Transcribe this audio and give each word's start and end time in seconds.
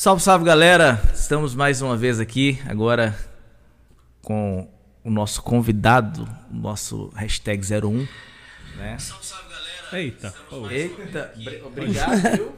Salve, 0.00 0.22
salve 0.22 0.44
galera! 0.44 1.02
Estamos 1.12 1.56
mais 1.56 1.82
uma 1.82 1.96
vez 1.96 2.20
aqui, 2.20 2.56
agora 2.68 3.18
com 4.22 4.68
o 5.02 5.10
nosso 5.10 5.42
convidado, 5.42 6.22
o 6.52 6.54
nosso 6.56 7.10
hashtag 7.16 7.60
01. 7.66 8.06
Né? 8.76 8.96
Salve, 9.00 9.26
salve 9.26 9.48
galera! 9.50 10.00
Eita. 10.00 10.34
Eita, 10.70 11.32
bri- 11.36 11.62
obrigado, 11.64 12.36
viu? 12.36 12.52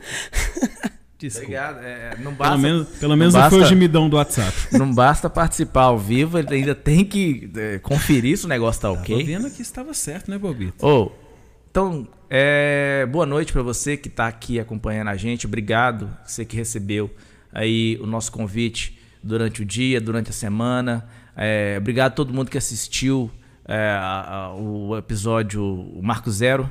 Desculpa. 1.16 1.46
Obrigado. 1.46 1.78
É, 1.82 2.18
não 2.18 2.34
basta, 2.34 2.50
Pelo 2.52 2.62
menos, 2.62 2.88
pelo 2.98 3.08
não 3.12 3.16
menos 3.16 3.32
não 3.32 3.40
foi 3.48 3.56
o 3.56 3.60
basta- 3.62 3.74
gemidão 3.74 4.10
do 4.10 4.16
WhatsApp. 4.18 4.54
não 4.78 4.94
basta 4.94 5.30
participar 5.30 5.84
ao 5.84 5.98
vivo, 5.98 6.38
ele 6.38 6.54
ainda 6.54 6.74
tem 6.74 7.06
que 7.06 7.50
é, 7.56 7.78
conferir 7.78 8.36
se 8.36 8.44
o 8.44 8.48
negócio 8.50 8.82
tá 8.82 8.88
Tô 8.88 8.96
ok. 8.96 9.24
vendo 9.24 9.50
que 9.50 9.62
estava 9.62 9.94
certo, 9.94 10.30
né, 10.30 10.36
Bobito? 10.36 10.86
Ô, 10.86 11.10
então, 11.70 12.06
é, 12.28 13.06
boa 13.10 13.24
noite 13.24 13.50
para 13.50 13.62
você 13.62 13.96
que 13.96 14.08
está 14.08 14.26
aqui 14.28 14.60
acompanhando 14.60 15.08
a 15.08 15.16
gente. 15.16 15.46
Obrigado, 15.46 16.14
você 16.22 16.44
que 16.44 16.54
recebeu 16.54 17.10
aí 17.52 17.98
o 18.02 18.06
nosso 18.06 18.30
convite 18.32 18.98
durante 19.22 19.62
o 19.62 19.64
dia, 19.64 20.00
durante 20.00 20.30
a 20.30 20.32
semana. 20.32 21.06
É, 21.36 21.76
obrigado 21.78 22.12
a 22.12 22.14
todo 22.14 22.32
mundo 22.34 22.50
que 22.50 22.58
assistiu 22.58 23.30
é, 23.66 23.90
a- 23.90 24.46
a- 24.48 24.54
o 24.54 24.96
episódio 24.96 25.62
o 25.62 26.00
Marco 26.02 26.30
Zero. 26.30 26.70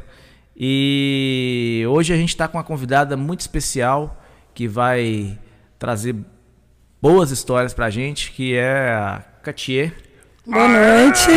E 0.56 1.84
hoje 1.90 2.14
a 2.14 2.18
gente 2.18 2.30
está 2.30 2.48
com 2.48 2.58
uma 2.58 2.64
convidada 2.64 3.16
muito 3.16 3.40
especial 3.40 4.22
que 4.54 4.68
vai 4.68 5.40
trazer 5.78 6.16
boas 7.02 7.32
histórias 7.32 7.74
pra 7.74 7.90
gente, 7.90 8.32
que 8.32 8.54
é 8.56 8.92
a 8.92 9.24
Catier. 9.42 9.94
Boa 10.46 10.68
noite. 10.68 11.28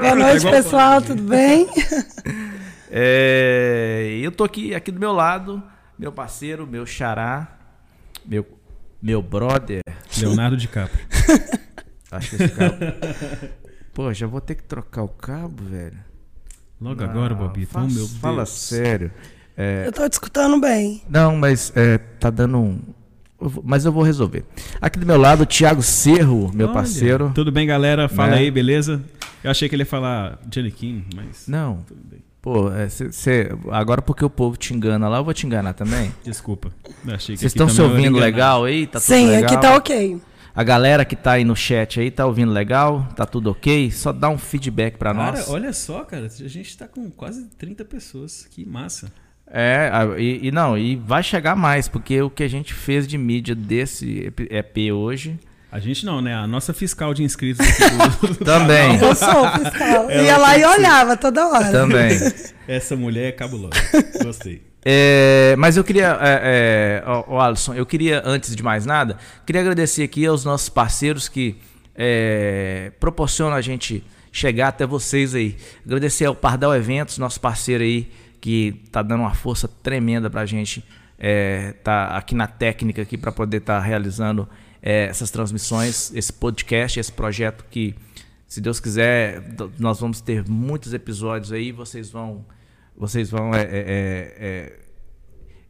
Boa 0.00 0.14
noite, 0.14 0.48
pessoal, 0.48 1.02
tudo 1.02 1.22
bem? 1.22 1.66
É, 2.90 4.18
eu 4.22 4.30
tô 4.30 4.44
aqui, 4.44 4.74
aqui 4.74 4.90
do 4.92 5.00
meu 5.00 5.12
lado, 5.12 5.62
meu 5.98 6.12
parceiro, 6.12 6.66
meu 6.66 6.86
xará, 6.86 7.55
meu, 8.26 8.46
meu 9.02 9.22
brother. 9.22 9.82
Leonardo 10.18 10.56
DiCaprio. 10.56 11.04
Acho 12.10 12.30
que 12.36 12.42
esse 12.42 12.54
cabo. 12.54 12.76
Pô, 13.92 14.12
já 14.12 14.26
vou 14.26 14.40
ter 14.40 14.54
que 14.54 14.62
trocar 14.62 15.02
o 15.02 15.08
cabo, 15.08 15.64
velho. 15.64 15.98
Logo 16.80 17.02
agora, 17.02 17.32
Ah, 17.34 17.36
Bobito. 17.36 17.72
fala, 17.72 17.86
Oh, 17.90 17.92
meu 17.94 18.06
fala 18.06 18.36
Deus. 18.44 18.50
sério. 18.50 19.10
É, 19.56 19.84
Eu 19.86 19.92
tô 19.92 20.06
te 20.08 20.12
escutando 20.12 20.60
bem. 20.60 21.02
não, 21.08 21.34
mas 21.36 21.72
é, 21.74 21.96
tá 21.98 22.28
dando 22.30 22.58
um. 22.58 22.78
Mas 23.64 23.84
eu 23.84 23.92
vou 23.92 24.02
resolver. 24.02 24.44
Aqui 24.80 24.98
do 24.98 25.06
meu 25.06 25.18
lado, 25.18 25.42
o 25.42 25.46
Thiago 25.46 25.82
Cerro, 25.82 26.50
meu 26.54 26.66
Olha, 26.68 26.74
parceiro. 26.74 27.32
Tudo 27.34 27.52
bem, 27.52 27.66
galera? 27.66 28.08
Fala 28.08 28.32
Né? 28.32 28.38
aí, 28.38 28.50
beleza? 28.50 29.02
Eu 29.44 29.50
achei 29.50 29.68
que 29.68 29.74
ele 29.74 29.82
ia 29.82 29.86
falar 29.86 30.38
Giannichini, 30.50 31.06
mas 31.14 31.46
Não, 31.46 31.78
tudo 31.86 32.00
bem. 32.04 32.20
Pô, 32.46 32.72
é, 32.72 32.88
cê- 32.88 33.10
cê- 33.10 33.48
agora 33.72 34.00
porque 34.00 34.24
o 34.24 34.30
povo 34.30 34.56
te 34.56 34.72
engana 34.72 35.08
lá, 35.08 35.16
eu 35.18 35.24
vou 35.24 35.34
te 35.34 35.44
enganar 35.46 35.72
também. 35.72 36.14
Desculpa. 36.22 36.70
Vocês 37.04 37.42
estão 37.42 37.68
se 37.68 37.82
ouvindo 37.82 38.16
legal 38.16 38.64
aí? 38.64 38.86
Tá 38.86 39.00
tudo 39.00 39.08
Sim, 39.08 39.26
legal? 39.26 39.50
aqui 39.52 39.60
tá 39.60 39.74
ok. 39.74 40.20
A 40.54 40.62
galera 40.62 41.04
que 41.04 41.16
tá 41.16 41.32
aí 41.32 41.44
no 41.44 41.56
chat 41.56 41.98
aí, 41.98 42.08
tá 42.08 42.24
ouvindo 42.24 42.52
legal? 42.52 43.08
Tá 43.16 43.26
tudo 43.26 43.50
ok? 43.50 43.90
Só 43.90 44.12
dá 44.12 44.28
um 44.28 44.38
feedback 44.38 44.96
pra 44.96 45.12
Cara, 45.12 45.32
nós. 45.38 45.48
olha 45.50 45.72
só, 45.72 46.04
cara. 46.04 46.26
A 46.26 46.48
gente 46.48 46.78
tá 46.78 46.86
com 46.86 47.10
quase 47.10 47.46
30 47.58 47.84
pessoas. 47.84 48.46
Que 48.48 48.64
massa. 48.64 49.10
É, 49.48 49.90
e, 50.16 50.46
e 50.46 50.52
não, 50.52 50.78
e 50.78 50.94
vai 50.94 51.24
chegar 51.24 51.56
mais, 51.56 51.88
porque 51.88 52.22
o 52.22 52.30
que 52.30 52.44
a 52.44 52.48
gente 52.48 52.72
fez 52.72 53.08
de 53.08 53.18
mídia 53.18 53.56
desse 53.56 54.32
EP 54.50 54.92
hoje. 54.94 55.36
A 55.70 55.78
gente 55.80 56.06
não, 56.06 56.22
né? 56.22 56.34
A 56.34 56.46
nossa 56.46 56.72
fiscal 56.72 57.12
de 57.12 57.22
inscritos 57.22 57.66
aqui 57.66 58.26
do- 58.26 58.34
do 58.34 58.36
Também. 58.44 58.98
Eu 58.98 59.14
sou 59.14 59.50
fiscal. 59.50 60.10
Ela 60.10 60.22
Ia 60.22 60.36
lá 60.38 60.58
e 60.58 60.64
olhava 60.64 61.16
toda 61.16 61.46
hora. 61.48 61.70
Também. 61.70 62.16
Essa 62.68 62.96
mulher 62.96 63.28
é 63.28 63.32
cabulosa. 63.32 63.74
Gostei. 64.22 64.62
É, 64.84 65.54
mas 65.58 65.76
eu 65.76 65.82
queria, 65.82 66.16
é, 66.20 66.40
é, 67.02 67.02
ó, 67.04 67.24
ó, 67.26 67.40
Alisson, 67.40 67.74
eu 67.74 67.84
queria, 67.84 68.22
antes 68.24 68.54
de 68.54 68.62
mais 68.62 68.86
nada, 68.86 69.18
queria 69.44 69.60
agradecer 69.60 70.04
aqui 70.04 70.24
aos 70.24 70.44
nossos 70.44 70.68
parceiros 70.68 71.28
que 71.28 71.56
é, 71.94 72.92
proporcionam 73.00 73.56
a 73.56 73.60
gente 73.60 74.04
chegar 74.30 74.68
até 74.68 74.86
vocês 74.86 75.34
aí. 75.34 75.56
Agradecer 75.84 76.26
ao 76.26 76.36
Pardal 76.36 76.74
Eventos, 76.74 77.18
nosso 77.18 77.40
parceiro 77.40 77.82
aí, 77.82 78.08
que 78.40 78.80
tá 78.92 79.02
dando 79.02 79.22
uma 79.22 79.34
força 79.34 79.66
tremenda 79.82 80.30
pra 80.30 80.46
gente 80.46 80.84
é, 81.18 81.74
tá 81.82 82.08
aqui 82.16 82.34
na 82.36 82.46
técnica 82.46 83.02
aqui 83.02 83.16
para 83.18 83.32
poder 83.32 83.56
estar 83.56 83.80
realizando 83.80 84.48
é, 84.86 85.06
essas 85.06 85.32
transmissões, 85.32 86.12
esse 86.14 86.32
podcast, 86.32 87.00
esse 87.00 87.10
projeto 87.10 87.64
que, 87.68 87.96
se 88.46 88.60
Deus 88.60 88.78
quiser, 88.78 89.42
nós 89.80 89.98
vamos 89.98 90.20
ter 90.20 90.48
muitos 90.48 90.94
episódios 90.94 91.50
aí, 91.50 91.72
vocês 91.72 92.08
vão 92.08 92.44
vocês 92.96 93.28
vão. 93.28 93.52
É, 93.52 93.62
é, 93.62 93.66
é, 93.66 94.34
é- 94.38 94.78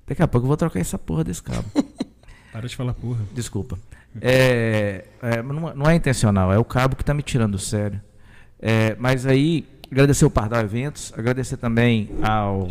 Daqui 0.06 0.22
a 0.22 0.28
pouco 0.28 0.44
eu 0.44 0.48
vou 0.48 0.56
trocar 0.56 0.78
essa 0.78 0.98
porra 0.98 1.24
desse 1.24 1.42
cabo. 1.42 1.64
Para 2.52 2.68
de 2.68 2.76
falar 2.76 2.92
porra. 2.92 3.24
Desculpa. 3.32 3.78
É, 4.20 5.06
é, 5.22 5.42
não, 5.42 5.74
não 5.74 5.90
é 5.90 5.94
intencional, 5.94 6.52
é 6.52 6.58
o 6.58 6.64
cabo 6.64 6.94
que 6.94 7.04
tá 7.04 7.14
me 7.14 7.22
tirando 7.22 7.52
do 7.52 7.58
sério. 7.58 8.00
É, 8.60 8.94
mas 8.98 9.24
aí, 9.24 9.66
agradecer 9.90 10.26
o 10.26 10.30
Pardal 10.30 10.60
Eventos, 10.60 11.12
agradecer 11.16 11.56
também 11.56 12.10
ao. 12.22 12.68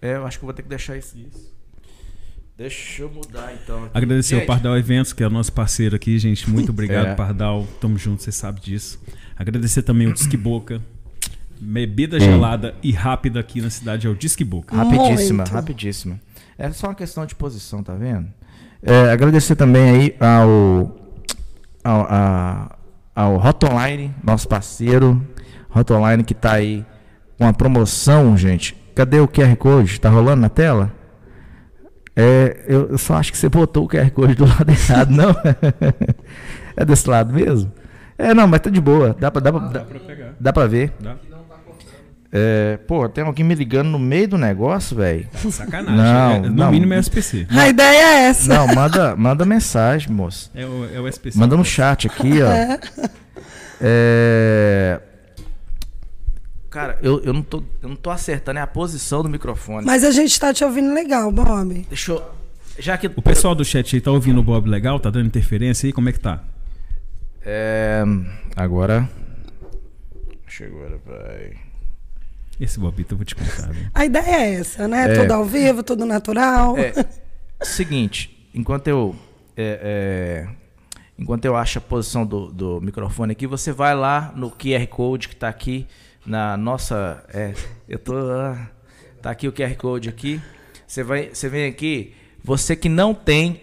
É, 0.00 0.14
eu 0.14 0.26
acho 0.26 0.38
que 0.38 0.44
eu 0.44 0.46
vou 0.46 0.54
ter 0.54 0.62
que 0.62 0.68
deixar 0.68 0.96
isso. 0.96 1.16
Deixa 2.56 3.02
eu 3.02 3.10
mudar 3.10 3.52
então. 3.52 3.84
aqui. 3.84 3.90
Agradecer 3.98 4.34
ao 4.34 4.40
Gente, 4.40 4.46
Pardal 4.46 4.76
Eventos, 4.78 5.12
que 5.12 5.22
é 5.22 5.26
o 5.26 5.30
nosso 5.30 5.52
parceiro 5.52 5.96
aqui, 5.96 6.18
gente. 6.18 6.48
Muito 6.48 6.70
obrigado, 6.72 7.08
É. 7.08 7.14
Pardal. 7.14 7.66
Tamo 7.80 7.98
junto, 7.98 8.22
você 8.22 8.30
sabe 8.30 8.60
disso. 8.60 9.00
Agradecer 9.36 9.82
também 9.82 10.06
o 10.06 10.12
Disque 10.12 10.36
Boca. 10.36 10.80
Bebida 11.60 12.20
gelada 12.20 12.74
e 12.82 12.92
rápida 12.92 13.40
aqui 13.40 13.60
na 13.60 13.70
cidade 13.70 14.06
é 14.06 14.10
o 14.10 14.14
Disque 14.14 14.44
Boca. 14.44 14.76
Rapidíssima, 14.76 15.38
Muito. 15.44 15.52
rapidíssima. 15.52 16.20
É 16.58 16.70
só 16.70 16.88
uma 16.88 16.94
questão 16.94 17.24
de 17.26 17.34
posição, 17.34 17.82
tá 17.82 17.94
vendo? 17.94 18.28
É, 18.82 19.10
agradecer 19.10 19.56
também 19.56 19.90
aí 19.90 20.16
ao, 20.20 20.96
ao, 21.82 22.02
a- 22.08 22.76
ao 23.14 23.36
Hotline, 23.36 24.14
nosso 24.22 24.46
parceiro. 24.46 25.26
Hotline 25.74 26.22
que 26.22 26.34
tá 26.34 26.52
aí 26.52 26.84
com 27.38 27.46
a 27.46 27.52
promoção, 27.52 28.36
gente. 28.36 28.76
Cadê 28.94 29.18
o 29.18 29.26
QR 29.26 29.56
Code? 29.56 30.00
Tá 30.00 30.10
rolando 30.10 30.42
na 30.42 30.48
tela? 30.48 30.92
É, 32.16 32.64
eu, 32.68 32.96
só 32.96 33.14
acho 33.14 33.32
que 33.32 33.38
você 33.38 33.48
botou 33.48 33.84
o 33.84 33.88
QR 33.88 34.10
Code 34.10 34.34
do 34.34 34.44
lado 34.46 34.70
errado, 34.70 35.10
não? 35.10 35.34
é 36.76 36.84
desse 36.84 37.08
lado 37.08 37.32
mesmo? 37.34 37.72
É, 38.16 38.32
não, 38.32 38.46
mas 38.46 38.60
tá 38.60 38.70
de 38.70 38.80
boa. 38.80 39.16
Dá 39.18 39.30
pra, 39.30 39.40
dá 39.40 39.52
pra, 39.52 39.60
dá, 39.68 39.80
pra 39.80 39.98
pegar. 40.00 40.34
dá 40.38 40.52
pra 40.52 40.66
ver. 40.66 40.92
Dá? 41.00 41.16
É, 42.36 42.78
pô, 42.88 43.08
tem 43.08 43.22
alguém 43.22 43.44
me 43.44 43.54
ligando 43.54 43.90
no 43.90 43.98
meio 43.98 44.26
do 44.26 44.36
negócio, 44.36 44.96
velho. 44.96 45.24
Sacanagem. 45.52 45.96
Não, 45.96 46.32
É, 46.32 46.40
no 46.40 46.50
não. 46.50 46.70
mínimo 46.72 46.92
é 46.92 46.96
o 46.96 47.00
SPC. 47.00 47.46
A 47.48 47.68
ideia 47.68 48.04
é 48.06 48.20
essa. 48.26 48.52
Não, 48.52 48.66
manda, 48.74 49.14
manda 49.14 49.44
mensagem, 49.44 50.10
moço. 50.12 50.50
É 50.52 50.66
o, 50.66 50.88
é 50.96 51.00
o 51.00 51.06
SPC. 51.06 51.38
Manda 51.38 51.56
no 51.56 51.64
chat 51.64 52.06
aqui, 52.08 52.32
ó. 52.42 53.10
É... 53.86 55.00
Cara, 56.74 56.98
eu, 57.00 57.22
eu, 57.22 57.32
não 57.32 57.40
tô, 57.40 57.62
eu 57.80 57.88
não 57.88 57.94
tô 57.94 58.10
acertando 58.10 58.58
é 58.58 58.62
a 58.62 58.66
posição 58.66 59.22
do 59.22 59.28
microfone. 59.28 59.86
Mas 59.86 60.02
a 60.02 60.10
gente 60.10 60.40
tá 60.40 60.52
te 60.52 60.64
ouvindo 60.64 60.92
legal, 60.92 61.30
Bob. 61.30 61.86
Deixa 61.88 62.10
eu. 62.10 62.22
Já 62.80 62.98
que. 62.98 63.06
O 63.06 63.22
pessoal 63.22 63.54
do 63.54 63.64
chat 63.64 63.94
aí 63.94 64.00
tá 64.00 64.10
ouvindo 64.10 64.40
o 64.40 64.42
Bob 64.42 64.68
legal? 64.68 64.98
Tá 64.98 65.08
dando 65.08 65.24
interferência 65.24 65.86
aí? 65.86 65.92
Como 65.92 66.08
é 66.08 66.12
que 66.12 66.18
tá? 66.18 66.42
É, 67.46 68.02
agora. 68.56 69.08
Chegou, 70.48 70.80
vai. 71.06 71.52
Esse 72.60 72.80
Bobito 72.80 73.14
eu 73.14 73.18
vou 73.18 73.24
te 73.24 73.36
contar. 73.36 73.70
viu? 73.70 73.86
A 73.94 74.04
ideia 74.04 74.36
é 74.36 74.54
essa, 74.54 74.88
né? 74.88 75.12
É. 75.12 75.20
Tudo 75.20 75.30
ao 75.30 75.44
vivo, 75.44 75.80
tudo 75.84 76.04
natural. 76.04 76.76
É, 76.76 76.92
seguinte, 77.62 78.48
enquanto 78.52 78.88
eu. 78.88 79.14
é, 79.56 79.78
é, 80.44 80.48
enquanto 81.16 81.44
eu 81.44 81.54
acho 81.54 81.78
a 81.78 81.80
posição 81.80 82.26
do, 82.26 82.50
do 82.50 82.80
microfone 82.80 83.30
aqui, 83.30 83.46
você 83.46 83.70
vai 83.70 83.94
lá 83.94 84.32
no 84.34 84.50
QR 84.50 84.84
Code 84.88 85.28
que 85.28 85.34
está 85.34 85.48
aqui 85.48 85.86
na 86.26 86.56
nossa. 86.56 87.24
É, 87.32 87.54
eu 87.88 87.98
tô. 87.98 88.14
ah, 88.16 88.68
Tá 89.24 89.30
aqui 89.30 89.48
o 89.48 89.52
QR 89.52 89.74
Code 89.76 90.10
aqui. 90.10 90.38
Você, 90.86 91.02
vai, 91.02 91.30
você 91.32 91.48
vem 91.48 91.66
aqui. 91.66 92.12
Você 92.44 92.76
que 92.76 92.90
não 92.90 93.14
tem 93.14 93.58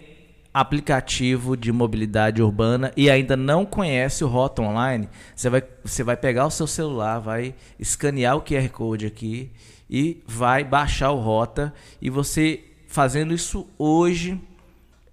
aplicativo 0.52 1.56
de 1.56 1.70
mobilidade 1.70 2.42
urbana 2.42 2.92
e 2.96 3.08
ainda 3.08 3.36
não 3.36 3.64
conhece 3.64 4.24
o 4.24 4.26
Rota 4.26 4.60
Online, 4.60 5.08
você 5.36 5.48
vai, 5.48 5.62
você 5.84 6.02
vai 6.02 6.16
pegar 6.16 6.46
o 6.46 6.50
seu 6.50 6.66
celular, 6.66 7.20
vai 7.20 7.54
escanear 7.78 8.36
o 8.36 8.42
QR 8.42 8.68
Code 8.70 9.06
aqui 9.06 9.52
e 9.88 10.20
vai 10.26 10.64
baixar 10.64 11.12
o 11.12 11.20
Rota. 11.20 11.72
E 12.00 12.10
você 12.10 12.64
fazendo 12.88 13.32
isso 13.32 13.68
hoje, 13.78 14.40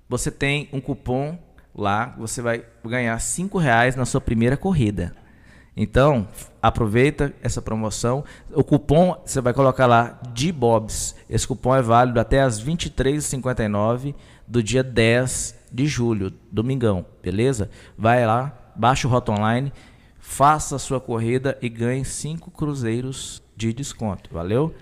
você 0.09 0.31
tem 0.31 0.67
um 0.73 0.81
cupom 0.81 1.37
lá, 1.75 2.15
você 2.17 2.41
vai 2.41 2.65
ganhar 2.83 3.19
cinco 3.19 3.59
reais 3.59 3.95
na 3.95 4.03
sua 4.03 4.19
primeira 4.19 4.57
corrida. 4.57 5.15
Então, 5.81 6.27
aproveita 6.61 7.33
essa 7.41 7.61
promoção. 7.61 8.25
O 8.51 8.65
cupom 8.65 9.15
você 9.25 9.39
vai 9.39 9.53
colocar 9.53 9.85
lá 9.85 10.19
de 10.33 10.51
Bobs. 10.51 11.15
Esse 11.29 11.47
cupom 11.47 11.73
é 11.73 11.81
válido 11.81 12.19
até 12.19 12.41
as 12.41 12.61
23h59 12.61 14.13
do 14.45 14.61
dia 14.61 14.83
10 14.83 15.55
de 15.71 15.87
julho, 15.87 16.33
domingão, 16.51 17.05
beleza? 17.23 17.69
Vai 17.97 18.25
lá, 18.25 18.51
baixa 18.75 19.07
o 19.07 19.11
Rota 19.11 19.31
Online, 19.31 19.71
faça 20.19 20.75
a 20.75 20.79
sua 20.79 20.99
corrida 20.99 21.57
e 21.61 21.69
ganhe 21.69 22.03
5 22.03 22.51
cruzeiros 22.51 23.41
de 23.55 23.71
desconto, 23.71 24.29
valeu? 24.33 24.75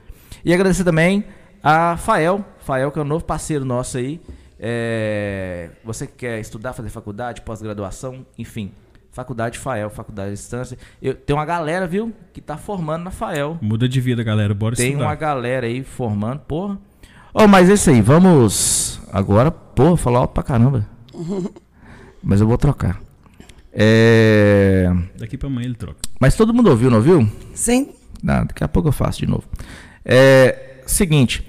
E 0.44 0.52
agradecer 0.52 0.84
também 0.84 1.26
a 1.62 1.96
Fael, 1.98 2.44
Fael 2.58 2.92
que 2.92 2.98
é 2.98 3.04
o 3.04 3.06
novo 3.06 3.24
parceiro 3.24 3.64
nosso 3.64 4.00
aí, 4.00 4.20
É, 4.60 5.70
você 5.84 6.08
que 6.08 6.14
quer 6.14 6.40
estudar, 6.40 6.74
fazer 6.74 6.90
faculdade, 6.90 7.42
pós-graduação, 7.42 8.26
enfim. 8.40 8.72
Faculdade 9.18 9.58
FAEL, 9.58 9.90
faculdade 9.90 10.30
de 10.30 10.36
distância. 10.36 10.78
Eu, 11.02 11.16
tem 11.16 11.36
uma 11.36 11.44
galera, 11.44 11.88
viu, 11.88 12.14
que 12.32 12.40
tá 12.40 12.56
formando 12.56 13.06
na 13.06 13.10
FAEL. 13.10 13.58
Muda 13.60 13.90
de 13.90 14.00
vida, 14.00 14.24
galera. 14.24 14.54
Bora 14.54 14.76
Tem 14.76 14.90
estudar. 14.90 15.06
uma 15.06 15.16
galera 15.16 15.66
aí 15.66 15.84
formando, 15.84 16.42
porra. 16.42 16.78
Oh, 17.34 17.48
mas 17.48 17.68
é 17.68 17.74
isso 17.74 17.90
aí, 17.90 18.00
vamos. 18.00 19.02
Agora, 19.12 19.50
porra, 19.50 19.98
falar 19.98 20.20
alto 20.20 20.36
pra 20.36 20.44
caramba. 20.44 20.88
Mas 22.22 22.42
eu 22.42 22.48
vou 22.48 22.60
trocar. 22.60 23.02
É... 23.74 24.88
Daqui 25.18 25.36
pra 25.36 25.48
amanhã 25.48 25.66
ele 25.66 25.76
troca. 25.76 25.98
Mas 26.20 26.36
todo 26.36 26.54
mundo 26.54 26.70
ouviu, 26.70 26.92
não 26.92 26.98
ouviu? 26.98 27.28
Sim. 27.56 27.90
Não, 28.22 28.46
daqui 28.46 28.64
a 28.64 28.68
pouco 28.68 28.90
eu 28.90 28.94
faço 28.94 29.18
de 29.18 29.26
novo. 29.26 29.46
É, 30.06 30.82
seguinte, 30.86 31.44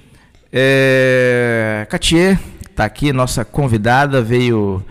é, 0.50 1.86
Catier 1.90 2.40
tá 2.74 2.86
aqui, 2.86 3.12
nossa 3.12 3.44
convidada, 3.44 4.22
veio 4.22 4.82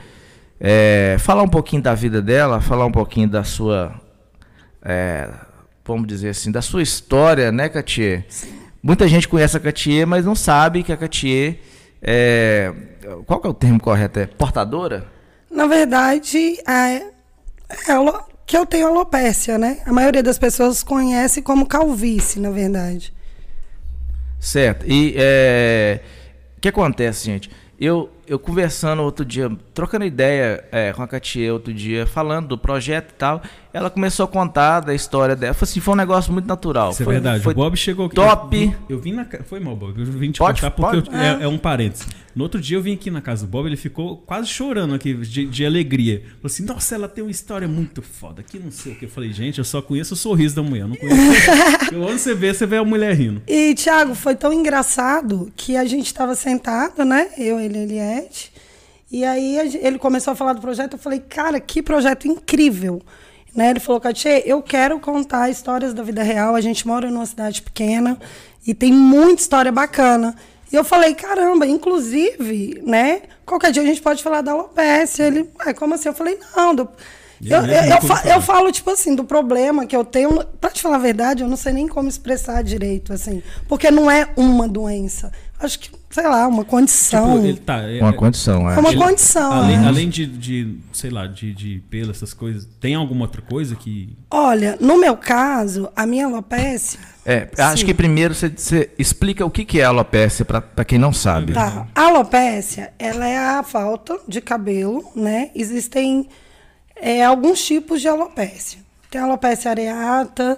é, 0.59 1.17
falar 1.19 1.43
um 1.43 1.47
pouquinho 1.49 1.81
da 1.81 1.93
vida 1.93 2.21
dela, 2.21 2.61
falar 2.61 2.85
um 2.85 2.91
pouquinho 2.91 3.29
da 3.29 3.43
sua, 3.43 3.93
é, 4.83 5.29
vamos 5.85 6.07
dizer 6.07 6.29
assim, 6.29 6.51
da 6.51 6.61
sua 6.61 6.81
história, 6.81 7.51
né, 7.51 7.69
Catier? 7.69 8.25
Muita 8.81 9.07
gente 9.07 9.27
conhece 9.27 9.57
a 9.57 9.59
Catier, 9.59 10.07
mas 10.07 10.25
não 10.25 10.35
sabe 10.35 10.83
que 10.83 10.91
a 10.91 10.97
Catier 10.97 11.59
é, 12.01 12.73
qual 13.25 13.39
que 13.39 13.47
é 13.47 13.49
o 13.49 13.53
termo 13.53 13.79
correto? 13.79 14.19
É 14.19 14.25
portadora? 14.25 15.07
Na 15.49 15.67
verdade, 15.67 16.57
é, 16.67 16.97
é 16.97 18.23
que 18.45 18.57
eu 18.57 18.65
tenho 18.65 18.87
alopécia, 18.87 19.57
né? 19.57 19.79
A 19.85 19.91
maioria 19.91 20.23
das 20.23 20.37
pessoas 20.37 20.83
conhece 20.83 21.41
como 21.41 21.65
calvície, 21.65 22.39
na 22.39 22.51
verdade. 22.51 23.13
Certo. 24.39 24.85
E 24.87 25.15
é, 25.17 26.01
o 26.57 26.61
que 26.61 26.69
acontece, 26.69 27.25
gente? 27.25 27.49
Eu, 27.79 28.09
eu 28.27 28.37
conversando 28.37 29.01
outro 29.01 29.23
dia, 29.25 29.49
trocando 29.73 30.05
ideia 30.05 30.63
é, 30.71 30.91
com 30.93 31.01
a 31.01 31.07
Katia 31.07 31.53
outro 31.53 31.73
dia, 31.73 32.05
falando 32.05 32.47
do 32.49 32.57
projeto 32.57 33.11
e 33.11 33.13
tal, 33.15 33.41
ela 33.73 33.89
começou 33.89 34.23
a 34.25 34.27
contar 34.27 34.81
da 34.81 34.93
história 34.93 35.35
dela. 35.35 35.53
Foi 35.53 35.65
assim, 35.65 35.79
foi 35.79 35.93
um 35.93 35.97
negócio 35.97 36.31
muito 36.33 36.47
natural. 36.47 36.91
Isso 36.91 37.01
é 37.03 37.05
Foi- 37.05 37.13
verdade. 37.15 37.43
Foi 37.43 37.53
o 37.53 37.55
Bob 37.55 37.75
chegou 37.77 38.07
aqui. 38.07 38.15
top. 38.15 38.55
Eu, 38.55 38.59
vim- 38.69 38.75
eu 38.89 38.99
vim 38.99 39.13
na 39.13 39.25
Foi 39.45 39.59
mal, 39.59 39.75
Bob. 39.75 39.99
Eu 39.99 40.05
vim 40.05 40.31
te 40.31 40.39
Pode- 40.39 40.61
contar 40.61 40.71
porque 40.71 41.01
pode. 41.01 41.09
eu- 41.15 41.21
é, 41.21 41.43
é 41.43 41.47
um 41.47 41.57
parênteses. 41.57 42.07
No 42.35 42.43
outro 42.43 42.61
dia 42.61 42.77
eu 42.77 42.81
vim 42.83 42.93
aqui 42.93 43.09
na 43.09 43.19
casa 43.19 43.45
do 43.47 43.49
Bob, 43.49 43.65
ele 43.65 43.75
ficou 43.75 44.17
quase 44.17 44.47
chorando 44.47 44.93
aqui 44.93 45.13
de, 45.15 45.45
de 45.47 45.65
alegria. 45.65 46.19
Falou 46.19 46.39
assim: 46.45 46.63
Nossa, 46.65 46.93
ela 46.95 47.07
tem 47.07 47.23
uma 47.23 47.31
história 47.31 47.67
muito 47.67 48.01
foda. 48.01 48.43
Que 48.43 48.59
não 48.59 48.69
sei 48.71 48.93
o 48.93 48.95
que. 48.95 49.05
Eu 49.05 49.09
falei, 49.09 49.31
gente, 49.33 49.57
eu 49.57 49.63
só 49.65 49.81
conheço 49.81 50.13
o 50.13 50.17
sorriso 50.17 50.55
da 50.55 50.61
mulher. 50.61 50.81
eu 50.83 50.87
Não 50.89 50.95
conheço. 50.95 51.49
Onde 51.99 52.19
você 52.19 52.35
vê, 52.35 52.53
você 52.53 52.65
vê 52.67 52.77
a 52.77 52.83
mulher 52.83 53.13
rindo. 53.15 53.41
E, 53.47 53.73
Thiago, 53.73 54.13
foi 54.13 54.35
tão 54.35 54.51
engraçado 54.53 55.51
que 55.55 55.75
a 55.75 55.85
gente 55.85 56.05
estava 56.07 56.35
sentado, 56.35 57.03
né? 57.03 57.29
Eu, 57.37 57.59
ele 57.59 57.77
e 57.77 57.97
Eliette. 58.17 58.51
E 59.09 59.23
aí 59.23 59.57
ele 59.81 59.97
começou 59.97 60.33
a 60.33 60.35
falar 60.35 60.53
do 60.53 60.61
projeto. 60.61 60.93
Eu 60.93 60.99
falei, 60.99 61.19
cara, 61.19 61.59
que 61.59 61.81
projeto 61.81 62.27
incrível. 62.27 63.01
Né? 63.55 63.69
Ele 63.71 63.79
falou, 63.79 63.99
Katia, 64.01 64.47
eu 64.47 64.61
quero 64.61 64.99
contar 64.99 65.49
histórias 65.49 65.93
da 65.93 66.03
vida 66.03 66.21
real. 66.23 66.55
A 66.55 66.61
gente 66.61 66.85
mora 66.85 67.09
numa 67.09 67.25
cidade 67.25 67.61
pequena 67.61 68.19
e 68.65 68.73
tem 68.73 68.91
muita 68.91 69.41
história 69.41 69.71
bacana. 69.71 70.35
E 70.71 70.75
eu 70.75 70.83
falei, 70.83 71.13
caramba, 71.15 71.65
inclusive, 71.65 72.81
né? 72.85 73.21
Qualquer 73.45 73.71
dia 73.71 73.81
a 73.81 73.85
gente 73.85 74.01
pode 74.01 74.21
falar 74.21 74.41
da 74.41 74.51
alopecia. 74.51 75.25
Ele, 75.27 75.49
"Ué, 75.65 75.73
como 75.73 75.93
assim? 75.95 76.09
Eu 76.09 76.13
falei, 76.13 76.37
não, 76.55 76.75
do- 76.75 76.89
eu, 77.41 77.57
eu- 77.57 77.65
eu 77.65 77.81
nunca 77.83 77.95
ouvi 77.95 78.07
fa- 78.07 78.15
falar. 78.17 78.35
eu 78.35 78.41
falo, 78.41 78.71
tipo 78.71 78.89
assim, 78.91 79.15
do 79.15 79.23
problema 79.23 79.85
que 79.85 79.95
eu 79.95 80.03
tenho. 80.03 80.43
Pra 80.59 80.69
te 80.69 80.81
falar 80.81 80.95
a 80.97 80.99
verdade, 80.99 81.43
eu 81.43 81.47
não 81.47 81.55
sei 81.55 81.71
nem 81.71 81.87
como 81.87 82.09
expressar 82.09 82.61
direito, 82.63 83.13
assim. 83.13 83.41
Porque 83.69 83.89
não 83.89 84.11
é 84.11 84.27
uma 84.35 84.67
doença. 84.67 85.31
Acho 85.59 85.79
que, 85.79 85.91
sei 86.09 86.23
lá, 86.27 86.47
uma 86.47 86.63
condição. 86.65 87.35
Tipo, 87.35 87.45
ele 87.47 87.57
tá. 87.59 87.77
é- 87.81 87.99
Uma 87.99 88.09
é- 88.09 88.13
condição, 88.13 88.69
é. 88.69 88.75
É 88.75 88.79
uma 88.79 88.89
ele- 88.89 88.97
condição, 89.01 89.51
Além, 89.51 89.77
né? 89.77 89.87
além 89.87 90.09
de, 90.09 90.25
de, 90.25 90.77
sei 90.93 91.09
lá, 91.09 91.27
de, 91.27 91.53
de 91.53 91.83
pelo, 91.89 92.11
essas 92.11 92.33
coisas, 92.33 92.67
tem 92.79 92.95
alguma 92.95 93.21
outra 93.25 93.41
coisa 93.41 93.75
que. 93.75 94.15
Olha, 94.31 94.77
no 94.79 94.97
meu 94.99 95.15
caso, 95.17 95.89
a 95.95 96.05
minha 96.05 96.25
alopecia. 96.25 96.99
É, 97.25 97.49
acho 97.57 97.81
Sim. 97.81 97.85
que 97.87 97.93
primeiro 97.93 98.33
você, 98.33 98.47
você 98.49 98.89
explica 98.97 99.45
o 99.45 99.51
que, 99.51 99.65
que 99.65 99.81
é 99.81 99.83
alopecia 99.83 100.45
para 100.45 100.85
quem 100.85 100.97
não 100.97 101.11
sabe. 101.11 101.51
Tá. 101.53 101.85
A 101.93 102.01
alopecia, 102.03 102.93
ela 102.97 103.27
é 103.27 103.37
a 103.37 103.63
falta 103.63 104.17
de 104.27 104.39
cabelo, 104.39 105.03
né? 105.13 105.51
Existem 105.53 106.29
é, 106.95 107.23
alguns 107.25 107.63
tipos 107.65 107.99
de 108.01 108.07
alopecia. 108.07 108.79
Tem 109.11 109.19
a 109.19 109.25
alopecia 109.25 109.71
areata 109.71 110.57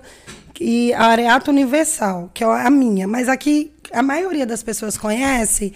e 0.60 0.94
a 0.94 1.06
areata 1.06 1.50
universal, 1.50 2.30
que 2.34 2.44
é 2.44 2.48
a 2.48 2.69
minha. 2.69 3.07
Mas 3.07 3.28
aqui, 3.30 3.72
a 3.92 4.02
maioria 4.02 4.46
das 4.46 4.64
pessoas 4.64 4.98
conhece 4.98 5.74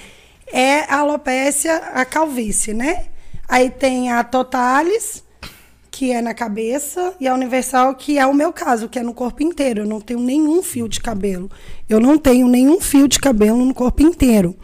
é 0.48 0.81
a 0.92 1.00
alopecia, 1.00 1.75
a 1.94 2.06
calvície, 2.06 2.74
né? 2.74 3.06
Aí 3.48 3.69
tem 3.69 4.12
a 4.12 4.24
totalis, 4.24 5.24
que 5.92 6.12
é 6.12 6.21
na 6.21 6.33
cabeça, 6.33 7.13
e 7.19 7.27
a 7.27 7.33
universal, 7.33 7.95
que 7.95 8.18
é 8.18 8.25
o 8.25 8.33
meu 8.33 8.51
caso, 8.51 8.89
que 8.89 8.98
é 8.98 9.04
no 9.04 9.13
corpo 9.13 9.44
inteiro. 9.44 9.81
Eu 9.81 9.86
não 9.86 10.01
tenho 10.01 10.19
nenhum 10.19 10.63
fio 10.63 10.88
de 10.89 11.00
cabelo. 11.00 11.51
Eu 11.88 12.00
não 12.00 12.18
tenho 12.18 12.48
nenhum 12.48 12.81
fio 12.81 13.07
de 13.07 13.19
cabelo 13.19 13.63
no 13.63 13.74
corpo 13.74 14.01
inteiro. 14.01 14.56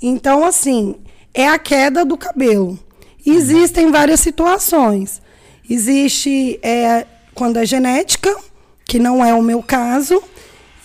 Então, 0.00 0.44
assim, 0.44 0.96
é 1.34 1.48
a 1.48 1.58
queda 1.58 2.04
do 2.04 2.16
cabelo. 2.16 2.78
Existem 3.24 3.90
várias 3.90 4.20
situações. 4.20 5.20
Existe 5.68 6.58
é, 6.62 7.06
quando 7.34 7.58
é 7.58 7.66
genética, 7.66 8.34
que 8.84 8.98
não 8.98 9.24
é 9.24 9.34
o 9.34 9.42
meu 9.42 9.62
caso. 9.62 10.22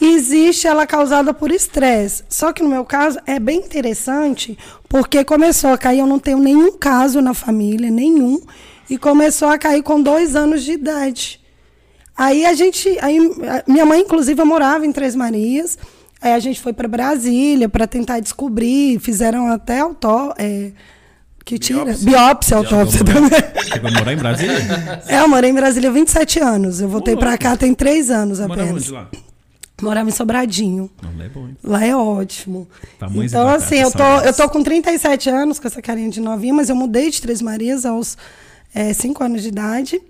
E 0.06 0.13
existe 0.16 0.68
ela 0.68 0.86
causada 0.86 1.34
por 1.34 1.52
estresse. 1.52 2.24
Só 2.30 2.54
que 2.54 2.62
no 2.62 2.69
meu 2.69 2.86
caso 2.86 3.18
é 3.25 3.40
bem 3.40 3.60
interessante, 3.60 4.57
porque 4.88 5.24
começou 5.24 5.72
a 5.72 5.78
cair, 5.78 6.00
eu 6.00 6.06
não 6.07 6.19
tenho 6.19 6.38
nenhum 6.40 6.74
caso 6.78 7.22
na 7.22 7.34
família, 7.34 7.90
nenhum, 7.90 8.40
e 8.90 8.98
começou 8.98 9.48
a 9.48 9.57
cair 9.57 9.81
com 9.81 10.02
dois 10.02 10.36
anos 10.36 10.63
de 10.63 10.74
idade. 10.74 11.40
Aí 12.18 12.46
a 12.46 12.54
gente. 12.54 12.98
Aí, 13.02 13.18
a- 13.50 13.63
minha 13.69 13.86
mãe, 13.86 14.02
inclusive, 14.02 14.42
morava 14.44 14.86
em 14.86 14.92
Três 14.92 15.16
Marias. 15.16 15.78
Aí 16.22 16.31
a 16.34 16.40
gente 16.40 16.62
foi 16.62 16.72
para 16.72 16.88
Brasília 16.88 17.68
para 17.68 17.86
tentar 17.88 18.19
descobrir. 18.19 19.00
Fizeram 19.00 19.48
até 19.48 19.80
autó. 19.80 20.34
É, 20.38 20.72
que 21.44 21.57
tira? 21.60 21.84
Biópsia. 21.86 22.06
Biópsia, 22.10 22.57
autópsia 22.57 23.04
também. 23.04 23.30
Chegou 23.66 23.90
a 23.90 23.94
morar 23.94 24.13
em 24.13 24.18
Brasília? 24.18 25.04
É, 25.07 25.19
eu 25.19 25.28
morei 25.28 25.50
em 25.50 25.54
Brasília 25.54 25.90
há 25.90 25.94
27 25.94 26.40
anos. 26.40 26.80
Eu 26.80 26.88
voltei 26.88 27.16
para 27.18 27.38
cá 27.38 27.57
tem 27.57 27.74
três 27.74 28.10
anos 28.10 28.40
Mora 28.40 28.54
apenas. 28.63 28.84
onde 28.84 28.92
lá? 28.92 29.10
Morava 29.81 30.07
em 30.07 30.12
Sobradinho. 30.12 30.89
Não, 31.01 31.18
lá 31.18 31.25
é 31.25 31.30
bom, 31.30 31.48
hein? 31.48 31.57
Lá 31.63 31.86
é 31.86 31.95
ótimo. 31.95 32.68
Tamanhos 32.98 33.31
então, 33.31 33.48
assim, 33.48 33.75
eu 33.75 33.92
tô, 33.92 34.19
eu 34.22 34.33
tô 34.33 34.50
com 34.50 34.63
37 34.63 35.30
anos, 35.30 35.60
com 35.60 35.68
essa 35.68 35.81
carinha 35.81 36.10
de 36.10 36.22
novinha, 36.22 36.54
mas 36.54 36.69
eu 36.69 36.76
mudei 36.76 37.11
de 37.11 37.21
Três 37.21 37.42
Marias 37.42 37.85
aos 37.85 38.18
5 38.95 39.23
anos 39.23 39.42
de 39.42 39.49
idade. 39.49 40.02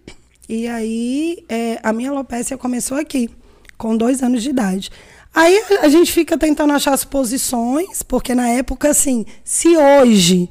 E 0.48 0.68
aí, 0.68 1.44
é, 1.50 1.80
a 1.82 1.92
minha 1.92 2.12
alopecia 2.12 2.58
começou 2.58 2.98
aqui, 2.98 3.30
com 3.78 3.98
dois 3.98 4.22
anos 4.22 4.44
de 4.44 4.52
idade. 4.52 4.92
Aí 5.34 5.64
a 5.82 5.90
gente 5.90 6.12
fica 6.14 6.38
tentando 6.38 6.72
achar 6.72 6.94
as 6.94 7.04
posições, 7.04 8.04
porque 8.04 8.34
na 8.36 8.48
época, 8.48 8.90
assim, 8.90 9.26
se 9.44 9.76
hoje 9.76 10.50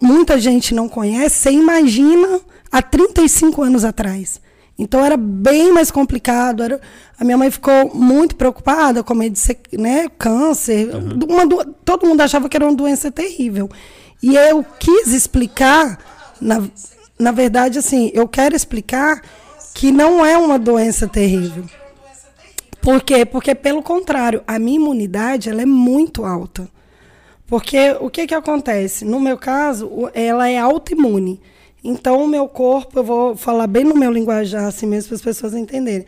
muita 0.00 0.38
gente 0.38 0.74
não 0.74 0.88
conhece, 0.88 1.36
você 1.36 1.50
imagina 1.50 2.40
há 2.70 2.80
35 2.82 3.62
anos 3.62 3.84
atrás. 3.84 4.40
Então 4.78 5.04
era 5.04 5.16
bem 5.16 5.72
mais 5.72 5.90
complicado. 5.90 6.62
Era, 6.62 6.80
a 7.18 7.24
minha 7.24 7.36
mãe 7.36 7.50
ficou 7.50 7.92
muito 7.94 8.36
preocupada 8.36 9.02
com 9.02 9.14
medo 9.14 9.32
de 9.32 9.38
ser 9.40 9.58
né, 9.72 10.08
câncer. 10.16 10.88
Uma 11.28 11.44
do- 11.46 11.64
todo 11.84 12.06
mundo 12.06 12.20
achava 12.20 12.48
que 12.48 12.56
era 12.56 12.64
uma 12.66 12.74
doença 12.76 13.10
terrível. 13.10 13.68
E 14.22 14.36
eu 14.36 14.64
quis 14.78 15.08
explicar, 15.12 15.98
na, 16.40 16.62
na 17.18 17.32
verdade, 17.32 17.78
assim, 17.78 18.10
eu 18.14 18.28
quero 18.28 18.54
explicar 18.54 19.20
que 19.74 19.90
não 19.90 20.24
é 20.24 20.38
uma 20.38 20.58
doença 20.58 21.08
terrível. 21.08 21.64
Por 22.80 23.02
quê? 23.02 23.24
Porque, 23.26 23.54
pelo 23.54 23.82
contrário, 23.82 24.42
a 24.46 24.58
minha 24.58 24.76
imunidade 24.76 25.50
ela 25.50 25.62
é 25.62 25.66
muito 25.66 26.24
alta. 26.24 26.68
Porque 27.46 27.96
o 28.00 28.08
que, 28.10 28.26
que 28.26 28.34
acontece? 28.34 29.04
No 29.04 29.18
meu 29.18 29.36
caso, 29.36 29.90
ela 30.14 30.48
é 30.48 30.58
autoimune. 30.58 31.40
Então, 31.88 32.22
o 32.22 32.28
meu 32.28 32.46
corpo, 32.46 32.98
eu 32.98 33.02
vou 33.02 33.34
falar 33.34 33.66
bem 33.66 33.82
no 33.82 33.96
meu 33.96 34.12
linguajar, 34.12 34.66
assim 34.66 34.84
mesmo, 34.84 35.08
para 35.08 35.16
as 35.16 35.22
pessoas 35.22 35.54
entenderem. 35.54 36.04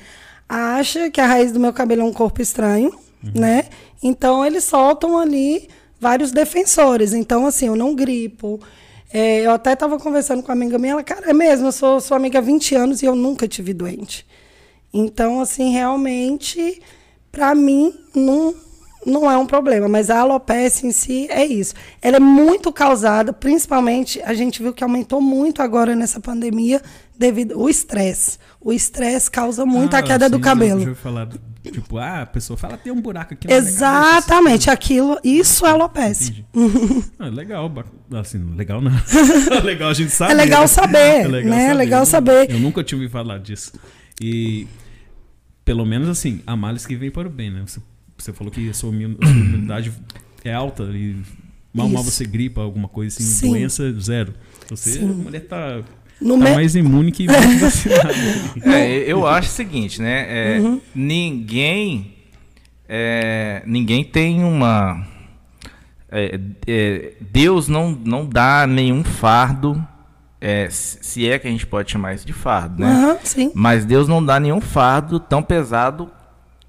Acha 0.47 1.11
que 1.11 1.19
a 1.19 1.27
raiz 1.27 1.53
do 1.53 1.59
meu 1.59 1.73
cabelo 1.73 2.03
é 2.03 2.05
um 2.05 2.13
corpo 2.13 2.43
estranho, 2.43 2.93
né? 3.35 3.65
Então, 4.03 4.45
eles 4.45 4.65
soltam 4.65 5.17
ali 5.17 5.71
vários 5.99 6.33
defensores. 6.33 7.15
Então, 7.15 7.47
assim, 7.47 7.69
eu 7.69 7.77
não 7.77 7.95
gripo. 7.95 8.61
É, 9.11 9.41
eu 9.41 9.53
até 9.53 9.73
estava 9.73 9.99
conversando 9.99 10.43
com 10.43 10.49
uma 10.49 10.55
amiga 10.55 10.79
minha, 10.79 10.93
ela, 10.93 11.03
cara, 11.03 11.31
é 11.31 11.33
mesmo, 11.33 11.69
eu 11.69 11.73
sou 11.73 11.99
sua 11.99 12.19
amiga 12.19 12.41
há 12.41 12.43
20 12.43 12.75
anos 12.75 13.03
e 13.03 13.07
eu 13.07 13.17
nunca 13.17 13.49
tive 13.49 13.73
doente. 13.73 14.27
Então, 14.93 15.41
assim, 15.41 15.73
realmente, 15.73 16.83
para 17.33 17.55
mim, 17.55 17.95
não, 18.15 18.55
não 19.05 19.31
é 19.31 19.37
um 19.37 19.47
problema, 19.47 19.89
mas 19.89 20.11
a 20.11 20.21
alopecia 20.21 20.89
em 20.89 20.93
si 20.93 21.27
é 21.31 21.45
isso. 21.45 21.75
Ela 22.03 22.17
é 22.17 22.21
muito 22.21 22.73
causada, 22.73 23.33
principalmente, 23.33 24.21
a 24.23 24.35
gente 24.35 24.63
viu 24.63 24.73
que 24.73 24.85
aumentou 24.85 25.21
muito 25.21 25.63
agora 25.63 25.97
nessa 25.97 26.21
pandemia 26.21 26.83
devido 27.19 27.55
ao 27.55 27.69
estresse. 27.69 28.39
O 28.61 28.73
estresse 28.73 29.31
causa 29.31 29.65
muito 29.65 29.95
Ah, 29.95 29.99
a 30.01 30.03
queda 30.03 30.29
do 30.29 30.37
sim, 30.37 30.43
cabelo. 30.43 30.83
Eu 30.83 30.95
falar, 30.95 31.29
tipo, 31.63 31.99
ah, 31.99 32.23
a 32.23 32.27
pessoa 32.27 32.57
fala, 32.57 32.77
tem 32.77 32.93
um 32.93 33.01
buraco 33.01 33.35
aqui 33.35 33.47
na 33.47 33.55
minha 33.55 33.63
cabeça." 33.63 33.87
Exatamente, 33.87 34.71
aquilo, 34.71 35.19
isso 35.25 35.67
é 35.67 35.71
alopecia. 35.71 36.45
Ah, 37.19 37.29
legal, 37.29 37.71
assim, 38.15 38.39
legal 38.57 38.81
não. 38.81 38.93
legal 39.65 39.91
a 39.91 39.95
gente 39.95 40.11
saber. 40.11 40.33
É 40.33 40.35
legal 40.35 40.63
né? 40.63 40.67
saber, 40.67 41.29
né? 41.45 41.67
É 41.67 41.75
legal 41.75 42.07
saber. 42.07 42.51
Eu 42.51 42.59
nunca 42.59 42.83
tinha 42.83 42.97
ouvido 42.97 43.11
falar 43.11 43.39
disso. 43.39 43.73
E, 44.21 44.67
pelo 45.65 45.85
menos 45.85 46.09
assim, 46.09 46.43
há 46.47 46.57
males 46.57 46.87
que 46.87 46.97
vem 46.97 47.11
para 47.11 47.29
o 47.29 47.31
bem, 47.31 47.51
né? 47.51 47.63
Você, 47.67 47.81
você 48.23 48.33
falou 48.33 48.51
que 48.53 48.69
a 48.69 48.75
sua 48.75 48.91
imunidade 48.95 49.93
é 50.45 50.53
alta 50.53 50.85
e 50.93 51.17
mal 51.73 51.89
mal 51.89 52.03
você 52.03 52.25
gripa, 52.25 52.61
alguma 52.61 52.89
coisa 52.89 53.17
assim, 53.17 53.25
Sim. 53.25 53.51
doença 53.51 53.93
zero. 54.01 54.35
Você, 54.69 54.99
a 55.01 55.03
mulher 55.07 55.41
tá, 55.47 55.83
No 56.21 56.39
tá 56.39 56.45
me- 56.45 56.55
mais 56.55 56.75
imune 56.77 57.11
que 57.13 57.27
vacinada. 57.59 58.13
É, 58.63 58.99
eu 59.11 59.27
acho 59.27 59.49
o 59.49 59.53
seguinte, 59.53 60.01
né? 60.01 60.57
é, 60.57 60.61
Uhum. 60.61 60.81
Ninguém. 60.95 62.15
é, 62.89 63.63
ninguém 63.67 64.05
tem 64.05 64.43
uma. 64.45 65.07
é, 66.11 66.41
é, 66.67 67.13
Deus 67.33 67.69
não, 67.69 67.91
não 67.93 68.27
dá 68.27 68.67
nenhum 68.67 69.03
fardo. 69.05 69.85
é, 70.41 70.69
se 70.71 71.29
é 71.29 71.39
que 71.39 71.47
a 71.47 71.51
gente 71.51 71.67
pode 71.67 71.91
chamar 71.93 72.15
isso 72.15 72.27
de 72.27 72.33
fardo, 72.33 72.81
né? 72.81 73.19
Sim. 73.25 73.51
Mas 73.55 73.85
Deus 73.85 74.09
não 74.09 74.25
dá 74.25 74.41
nenhum 74.41 74.61
fardo 74.61 75.21
tão 75.21 75.43
pesado 75.43 76.11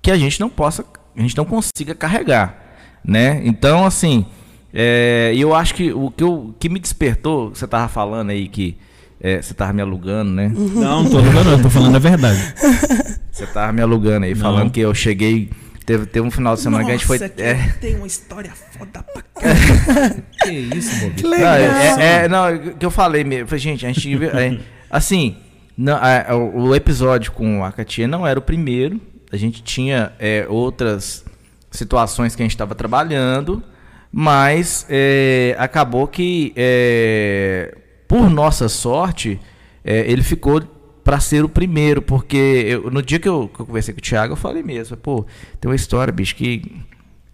que 0.01 0.11
a 0.11 0.17
gente 0.17 0.39
não 0.39 0.49
possa, 0.49 0.83
a 1.15 1.21
gente 1.21 1.35
não 1.37 1.45
consiga 1.45 1.93
carregar, 1.95 2.57
né? 3.03 3.41
Então, 3.43 3.85
assim, 3.85 4.25
é, 4.73 5.33
eu 5.35 5.53
acho 5.53 5.73
que 5.75 5.91
o 5.91 6.09
que, 6.11 6.23
eu, 6.23 6.55
que 6.59 6.69
me 6.69 6.79
despertou, 6.79 7.49
você 7.49 7.67
tava 7.67 7.87
falando 7.87 8.29
aí 8.29 8.47
que 8.47 8.77
é, 9.19 9.41
você 9.41 9.53
tava 9.53 9.71
me 9.73 9.81
alugando, 9.81 10.31
né? 10.31 10.51
Não, 10.55 11.03
não 11.03 11.09
tô 11.09 11.21
falando, 11.23 11.51
eu 11.51 11.61
tô 11.61 11.69
falando 11.69 11.95
a 11.95 11.99
verdade. 11.99 12.53
Você 13.31 13.47
tava 13.47 13.71
me 13.71 13.81
alugando 13.81 14.25
aí, 14.25 14.33
Não. 14.35 14.41
falando 14.41 14.71
que 14.71 14.79
eu 14.81 14.93
cheguei. 14.93 15.49
Teve, 15.85 16.05
teve 16.05 16.27
um 16.27 16.29
final 16.31 16.53
de 16.53 16.61
semana 16.61 16.83
que 16.83 16.91
a 16.91 16.93
gente 16.95 17.05
foi. 17.07 17.17
é, 17.37 17.53
tem 17.79 17.95
uma 17.95 18.05
história 18.05 18.51
foda 18.77 19.01
pra 19.03 19.21
caralho. 19.41 20.23
que 20.43 20.49
isso, 20.51 20.99
Bobi? 20.99 21.13
Que 21.15 21.23
não, 21.23 21.29
legal. 21.31 21.53
é, 21.55 22.25
é, 22.25 22.27
não, 22.27 22.73
que 22.77 22.85
eu 22.85 22.91
falei 22.91 23.23
mesmo. 23.23 23.47
Falei, 23.47 23.59
gente, 23.59 23.85
a 23.85 23.91
gente. 23.91 24.13
é, 24.25 24.59
assim, 24.89 25.37
não, 25.77 25.95
a- 25.95 26.35
o, 26.35 26.67
o 26.67 26.75
episódio 26.75 27.31
com 27.31 27.63
a 27.63 27.71
Katia 27.71 28.07
não 28.07 28.27
era 28.27 28.37
o 28.37 28.41
primeiro. 28.41 28.99
A 29.31 29.37
gente 29.37 29.63
tinha 29.63 30.11
é, 30.19 30.45
outras 30.49 31.23
situações 31.71 32.35
que 32.35 32.41
a 32.41 32.45
gente 32.45 32.51
estava 32.51 32.75
trabalhando, 32.75 33.63
mas 34.11 34.85
é, 34.89 35.55
acabou 35.57 36.05
que, 36.07 36.51
é, 36.55 37.77
por 38.07 38.29
nossa 38.29 38.67
sorte, 38.67 39.39
é, 39.85 39.99
ele 40.11 40.21
ficou 40.21 40.61
para 41.03 41.19
ser 41.19 41.43
o 41.43 41.49
primeiro, 41.49 42.01
porque 42.01 42.35
eu- 42.67 42.91
no 42.91 43.01
dia 43.01 43.17
que 43.19 43.27
eu, 43.27 43.47
que 43.47 43.61
eu 43.61 43.65
conversei 43.65 43.93
com 43.93 43.99
o 43.99 44.03
Thiago, 44.03 44.33
eu 44.33 44.37
falei 44.37 44.61
mesmo, 44.61 44.95
pô, 44.97 45.25
tem 45.59 45.69
uma 45.71 45.75
história, 45.75 46.11
bicho, 46.13 46.35
que 46.35 46.61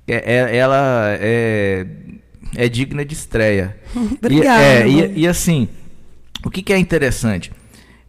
é- 0.07 0.35
é- 0.35 0.55
ela 0.57 1.17
é, 1.19 1.85
digna 2.71 3.03
de 3.03 3.13
estreia. 3.13 3.75
Obrigada, 4.23 4.87
E, 4.87 5.01
e, 5.17 5.19
e 5.21 5.27
assim, 5.27 5.67
o 6.45 6.49
que, 6.49 6.61
que 6.61 6.71
é 6.71 6.77
interessante? 6.77 7.51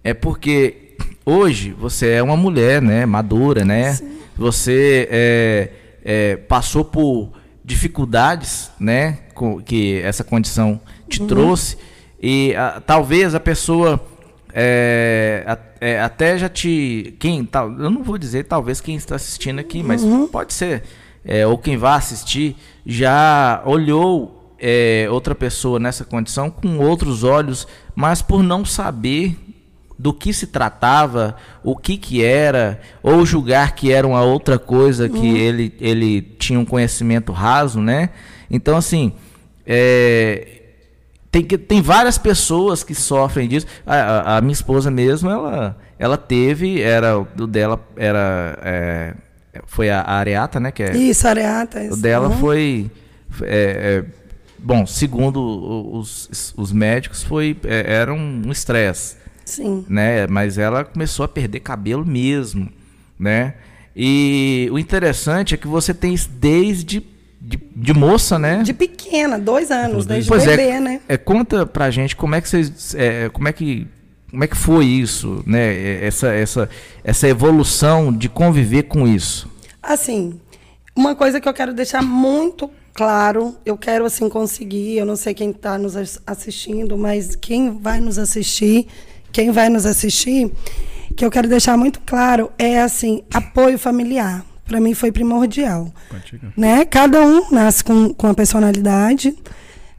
É 0.04 0.14
porque 0.14 0.87
hoje 1.28 1.72
você 1.78 2.10
é 2.10 2.22
uma 2.22 2.36
mulher, 2.36 2.80
né, 2.82 3.04
madura, 3.06 3.64
né? 3.64 3.98
Você 4.36 5.08
é, 5.10 5.70
é, 6.04 6.36
passou 6.36 6.84
por 6.84 7.30
dificuldades, 7.64 8.70
né, 8.80 9.18
com, 9.34 9.60
que 9.60 10.00
essa 10.02 10.24
condição 10.24 10.80
te 11.08 11.20
trouxe. 11.26 11.76
E 12.20 12.54
ah, 12.56 12.82
talvez 12.84 13.34
a 13.34 13.40
pessoa 13.40 14.00
é, 14.52 15.44
a- 15.46 15.58
é, 15.80 16.00
até 16.00 16.38
já 16.38 16.48
te 16.48 17.14
quem 17.20 17.44
tal, 17.44 17.70
eu 17.72 17.90
não 17.90 18.02
vou 18.02 18.16
dizer 18.18 18.44
talvez 18.44 18.80
quem 18.80 18.96
está 18.96 19.14
assistindo 19.16 19.58
aqui, 19.58 19.82
mas 19.82 20.02
pode 20.32 20.52
ser 20.54 20.82
é, 21.24 21.46
ou 21.46 21.58
quem 21.58 21.76
vai 21.76 21.96
assistir 21.96 22.56
já 22.86 23.62
olhou 23.66 24.54
é, 24.58 25.06
outra 25.10 25.34
pessoa 25.34 25.78
nessa 25.78 26.04
condição 26.04 26.50
com 26.50 26.78
outros 26.78 27.22
olhos, 27.22 27.68
mas 27.94 28.20
por 28.22 28.42
não 28.42 28.64
saber 28.64 29.36
do 29.98 30.12
que 30.12 30.32
se 30.32 30.46
tratava, 30.46 31.34
o 31.64 31.76
que 31.76 31.96
que 31.96 32.22
era, 32.24 32.80
ou 33.02 33.26
julgar 33.26 33.74
que 33.74 33.92
era 33.92 34.06
uma 34.06 34.22
outra 34.22 34.56
coisa 34.58 35.08
que 35.08 35.26
ele, 35.36 35.74
ele 35.80 36.22
tinha 36.22 36.58
um 36.60 36.64
conhecimento 36.64 37.32
raso, 37.32 37.80
né? 37.80 38.10
Então, 38.48 38.76
assim, 38.76 39.12
é, 39.66 40.60
tem, 41.30 41.42
que, 41.44 41.58
tem 41.58 41.82
várias 41.82 42.16
pessoas 42.16 42.82
que 42.82 42.94
sofrem 42.94 43.48
disso. 43.48 43.66
A, 43.86 43.94
a- 43.96 44.36
a 44.36 44.40
minha 44.40 44.52
esposa 44.52 44.90
mesmo, 44.90 45.28
ela, 45.30 45.76
ela 45.98 46.16
teve, 46.16 46.80
era 46.80 47.18
o 47.18 47.24
dela 47.46 47.80
era 47.96 48.58
é, 48.62 49.14
foi 49.66 49.90
a 49.90 50.02
areata, 50.02 50.58
né? 50.60 50.70
Que 50.70 50.84
é, 50.84 50.96
Isso, 50.96 51.26
areata. 51.26 51.80
o 51.80 51.82
isso. 51.86 52.00
dela 52.02 52.28
Uhum. 52.28 52.38
foi. 52.38 52.90
é, 53.42 54.04
é, 54.06 54.18
bom, 54.58 54.86
segundo 54.86 55.40
o- 55.40 55.98
os, 55.98 56.54
os 56.56 56.72
médicos, 56.72 57.22
foi, 57.22 57.56
é, 57.64 57.94
era 57.94 58.12
um 58.14 58.42
estresse, 58.50 59.16
Sim. 59.48 59.84
né? 59.88 60.26
Mas 60.26 60.58
ela 60.58 60.84
começou 60.84 61.24
a 61.24 61.28
perder 61.28 61.60
cabelo 61.60 62.04
mesmo, 62.04 62.68
né? 63.18 63.54
E 63.96 64.68
o 64.70 64.78
interessante 64.78 65.54
é 65.54 65.56
que 65.56 65.66
você 65.66 65.92
tem 65.92 66.14
isso 66.14 66.30
desde 66.38 67.02
de, 67.40 67.58
de 67.74 67.92
moça, 67.94 68.38
né? 68.38 68.62
De 68.62 68.72
pequena, 68.72 69.38
dois 69.38 69.70
anos, 69.70 70.06
desde 70.06 70.28
pois 70.28 70.44
bebê, 70.44 70.62
é, 70.68 70.80
né? 70.80 71.00
é, 71.08 71.16
conta 71.16 71.64
pra 71.66 71.90
gente 71.90 72.14
como 72.14 72.34
é 72.34 72.40
que 72.40 72.48
vocês, 72.48 72.94
é, 72.94 73.28
como 73.28 73.48
é 73.48 73.52
que 73.52 73.86
como 74.30 74.44
é 74.44 74.46
que 74.46 74.56
foi 74.56 74.84
isso, 74.84 75.42
né? 75.46 75.72
É, 75.74 76.06
Essa 76.06 76.28
essa 76.34 76.68
essa 77.02 77.26
evolução 77.28 78.12
de 78.12 78.28
conviver 78.28 78.84
com 78.84 79.06
isso. 79.08 79.48
Assim, 79.82 80.38
uma 80.94 81.14
coisa 81.14 81.40
que 81.40 81.48
eu 81.48 81.54
quero 81.54 81.72
deixar 81.72 82.02
muito 82.02 82.70
claro, 82.92 83.56
eu 83.64 83.76
quero 83.78 84.04
assim 84.04 84.28
conseguir, 84.28 84.96
eu 84.98 85.06
não 85.06 85.14
sei 85.16 85.32
quem 85.32 85.50
está 85.50 85.78
nos 85.78 85.96
as- 85.96 86.20
assistindo, 86.26 86.98
mas 86.98 87.36
quem 87.36 87.78
vai 87.78 88.00
nos 88.00 88.18
assistir, 88.18 88.86
quem 89.32 89.50
vai 89.50 89.68
nos 89.68 89.86
assistir, 89.86 90.50
que 91.16 91.24
eu 91.24 91.30
quero 91.30 91.48
deixar 91.48 91.76
muito 91.76 92.00
claro 92.00 92.50
é 92.58 92.80
assim, 92.80 93.22
apoio 93.32 93.78
familiar. 93.78 94.44
Para 94.64 94.80
mim 94.80 94.94
foi 94.94 95.10
primordial. 95.10 95.92
Né? 96.56 96.84
Cada 96.84 97.20
um 97.22 97.50
nasce 97.50 97.82
com, 97.82 98.12
com 98.12 98.26
a 98.26 98.34
personalidade, 98.34 99.34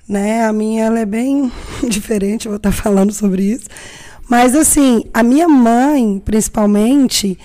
né? 0.07 0.45
A 0.45 0.53
minha 0.53 0.85
ela 0.85 0.99
é 0.99 1.05
bem 1.05 1.51
diferente, 1.89 2.47
vou 2.47 2.57
estar 2.57 2.71
falando 2.71 3.11
sobre 3.11 3.43
isso. 3.43 3.65
Mas 4.29 4.55
assim, 4.55 5.03
a 5.11 5.23
minha 5.23 5.47
mãe, 5.47 6.21
principalmente, 6.23 7.37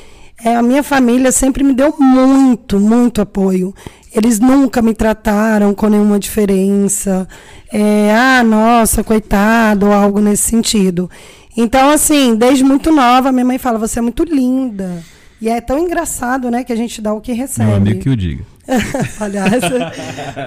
é, 0.45 0.55
a 0.55 0.62
minha 0.62 0.83
família 0.83 1.33
sempre 1.33 1.64
me 1.64 1.73
deu 1.73 1.95
muito, 1.99 2.79
muito 2.79 3.23
apoio. 3.23 3.75
Eles 4.14 4.38
nunca 4.38 4.83
me 4.83 4.93
trataram 4.93 5.75
com 5.75 5.88
nenhuma 5.88 6.19
diferença. 6.19 7.26
É, 7.73 8.14
ah, 8.14 8.45
nossa, 8.45 9.03
coitado, 9.03 9.87
ou 9.87 9.93
algo 9.93 10.21
nesse 10.21 10.43
sentido. 10.43 11.11
Então, 11.57 11.91
assim, 11.91 12.35
desde 12.37 12.65
muito 12.65 12.91
nova, 12.93 13.31
minha 13.31 13.45
mãe 13.45 13.59
fala, 13.59 13.79
você 13.79 13.99
é 13.99 14.03
muito 14.03 14.25
linda. 14.25 15.03
E 15.41 15.49
é 15.49 15.61
tão 15.61 15.79
engraçado, 15.79 16.51
né, 16.51 16.65
que 16.65 16.73
a 16.73 16.77
gente 16.77 17.01
dá 17.03 17.13
o 17.13 17.21
que 17.21 17.33
recebe. 17.33 17.69
Meu 17.69 17.77
amigo 17.77 18.01
que 18.01 18.09
o 18.09 18.17
diga. 18.17 18.45
Palhaça. 19.19 19.93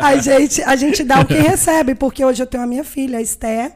A 0.02 0.16
gente, 0.18 0.62
a 0.64 0.76
gente 0.76 1.04
dá 1.04 1.20
o 1.22 1.26
que 1.26 1.36
recebe, 1.36 1.94
porque 1.94 2.26
hoje 2.26 2.42
eu 2.42 2.48
tenho 2.48 2.64
a 2.64 2.68
minha 2.68 2.84
filha, 2.84 3.20
a 3.20 3.22
Esther, 3.22 3.72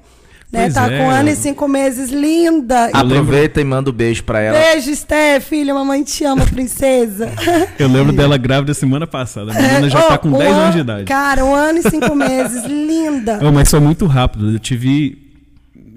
né? 0.52 0.64
Pois 0.64 0.74
tá 0.74 0.92
é. 0.92 0.98
com 0.98 1.06
um 1.06 1.10
ano 1.12 1.30
e 1.30 1.36
cinco 1.36 1.68
meses, 1.68 2.10
linda. 2.10 2.86
Aproveita 2.92 3.62
e 3.62 3.64
manda 3.64 3.92
um 3.92 3.94
beijo 3.94 4.24
pra 4.24 4.42
ela. 4.42 4.58
Beijo, 4.58 4.90
Esther, 4.90 5.40
filha, 5.42 5.74
mamãe 5.76 6.04
te 6.04 6.24
ama, 6.26 6.44
princesa. 6.46 7.30
Eu 7.78 7.88
lembro 7.88 8.12
dela 8.14 8.36
grávida 8.38 8.74
semana 8.74 9.06
passada. 9.06 9.52
A 9.52 9.54
menina 9.54 9.90
já 9.90 10.00
É, 10.00 10.08
tá 10.08 10.16
oh, 10.16 10.20
com 10.20 10.30
um 10.30 10.38
10 10.38 10.52
anos 10.52 10.64
ano- 10.64 10.74
de 10.74 10.80
idade. 10.80 11.06
Cara, 11.06 11.46
um 11.46 11.54
ano 11.54 11.80
e 11.80 11.84
cinco 11.84 12.14
meses, 12.16 12.66
linda. 12.66 13.40
Oh, 13.44 13.52
mas 13.52 13.70
foi 13.70 13.80
muito 13.80 14.06
rápido. 14.08 14.54
Eu 14.54 14.60
tive. 14.60 15.20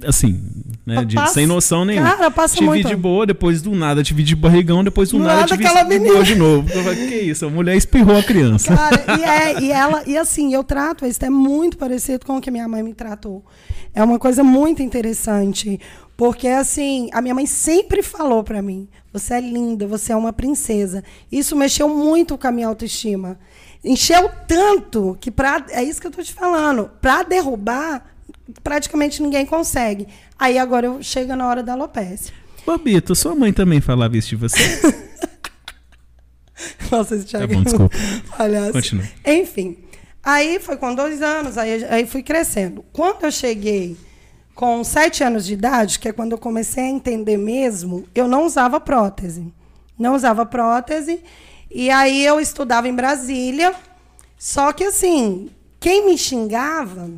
Assim, 0.07 0.39
né? 0.87 1.05
de- 1.05 1.31
sem 1.31 1.47
noção 1.47 1.85
nenhuma. 1.85 2.11
Cara, 2.17 2.31
passa 2.31 2.55
tive 2.55 2.67
muito. 2.67 2.89
de 2.89 2.97
boa, 2.97 3.27
depois 3.27 3.63
do 3.63 3.75
nada, 3.75 4.03
tive 4.03 4.23
de 4.23 4.37
barrigão, 4.37 4.85
depois 4.85 5.11
do, 5.11 5.19
Do 5.19 5.25
nada, 5.25 5.41
nada, 5.41 5.49
tive 5.49 5.67
aquela 5.67 5.83
de 5.85 5.99
boa 5.99 6.23
de 6.25 6.35
novo. 6.35 6.69
Eu 6.73 6.83
falei, 6.83 7.09
que 7.09 7.15
isso? 7.15 7.47
A 7.47 7.51
mulher 7.51 7.77
espirrou 7.77 8.17
a 8.17 8.23
criança. 8.23 8.77
Cara, 8.77 9.05
e, 9.19 9.25
é, 9.25 9.61
e 9.63 9.73
ela, 9.73 10.03
e 10.07 10.17
assim, 10.17 10.53
eu 10.55 10.63
trato 10.63 11.07
isso, 11.07 11.25
é 11.25 11.31
muito 11.31 11.79
parecido 11.79 12.25
com 12.27 12.37
o 12.37 12.41
que 12.41 12.51
minha 12.51 12.69
mãe 12.69 12.83
me 12.83 12.93
tratou. 12.95 13.45
É 13.95 14.03
uma 14.03 14.19
coisa 14.19 14.43
muito 14.45 14.83
interessante. 14.83 15.81
Porque, 16.17 16.47
assim, 16.47 17.09
a 17.13 17.21
minha 17.21 17.35
mãe 17.35 17.45
sempre 17.47 18.01
falou 18.03 18.45
pra 18.45 18.63
mim: 18.63 18.89
você 19.13 19.35
é 19.35 19.41
linda, 19.41 19.87
você 19.87 20.13
é 20.13 20.17
uma 20.17 20.33
princesa. 20.33 21.03
Isso 21.31 21.57
mexeu 21.57 21.89
muito 21.89 22.39
com 22.39 22.47
a 22.47 22.53
minha 22.53 22.69
autoestima. 22.69 23.37
Encheu 23.85 24.31
tanto 24.47 25.17
que, 25.21 25.31
pra, 25.31 25.65
é 25.71 25.83
isso 25.83 26.01
que 26.01 26.07
eu 26.07 26.11
tô 26.13 26.23
te 26.23 26.33
falando, 26.33 26.89
pra 27.03 27.23
derrubar, 27.23 28.05
praticamente 28.63 29.21
ninguém 29.23 29.45
consegue. 29.45 30.07
Aí 30.39 30.59
agora 30.59 30.87
eu 30.87 31.03
chego 31.03 31.35
na 31.37 31.47
hora 31.47 31.63
da 31.63 31.73
alopecia. 31.73 32.33
Bobito, 32.67 33.15
sua 33.15 33.35
mãe 33.35 33.53
também 33.53 33.81
falava 33.81 34.17
isso 34.17 34.31
de 34.31 34.37
você? 34.37 34.59
Nossa, 36.91 37.17
esse 37.17 37.25
Thiago 37.27 37.49
Tá 37.49 37.55
bom, 37.55 37.61
é 37.61 37.65
desculpa. 37.65 37.97
palhaço. 38.37 38.73
Continua. 38.73 39.05
Enfim, 39.27 39.77
aí 40.23 40.59
foi 40.61 40.77
com 40.77 40.95
dois 40.95 41.21
anos, 41.23 41.59
aí, 41.59 41.85
aí 41.85 42.07
fui 42.07 42.23
crescendo. 42.23 42.85
Quando 42.93 43.25
eu 43.25 43.33
cheguei 43.33 43.97
com 44.55 44.83
sete 44.85 45.25
anos 45.25 45.45
de 45.45 45.55
idade, 45.55 45.99
que 45.99 46.09
é 46.09 46.13
quando 46.13 46.33
eu 46.33 46.39
comecei 46.39 46.85
a 46.85 46.89
entender 46.89 47.37
mesmo, 47.37 48.05
eu 48.15 48.29
não 48.29 48.47
usava 48.47 48.81
prótese. 48.81 49.53
Não 49.99 50.15
usava 50.15 50.47
prótese. 50.47 51.21
E 51.71 51.91
aí 51.91 52.25
eu 52.25 52.41
estudava 52.41 52.89
em 52.89 52.95
Brasília. 52.95 53.75
Só 54.39 54.73
que 54.73 54.85
assim, 54.85 55.51
quem 55.81 56.07
me 56.07 56.17
xingava, 56.17 57.11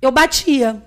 eu 0.00 0.10
batia. 0.12 0.82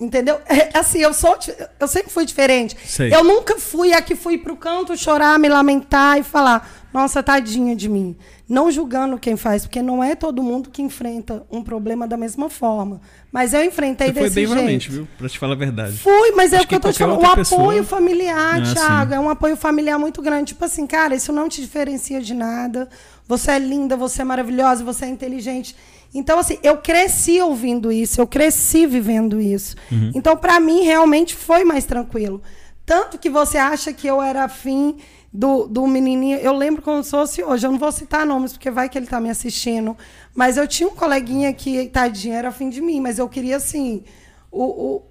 Entendeu? 0.00 0.40
É, 0.46 0.78
assim, 0.78 0.98
eu 0.98 1.12
sou, 1.12 1.38
eu 1.78 1.86
sempre 1.86 2.10
fui 2.10 2.24
diferente. 2.24 2.76
Sei. 2.86 3.14
Eu 3.14 3.22
nunca 3.22 3.58
fui 3.58 3.92
a 3.92 4.00
que 4.00 4.16
fui 4.16 4.38
pro 4.38 4.56
canto 4.56 4.96
chorar, 4.96 5.38
me 5.38 5.48
lamentar 5.48 6.18
e 6.18 6.22
falar, 6.22 6.79
nossa, 6.92 7.22
tadinha 7.22 7.74
de 7.76 7.88
mim. 7.88 8.16
Não 8.48 8.70
julgando 8.70 9.16
quem 9.18 9.36
faz, 9.36 9.64
porque 9.64 9.80
não 9.80 10.02
é 10.02 10.14
todo 10.16 10.42
mundo 10.42 10.70
que 10.70 10.82
enfrenta 10.82 11.44
um 11.50 11.62
problema 11.62 12.06
da 12.08 12.16
mesma 12.16 12.48
forma. 12.50 13.00
Mas 13.30 13.54
eu 13.54 13.64
enfrentei 13.64 14.08
Você 14.08 14.12
foi 14.14 14.30
desse 14.30 14.54
bem 14.54 14.66
jeito. 14.80 14.90
viu? 14.92 15.08
Pra 15.16 15.28
te 15.28 15.38
falar 15.38 15.52
a 15.54 15.56
verdade. 15.56 15.96
Fui, 15.98 16.32
mas 16.32 16.52
é 16.52 16.56
Acho 16.56 16.64
o 16.64 16.68
que 16.68 16.74
eu 16.74 16.80
que 16.80 16.86
tô 16.86 16.92
te 16.92 16.98
falando. 16.98 17.16
O 17.16 17.20
outra 17.20 17.36
pessoa- 17.36 17.60
apoio 17.60 17.84
familiar, 17.84 18.60
Ah, 18.60 18.74
Thiago, 18.74 19.10
sim. 19.12 19.16
é 19.16 19.20
um 19.20 19.30
apoio 19.30 19.56
familiar 19.56 19.98
muito 19.98 20.20
grande. 20.20 20.48
Tipo 20.52 20.64
assim, 20.64 20.86
cara, 20.86 21.14
isso 21.14 21.32
não 21.32 21.48
te 21.48 21.60
diferencia 21.60 22.20
de 22.20 22.34
nada. 22.34 22.88
Você 23.28 23.52
é 23.52 23.58
linda, 23.58 23.96
você 23.96 24.22
é 24.22 24.24
maravilhosa, 24.24 24.82
você 24.82 25.04
é 25.04 25.08
inteligente. 25.08 25.76
Então, 26.12 26.40
assim, 26.40 26.58
eu 26.64 26.78
cresci 26.78 27.40
ouvindo 27.40 27.92
isso, 27.92 28.20
eu 28.20 28.26
cresci 28.26 28.84
vivendo 28.84 29.40
isso. 29.40 29.76
Uhum. 29.92 30.10
Então, 30.12 30.36
pra 30.36 30.58
mim, 30.58 30.82
realmente 30.82 31.36
foi 31.36 31.62
mais 31.62 31.84
tranquilo. 31.84 32.42
Tanto 32.84 33.16
que 33.16 33.30
você 33.30 33.56
acha 33.58 33.92
que 33.92 34.08
eu 34.08 34.20
era 34.20 34.42
afim 34.42 34.96
do, 35.32 35.66
do 35.66 35.86
menininho. 35.86 36.38
Eu 36.38 36.56
lembro 36.56 36.82
como 36.82 37.02
se 37.02 37.10
fosse 37.10 37.42
hoje. 37.42 37.66
Eu 37.66 37.70
não 37.70 37.78
vou 37.78 37.92
citar 37.92 38.26
nomes, 38.26 38.52
porque 38.52 38.70
vai 38.70 38.88
que 38.88 38.98
ele 38.98 39.06
tá 39.06 39.20
me 39.20 39.30
assistindo. 39.30 39.96
Mas 40.34 40.56
eu 40.56 40.66
tinha 40.66 40.88
um 40.88 40.94
coleguinha 40.94 41.52
que, 41.52 41.86
tadinho, 41.86 42.34
era 42.34 42.48
afim 42.48 42.68
de 42.68 42.80
mim. 42.80 43.00
Mas 43.00 43.18
eu 43.18 43.28
queria, 43.28 43.56
assim, 43.56 44.02
o, 44.50 44.64
o, 44.64 45.02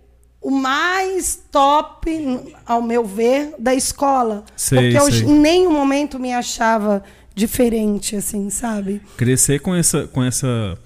o 0.42 0.52
mais 0.52 1.42
top, 1.52 2.54
ao 2.66 2.82
meu 2.82 3.06
ver, 3.06 3.54
da 3.58 3.74
escola. 3.74 4.44
Sei, 4.56 4.80
porque 4.80 4.98
eu 4.98 5.12
sei. 5.12 5.24
em 5.24 5.40
nenhum 5.40 5.72
momento 5.72 6.20
me 6.20 6.34
achava 6.34 7.04
diferente, 7.34 8.16
assim, 8.16 8.50
sabe? 8.50 9.02
Crescer 9.16 9.60
com 9.60 9.74
essa, 9.74 10.08
com 10.08 10.22
essa, 10.24 10.78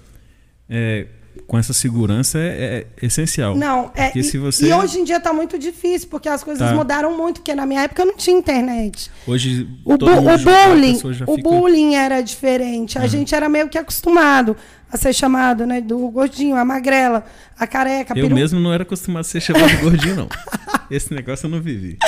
é, 0.68 1.06
com 1.54 1.58
essa 1.58 1.72
segurança 1.72 2.36
é, 2.36 2.84
é 3.00 3.06
essencial. 3.06 3.54
Não, 3.54 3.92
é. 3.94 4.10
E, 4.18 4.22
você 4.38 4.66
e 4.66 4.72
hoje 4.72 4.98
em 4.98 5.04
dia 5.04 5.20
tá 5.20 5.32
muito 5.32 5.56
difícil, 5.56 6.08
porque 6.08 6.28
as 6.28 6.42
coisas 6.42 6.68
Tá. 6.68 6.74
mudaram 6.74 7.16
muito, 7.16 7.36
porque 7.40 7.54
na 7.54 7.64
minha 7.64 7.82
época 7.82 8.04
não 8.04 8.16
tinha 8.16 8.36
internet. 8.36 9.08
hoje 9.24 9.68
O, 9.84 9.96
bu- 9.96 10.06
o 10.06 10.38
bullying, 10.38 10.96
o 10.96 11.36
fica- 11.36 11.42
bullying 11.48 11.94
era 11.94 12.20
diferente. 12.22 12.98
A 12.98 13.06
gente 13.06 13.32
era 13.36 13.48
meio 13.48 13.68
que 13.68 13.78
acostumado 13.78 14.56
a 14.90 14.96
ser 14.96 15.12
chamado, 15.12 15.64
né, 15.64 15.80
do 15.80 16.08
gordinho, 16.10 16.56
a 16.56 16.64
magrela, 16.64 17.24
a 17.56 17.68
careca, 17.68 18.14
a 18.14 18.18
Eu 18.18 18.24
peru- 18.24 18.34
mesmo 18.34 18.58
não 18.58 18.72
era 18.72 18.82
acostumado 18.82 19.20
a 19.20 19.24
ser 19.24 19.40
chamado 19.40 19.68
de 19.68 19.76
gordinho, 19.76 20.16
não. 20.16 20.28
Esse 20.90 21.14
negócio 21.14 21.46
eu 21.46 21.50
não 21.50 21.60
vivi. 21.62 21.98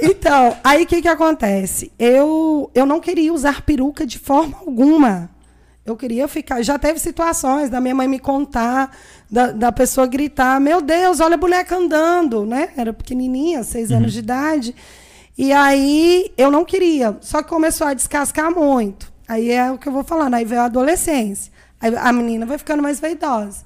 Então, 0.00 0.56
aí 0.62 0.84
o 0.84 0.86
que 0.86 1.02
que 1.02 1.08
acontece? 1.08 1.90
Eu, 1.98 2.70
eu 2.72 2.86
não 2.86 3.00
queria 3.00 3.32
usar 3.32 3.62
peruca 3.62 4.06
de 4.06 4.18
forma 4.18 4.56
alguma. 4.58 5.28
Eu 5.84 5.96
queria 5.96 6.28
ficar. 6.28 6.62
Já 6.62 6.78
teve 6.78 6.98
situações 7.00 7.68
da 7.68 7.80
minha 7.80 7.94
mãe 7.94 8.06
me 8.06 8.18
contar, 8.20 8.96
da, 9.30 9.50
da 9.50 9.72
pessoa 9.72 10.06
gritar: 10.06 10.60
Meu 10.60 10.80
Deus, 10.80 11.18
olha 11.18 11.34
a 11.34 11.38
boneca 11.38 11.76
andando, 11.76 12.46
né? 12.46 12.70
Era 12.76 12.92
pequenininha, 12.92 13.64
seis 13.64 13.90
anos 13.90 14.12
de 14.12 14.20
idade. 14.20 14.74
E 15.36 15.52
aí 15.52 16.32
eu 16.36 16.50
não 16.50 16.64
queria. 16.64 17.16
Só 17.20 17.42
que 17.42 17.48
começou 17.48 17.86
a 17.86 17.94
descascar 17.94 18.54
muito. 18.54 19.12
Aí 19.26 19.50
é 19.50 19.72
o 19.72 19.78
que 19.78 19.88
eu 19.88 19.92
vou 19.92 20.04
falando. 20.04 20.34
Aí 20.34 20.44
veio 20.44 20.60
a 20.60 20.66
adolescência. 20.66 21.52
Aí 21.80 21.92
a 21.96 22.12
menina 22.12 22.46
vai 22.46 22.58
ficando 22.58 22.82
mais 22.82 23.00
vaidosa. 23.00 23.64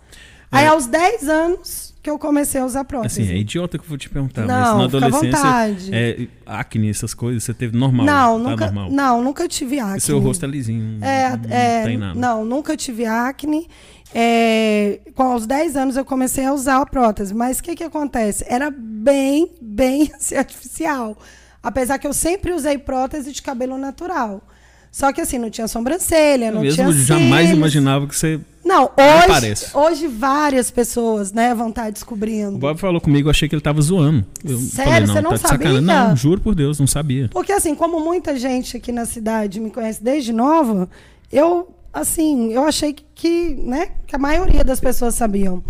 Aí 0.51 0.65
É. 0.65 0.69
aos 0.69 0.87
10 0.87 1.29
anos 1.29 1.86
que 2.07 2.11
eu 2.11 2.19
comecei 2.21 2.61
a 2.61 2.65
usar 2.65 2.85
prótese. 2.85 3.21
Assim, 3.23 3.33
é 3.33 3.37
idiota 3.37 3.77
que 3.77 3.83
eu 3.85 3.89
vou 3.89 3.99
te 3.99 4.09
perguntar, 4.09 4.47
mas 4.47 4.49
Não, 4.49 4.79
na 4.79 4.85
fica 4.85 4.97
à 4.97 5.07
adolescência, 5.09 5.37
vontade. 5.43 5.91
é, 5.93 6.29
acne, 6.47 6.89
essas 6.89 7.13
coisas, 7.15 7.43
você 7.43 7.53
teve 7.53 7.77
normal? 7.77 8.07
Não, 8.07 8.43
tá 8.45 8.51
nunca, 8.51 8.65
normal. 8.67 8.91
não, 8.93 9.25
nunca 9.25 9.49
tive 9.49 9.81
acne. 9.81 9.99
E 9.99 10.01
seu 10.01 10.21
rosto 10.21 10.45
é 10.45 10.49
lisinho, 10.49 11.03
É, 11.05 11.31
não, 11.37 11.51
é, 11.51 11.83
tem 11.85 11.97
nada. 11.99 12.17
não, 12.19 12.45
nunca 12.45 12.77
tive 12.77 13.05
acne. 13.05 13.67
É, 14.15 15.01
com 15.17 15.25
aos 15.25 15.47
10 15.49 15.77
anos 15.77 15.97
eu 15.97 16.05
comecei 16.05 16.45
a 16.45 16.53
usar 16.53 16.81
a 16.81 16.87
prótese, 16.87 17.35
mas 17.35 17.59
o 17.59 17.63
que, 17.65 17.75
que 17.75 17.83
acontece? 17.83 18.45
Era 18.49 18.71
bem, 18.71 19.51
bem 19.61 20.11
assim, 20.15 20.37
artificial. 20.37 21.19
Apesar 21.61 21.99
que 21.99 22.07
eu 22.07 22.13
sempre 22.13 22.53
usei 22.53 22.79
prótese 22.79 23.33
de 23.33 23.43
cabelo 23.43 23.77
natural. 23.77 24.41
Só 24.93 25.13
que 25.13 25.21
assim, 25.21 25.37
não 25.39 25.51
tinha 25.51 25.67
sobrancelha, 25.69 26.47
Eu 26.47 26.53
não 26.55 26.61
mesmo 26.63 26.77
tinha 26.77 26.93
jamais 26.93 27.41
cílios. 27.49 27.59
imaginava 27.59 28.07
que 28.07 28.17
você... 28.17 28.41
Não, 28.67 28.83
hoje, 28.97 29.27
parece. 29.29 29.77
hoje 29.77 30.07
várias 30.09 30.73
pessoas, 30.73 31.33
né, 31.33 31.55
vão 31.55 31.69
estar 31.69 31.89
descobrindo. 31.91 32.57
O 32.57 32.59
Bob 32.59 32.77
falou 32.81 33.01
comigo, 33.01 33.29
eu 33.29 33.31
achei 33.31 33.49
que 33.49 33.55
ele 33.55 33.63
tava 33.63 33.81
zoando. 33.81 34.27
Eu 34.45 34.59
Sério? 34.59 34.85
falei, 34.93 35.07
não, 35.07 35.15
Você 35.15 35.21
não 35.23 35.31
tá 35.31 35.37
sabia? 35.49 35.81
Não, 35.81 36.17
juro 36.17 36.41
por 36.41 36.53
Deus, 36.55 36.81
não 36.81 36.87
sabia. 36.87 37.29
Porque, 37.33 37.53
assim, 37.53 37.77
como 37.77 38.01
muita 38.01 38.37
gente 38.37 38.77
aqui 38.77 38.91
na 38.91 39.05
cidade 39.05 39.61
me 39.61 39.71
conhece 39.71 40.03
desde 40.03 40.33
nova, 40.33 40.89
eu, 41.33 41.69
assim, 41.93 42.53
eu 42.53 42.65
achei 42.65 42.93
que, 42.93 43.05
que, 43.15 43.55
né, 43.55 43.89
que 44.05 44.17
a 44.17 44.19
maioria 44.19 44.65
das 44.65 44.81
pessoas 44.81 45.15
sabiam. 45.15 45.63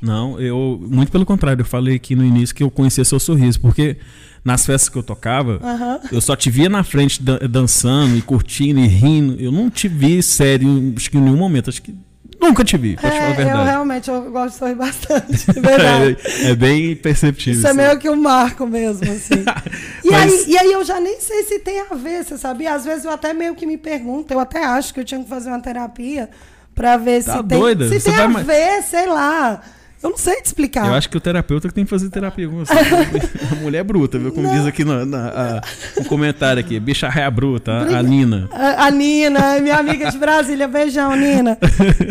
Não, 0.00 0.40
eu. 0.40 0.80
Muito 0.90 1.12
pelo 1.12 1.26
contrário, 1.26 1.60
eu 1.60 1.66
falei 1.66 1.96
aqui 1.96 2.16
no 2.16 2.24
início 2.24 2.54
que 2.54 2.62
eu 2.62 2.70
conhecia 2.70 3.04
seu 3.04 3.20
sorriso, 3.20 3.60
porque 3.60 3.98
nas 4.42 4.64
festas 4.64 4.88
que 4.88 4.96
eu 4.96 5.02
tocava, 5.02 5.60
Aham. 5.62 6.00
eu 6.10 6.22
só 6.22 6.34
te 6.34 6.48
via 6.48 6.70
na 6.70 6.82
frente 6.82 7.22
dan- 7.22 7.38
dançando 7.50 8.16
e 8.16 8.22
curtindo 8.22 8.80
e 8.80 8.86
rindo. 8.86 9.38
Eu 9.38 9.52
não 9.52 9.68
te 9.68 9.88
vi 9.88 10.22
sério, 10.22 10.94
acho 10.96 11.10
que 11.10 11.18
em 11.18 11.20
nenhum 11.20 11.36
momento. 11.36 11.68
Acho 11.68 11.82
que 11.82 11.94
nunca 12.40 12.64
te 12.64 12.76
vi, 12.76 12.96
pra 12.96 13.10
te 13.10 13.16
É, 13.16 13.30
eu 13.30 13.34
verdade. 13.36 13.64
realmente 13.68 14.10
eu 14.10 14.30
gosto 14.30 14.52
de 14.54 14.58
sorrir 14.58 14.74
bastante, 14.74 15.50
é 15.50 15.60
verdade. 15.60 16.16
é, 16.44 16.50
é 16.50 16.54
bem 16.54 16.96
perceptível. 16.96 17.58
Isso 17.58 17.66
é 17.66 17.70
assim. 17.70 17.78
meio 17.78 17.98
que 17.98 18.08
um 18.10 18.16
marco 18.16 18.66
mesmo, 18.66 19.10
assim. 19.10 19.44
E, 20.04 20.10
Mas- 20.10 20.32
aí, 20.32 20.44
e 20.48 20.58
aí 20.58 20.72
eu 20.72 20.82
já 20.84 20.98
nem 20.98 21.20
sei 21.20 21.42
se 21.44 21.58
tem 21.60 21.80
a 21.88 21.94
ver, 21.94 22.24
você 22.24 22.36
sabia? 22.38 22.74
Às 22.74 22.84
vezes 22.84 23.04
eu 23.04 23.10
até 23.10 23.32
meio 23.34 23.54
que 23.54 23.66
me 23.66 23.76
pergunto, 23.76 24.32
eu 24.32 24.40
até 24.40 24.64
acho 24.64 24.92
que 24.94 25.00
eu 25.00 25.04
tinha 25.04 25.22
que 25.22 25.28
fazer 25.28 25.50
uma 25.50 25.60
terapia 25.60 26.28
pra 26.74 26.96
ver 26.96 27.22
Tá 27.22 27.36
se 27.36 27.42
tem, 27.44 27.58
doida? 27.58 27.88
se 27.88 28.00
Você 28.00 28.06
tem 28.06 28.14
vai 28.14 28.24
a 28.24 28.28
mais- 28.28 28.46
ver, 28.46 28.82
sei 28.82 29.06
lá. 29.06 29.60
Eu 30.02 30.10
não 30.10 30.16
sei 30.16 30.40
te 30.40 30.46
explicar. 30.46 30.86
Eu 30.86 30.94
acho 30.94 31.10
que 31.10 31.16
o 31.16 31.20
terapeuta 31.20 31.68
que 31.68 31.74
tem 31.74 31.84
que 31.84 31.90
fazer 31.90 32.08
terapia 32.08 32.48
com 32.48 32.56
você. 32.64 32.72
a 33.52 33.54
mulher 33.56 33.80
é 33.80 33.84
bruta, 33.84 34.18
viu? 34.18 34.32
Como 34.32 34.48
diz 34.50 34.64
aqui 34.66 34.82
no, 34.82 35.04
na, 35.04 35.28
a- 35.28 35.60
no 35.98 36.04
comentário 36.06 36.58
aqui. 36.60 36.80
Bicha 36.80 37.08
réia 37.08 37.30
bruta, 37.30 37.70
a, 37.72 37.98
a 37.98 38.02
Nina. 38.02 38.48
A, 38.50 38.86
a 38.86 38.90
Nina, 38.90 39.58
minha 39.60 39.76
amiga 39.76 40.10
de 40.10 40.16
Brasília, 40.18 40.66
beijão, 40.66 41.14
Nina. 41.14 41.58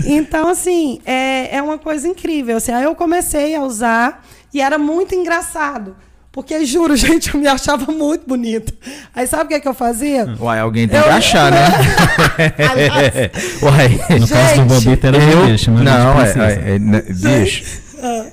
Então, 0.05 0.47
assim, 0.49 0.99
é, 1.05 1.55
é 1.57 1.61
uma 1.61 1.77
coisa 1.79 2.07
incrível. 2.07 2.57
Assim, 2.57 2.71
aí 2.71 2.83
eu 2.83 2.93
comecei 2.95 3.55
a 3.55 3.63
usar 3.63 4.23
e 4.53 4.61
era 4.61 4.77
muito 4.77 5.15
engraçado. 5.15 5.95
Porque, 6.31 6.63
juro, 6.65 6.95
gente, 6.97 7.33
eu 7.33 7.39
me 7.39 7.47
achava 7.47 7.91
muito 7.91 8.27
bonita. 8.27 8.71
Aí 9.15 9.25
sabe 9.27 9.45
o 9.45 9.47
que, 9.47 9.53
é 9.55 9.59
que 9.59 9.67
eu 9.67 9.73
fazia? 9.73 10.27
Uai, 10.39 10.59
alguém 10.59 10.87
tem 10.87 10.97
Eu- 10.97 11.03
que 11.05 11.09
achar, 11.09 11.51
né? 11.51 11.65
Aliás, 12.71 13.31
Uai. 13.63 14.19
No 14.19 14.27
caso 14.27 14.63
do 14.65 14.73
Gente, 14.73 14.85
Bobito 14.85 15.07
era 15.07 15.17
eu, 15.17 15.45
bicho, 15.47 15.71
mas 15.71 15.83
não, 15.83 16.21
é, 16.21 16.29
é, 16.29 16.75
é, 16.75 16.79
né, 16.79 17.03
bicho. 17.07 17.88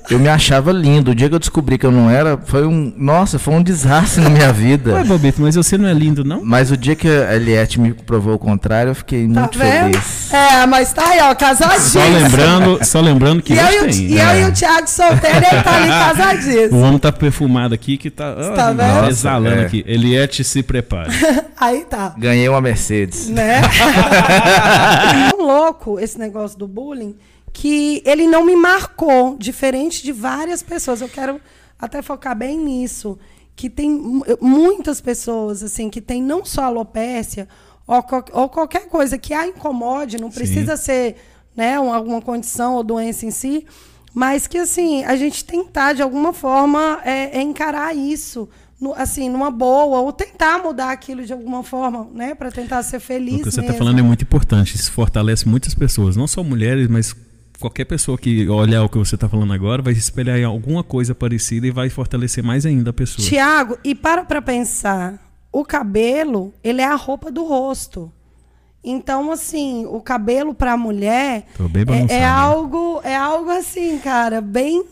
Eu 0.09 0.19
me 0.19 0.27
achava 0.29 0.71
lindo. 0.71 1.11
O 1.11 1.15
dia 1.15 1.27
que 1.29 1.35
eu 1.35 1.39
descobri 1.39 1.77
que 1.77 1.85
eu 1.85 1.91
não 1.91 2.09
era, 2.09 2.37
foi 2.45 2.65
um. 2.65 2.93
Nossa, 2.97 3.37
foi 3.37 3.53
um 3.53 3.61
desastre 3.63 4.23
na 4.23 4.29
minha 4.29 4.51
vida. 4.53 4.93
Ué, 4.93 5.03
Bobito, 5.03 5.41
mas 5.41 5.55
você 5.55 5.77
não 5.77 5.87
é 5.89 5.93
lindo, 5.93 6.23
não? 6.23 6.43
Mas 6.43 6.71
o 6.71 6.77
dia 6.77 6.95
que 6.95 7.07
a 7.07 7.35
Eliette 7.35 7.79
me 7.79 7.93
provou 7.93 8.33
o 8.35 8.39
contrário, 8.39 8.91
eu 8.91 8.95
fiquei 8.95 9.27
tá 9.27 9.41
muito 9.41 9.57
vendo? 9.59 9.91
feliz. 9.93 10.33
É, 10.33 10.65
mas 10.65 10.93
tá 10.93 11.07
aí, 11.09 11.19
ó, 11.21 11.35
casadinho. 11.35 11.79
Só 11.81 11.99
lembrando, 12.07 12.85
só 12.85 13.01
lembrando 13.01 13.41
que 13.41 13.53
E 13.53 13.57
eu, 13.57 13.65
e 13.71 13.79
o, 13.79 13.89
tem. 13.91 14.01
e 14.07 14.11
eu 14.19 14.25
né? 14.25 14.41
e 14.41 14.45
o 14.45 14.51
Thiago 14.53 14.87
solteiro, 14.89 15.37
ele 15.37 15.63
tá 15.63 15.75
ali 15.75 15.87
O 15.87 15.89
casadíssimo. 15.89 16.79
homem 16.81 16.99
tá 16.99 17.11
perfumado 17.11 17.73
aqui 17.73 17.97
que 17.97 18.09
tá, 18.09 18.35
ó, 18.37 18.53
tá 18.55 18.71
vendo? 18.71 19.09
exalando 19.09 19.49
Nossa, 19.49 19.61
é. 19.63 19.65
aqui. 19.65 19.83
Eliette, 19.87 20.43
se 20.43 20.63
prepare. 20.63 21.11
Aí 21.59 21.85
tá. 21.89 22.13
Ganhei 22.17 22.47
uma 22.49 22.61
Mercedes. 22.61 23.29
né? 23.29 23.61
é 23.61 25.29
tão 25.31 25.45
louco 25.45 25.99
esse 25.99 26.17
negócio 26.19 26.57
do 26.57 26.67
bullying 26.67 27.15
que 27.59 28.03
ele 28.05 28.27
não 28.27 28.45
me 28.45 28.55
marcou, 28.55 29.35
diferente 29.35 30.03
de 30.03 30.11
várias 30.11 30.61
pessoas. 30.61 31.01
Eu 31.01 31.09
quero 31.09 31.41
até 31.79 32.03
focar 32.03 32.35
bem 32.37 32.55
nisso, 32.59 33.17
que 33.55 33.67
tem 33.67 33.89
mu- 33.89 34.23
muitas 34.39 35.01
pessoas 35.01 35.63
assim 35.63 35.89
que 35.89 35.99
tem 35.99 36.21
não 36.21 36.45
só 36.45 36.65
alopécia 36.65 37.47
ou, 37.87 37.97
ou 38.33 38.47
qualquer 38.49 38.87
coisa 38.87 39.17
que 39.17 39.33
a 39.33 39.47
incomode, 39.47 40.21
não 40.21 40.29
precisa 40.29 40.77
ser, 40.77 41.15
né, 41.55 41.79
um- 41.79 41.91
alguma 41.91 42.21
condição 42.21 42.75
ou 42.75 42.83
doença 42.83 43.25
em 43.25 43.31
si, 43.31 43.65
mas 44.13 44.45
que 44.45 44.59
assim 44.59 45.03
a 45.05 45.15
gente 45.15 45.43
tentar 45.43 45.93
de 45.93 46.03
alguma 46.03 46.33
forma 46.33 47.01
é, 47.03 47.39
é 47.39 47.41
encarar 47.41 47.95
isso. 47.95 48.47
no- 48.79 48.93
assim, 48.93 49.27
numa 49.27 49.49
boa, 49.49 50.01
ou 50.01 50.13
tentar 50.13 50.59
mudar 50.61 50.91
aquilo 50.91 51.25
de 51.25 51.33
alguma 51.33 51.63
forma, 51.63 52.07
né? 52.13 52.35
Para 52.35 52.51
tentar 52.51 52.83
ser 52.83 52.99
feliz. 52.99 53.41
O 53.41 53.43
que 53.45 53.51
você 53.51 53.61
está 53.61 53.73
falando 53.73 53.97
é 53.97 54.03
muito 54.03 54.21
importante. 54.21 54.75
Isso 54.75 54.91
fortalece 54.91 55.49
muitas 55.49 55.73
pessoas, 55.73 56.15
não 56.15 56.27
só 56.27 56.43
mulheres, 56.43 56.87
mas 56.87 57.15
qualquer 57.59 57.85
pessoa 57.85 58.17
que 58.17 58.47
olhar 58.49 58.83
o 58.83 58.89
que 58.89 58.97
você 58.97 59.15
está 59.15 59.27
falando 59.27 59.53
agora 59.53 59.81
vai 59.81 59.93
se 59.93 59.99
espelhar 59.99 60.37
em 60.37 60.43
alguma 60.43 60.83
coisa 60.83 61.13
parecida 61.15 61.67
e 61.67 61.71
vai 61.71 61.89
fortalecer 61.89 62.43
mais 62.43 62.65
ainda 62.65 62.89
a 62.89 62.93
pessoa. 62.93 63.27
Tiago, 63.27 63.77
e 63.83 63.93
para 63.95 64.23
para 64.23 64.41
pensar. 64.41 65.19
o 65.51 65.65
cabelo, 65.65 66.53
ele 66.63 66.81
é 66.81 66.85
a 66.85 66.95
roupa 66.95 67.31
do 67.31 67.43
rosto. 67.43 68.11
Então, 68.83 69.31
assim, 69.31 69.85
o 69.87 69.99
cabelo 69.99 70.53
para 70.53 70.73
a 70.73 70.77
mulher 70.77 71.47
é, 72.09 72.19
é 72.19 72.25
algo, 72.25 73.01
é 73.03 73.15
algo 73.15 73.49
assim, 73.49 73.97
cara, 73.97 74.39
bem, 74.39 74.85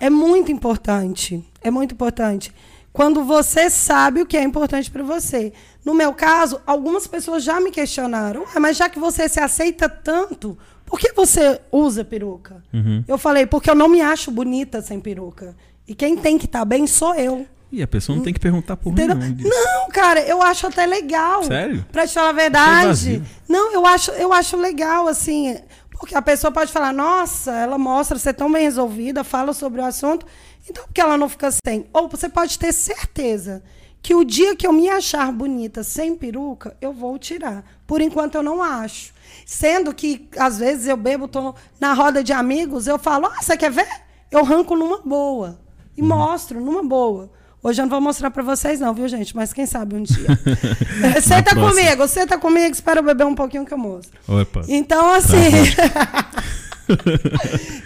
é 0.00 0.08
muito 0.08 0.52
importante. 0.52 1.44
É 1.60 1.70
muito 1.70 1.92
importante. 1.94 2.52
Quando 2.92 3.24
você 3.24 3.68
sabe 3.68 4.22
o 4.22 4.26
que 4.26 4.36
é 4.36 4.42
importante 4.42 4.88
para 4.90 5.02
você. 5.02 5.52
No 5.84 5.94
meu 5.94 6.12
caso, 6.14 6.60
algumas 6.64 7.06
pessoas 7.06 7.42
já 7.42 7.60
me 7.60 7.70
questionaram, 7.72 8.42
"Ué, 8.42 8.60
mas 8.60 8.76
já 8.76 8.88
que 8.88 9.00
você 9.00 9.28
se 9.28 9.40
aceita 9.40 9.88
tanto, 9.88 10.56
por 10.84 10.98
que 10.98 11.12
você 11.12 11.60
usa 11.72 12.04
peruca? 12.04 12.62
Uhum. 12.72 13.04
Eu 13.06 13.18
falei, 13.18 13.46
porque 13.46 13.70
eu 13.70 13.74
não 13.74 13.88
me 13.88 14.00
acho 14.00 14.30
bonita 14.30 14.82
sem 14.82 15.00
peruca. 15.00 15.56
E 15.86 15.94
quem 15.94 16.16
tem 16.16 16.38
que 16.38 16.46
estar 16.46 16.64
bem 16.64 16.86
sou 16.86 17.14
eu. 17.14 17.46
E 17.70 17.82
a 17.82 17.88
pessoa 17.88 18.14
não 18.14 18.22
tem 18.22 18.32
que 18.32 18.38
perguntar 18.38 18.76
por 18.76 18.92
Entendeu? 18.92 19.16
disso. 19.16 19.48
Não, 19.48 19.88
cara, 19.88 20.20
eu 20.20 20.40
acho 20.40 20.66
até 20.66 20.86
legal. 20.86 21.42
Sério? 21.42 21.84
Pra 21.90 22.06
te 22.06 22.14
falar 22.14 22.28
a 22.28 22.32
verdade. 22.32 23.22
Não, 23.48 23.72
eu 23.72 23.84
acho, 23.84 24.12
eu 24.12 24.32
acho 24.32 24.56
legal, 24.56 25.08
assim. 25.08 25.56
Porque 25.90 26.14
a 26.14 26.22
pessoa 26.22 26.52
pode 26.52 26.70
falar, 26.70 26.92
nossa, 26.92 27.50
ela 27.50 27.78
mostra 27.78 28.18
ser 28.18 28.34
tão 28.34 28.50
bem 28.52 28.62
resolvida, 28.62 29.24
fala 29.24 29.52
sobre 29.52 29.80
o 29.80 29.84
assunto. 29.84 30.24
Então, 30.68 30.84
por 30.84 30.92
que 30.92 31.00
ela 31.00 31.16
não 31.16 31.28
fica 31.28 31.50
sem? 31.66 31.86
Ou 31.92 32.08
você 32.08 32.28
pode 32.28 32.58
ter 32.58 32.72
certeza 32.72 33.62
que 34.00 34.14
o 34.14 34.22
dia 34.22 34.54
que 34.54 34.66
eu 34.66 34.72
me 34.72 34.88
achar 34.88 35.32
bonita 35.32 35.82
sem 35.82 36.14
peruca, 36.14 36.76
eu 36.80 36.92
vou 36.92 37.18
tirar. 37.18 37.64
Por 37.86 38.00
enquanto, 38.02 38.34
eu 38.34 38.42
não 38.42 38.62
acho. 38.62 39.13
Sendo 39.46 39.94
que, 39.94 40.28
às 40.38 40.58
vezes, 40.58 40.86
eu 40.86 40.96
bebo, 40.96 41.26
tô 41.28 41.54
na 41.80 41.92
roda 41.94 42.22
de 42.24 42.32
amigos, 42.32 42.86
eu 42.86 42.98
falo, 42.98 43.26
ah, 43.26 43.42
você 43.42 43.56
quer 43.56 43.70
ver? 43.70 43.86
Eu 44.30 44.40
arranco 44.40 44.74
numa 44.76 45.00
boa. 45.04 45.58
E 45.96 46.02
Uhum. 46.02 46.08
mostro 46.08 46.60
numa 46.60 46.82
boa. 46.82 47.30
Hoje 47.62 47.80
eu 47.80 47.86
não 47.86 47.90
vou 47.90 48.00
mostrar 48.00 48.30
pra 48.30 48.42
vocês, 48.42 48.78
não, 48.78 48.92
viu, 48.92 49.08
gente? 49.08 49.34
Mas 49.34 49.52
quem 49.52 49.64
sabe 49.64 49.96
um 49.96 50.02
dia. 50.02 50.26
É, 51.16 51.20
senta 51.20 51.54
próxima. 51.54 51.82
comigo, 51.82 52.08
senta 52.08 52.38
comigo, 52.38 52.72
espera 52.72 53.00
eu 53.00 53.04
beber 53.04 53.24
um 53.26 53.34
pouquinho 53.34 53.64
que 53.64 53.72
eu 53.72 53.78
mostro. 53.78 54.12
Opa. 54.28 54.62
Então, 54.68 55.10
assim. 55.12 55.36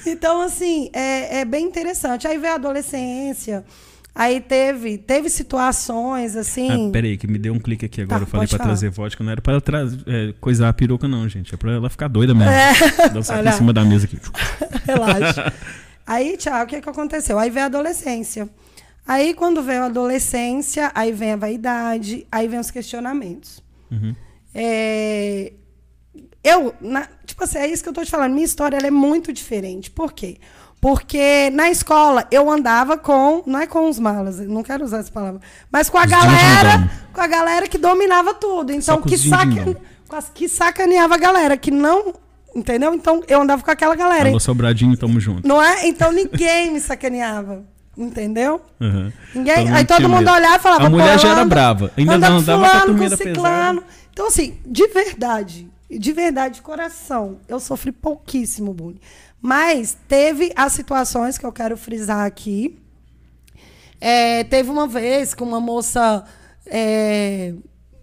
então, 0.07 0.41
assim, 0.43 0.91
é, 0.93 1.41
é 1.41 1.45
bem 1.45 1.65
interessante. 1.67 2.27
Aí 2.27 2.39
veio 2.39 2.53
a 2.53 2.57
adolescência. 2.57 3.65
Aí 4.19 4.41
teve, 4.41 4.99
teve 4.99 5.31
situações, 5.31 6.35
assim. 6.35 6.89
Ah, 6.89 6.91
peraí, 6.91 7.17
que 7.17 7.29
me 7.29 7.39
deu 7.39 7.55
um 7.55 7.61
clique 7.61 7.87
aqui 7.87 8.01
agora. 8.01 8.19
Tá, 8.19 8.25
eu 8.25 8.27
falei 8.27 8.49
pra 8.49 8.59
falar. 8.59 8.71
trazer 8.71 8.91
vodka. 8.91 9.23
Não 9.23 9.31
era 9.31 9.41
pra 9.41 9.55
é, 10.09 10.35
coisar 10.41 10.69
a 10.69 10.73
peruca, 10.73 11.07
não, 11.07 11.29
gente. 11.29 11.55
É 11.55 11.57
pra 11.57 11.71
ela 11.71 11.89
ficar 11.89 12.09
doida 12.09 12.35
mesmo. 12.35 12.51
É. 12.51 12.73
Dançar 13.15 13.39
aqui 13.39 13.49
em 13.51 13.53
cima 13.53 13.73
da 13.73 13.85
mesa 13.85 14.07
aqui. 14.07 14.19
Relaxa. 14.85 15.53
Aí, 16.05 16.37
Tiago, 16.37 16.65
o 16.65 16.67
que, 16.67 16.81
que 16.81 16.89
aconteceu? 16.89 17.39
Aí 17.39 17.49
veio 17.49 17.63
a 17.63 17.67
adolescência. 17.67 18.49
Aí, 19.07 19.35
quando 19.35 19.63
veio 19.63 19.83
a 19.83 19.87
adolescência, 19.87 20.91
aí 20.97 21.13
vem 21.13 21.35
a 21.35 21.37
vaidade, 21.37 22.27
aí 22.33 22.49
vem 22.49 22.59
os 22.59 22.73
questionamentos. 22.73 23.63
Uhum. 23.89 24.17
É, 24.53 25.53
eu, 26.43 26.75
na- 26.81 27.09
tipo 27.25 27.45
assim, 27.45 27.59
é 27.59 27.69
isso 27.69 27.85
que 27.85 27.89
eu 27.89 27.93
tô 27.93 28.05
te 28.05 28.11
falando. 28.11 28.33
Minha 28.33 28.45
história 28.47 28.77
ela 28.77 28.89
é 28.89 28.91
muito 28.91 29.33
diferente. 29.33 29.93
Por 29.93 30.13
quê? 30.13 30.39
Porque 30.39 30.58
na 31.53 31.71
escola 31.71 32.27
eu 32.31 32.49
andava 32.51 32.97
com, 32.97 33.43
não 33.47 33.59
é 33.61 33.67
com 33.67 33.89
os 33.89 33.99
malas, 33.99 34.39
não 34.41 34.63
quero 34.63 34.85
usar 34.85 34.99
essa 34.99 35.11
palavra, 35.11 35.41
mas 35.71 35.91
com 35.91 35.99
a 35.99 36.05
Os 36.05 36.11
galera, 36.11 36.91
com 37.13 37.21
a 37.21 37.27
galera 37.27 37.67
que 37.67 37.79
dominava 37.79 38.33
tudo. 38.35 38.73
Então, 38.73 39.03
que, 39.03 39.19
saca, 39.19 39.77
que 40.35 40.49
sacaneava 40.49 41.15
a 41.17 41.19
galera, 41.19 41.57
que 41.57 41.71
não, 41.71 42.15
entendeu? 42.55 42.95
Então, 42.95 43.23
eu 43.29 43.41
andava 43.43 43.63
com 43.63 43.71
aquela 43.71 43.97
galera. 43.97 44.29
Alô, 44.29 44.39
Sobradinho, 44.41 44.97
tamo 44.97 45.19
junto. 45.19 45.47
Não 45.47 45.63
é? 45.63 45.87
Então 45.87 46.13
ninguém 46.13 46.73
me 46.73 46.81
sacaneava. 46.81 47.65
Entendeu? 47.97 48.61
Uhum. 48.81 49.13
Ninguém, 49.35 49.73
aí 49.73 49.85
todo 49.85 50.09
mundo 50.09 50.19
medo. 50.21 50.31
olhava 50.31 50.55
e 50.55 50.59
falava. 50.61 50.87
A 50.87 50.89
mulher 50.89 51.15
"Pô, 51.15 51.19
já 51.19 51.29
era 51.31 51.41
anda- 51.41 51.49
brava. 51.49 51.93
Ainda 51.97 52.15
anda 52.15 52.31
não 52.31 52.37
andava 52.39 52.61
com 52.61 52.65
a 52.65 52.71
fulano, 52.81 52.99
com 52.99 53.09
da 53.09 53.17
ciclano. 53.17 53.83
Então, 54.13 54.29
assim, 54.29 54.57
de 54.65 54.87
verdade, 54.87 55.69
de 55.91 56.13
verdade, 56.13 56.55
de 56.55 56.63
coração, 56.63 57.39
eu 57.49 57.59
sofri 57.59 57.91
pouquíssimo 57.91 58.73
bullying. 58.73 59.01
Mas 59.41 59.97
teve 60.09 60.53
as 60.57 60.73
situações 60.73 61.39
que 61.39 61.47
eu 61.47 61.53
quero 61.53 61.77
frisar 61.77 62.27
aqui. 62.27 62.79
É, 64.01 64.45
teve 64.45 64.71
uma 64.71 64.87
vez 64.87 65.35
que 65.35 65.43
uma 65.43 65.61
moça 65.61 66.25
é, 66.67 67.55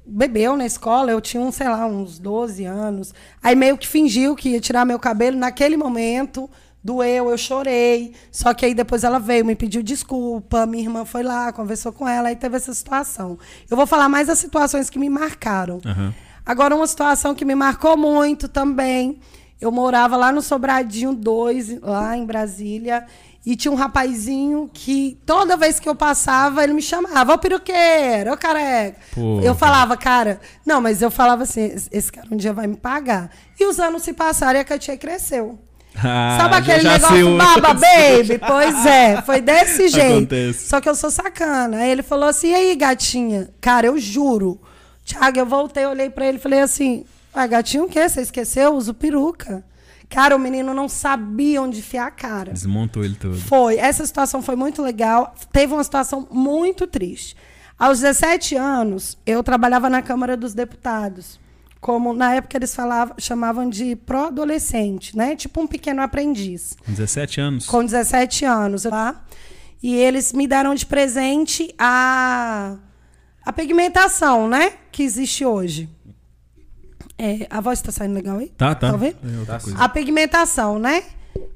bebeu 0.06 0.56
na 0.56 0.66
escola, 0.66 1.12
eu 1.12 1.20
tinha, 1.20 1.42
um, 1.42 1.52
sei 1.52 1.68
lá, 1.68 1.86
uns 1.86 2.20
12 2.20 2.64
anos. 2.66 3.14
Aí 3.42 3.56
meio 3.56 3.78
que 3.78 3.88
fingiu 3.88 4.36
que 4.36 4.50
ia 4.50 4.60
tirar 4.60 4.86
meu 4.86 5.00
cabelo. 5.00 5.38
Naquele 5.38 5.76
momento, 5.76 6.50
doeu, 6.84 7.30
eu 7.30 7.38
chorei. 7.38 8.14
Só 8.32 8.54
que 8.54 8.66
aí 8.66 8.74
depois 8.74 9.04
ela 9.04 9.20
veio, 9.20 9.44
me 9.44 9.56
pediu 9.56 9.82
desculpa, 9.82 10.66
minha 10.66 10.84
irmã 10.84 11.04
foi 11.04 11.24
lá, 11.24 11.52
conversou 11.52 11.92
com 11.92 12.08
ela, 12.08 12.30
aí 12.30 12.36
teve 12.36 12.56
essa 12.58 12.74
situação. 12.74 13.40
Eu 13.70 13.76
vou 13.76 13.88
falar 13.88 14.08
mais 14.08 14.28
das 14.28 14.40
situações 14.40 14.90
que 14.90 15.00
me 15.00 15.10
marcaram. 15.10 15.80
Aham. 15.86 16.14
Agora, 16.46 16.76
uma 16.76 16.86
situação 16.86 17.34
que 17.34 17.44
me 17.44 17.56
marcou 17.56 17.98
muito 17.98 18.48
também. 18.48 19.20
Eu 19.60 19.72
morava 19.72 20.18
lá 20.18 20.32
no 20.32 20.42
Sobradinho 20.42 21.14
2, 21.14 21.80
lá 21.82 22.16
em 22.18 22.26
Brasília. 22.26 23.06
E 23.46 23.56
tinha 23.56 23.72
um 23.72 23.76
rapazinho 23.76 24.70
que 24.74 25.20
toda 25.26 25.56
vez 25.56 25.80
que 25.80 25.88
eu 25.88 25.94
passava, 25.96 26.64
ele 26.64 26.74
me 26.74 26.82
chamava, 26.82 27.34
ô 27.34 27.38
peruqueiro, 27.38 28.34
ô 28.34 28.38
careca. 28.38 28.98
Pô, 29.14 29.40
eu 29.42 29.54
falava, 29.54 29.96
cara, 29.96 30.40
não, 30.66 30.82
mas 30.82 31.02
eu 31.02 31.12
falava 31.12 31.44
assim, 31.44 31.72
esse 31.92 32.12
cara 32.12 32.28
um 32.32 32.36
dia 32.38 32.52
vai 32.54 32.66
me 32.66 32.76
pagar. 32.76 33.30
E 33.60 33.66
os 33.68 33.80
anos 33.80 34.02
se 34.02 34.14
passaram 34.14 34.58
e 34.58 34.62
a 34.62 34.66
Katia 34.66 34.98
cresceu. 34.98 35.60
Ah, 35.96 36.38
Sabe 36.42 36.54
já- 36.56 36.58
aquele 36.76 36.82
já 36.82 37.00
sei 37.08 37.24
negócio 37.24 37.38
baba 37.62 37.74
baby? 37.80 38.38
Pois 38.46 38.86
é, 38.86 39.22
foi 39.22 39.40
desse 39.42 39.88
jeito. 39.90 40.18
Acontece. 40.18 40.68
Só 40.68 40.82
que 40.82 40.90
eu 40.90 40.96
sou 40.96 41.10
sacana. 41.12 41.78
Aí 41.78 41.90
ele 41.92 42.04
falou 42.04 42.28
assim: 42.28 42.50
e 42.50 42.56
aí, 42.56 42.76
gatinha? 42.76 43.50
Cara, 43.62 43.88
eu 43.88 43.98
juro. 43.98 44.60
Tiago, 45.06 45.40
eu 45.40 45.46
voltei, 45.46 45.86
olhei 45.86 46.10
pra 46.10 46.26
ele 46.26 46.38
e 46.38 46.42
falei 46.42 46.60
assim: 46.60 47.06
ah, 47.36 47.48
gatinho 47.48 47.86
o 47.86 47.90
quê? 47.90 48.08
Você 48.08 48.22
esqueceu? 48.22 48.64
Eu 48.64 48.76
uso 48.76 48.94
peruca. 48.94 49.64
Cara, 50.10 50.36
o 50.36 50.40
menino 50.40 50.74
não 50.74 50.88
sabia 50.88 51.62
onde 51.62 51.80
enfiar 51.80 52.08
a 52.08 52.12
cara. 52.12 52.54
Desmontou 52.54 53.04
ele 53.04 53.16
todo. 53.16 53.36
Foi. 53.36 53.78
Essa 53.78 54.06
situação 54.06 54.42
foi 54.42 54.56
muito 54.56 54.82
legal. 54.82 55.34
Teve 55.52 55.74
uma 55.74 55.84
situação 55.84 56.28
muito 56.32 56.88
triste. 56.88 57.36
Aos 57.78 58.00
17 58.00 58.56
anos, 58.56 59.18
eu 59.26 59.44
trabalhava 59.44 59.90
na 59.90 60.02
Câmara 60.02 60.38
dos 60.38 60.54
Deputados. 60.54 61.40
Como 61.82 62.14
na 62.14 62.36
época 62.36 62.58
eles 62.58 62.74
falavam, 62.74 63.16
chamavam 63.20 63.70
de 63.70 63.96
pró-adolescente, 63.96 65.16
né? 65.16 65.36
Tipo 65.36 65.62
um 65.62 65.68
pequeno 65.68 66.02
aprendiz. 66.02 66.76
Com 66.84 66.92
17 66.92 67.42
anos. 67.42 67.66
Com 67.66 67.84
17 67.84 68.46
anos, 68.46 68.84
tá? 68.84 69.24
E 69.84 69.94
eles 69.94 70.34
me 70.34 70.48
deram 70.48 70.74
de 70.74 70.86
presente 70.86 71.76
a, 71.78 72.78
a 73.46 73.54
pigmentação, 73.54 74.48
né? 74.48 74.74
Que 74.92 75.04
existe 75.04 75.46
hoje. 75.46 75.90
É, 77.18 77.48
a 77.50 77.62
voz 77.62 77.82
tá 77.82 77.92
saindo 77.92 78.14
legal 78.14 78.38
aí? 78.38 78.50
Tá, 78.50 78.76
tá. 78.76 78.92
ouvindo? 78.92 79.18
É 79.24 79.40
outra 79.40 79.60
coisa. 79.60 79.78
A 79.78 79.88
pigmentação, 79.88 80.78
né? 80.78 81.04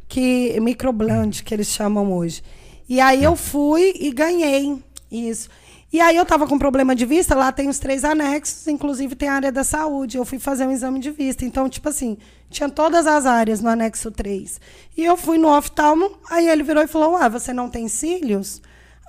Que 0.07 0.59
microblend 0.59 1.43
que 1.43 1.53
eles 1.53 1.67
chamam 1.67 2.13
hoje. 2.13 2.41
E 2.87 2.99
aí 2.99 3.23
eu 3.23 3.35
fui 3.35 3.93
e 3.99 4.11
ganhei 4.11 4.81
isso. 5.11 5.49
E 5.91 5.99
aí 5.99 6.15
eu 6.15 6.25
tava 6.25 6.47
com 6.47 6.57
problema 6.57 6.95
de 6.95 7.03
vista, 7.03 7.35
lá 7.35 7.51
tem 7.51 7.67
os 7.67 7.79
três 7.79 8.05
anexos, 8.05 8.67
inclusive 8.67 9.15
tem 9.15 9.27
a 9.27 9.33
área 9.33 9.51
da 9.51 9.63
saúde. 9.63 10.17
Eu 10.17 10.25
fui 10.25 10.37
fazer 10.37 10.65
um 10.65 10.71
exame 10.71 10.99
de 10.99 11.09
vista. 11.09 11.43
Então, 11.43 11.67
tipo 11.67 11.89
assim, 11.89 12.17
tinha 12.49 12.69
todas 12.69 13.07
as 13.07 13.25
áreas 13.25 13.59
no 13.59 13.69
anexo 13.69 14.11
3. 14.11 14.61
E 14.95 15.03
eu 15.03 15.17
fui 15.17 15.37
no 15.39 15.55
oftalmo, 15.55 16.11
aí 16.29 16.47
ele 16.47 16.63
virou 16.63 16.83
e 16.83 16.87
falou: 16.87 17.15
"Ah, 17.15 17.27
você 17.27 17.51
não 17.51 17.69
tem 17.69 17.87
cílios?" 17.87 18.61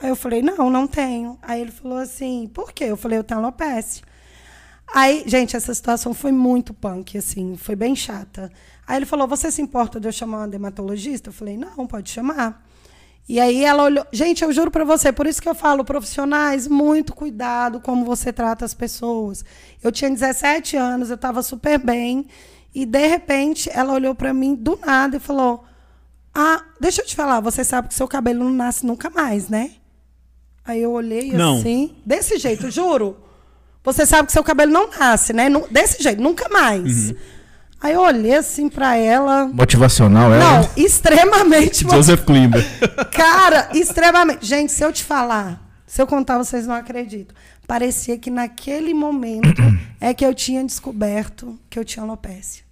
Aí 0.02 0.08
eu 0.08 0.16
falei: 0.16 0.40
"Não, 0.42 0.70
não 0.70 0.86
tenho". 0.86 1.38
Aí 1.42 1.60
ele 1.60 1.70
falou 1.70 1.98
assim: 1.98 2.50
"Por 2.52 2.72
quê?" 2.72 2.84
Eu 2.84 2.96
falei: 2.96 3.18
"Eu 3.18 3.24
tenho 3.24 3.40
alopecia". 3.40 4.02
Aí, 4.94 5.22
gente, 5.26 5.57
essa 5.57 5.72
situação 5.72 6.12
foi 6.12 6.33
muito 6.33 6.74
punk, 6.74 7.16
assim, 7.16 7.57
foi 7.57 7.76
bem 7.76 7.94
chata. 7.94 8.50
Aí 8.87 8.96
ele 8.96 9.07
falou: 9.07 9.29
Você 9.29 9.50
se 9.50 9.62
importa 9.62 10.00
de 10.00 10.09
eu 10.09 10.12
chamar 10.12 10.38
uma 10.38 10.48
dermatologista? 10.48 11.29
Eu 11.29 11.33
falei: 11.33 11.57
Não, 11.57 11.87
pode 11.87 12.11
chamar. 12.11 12.66
E 13.29 13.38
aí 13.38 13.64
ela 13.64 13.85
olhou. 13.85 14.05
Gente, 14.11 14.42
eu 14.42 14.53
juro 14.53 14.72
pra 14.72 14.85
você, 14.85 15.12
por 15.12 15.24
isso 15.24 15.40
que 15.40 15.48
eu 15.48 15.55
falo, 15.55 15.85
profissionais, 15.85 16.66
muito 16.66 17.14
cuidado 17.14 17.81
como 17.81 18.05
você 18.05 18.33
trata 18.33 18.64
as 18.64 18.74
pessoas. 18.74 19.44
Eu 19.81 19.92
tinha 19.92 20.11
17 20.11 20.76
anos, 20.76 21.11
eu 21.11 21.16
tava 21.16 21.40
super 21.40 21.79
bem. 21.79 22.26
E 22.74 22.85
de 22.85 23.07
repente 23.07 23.70
ela 23.72 23.92
olhou 23.92 24.14
pra 24.14 24.35
mim 24.35 24.57
do 24.57 24.76
nada 24.85 25.18
e 25.18 25.20
falou: 25.20 25.64
Ah, 26.35 26.64
deixa 26.81 27.03
eu 27.03 27.07
te 27.07 27.14
falar, 27.14 27.38
você 27.38 27.62
sabe 27.62 27.87
que 27.87 27.94
seu 27.94 28.09
cabelo 28.09 28.42
não 28.42 28.50
nasce 28.50 28.85
nunca 28.85 29.09
mais, 29.09 29.48
né? 29.48 29.72
Aí 30.64 30.83
eu 30.83 30.90
olhei 30.90 31.33
Não. 31.33 31.59
assim, 31.59 31.96
desse 32.05 32.38
jeito, 32.38 32.70
juro. 32.70 33.16
Você 33.82 34.04
sabe 34.04 34.26
que 34.26 34.32
seu 34.32 34.44
cabelo 34.44 34.70
não 34.70 34.90
nasce, 34.90 35.32
né? 35.32 35.48
Desse 35.70 36.02
jeito, 36.02 36.20
nunca 36.22 36.48
mais. 36.48 37.14
Aí 37.80 37.94
eu 37.94 38.02
olhei 38.02 38.34
assim 38.34 38.68
pra 38.68 38.94
ela. 38.96 39.46
Motivacional, 39.46 40.34
é? 40.34 40.38
Não, 40.38 40.70
extremamente. 40.76 41.84
Joseph 41.88 42.24
Klimber. 42.24 42.62
Cara, 43.10 43.70
extremamente. 43.72 44.44
Gente, 44.44 44.70
se 44.70 44.84
eu 44.84 44.92
te 44.92 45.02
falar, 45.02 45.66
se 45.86 46.00
eu 46.00 46.06
contar, 46.06 46.36
vocês 46.36 46.66
não 46.66 46.74
acreditam. 46.74 47.34
Parecia 47.66 48.18
que 48.18 48.30
naquele 48.30 48.92
momento 48.92 49.48
é 49.98 50.12
que 50.12 50.26
eu 50.26 50.34
tinha 50.34 50.62
descoberto 50.62 51.58
que 51.70 51.78
eu 51.78 51.84
tinha 51.84 52.04
alopecia. 52.04 52.64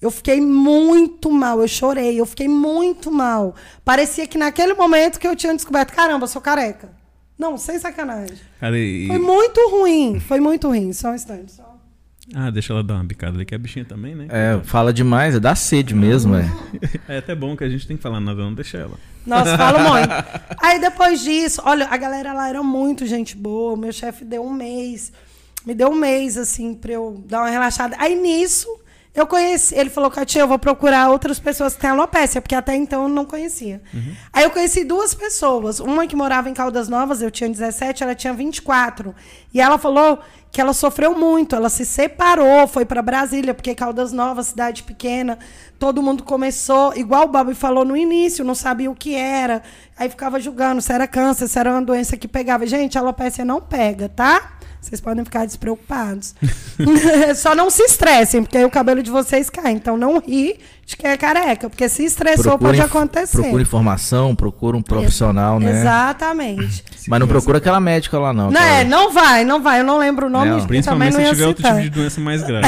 Eu 0.00 0.10
fiquei 0.10 0.40
muito 0.40 1.30
mal, 1.32 1.60
eu 1.60 1.66
chorei, 1.66 2.20
eu 2.20 2.26
fiquei 2.26 2.46
muito 2.46 3.10
mal. 3.10 3.56
Parecia 3.84 4.26
que 4.26 4.38
naquele 4.38 4.74
momento 4.74 5.18
que 5.18 5.26
eu 5.26 5.34
tinha 5.34 5.54
descoberto, 5.54 5.92
caramba, 5.92 6.24
eu 6.24 6.28
sou 6.28 6.40
careca. 6.40 6.97
Não, 7.38 7.56
sem 7.56 7.78
sacanagem. 7.78 8.36
Cara, 8.60 8.76
e- 8.78 9.06
Foi 9.06 9.18
muito 9.18 9.60
ruim. 9.70 10.18
Foi 10.20 10.40
muito 10.40 10.68
ruim. 10.68 10.92
Só 10.92 11.10
um 11.10 11.14
instante. 11.14 11.52
Só. 11.52 11.76
Ah, 12.34 12.50
deixa 12.50 12.72
ela 12.74 12.82
dar 12.82 12.94
uma 12.96 13.04
bicada 13.04 13.36
ali, 13.36 13.46
que 13.46 13.54
é 13.54 13.58
bichinha 13.58 13.86
também, 13.86 14.14
né? 14.14 14.26
É, 14.28 14.60
fala 14.62 14.92
demais, 14.92 15.34
é 15.34 15.40
dá 15.40 15.54
sede 15.54 15.94
mesmo, 15.94 16.34
é. 16.36 16.44
É 17.08 17.18
até 17.18 17.34
bom 17.34 17.56
que 17.56 17.64
a 17.64 17.68
gente 17.70 17.86
tem 17.86 17.96
que 17.96 18.02
falar 18.02 18.20
nada, 18.20 18.42
não 18.42 18.52
deixa 18.52 18.76
ela. 18.76 18.98
Nossa, 19.24 19.56
falo 19.56 19.78
muito. 19.88 20.10
Aí 20.62 20.78
depois 20.78 21.20
disso, 21.22 21.62
olha, 21.64 21.86
a 21.88 21.96
galera 21.96 22.34
lá 22.34 22.48
era 22.50 22.62
muito 22.62 23.06
gente 23.06 23.34
boa. 23.34 23.76
Meu 23.78 23.92
chefe 23.92 24.26
deu 24.26 24.44
um 24.44 24.52
mês. 24.52 25.10
Me 25.64 25.74
deu 25.74 25.88
um 25.88 25.94
mês, 25.94 26.36
assim, 26.36 26.74
pra 26.74 26.92
eu 26.92 27.22
dar 27.26 27.40
uma 27.40 27.48
relaxada. 27.50 27.96
Aí 27.98 28.14
nisso, 28.20 28.68
eu 29.20 29.26
conheci. 29.26 29.74
Ele 29.74 29.90
falou, 29.90 30.10
Katia, 30.10 30.42
eu 30.42 30.48
vou 30.48 30.58
procurar 30.58 31.10
outras 31.10 31.38
pessoas 31.38 31.74
que 31.74 31.80
têm 31.80 31.90
alopécia, 31.90 32.40
porque 32.40 32.54
até 32.54 32.74
então 32.74 33.04
eu 33.04 33.08
não 33.08 33.24
conhecia. 33.24 33.80
Aí 34.32 34.44
eu 34.44 34.50
conheci 34.50 34.84
duas 34.84 35.14
pessoas. 35.14 35.80
Uma 35.80 36.06
que 36.06 36.16
morava 36.16 36.48
em 36.48 36.54
Caldas 36.54 36.88
Novas, 36.88 37.22
eu 37.22 37.30
tinha 37.30 37.48
17, 37.48 38.02
ela 38.02 38.14
tinha 38.14 38.32
24. 38.32 39.14
E 39.52 39.60
ela 39.60 39.78
falou 39.78 40.18
que 40.50 40.60
ela 40.60 40.72
sofreu 40.72 41.14
muito, 41.14 41.54
ela 41.54 41.68
se 41.68 41.84
separou, 41.84 42.66
foi 42.66 42.84
para 42.84 43.02
Brasília, 43.02 43.52
porque 43.52 43.74
Caldas 43.74 44.12
Novas, 44.12 44.48
cidade 44.48 44.82
pequena, 44.82 45.38
todo 45.78 46.02
mundo 46.02 46.22
começou, 46.22 46.96
igual 46.96 47.24
o 47.24 47.28
Bob 47.28 47.54
falou 47.54 47.84
no 47.84 47.96
início, 47.96 48.44
não 48.44 48.54
sabia 48.54 48.90
o 48.90 48.94
que 48.94 49.14
era, 49.14 49.62
aí 49.96 50.08
ficava 50.08 50.40
julgando 50.40 50.80
se 50.80 50.92
era 50.92 51.06
câncer, 51.06 51.48
se 51.48 51.58
era 51.58 51.70
uma 51.70 51.82
doença 51.82 52.16
que 52.16 52.26
pegava. 52.26 52.66
Gente, 52.66 52.96
a 52.96 53.00
alopecia 53.00 53.44
não 53.44 53.60
pega, 53.60 54.08
tá? 54.08 54.57
Vocês 54.80 55.00
podem 55.00 55.24
ficar 55.24 55.44
despreocupados. 55.44 56.34
Só 57.36 57.54
não 57.54 57.68
se 57.68 57.82
estressem, 57.82 58.42
porque 58.42 58.56
aí 58.56 58.64
o 58.64 58.70
cabelo 58.70 59.02
de 59.02 59.10
vocês 59.10 59.50
cai. 59.50 59.72
Então 59.72 59.96
não 59.96 60.18
ri 60.20 60.58
de 60.86 60.96
quem 60.96 61.10
é 61.10 61.16
careca, 61.16 61.68
porque 61.68 61.88
se 61.88 62.04
estressou 62.04 62.56
pode 62.58 62.78
inf- 62.78 62.84
acontecer. 62.86 63.38
Procura 63.42 63.62
informação, 63.62 64.34
procura 64.34 64.76
um 64.76 64.82
profissional, 64.82 65.58
né? 65.60 65.80
Exatamente. 65.80 66.84
Mas 67.08 67.20
não 67.20 67.26
procura 67.28 67.58
aquela 67.58 67.80
médica 67.80 68.18
lá, 68.18 68.32
não. 68.32 68.50
Não, 68.50 68.60
é, 68.60 68.84
não 68.84 69.12
vai, 69.12 69.44
não 69.44 69.62
vai. 69.62 69.80
Eu 69.80 69.84
não 69.84 69.98
lembro 69.98 70.26
o 70.26 70.30
nome 70.30 70.50
Não, 70.50 70.66
Principalmente 70.66 71.14
não 71.14 71.24
se 71.24 71.30
tiver 71.30 71.46
outro 71.46 71.62
tipo 71.62 71.80
de 71.80 71.90
doença 71.90 72.20
mais 72.20 72.42
grave. 72.46 72.66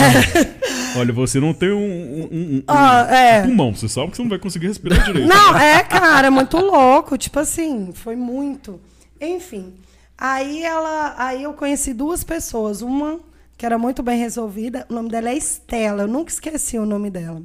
Olha, 0.97 1.13
você 1.13 1.39
não 1.39 1.55
tem 1.55 1.71
um, 1.71 1.77
um- 1.77 2.29
um- 2.33 2.57
um- 2.57 2.63
Ah, 2.67 3.07
é. 3.11 3.43
pulmão, 3.43 3.75
você 3.75 3.89
sabe 3.89 4.11
que 4.11 4.17
você 4.17 4.23
não 4.23 4.29
vai 4.31 4.39
conseguir 4.39 4.67
respirar 4.67 5.05
direito. 5.05 5.29
Não, 5.29 5.57
é, 5.57 5.83
cara, 5.85 6.27
é 6.27 6.31
muito 6.31 6.57
louco. 6.59 7.17
Tipo 7.17 7.39
assim, 7.39 7.91
foi 7.95 8.17
muito. 8.17 8.81
Enfim. 9.21 9.73
Aí 10.21 10.63
ela. 10.63 11.15
Aí 11.17 11.45
eu 11.45 11.55
conheci 11.55 11.95
duas 11.95 12.23
pessoas. 12.23 12.83
Uma 12.83 13.19
que 13.57 13.65
era 13.65 13.79
muito 13.79 14.03
bem 14.03 14.19
resolvida. 14.19 14.87
O 14.91 14.95
nome 14.95 15.09
dela 15.09 15.31
é 15.31 15.35
Estela. 15.35 16.03
Eu 16.03 16.09
nunca 16.09 16.31
esqueci 16.31 16.79
o 16.79 16.85
nome 16.85 17.09
dela. 17.09 17.43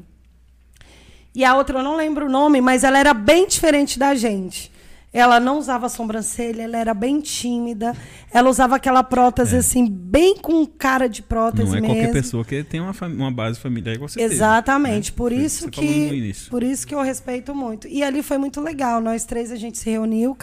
E 1.33 1.45
a 1.45 1.55
outra 1.55 1.79
eu 1.79 1.83
não 1.83 1.95
lembro 1.95 2.25
o 2.25 2.29
nome, 2.29 2.59
mas 2.59 2.83
ela 2.83 2.99
era 2.99 3.13
bem 3.13 3.47
diferente 3.47 3.97
da 3.97 4.13
gente. 4.13 4.71
Ela 5.15 5.39
não 5.39 5.57
usava 5.57 5.87
sobrancelha, 5.87 6.63
ela 6.63 6.77
era 6.77 6.93
bem 6.93 7.21
tímida. 7.21 7.95
Ela 8.33 8.49
usava 8.49 8.75
aquela 8.75 9.01
prótese 9.01 9.55
assim, 9.55 9.89
bem 9.89 10.35
com 10.35 10.65
cara 10.65 11.07
de 11.07 11.21
prótese 11.21 11.69
Não 11.69 11.77
é 11.77 11.79
mesmo. 11.79 11.95
qualquer 11.95 12.11
pessoa 12.11 12.43
que 12.43 12.61
tem 12.65 12.81
uma, 12.81 12.93
uma 13.07 13.31
base 13.31 13.57
familiar 13.57 13.95
igual 13.95 14.09
você 14.09 14.19
teve, 14.19 14.33
Exatamente, 14.33 15.11
né? 15.11 15.17
por 15.17 15.31
Foi 15.31 15.41
isso 15.41 15.69
que 15.69 15.85
início. 15.85 16.49
por 16.49 16.61
isso 16.61 16.85
que 16.85 16.93
eu 16.93 17.01
respeito 17.01 17.55
muito. 17.55 17.87
E 17.87 18.03
ali 18.03 18.21
foi 18.21 18.37
muito 18.37 18.59
legal. 18.59 18.99
Nós 18.99 19.23
três 19.23 19.53
a 19.53 19.55
gente 19.55 19.77
se 19.77 19.89
reuniu, 19.89 20.35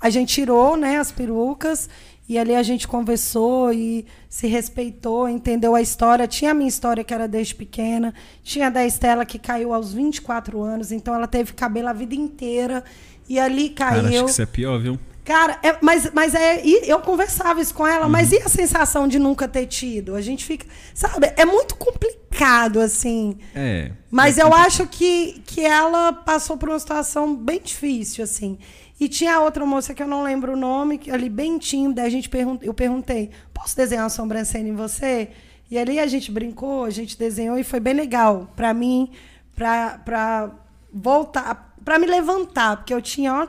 a 0.00 0.10
gente 0.10 0.32
tirou, 0.32 0.76
né, 0.76 0.98
as 0.98 1.10
perucas 1.10 1.88
e 2.28 2.38
ali 2.38 2.54
a 2.54 2.62
gente 2.62 2.86
conversou 2.86 3.72
e 3.72 4.06
se 4.28 4.46
respeitou, 4.46 5.28
entendeu 5.28 5.74
a 5.74 5.82
história. 5.82 6.28
Tinha 6.28 6.52
a 6.52 6.54
minha 6.54 6.68
história 6.68 7.02
que 7.02 7.12
era 7.12 7.26
desde 7.26 7.56
pequena, 7.56 8.14
tinha 8.44 8.68
a 8.68 8.70
da 8.70 8.86
Estela 8.86 9.26
que 9.26 9.40
caiu 9.40 9.74
aos 9.74 9.92
24 9.92 10.62
anos, 10.62 10.92
então 10.92 11.12
ela 11.12 11.26
teve 11.26 11.52
cabelo 11.52 11.88
a 11.88 11.92
vida 11.92 12.14
inteira 12.14 12.84
e 13.30 13.38
ali 13.38 13.70
Cara, 13.70 14.00
acho 14.00 14.08
caiu. 14.08 14.24
que 14.26 14.30
isso 14.32 14.42
é 14.42 14.46
pior, 14.46 14.78
viu? 14.78 14.98
Cara, 15.24 15.58
é- 15.62 15.76
mas, 15.80 16.10
mas 16.12 16.34
é. 16.34 16.60
eu 16.66 16.98
conversava 17.00 17.60
isso 17.60 17.72
com 17.72 17.86
ela, 17.86 18.06
Uhum. 18.06 18.10
mas 18.10 18.32
e 18.32 18.38
a 18.38 18.48
sensação 18.48 19.06
de 19.06 19.18
nunca 19.18 19.46
ter 19.46 19.66
tido? 19.66 20.16
A 20.16 20.20
gente 20.20 20.44
fica. 20.44 20.66
Sabe, 20.92 21.32
é 21.36 21.44
muito 21.44 21.76
complicado, 21.76 22.80
assim. 22.80 23.38
É. 23.54 23.92
Mas 24.10 24.38
eu 24.38 24.52
acho 24.52 24.86
que, 24.88 25.40
que 25.46 25.60
ela 25.64 26.12
passou 26.12 26.56
por 26.56 26.68
uma 26.68 26.78
situação 26.80 27.36
bem 27.36 27.60
difícil, 27.62 28.24
assim. 28.24 28.58
E 28.98 29.08
tinha 29.08 29.36
a 29.36 29.40
outra 29.40 29.64
moça 29.64 29.94
que 29.94 30.02
eu 30.02 30.08
não 30.08 30.22
lembro 30.24 30.54
o 30.54 30.56
nome, 30.56 30.98
que 30.98 31.10
ali 31.10 31.28
bem 31.28 31.58
tímida, 31.58 32.02
a 32.02 32.08
gente 32.08 32.28
pergun 32.28 32.58
eu 32.62 32.74
perguntei, 32.74 33.30
posso 33.54 33.76
desenhar 33.76 34.02
uma 34.04 34.10
sobrancelha 34.10 34.68
em 34.68 34.74
você? 34.74 35.28
E 35.70 35.78
ali 35.78 36.00
a 36.00 36.06
gente 36.08 36.32
brincou, 36.32 36.84
a 36.84 36.90
gente 36.90 37.16
desenhou 37.16 37.56
e 37.56 37.62
foi 37.62 37.78
bem 37.78 37.94
legal 37.94 38.50
pra 38.56 38.74
mim, 38.74 39.10
pra 39.54 40.50
voltar, 40.92 41.69
pra 41.84 41.98
me 41.98 42.06
levantar, 42.06 42.76
porque 42.78 42.94
eu 42.94 43.02
tinha, 43.02 43.34
ó, 43.34 43.46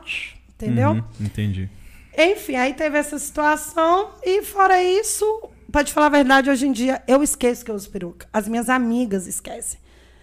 entendeu? 0.55 0.91
Uhum, 0.91 1.03
entendi. 1.19 1.69
Enfim, 2.17 2.55
aí 2.55 2.73
teve 2.73 2.97
essa 2.97 3.17
situação 3.17 4.09
e 4.23 4.43
fora 4.43 4.81
isso, 4.83 5.25
pra 5.71 5.83
te 5.83 5.93
falar 5.93 6.07
a 6.07 6.09
verdade, 6.09 6.49
hoje 6.49 6.67
em 6.67 6.71
dia 6.71 7.01
eu 7.07 7.23
esqueço 7.23 7.63
que 7.63 7.71
eu 7.71 7.75
uso 7.75 7.89
peruca. 7.89 8.27
As 8.33 8.47
minhas 8.47 8.69
amigas 8.69 9.27
esquecem. 9.27 9.79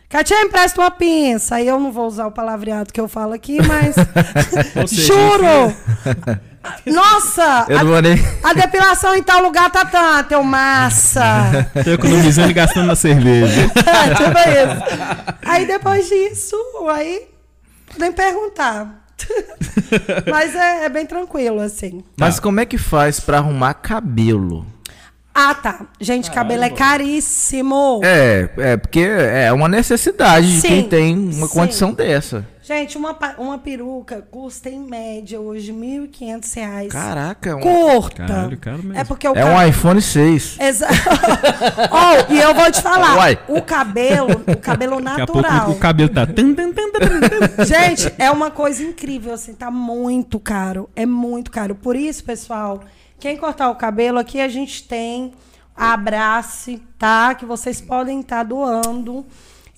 Katia, 0.09 0.40
empresta 0.40 0.81
uma 0.81 0.90
pinça. 0.90 1.57
Aí 1.57 1.68
eu 1.68 1.79
não 1.79 1.92
vou 1.92 2.07
usar 2.07 2.27
o 2.27 2.33
palavreado 2.33 2.92
que 2.92 3.01
eu 3.01 3.09
falo 3.09 3.35
aqui, 3.35 3.59
mas. 3.62 3.94
Juro! 4.90 5.75
Nossa! 6.87 7.66
Eu 7.68 7.79
a, 7.79 7.85
não 7.85 7.90
vou 7.92 8.03
nem. 8.03 8.18
a 8.42 8.53
depilação 8.55 9.14
em 9.14 9.23
tal 9.23 9.42
lugar 9.42 9.71
tá 9.71 9.85
tanto, 9.85 10.33
eu 10.33 10.42
massa! 10.42 11.71
Tô 11.85 11.90
economizando 11.92 12.51
e 12.51 12.55
gastando 12.55 12.87
na 12.87 12.97
cerveja. 12.97 13.62
É, 13.62 14.14
tipo 14.14 14.38
isso. 14.38 15.38
Aí 15.44 15.66
depois 15.66 16.09
disso, 16.09 16.57
aí 16.90 17.29
podem 17.99 18.13
perguntar. 18.13 19.05
Mas 20.31 20.55
é, 20.55 20.85
é 20.85 20.89
bem 20.89 21.05
tranquilo, 21.05 21.61
assim. 21.61 22.05
Mas 22.17 22.39
como 22.39 22.61
é 22.61 22.65
que 22.65 22.79
faz 22.79 23.19
pra 23.19 23.39
arrumar 23.39 23.75
cabelo? 23.75 24.65
Ah, 25.35 25.55
tá. 25.55 25.87
Gente, 26.01 26.31
cabelo 26.31 26.63
é 26.63 26.71
caríssimo. 26.71 28.01
É, 28.03 28.49
é 28.57 28.77
porque 28.77 29.01
é 29.01 29.53
uma 29.53 29.69
necessidade 29.69 30.47
de 30.47 30.61
Sim, 30.61 30.69
quem 30.69 30.89
tem 30.89 31.19
uma 31.19 31.47
sim. 31.47 31.53
condição 31.53 31.93
dessa. 31.93 32.47
Gente, 32.69 32.99
uma, 32.99 33.17
uma 33.39 33.57
peruca 33.57 34.21
custa 34.31 34.69
em 34.69 34.79
média 34.79 35.41
hoje 35.41 35.73
1.500 35.73 36.55
reais. 36.55 36.93
Caraca, 36.93 37.49
é 37.49 37.55
um, 37.55 37.61
Curta. 37.61 38.27
Caralho, 38.27 38.59
caro 38.59 38.83
mesmo. 38.83 38.99
É 38.99 39.05
porque 39.05 39.27
o 39.27 39.35
é 39.35 39.43
um 39.43 39.67
iPhone 39.67 40.03
6. 40.03 40.59
Exato. 40.61 40.93
oh, 41.91 42.31
e 42.31 42.39
eu 42.39 42.55
vou 42.55 42.71
te 42.71 42.83
falar, 42.83 43.17
Uai. 43.17 43.39
o 43.49 43.63
cabelo, 43.63 44.45
o 44.47 44.57
cabelo 44.59 45.01
Daqui 45.01 45.23
a 45.23 45.27
pouco 45.27 45.41
natural. 45.41 45.71
o 45.71 45.79
cabelo 45.79 46.11
tá. 46.11 46.27
Gente, 47.65 48.13
é 48.19 48.31
uma 48.31 48.51
coisa 48.51 48.83
incrível, 48.83 49.33
assim, 49.33 49.55
tá 49.55 49.71
muito 49.71 50.39
caro. 50.39 50.91
É 50.95 51.07
muito 51.07 51.51
caro. 51.51 51.75
Por 51.75 51.97
isso, 51.97 52.23
pessoal, 52.23 52.83
quem 53.19 53.39
cortar 53.39 53.71
o 53.71 53.77
cabelo, 53.77 54.19
aqui 54.19 54.43
a 54.43 54.49
gente 54.49 54.87
tem 54.87 55.33
a 55.75 55.95
Abrace, 55.95 56.83
tá? 56.99 57.35
Que 57.35 57.47
vocês 57.47 57.81
podem 57.81 58.21
estar 58.21 58.43
doando. 58.43 59.25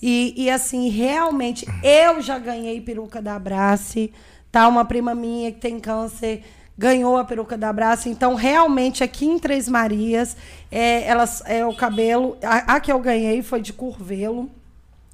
E, 0.02 0.34
e, 0.36 0.50
assim, 0.50 0.88
realmente, 0.88 1.66
eu 1.82 2.20
já 2.20 2.38
ganhei 2.38 2.80
peruca 2.80 3.20
da 3.20 3.36
Abrace, 3.36 4.12
tá? 4.50 4.66
Uma 4.66 4.84
prima 4.84 5.14
minha 5.14 5.52
que 5.52 5.60
tem 5.60 5.78
câncer 5.78 6.42
ganhou 6.76 7.18
a 7.18 7.24
peruca 7.24 7.58
da 7.58 7.68
Abrace. 7.68 8.08
Então, 8.08 8.34
realmente, 8.34 9.04
aqui 9.04 9.26
em 9.26 9.38
Três 9.38 9.68
Marias, 9.68 10.34
é, 10.70 11.04
elas, 11.04 11.42
é 11.44 11.66
o 11.66 11.74
cabelo... 11.74 12.38
A, 12.42 12.76
a 12.76 12.80
que 12.80 12.90
eu 12.90 12.98
ganhei 12.98 13.42
foi 13.42 13.60
de 13.60 13.70
curvelo. 13.70 14.50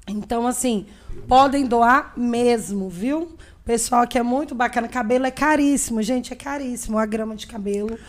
Então, 0.07 0.47
assim, 0.47 0.85
podem 1.27 1.65
doar 1.65 2.13
mesmo, 2.15 2.89
viu? 2.89 3.35
Pessoal 3.65 4.03
aqui 4.03 4.17
é 4.17 4.23
muito 4.23 4.55
bacana. 4.55 4.87
Cabelo 4.87 5.25
é 5.25 5.31
caríssimo, 5.31 6.01
gente, 6.01 6.31
é 6.31 6.37
caríssimo 6.37 6.97
a 6.97 7.05
grama 7.05 7.35
de 7.35 7.45
cabelo, 7.45 7.99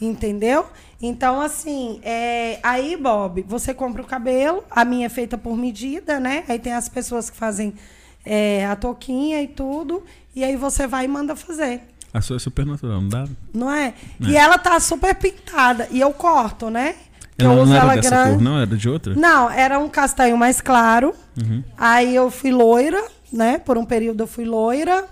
entendeu? 0.00 0.66
Então, 1.00 1.40
assim, 1.40 2.00
é... 2.02 2.58
aí, 2.62 2.96
Bob, 2.96 3.44
você 3.46 3.72
compra 3.72 4.02
o 4.02 4.06
cabelo, 4.06 4.64
a 4.70 4.84
minha 4.84 5.06
é 5.06 5.08
feita 5.08 5.38
por 5.38 5.56
medida, 5.56 6.18
né? 6.18 6.44
Aí 6.48 6.58
tem 6.58 6.72
as 6.72 6.88
pessoas 6.88 7.30
que 7.30 7.36
fazem 7.36 7.74
é, 8.24 8.66
a 8.66 8.76
touquinha 8.76 9.42
e 9.42 9.46
tudo, 9.46 10.04
e 10.34 10.44
aí 10.44 10.56
você 10.56 10.86
vai 10.86 11.04
e 11.04 11.08
manda 11.08 11.34
fazer. 11.36 11.82
A 12.12 12.20
sua 12.20 12.36
é 12.36 12.38
super 12.38 12.64
natural, 12.66 13.00
não 13.00 13.08
dá? 13.08 13.28
Não 13.52 13.70
é? 13.70 13.94
E 14.20 14.36
ela 14.36 14.58
tá 14.58 14.80
super 14.80 15.14
pintada. 15.14 15.86
E 15.90 16.00
eu 16.00 16.12
corto, 16.12 16.70
né? 16.70 16.94
Ela 17.36 17.52
eu 17.52 17.56
não 17.56 17.62
uso 17.62 17.72
era 17.72 17.84
ela 17.84 17.94
dessa 17.94 18.10
grande. 18.10 18.30
cor, 18.30 18.42
não? 18.42 18.58
Era 18.58 18.76
de 18.76 18.88
outra? 18.88 19.14
Não, 19.14 19.50
era 19.50 19.78
um 19.78 19.88
castanho 19.88 20.36
mais 20.36 20.60
claro. 20.60 21.14
Uhum. 21.40 21.62
Aí 21.76 22.14
eu 22.14 22.30
fui 22.30 22.50
loira, 22.50 23.02
né? 23.32 23.58
Por 23.58 23.78
um 23.78 23.84
período 23.84 24.22
eu 24.22 24.26
fui 24.26 24.44
loira. 24.44 25.04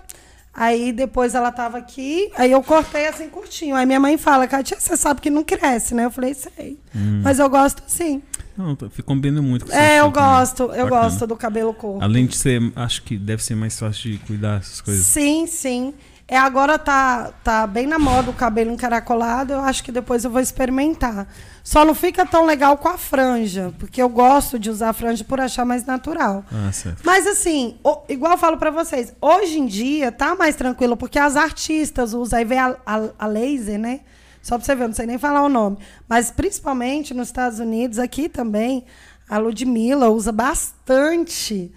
Aí 0.59 0.91
depois 0.91 1.35
ela 1.35 1.51
tava 1.51 1.77
aqui, 1.77 2.31
aí 2.35 2.51
eu 2.51 2.63
cortei 2.63 3.05
assim 3.07 3.29
curtinho. 3.29 3.75
Aí 3.75 3.85
minha 3.85 3.99
mãe 3.99 4.17
fala, 4.17 4.47
Katia, 4.47 4.79
você 4.79 4.97
sabe 4.97 5.21
que 5.21 5.29
não 5.29 5.43
cresce, 5.43 5.93
né? 5.93 6.05
Eu 6.05 6.09
falei, 6.11 6.33
sei. 6.33 6.79
Hum. 6.95 7.21
Mas 7.23 7.37
eu 7.37 7.47
gosto 7.47 7.83
sim. 7.85 8.23
Não, 8.57 8.75
tá- 8.75 8.89
fica 8.89 9.03
combinando 9.03 9.43
muito 9.43 9.67
com 9.67 9.71
É, 9.71 9.99
eu 9.99 10.11
também. 10.11 10.13
gosto, 10.29 10.63
eu 10.63 10.67
Bacana. 10.85 10.89
gosto 10.89 11.27
do 11.27 11.35
cabelo 11.35 11.75
curto. 11.75 12.03
Além 12.03 12.25
de 12.25 12.35
ser, 12.35 12.59
acho 12.75 13.03
que 13.03 13.15
deve 13.19 13.43
ser 13.43 13.53
mais 13.53 13.77
fácil 13.77 14.11
de 14.13 14.17
cuidar 14.17 14.57
dessas 14.57 14.81
coisas. 14.81 15.05
Sim, 15.05 15.45
sim. 15.45 15.93
É, 16.27 16.37
agora 16.37 16.77
tá, 16.79 17.31
tá 17.43 17.65
bem 17.67 17.85
na 17.85 17.99
moda 17.99 18.31
o 18.31 18.33
cabelo 18.33 18.71
encaracolado, 18.71 19.53
eu 19.53 19.59
acho 19.61 19.83
que 19.83 19.91
depois 19.91 20.25
eu 20.25 20.31
vou 20.31 20.41
experimentar. 20.41 21.27
Só 21.69 21.83
não 21.83 21.93
fica 21.93 22.25
tão 22.25 22.45
legal 22.45 22.77
com 22.77 22.87
a 22.87 22.97
franja, 22.97 23.73
porque 23.77 24.01
eu 24.01 24.07
gosto 24.07 24.57
de 24.57 24.69
usar 24.69 24.87
a 24.91 24.93
franja 24.93 25.21
por 25.25 25.37
achar 25.41 25.65
mais 25.65 25.85
natural. 25.85 26.45
Ah, 26.49 26.71
certo. 26.71 27.01
Mas 27.03 27.27
assim, 27.27 27.77
o- 27.83 28.03
igual 28.07 28.31
eu 28.31 28.37
falo 28.37 28.55
pra 28.55 28.71
vocês, 28.71 29.13
hoje 29.21 29.59
em 29.59 29.65
dia 29.65 30.09
tá 30.09 30.33
mais 30.33 30.55
tranquilo, 30.55 30.95
porque 30.95 31.19
as 31.19 31.35
artistas 31.35 32.13
usam, 32.13 32.39
aí 32.39 32.45
vem 32.45 32.57
a, 32.57 32.73
a- 32.85 33.09
a 33.19 33.27
laser, 33.27 33.77
né? 33.77 33.99
Só 34.41 34.55
pra 34.57 34.65
você 34.65 34.75
ver, 34.75 34.83
eu 34.85 34.87
não 34.87 34.95
sei 34.95 35.05
nem 35.07 35.17
falar 35.17 35.43
o 35.43 35.49
nome. 35.49 35.77
Mas 36.07 36.31
principalmente 36.31 37.13
nos 37.13 37.27
Estados 37.27 37.59
Unidos, 37.59 37.99
aqui 37.99 38.29
também, 38.29 38.85
a 39.27 39.37
Ludmilla 39.37 40.09
usa 40.09 40.31
bastante 40.31 41.69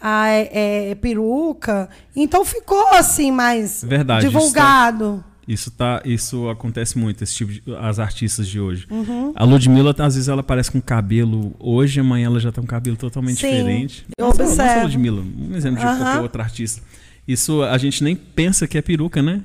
a 0.00 0.28
é, 0.30 0.90
é, 0.90 0.94
peruca. 0.94 1.90
Então 2.16 2.46
ficou 2.46 2.88
assim 2.94 3.30
mais 3.30 3.84
Verdade, 3.84 4.22
tá- 4.24 4.28
divulgado. 4.30 5.22
Isso 5.46 5.70
tá, 5.70 6.00
isso 6.04 6.48
acontece 6.48 6.96
muito, 6.98 7.22
esse 7.22 7.34
tipo 7.34 7.52
de, 7.52 7.62
as 7.80 7.98
artistas 7.98 8.48
de 8.48 8.58
hoje. 8.58 8.86
Uhum. 8.90 9.32
A 9.36 9.44
Ludmilla, 9.44 9.94
às 9.98 10.14
vezes 10.14 10.28
ela 10.28 10.42
parece 10.42 10.70
com 10.70 10.80
cabelo 10.80 11.54
hoje, 11.58 12.00
amanhã 12.00 12.26
ela 12.26 12.40
já 12.40 12.50
tem 12.50 12.64
um 12.64 12.66
cabelo 12.66 12.96
totalmente 12.96 13.40
Sim, 13.40 13.50
diferente. 13.50 14.06
eu 14.18 14.24
Não 14.26 14.32
só- 14.32 14.42
não 14.42 14.54
só 14.54 14.62
a 14.62 14.64
observo. 14.64 14.82
Ludmilla, 14.86 15.22
um 15.22 15.54
exemplo 15.54 15.78
de 15.80 15.84
Aham. 15.84 15.98
qualquer 15.98 16.20
outra 16.20 16.42
artista. 16.42 16.82
Isso 17.28 17.62
a 17.62 17.76
gente 17.78 18.02
nem 18.02 18.16
pensa 18.16 18.66
que 18.66 18.78
é 18.78 18.82
peruca, 18.82 19.22
né? 19.22 19.42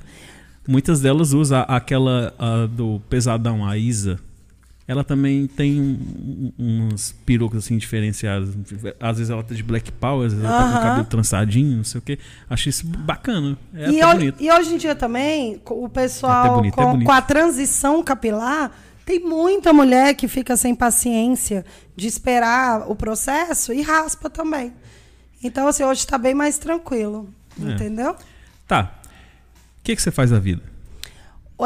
Muitas 0.68 1.00
delas 1.00 1.32
usam 1.32 1.64
aquela 1.68 2.34
a 2.38 2.66
do 2.66 3.00
pesadão, 3.08 3.66
a 3.66 3.76
Isa. 3.76 4.18
Ela 4.90 5.04
também 5.04 5.46
tem 5.46 5.80
um- 5.80 6.52
um- 6.58 6.88
umas 6.88 7.12
perucas 7.24 7.64
assim 7.64 7.78
diferenciadas. 7.78 8.48
Às 8.98 9.18
vezes 9.18 9.30
ela 9.30 9.42
tá 9.44 9.54
de 9.54 9.62
black 9.62 9.92
power, 9.92 10.26
às 10.26 10.32
vezes 10.32 10.44
ela 10.48 10.58
tá 10.58 10.72
com 10.72 10.78
o 10.78 10.80
cabelo 10.82 11.04
trançadinho, 11.06 11.76
não 11.76 11.84
sei 11.84 11.98
o 12.00 12.02
quê. 12.02 12.18
Acho 12.48 12.68
isso 12.68 12.86
bacana. 12.86 13.56
É 13.72 13.90
e, 13.90 14.00
até 14.00 14.06
ho- 14.06 14.18
bonito. 14.18 14.42
e 14.42 14.50
hoje 14.50 14.74
em 14.74 14.78
dia 14.78 14.96
também, 14.96 15.60
o 15.64 15.88
pessoal, 15.88 16.46
É 16.46 16.56
bonito, 16.56 16.72
é 16.80 16.82
com, 16.84 16.90
bonito. 16.90 17.06
com 17.06 17.12
a 17.12 17.22
transição 17.22 18.02
capilar, 18.02 18.72
tem 19.06 19.20
muita 19.20 19.72
mulher 19.72 20.14
que 20.14 20.26
fica 20.26 20.56
sem 20.56 20.74
paciência 20.74 21.64
de 21.96 22.08
esperar 22.08 22.90
o 22.90 22.96
processo 22.96 23.72
e 23.72 23.82
raspa 23.82 24.28
também. 24.28 24.72
Então, 25.42 25.68
assim, 25.68 25.84
hoje 25.84 26.00
está 26.00 26.18
bem 26.18 26.34
mais 26.34 26.58
tranquilo. 26.58 27.28
É. 27.64 27.72
Entendeu? 27.74 28.16
Tá. 28.66 28.92
O 29.78 29.82
que, 29.84 29.94
que 29.94 30.02
você 30.02 30.10
faz 30.10 30.30
da 30.30 30.38
vida? 30.40 30.62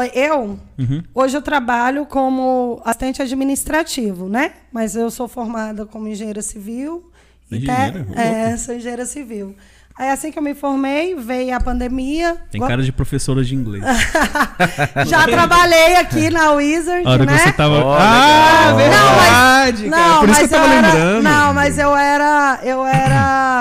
Eu, 0.03 0.59
Uhum. 0.77 1.03
hoje 1.13 1.37
eu 1.37 1.41
trabalho 1.41 2.05
como 2.05 2.81
assistente 2.85 3.21
administrativo, 3.21 4.27
né? 4.29 4.51
Mas 4.71 4.95
eu 4.95 5.09
sou 5.11 5.27
formada 5.27 5.85
como 5.85 6.07
engenheira 6.07 6.41
civil. 6.41 7.09
e 7.51 7.57
Engenheira? 7.57 8.03
te- 8.05 8.19
É, 8.19 8.57
sou 8.57 8.75
engenheira 8.75 9.05
civil. 9.05 9.55
Aí 9.97 10.09
assim 10.09 10.29
que 10.29 10.37
eu 10.37 10.43
me 10.43 10.53
formei, 10.53 11.15
veio 11.15 11.55
a 11.55 11.59
pandemia. 11.61 12.35
Tem 12.51 12.59
cara 12.59 12.83
de 12.83 12.91
professora 12.91 13.41
de 13.45 13.55
inglês. 13.55 13.81
Já 15.07 15.23
trabalhei 15.25 15.95
aqui 15.95 16.29
na 16.29 16.51
Wizard, 16.51 17.07
A 17.07 17.11
hora 17.11 17.25
né? 17.25 17.37
que 17.37 17.43
você 17.43 17.51
tava. 17.53 17.75
Ó, 17.85 17.93
ah, 17.97 18.73
legal. 18.75 18.77
verdade! 18.77 19.89
cara. 19.89 20.01
Não, 20.09 20.19
Por 20.19 20.29
isso 20.29 20.39
mas 20.41 20.49
que 20.49 20.53
eu 20.55 20.59
tava 20.59 20.73
era, 20.73 20.87
lembrando. 20.87 21.23
Não, 21.23 21.53
mas 21.53 21.77
eu 21.77 21.95
era, 21.95 22.59
eu 22.63 22.85
era 22.85 23.54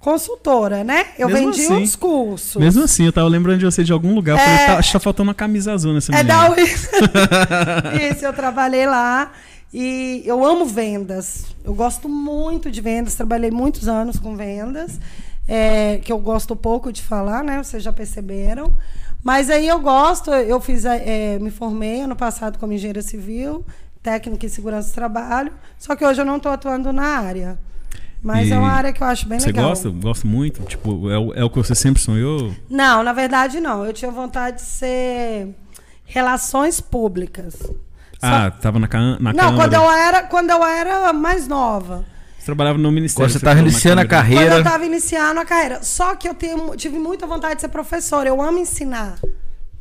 consultora, 0.00 0.82
né? 0.82 1.06
Eu 1.18 1.28
Mesmo 1.28 1.52
vendi 1.52 1.64
assim. 1.66 1.74
uns 1.82 1.94
cursos. 1.94 2.60
Mesmo 2.60 2.82
assim, 2.82 3.04
eu 3.04 3.12
tava 3.12 3.28
lembrando 3.28 3.58
de 3.58 3.64
você 3.66 3.84
de 3.84 3.92
algum 3.92 4.14
lugar. 4.14 4.32
Eu 4.36 4.38
É. 4.42 4.44
falei, 4.44 4.66
tá, 4.66 4.78
acho 4.78 4.88
que 4.88 4.92
tá 4.94 5.00
faltando 5.00 5.28
uma 5.28 5.34
camisa 5.34 5.72
azul 5.72 5.92
nessa 5.92 6.12
É 6.16 6.24
da 6.24 6.48
Wizard. 6.48 6.88
Isso, 8.10 8.24
eu 8.24 8.32
trabalhei 8.32 8.86
lá. 8.86 9.30
E 9.72 10.22
eu 10.26 10.44
amo 10.44 10.64
vendas. 10.64 11.44
Eu 11.64 11.74
gosto 11.74 12.08
muito 12.08 12.70
de 12.70 12.80
vendas. 12.80 13.14
Trabalhei 13.14 13.50
muitos 13.52 13.86
anos 13.86 14.18
com 14.18 14.34
vendas. 14.34 14.98
é, 15.46 15.98
que 15.98 16.10
eu 16.12 16.18
gosto 16.18 16.54
pouco 16.56 16.92
de 16.92 17.02
falar, 17.02 17.42
né? 17.44 17.62
Vocês 17.62 17.82
já 17.82 17.92
perceberam. 17.92 18.72
Mas 19.22 19.50
aí 19.50 19.68
eu 19.68 19.78
gosto. 19.80 20.30
Eu 20.32 20.60
fiz, 20.60 20.84
é, 20.84 21.38
me 21.40 21.50
formei 21.50 22.00
ano 22.00 22.16
passado 22.16 22.58
como 22.58 22.72
engenheira 22.72 23.02
civil, 23.02 23.64
técnica 24.02 24.46
em 24.46 24.48
segurança 24.48 24.88
do 24.88 24.94
trabalho. 24.94 25.52
Só 25.78 25.94
que 25.94 26.04
hoje 26.06 26.20
eu 26.20 26.24
não 26.24 26.36
estou 26.38 26.50
atuando 26.52 26.92
na 26.92 27.18
área. 27.18 27.58
Mas 28.22 28.48
E 28.48 28.52
é 28.52 28.58
uma 28.58 28.70
área 28.70 28.92
que 28.92 29.02
eu 29.02 29.06
acho 29.06 29.26
bem 29.26 29.38
Você 29.40 29.46
legal. 29.46 29.70
gosta? 29.70 29.88
Gosto 29.88 30.26
muito? 30.26 30.62
Tipo, 30.64 31.08
é 31.10 31.18
o, 31.18 31.32
é 31.34 31.44
o 31.44 31.48
que 31.48 31.56
você 31.56 31.74
sempre 31.74 32.02
sonhou? 32.02 32.54
Não, 32.68 33.02
na 33.02 33.12
verdade 33.14 33.60
não. 33.60 33.84
Eu 33.84 33.92
tinha 33.94 34.10
vontade 34.10 34.56
de 34.56 34.62
ser 34.62 35.48
relações 36.04 36.80
públicas. 36.80 37.54
Só- 37.58 37.72
Ah, 38.22 38.50
tava 38.50 38.78
na, 38.78 38.86
ca- 38.88 39.18
na 39.18 39.32
não, 39.32 39.34
Câmara. 39.34 39.56
quando 39.56 39.74
eu 39.74 39.90
era, 39.90 40.22
quando 40.24 40.50
eu 40.50 40.64
era 40.64 41.12
mais 41.12 41.48
nova. 41.48 42.04
Você 42.38 42.44
trabalhava 42.46 42.78
no 42.78 42.90
Ministério. 42.92 43.26
Quando 43.28 43.32
você 43.32 43.38
falou 43.38 43.54
tava 43.54 43.62
na 43.62 43.68
iniciando 43.70 44.00
a 44.00 44.06
carreira. 44.06 44.44
Quando 44.44 44.52
eu 44.52 44.58
estava 44.58 44.84
iniciando 44.86 45.40
a 45.40 45.44
carreira. 45.44 45.82
Só 45.82 46.14
que 46.14 46.28
eu 46.28 46.34
tenho- 46.34 46.76
tive 46.76 46.98
muita 46.98 47.26
vontade 47.26 47.54
de 47.56 47.60
ser 47.62 47.68
professora. 47.68 48.28
Eu 48.28 48.40
amo 48.42 48.58
ensinar. 48.58 49.16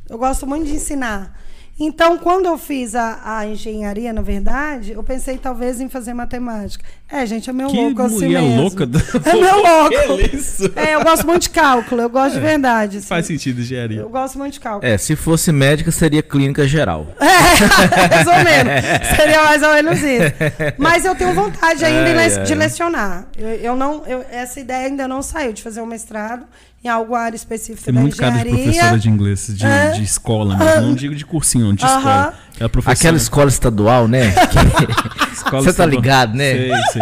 Eu 0.10 0.18
gosto 0.18 0.46
muito 0.48 0.66
de 0.66 0.74
ensinar. 0.76 1.38
Então, 1.80 2.18
quando 2.18 2.46
eu 2.48 2.58
fiz 2.58 2.96
a, 2.96 3.22
a 3.38 3.48
engenharia, 3.48 4.12
na 4.12 4.22
verdade, 4.22 4.92
eu 4.92 5.02
pensei 5.04 5.38
talvez 5.38 5.80
em 5.80 5.88
fazer 5.88 6.14
matemática. 6.14 6.84
É, 7.12 7.26
gente, 7.26 7.50
é 7.50 7.54
meu 7.54 7.70
Que 7.70 7.76
louco 7.76 8.02
assim 8.04 8.26
mulher 8.26 8.42
mesmo. 8.44 8.62
louca. 8.62 8.86
da- 8.86 9.00
É 9.26 9.34
meu 9.34 9.56
louco. 9.64 10.18
Que 10.30 10.36
isso? 10.36 10.72
É, 10.76 10.94
eu 10.94 11.04
gosto 11.04 11.26
muito 11.26 11.42
de 11.44 11.50
cálculo. 11.50 12.02
Eu 12.04 12.10
gosto 12.10 12.36
de 12.36 12.40
verdade. 12.40 12.98
assim. 12.98 13.08
Faz 13.08 13.26
sentido, 13.26 13.62
engenharia. 13.62 14.02
Eu 14.02 14.10
gosto 14.10 14.38
muito 14.38 14.54
de 14.54 14.60
cálculo. 14.60 14.92
É, 14.92 14.96
se 14.98 15.16
fosse 15.16 15.52
médica, 15.52 15.92
seria 15.92 16.22
clínica 16.22 16.68
geral. 16.68 17.08
É, 17.20 18.16
mais 18.16 18.28
ou 18.28 18.34
menos. 18.44 19.16
Seria 19.16 19.44
mais 19.44 19.64
ou 19.64 19.74
menos 19.74 20.00
isso. 20.00 20.34
Mas 20.78 21.04
eu 21.06 21.16
tenho 21.16 21.34
vontade 21.34 21.84
ainda 21.84 22.10
Ai, 22.20 22.30
de, 22.30 22.38
ai. 22.40 22.44
de 22.46 22.56
lecionar. 22.56 23.26
Eu, 23.38 23.48
eu 23.50 23.76
não, 23.76 24.04
eu- 24.06 24.24
essa 24.32 24.60
ideia 24.60 24.88
ainda 24.88 25.08
não 25.08 25.22
saiu, 25.22 25.52
de 25.52 25.62
fazer 25.64 25.82
um 25.82 25.86
mestrado 25.86 26.46
em 26.84 26.88
alguma 26.88 27.20
área 27.20 27.36
específica 27.36 27.86
Tem 27.86 27.94
da 27.94 28.00
muito 28.00 28.16
cara 28.16 28.32
de 28.32 28.40
engenharia. 28.50 28.64
professora 28.66 29.00
de 29.00 29.10
inglês, 29.10 29.48
de, 29.54 29.66
É. 29.66 29.92
de 29.92 30.04
escola 30.04 30.56
mesmo. 30.58 30.82
Não 30.82 30.96
digo 30.96 31.14
de 31.16 31.26
cursinho, 31.26 31.66
não, 31.66 31.74
de 31.74 31.84
Aham. 31.84 31.98
escola. 31.98 32.34
É. 32.62 32.92
Aquela 32.92 33.18
escola 33.18 33.50
estadual, 33.50 34.08
né? 34.08 34.32
Que, 34.32 35.34
escola 35.34 35.62
Você 35.64 35.66
tá 35.66 35.70
estadual. 35.72 35.90
ligado, 35.90 36.36
né? 36.36 36.52
Sei, 36.54 36.72
sei. 36.94 36.99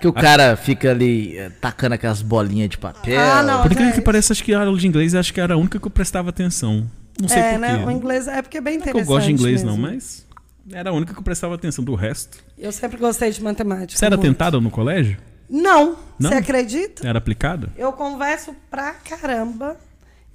Que 0.00 0.08
o 0.08 0.12
cara 0.12 0.56
fica 0.56 0.90
ali 0.90 1.36
eh, 1.36 1.50
tacando 1.60 1.94
aquelas 1.94 2.22
bolinhas 2.22 2.68
de 2.68 2.78
papel. 2.78 3.18
Ah, 3.20 3.42
não. 3.42 3.62
Por 3.62 3.72
incrível 3.72 3.94
que 3.94 4.00
pareça, 4.00 4.32
acho 4.32 4.44
que 4.44 4.54
a 4.54 4.60
aula 4.60 4.76
de 4.78 4.86
inglês 4.86 5.14
acho 5.14 5.32
que 5.32 5.40
era 5.40 5.54
a 5.54 5.56
única 5.56 5.78
que 5.78 5.86
eu 5.86 5.90
prestava 5.90 6.30
atenção. 6.30 6.88
Não 7.20 7.28
sei 7.28 7.38
é, 7.38 7.52
por 7.52 7.58
né? 7.58 7.78
quê. 7.78 7.84
O 7.84 7.90
inglês 7.90 8.28
é 8.28 8.42
porque 8.42 8.58
é 8.58 8.60
bem 8.60 8.74
Não 8.74 8.82
é 8.82 8.84
que 8.84 8.90
interessante. 8.90 9.10
eu 9.10 9.14
gosto 9.16 9.26
de 9.26 9.32
inglês, 9.32 9.64
mesmo. 9.64 9.70
não, 9.70 9.90
mas 9.90 10.26
era 10.72 10.90
a 10.90 10.92
única 10.92 11.12
que 11.12 11.18
eu 11.18 11.24
prestava 11.24 11.54
atenção. 11.54 11.84
Do 11.84 11.94
resto. 11.94 12.38
Eu 12.56 12.70
sempre 12.72 12.98
gostei 12.98 13.30
de 13.30 13.42
matemática. 13.42 13.98
Você 13.98 14.04
era 14.04 14.16
muito. 14.16 14.28
tentada 14.28 14.60
no 14.60 14.70
colégio? 14.70 15.18
Não. 15.48 15.96
Não? 16.18 16.30
Você 16.30 16.36
acredita? 16.36 17.06
Era 17.06 17.18
aplicada? 17.18 17.70
Eu 17.76 17.92
converso 17.92 18.54
pra 18.70 18.92
caramba. 18.92 19.76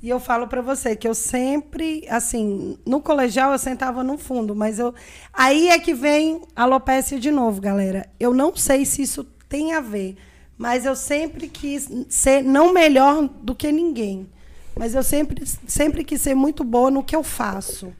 E 0.01 0.09
eu 0.09 0.19
falo 0.19 0.47
pra 0.47 0.61
você 0.61 0.97
que 0.97 1.07
eu 1.07 1.13
sempre, 1.13 2.05
assim, 2.09 2.77
no 2.85 2.99
colegial 2.99 3.53
eu 3.53 3.57
sentava 3.57 4.03
no 4.03 4.17
fundo, 4.17 4.53
mas 4.53 4.77
eu. 4.77 4.93
Aí 5.31 5.69
é 5.69 5.79
que 5.79 5.93
vem 5.93 6.41
a 6.53 6.63
alopecia 6.63 7.17
de 7.17 7.31
novo, 7.31 7.61
galera. 7.61 8.09
Eu 8.19 8.33
não 8.33 8.53
sei 8.53 8.83
se 8.83 9.01
isso 9.03 9.25
tem 9.53 9.73
a 9.73 9.79
ver, 9.79 10.17
mas 10.57 10.83
eu 10.83 10.95
sempre 10.95 11.47
quis 11.47 11.87
ser 12.09 12.43
não 12.43 12.73
melhor 12.73 13.29
do 13.43 13.53
que 13.53 13.71
ninguém. 13.71 14.27
Mas 14.75 14.95
eu 14.95 15.03
sempre, 15.03 15.45
sempre 15.67 16.03
quis 16.03 16.19
ser 16.21 16.33
muito 16.33 16.63
boa 16.63 16.89
no 16.89 17.03
que 17.03 17.15
eu 17.15 17.21
faço. 17.21 17.93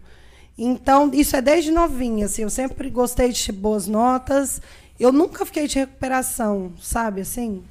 Então, 0.57 1.11
isso 1.13 1.35
é 1.35 1.41
desde 1.43 1.69
novinha, 1.69 2.25
assim, 2.25 2.41
eu 2.41 2.49
sempre 2.49 2.89
gostei 2.89 3.31
de 3.31 3.51
boas 3.51 3.85
notas. 3.85 4.59
Eu 4.99 5.11
nunca 5.11 5.45
fiquei 5.45 5.67
de 5.67 5.77
recuperação, 5.77 6.73
sabe, 6.81 7.21
assim? 7.21 7.63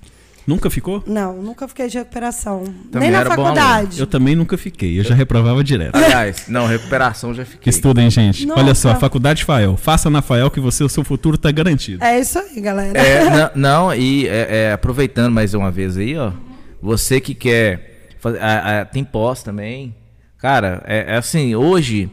Nunca 0.46 0.68
ficou? 0.68 1.02
Não, 1.07 1.40
nunca 1.40 1.68
fiquei 1.68 1.88
de 1.88 1.98
recuperação. 1.98 2.64
Também 2.90 3.11
Nem 3.11 3.18
na 3.20 3.24
faculdade. 3.24 4.00
Eu 4.00 4.07
também 4.07 4.35
nunca 4.35 4.59
fiquei. 4.59 4.98
Eu 4.98 5.05
já 5.05 5.14
reprovava 5.14 5.62
direto. 5.62 5.94
Aliás, 5.94 6.48
não, 6.48 6.66
recuperação 6.66 7.33
já 7.33 7.44
Que 7.44 7.50
fiquei. 7.50 7.70
estudem, 7.70 8.11
gente. 8.11 8.44
Nossa. 8.46 8.61
Olha 8.61 8.74
só, 8.74 8.94
Faculdade 8.96 9.44
Fael. 9.44 9.76
Faça 9.76 10.11
na 10.11 10.20
Fael 10.20 10.50
que 10.50 10.59
você, 10.59 10.83
o 10.83 10.88
seu 10.88 11.05
futuro 11.05 11.38
tá 11.38 11.50
garantido. 11.52 12.02
É 12.02 12.18
isso 12.18 12.38
aí, 12.38 12.61
galera. 12.61 12.98
É, 12.98 13.24
não, 13.55 13.87
não, 13.87 13.94
e 13.94 14.26
é, 14.26 14.68
é, 14.68 14.72
aproveitando 14.72 15.33
mais 15.33 15.55
uma 15.55 15.70
vez 15.70 15.96
aí, 15.96 16.16
ó. 16.18 16.33
Você 16.81 17.20
que 17.20 17.35
quer. 17.35 18.11
Fazer, 18.18 18.38
a- 18.40 18.81
a- 18.81 18.85
tem 18.85 19.05
pós 19.05 19.42
também. 19.42 19.94
Cara, 20.38 20.83
é, 20.87 21.14
é 21.14 21.16
assim, 21.18 21.55
hoje 21.55 22.11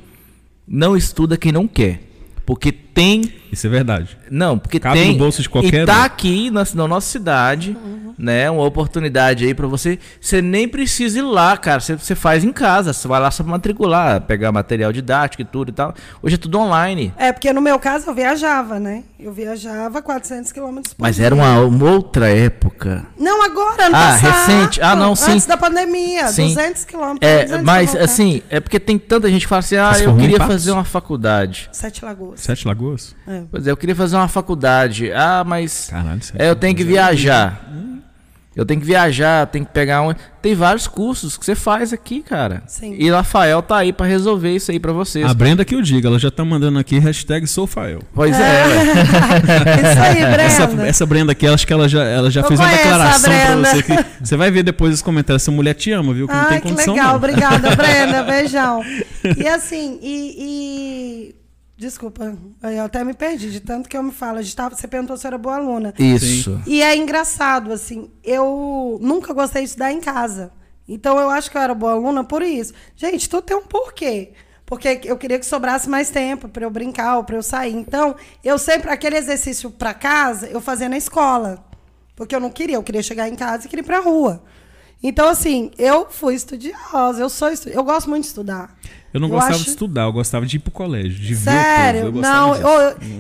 não 0.68 0.96
estuda 0.96 1.36
quem 1.38 1.52
não 1.52 1.68
quer. 1.68 2.00
Porque 2.46 2.72
tem. 3.00 3.34
Isso 3.52 3.66
é 3.66 3.70
verdade. 3.70 4.16
Não, 4.30 4.60
porque 4.60 4.80
Cabe 4.80 5.00
tem. 5.00 5.12
no 5.14 5.18
bolso 5.18 5.42
de 5.42 5.50
qualquer 5.50 5.82
e 5.84 5.86
tá 5.86 6.02
um. 6.02 6.04
aqui 6.04 6.52
na, 6.52 6.64
na 6.76 6.88
nossa 6.88 7.10
cidade, 7.10 7.76
né? 8.16 8.48
Uma 8.52 8.64
oportunidade 8.64 9.44
aí 9.44 9.56
pra 9.56 9.66
você. 9.66 9.98
Você 10.22 10.40
nem 10.40 10.68
precisa 10.68 11.18
ir 11.18 11.24
lá, 11.24 11.58
cara. 11.58 11.80
Você, 11.80 11.96
você 11.96 12.14
faz 12.14 12.44
em 12.44 12.52
casa. 12.54 12.94
Você 12.94 13.08
vai 13.08 13.20
lá 13.20 13.32
só 13.32 13.44
matricular, 13.44 14.22
pegar 14.22 14.52
material 14.52 14.92
didático 14.94 15.42
e 15.42 15.46
tudo 15.46 15.70
e 15.70 15.72
tal. 15.72 15.96
Hoje 16.22 16.36
é 16.36 16.38
tudo 16.38 16.60
online. 16.60 17.12
É, 17.18 17.32
porque 17.32 17.52
no 17.52 17.60
meu 17.60 17.80
caso 17.80 18.08
eu 18.10 18.14
viajava, 18.14 18.80
né? 18.80 19.04
Eu 19.20 19.34
viajava 19.34 20.00
400 20.02 20.52
quilômetros 20.52 20.94
por 20.94 21.02
Mas 21.02 21.16
dia. 21.16 21.26
era 21.26 21.34
uma, 21.36 21.60
uma 21.62 21.90
outra 21.92 22.30
época. 22.30 23.06
Não, 23.18 23.44
agora, 23.44 23.88
ano 23.88 23.96
Ah, 23.96 24.20
passado. 24.22 24.48
recente. 24.48 24.82
Ah, 24.82 24.96
não, 24.96 25.16
sim. 25.16 25.32
Antes 25.32 25.46
da 25.48 25.58
pandemia, 25.58 26.28
Sim. 26.28 26.48
200 26.54 26.86
quilômetros. 26.86 27.30
É, 27.30 27.44
200 27.46 27.66
mas 27.66 27.96
assim, 27.96 28.44
é 28.50 28.60
porque 28.60 28.80
tem 28.80 29.00
tanta 29.00 29.28
gente 29.30 29.42
que 29.42 29.48
fala 29.48 29.60
assim: 29.60 29.76
ah, 29.76 29.94
Você 29.94 30.06
eu 30.06 30.16
queria 30.16 30.38
fazer 30.38 30.72
uma 30.72 30.84
faculdade. 30.86 31.68
Sete 31.72 32.06
Lagoas. 32.06 32.40
Sete 32.42 32.68
Lagoas? 32.68 32.89
É. 33.28 33.44
Pois 33.52 33.68
é, 33.68 33.72
eu 33.72 33.78
queria 33.78 33.96
fazer 33.96 34.16
uma 34.16 34.28
faculdade. 34.28 35.12
Ah, 35.12 35.44
mas 35.46 35.88
Caralho, 35.90 36.22
é, 36.36 36.50
eu 36.50 36.56
tenho 36.56 36.76
que 36.76 36.84
é 36.84 36.86
viajar. 36.86 37.66
Eu 38.56 38.66
tenho 38.66 38.82
que 38.82 38.86
viajar, 38.86 39.48
tenho 39.48 39.66
que 39.66 39.72
pegar 39.72 40.02
um. 40.02 40.14
Tem 40.42 40.54
vários 40.54 40.86
cursos 40.86 41.38
que 41.38 41.46
você 41.46 41.56
faz 41.56 41.94
aqui, 41.94 42.22
cara. 42.22 42.62
Sim. 42.68 42.94
E 43.00 43.10
Rafael 43.10 43.62
tá 43.62 43.78
aí 43.78 43.94
pra 43.94 44.06
resolver 44.06 44.54
isso 44.54 44.70
aí 44.70 44.78
pra 44.80 44.92
vocês. 44.92 45.26
A 45.26 45.34
Brenda 45.34 45.64
que 45.64 45.74
eu 45.76 45.82
diga, 45.82 46.10
ela 46.10 46.20
já 46.20 46.30
tá 46.30 46.44
mandando 46.44 46.78
aqui 46.78 47.00
hashtag 47.00 47.48
SouFael. 47.48 48.00
Pois 48.14 48.36
é, 48.38 48.66
ué. 48.68 48.84
Isso 49.92 50.02
aí, 50.02 50.16
Brenda. 50.16 50.42
Essa, 50.42 50.64
essa 50.88 51.06
Brenda 51.06 51.32
aqui, 51.32 51.48
acho 51.48 51.66
que 51.66 51.72
ela 51.72 51.88
já, 51.88 52.04
ela 52.04 52.30
já 52.30 52.42
Eu 52.42 52.48
fez 52.48 52.60
uma 52.60 52.68
declaração 52.70 53.32
pra 53.32 53.46
Brenda. 53.56 53.70
você. 53.70 53.84
Que, 53.84 54.06
você 54.26 54.36
vai 54.36 54.52
ver 54.52 54.64
depois 54.64 54.94
os 54.96 55.02
comentários. 55.02 55.44
Essa 55.44 55.52
mulher 55.52 55.74
te 55.76 55.92
ama, 55.92 56.14
viu? 56.14 56.28
Que 56.28 56.34
não 56.34 56.44
tem 56.46 56.54
Ai, 56.56 56.62
que 56.62 56.70
condição. 56.70 56.96
legal. 56.96 57.10
não. 57.10 57.16
Obrigada, 57.16 57.76
Brenda. 57.78 58.24
Beijão. 58.24 58.82
E 59.38 59.48
assim, 59.48 60.00
e... 60.02 61.30
e- 61.32 61.39
Desculpa, 61.80 62.38
eu 62.62 62.84
até 62.84 63.06
me 63.06 63.14
perdi 63.14 63.50
de 63.50 63.62
tanto 63.62 63.88
que 63.88 63.96
eu 63.96 64.04
me 64.04 64.12
falo. 64.12 64.38
A 64.38 64.42
gente 64.42 64.54
tava- 64.56 64.76
Você 64.76 64.86
perguntou 64.86 65.16
se 65.16 65.26
eu 65.26 65.30
era 65.30 65.38
boa 65.38 65.56
aluna. 65.56 65.94
Isso. 65.98 66.62
E 66.68 66.82
é 66.82 66.94
engraçado, 66.98 67.72
assim, 67.72 68.12
eu 68.22 68.98
nunca 69.02 69.32
gostei 69.34 69.62
de 69.64 69.70
estudar 69.70 69.92
em 69.94 70.02
casa. 70.02 70.52
Então 70.88 71.18
eu 71.18 71.30
acho 71.30 71.50
que 71.50 71.56
eu 71.58 71.62
era 71.62 71.74
boa 71.74 71.94
aluna 71.94 72.22
por 72.24 72.42
isso. 72.42 72.74
Gente, 72.98 73.30
tudo 73.30 73.44
tem 73.44 73.56
um 73.56 73.62
porquê. 73.62 74.34
Porque 74.66 75.00
eu 75.06 75.16
queria 75.18 75.40
que 75.40 75.46
sobrasse 75.46 75.90
mais 75.90 76.10
tempo 76.10 76.50
para 76.50 76.66
eu 76.66 76.70
brincar 76.70 77.18
ou 77.18 77.24
para 77.24 77.38
eu 77.38 77.42
sair. 77.42 77.74
Então, 77.74 78.14
eu 78.44 78.58
sempre, 78.60 78.92
aquele 78.92 79.16
exercício 79.18 79.72
para 79.72 79.94
casa, 79.96 80.48
eu 80.48 80.60
fazia 80.62 80.88
na 80.90 80.98
escola. 80.98 81.66
Porque 82.16 82.36
eu 82.36 82.40
não 82.42 82.52
queria, 82.52 82.76
eu 82.76 82.84
queria 82.84 83.02
chegar 83.02 83.28
em 83.30 83.36
casa 83.36 83.66
e 83.66 83.70
queria 83.70 83.82
ir 83.82 83.86
pra 83.86 84.00
rua. 84.00 84.44
Então, 85.02 85.28
assim, 85.30 85.72
eu 85.78 86.08
fui 86.10 86.36
estudiosa, 86.36 87.22
eu 87.22 87.30
sou 87.30 87.50
estu... 87.50 87.70
eu 87.70 87.84
gosto 87.84 88.10
muito 88.10 88.24
de 88.24 88.28
estudar. 88.28 88.78
Eu 89.14 89.20
não 89.20 89.28
Eu 89.28 89.34
gostava 89.34 89.56
acho- 89.56 89.64
de 89.64 89.70
estudar, 89.72 90.04
eu 90.04 90.14
gostava 90.14 90.46
de 90.46 90.58
ir 90.58 90.60
pro 90.60 90.72
colégio, 90.72 91.12
de 91.20 91.34
ver 91.34 91.52
Sério? 91.52 92.02
povo. 92.02 92.08
Eu 92.08 92.12
gostava 92.22 92.48
não, 92.48 92.54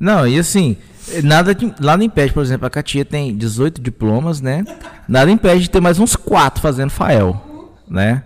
Não, 0.00 0.26
e 0.26 0.38
assim, 0.38 0.76
nada, 1.22 1.54
que- 1.54 1.72
nada 1.80 2.02
impede, 2.04 2.32
por 2.32 2.42
exemplo, 2.42 2.66
a 2.66 2.70
Katia 2.70 3.04
tem 3.04 3.36
18 3.36 3.80
diplomas, 3.80 4.40
né? 4.40 4.64
Nada 5.08 5.30
impede 5.30 5.62
de 5.64 5.70
ter 5.70 5.80
mais 5.80 5.98
uns 5.98 6.14
4 6.16 6.60
fazendo 6.62 6.90
FAEL, 6.90 7.74
né? 7.88 8.22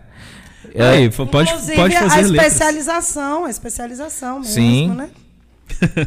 É, 0.75 1.09
pode, 1.11 1.51
Inclusive, 1.51 1.77
pode 1.77 1.97
a 1.97 2.01
fazer 2.09 2.23
letras. 2.31 2.53
especialização, 2.53 3.45
a 3.45 3.51
especialização 3.51 4.39
mesmo, 4.41 4.53
Sim. 4.55 4.89
né? 4.95 5.09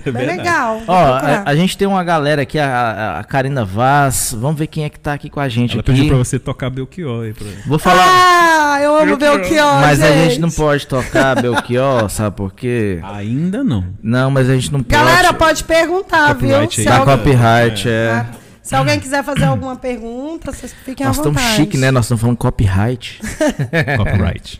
É 0.05 0.11
legal. 0.11 0.81
Ó, 0.87 0.93
a, 0.95 1.43
a 1.45 1.55
gente 1.55 1.75
tem 1.77 1.87
uma 1.87 2.03
galera 2.03 2.43
aqui, 2.43 2.59
a, 2.59 2.67
a- 2.67 3.19
a 3.19 3.23
Karina 3.23 3.65
Vaz. 3.65 4.35
Vamos 4.37 4.59
ver 4.59 4.67
quem 4.67 4.83
é 4.83 4.89
que 4.89 4.99
tá 4.99 5.13
aqui 5.13 5.27
com 5.29 5.39
a 5.39 5.49
gente 5.49 5.71
Ela 5.71 5.79
aqui. 5.81 5.91
pediu 5.91 6.07
pra 6.07 6.17
você 6.17 6.37
tocar 6.37 6.69
Belchior 6.69 7.25
aí. 7.25 7.33
Pra... 7.33 7.47
Vou 7.65 7.79
falar. 7.79 8.05
Ah, 8.05 8.79
eu 8.81 8.95
amo 8.95 9.17
Belchior, 9.17 9.79
mas 9.81 10.01
a 10.03 10.07
gente 10.11 10.29
gente 10.31 10.41
não 10.41 10.51
pode 10.51 10.85
tocar 10.85 11.41
Belchior, 11.41 12.07
sabe 12.09 12.35
por 12.35 12.53
quê? 12.53 12.99
Ainda 13.03 13.63
não. 13.63 13.85
Não, 14.03 14.29
mas 14.29 14.49
a 14.49 14.53
gente 14.55 14.71
não 14.71 14.83
pode. 14.83 14.93
Galera, 15.03 15.33
pode 15.33 15.63
perguntar, 15.63 16.27
viu? 16.35 16.49
Copyright 16.49 16.75
Se, 16.75 16.81
aí. 16.81 16.87
Tá 16.87 16.97
alguém, 16.99 17.17
copyright, 17.17 17.89
é. 17.89 18.25
Se 18.67 18.75
alguém 18.75 18.99
quiser 18.99 19.23
fazer 19.23 19.45
alguma 19.45 19.75
pergunta, 19.75 20.51
vocês 20.51 20.73
fiquem 20.83 21.05
Nós 21.05 21.17
à 21.17 21.19
estamos 21.21 21.41
vontade. 21.41 21.55
chique, 21.57 21.77
né? 21.77 21.91
Nós 21.91 22.05
estamos 22.05 22.21
falando 22.21 22.37
copyright. 22.37 23.19
Copyright. 23.97 24.57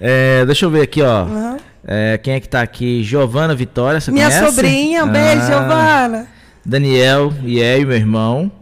É, 0.00 0.44
deixa 0.46 0.64
eu 0.66 0.70
ver 0.70 0.82
aqui, 0.82 1.00
ó. 1.02 1.22
Aham. 1.22 1.56
É, 1.84 2.18
quem 2.18 2.34
é 2.34 2.40
que 2.40 2.48
tá 2.48 2.62
aqui? 2.62 3.02
Giovana 3.02 3.54
Vitória, 3.54 4.00
você 4.00 4.10
Minha 4.12 4.28
conhece? 4.30 4.46
sobrinha, 4.54 5.04
um 5.04 5.08
beijo, 5.10 5.42
Ah, 5.42 5.46
Giovana. 5.46 6.26
Daniel 6.64 7.32
e 7.44 7.84
meu 7.84 7.96
irmão. 7.96 8.52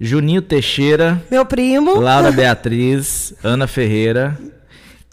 Juninho 0.00 0.42
Teixeira, 0.42 1.22
Meu 1.30 1.46
primo, 1.46 1.98
Laura 2.00 2.32
Beatriz, 2.32 3.32
Ana 3.44 3.66
Ferreira, 3.68 4.36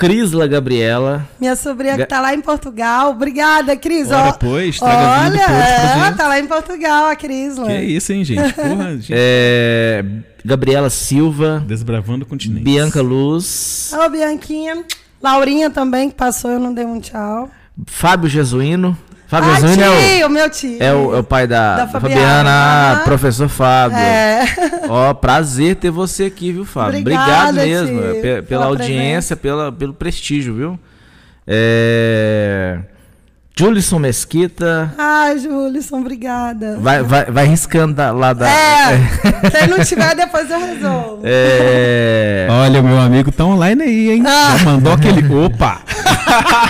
Crisla 0.08 0.48
Gabriela. 0.48 1.28
minha 1.40 1.56
sobrinha 1.56 1.96
Ga- 1.98 2.04
que 2.04 2.10
tá 2.10 2.20
lá 2.22 2.34
em 2.34 2.42
Portugal. 2.42 3.12
Obrigada, 3.12 3.76
Cris. 3.78 4.10
Ora, 4.12 4.30
ó. 4.30 4.32
pois, 4.34 4.80
traga 4.80 5.20
vinho 5.30 5.32
do 5.32 5.38
Olha, 5.38 5.46
pra 5.46 6.08
é, 6.08 6.12
tá 6.14 6.28
lá 6.28 6.40
em 6.40 6.48
Portugal, 6.48 7.06
a 7.08 7.16
Crisla. 7.16 7.68
Que 7.68 7.80
isso, 7.82 8.12
hein, 8.14 8.24
gente? 8.24 8.54
Porra, 8.54 8.92
gente. 8.98 9.14
é, 9.16 10.04
Gabriela 10.44 10.90
Silva, 10.90 11.64
Desbravando 11.68 12.26
o 12.26 12.28
continente. 12.28 12.64
Bianca 12.64 13.02
Luz, 13.02 13.92
Ô, 13.94 14.10
Bianquinha. 14.10 14.84
Laurinha 15.22 15.70
também, 15.70 16.10
que 16.10 16.16
passou, 16.16 16.50
eu 16.52 16.60
não 16.60 16.74
dei 16.74 16.84
um 16.86 17.00
tchau. 17.00 17.50
Fábio 17.86 18.28
Jesuíno. 18.30 18.98
Fábio 19.32 19.50
Ah, 19.50 19.56
Jesuíno 19.62 19.82
é 19.84 19.90
o, 19.90 19.94
tio, 20.18 20.30
meu 20.30 20.50
tio. 20.50 20.78
é, 20.84 20.94
o, 20.94 21.16
é 21.16 21.20
o 21.20 21.24
pai 21.24 21.48
da, 21.48 21.78
Da 21.78 21.88
Fabiana. 21.88 22.20
Fabiana, 22.22 22.52
ah, 22.98 23.02
professor 23.06 23.48
Fábio. 23.48 23.98
É. 23.98 24.44
Ó, 24.90 25.14
prazer 25.14 25.78
ter 25.78 25.90
você 25.90 26.26
aqui, 26.26 26.52
viu, 26.52 26.66
Fábio? 26.66 27.00
Obrigada, 27.00 27.50
Obrigado 27.52 27.66
mesmo 27.66 28.02
tio, 28.02 28.10
é, 28.10 28.14
pe- 28.16 28.22
pela, 28.22 28.44
pela 28.44 28.66
audiência, 28.66 29.38
pela, 29.38 29.72
pelo 29.72 29.94
prestígio, 29.94 30.54
viu? 30.54 30.80
É... 31.48 32.80
Julisson 33.56 34.00
Mesquita. 34.00 34.94
Ai, 34.98 35.38
Júlison, 35.38 36.00
obrigada. 36.00 36.78
Vai, 36.80 37.04
vai, 37.04 37.26
vai 37.26 37.46
riscando 37.46 37.94
da- 37.94 38.12
lá 38.12 38.34
da. 38.34 38.50
É, 38.50 38.98
se 39.52 39.68
não 39.68 39.84
tiver, 39.84 40.16
depois 40.16 40.50
eu 40.50 40.60
resolvo. 40.60 41.22
É... 41.24 42.48
Olha, 42.50 42.82
meu 42.82 42.98
amigo 43.00 43.32
tá 43.32 43.46
online 43.46 43.84
aí, 43.84 44.12
hein? 44.12 44.24
Ah. 44.26 44.58
Já 44.58 44.66
mandou 44.66 44.94
aquele. 44.94 45.22
Opa! 45.36 45.82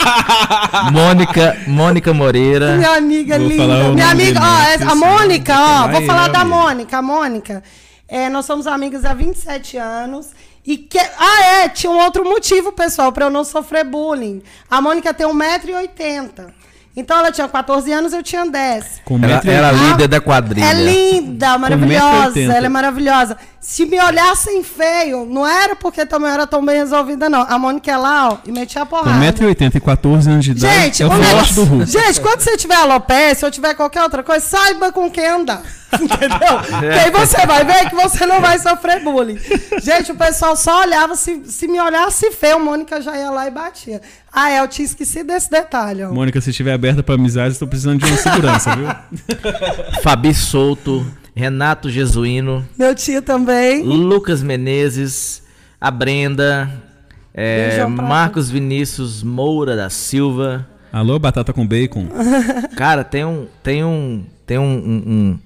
Mônica, 0.91 1.55
Mônica 1.67 2.13
Moreira. 2.13 2.75
Minha 2.75 2.95
amiga 2.97 3.37
Vou 3.37 3.47
linda. 3.47 3.93
Minha 3.93 4.09
amiga, 4.09 4.39
ó, 4.41 4.91
a. 4.91 4.95
Mônica, 4.95 5.53
ó, 5.57 5.87
vou 5.87 6.01
falar 6.01 6.27
da. 6.29 6.43
Mônica. 6.43 6.97
A 6.97 7.01
Mônica, 7.01 7.63
é, 8.07 8.27
nós 8.27 8.45
somos 8.45 8.67
amigas 8.67 9.05
há 9.05 9.13
27 9.13 9.77
anos. 9.77 10.27
E 10.65 10.77
que. 10.77 10.99
Ah, 10.99 11.43
é, 11.63 11.69
tinha 11.69 11.91
um 11.91 11.99
outro 11.99 12.23
motivo, 12.25 12.71
pessoal, 12.71 13.11
pra 13.11 13.25
eu 13.25 13.29
não 13.29 13.43
sofrer 13.43 13.83
bullying. 13.85 14.41
A 14.69 14.81
Mônica 14.81 15.13
tem 15.13 15.27
1,80m. 15.27 16.60
Então 16.95 17.17
ela 17.17 17.31
tinha 17.31 17.47
14 17.47 17.89
anos, 17.93 18.11
eu 18.11 18.21
tinha 18.21 18.45
10. 18.45 19.01
Com 19.05 19.15
Ela 19.23 19.41
era 19.45 19.67
oitenta. 19.69 19.71
líder 19.91 20.07
da 20.09 20.19
quadrilha. 20.19 20.65
É 20.65 20.73
linda, 20.73 21.57
maravilhosa. 21.57 22.31
1,80m. 22.33 22.53
Ela 22.53 22.65
é 22.65 22.69
maravilhosa. 22.69 23.37
Se 23.61 23.85
me 23.85 23.97
olhassem 24.01 24.61
feio, 24.63 25.25
não 25.25 25.47
era 25.47 25.73
porque 25.75 26.05
também 26.05 26.29
era 26.31 26.45
tão 26.45 26.65
bem 26.65 26.77
resolvida, 26.77 27.29
não. 27.29 27.43
A 27.47 27.57
Mônica 27.57 27.89
é 27.89 27.95
lá, 27.95 28.29
ó, 28.33 28.37
e 28.45 28.51
metia 28.51 28.81
a 28.81 28.85
porrada. 28.85 29.17
1,80m 29.25 29.75
e 29.75 29.79
14 29.79 30.29
anos 30.29 30.43
de 30.43 30.51
idade. 30.51 30.73
Gente, 30.83 31.03
é 31.03 31.05
o 31.05 31.13
negócio- 31.17 31.55
do 31.55 31.63
Hulk. 31.63 31.85
Gente, 31.89 32.19
quando 32.19 32.41
você 32.41 32.57
tiver 32.57 32.75
alopecia 32.75 33.47
ou 33.47 33.51
tiver 33.51 33.73
qualquer 33.75 34.01
outra 34.03 34.21
coisa, 34.21 34.45
saiba 34.45 34.91
com 34.91 35.09
quem 35.09 35.25
andar. 35.27 35.61
Entendeu? 35.93 36.89
É. 36.91 36.95
E 36.95 36.99
aí 37.05 37.11
você 37.11 37.45
vai 37.45 37.63
ver 37.63 37.89
que 37.89 37.95
você 37.95 38.25
não 38.25 38.41
vai 38.41 38.57
sofrer 38.59 39.01
bullying. 39.03 39.37
Gente, 39.81 40.11
o 40.11 40.15
pessoal 40.15 40.55
só 40.55 40.81
olhava, 40.81 41.15
se, 41.15 41.43
se 41.45 41.67
me 41.67 41.79
olhasse 41.79 42.31
feio, 42.31 42.55
a 42.55 42.59
Mônica 42.59 42.99
já 43.01 43.15
ia 43.17 43.29
lá 43.29 43.47
e 43.47 43.51
batia. 43.51 44.01
Ah, 44.33 44.49
é, 44.49 44.61
eu 44.61 44.67
tinha 44.67 44.85
esquecido 44.85 45.27
desse 45.27 45.51
detalhe, 45.51 46.03
ó. 46.03 46.13
Mônica, 46.13 46.39
se 46.39 46.51
estiver 46.51 46.73
aberta 46.73 47.03
pra 47.03 47.15
amizade, 47.15 47.53
estou 47.53 47.67
precisando 47.67 47.99
de 47.99 48.05
uma 48.05 48.17
segurança, 48.17 48.75
viu? 48.75 48.87
Fabi 50.01 50.33
Souto, 50.33 51.05
Renato 51.35 51.89
Jesuíno, 51.89 52.65
Meu 52.77 52.95
tio 52.95 53.21
também. 53.21 53.83
Lucas 53.83 54.41
Menezes, 54.41 55.43
a 55.79 55.91
Brenda, 55.91 56.71
é, 57.33 57.85
Marcos 57.85 58.49
Vinícius 58.49 59.21
Moura 59.21 59.75
da 59.75 59.89
Silva. 59.89 60.67
Alô, 60.93 61.19
batata 61.19 61.51
com 61.51 61.65
bacon. 61.65 62.07
Cara, 62.75 63.03
tem 63.03 63.25
um. 63.25 63.47
Tem 63.63 63.83
um. 63.83 64.25
Tem 64.45 64.57
um. 64.57 64.63
um, 64.63 65.03
um, 65.07 65.39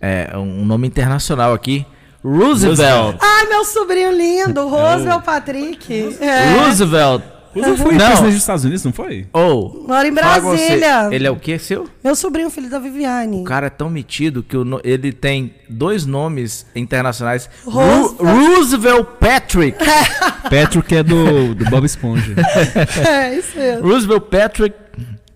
é, 0.00 0.36
um 0.36 0.64
nome 0.64 0.86
internacional 0.86 1.52
aqui. 1.52 1.86
Roosevelt. 2.22 2.78
Roosevelt. 2.78 3.16
Ai, 3.20 3.46
meu 3.46 3.64
sobrinho 3.64 4.12
lindo, 4.12 4.68
Roosevelt 4.68 5.24
Patrick. 5.24 6.16
É. 6.20 6.54
Roosevelt. 6.54 7.22
Roosevelt 7.66 7.82
foi 7.82 7.92
Não. 7.98 8.06
presidente 8.06 8.32
dos 8.32 8.40
Estados 8.40 8.64
Unidos, 8.64 8.84
não 8.84 8.92
foi? 8.92 9.26
Ou. 9.32 9.84
Mora 9.88 10.06
em 10.08 10.12
você, 10.12 10.20
Brasília. 10.20 11.08
Ele 11.12 11.26
é 11.26 11.30
o 11.30 11.36
que 11.36 11.58
seu? 11.58 11.88
Meu 12.02 12.14
sobrinho, 12.16 12.50
filho 12.50 12.68
da 12.70 12.78
Viviane. 12.78 13.40
O 13.40 13.44
cara 13.44 13.66
é 13.66 13.70
tão 13.70 13.88
metido 13.90 14.42
que 14.42 14.56
no- 14.56 14.80
ele 14.84 15.12
tem 15.12 15.54
dois 15.68 16.06
nomes 16.06 16.66
internacionais. 16.74 17.48
Roosevelt. 17.64 18.18
Ru- 18.20 18.54
Roosevelt 18.54 19.06
Patrick. 19.20 19.78
Patrick 20.50 20.96
é 20.96 21.02
do, 21.02 21.54
do 21.54 21.64
Bob 21.70 21.84
Esponja. 21.84 22.34
É, 23.08 23.34
isso 23.34 23.56
mesmo. 23.58 23.86
Roosevelt 23.88 24.22
Patrick. 24.30 24.76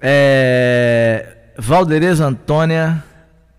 É, 0.01 1.27
Valdereza 1.59 2.25
Antônia. 2.27 3.03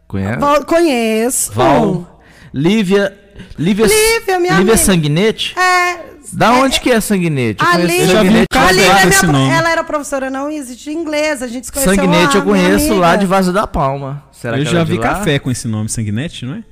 Conhece? 0.07 0.39
Val- 0.39 0.65
Conheço. 0.65 1.51
Val. 1.53 2.21
Lívia. 2.53 3.17
Lívia, 3.57 3.85
Lívia, 3.87 4.39
minha 4.39 4.53
Lívia 4.59 4.73
amiga. 4.73 4.77
Sanguinete? 4.77 5.55
É. 5.57 6.12
Da 6.35 6.53
onde 6.53 6.79
que 6.79 6.91
é 6.91 6.99
Sanguinete? 6.99 7.63
Eu 7.63 7.69
A 7.69 7.71
conheço 7.73 7.93
Eu 8.01 8.07
já 8.07 8.21
vi 8.23 8.27
Lívia, 8.29 8.45
cara 8.51 8.65
a 8.65 8.69
falar 8.69 8.71
Lívia 8.73 8.91
é 8.91 8.93
com 8.93 8.99
minha, 9.07 9.09
esse 9.09 9.25
nome. 9.27 9.49
ela 9.53 9.71
era 9.71 9.83
professora 9.83 10.29
não 10.29 10.49
existe 10.49 10.85
de 10.85 10.91
inglês, 10.91 11.41
a 11.41 11.47
gente 11.47 11.65
se 11.65 11.71
conheceu 11.71 11.95
Sanguinete 11.95 12.33
lá, 12.37 12.39
eu 12.39 12.43
conheço 12.45 12.93
lá 12.95 13.15
de 13.15 13.25
Vaza 13.25 13.51
da 13.53 13.67
Palma. 13.67 14.23
Será 14.31 14.57
eu 14.57 14.65
que 14.65 14.71
já 14.71 14.79
é 14.81 14.85
vi 14.85 14.97
lá? 14.97 15.03
café 15.09 15.39
com 15.39 15.49
esse 15.51 15.67
nome, 15.67 15.89
Sanguinete, 15.89 16.45
não 16.45 16.55
é? 16.55 16.63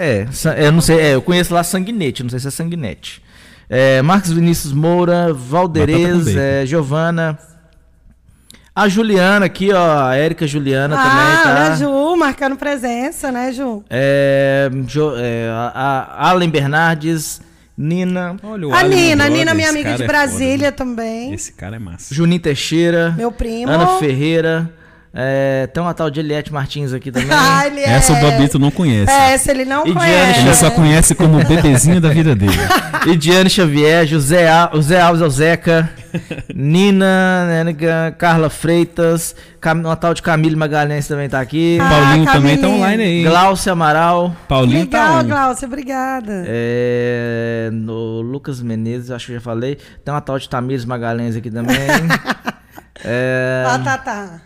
É, 0.00 0.26
eu 0.64 0.70
não 0.72 0.80
sei, 0.80 0.98
é, 1.00 1.14
eu 1.14 1.22
conheço 1.22 1.52
lá 1.52 1.62
Sanguinete, 1.64 2.22
não 2.22 2.30
sei 2.30 2.38
se 2.38 2.48
é 2.48 2.50
Sanguinete. 2.50 3.22
É, 3.68 4.00
Marcos 4.02 4.32
Vinícius 4.32 4.72
Moura, 4.72 5.32
Valderez, 5.34 6.28
é, 6.36 6.64
Giovana. 6.64 7.38
A 8.74 8.88
Juliana 8.88 9.46
aqui, 9.46 9.72
ó, 9.72 10.06
a 10.06 10.14
Érica 10.14 10.46
Juliana 10.46 10.94
Ah, 10.96 11.02
também, 11.02 11.42
tá? 11.42 11.72
a 11.72 11.76
Ju, 11.76 12.16
marcando 12.16 12.54
presença, 12.56 13.32
né, 13.32 13.50
Ju? 13.52 13.82
É, 13.90 14.70
Jo- 14.86 15.14
é, 15.16 15.48
a, 15.50 15.72
a 16.16 16.28
Allen 16.30 16.48
Bernardes, 16.48 17.40
Nina, 17.78 18.36
Olha 18.42 18.66
o 18.66 18.72
A 18.74 18.80
Alan, 18.80 18.88
Nina, 18.88 19.24
a 19.24 19.28
Nina, 19.28 19.54
minha 19.54 19.70
amiga 19.70 19.94
de 19.94 20.02
é 20.02 20.06
Brasília 20.06 20.66
foda, 20.66 20.72
também. 20.72 21.28
né? 21.28 21.34
Esse 21.36 21.52
cara 21.52 21.76
é 21.76 21.78
massa. 21.78 22.12
Juninho 22.12 22.40
Teixeira, 22.40 23.12
Meu 23.16 23.30
primo. 23.30 23.70
Ana 23.70 23.98
Ferreira. 23.98 24.68
É, 25.12 25.66
tem 25.68 25.82
uma 25.82 25.94
tal 25.94 26.10
de 26.10 26.20
Eliette 26.20 26.52
Martins 26.52 26.92
aqui 26.92 27.10
também. 27.10 27.28
Ah, 27.32 27.66
é... 27.66 27.82
Essa 27.94 28.12
o 28.12 28.20
Babito 28.20 28.58
não 28.58 28.70
conhece. 28.70 29.10
É, 29.10 29.36
se 29.38 29.50
ele 29.50 29.64
não 29.64 29.80
E 29.86 29.92
Diane 29.92 29.98
conhece. 29.98 30.40
Ele 30.40 30.54
só 30.54 30.70
conhece 30.70 31.14
como 31.14 31.40
o 31.40 31.44
bebezinho 31.48 32.00
da 32.00 32.10
vida 32.10 32.34
dele. 32.34 32.52
E 33.06 33.16
Diane 33.16 33.48
Xavier, 33.48 34.06
José, 34.06 34.48
Al- 34.48 34.70
José 34.74 35.00
Alves 35.00 35.22
Alzeca, 35.22 35.88
Nina, 36.54 37.46
Nênica, 37.48 38.14
Carla 38.18 38.50
Freitas, 38.50 39.34
Cam- 39.60 39.80
uma 39.80 39.96
tal 39.96 40.12
de 40.14 40.22
Camille 40.22 40.54
Magalhães 40.56 41.08
também 41.08 41.28
tá 41.28 41.40
aqui. 41.40 41.78
Ah, 41.80 41.88
Paulinho 41.88 42.26
também 42.26 42.58
tá 42.58 42.68
online 42.68 43.02
aí. 43.02 43.22
Glaucia 43.24 43.72
Amaral, 43.72 44.36
Paulinho 44.46 44.86
tá 44.86 44.98
Legal, 45.16 45.20
on. 45.24 45.28
Glaucia, 45.28 45.66
obrigada. 45.66 46.44
é, 46.46 47.70
no 47.72 48.20
Lucas 48.20 48.60
Menezes, 48.60 49.10
acho 49.10 49.26
que 49.26 49.32
eu 49.32 49.36
já 49.36 49.42
falei. 49.42 49.78
Tem 50.04 50.12
uma 50.12 50.20
tal 50.20 50.38
de 50.38 50.48
Tamires 50.48 50.84
Magalhães 50.84 51.34
aqui 51.34 51.50
também. 51.50 51.76
é, 53.04 53.64
Ah, 53.66 53.78
tá, 53.78 53.98
tá. 53.98 54.40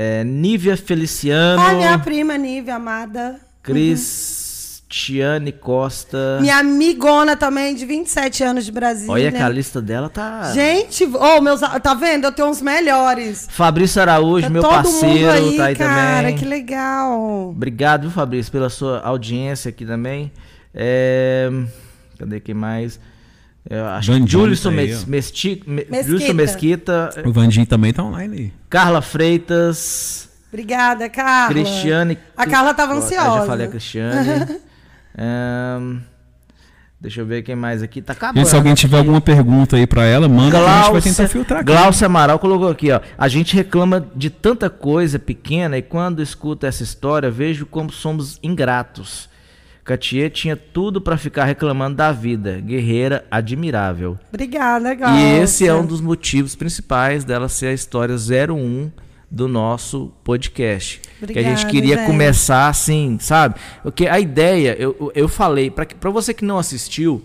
É, 0.00 0.22
Nívia 0.22 0.76
Feliciano, 0.76 1.60
Ah, 1.60 1.72
minha 1.74 1.98
prima, 1.98 2.38
Nívia, 2.38 2.76
amada. 2.76 3.40
Cristiane 3.62 5.50
Costa. 5.50 6.38
Minha 6.40 6.58
amigona 6.58 7.36
também, 7.36 7.74
de 7.74 7.84
27 7.84 8.44
anos 8.44 8.64
de 8.64 8.70
Brasília. 8.70 9.12
Olha 9.12 9.32
que 9.32 9.38
a 9.42 9.48
lista 9.48 9.82
dela 9.82 10.08
tá... 10.08 10.52
Gente, 10.54 11.04
oh, 11.04 11.40
meus, 11.40 11.60
tá 11.60 11.94
vendo? 11.94 12.24
Eu 12.26 12.32
tenho 12.32 12.48
uns 12.48 12.62
melhores. 12.62 13.48
Fabrício 13.50 14.00
Araújo, 14.00 14.44
Tá 14.46 14.50
meu 14.50 14.62
todo 14.62 14.70
parceiro, 14.72 15.08
mundo 15.08 15.30
aí, 15.30 15.56
tá 15.56 15.64
aí 15.66 15.74
cara, 15.76 16.16
também. 16.22 16.36
que 16.36 16.44
legal. 16.44 17.48
Obrigado, 17.50 18.02
viu, 18.02 18.10
Fabrício, 18.12 18.52
pela 18.52 18.70
sua 18.70 19.00
audiência 19.00 19.68
aqui 19.70 19.84
também. 19.84 20.30
É, 20.72 21.50
Cadê 22.18 22.38
quem 22.38 22.54
mais? 22.54 23.00
Eu 23.70 23.84
acho 23.86 24.06
que 24.10 24.18
Vandinho 24.18 24.28
Júlio 24.40 24.58
tá 24.58 24.70
Mes-. 24.70 25.04
Mesti- 25.04 25.62
Me- 25.66 25.86
Mesquita. 25.90 26.02
Júlio 26.04 26.34
Mesquita, 26.34 27.10
O 27.26 27.32
Vandinho 27.32 27.66
também 27.66 27.92
tá 27.92 28.02
online 28.02 28.36
aí. 28.36 28.52
Carla 28.70 29.02
Freitas, 29.02 30.28
Obrigada, 30.50 31.08
Carla. 31.10 31.48
Cristiane. 31.54 32.18
A 32.36 32.46
Carla 32.46 32.72
tava 32.72 32.94
Eu 32.94 32.98
ansiosa. 32.98 33.40
já 33.40 33.46
falei 33.46 33.66
a 33.66 33.70
Cristiane. 33.70 34.58
Ahn, 35.18 35.98
deixa 37.00 37.20
eu 37.20 37.26
ver 37.26 37.42
quem 37.42 37.54
mais 37.56 37.82
aqui. 37.82 38.00
Tá 38.00 38.12
acabando. 38.14 38.38
Gente, 38.38 38.48
se 38.48 38.56
alguém 38.56 38.74
tiver 38.74 38.98
alguma 38.98 39.20
pergunta 39.20 39.76
aí 39.76 39.86
pra 39.86 40.04
ela, 40.04 40.28
manda 40.28 40.58
que 40.58 40.64
a 40.64 40.80
gente 40.82 40.92
vai 40.92 41.02
tentar 41.02 41.28
filtrar 41.28 41.60
aqui. 41.60 41.66
Glaucia 41.72 42.06
Amaral 42.06 42.38
colocou 42.38 42.70
aqui, 42.70 42.90
ó. 42.90 43.00
A 43.18 43.28
gente 43.28 43.54
reclama 43.54 44.08
de 44.16 44.30
tanta 44.30 44.70
coisa 44.70 45.18
pequena 45.18 45.76
e 45.76 45.82
quando 45.82 46.22
escuto 46.22 46.64
essa 46.66 46.82
história, 46.82 47.30
vejo 47.30 47.66
como 47.66 47.90
somos 47.92 48.38
ingratos. 48.42 49.28
Catier 49.88 50.30
tinha 50.30 50.54
tudo 50.54 51.00
pra 51.00 51.16
ficar 51.16 51.44
reclamando 51.46 51.96
da 51.96 52.12
vida. 52.12 52.60
Guerreira 52.60 53.24
admirável. 53.30 54.18
Obrigada, 54.28 54.94
Glaucia. 54.94 55.18
E 55.18 55.40
esse 55.42 55.66
é 55.66 55.72
um 55.74 55.86
dos 55.86 56.00
motivos 56.00 56.54
principais 56.54 57.24
dela 57.24 57.48
ser 57.48 57.68
a 57.68 57.72
história 57.72 58.14
01 58.14 58.90
do 59.30 59.48
nosso 59.48 60.12
podcast. 60.22 61.00
que 61.00 61.24
a 61.24 61.42
gente 61.42 61.64
Obrigada, 61.64 61.70
queria 61.70 61.96
gente. 61.96 62.06
começar 62.06 62.68
assim, 62.68 63.18
sabe? 63.20 63.54
Porque 63.82 64.06
a 64.06 64.20
ideia, 64.20 64.76
eu, 64.78 65.10
eu- 65.14 65.28
falei, 65.28 65.70
pra 65.70 66.10
você 66.10 66.32
que 66.34 66.44
não 66.44 66.58
assistiu, 66.58 67.22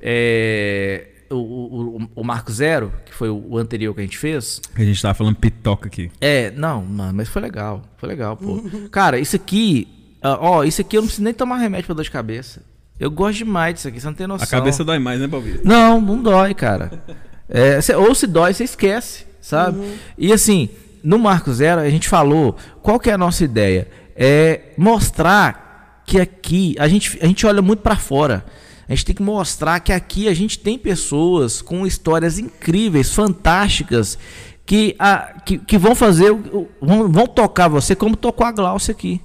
é, 0.00 1.06
o, 1.30 1.36
o, 1.36 2.08
o 2.16 2.24
Marco 2.24 2.52
Zero, 2.52 2.92
que 3.06 3.12
foi 3.14 3.28
o, 3.30 3.42
o 3.50 3.58
anterior 3.58 3.94
que 3.94 4.00
a 4.00 4.04
gente 4.04 4.18
fez, 4.18 4.60
A 4.74 4.82
gente 4.84 5.00
tava 5.00 5.14
falando 5.14 5.36
pitoca 5.36 5.86
aqui. 5.88 6.10
é, 6.20 6.50
não, 6.50 6.82
mano, 6.84 7.14
mas 7.14 7.28
foi 7.28 7.40
legal. 7.40 7.82
Foi 7.96 8.08
legal, 8.08 8.36
pô. 8.36 8.62
Cara, 8.90 9.18
isso 9.18 9.36
aqui, 9.36 9.88
ah, 10.22 10.38
ó, 10.40 10.64
isso 10.64 10.80
aqui 10.80 10.96
eu 10.96 11.02
não 11.02 11.06
preciso 11.06 11.24
nem 11.24 11.34
tomar 11.34 11.56
remédio 11.56 11.86
pra 11.86 11.94
dor 11.94 12.04
de 12.04 12.10
cabeça. 12.10 12.62
Eu 13.00 13.10
gosto 13.10 13.38
demais 13.38 13.74
disso 13.74 13.88
aqui, 13.88 14.00
você 14.00 14.06
não 14.06 14.14
tem 14.14 14.26
noção. 14.26 14.44
A 14.46 14.50
cabeça 14.50 14.84
dói 14.84 14.98
mais, 14.98 15.20
né, 15.20 15.26
Balbi? 15.26 15.60
Não, 15.64 16.00
não 16.00 16.22
dói, 16.22 16.54
cara. 16.54 17.02
É, 17.54 17.78
cê- 17.82 17.94
ou 17.94 18.14
se 18.14 18.26
dói, 18.26 18.54
você 18.54 18.64
esquece, 18.64 19.26
sabe? 19.38 19.78
E 20.16 20.32
assim, 20.32 20.70
no 21.04 21.18
Marco 21.18 21.52
Zero, 21.52 21.82
a 21.82 21.90
gente 21.90 22.08
falou, 22.08 22.56
qual 22.80 22.98
que 22.98 23.10
é 23.10 23.12
a 23.12 23.18
nossa 23.18 23.44
ideia? 23.44 23.88
É 24.16 24.72
mostrar 24.78 26.02
que 26.06 26.18
aqui, 26.18 26.74
a 26.78 26.88
gente, 26.88 27.18
a 27.20 27.26
gente 27.26 27.46
olha 27.46 27.60
muito 27.60 27.80
pra 27.80 27.96
fora. 27.96 28.42
A 28.88 28.94
gente 28.94 29.04
tem 29.04 29.14
que 29.14 29.22
mostrar 29.22 29.80
que 29.80 29.92
aqui 29.92 30.28
a 30.28 30.34
gente 30.34 30.58
tem 30.60 30.78
pessoas 30.78 31.60
com 31.60 31.86
histórias 31.86 32.38
incríveis, 32.38 33.12
fantásticas, 33.14 34.18
que, 34.64 34.96
a, 34.98 35.34
que, 35.44 35.58
que 35.58 35.76
vão 35.76 35.94
fazer, 35.94 36.32
vão, 36.80 37.08
vão 37.10 37.26
tocar 37.26 37.68
você 37.68 37.94
como 37.94 38.16
tocou 38.16 38.46
a 38.46 38.52
Glaucia 38.52 38.92
aqui. 38.92 39.20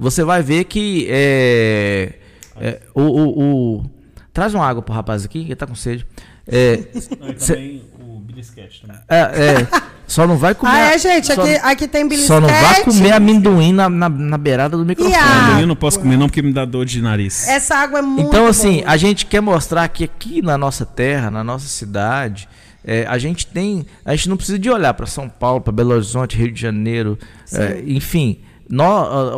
Você 0.00 0.24
vai 0.24 0.42
ver 0.42 0.64
que 0.64 1.06
é, 1.10 2.14
é, 2.60 2.80
o, 2.94 3.02
o, 3.02 3.76
o- 3.78 3.90
Traz 4.32 4.54
uma 4.54 4.64
água 4.66 4.80
pro 4.80 4.94
rapaz 4.94 5.24
aqui, 5.24 5.40
ele 5.40 5.56
tá 5.56 5.66
com 5.66 5.74
sede. 5.74 6.06
É, 6.46 6.80
Cê- 7.36 7.54
também 7.54 7.82
o 8.00 8.20
Bilisquete 8.20 8.80
também. 8.82 8.96
é, 9.08 9.16
é, 9.18 9.66
só 10.06 10.26
não 10.26 10.36
vai 10.38 10.54
comer. 10.54 10.72
Ah, 10.72 10.94
é, 10.94 10.98
gente, 10.98 11.26
só, 11.34 11.42
aqui, 11.42 11.54
aqui 11.62 11.88
tem 11.88 12.04
belisquete. 12.08 12.28
só 12.28 12.40
não 12.40 12.48
vai 12.48 12.82
comer 12.84 13.12
amendoim 13.12 13.72
na, 13.72 13.88
na, 13.90 14.08
na 14.08 14.38
beirada 14.38 14.76
do 14.76 14.84
microfone. 14.86 15.14
a- 15.16 15.60
Eu 15.60 15.66
não 15.66 15.76
posso 15.76 15.98
comer 16.00 16.16
não 16.16 16.28
porque 16.28 16.40
me 16.42 16.52
dá 16.52 16.64
dor 16.64 16.86
de 16.86 17.02
nariz. 17.02 17.46
Essa 17.48 17.74
água 17.76 17.98
é 17.98 18.02
muito 18.02 18.28
Então, 18.28 18.46
assim, 18.46 18.78
boa. 18.78 18.90
a 18.90 18.96
gente 18.96 19.26
quer 19.26 19.40
mostrar 19.42 19.86
que 19.88 20.04
aqui 20.04 20.40
na 20.40 20.56
nossa 20.56 20.86
terra, 20.86 21.30
na 21.30 21.42
nossa 21.44 21.66
cidade, 21.66 22.48
é, 22.84 23.04
a 23.06 23.18
gente 23.18 23.46
tem. 23.48 23.84
A 24.04 24.14
gente 24.14 24.28
não 24.28 24.36
precisa 24.36 24.58
de 24.58 24.70
olhar 24.70 24.94
para 24.94 25.06
São 25.06 25.28
Paulo, 25.28 25.60
para 25.60 25.72
Belo 25.72 25.92
Horizonte, 25.92 26.36
Rio 26.36 26.50
de 26.52 26.60
Janeiro, 26.60 27.18
é, 27.52 27.82
enfim. 27.86 28.40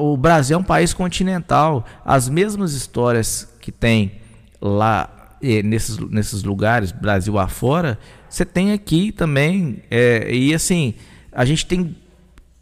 O 0.00 0.16
Brasil 0.16 0.56
é 0.56 0.60
um 0.60 0.64
país 0.64 0.92
continental. 0.92 1.84
As 2.04 2.28
mesmas 2.28 2.74
histórias 2.74 3.48
que 3.60 3.72
tem 3.72 4.20
lá 4.60 5.36
nesses, 5.40 5.98
nesses 5.98 6.42
lugares, 6.42 6.92
Brasil 6.92 7.38
afora, 7.38 7.98
você 8.28 8.44
tem 8.44 8.72
aqui 8.72 9.10
também. 9.10 9.82
é, 9.90 10.32
e 10.32 10.54
assim, 10.54 10.94
a 11.32 11.44
gente 11.44 11.66
tem 11.66 11.96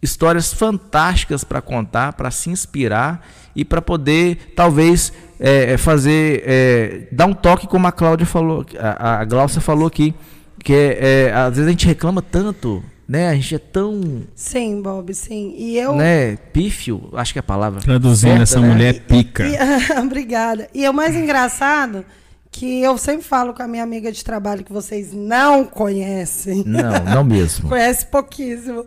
histórias 0.02 0.52
fantásticas 0.52 1.44
para 1.44 1.60
contar, 1.60 2.14
para 2.14 2.30
se 2.30 2.50
inspirar 2.50 3.26
e 3.54 3.64
para 3.64 3.82
poder 3.82 4.52
talvez 4.56 5.12
é, 5.38 5.72
é, 5.72 5.76
fazer 5.76 6.42
é, 6.46 7.08
dar 7.12 7.26
um 7.26 7.34
toque 7.34 7.66
como 7.66 7.86
a 7.86 7.92
Cláudia 7.92 8.26
falou, 8.26 8.64
a, 8.78 9.20
a 9.20 9.24
Glaucia 9.24 9.60
falou 9.60 9.86
aqui, 9.86 10.14
que 10.62 10.72
é, 10.72 11.26
é, 11.28 11.32
às 11.32 11.56
vezes 11.56 11.66
a 11.66 11.70
gente 11.70 11.86
reclama 11.86 12.22
tanto, 12.22 12.82
né? 13.10 13.28
A 13.28 13.34
gente 13.34 13.56
é 13.56 13.58
tão, 13.58 14.22
Sim, 14.36 14.80
Bob, 14.80 15.12
sim. 15.12 15.52
E 15.56 15.76
eu... 15.76 15.96
né, 15.96 16.36
pífio, 16.52 17.08
acho 17.14 17.32
que 17.32 17.40
é 17.40 17.40
a 17.40 17.42
palavra. 17.42 17.80
Traduzindo, 17.80 18.28
certa, 18.28 18.42
essa 18.44 18.60
né? 18.60 18.68
mulher 18.68 18.94
é 18.94 18.98
pica. 19.00 19.44
E- 19.48 19.58
Obrigada. 19.98 20.68
E 20.72 20.88
o 20.88 20.94
mais 20.94 21.16
engraçado 21.16 22.04
que 22.52 22.80
eu 22.80 22.96
sempre 22.96 23.26
falo 23.26 23.52
com 23.52 23.64
a 23.64 23.66
minha 23.66 23.82
amiga 23.82 24.12
de 24.12 24.24
trabalho 24.24 24.62
que 24.62 24.72
vocês 24.72 25.12
não 25.12 25.64
conhecem. 25.64 26.62
Não, 26.64 27.04
não 27.04 27.24
mesmo. 27.24 27.66
Conhece 27.68 28.06
pouquíssimo. 28.06 28.86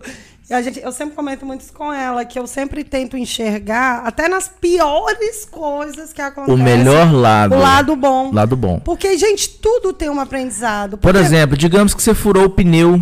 E 0.49 0.53
a 0.53 0.61
gente, 0.61 0.79
eu 0.79 0.91
sempre 0.93 1.15
comento 1.15 1.45
muito 1.45 1.59
isso 1.59 1.73
com 1.73 1.91
ela, 1.91 2.23
que 2.23 2.39
eu 2.39 2.47
sempre 2.47 2.81
tento 2.85 3.17
enxergar, 3.17 4.03
até 4.05 4.29
nas 4.29 4.47
piores 4.47 5.43
coisas 5.43 6.13
que 6.13 6.21
acontecem. 6.21 6.61
O 6.61 6.63
melhor 6.63 7.11
lado. 7.11 7.55
O 7.55 7.59
lado 7.59 7.93
bom. 7.97 8.31
Lado 8.33 8.55
bom. 8.55 8.79
Porque, 8.79 9.17
gente, 9.17 9.49
tudo 9.49 9.91
tem 9.91 10.09
um 10.09 10.19
aprendizado. 10.21 10.91
Por 10.91 11.11
Porque 11.11 11.17
exemplo, 11.25 11.57
digamos 11.57 11.93
que 11.93 12.01
você 12.01 12.13
furou 12.13 12.45
o 12.45 12.49
pneu 12.49 13.01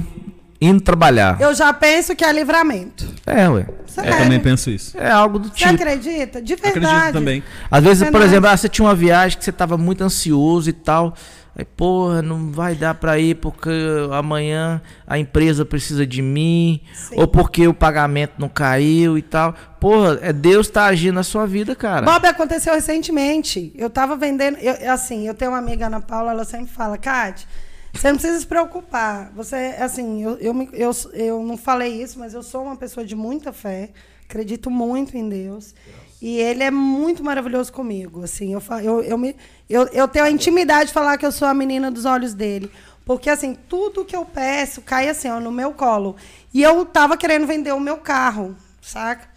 indo 0.62 0.80
trabalhar. 0.82 1.42
Eu 1.42 1.54
já 1.56 1.74
penso 1.74 2.16
que 2.16 2.24
é 2.24 2.32
livramento. 2.32 3.06
É, 3.26 3.50
ué. 3.50 3.66
Sério. 3.88 4.12
Eu 4.14 4.18
também 4.20 4.40
penso 4.40 4.70
isso. 4.70 4.98
É 4.98 5.10
algo 5.12 5.40
do 5.40 5.50
Você 5.50 5.56
tipo. 5.56 5.74
acredita? 5.74 6.42
De 6.42 6.56
verdade. 6.56 6.86
Acredito 6.88 7.14
também. 7.14 7.44
Às 7.70 7.84
vezes, 7.84 8.10
por 8.10 8.22
exemplo, 8.22 8.48
ah, 8.50 8.56
você 8.56 8.70
tinha 8.70 8.86
uma 8.88 8.96
viagem 8.96 9.38
que 9.38 9.44
você 9.44 9.50
estava 9.50 9.78
muito 9.78 10.04
ansioso 10.04 10.70
e 10.70 10.74
tal. 10.74 11.14
Aí, 11.54 11.66
porra, 11.66 12.22
não 12.22 12.50
vai 12.50 12.76
dar 12.76 12.94
pra 12.94 13.20
ir 13.20 13.36
porque 13.36 13.70
amanhã 14.14 14.82
a 15.06 15.20
empresa 15.20 15.66
precisa 15.66 16.08
de 16.08 16.22
mim, 16.22 16.80
Sim. 16.94 17.16
ou 17.18 17.28
porque 17.28 17.68
o 17.68 17.74
pagamento 17.74 18.36
não 18.38 18.48
caiu 18.48 19.18
e 19.18 19.22
tal. 19.22 19.54
Porra, 19.78 20.18
é 20.22 20.32
Deus 20.32 20.70
tá 20.70 20.86
agindo 20.86 21.16
na 21.16 21.24
sua 21.24 21.46
vida, 21.46 21.76
cara. 21.76 22.06
Bob, 22.06 22.26
aconteceu 22.26 22.74
recentemente. 22.74 23.74
Eu 23.76 23.90
tava 23.90 24.16
vendendo. 24.16 24.58
eu- 24.60 24.94
assim, 24.94 25.28
eu 25.28 25.34
tenho 25.34 25.52
uma 25.52 25.58
amiga, 25.58 25.88
Ana 25.88 26.00
Paula, 26.00 26.32
ela 26.32 26.46
sempre 26.46 26.72
fala, 26.72 26.98
Kate, 26.98 27.46
você 27.94 28.08
não 28.10 28.18
precisa 28.18 28.40
se 28.40 28.48
preocupar. 28.48 29.32
Você, 29.36 29.76
assim, 29.80 30.24
eu, 30.24 30.38
eu, 30.38 30.70
eu, 30.74 30.92
eu 31.14 31.44
não 31.44 31.58
falei 31.58 32.02
isso, 32.02 32.18
mas 32.18 32.34
eu 32.34 32.42
sou 32.42 32.64
uma 32.64 32.76
pessoa 32.76 33.06
de 33.06 33.16
muita 33.16 33.52
fé. 33.52 33.90
Acredito 34.26 34.72
muito 34.72 35.18
em 35.18 35.28
Deus. 35.28 35.76
E 36.22 36.38
ele 36.38 36.64
é 36.64 36.72
muito 36.72 37.24
maravilhoso 37.24 37.74
comigo. 37.74 38.24
Assim, 38.24 38.54
eu, 38.54 38.62
eu, 38.82 39.02
eu, 39.02 39.18
me, 39.18 39.36
eu, 39.70 39.88
eu 39.88 40.08
tenho 40.08 40.26
a 40.26 40.32
intimidade 40.32 40.88
de 40.88 40.94
falar 40.94 41.18
que 41.18 41.26
eu 41.26 41.32
sou 41.32 41.48
a 41.48 41.54
menina 41.54 41.92
dos 41.92 42.06
olhos 42.06 42.34
dele. 42.34 42.72
Porque, 43.04 43.30
assim, 43.30 43.56
tudo 43.68 44.06
que 44.06 44.16
eu 44.16 44.24
peço 44.24 44.82
cai 44.82 45.10
assim, 45.10 45.28
ó, 45.28 45.40
no 45.40 45.52
meu 45.52 45.74
colo. 45.74 46.16
E 46.54 46.62
eu 46.62 46.86
tava 46.86 47.18
querendo 47.18 47.48
vender 47.48 47.74
o 47.74 47.80
meu 47.80 47.98
carro, 47.98 48.56
saca? 48.82 49.28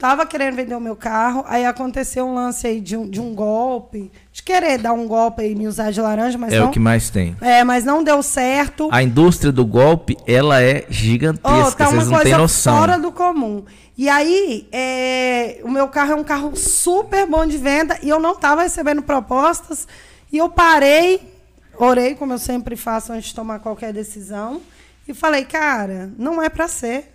Tava 0.00 0.24
querendo 0.24 0.56
vender 0.56 0.74
o 0.74 0.80
meu 0.80 0.96
carro, 0.96 1.44
aí 1.46 1.66
aconteceu 1.66 2.24
um 2.24 2.34
lance 2.34 2.66
aí 2.66 2.80
de 2.80 2.96
um, 2.96 3.06
de 3.06 3.20
um 3.20 3.34
golpe, 3.34 4.10
de 4.32 4.42
querer 4.42 4.78
dar 4.78 4.94
um 4.94 5.06
golpe 5.06 5.42
e 5.42 5.54
me 5.54 5.68
usar 5.68 5.90
de 5.90 6.00
laranja, 6.00 6.38
mas 6.38 6.54
é 6.54 6.58
não. 6.58 6.68
o 6.68 6.70
que 6.70 6.78
mais 6.78 7.10
tem. 7.10 7.36
É, 7.38 7.62
mas 7.64 7.84
não 7.84 8.02
deu 8.02 8.22
certo. 8.22 8.88
A 8.90 9.02
indústria 9.02 9.52
do 9.52 9.66
golpe, 9.66 10.16
ela 10.26 10.62
é 10.62 10.86
gigantesca, 10.88 11.68
Oh, 11.68 11.72
tá 11.72 11.90
uma 11.90 11.96
vocês 11.96 12.06
não 12.08 12.14
têm 12.14 12.22
coisa 12.22 12.38
noção. 12.38 12.78
fora 12.78 12.98
do 12.98 13.12
comum. 13.12 13.62
E 13.94 14.08
aí, 14.08 14.66
é, 14.72 15.60
o 15.62 15.70
meu 15.70 15.86
carro 15.88 16.12
é 16.12 16.16
um 16.16 16.24
carro 16.24 16.56
super 16.56 17.26
bom 17.26 17.44
de 17.44 17.58
venda 17.58 17.98
e 18.02 18.08
eu 18.08 18.18
não 18.18 18.32
estava 18.32 18.62
recebendo 18.62 19.02
propostas. 19.02 19.86
E 20.32 20.38
eu 20.38 20.48
parei, 20.48 21.20
orei, 21.76 22.14
como 22.14 22.32
eu 22.32 22.38
sempre 22.38 22.74
faço 22.74 23.12
antes 23.12 23.28
de 23.28 23.34
tomar 23.34 23.58
qualquer 23.58 23.92
decisão, 23.92 24.62
e 25.06 25.12
falei, 25.12 25.44
cara, 25.44 26.10
não 26.16 26.40
é 26.42 26.48
para 26.48 26.66
ser. 26.68 27.12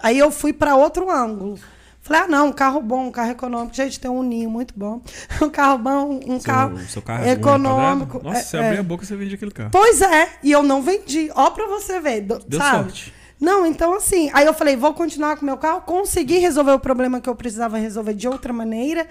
Aí 0.00 0.16
eu 0.16 0.30
fui 0.30 0.52
para 0.52 0.76
outro 0.76 1.10
ângulo. 1.10 1.58
Falei, 2.04 2.22
ah, 2.22 2.26
não, 2.26 2.48
um 2.48 2.52
carro 2.52 2.80
bom, 2.82 3.06
um 3.06 3.10
carro 3.12 3.30
econômico. 3.30 3.74
Gente, 3.76 3.98
tem 4.00 4.10
um 4.10 4.22
ninho 4.24 4.50
muito 4.50 4.74
bom. 4.76 5.00
Um 5.40 5.48
carro 5.48 5.78
bom, 5.78 6.20
um 6.26 6.38
carro 6.40 6.76
seu, 6.78 6.88
seu 6.88 7.02
carro 7.02 7.24
é 7.24 7.30
econômico. 7.30 8.20
Nossa, 8.22 8.38
É, 8.38 8.42
você 8.42 8.56
é. 8.56 8.66
abrir 8.66 8.78
a 8.80 8.82
boca 8.82 9.04
você 9.06 9.14
vende 9.16 9.34
aquele 9.36 9.52
carro. 9.52 9.70
Pois 9.70 10.00
é, 10.02 10.28
e 10.42 10.50
eu 10.50 10.62
não 10.64 10.82
vendi. 10.82 11.30
Ó, 11.34 11.50
pra 11.50 11.66
você 11.68 12.00
ver. 12.00 12.22
do- 12.22 12.40
Deu 12.46 12.58
sabe? 12.60 12.84
sorte. 12.90 13.14
Não, 13.40 13.64
então 13.64 13.94
assim. 13.94 14.30
Aí 14.32 14.44
eu 14.46 14.52
falei, 14.54 14.76
vou 14.76 14.92
continuar 14.94 15.36
com 15.36 15.42
o 15.42 15.46
meu 15.46 15.56
carro, 15.56 15.80
consegui 15.82 16.38
resolver 16.38 16.72
o 16.72 16.78
problema 16.80 17.20
que 17.20 17.28
eu 17.28 17.34
precisava 17.36 17.78
resolver 17.78 18.14
de 18.14 18.26
outra 18.28 18.52
maneira. 18.52 19.06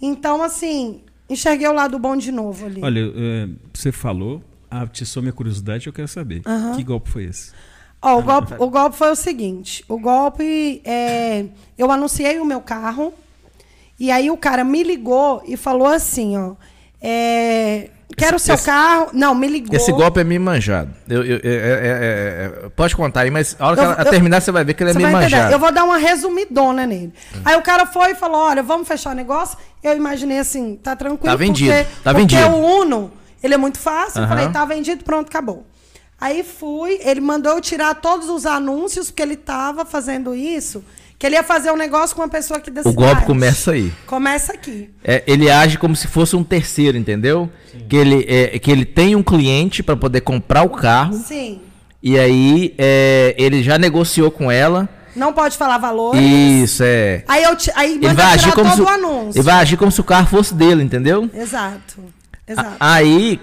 Então, 0.00 0.42
assim, 0.42 1.02
enxerguei 1.30 1.66
o 1.68 1.72
lado 1.72 1.98
bom 1.98 2.14
de 2.16 2.30
novo 2.30 2.66
ali. 2.66 2.80
Olha, 2.84 3.00
é, 3.16 3.48
você 3.72 3.90
falou, 3.90 4.42
atiçou 4.70 5.22
minha 5.22 5.32
curiosidade, 5.32 5.86
eu 5.86 5.92
quero 5.94 6.08
saber. 6.08 6.42
Que 6.76 6.82
golpe 6.82 7.10
foi 7.10 7.24
esse? 7.24 7.52
Ó, 8.06 8.18
o, 8.18 8.22
golpe, 8.22 8.54
o 8.58 8.68
golpe 8.68 8.96
foi 8.96 9.10
o 9.10 9.16
seguinte: 9.16 9.84
o 9.88 9.98
golpe 9.98 10.82
é. 10.84 11.46
Eu 11.78 11.90
anunciei 11.90 12.38
o 12.38 12.44
meu 12.44 12.60
carro, 12.60 13.12
e 13.98 14.10
aí 14.10 14.30
o 14.30 14.36
cara 14.36 14.62
me 14.62 14.82
ligou 14.82 15.42
e 15.46 15.56
falou 15.56 15.88
assim, 15.88 16.36
ó. 16.36 16.52
É, 17.06 17.90
quero 18.16 18.36
o 18.36 18.38
seu 18.38 18.54
esse- 18.54 18.64
carro. 18.66 19.08
Não, 19.12 19.34
me 19.34 19.46
ligou. 19.46 19.74
Esse 19.76 19.92
golpe 19.92 20.20
é 20.20 20.24
meio 20.24 20.40
manjado. 20.40 20.90
Eu, 21.08 21.22
eu- 21.24 21.40
é- 21.42 21.48
é- 21.48 21.50
é- 22.62 22.66
é- 22.66 22.68
pode 22.76 22.96
contar 22.96 23.22
aí, 23.22 23.30
mas 23.30 23.56
a 23.58 23.66
hora 23.66 23.76
que 23.76 23.82
Eu- 23.82 23.90
ela 23.92 24.02
eu- 24.02 24.10
terminar, 24.10 24.40
você 24.40 24.50
vai 24.52 24.64
ver 24.64 24.74
que 24.74 24.82
ele 24.82 24.90
é 24.90 24.94
meio 24.94 25.08
entender. 25.08 25.22
manjado. 25.22 25.52
Eu 25.52 25.58
vou 25.58 25.70
dar 25.72 25.84
uma 25.84 25.98
resumidona 25.98 26.86
nele. 26.86 27.12
Aí 27.44 27.56
o 27.56 27.62
cara 27.62 27.86
foi 27.86 28.12
e 28.12 28.14
falou: 28.14 28.38
olha, 28.40 28.62
vamos 28.62 28.88
fechar 28.88 29.10
o 29.10 29.14
negócio. 29.14 29.58
Eu 29.82 29.96
imaginei 29.96 30.38
assim, 30.38 30.76
tá 30.82 30.96
tranquilo. 30.96 31.30
Tá 31.30 31.36
vendido, 31.36 31.72
Porque, 31.74 31.88
tá 32.02 32.14
porque 32.14 32.36
vendido. 32.36 32.56
o 32.56 32.80
Uno, 32.80 33.12
ele 33.42 33.54
é 33.54 33.58
muito 33.58 33.78
fácil. 33.78 34.20
Eu 34.20 34.24
Aham. 34.24 34.28
falei, 34.36 34.48
tá 34.50 34.64
vendido, 34.64 35.04
pronto, 35.04 35.28
acabou. 35.28 35.66
Aí 36.20 36.42
fui, 36.42 36.98
ele 37.02 37.20
mandou 37.20 37.52
eu 37.52 37.60
tirar 37.60 37.94
todos 37.96 38.28
os 38.28 38.46
anúncios, 38.46 39.10
porque 39.10 39.22
ele 39.22 39.36
tava 39.36 39.84
fazendo 39.84 40.34
isso, 40.34 40.82
que 41.18 41.26
ele 41.26 41.34
ia 41.36 41.42
fazer 41.42 41.70
um 41.70 41.76
negócio 41.76 42.14
com 42.16 42.22
uma 42.22 42.28
pessoa 42.28 42.58
aqui 42.58 42.70
da 42.70 42.80
O 42.80 42.84
cidade. 42.90 42.96
golpe 42.96 43.26
começa 43.26 43.72
aí. 43.72 43.92
Começa 44.06 44.52
aqui. 44.52 44.90
É, 45.02 45.22
ele 45.26 45.50
age 45.50 45.76
como 45.76 45.94
se 45.94 46.06
fosse 46.06 46.34
um 46.36 46.42
terceiro, 46.44 46.96
entendeu? 46.96 47.50
Que 47.88 47.96
ele, 47.96 48.24
é, 48.28 48.58
que 48.58 48.70
ele 48.70 48.84
tem 48.84 49.14
um 49.16 49.22
cliente 49.22 49.82
para 49.82 49.96
poder 49.96 50.20
comprar 50.22 50.62
o 50.62 50.70
carro 50.70 51.14
Sim. 51.14 51.60
e 52.02 52.18
aí 52.18 52.74
é, 52.78 53.34
ele 53.36 53.62
já 53.62 53.76
negociou 53.78 54.30
com 54.30 54.50
ela. 54.50 54.88
Não 55.14 55.32
pode 55.32 55.56
falar 55.56 55.78
valores. 55.78 56.20
Isso, 56.20 56.82
é. 56.84 57.22
Aí 57.28 57.42
eu 57.44 57.56
aí 57.76 57.92
Ele 57.94 58.06
manda 58.08 58.14
vai, 58.14 58.24
eu 58.24 58.28
agir 58.30 58.42
tirar 58.44 58.54
como 58.54 58.68
todo 58.70 58.76
se, 58.76 58.82
o 58.82 58.84
o- 58.84 58.88
anúncio. 58.88 59.38
ele 59.38 59.42
vai 59.44 59.54
agir 59.54 59.76
como 59.76 59.92
se 59.92 60.00
o 60.00 60.04
carro 60.04 60.26
fosse 60.26 60.54
dele, 60.54 60.82
entendeu? 60.82 61.28
Exato. 61.34 62.02
Exato. 62.48 62.76
A- 62.80 62.94
Aí. 62.94 63.40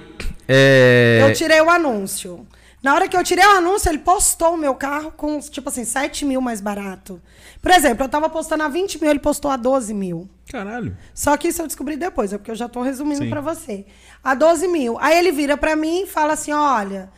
é, 0.48 1.20
Eu 1.30 1.34
tirei 1.34 1.62
o 1.62 1.70
anúncio. 1.70 2.46
Na 2.82 2.96
hora 2.96 3.08
que 3.08 3.16
eu 3.16 3.24
tirei 3.24 3.46
o 3.46 3.58
anúncio, 3.58 3.90
ele 3.90 4.00
postou 4.00 4.56
o 4.56 4.58
meu 4.58 4.74
carro 4.74 5.12
com, 5.12 5.40
tipo 5.40 5.70
assim, 5.70 5.86
7 5.86 6.26
mil 6.26 6.42
mais 6.42 6.60
barato. 6.60 7.22
Por 7.62 7.72
exemplo, 7.72 8.04
eu 8.04 8.10
tava 8.10 8.28
postando 8.28 8.64
a 8.64 8.68
20 8.68 9.00
mil, 9.00 9.10
ele 9.12 9.20
postou 9.20 9.52
a 9.52 9.56
12 9.56 9.94
mil. 9.94 10.28
Caralho. 10.52 10.98
Só 11.14 11.38
que 11.38 11.50
isso 11.50 11.62
eu 11.62 11.68
descobri 11.68 11.96
depois, 11.96 12.34
é 12.34 12.38
porque 12.38 12.50
eu 12.50 12.56
já 12.56 12.68
tô 12.68 12.82
resumindo 12.82 13.30
pra 13.30 13.40
você. 13.40 13.86
A 14.24 14.34
12 14.34 14.68
mil. 14.68 14.98
Aí 15.00 15.18
ele 15.18 15.32
vira 15.32 15.56
pra 15.56 15.76
mim 15.76 16.04
e 16.04 16.08
fala 16.08 16.34
assim: 16.34 16.52
olha, 16.52 17.12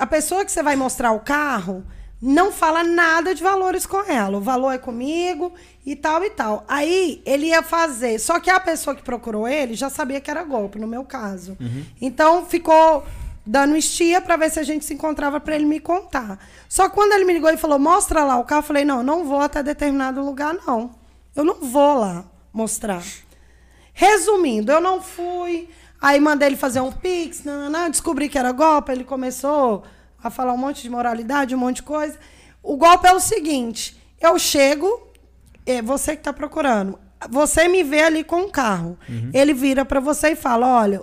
a 0.00 0.06
pessoa 0.06 0.44
que 0.44 0.50
você 0.50 0.62
vai 0.62 0.76
mostrar 0.76 1.12
o 1.12 1.20
carro 1.20 1.84
não 2.20 2.52
fala 2.52 2.82
nada 2.82 3.34
de 3.34 3.42
valores 3.42 3.84
com 3.84 4.00
ela. 4.10 4.38
O 4.38 4.40
valor 4.40 4.70
é 4.70 4.78
comigo 4.78 5.52
e 5.84 5.94
tal 5.94 6.24
e 6.24 6.30
tal. 6.30 6.64
Aí 6.68 7.20
ele 7.26 7.46
ia 7.46 7.62
fazer. 7.62 8.18
Só 8.18 8.40
que 8.40 8.48
a 8.48 8.60
pessoa 8.60 8.96
que 8.96 9.02
procurou 9.02 9.46
ele 9.46 9.74
já 9.74 9.90
sabia 9.90 10.20
que 10.20 10.30
era 10.30 10.42
golpe, 10.42 10.78
no 10.78 10.86
meu 10.86 11.04
caso. 11.04 11.56
Então 12.00 12.46
ficou 12.46 13.04
dando 13.44 13.76
estia 13.76 14.20
pra 14.20 14.36
ver 14.36 14.50
se 14.50 14.60
a 14.60 14.62
gente 14.62 14.84
se 14.84 14.94
encontrava 14.94 15.40
pra 15.40 15.54
ele 15.54 15.64
me 15.64 15.80
contar. 15.80 16.38
Só 16.68 16.88
quando 16.88 17.12
ele 17.12 17.24
me 17.24 17.32
ligou 17.32 17.50
e 17.50 17.56
falou: 17.56 17.78
mostra 17.78 18.24
lá 18.24 18.38
o 18.38 18.44
carro, 18.44 18.60
eu 18.60 18.66
falei: 18.66 18.84
não, 18.84 19.02
não 19.02 19.24
vou 19.24 19.40
até 19.40 19.62
determinado 19.62 20.24
lugar, 20.24 20.54
não. 20.66 20.94
Eu 21.34 21.44
não 21.44 21.60
vou 21.60 21.98
lá 21.98 22.24
mostrar. 22.52 23.02
Resumindo, 23.92 24.70
eu 24.72 24.80
não 24.80 25.00
fui. 25.00 25.68
Aí 26.00 26.18
mandei 26.18 26.48
ele 26.48 26.56
fazer 26.56 26.80
um 26.80 26.90
pix, 26.90 27.44
não, 27.44 27.70
não, 27.70 27.88
descobri 27.88 28.28
que 28.28 28.36
era 28.36 28.50
golpe, 28.50 28.90
ele 28.90 29.04
começou 29.04 29.84
a 30.22 30.30
falar 30.30 30.52
um 30.52 30.56
monte 30.58 30.82
de 30.82 30.90
moralidade, 30.90 31.54
um 31.54 31.58
monte 31.58 31.76
de 31.76 31.84
coisa. 31.84 32.18
O 32.62 32.76
golpe 32.76 33.06
é 33.06 33.12
o 33.12 33.20
seguinte: 33.20 34.00
eu 34.20 34.38
chego, 34.38 35.08
é 35.64 35.80
você 35.80 36.14
que 36.14 36.20
está 36.20 36.32
procurando, 36.32 36.98
você 37.30 37.68
me 37.68 37.82
vê 37.82 38.02
ali 38.02 38.24
com 38.24 38.42
o 38.42 38.50
carro. 38.50 38.98
Ele 39.32 39.54
vira 39.54 39.84
para 39.84 40.00
você 40.00 40.30
e 40.30 40.36
fala: 40.36 40.66
olha, 40.66 41.02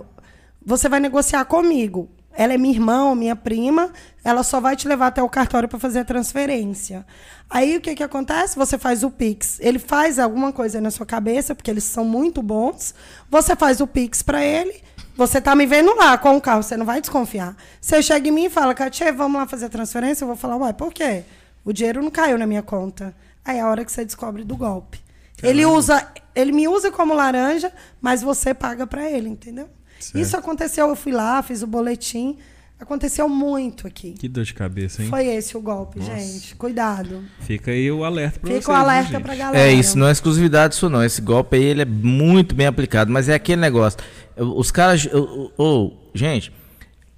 você 0.64 0.88
vai 0.88 1.00
negociar 1.00 1.44
comigo. 1.44 2.08
Ela 2.40 2.54
é 2.54 2.56
minha 2.56 2.72
irmã 2.72 3.04
ou 3.04 3.14
minha 3.14 3.36
prima, 3.36 3.92
ela 4.24 4.42
só 4.42 4.60
vai 4.60 4.74
te 4.74 4.88
levar 4.88 5.08
até 5.08 5.22
o 5.22 5.28
cartório 5.28 5.68
para 5.68 5.78
fazer 5.78 5.98
a 5.98 6.04
transferência. 6.06 7.04
Aí 7.50 7.76
o 7.76 7.82
que, 7.82 7.94
que 7.94 8.02
acontece? 8.02 8.56
Você 8.56 8.78
faz 8.78 9.04
o 9.04 9.10
Pix. 9.10 9.60
Ele 9.60 9.78
faz 9.78 10.18
alguma 10.18 10.50
coisa 10.50 10.80
na 10.80 10.90
sua 10.90 11.04
cabeça, 11.04 11.54
porque 11.54 11.70
eles 11.70 11.84
são 11.84 12.02
muito 12.02 12.40
bons. 12.40 12.94
Você 13.28 13.54
faz 13.54 13.82
o 13.82 13.86
Pix 13.86 14.22
para 14.22 14.42
ele. 14.42 14.82
Você 15.18 15.38
tá 15.38 15.54
me 15.54 15.66
vendo 15.66 15.94
lá 15.94 16.16
com 16.16 16.34
o 16.34 16.40
carro, 16.40 16.62
você 16.62 16.78
não 16.78 16.86
vai 16.86 17.02
desconfiar. 17.02 17.54
Você 17.78 18.02
chega 18.02 18.26
em 18.26 18.32
mim 18.32 18.44
e 18.46 18.50
fala, 18.50 18.72
Katia, 18.72 19.12
vamos 19.12 19.38
lá 19.38 19.46
fazer 19.46 19.66
a 19.66 19.68
transferência? 19.68 20.24
Eu 20.24 20.28
vou 20.28 20.36
falar, 20.36 20.56
ué, 20.56 20.72
por 20.72 20.94
quê? 20.94 21.24
O 21.62 21.74
dinheiro 21.74 22.02
não 22.02 22.10
caiu 22.10 22.38
na 22.38 22.46
minha 22.46 22.62
conta. 22.62 23.14
Aí 23.44 23.58
é 23.58 23.60
a 23.60 23.68
hora 23.68 23.84
que 23.84 23.92
você 23.92 24.02
descobre 24.02 24.44
do 24.44 24.56
golpe. 24.56 24.98
Ele 25.42 25.66
usa, 25.66 26.10
ele 26.34 26.52
me 26.52 26.66
usa 26.66 26.90
como 26.90 27.12
laranja, 27.12 27.70
mas 28.00 28.22
você 28.22 28.54
paga 28.54 28.86
para 28.86 29.10
ele, 29.10 29.28
entendeu? 29.28 29.68
Certo. 30.04 30.18
Isso 30.18 30.36
aconteceu, 30.36 30.88
eu 30.88 30.96
fui 30.96 31.12
lá, 31.12 31.42
fiz 31.42 31.62
o 31.62 31.66
boletim. 31.66 32.38
Aconteceu 32.80 33.28
muito 33.28 33.86
aqui. 33.86 34.12
Que 34.12 34.26
dor 34.26 34.42
de 34.42 34.54
cabeça, 34.54 35.02
hein? 35.02 35.08
Foi 35.10 35.26
esse 35.26 35.54
o 35.54 35.60
golpe, 35.60 36.00
gente. 36.00 36.54
Cuidado. 36.56 37.22
Fica 37.40 37.70
aí 37.72 37.90
o 37.92 38.04
alerta 38.04 38.40
pra 38.40 38.48
vocês. 38.48 38.60
Fica 38.64 38.72
o 38.72 38.74
alerta 38.74 39.12
gente? 39.12 39.22
pra 39.22 39.34
galera. 39.34 39.66
É 39.66 39.70
isso, 39.70 39.98
não 39.98 40.08
é 40.08 40.12
exclusividade 40.12 40.74
isso 40.74 40.88
não. 40.88 41.04
Esse 41.04 41.20
golpe 41.20 41.58
aí 41.58 41.62
ele 41.62 41.82
é 41.82 41.84
muito 41.84 42.54
bem 42.54 42.66
aplicado, 42.66 43.12
mas 43.12 43.28
é 43.28 43.34
aquele 43.34 43.60
negócio. 43.60 43.98
Os 44.34 44.70
caras, 44.70 45.06
ô, 45.12 45.52
ô, 45.58 45.92
gente, 46.14 46.50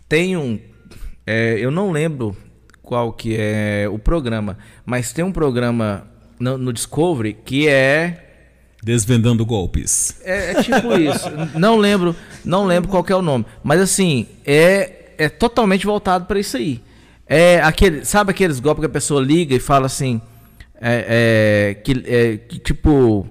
tem 0.09 0.37
um, 0.37 0.59
é, 1.25 1.57
eu 1.61 1.71
não 1.71 1.93
lembro 1.93 2.37
qual 2.83 3.13
que 3.13 3.37
é 3.39 3.89
o 3.89 3.99
programa, 3.99 4.59
mas 4.85 5.13
tem 5.13 5.25
um 5.25 5.31
programa 5.31 6.09
no, 6.41 6.59
no 6.59 6.73
Discovery 6.73 7.35
que 7.45 7.69
é 7.69 8.31
Desvendando 8.85 9.47
golpes. 9.47 10.17
é, 10.25 10.51
é 10.51 10.63
tipo 10.63 10.93
isso. 10.99 11.31
Não 11.57 11.77
lembro, 11.77 12.17
não 12.45 12.65
lembro 12.65 12.91
qual 12.91 13.05
que 13.05 13.13
é 13.13 13.17
o 13.17 13.23
nome, 13.23 13.45
mas 13.63 13.81
assim 13.81 14.27
é, 14.45 15.15
é 15.19 15.29
totalmente 15.29 15.87
voltado 15.87 16.27
para 16.27 16.39
isso 16.39 16.57
aí. 16.57 16.81
É 17.27 17.63
aquele, 17.63 18.05
sabe 18.05 18.31
aqueles 18.31 18.61
golpes 18.61 18.81
que 18.81 18.87
a 18.87 18.91
pessoa 18.91 19.21
liga 19.21 19.55
e 19.55 19.61
fala 19.61 19.87
assim, 19.87 20.21
é, 20.81 21.71
é, 21.71 21.75
que, 21.75 22.05
é, 22.07 22.37
que 22.37 22.59
tipo 22.59 23.29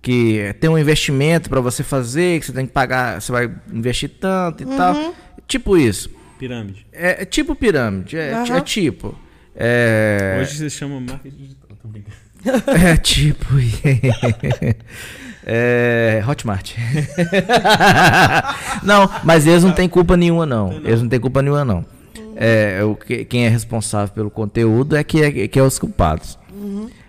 que 0.00 0.54
tem 0.60 0.70
um 0.70 0.78
investimento 0.78 1.50
para 1.50 1.60
você 1.60 1.82
fazer, 1.82 2.38
que 2.38 2.46
você 2.46 2.52
tem 2.52 2.64
que 2.64 2.72
pagar, 2.72 3.20
você 3.20 3.32
vai 3.32 3.50
investir 3.72 4.08
tanto 4.08 4.62
e 4.62 4.66
tal, 4.66 5.14
tipo 5.48 5.76
isso. 5.76 6.08
Pirâmide. 6.38 6.86
É, 6.92 7.22
é 7.22 7.24
tipo 7.24 7.54
pirâmide, 7.56 8.16
é, 8.16 8.32
é 8.32 8.60
tipo. 8.60 9.18
É, 9.54 10.38
Hoje 10.40 10.58
vocês 10.58 10.72
chamam 10.74 11.00
marketing 11.00 11.36
digital. 11.36 11.76
Tô 11.82 11.88
brincando. 11.88 12.16
é 12.70 12.96
tipo. 12.96 13.46
É, 15.48 16.24
Hotmart. 16.26 16.72
não, 18.82 19.10
mas 19.24 19.46
eles 19.46 19.64
não 19.64 19.72
têm 19.72 19.88
culpa 19.88 20.16
nenhuma, 20.16 20.46
não. 20.46 20.72
Eles 20.72 21.00
não 21.00 21.08
têm 21.08 21.20
culpa 21.20 21.42
nenhuma, 21.42 21.64
não. 21.64 21.84
É, 22.34 22.82
o 22.84 22.94
que, 22.94 23.24
quem 23.24 23.46
é 23.46 23.48
responsável 23.48 24.12
pelo 24.14 24.30
conteúdo 24.30 24.96
é 24.96 25.04
que 25.04 25.22
é, 25.22 25.48
que 25.48 25.58
é 25.58 25.62
os 25.62 25.78
culpados. 25.78 26.38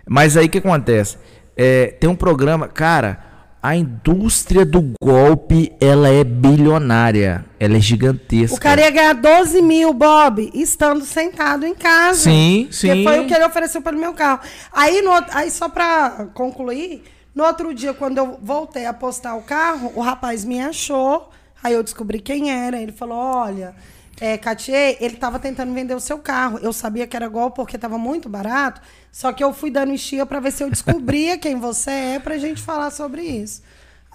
Mas 0.08 0.38
aí 0.38 0.46
o 0.46 0.50
que 0.50 0.60
acontece? 0.60 1.18
É, 1.56 1.88
tem 2.00 2.10
um 2.10 2.16
programa, 2.16 2.68
cara, 2.68 3.20
a 3.62 3.76
indústria 3.76 4.66
do 4.66 4.94
golpe, 5.02 5.74
ela 5.82 6.08
é 6.08 6.24
bilionária. 6.24 7.44
Ela 7.60 7.78
é 7.78 7.82
gigantesca. 7.82 8.56
O 8.56 8.60
cara 8.60 8.82
ia 8.82 8.92
ganhar 8.92 9.14
12 9.14 9.62
mil, 9.62 9.94
Bob, 9.94 10.50
estando 10.54 11.04
sentado 11.04 11.66
em 11.66 11.76
casa. 11.76 12.20
Sim, 12.20 12.68
Que 12.70 12.76
sim. 12.76 13.04
foi 13.04 13.20
o 13.20 13.26
que 13.26 13.34
ele 13.34 13.44
ofereceu 13.46 13.82
pelo 13.82 14.00
meu 14.00 14.14
carro. 14.14 14.40
Aí, 14.72 15.02
no 15.02 15.12
outro- 15.12 15.32
aí 15.36 15.50
só 15.52 15.68
pra 15.68 16.28
concluir, 16.34 17.04
no 17.38 17.44
outro 17.44 17.72
dia, 17.72 17.94
quando 17.94 18.18
eu 18.18 18.40
voltei 18.42 18.88
a 18.88 18.94
postar 18.94 19.36
o 19.36 19.44
carro, 19.44 19.92
o 19.94 20.02
rapaz 20.02 20.44
me 20.44 20.60
achou. 20.60 21.30
Aí 21.62 21.72
eu 21.72 21.84
descobri 21.84 22.20
quem 22.20 22.50
era. 22.50 22.82
Ele 22.82 22.92
falou: 22.92 23.16
olha, 23.16 23.76
é, 24.20 24.40
Cartier, 24.40 24.98
ele 25.00 25.18
tava 25.18 25.38
tentando 25.38 25.72
vender 25.72 25.94
o 25.94 26.00
seu 26.00 26.18
carro. 26.18 26.58
Eu 26.64 26.74
sabia 26.74 27.06
que 27.06 27.16
era 27.16 27.28
golpe 27.28 27.58
porque 27.58 27.78
tava 27.78 27.96
muito 27.96 28.28
barato. 28.28 28.82
Só 29.12 29.32
que 29.32 29.44
eu 29.44 29.54
fui 29.54 29.70
dando 29.70 29.94
estia 29.94 30.26
pra 30.26 30.40
ver 30.40 30.52
se 30.52 30.64
eu 30.64 30.70
descobria 30.72 31.38
quem 31.38 31.60
você 31.60 31.92
é 31.92 32.20
pra 32.20 32.40
gente 32.40 32.60
falar 32.60 32.90
sobre 32.90 33.22
isso. 33.22 33.62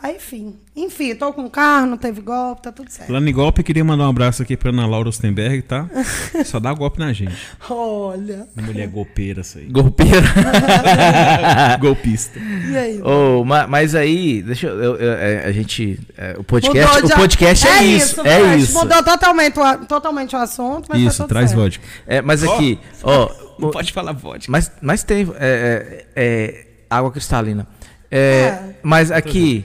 Aí, 0.02 0.16
enfim. 0.16 0.56
Enfim, 0.74 1.14
tô 1.14 1.32
com 1.32 1.44
o 1.44 1.50
carro, 1.50 1.86
não 1.86 1.96
teve 1.96 2.20
golpe, 2.20 2.62
tá 2.62 2.72
tudo 2.72 2.90
certo. 2.90 3.06
Falando 3.06 3.28
em 3.28 3.32
golpe, 3.32 3.60
eu 3.60 3.64
queria 3.64 3.84
mandar 3.84 4.06
um 4.06 4.10
abraço 4.10 4.42
aqui 4.42 4.56
pra 4.56 4.70
Ana 4.70 4.84
Laura 4.84 5.08
Ostenberg, 5.08 5.62
tá? 5.62 5.86
Só 6.44 6.58
dá 6.58 6.72
golpe 6.74 6.98
na 6.98 7.12
gente. 7.12 7.36
Olha. 7.70 8.48
Mulher 8.56 8.88
golpeira 8.88 9.42
essa 9.42 9.60
aí. 9.60 9.66
Golpeira. 9.66 10.20
Golpista. 11.80 12.38
E 12.38 12.76
aí? 12.76 13.00
Oh, 13.02 13.44
ma- 13.44 13.66
mas 13.66 13.94
aí, 13.94 14.42
deixa 14.42 14.66
eu, 14.66 14.82
eu- 14.82 14.96
eu- 14.96 15.12
é, 15.12 15.44
a 15.46 15.52
gente, 15.52 16.00
é, 16.16 16.34
o 16.38 16.44
podcast, 16.44 16.94
Mudou 16.94 17.04
o 17.04 17.08
de- 17.08 17.14
podcast 17.20 17.68
é, 17.68 17.84
isso, 17.84 18.20
é 18.22 18.40
Fred. 18.40 18.62
isso. 18.62 18.74
Mudou 18.78 19.02
totalmente 19.02 19.58
o, 19.60 19.78
totalmente 19.86 20.34
o 20.34 20.38
assunto, 20.38 20.86
mas 20.88 21.00
Isso, 21.00 21.18
tá 21.18 21.24
tudo 21.24 21.28
traz 21.28 21.50
certo. 21.50 21.60
vodka. 21.62 21.84
É, 22.06 22.20
mas 22.22 22.42
aqui, 22.42 22.78
ó, 23.02 23.30
Não 23.58 23.68
o- 23.68 23.70
pode 23.72 23.92
falar 23.92 24.12
vodka. 24.12 24.50
mas, 24.50 24.70
mas 24.80 25.04
tem 25.04 25.28
é, 25.38 26.06
é, 26.16 26.24
é, 26.24 26.66
água 26.90 27.10
cristalina. 27.12 27.66
É, 28.10 28.18
É. 28.18 28.62
Mas 28.82 29.10
aqui, 29.10 29.64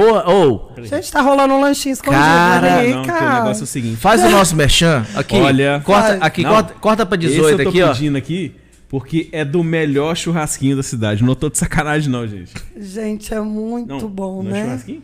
pô, 0.00 0.30
ô, 0.78 0.82
Gente, 0.84 1.10
tá 1.10 1.20
rolando 1.20 1.54
um 1.54 1.60
lanchinho 1.60 1.92
escondido 1.92 2.22
Cara, 2.22 2.78
ali, 2.78 2.90
não, 2.94 3.02
que 3.02 3.10
o 3.10 3.12
cara. 3.12 3.40
negócio 3.42 3.62
é 3.62 3.64
o 3.64 3.66
seguinte. 3.66 3.96
faz 3.96 4.22
o 4.24 4.28
nosso 4.30 4.54
merchan 4.54 5.04
aqui. 5.14 5.36
Olha. 5.36 5.80
corta, 5.84 6.08
Faz. 6.08 6.22
aqui, 6.22 6.42
Não, 6.42 6.50
corta, 6.50 6.74
corta 6.74 7.06
pra 7.06 7.18
Esse 7.18 7.28
18 7.28 7.58
eu 7.60 7.62
tô 7.64 7.68
aqui, 7.70 7.82
ó. 7.82 7.92
pedindo 7.92 8.16
aqui 8.18 8.54
porque 8.88 9.28
é 9.32 9.44
do 9.44 9.62
melhor 9.62 10.16
churrasquinho 10.16 10.76
da 10.76 10.82
cidade. 10.82 11.22
Não 11.22 11.34
tô 11.34 11.50
de 11.50 11.58
sacanagem, 11.58 12.10
não, 12.10 12.26
gente. 12.26 12.54
Gente, 12.76 13.34
é 13.34 13.40
muito 13.40 13.88
Não, 13.88 14.08
bom, 14.08 14.42
não 14.42 14.50
né? 14.50 14.60
é 14.60 14.64
churrasquinho? 14.64 15.02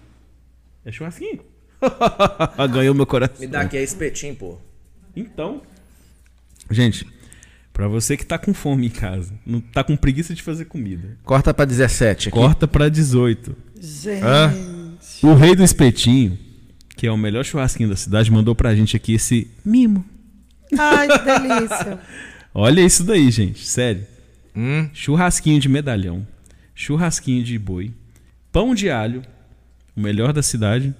É 0.86 0.92
churrasquinho. 0.92 1.40
Ganhou 2.72 2.94
meu 2.94 3.04
coração. 3.06 3.36
Me 3.40 3.46
dá 3.46 3.60
aqui, 3.60 3.76
é 3.76 3.82
espetinho, 3.82 4.34
pô. 4.36 4.56
Então, 5.14 5.60
gente, 6.70 7.06
pra 7.74 7.86
você 7.88 8.16
que 8.16 8.24
tá 8.24 8.38
com 8.38 8.54
fome 8.54 8.86
em 8.86 8.90
casa, 8.90 9.34
não 9.46 9.60
tá 9.60 9.84
com 9.84 9.96
preguiça 9.96 10.32
de 10.34 10.42
fazer 10.42 10.64
comida, 10.64 11.18
Corta 11.24 11.52
pra 11.52 11.64
17 11.66 12.28
aqui. 12.30 12.38
corta 12.38 12.66
pra 12.66 12.88
18. 12.88 13.54
Gente. 13.78 14.24
Hã? 14.24 14.50
O 15.22 15.34
rei 15.34 15.54
do 15.54 15.62
espetinho, 15.64 16.38
que 16.96 17.06
é 17.06 17.10
o 17.10 17.16
melhor 17.16 17.44
churrasquinho 17.44 17.88
da 17.88 17.96
cidade, 17.96 18.30
mandou 18.30 18.54
pra 18.54 18.74
gente 18.74 18.96
aqui 18.96 19.14
esse 19.14 19.50
mimo. 19.64 20.04
Ai, 20.78 21.06
que 21.08 21.24
delícia. 21.24 22.00
Olha 22.54 22.80
isso 22.80 23.02
daí, 23.04 23.30
gente, 23.30 23.66
sério. 23.66 24.06
Hum, 24.56 24.88
Churrasquinho 24.94 25.58
de 25.60 25.68
medalhão, 25.68 26.24
churrasquinho 26.74 27.42
de 27.42 27.58
boi, 27.58 27.92
pão 28.52 28.74
de 28.74 28.88
alho, 28.88 29.22
o 29.96 30.00
melhor 30.00 30.32
da 30.32 30.42
cidade. 30.42 30.94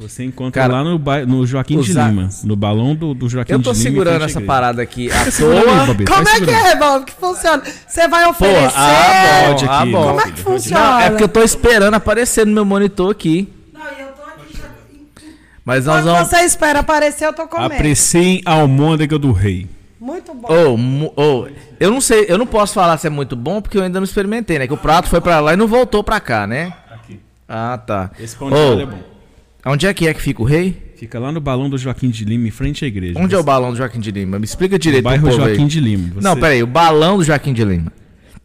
Você 0.00 0.24
encontra 0.24 0.62
Cara, 0.62 0.72
lá 0.72 0.84
no, 0.84 0.98
no 1.26 1.46
Joaquim 1.46 1.78
de 1.78 1.98
a- 1.98 2.08
Lima, 2.08 2.30
no 2.42 2.56
balão 2.56 2.94
do, 2.94 3.12
do 3.12 3.28
Joaquim 3.28 3.52
eu 3.52 3.60
tô 3.60 3.72
de 3.72 3.78
Lima. 3.78 3.88
em 3.88 3.92
segurando 3.92 4.14
frente 4.16 4.22
à 4.22 4.30
essa 4.30 4.40
parada 4.40 4.80
aqui 4.80 5.12
à 5.12 5.30
Segura 5.30 5.58
aí, 5.58 5.64
toa. 5.64 5.86
Bobi, 5.86 6.04
Como 6.06 6.24
vai 6.24 6.32
é 6.32 6.38
que 6.40 6.44
segurando. 6.46 6.66
é, 6.66 6.76
Bob? 6.76 7.04
Que 7.04 7.12
funciona? 7.12 7.62
Você 7.86 8.08
vai 8.08 8.24
Pô, 8.24 8.30
oferecer? 8.30 8.72
ah, 8.78 9.54
bom, 9.60 9.66
ah, 9.68 9.80
aqui, 9.82 9.92
bom. 9.92 10.02
Como 10.08 10.20
é 10.22 10.30
que 10.30 10.40
funciona? 10.40 10.84
Não, 10.84 11.00
é 11.00 11.10
porque 11.10 11.24
eu 11.24 11.28
tô 11.28 11.42
esperando 11.42 11.94
aparecer 11.94 12.46
no 12.46 12.52
meu 12.54 12.64
monitor 12.64 13.10
aqui. 13.10 13.46
Não, 13.74 13.80
e 13.82 14.00
eu 14.00 14.08
tô 14.08 14.22
aqui 14.22 14.56
já... 14.56 14.64
Mas 15.64 15.84
nós 15.84 16.02
Quando 16.02 16.14
vamos. 16.14 16.28
você 16.30 16.36
espera 16.44 16.78
aparecer, 16.80 17.26
eu 17.26 17.32
tô 17.34 17.46
comendo. 17.46 17.74
Apreciem 17.74 18.40
a 18.46 18.52
almôndega 18.54 19.18
do 19.18 19.32
rei. 19.32 19.68
Muito 20.00 20.32
bom. 20.32 20.78
Mu- 20.78 21.12
ô, 21.14 21.46
eu 21.78 21.90
não 21.90 22.00
sei, 22.00 22.24
eu 22.26 22.38
não 22.38 22.46
posso 22.46 22.72
falar 22.72 22.96
se 22.96 23.06
é 23.06 23.10
muito 23.10 23.36
bom 23.36 23.60
porque 23.60 23.76
eu 23.76 23.82
ainda 23.82 24.00
não 24.00 24.04
experimentei, 24.04 24.58
né? 24.58 24.66
Que 24.66 24.72
o 24.72 24.78
prato 24.78 25.10
foi 25.10 25.20
pra 25.20 25.40
lá 25.40 25.52
e 25.52 25.56
não 25.58 25.66
voltou 25.68 26.02
pra 26.02 26.18
cá, 26.20 26.46
né? 26.46 26.72
Aqui. 26.90 27.20
Ah, 27.46 27.78
tá. 27.86 28.10
Esse 28.18 28.34
pão 28.34 28.48
de 28.48 28.56
alho 28.56 28.80
é 28.80 28.86
bom. 28.86 28.98
Onde 29.64 29.86
é 29.86 29.92
que 29.94 30.06
é 30.06 30.14
que 30.14 30.20
fica 30.22 30.40
o 30.42 30.44
rei? 30.44 30.90
Fica 30.96 31.18
lá 31.18 31.30
no 31.32 31.40
balão 31.40 31.68
do 31.70 31.76
Joaquim 31.78 32.10
de 32.10 32.24
Lima, 32.24 32.48
em 32.48 32.50
frente 32.50 32.84
à 32.84 32.88
igreja. 32.88 33.18
Onde 33.18 33.34
é 33.34 33.38
o 33.38 33.42
balão 33.42 33.70
do 33.70 33.76
Joaquim 33.76 34.00
de 34.00 34.10
Lima? 34.10 34.38
Me 34.38 34.44
explica 34.44 34.78
direito 34.78 35.02
pro 35.02 35.10
bairro 35.12 35.30
Joaquim 35.32 35.62
aí. 35.62 35.68
de 35.68 35.80
Lima. 35.80 36.08
Você- 36.14 36.20
Não, 36.26 36.36
peraí, 36.36 36.62
o 36.62 36.66
balão 36.66 37.16
do 37.18 37.24
Joaquim 37.24 37.52
de 37.52 37.64
Lima. 37.64 37.92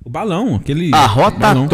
O 0.04 0.10
balão, 0.10 0.56
aquele. 0.56 0.92
A 0.94 1.06
balão. 1.54 1.68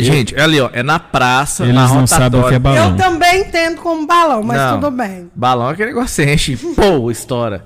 Gente, 0.00 0.34
é 0.34 0.40
ali, 0.42 0.60
ó. 0.60 0.70
É 0.72 0.82
na 0.82 0.98
praça, 0.98 1.62
Eles 1.64 1.74
na 1.74 1.82
não 1.88 2.00
rotatória. 2.00 2.24
sabem 2.24 2.40
o 2.40 2.48
que 2.48 2.54
é 2.54 2.58
balão. 2.58 2.90
Eu 2.90 2.96
também 2.96 3.40
entendo 3.40 3.80
como 3.80 4.06
balão, 4.06 4.42
mas 4.42 4.56
Não. 4.58 4.80
tudo 4.80 4.90
bem. 4.90 5.30
Balão 5.34 5.68
é 5.68 5.72
aquele 5.72 5.88
negócio 5.90 6.24
que 6.24 6.32
enche. 6.32 6.56
Pô, 6.56 7.10
estoura. 7.10 7.64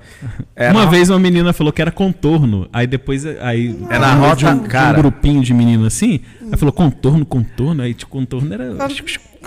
É 0.54 0.70
Uma 0.70 0.84
na- 0.84 0.90
vez 0.90 1.10
uma 1.10 1.18
menina 1.18 1.52
falou 1.52 1.72
que 1.72 1.80
era 1.82 1.90
contorno. 1.90 2.68
Aí 2.72 2.86
depois. 2.86 3.24
Aí, 3.40 3.78
É 3.90 3.98
na 3.98 4.14
rota, 4.14 4.36
de 4.36 4.46
um, 4.46 4.58
de 4.58 4.64
um 4.64 4.68
cara. 4.68 4.98
grupinho 4.98 5.42
de 5.42 5.52
menino 5.54 5.86
assim. 5.86 6.20
Aí 6.50 6.56
falou 6.58 6.72
contorno, 6.72 7.24
contorno. 7.24 7.82
Aí 7.82 7.94
tipo, 7.94 8.10
contorno 8.10 8.52
era. 8.52 8.64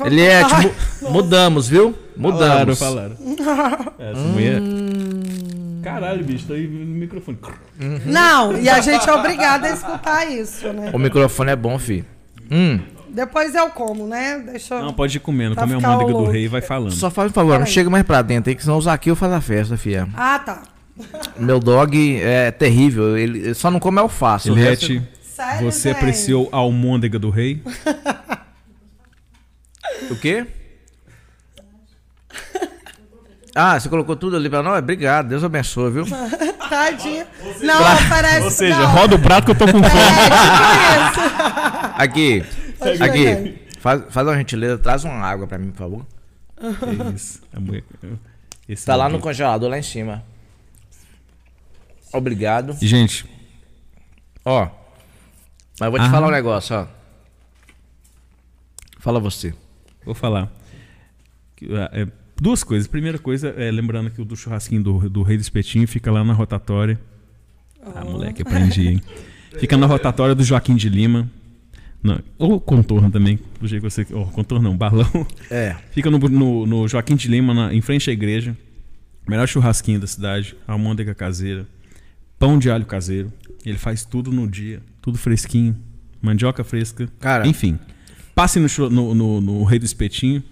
Ele 0.05 0.21
é, 0.21 0.43
tipo, 0.43 0.73
mudamos, 1.11 1.67
viu? 1.69 1.95
Mudamos. 2.17 2.77
Falaram, 2.79 3.15
falaram. 3.15 3.93
Essa 3.99 4.19
mulher. 4.21 4.61
Caralho, 5.83 6.23
bicho, 6.23 6.45
tá 6.47 6.55
aí 6.55 6.67
no 6.67 6.83
microfone. 6.95 7.37
Não, 8.05 8.57
e 8.57 8.67
a 8.67 8.81
gente 8.81 9.07
é 9.07 9.13
obrigado 9.13 9.65
a 9.65 9.69
escutar 9.69 10.25
isso, 10.31 10.67
né? 10.73 10.89
O 10.93 10.97
microfone 10.97 11.51
é 11.51 11.55
bom, 11.55 11.77
fi. 11.77 12.03
Hum. 12.51 12.79
Depois 13.09 13.55
eu 13.55 13.69
como, 13.69 14.07
né? 14.07 14.39
Deixa. 14.39 14.79
Não, 14.81 14.93
pode 14.93 15.15
ir 15.17 15.19
comendo. 15.21 15.55
Pra 15.55 15.63
Come 15.63 15.75
a 15.75 15.77
ficar 15.77 15.87
almôndega 15.89 16.11
do 16.13 16.17
louco. 16.19 16.31
rei 16.33 16.43
e 16.43 16.47
vai 16.49 16.61
falando. 16.61 16.91
Só 16.91 17.09
faz 17.09 17.31
um 17.31 17.33
favor, 17.33 17.51
não 17.53 17.59
Peraí. 17.59 17.71
chega 17.73 17.89
mais 17.89 18.03
pra 18.03 18.21
dentro 18.21 18.49
aí, 18.49 18.55
que 18.55 18.61
senão 18.63 18.77
o 18.77 18.81
Zaqueu 18.81 19.15
faz 19.15 19.31
a 19.31 19.39
festa, 19.41 19.77
fia. 19.77 20.07
Ah, 20.15 20.37
tá. 20.39 20.63
Meu 21.37 21.59
dog 21.59 22.19
é 22.21 22.51
terrível, 22.51 23.17
ele 23.17 23.39
ele 23.39 23.53
só 23.53 23.69
não 23.71 23.79
come 23.79 23.99
alface. 23.99 24.49
o 24.49 24.53
resto- 24.53 24.85
Eliette, 24.85 25.07
Sério, 25.21 25.71
você 25.71 25.89
gente? 25.89 25.97
apreciou 25.97 26.49
a 26.51 26.57
almôndega 26.57 27.17
do 27.19 27.29
rei? 27.29 27.61
O 30.11 30.15
quê? 30.15 30.45
Ah, 33.57 33.79
você 33.79 33.87
colocou 33.87 34.15
tudo 34.17 34.35
ali 34.35 34.49
pra 34.49 34.61
nós? 34.61 34.79
Obrigado, 34.79 35.29
Deus 35.29 35.41
abençoe, 35.43 35.89
viu? 35.89 36.05
Tadinha. 36.69 37.25
Não, 37.61 37.75
parece... 38.09 38.43
Ou 38.43 38.51
seja, 38.51 38.77
não. 38.77 38.87
roda 38.87 39.15
o 39.15 39.19
prato 39.19 39.45
que 39.45 39.51
eu 39.51 39.55
tô 39.55 39.65
com 39.65 39.71
fome. 39.81 39.85
É, 39.85 41.09
tipo 41.11 41.21
isso. 41.21 41.71
Aqui, 41.97 42.43
aqui, 43.01 43.59
faz, 43.79 44.03
faz 44.09 44.27
uma 44.27 44.37
gentileza, 44.37 44.77
traz 44.77 45.03
uma 45.03 45.13
água 45.13 45.47
pra 45.47 45.57
mim, 45.57 45.71
por 45.71 45.77
favor. 45.77 46.05
Que 46.57 47.15
isso. 47.15 47.41
Esse 48.67 48.85
Tá 48.85 48.95
lá 48.95 49.07
no 49.09 49.19
congelador, 49.19 49.69
lá 49.69 49.77
em 49.77 49.83
cima. 49.83 50.23
Obrigado. 52.13 52.77
Gente, 52.81 53.25
Ó, 54.47 54.67
mas 55.79 55.87
eu 55.87 55.91
vou 55.91 55.99
te 55.99 56.05
Ah. 56.05 56.11
falar 56.11 56.27
um 56.27 56.31
negócio, 56.31 56.75
ó. 56.75 56.87
Fala 58.99 59.19
você. 59.19 59.53
vou 60.05 60.13
falar. 60.13 60.51
Ah, 61.63 61.89
é, 61.93 62.07
duas 62.39 62.63
coisas. 62.63 62.87
Primeira 62.87 63.17
coisa, 63.17 63.49
é, 63.57 63.71
lembrando 63.71 64.11
que 64.11 64.21
o 64.21 64.25
do 64.25 64.35
churrasquinho 64.35 64.83
do, 64.83 65.09
do 65.09 65.23
Rei 65.23 65.35
do 65.37 65.41
Espetinho 65.41 65.87
fica 65.87 66.11
lá 66.11 66.23
na 66.23 66.33
rotatória. 66.33 66.99
Ah, 67.95 68.03
moleque, 68.05 68.41
aprendi, 68.43 68.87
hein? 68.87 69.01
Fica 69.59 69.75
na 69.77 69.87
rotatória 69.87 70.35
do 70.35 70.43
Joaquim 70.43 70.75
de 70.75 70.89
Lima. 70.89 71.27
Não, 72.05 72.19
ou 72.37 72.59
contorno 72.61 73.09
também, 73.09 73.39
do 73.59 73.67
jeito 73.67 73.81
que 73.81 73.89
você. 73.89 74.05
Contorno 74.05 74.69
não, 74.69 74.77
balão. 74.77 75.09
É. 75.49 75.75
Fica 75.89 76.11
no, 76.11 76.19
no, 76.19 76.65
no 76.67 76.87
Joaquim 76.87 77.15
de 77.15 77.27
Lima, 77.27 77.51
na- 77.51 77.73
em 77.73 77.81
frente 77.81 78.09
à 78.11 78.13
igreja. 78.13 78.55
Melhor 79.27 79.47
churrasquinho 79.47 79.99
da 79.99 80.05
cidade, 80.05 80.55
almôndega 80.67 81.15
caseira, 81.15 81.65
pão 82.37 82.59
de 82.59 82.69
alho 82.69 82.85
caseiro. 82.85 83.33
Ele 83.65 83.77
faz 83.79 84.05
tudo 84.05 84.31
no 84.31 84.47
dia, 84.47 84.83
tudo 85.01 85.17
fresquinho, 85.17 85.75
mandioca 86.21 86.63
fresca. 86.63 87.09
Cara. 87.19 87.47
Enfim, 87.47 87.79
passe 88.35 88.59
no, 88.59 88.89
no, 88.91 89.15
no, 89.15 89.41
no 89.41 89.63
Rei 89.63 89.79
do 89.79 89.85
Espetinho 89.85 90.43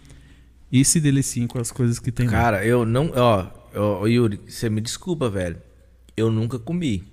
e 0.72 0.84
se 0.84 1.00
deliciem 1.00 1.46
com 1.46 1.60
as 1.60 1.72
coisas 1.72 2.00
que 2.00 2.12
tem 2.12 2.26
lá. 2.26 2.32
Cara, 2.32 2.66
eu 2.66 2.84
não. 2.84 3.12
Ó, 3.16 3.46
ó, 3.76 4.02
ó, 4.02 4.08
Yuri, 4.08 4.40
você 4.48 4.72
me 4.72 4.82
desculpa, 4.82 5.30
velho. 5.30 5.58
Eu 6.18 6.32
nunca 6.32 6.58
comi. 6.58 7.04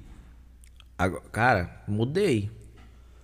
Agora, 0.97 1.23
cara, 1.31 1.83
mudei. 1.87 2.51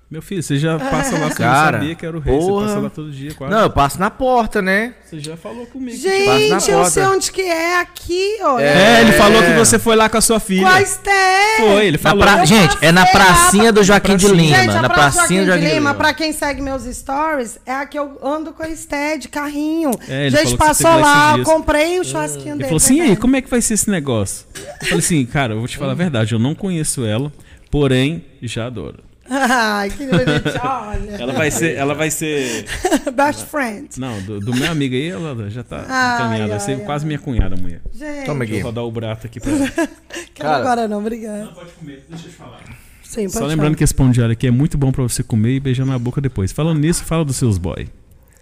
Meu 0.09 0.22
filho, 0.22 0.40
você 0.40 0.57
já 0.57 0.78
passa 0.78 1.18
lá, 1.18 1.26
você 1.28 1.34
Cara, 1.34 1.78
não 1.78 1.80
sabia 1.80 1.94
que 1.96 2.07
era 2.07 2.16
o 2.16 2.20
rei, 2.20 2.38
porra. 2.38 2.61
você 2.61 2.66
passa 2.68 2.80
lá 2.80 2.90
todo 2.90 3.11
dia 3.11 3.34
quase. 3.34 3.52
Não, 3.52 3.61
eu 3.62 3.70
passo 3.70 3.98
na 3.98 4.09
porta, 4.09 4.62
né? 4.62 4.94
Você 5.04 5.18
já 5.18 5.36
falou 5.36 5.66
comigo. 5.66 5.96
Gente, 5.98 6.70
eu 6.70 6.84
sei 6.84 7.02
onde 7.07 7.32
que 7.32 7.42
é 7.42 7.80
aqui, 7.80 8.36
olha. 8.40 8.62
É, 8.62 9.00
ele 9.00 9.11
É. 9.11 9.12
falou 9.14 9.42
que 9.42 9.52
você 9.54 9.80
foi 9.80 9.96
lá 9.96 10.09
com 10.09 10.16
a 10.16 10.20
sua 10.20 10.38
filha. 10.38 10.62
Com 10.62 10.68
a 10.68 10.80
Esté. 10.80 11.57
Foi, 11.59 11.86
ele 11.86 11.98
falou. 11.98 12.22
pra- 12.22 12.38
Eu 12.38 12.46
Gente, 12.46 12.78
é 12.80 12.92
na 12.92 13.04
pracinha 13.04 13.64
pra- 13.64 13.72
do 13.72 13.82
Joaquim 13.82 14.16
de. 14.16 14.28
Lima. 14.28 14.57
Gente, 14.57 14.70
a 14.76 14.82
na 14.82 14.88
Praça 14.88 15.18
pracinha 15.18 15.40
do 15.40 15.46
Joaquim 15.48 15.62
de 15.64 15.68
Lima, 15.70 15.78
Lima. 15.90 15.94
pra 15.94 16.14
quem 16.14 16.32
segue 16.32 16.62
meus 16.62 16.84
stories, 16.84 17.59
é 17.66 17.72
a 17.72 17.84
que 17.84 17.98
eu 17.98 18.16
ando 18.22 18.52
com 18.52 18.62
a 18.62 18.68
Esté 18.68 19.16
de 19.18 19.26
carrinho. 19.26 19.90
É, 20.09 20.28
ele 20.28 20.36
Gente, 20.36 20.57
passou 20.57 21.00
lá 21.00 21.32
dias. 21.34 21.44
comprei 21.48 21.98
o 21.98 22.04
churrasquinho 22.04 22.50
Ele 22.50 22.59
dele. 22.59 22.64
falou 22.64 22.76
assim, 22.76 22.98
e 22.98 23.00
aí, 23.00 23.16
como 23.16 23.34
é 23.34 23.42
que 23.42 23.50
vai 23.50 23.61
ser 23.61 23.74
esse 23.74 23.90
negócio? 23.90 24.46
Eu 24.54 24.86
falei 24.86 24.98
assim, 25.00 25.26
cara, 25.26 25.54
eu 25.54 25.59
vou 25.59 25.66
te 25.66 25.76
falar 25.76 25.90
a 25.92 25.96
verdade, 25.96 26.32
eu 26.32 26.38
não 26.38 26.54
conheço 26.54 27.04
ela, 27.04 27.32
porém, 27.72 28.24
já 28.40 28.66
adoro. 28.66 29.04
Ai, 29.31 29.91
que 29.91 30.07
bonitinho, 30.07 30.61
olha. 30.62 31.11
Ela 31.22 31.33
vai 31.33 31.51
ser, 31.51 31.74
ela 31.77 31.95
vai 31.95 32.11
ser... 32.11 32.64
Best 33.14 33.47
friend. 33.47 33.99
Não, 33.99 34.20
do, 34.22 34.41
do 34.41 34.55
meu 34.55 34.70
amigo 34.70 34.95
aí, 34.95 35.09
ela 35.09 35.51
já 35.51 35.62
tá 35.62 35.85
Ai, 35.89 36.14
encaminhada. 36.16 36.47
Vai 36.49 36.53
ai, 36.59 36.61
ser 36.61 36.72
ai. 36.74 36.85
quase 36.85 37.07
minha 37.07 37.18
cunhada, 37.18 37.57
mulher. 37.57 37.81
Gente, 37.93 38.27
Toma 38.27 38.45
aqui. 38.45 38.53
Deixa 38.53 38.64
eu 38.66 38.70
rodar 38.70 38.85
o 38.85 38.91
brato 38.91 39.27
aqui 39.27 39.41
pra 39.41 39.51
ela. 39.57 39.68
quero 39.70 39.89
Cara. 40.35 40.57
agora 40.57 40.89
não, 40.89 40.99
obrigada. 41.01 41.47
Pode 41.49 41.70
comer, 41.72 42.05
deixa 42.09 42.27
eu 42.27 42.31
te 42.31 42.37
falar. 42.37 42.61
Sim, 43.05 43.22
pode 43.22 43.33
Só 43.33 43.39
falar. 43.41 43.51
lembrando 43.51 43.77
que 43.77 43.85
esse 43.85 43.95
pão 43.95 44.11
de 44.11 44.20
alho 44.22 44.33
aqui 44.33 44.47
é 44.47 44.51
muito 44.51 44.77
bom 44.77 44.91
pra 44.93 45.03
você 45.03 45.22
comer 45.22 45.55
e 45.57 45.61
beijar 45.61 45.85
na 45.87 45.99
boca 45.99 46.20
depois. 46.20 46.53
Falando 46.53 46.79
nisso, 46.81 47.05
fala 47.05 47.24
dos 47.24 47.37
seus 47.37 47.57
boy. 47.59 47.89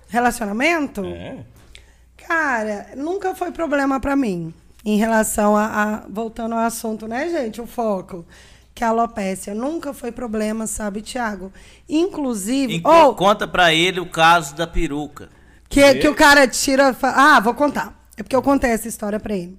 Relacionamento? 0.09 1.05
É? 1.05 1.37
Cara, 2.27 2.87
nunca 2.97 3.35
foi 3.35 3.51
problema 3.51 4.01
pra 4.01 4.17
mim. 4.17 4.53
Em 4.85 4.97
relação 4.99 5.57
a, 5.57 5.65
a- 5.67 6.03
Voltando 6.09 6.53
ao 6.55 6.61
assunto, 6.61 7.07
né, 7.09 7.29
gente? 7.29 7.61
O 7.61 7.67
foco. 7.67 8.25
Que 8.75 8.83
a 8.83 8.89
alopécia 8.89 9.55
nunca 9.55 9.95
foi 9.95 10.11
problema, 10.11 10.67
sabe, 10.67 11.01
Tiago? 11.01 11.53
Inclusive. 11.89 12.77
Enco- 12.77 12.91
Ou 12.91 13.15
Conta 13.15 13.47
pra 13.47 13.73
ele 13.73 14.01
o 14.01 14.07
caso 14.07 14.55
da 14.57 14.67
peruca. 14.67 15.29
que, 15.69 15.95
que 15.97 16.09
o 16.09 16.15
cara 16.15 16.47
tira. 16.49 16.97
Ah, 17.03 17.39
vou 17.41 17.55
contar. 17.55 17.95
É 18.17 18.23
porque 18.23 18.35
eu 18.35 18.43
contei 18.43 18.71
essa 18.71 18.89
história 18.89 19.19
pra 19.21 19.35
ele. 19.37 19.57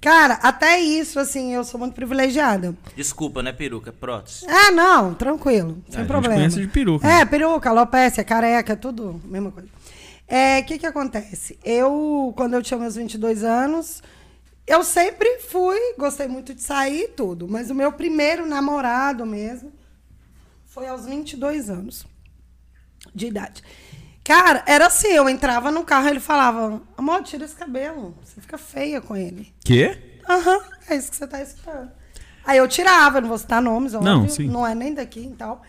Cara, 0.00 0.34
até 0.42 0.80
isso, 0.80 1.20
assim, 1.20 1.54
eu 1.54 1.62
sou 1.62 1.78
muito 1.78 1.94
privilegiada. 1.94 2.74
Desculpa, 2.96 3.40
né, 3.42 3.52
peruca? 3.52 3.92
Prótese. 3.92 4.44
Ah, 4.48 4.70
não, 4.72 5.14
tranquilo, 5.14 5.78
a 5.88 5.92
sem 5.92 6.00
gente 6.00 6.08
problema. 6.08 6.34
conhece 6.34 6.60
de 6.60 6.66
peruca, 6.66 7.06
É, 7.06 7.18
né? 7.18 7.24
peruca, 7.24 7.70
alopecia, 7.70 8.24
careca, 8.24 8.74
tudo, 8.76 9.20
mesma 9.24 9.52
coisa. 9.52 9.68
É, 10.26 10.58
o 10.58 10.64
que 10.64 10.78
que 10.78 10.86
acontece? 10.86 11.56
Eu, 11.64 12.32
quando 12.36 12.54
eu 12.54 12.62
tinha 12.62 12.80
meus 12.80 12.96
22 12.96 13.44
anos, 13.44 14.02
eu 14.66 14.82
sempre 14.84 15.38
fui, 15.40 15.78
gostei 15.98 16.28
muito 16.28 16.54
de 16.54 16.62
sair 16.62 17.04
e 17.04 17.08
tudo, 17.08 17.48
mas 17.48 17.70
o 17.70 17.74
meu 17.74 17.92
primeiro 17.92 18.46
namorado 18.46 19.26
mesmo 19.26 19.72
foi 20.66 20.86
aos 20.88 21.04
22 21.06 21.68
anos 21.68 22.06
de 23.14 23.26
idade. 23.26 23.62
Cara, 24.24 24.62
era 24.66 24.86
assim, 24.86 25.08
eu 25.08 25.28
entrava 25.28 25.70
no 25.70 25.84
carro, 25.84 26.08
ele 26.08 26.20
falava, 26.20 26.80
amor, 26.96 27.22
tira 27.24 27.44
esse 27.44 27.56
cabelo, 27.56 28.16
você 28.24 28.40
fica 28.40 28.56
feia 28.56 29.00
com 29.00 29.16
ele. 29.16 29.52
Quê? 29.64 30.20
Aham, 30.28 30.60
é 30.88 30.94
isso 30.96 31.10
que 31.10 31.16
você 31.16 31.26
tá 31.26 31.42
escutando. 31.42 31.90
Aí 32.44 32.58
eu 32.58 32.68
tirava, 32.68 33.20
não 33.20 33.28
vou 33.28 33.38
citar 33.38 33.60
nomes, 33.60 33.94
óbvio, 33.94 34.12
Não, 34.12 34.20
não, 34.22 34.28
sim. 34.28 34.66
é 34.70 34.74
nem 34.74 34.94
daqui 34.94 35.20
e 35.32 35.34
tal. 35.36 35.62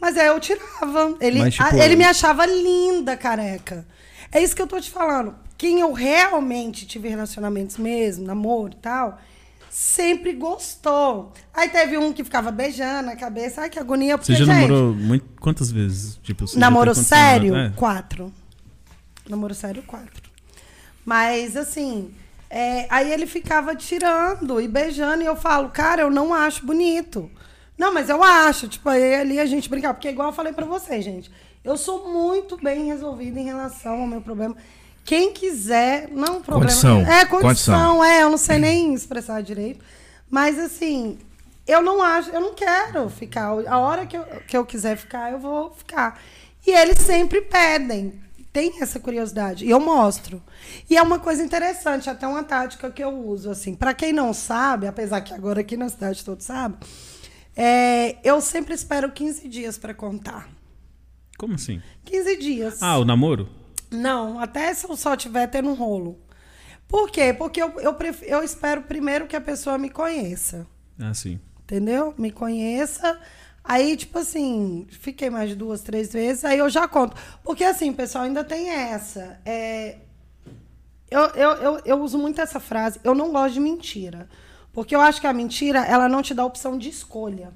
Mas 0.00 0.16
aí 0.16 0.26
eu 0.26 0.38
tirava. 0.38 1.16
Ele, 1.20 1.38
Mas, 1.40 1.54
tipo, 1.54 1.66
a- 1.68 1.84
ele 1.84 1.96
me 1.96 2.04
achava 2.04 2.44
linda, 2.46 3.16
careca. 3.16 3.86
É 4.30 4.40
isso 4.42 4.54
que 4.54 4.60
eu 4.62 4.66
tô 4.66 4.80
te 4.80 4.90
falando. 4.90 5.34
Quem 5.58 5.80
eu 5.80 5.92
realmente 5.92 6.86
tive 6.86 7.08
relacionamentos 7.08 7.78
mesmo, 7.78 8.26
namoro 8.26 8.72
e 8.72 8.76
tal, 8.76 9.18
sempre 9.70 10.32
gostou. 10.32 11.32
Aí 11.52 11.68
teve 11.68 11.96
um 11.98 12.12
que 12.12 12.24
ficava 12.24 12.50
beijando 12.50 13.10
a 13.10 13.16
cabeça. 13.16 13.62
Ai, 13.62 13.70
que 13.70 13.78
agonia. 13.78 14.16
Porque, 14.16 14.32
Você 14.32 14.38
já 14.38 14.44
gente, 14.44 14.68
namorou 14.68 14.94
muito, 14.94 15.26
quantas 15.40 15.70
vezes? 15.70 16.18
Tipo, 16.22 16.44
Namoro 16.56 16.94
sério? 16.94 17.54
É. 17.54 17.70
quatro. 17.76 18.32
Namoro 19.28 19.54
sério, 19.54 19.82
quatro. 19.82 20.30
Mas, 21.04 21.56
assim, 21.56 22.12
é, 22.48 22.86
aí 22.90 23.12
ele 23.12 23.26
ficava 23.26 23.74
tirando 23.74 24.60
e 24.60 24.68
beijando, 24.68 25.22
e 25.22 25.26
eu 25.26 25.36
falo, 25.36 25.68
cara, 25.70 26.02
eu 26.02 26.10
não 26.10 26.32
acho 26.32 26.64
bonito. 26.64 27.30
Não, 27.76 27.92
mas 27.92 28.08
eu 28.08 28.22
acho. 28.22 28.68
Tipo, 28.68 28.88
aí 28.88 29.14
ali 29.14 29.38
a 29.38 29.46
gente 29.46 29.68
brincava. 29.68 29.94
Porque, 29.94 30.08
igual 30.08 30.28
eu 30.28 30.34
falei 30.34 30.52
pra 30.52 30.64
vocês, 30.64 31.04
gente, 31.04 31.30
eu 31.62 31.76
sou 31.76 32.10
muito 32.10 32.56
bem 32.56 32.86
resolvida 32.86 33.38
em 33.38 33.44
relação 33.44 34.00
ao 34.00 34.06
meu 34.06 34.20
problema. 34.20 34.56
Quem 35.06 35.32
quiser, 35.32 36.08
não 36.10 36.42
problema. 36.42 36.72
Condição. 36.72 36.98
É, 37.00 37.24
condição, 37.24 37.40
Condição. 37.40 38.04
é, 38.04 38.22
eu 38.24 38.30
não 38.30 38.36
sei 38.36 38.58
nem 38.58 38.92
expressar 38.92 39.40
direito. 39.40 39.84
Mas, 40.28 40.58
assim, 40.58 41.16
eu 41.64 41.80
não 41.80 42.02
acho, 42.02 42.30
eu 42.30 42.40
não 42.40 42.54
quero 42.54 43.08
ficar. 43.08 43.50
A 43.68 43.78
hora 43.78 44.04
que 44.04 44.16
eu, 44.16 44.24
que 44.48 44.56
eu 44.56 44.66
quiser 44.66 44.96
ficar, 44.96 45.30
eu 45.30 45.38
vou 45.38 45.70
ficar. 45.70 46.20
E 46.66 46.72
eles 46.72 46.98
sempre 46.98 47.40
pedem. 47.40 48.20
Tem 48.52 48.82
essa 48.82 48.98
curiosidade. 48.98 49.64
E 49.64 49.70
eu 49.70 49.78
mostro. 49.78 50.42
E 50.90 50.96
é 50.96 51.02
uma 51.02 51.20
coisa 51.20 51.40
interessante, 51.40 52.10
até 52.10 52.26
uma 52.26 52.42
tática 52.42 52.90
que 52.90 53.04
eu 53.04 53.10
uso, 53.10 53.48
assim. 53.48 53.76
Para 53.76 53.94
quem 53.94 54.12
não 54.12 54.34
sabe, 54.34 54.88
apesar 54.88 55.20
que 55.20 55.32
agora 55.32 55.60
aqui 55.60 55.76
na 55.76 55.88
cidade 55.88 56.24
todos 56.24 56.46
sabem, 56.46 56.78
é, 57.54 58.16
eu 58.24 58.40
sempre 58.40 58.74
espero 58.74 59.12
15 59.12 59.46
dias 59.46 59.78
para 59.78 59.94
contar. 59.94 60.48
Como 61.38 61.54
assim? 61.54 61.80
15 62.06 62.36
dias. 62.38 62.82
Ah, 62.82 62.98
o 62.98 63.04
namoro? 63.04 63.48
Não, 63.90 64.38
até 64.38 64.72
se 64.74 64.88
eu 64.88 64.96
só 64.96 65.16
tiver 65.16 65.46
tendo 65.48 65.68
um 65.70 65.74
rolo. 65.74 66.18
Por 66.88 67.10
quê? 67.10 67.32
Porque 67.32 67.60
eu, 67.60 67.80
eu, 67.80 67.94
pref- 67.94 68.22
eu 68.22 68.42
espero 68.42 68.82
primeiro 68.82 69.26
que 69.26 69.36
a 69.36 69.40
pessoa 69.40 69.76
me 69.78 69.90
conheça. 69.90 70.66
Ah, 71.00 71.12
sim. 71.14 71.40
Entendeu? 71.62 72.14
Me 72.16 72.30
conheça. 72.30 73.18
Aí, 73.64 73.96
tipo 73.96 74.18
assim, 74.20 74.86
fiquei 74.90 75.28
mais 75.28 75.50
de 75.50 75.56
duas, 75.56 75.80
três 75.80 76.12
vezes, 76.12 76.44
aí 76.44 76.58
eu 76.58 76.70
já 76.70 76.86
conto. 76.86 77.16
Porque, 77.42 77.64
assim, 77.64 77.92
pessoal, 77.92 78.24
ainda 78.24 78.44
tem 78.44 78.70
essa. 78.70 79.40
É, 79.44 79.98
eu, 81.10 81.20
eu, 81.34 81.50
eu, 81.52 81.80
eu 81.84 82.00
uso 82.02 82.18
muito 82.18 82.40
essa 82.40 82.60
frase. 82.60 83.00
Eu 83.02 83.14
não 83.14 83.32
gosto 83.32 83.54
de 83.54 83.60
mentira. 83.60 84.28
Porque 84.72 84.94
eu 84.94 85.00
acho 85.00 85.20
que 85.20 85.26
a 85.26 85.32
mentira, 85.32 85.80
ela 85.84 86.08
não 86.08 86.22
te 86.22 86.34
dá 86.34 86.44
opção 86.44 86.78
de 86.78 86.88
escolha. 86.88 87.52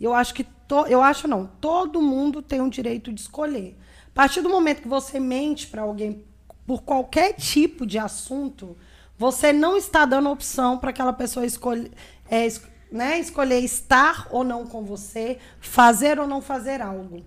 Eu 0.00 0.14
acho 0.14 0.34
que. 0.34 0.44
To, 0.44 0.86
eu 0.86 1.02
acho 1.02 1.26
não. 1.26 1.46
Todo 1.60 2.00
mundo 2.02 2.40
tem 2.42 2.60
o 2.60 2.70
direito 2.70 3.12
de 3.12 3.20
escolher. 3.22 3.76
Partir 4.18 4.40
do 4.40 4.48
momento 4.48 4.82
que 4.82 4.88
você 4.88 5.20
mente 5.20 5.68
para 5.68 5.82
alguém 5.82 6.24
por 6.66 6.82
qualquer 6.82 7.34
tipo 7.34 7.86
de 7.86 7.98
assunto, 7.98 8.76
você 9.16 9.52
não 9.52 9.76
está 9.76 10.04
dando 10.04 10.28
opção 10.28 10.76
para 10.76 10.90
aquela 10.90 11.12
pessoa 11.12 11.46
escolher, 11.46 11.92
é, 12.28 12.48
né, 12.90 13.20
escolher 13.20 13.60
estar 13.60 14.26
ou 14.32 14.42
não 14.42 14.66
com 14.66 14.82
você, 14.84 15.38
fazer 15.60 16.18
ou 16.18 16.26
não 16.26 16.42
fazer 16.42 16.82
algo. 16.82 17.24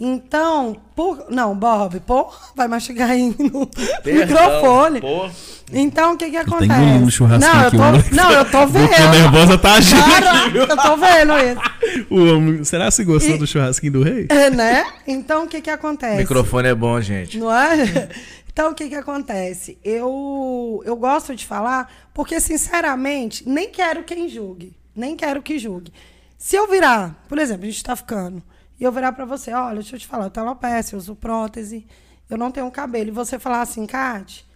Então, 0.00 0.76
por. 0.94 1.26
Não, 1.28 1.56
Bob, 1.56 1.98
porra, 2.00 2.36
vai 2.54 2.68
mastigar 2.68 3.10
aí 3.10 3.34
no 3.38 3.68
microfone. 4.04 5.00
Pô, 5.00 5.28
Então, 5.72 6.14
o 6.14 6.16
que 6.16 6.30
que 6.30 6.36
acontece? 6.36 6.64
engolindo 6.72 7.04
no 7.04 7.10
churrasquinho 7.10 7.52
não, 7.52 7.60
eu 7.62 7.66
aqui, 7.68 7.76
tô, 7.76 7.82
o 7.82 7.86
moleque. 7.86 8.14
não, 8.14 8.30
eu 8.32 8.44
tô 8.50 8.66
vendo. 8.68 8.88
Boca 8.88 9.10
nervosa 9.10 9.58
tá 9.58 9.72
agindo 9.74 10.02
Caraca, 10.02 10.56
eu 10.56 10.76
tô 10.76 10.96
vendo 10.96 11.32
isso. 11.38 11.78
O 12.10 12.36
homem, 12.36 12.64
será 12.64 12.84
que 12.86 12.90
você 12.92 13.04
gostou 13.04 13.34
E- 13.34 13.38
do 13.38 13.46
churrasquinho 13.46 13.92
do 13.94 14.02
rei? 14.02 14.26
É, 14.28 14.50
né? 14.50 14.86
Então, 15.06 15.44
o 15.44 15.48
que 15.48 15.60
que 15.60 15.70
O 15.70 15.74
acontece? 15.74 16.16
microfone 16.18 16.68
é 16.68 16.74
bom, 16.74 17.00
gente. 17.00 17.38
Não 17.38 17.52
é? 17.52 18.08
Então, 18.50 18.72
o 18.72 18.74
que 18.74 18.88
que 18.88 18.94
acontece? 18.96 19.78
Eu, 19.84 20.82
eu 20.84 20.96
gosto 20.96 21.32
de 21.36 21.46
falar 21.46 21.88
porque, 22.12 22.40
sinceramente, 22.40 23.48
nem 23.48 23.70
quero 23.70 24.02
quem 24.02 24.28
julgue. 24.28 24.76
Nem 24.96 25.14
quero 25.14 25.40
que 25.42 25.60
julgue. 25.60 25.92
Se 26.36 26.56
eu 26.56 26.66
virar, 26.68 27.22
por 27.28 27.38
exemplo, 27.38 27.62
a 27.62 27.70
gente 27.70 27.84
tá 27.84 27.94
ficando, 27.94 28.42
e 28.78 28.84
eu 28.84 28.92
virar 28.92 29.12
pra 29.12 29.24
você, 29.24 29.52
olha, 29.52 29.76
deixa 29.76 29.96
eu 29.96 30.00
te 30.00 30.06
falar, 30.06 30.26
eu 30.26 30.30
tenho 30.30 30.46
alopecia, 30.46 30.94
eu 30.94 30.98
uso 30.98 31.16
prótese, 31.16 31.86
eu 32.28 32.36
não 32.38 32.50
tenho 32.50 32.70
cabelo, 32.70 33.08
e 33.08 33.12
você 33.12 33.38
falar 33.38 33.62
assim, 33.62 33.86
Kate, 33.86 34.46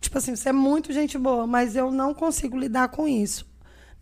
tipo 0.00 0.18
assim, 0.18 0.36
você 0.36 0.50
é 0.50 0.52
muito 0.52 0.92
gente 0.92 1.16
boa, 1.16 1.46
mas 1.46 1.74
eu 1.76 1.90
não 1.90 2.12
consigo 2.12 2.58
lidar 2.58 2.88
com 2.88 3.08
isso. 3.08 3.46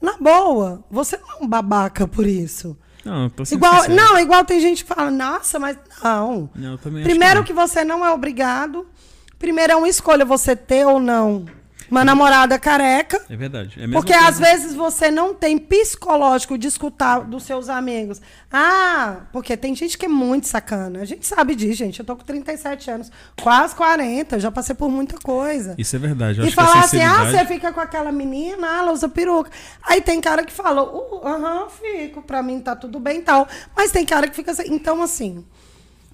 Na 0.00 0.16
boa, 0.16 0.84
você 0.90 1.16
não 1.16 1.30
é 1.30 1.44
um 1.44 1.46
babaca 1.46 2.08
por 2.08 2.26
isso. 2.26 2.76
Não, 3.04 3.30
tô 3.30 3.44
Igual, 3.50 3.82
sincero. 3.82 3.94
não, 3.94 4.18
igual 4.18 4.44
tem 4.44 4.60
gente 4.60 4.84
que 4.84 4.94
fala, 4.94 5.10
nossa, 5.10 5.58
mas 5.58 5.76
não. 6.02 6.50
Não, 6.54 6.76
Primeiro 6.76 7.40
que 7.42 7.48
que, 7.48 7.52
você 7.52 7.84
não 7.84 8.04
é 8.04 8.10
obrigado. 8.12 8.86
Primeiro 9.38 9.72
é 9.72 9.76
uma 9.76 9.88
escolha 9.88 10.24
você 10.24 10.54
ter 10.54 10.86
ou 10.86 11.00
não 11.00 11.46
uma 11.92 12.04
namorada 12.04 12.58
careca. 12.58 13.20
É 13.28 13.36
verdade. 13.36 13.76
É 13.78 13.86
Porque 13.86 14.14
coisa- 14.14 14.28
às 14.28 14.38
vezes 14.38 14.74
você 14.74 15.10
não 15.10 15.34
tem 15.34 15.58
psicológico 15.58 16.56
de 16.56 16.66
escutar 16.66 17.20
dos 17.20 17.42
seus 17.42 17.68
amigos. 17.68 18.18
Ah, 18.50 19.26
porque 19.30 19.56
tem 19.58 19.74
gente 19.74 19.98
que 19.98 20.06
é 20.06 20.08
muito 20.08 20.48
sacana. 20.48 21.00
A 21.00 21.04
gente 21.04 21.26
sabe 21.26 21.54
disso, 21.54 21.74
gente. 21.74 22.00
Eu 22.00 22.06
tô 22.06 22.16
com 22.16 22.24
37 22.24 22.90
anos, 22.90 23.10
quase 23.42 23.74
40, 23.74 24.40
já 24.40 24.50
passei 24.50 24.74
por 24.74 24.88
muita 24.90 25.18
coisa. 25.18 25.74
Isso 25.76 25.94
é 25.94 25.98
verdade. 25.98 26.38
Eu 26.40 26.44
E 26.44 26.48
acho 26.48 26.56
que 26.56 26.62
a 26.62 26.66
falar 26.66 26.84
assim, 26.84 27.02
ah, 27.02 27.10
sinceridade- 27.10 27.48
você 27.48 27.54
fica 27.54 27.72
com 27.72 27.80
aquela 27.80 28.10
menina, 28.10 28.66
ah, 28.66 28.78
ela 28.78 28.92
usa 28.92 29.08
peruca. 29.08 29.50
Aí 29.82 30.00
tem 30.00 30.18
cara 30.20 30.44
que 30.44 30.52
fala, 30.52 30.82
"Uh, 30.82 31.20
aham, 31.26 31.68
fico, 31.68 32.22
pra 32.22 32.42
mim 32.42 32.58
tá 32.60 32.74
tudo 32.74 32.98
bem 32.98 33.18
e 33.18 33.22
tal. 33.22 33.46
Mas 33.76 33.92
tem 33.92 34.06
cara 34.06 34.26
que 34.28 34.34
fica 34.34 34.52
assim. 34.52 34.64
Então, 34.68 35.02
assim, 35.02 35.44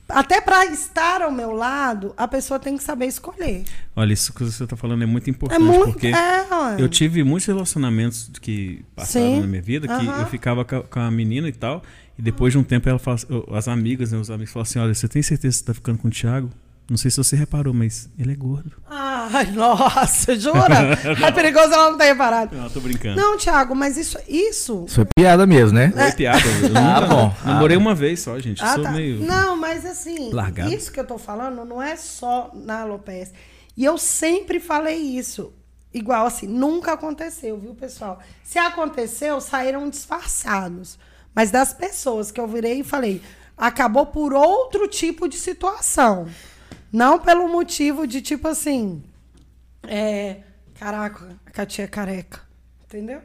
até 0.08 0.40
pra 0.40 0.64
estar 0.66 1.22
ao 1.22 1.30
meu 1.30 1.52
lado, 1.52 2.14
a 2.16 2.26
pessoa 2.26 2.58
tem 2.58 2.76
que 2.76 2.82
saber 2.82 3.06
escolher. 3.06 3.64
Olha, 3.94 4.12
isso 4.12 4.32
que 4.32 4.42
você 4.42 4.66
tá 4.66 4.76
falando 4.76 5.02
é 5.02 5.06
muito 5.06 5.28
importante, 5.28 5.60
É 5.60 5.64
muito. 5.64 5.92
porque 5.92 6.08
é, 6.08 6.46
eu 6.78 6.88
tive 6.88 7.22
muitos 7.22 7.46
relacionamentos 7.46 8.30
que 8.40 8.84
passaram 8.96 9.26
Sim. 9.26 9.40
na 9.40 9.46
minha 9.46 9.62
vida, 9.62 9.86
que 9.86 10.06
eu 10.06 10.26
ficava 10.26 10.64
com 10.64 11.00
a, 11.00 11.10
menina 11.10 11.48
e 11.48 11.52
tal, 11.52 11.82
E 12.18 12.22
depois 12.22 12.52
de 12.52 12.58
um 12.58 12.64
tempo, 12.64 12.88
ela 12.88 12.98
fala, 12.98 13.18
as 13.52 13.68
amigas, 13.68 14.10
né, 14.10 14.18
os 14.18 14.30
amigos 14.30 14.52
falam 14.52 14.62
assim: 14.64 14.78
Olha, 14.78 14.94
você 14.94 15.06
tem 15.06 15.22
certeza 15.22 15.58
que 15.58 15.58
você 15.60 15.64
tá 15.66 15.74
ficando 15.74 15.98
com 15.98 16.08
o 16.08 16.10
Thiago? 16.10 16.50
Não 16.90 16.96
sei 16.96 17.10
se 17.10 17.18
você 17.18 17.36
reparou, 17.36 17.74
mas 17.74 18.08
ele 18.18 18.32
é 18.32 18.34
gordo. 18.34 18.72
Ai, 18.88 19.50
nossa, 19.50 20.34
jura? 20.38 20.98
é 21.26 21.30
perigoso 21.32 21.70
ela 21.72 21.90
não 21.90 21.98
ter 21.98 22.04
reparado. 22.06 22.56
Não, 22.56 22.70
tô 22.70 22.80
brincando. 22.80 23.20
Não, 23.20 23.36
Thiago, 23.36 23.74
mas 23.74 23.98
isso. 23.98 24.16
Isso. 24.26 24.84
Isso 24.86 24.94
foi 24.94 25.06
piada 25.14 25.46
mesmo, 25.46 25.76
né? 25.78 25.90
Foi 25.94 26.12
piada. 26.12 26.40
Eu 26.46 26.70
Ah, 26.74 27.00
nunca- 27.00 27.06
bom. 27.14 27.34
Namorei 27.44 27.76
uma 27.76 27.94
vez 27.94 28.20
só, 28.20 28.38
gente. 28.38 28.64
Ah, 28.64 28.74
sou 28.74 28.84
tá. 28.84 28.90
meio. 28.92 29.20
Não, 29.20 29.54
mas 29.56 29.84
assim, 29.84 30.32
Largado. 30.32 30.72
isso 30.72 30.90
que 30.90 30.98
eu 30.98 31.06
tô 31.06 31.18
falando 31.18 31.62
não 31.64 31.82
é 31.82 31.94
só 31.94 32.50
na 32.54 32.80
alopecia. 32.80 33.34
E 33.76 33.84
eu 33.84 33.98
sempre 33.98 34.58
falei 34.58 34.96
isso. 34.96 35.52
Igual 35.92 36.26
assim, 36.26 36.46
nunca 36.46 36.92
aconteceu, 36.94 37.58
viu, 37.58 37.74
pessoal? 37.74 38.18
Se 38.42 38.58
aconteceu, 38.58 39.40
saíram 39.42 39.88
disfarçados. 39.90 40.98
Mas 41.34 41.50
das 41.50 41.72
pessoas 41.72 42.30
que 42.30 42.40
eu 42.40 42.46
virei 42.48 42.80
e 42.80 42.84
falei, 42.84 43.20
acabou 43.56 44.06
por 44.06 44.32
outro 44.32 44.88
tipo 44.88 45.28
de 45.28 45.36
situação. 45.36 46.26
Não 46.92 47.18
pelo 47.18 47.48
motivo 47.48 48.06
de 48.06 48.22
tipo 48.22 48.48
assim, 48.48 49.02
é, 49.82 50.38
caraca, 50.74 51.36
a 51.46 51.50
Katia 51.50 51.84
é 51.84 51.88
careca. 51.88 52.40
Entendeu? 52.84 53.20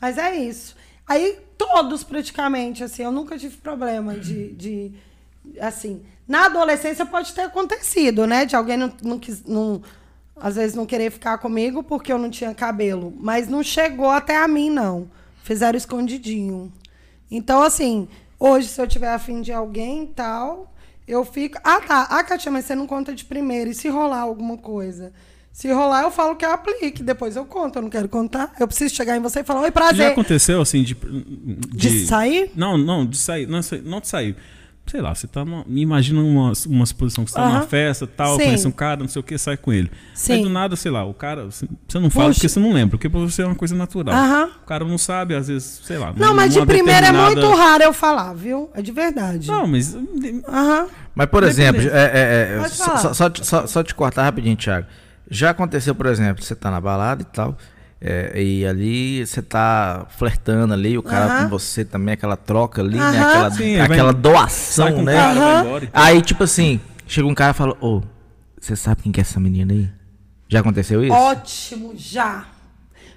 Mas 0.00 0.18
é 0.18 0.36
isso. 0.36 0.76
Aí, 1.06 1.38
todos 1.58 2.04
praticamente, 2.04 2.84
assim, 2.84 3.02
eu 3.02 3.10
nunca 3.10 3.38
tive 3.38 3.56
problema 3.56 4.16
de. 4.16 4.52
de 4.52 4.92
assim, 5.60 6.04
na 6.28 6.46
adolescência 6.46 7.04
pode 7.04 7.34
ter 7.34 7.42
acontecido, 7.42 8.26
né? 8.26 8.44
De 8.44 8.54
alguém 8.54 8.76
não, 8.76 8.92
não, 9.02 9.18
quis, 9.18 9.44
não 9.44 9.82
às 10.36 10.56
vezes 10.56 10.76
não 10.76 10.86
querer 10.86 11.10
ficar 11.10 11.38
comigo 11.38 11.82
porque 11.82 12.12
eu 12.12 12.18
não 12.18 12.30
tinha 12.30 12.54
cabelo. 12.54 13.12
Mas 13.18 13.48
não 13.48 13.62
chegou 13.62 14.08
até 14.08 14.36
a 14.36 14.46
mim, 14.46 14.70
não. 14.70 15.10
Fizeram 15.42 15.76
escondidinho. 15.76 16.72
Então, 17.30 17.62
assim, 17.62 18.08
hoje, 18.38 18.68
se 18.68 18.80
eu 18.80 18.86
tiver 18.86 19.12
afim 19.12 19.40
de 19.40 19.52
alguém 19.52 20.06
tal, 20.06 20.69
eu 21.10 21.24
fico. 21.24 21.58
Ah, 21.64 21.80
tá. 21.80 22.06
Ah, 22.10 22.22
Katia, 22.24 22.50
mas 22.50 22.64
você 22.64 22.74
não 22.74 22.86
conta 22.86 23.14
de 23.14 23.24
primeira. 23.24 23.70
E 23.70 23.74
se 23.74 23.88
rolar 23.88 24.20
alguma 24.20 24.56
coisa? 24.56 25.12
Se 25.52 25.70
rolar, 25.72 26.02
eu 26.04 26.10
falo 26.10 26.36
que 26.36 26.44
eu 26.44 26.52
aplique. 26.52 27.02
Depois 27.02 27.34
eu 27.36 27.44
conto. 27.44 27.76
Eu 27.78 27.82
não 27.82 27.90
quero 27.90 28.08
contar. 28.08 28.52
Eu 28.58 28.68
preciso 28.68 28.94
chegar 28.94 29.16
em 29.16 29.20
você 29.20 29.40
e 29.40 29.44
falar: 29.44 29.60
Oi, 29.60 29.66
Já 29.66 29.72
prazer. 29.72 30.06
aconteceu 30.12 30.60
assim 30.60 30.82
de. 30.82 30.94
De 30.94 32.06
sair? 32.06 32.52
Não, 32.54 32.78
não, 32.78 33.04
de 33.04 33.16
sair. 33.18 33.46
Não, 33.46 33.60
não 33.84 34.00
de 34.00 34.08
sair. 34.08 34.36
Sei 34.90 35.00
lá, 35.00 35.14
você 35.14 35.28
tá. 35.28 35.44
Numa, 35.44 35.64
me 35.68 35.82
imagina 35.82 36.20
uma, 36.20 36.52
uma 36.66 36.82
exposição 36.82 37.24
que 37.24 37.30
você 37.30 37.36
tá 37.36 37.48
numa 37.48 37.62
festa 37.62 38.08
tal, 38.08 38.36
Sim. 38.36 38.44
conhece 38.44 38.66
um 38.66 38.72
cara, 38.72 39.00
não 39.00 39.06
sei 39.08 39.20
o 39.20 39.22
que, 39.22 39.38
sai 39.38 39.56
com 39.56 39.72
ele. 39.72 39.88
Sim. 40.14 40.32
Aí 40.32 40.42
do 40.42 40.48
nada, 40.50 40.74
sei 40.74 40.90
lá, 40.90 41.04
o 41.04 41.14
cara. 41.14 41.44
Você 41.44 41.68
você 41.86 42.00
não 42.00 42.10
fala 42.10 42.26
Puxa. 42.26 42.38
porque 42.38 42.48
você 42.48 42.58
não 42.58 42.72
lembra, 42.72 42.90
porque 42.98 43.08
pra 43.08 43.20
você 43.20 43.42
é 43.42 43.46
uma 43.46 43.54
coisa 43.54 43.76
natural. 43.76 44.12
Aham. 44.14 44.50
O 44.62 44.66
cara 44.66 44.84
não 44.84 44.98
sabe, 44.98 45.36
às 45.36 45.46
vezes, 45.46 45.80
sei 45.84 45.96
lá. 45.96 46.12
Não, 46.16 46.34
mas 46.34 46.52
de 46.52 46.58
numa 46.58 46.66
primeira 46.66 47.06
é 47.06 47.12
determinada- 47.12 47.40
muito 47.40 47.56
raro 47.56 47.82
eu 47.84 47.92
falar, 47.92 48.32
viu? 48.34 48.68
É 48.74 48.82
de 48.82 48.90
verdade. 48.90 49.46
Não, 49.46 49.64
mas. 49.66 49.96
Aham. 50.48 50.86
Mas, 51.14 51.26
por 51.28 51.44
exemplo, 51.44 51.82
é, 51.82 51.86
é, 51.86 52.60
é, 52.64 52.68
só, 52.68 52.96
só, 52.96 53.14
só, 53.14 53.30
te- 53.30 53.46
só- 53.46 53.66
só 53.68 53.82
te 53.84 53.94
cortar 53.94 54.24
rapidinho, 54.24 54.56
Thiago. 54.56 54.86
Já 55.30 55.50
aconteceu, 55.50 55.94
por 55.94 56.06
exemplo, 56.06 56.42
você 56.42 56.56
tá 56.56 56.68
na 56.70 56.80
balada 56.80 57.22
e 57.22 57.26
tal, 57.26 57.56
é, 58.00 58.42
e 58.42 58.66
ali 58.66 59.26
você 59.26 59.42
tá 59.42 60.06
flertando 60.16 60.72
ali, 60.72 60.96
o 60.96 61.02
cara 61.02 61.26
Aham. 61.26 61.42
com 61.44 61.50
você 61.50 61.84
também, 61.84 62.14
aquela 62.14 62.36
troca 62.36 62.80
ali, 62.80 62.96
né? 62.96 63.02
Aham. 63.04 63.28
Aquela, 63.28 63.50
Sim, 63.50 63.80
aquela 63.80 64.12
doação, 64.12 64.86
Sai 64.86 64.94
com 64.94 65.00
o 65.02 65.04
né? 65.04 65.14
cara, 65.14 65.34
vai 65.40 65.52
Aham. 65.54 65.60
embora 65.66 65.84
e 65.84 65.88
tal. 65.88 66.02
Aí, 66.02 66.22
tipo 66.22 66.42
assim, 66.44 66.80
chega 67.06 67.28
um 67.28 67.34
cara 67.34 67.50
e 67.50 67.54
fala, 67.54 67.76
ô, 67.80 68.00
você 68.60 68.74
sabe 68.74 69.02
quem 69.02 69.12
que 69.12 69.20
é 69.20 69.22
essa 69.22 69.38
menina 69.38 69.72
aí? 69.72 69.88
Já 70.48 70.60
aconteceu 70.60 71.04
isso? 71.04 71.14
Ótimo, 71.14 71.92
já. 71.96 72.44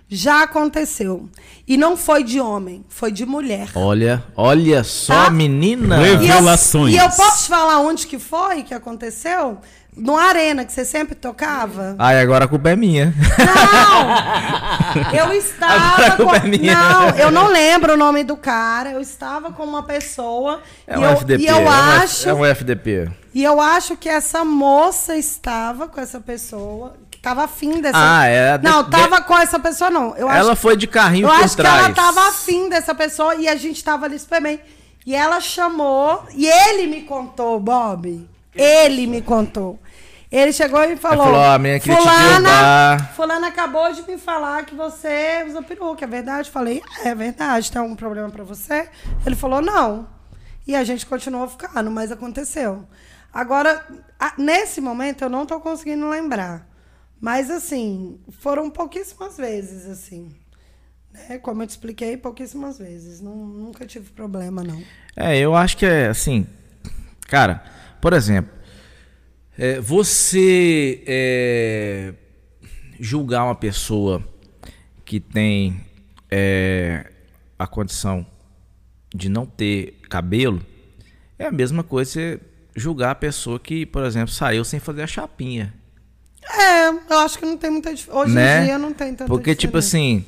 Já 0.09 0.43
aconteceu. 0.43 1.27
E 1.67 1.75
não 1.77 1.97
foi 1.97 2.23
de 2.23 2.39
homem, 2.39 2.85
foi 2.87 3.11
de 3.11 3.25
mulher. 3.25 3.69
Olha, 3.73 4.23
olha 4.35 4.83
só, 4.83 5.25
Tá? 5.25 5.29
menina. 5.31 5.99
E 6.05 6.09
eu- 6.09 6.17
Revelações. 6.19 6.93
E 6.93 6.97
eu, 6.97 7.09
posso 7.09 7.43
te 7.45 7.49
falar 7.49 7.79
onde 7.79 8.05
que 8.05 8.19
foi 8.19 8.61
que 8.63 8.73
aconteceu? 8.75 9.59
No 9.95 10.17
Arena, 10.17 10.65
que 10.65 10.71
você 10.73 10.83
sempre 10.85 11.15
tocava. 11.15 11.95
Ai, 11.99 12.19
agora 12.19 12.45
a 12.45 12.47
culpa 12.47 12.69
é 12.71 12.75
minha. 12.75 13.13
Não! 13.37 15.13
Eu 15.13 15.23
Agora 15.23 15.31
a 15.31 15.35
estava 15.35 16.11
culpa 16.17 16.39
com... 16.39 16.45
é 16.45 16.49
minha. 16.49 16.75
Não, 16.75 17.09
eu 17.11 17.31
não 17.31 17.47
lembro 17.47 17.93
o 17.93 17.97
nome 17.97 18.23
do 18.23 18.35
cara. 18.35 18.91
Eu 18.91 19.01
estava 19.01 19.51
com 19.51 19.63
uma 19.63 19.83
pessoa. 19.83 20.61
É 20.87 20.95
e, 20.95 20.97
um 20.97 21.03
eu, 21.03 21.09
FDP. 21.11 21.43
e 21.43 21.47
eu 21.47 21.55
é 21.57 21.59
um 21.59 21.69
acho... 21.69 22.29
É 22.29 22.33
um 22.33 22.45
FDP. 22.45 23.11
E 23.33 23.43
eu 23.43 23.59
acho 23.61 23.95
que 23.95 24.09
essa 24.09 24.43
moça 24.43 25.15
estava 25.15 25.87
com 25.87 25.99
essa 26.01 26.19
pessoa. 26.19 26.93
Que 27.09 27.19
tava 27.19 27.43
afim 27.43 27.81
dessa... 27.81 27.97
Ah, 27.97 28.25
é, 28.25 28.57
de- 28.57 28.63
Não, 28.67 28.83
de- 28.83 28.89
tava 28.91 29.21
com 29.21 29.37
essa 29.37 29.59
pessoa, 29.59 29.89
não. 29.89 30.15
Eu 30.15 30.27
acho 30.27 30.39
Ela 30.39 30.55
foi 30.55 30.75
de 30.75 30.87
carrinho 30.87 31.27
Eu 31.27 31.33
por 31.33 31.43
acho 31.43 31.55
trás. 31.55 31.75
que 31.79 31.85
ela 31.85 31.93
tava 31.93 32.27
afim 32.29 32.69
dessa 32.69 32.93
pessoa 32.93 33.35
e 33.35 33.47
a 33.47 33.55
gente 33.55 33.83
tava 33.83 34.05
ali 34.05 34.17
super 34.19 34.41
bem. 34.41 34.59
E 35.05 35.13
ela 35.15 35.39
chamou, 35.41 36.23
e 36.33 36.47
ele 36.47 36.87
me 36.87 37.01
contou, 37.01 37.59
Bob. 37.59 38.27
Ele 38.55 39.07
me 39.07 39.21
contou. 39.21 39.79
Ele 40.35 40.51
chegou 40.51 40.83
e 40.83 40.87
me 40.87 40.95
falou: 40.95 41.25
falou, 41.25 41.39
"Ó, 41.39 41.53
a 41.55 41.59
te 41.79 41.91
fulana, 41.91 42.39
derrubar." 42.39 43.13
fulana 43.15 43.47
acabou 43.47 43.93
de 43.93 44.01
me 44.01 44.17
falar 44.17 44.65
que 44.65 44.73
você 44.73 45.43
usa 45.47 45.61
peruca, 45.61 46.03
é 46.05 46.07
verdade? 46.07 46.47
Eu 46.49 46.53
falei, 46.53 46.81
"É, 47.03 47.09
é 47.09 47.15
verdade, 47.15 47.71
tem 47.71 47.79
algum 47.81 47.95
problema 47.95 48.29
pra 48.31 48.43
você? 48.43 48.89
Ele 49.25 49.35
falou, 49.35 49.61
não. 49.61 50.07
E 50.65 50.75
a 50.75 50.83
gente 50.83 51.05
continuou 51.05 51.47
ficando, 51.47 51.91
mas 51.91 52.11
aconteceu. 52.11 52.83
Agora, 53.31 53.85
a- 54.19 54.33
nesse 54.37 54.81
momento, 54.81 55.23
eu 55.23 55.29
não 55.29 55.45
tô 55.45 55.59
conseguindo 55.59 56.07
lembrar. 56.09 56.67
Mas, 57.21 57.49
assim, 57.51 58.19
foram 58.39 58.69
pouquíssimas 58.69 59.37
vezes, 59.37 59.85
assim. 59.87 60.35
Né? 61.11 61.37
Como 61.37 61.61
eu 61.61 61.67
te 61.67 61.71
expliquei, 61.71 62.17
pouquíssimas 62.17 62.77
vezes. 62.79 63.21
Não, 63.21 63.35
nunca 63.35 63.85
tive 63.85 64.09
problema, 64.11 64.63
não. 64.63 64.81
É, 65.15 65.37
eu 65.37 65.55
acho 65.55 65.77
que 65.77 65.85
é 65.85 66.07
assim. 66.07 66.47
Cara, 67.27 67.63
por 68.01 68.13
exemplo, 68.13 68.51
é, 69.57 69.79
você 69.79 71.03
é, 71.05 72.13
julgar 72.99 73.45
uma 73.45 73.55
pessoa 73.55 74.23
que 75.05 75.19
tem 75.19 75.81
é, 76.29 77.11
a 77.57 77.67
condição 77.67 78.25
de 79.13 79.29
não 79.29 79.45
ter 79.45 79.99
cabelo 80.09 80.65
é 81.37 81.45
a 81.45 81.51
mesma 81.51 81.83
coisa 81.83 82.11
você 82.11 82.39
julgar 82.75 83.11
a 83.11 83.15
pessoa 83.15 83.59
que, 83.59 83.85
por 83.85 84.03
exemplo, 84.03 84.33
saiu 84.33 84.63
sem 84.63 84.79
fazer 84.79 85.03
a 85.03 85.07
chapinha. 85.07 85.73
É, 86.51 86.89
eu 86.89 87.19
acho 87.19 87.37
que 87.37 87.45
não 87.45 87.57
tem 87.57 87.69
muita 87.69 87.93
diferença. 87.93 88.19
Hoje 88.19 88.33
né? 88.33 88.61
em 88.61 88.65
dia 88.65 88.77
não 88.77 88.93
tem 88.93 89.13
tanta 89.13 89.27
Porque, 89.27 89.55
tipo 89.55 89.79
diferença. 89.79 89.97
assim. 89.97 90.25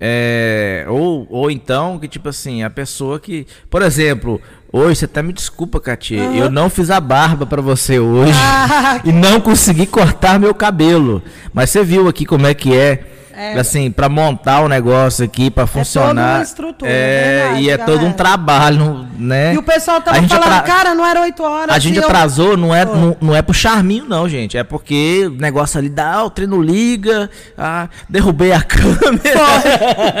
É, 0.00 0.84
ou, 0.88 1.26
ou 1.28 1.50
então, 1.50 1.98
que 1.98 2.06
tipo 2.06 2.28
assim, 2.28 2.62
a 2.62 2.70
pessoa 2.70 3.18
que. 3.18 3.46
Por 3.68 3.82
exemplo, 3.82 4.40
hoje, 4.72 5.00
você 5.00 5.04
até 5.06 5.22
me 5.22 5.32
desculpa, 5.32 5.80
Katia. 5.80 6.22
Eu 6.22 6.50
não 6.50 6.70
fiz 6.70 6.90
a 6.90 7.00
barba 7.00 7.44
pra 7.44 7.60
você 7.60 7.98
hoje. 7.98 8.32
Ah, 8.34 9.00
e 9.04 9.12
não 9.12 9.40
consegui 9.40 9.86
cortar 9.86 10.38
meu 10.38 10.54
cabelo. 10.54 11.22
Mas 11.52 11.70
você 11.70 11.82
viu 11.82 12.08
aqui 12.08 12.24
como 12.24 12.46
é 12.46 12.54
que 12.54 12.74
é. 12.76 13.17
Assim, 13.58 13.90
pra 13.90 14.08
montar 14.08 14.60
o 14.62 14.68
negócio 14.68 15.24
aqui, 15.24 15.50
pra 15.50 15.66
funcionar. 15.66 16.36
uma 16.36 16.42
estrutura, 16.42 16.90
É, 16.90 17.40
verdade, 17.42 17.62
e 17.62 17.70
é 17.70 17.76
todo 17.78 18.04
um 18.04 18.12
trabalho, 18.12 19.06
né? 19.16 19.54
E 19.54 19.58
o 19.58 19.62
pessoal 19.62 19.98
A 19.98 20.00
tava 20.00 20.20
gente 20.20 20.28
falando, 20.34 20.52
atra- 20.52 20.62
cara, 20.62 20.94
não 20.94 21.06
era 21.06 21.20
8 21.20 21.42
horas. 21.42 21.74
a 21.74 21.78
gente 21.78 21.98
eu- 21.98 22.04
atrasou, 22.04 22.56
não 22.56 22.74
é, 22.74 22.84
não, 22.84 23.16
não 23.20 23.36
é 23.36 23.40
pro 23.42 23.54
charminho, 23.54 24.04
não, 24.06 24.28
gente. 24.28 24.56
É 24.58 24.64
porque 24.64 25.24
o 25.26 25.30
negócio 25.40 25.78
ali 25.78 25.88
dá, 25.88 26.24
o 26.24 26.30
treino 26.30 26.60
liga, 26.60 27.30
ah, 27.56 27.88
derrubei 28.08 28.52
a 28.52 28.60
câmera. 28.62 29.38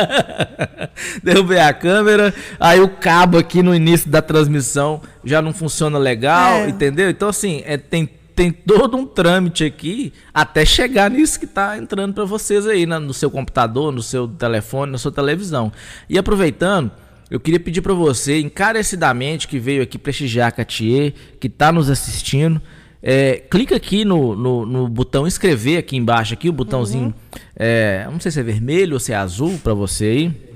derrubei 1.22 1.58
a 1.60 1.72
câmera, 1.72 2.34
aí 2.58 2.80
o 2.80 2.88
cabo 2.88 3.38
aqui 3.38 3.62
no 3.62 3.74
início 3.74 4.10
da 4.10 4.22
transmissão 4.22 5.00
já 5.24 5.42
não 5.42 5.52
funciona 5.52 5.98
legal, 5.98 6.52
É. 6.58 6.68
entendeu? 6.68 7.10
Então, 7.10 7.28
assim, 7.28 7.62
é, 7.66 7.76
tem, 7.76 8.08
tem 8.38 8.52
todo 8.52 8.96
um 8.96 9.04
trâmite 9.04 9.64
aqui 9.64 10.12
até 10.32 10.64
chegar 10.64 11.10
nisso 11.10 11.40
que 11.40 11.46
tá 11.46 11.76
entrando 11.76 12.14
para 12.14 12.24
vocês 12.24 12.68
aí, 12.68 12.86
na- 12.86 13.00
no 13.00 13.12
seu 13.12 13.28
computador, 13.32 13.90
no 13.92 14.00
seu 14.00 14.28
telefone, 14.28 14.92
na 14.92 14.98
sua 14.98 15.10
televisão. 15.10 15.72
E 16.08 16.16
aproveitando. 16.16 16.88
Eu 17.28 17.40
queria 17.40 17.58
pedir 17.58 17.82
para 17.82 17.92
você, 17.92 18.38
encarecidamente, 18.40 19.48
que 19.48 19.58
veio 19.58 19.82
aqui 19.82 19.98
prestigiar 19.98 20.48
a 20.48 20.52
Catier, 20.52 21.12
que 21.40 21.48
está 21.48 21.72
nos 21.72 21.90
assistindo, 21.90 22.62
é, 23.02 23.42
clica 23.50 23.74
aqui 23.74 24.04
no, 24.04 24.36
no, 24.36 24.64
no 24.64 24.88
botão 24.88 25.26
inscrever 25.26 25.78
aqui 25.78 25.96
embaixo, 25.96 26.32
aqui 26.32 26.48
o 26.48 26.52
botãozinho, 26.52 27.12
é, 27.56 28.06
não 28.10 28.20
sei 28.20 28.30
se 28.30 28.38
é 28.38 28.42
vermelho 28.44 28.94
ou 28.94 29.00
se 29.00 29.12
é 29.12 29.16
azul 29.16 29.58
para 29.64 29.74
você 29.74 30.04
aí. 30.04 30.47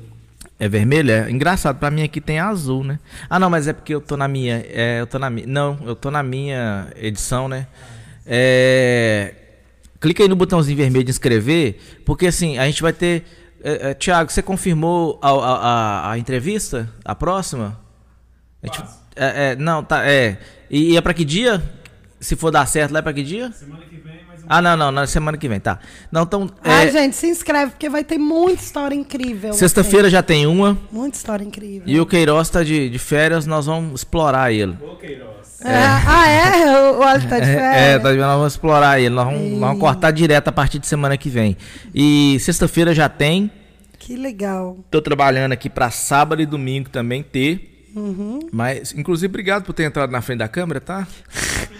É 0.64 0.68
vermelho? 0.68 1.10
É 1.10 1.28
engraçado, 1.28 1.76
para 1.80 1.90
mim 1.90 2.04
aqui 2.04 2.20
tem 2.20 2.38
azul, 2.38 2.84
né? 2.84 3.00
Ah, 3.28 3.36
não, 3.36 3.50
mas 3.50 3.66
é 3.66 3.72
porque 3.72 3.92
eu 3.92 4.00
tô 4.00 4.16
na 4.16 4.28
minha, 4.28 4.64
é, 4.68 5.00
eu 5.00 5.08
tô 5.08 5.18
na 5.18 5.28
minha, 5.28 5.44
não, 5.44 5.76
eu 5.84 5.96
tô 5.96 6.08
na 6.08 6.22
minha 6.22 6.86
edição, 6.94 7.48
né? 7.48 7.66
É, 8.24 9.34
clica 10.00 10.22
aí 10.22 10.28
no 10.28 10.36
botãozinho 10.36 10.76
vermelho 10.76 11.04
de 11.04 11.10
inscrever, 11.10 11.78
porque 12.06 12.28
assim, 12.28 12.58
a 12.58 12.66
gente 12.66 12.80
vai 12.80 12.92
ter. 12.92 13.24
É, 13.64 13.90
é, 13.90 13.94
Tiago, 13.94 14.30
você 14.30 14.40
confirmou 14.40 15.18
a, 15.20 15.30
a, 15.30 16.10
a- 16.12 16.18
entrevista? 16.18 16.88
A 17.04 17.12
próxima? 17.12 17.76
A 18.62 18.66
gente- 18.68 18.84
é, 19.16 19.50
é, 19.50 19.56
não, 19.56 19.82
tá. 19.82 20.06
É. 20.08 20.38
E, 20.70 20.92
e 20.92 20.96
é 20.96 21.00
pra 21.00 21.12
que 21.12 21.24
dia? 21.24 21.60
se 22.20 22.36
for 22.36 22.52
dar 22.52 22.64
certo, 22.66 22.92
lá 22.92 23.00
é 23.00 23.02
pra 23.02 23.12
que 23.12 23.24
dia? 23.24 23.50
Semana 23.50 23.82
que. 23.84 23.91
Ah, 24.55 24.61
não, 24.62 24.76
não, 24.76 24.92
na 24.92 25.07
semana 25.07 25.38
que 25.38 25.48
vem, 25.48 25.59
tá. 25.59 25.78
Não, 26.11 26.22
então. 26.24 26.50
Ai, 26.62 26.88
é, 26.88 26.92
gente, 26.92 27.16
se 27.16 27.26
inscreve, 27.26 27.70
porque 27.72 27.88
vai 27.88 28.05
ter 28.05 28.18
muita 28.18 28.62
história 28.62 28.94
incrível. 28.94 29.53
Sexta-feira 29.55 30.11
já 30.11 30.22
tem 30.22 30.46
uma. 30.46 30.72
assim. 30.72 30.80
Muita 30.92 31.16
história 31.16 31.44
incrível. 31.44 31.82
E 31.86 31.98
o 31.98 32.05
Queiroz 32.05 32.50
tá 32.50 32.62
de, 32.62 32.90
de 32.90 32.98
férias, 32.98 33.46
nós 33.46 33.66
vamos 33.66 34.00
explorar 34.00 34.53
ele. 34.53 34.76
Ô, 34.82 34.96
Queiroz. 34.96 35.61
É, 35.64 35.74
Ah, 35.74 36.28
é? 36.28 36.90
O 36.90 36.98
o 36.98 37.03
Alisson 37.03 37.28
tá 37.28 37.38
de 37.40 37.48
É, 37.48 37.55
férias? 37.55 38.03
tá 38.03 38.09
vendo? 38.11 38.20
Nós 38.20 38.36
vamos 38.36 38.53
explorar 38.53 39.00
ele. 39.00 39.11
Nós 39.14 39.24
vamos, 39.26 39.40
nós 39.53 39.61
vamos 39.61 39.80
cortar 39.80 40.11
direto 40.11 40.48
a 40.48 40.53
partir 40.53 40.78
de 40.78 40.86
semana 40.86 41.16
que 41.16 41.30
vem. 41.30 41.57
E 41.94 42.36
sexta-feira 42.40 42.94
já 42.94 43.09
tem. 43.09 43.50
Que 43.98 44.16
legal. 44.16 44.76
Tô 44.90 45.00
trabalhando 45.00 45.53
aqui 45.53 45.70
pra 45.70 45.90
sábado 45.90 46.42
e 46.42 46.46
domingo 46.46 46.90
também 46.90 47.22
ter. 47.22 47.86
Uhum. 47.94 48.40
Mas, 48.50 48.92
inclusive, 48.96 49.30
obrigado 49.30 49.64
por 49.64 49.72
ter 49.72 49.84
entrado 49.84 50.11
na 50.11 50.20
frente 50.20 50.38
da 50.40 50.48
câmera, 50.48 50.80
tá? 50.80 51.07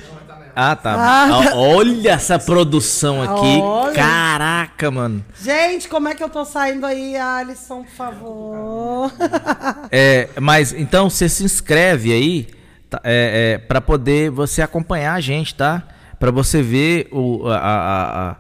Ah, 0.55 0.76
tá. 0.76 0.94
Ah. 0.94 1.55
Olha 1.57 2.11
essa 2.12 2.38
produção 2.38 3.22
aqui. 3.22 3.59
Olha. 3.62 3.92
Caraca, 3.94 4.90
mano. 4.90 5.24
Gente, 5.42 5.88
como 5.88 6.09
é 6.09 6.14
que 6.14 6.22
eu 6.22 6.28
tô 6.28 6.44
saindo 6.44 6.84
aí, 6.86 7.16
Alisson, 7.16 7.82
por 7.84 7.90
favor? 7.92 9.12
É, 9.90 10.28
mas 10.40 10.72
então 10.72 11.11
você 11.11 11.28
se 11.28 11.44
inscreve 11.44 12.12
aí 12.12 12.48
tá, 12.88 13.00
é, 13.05 13.55
é, 13.55 13.59
para 13.59 13.80
poder 13.80 14.30
você 14.30 14.62
acompanhar 14.62 15.14
a 15.14 15.20
gente, 15.20 15.55
tá? 15.55 15.82
Para 16.18 16.30
você 16.30 16.62
ver 16.62 17.09
o 17.12 17.46
a, 17.48 17.57
a- 17.57 18.30
a- 18.30 18.36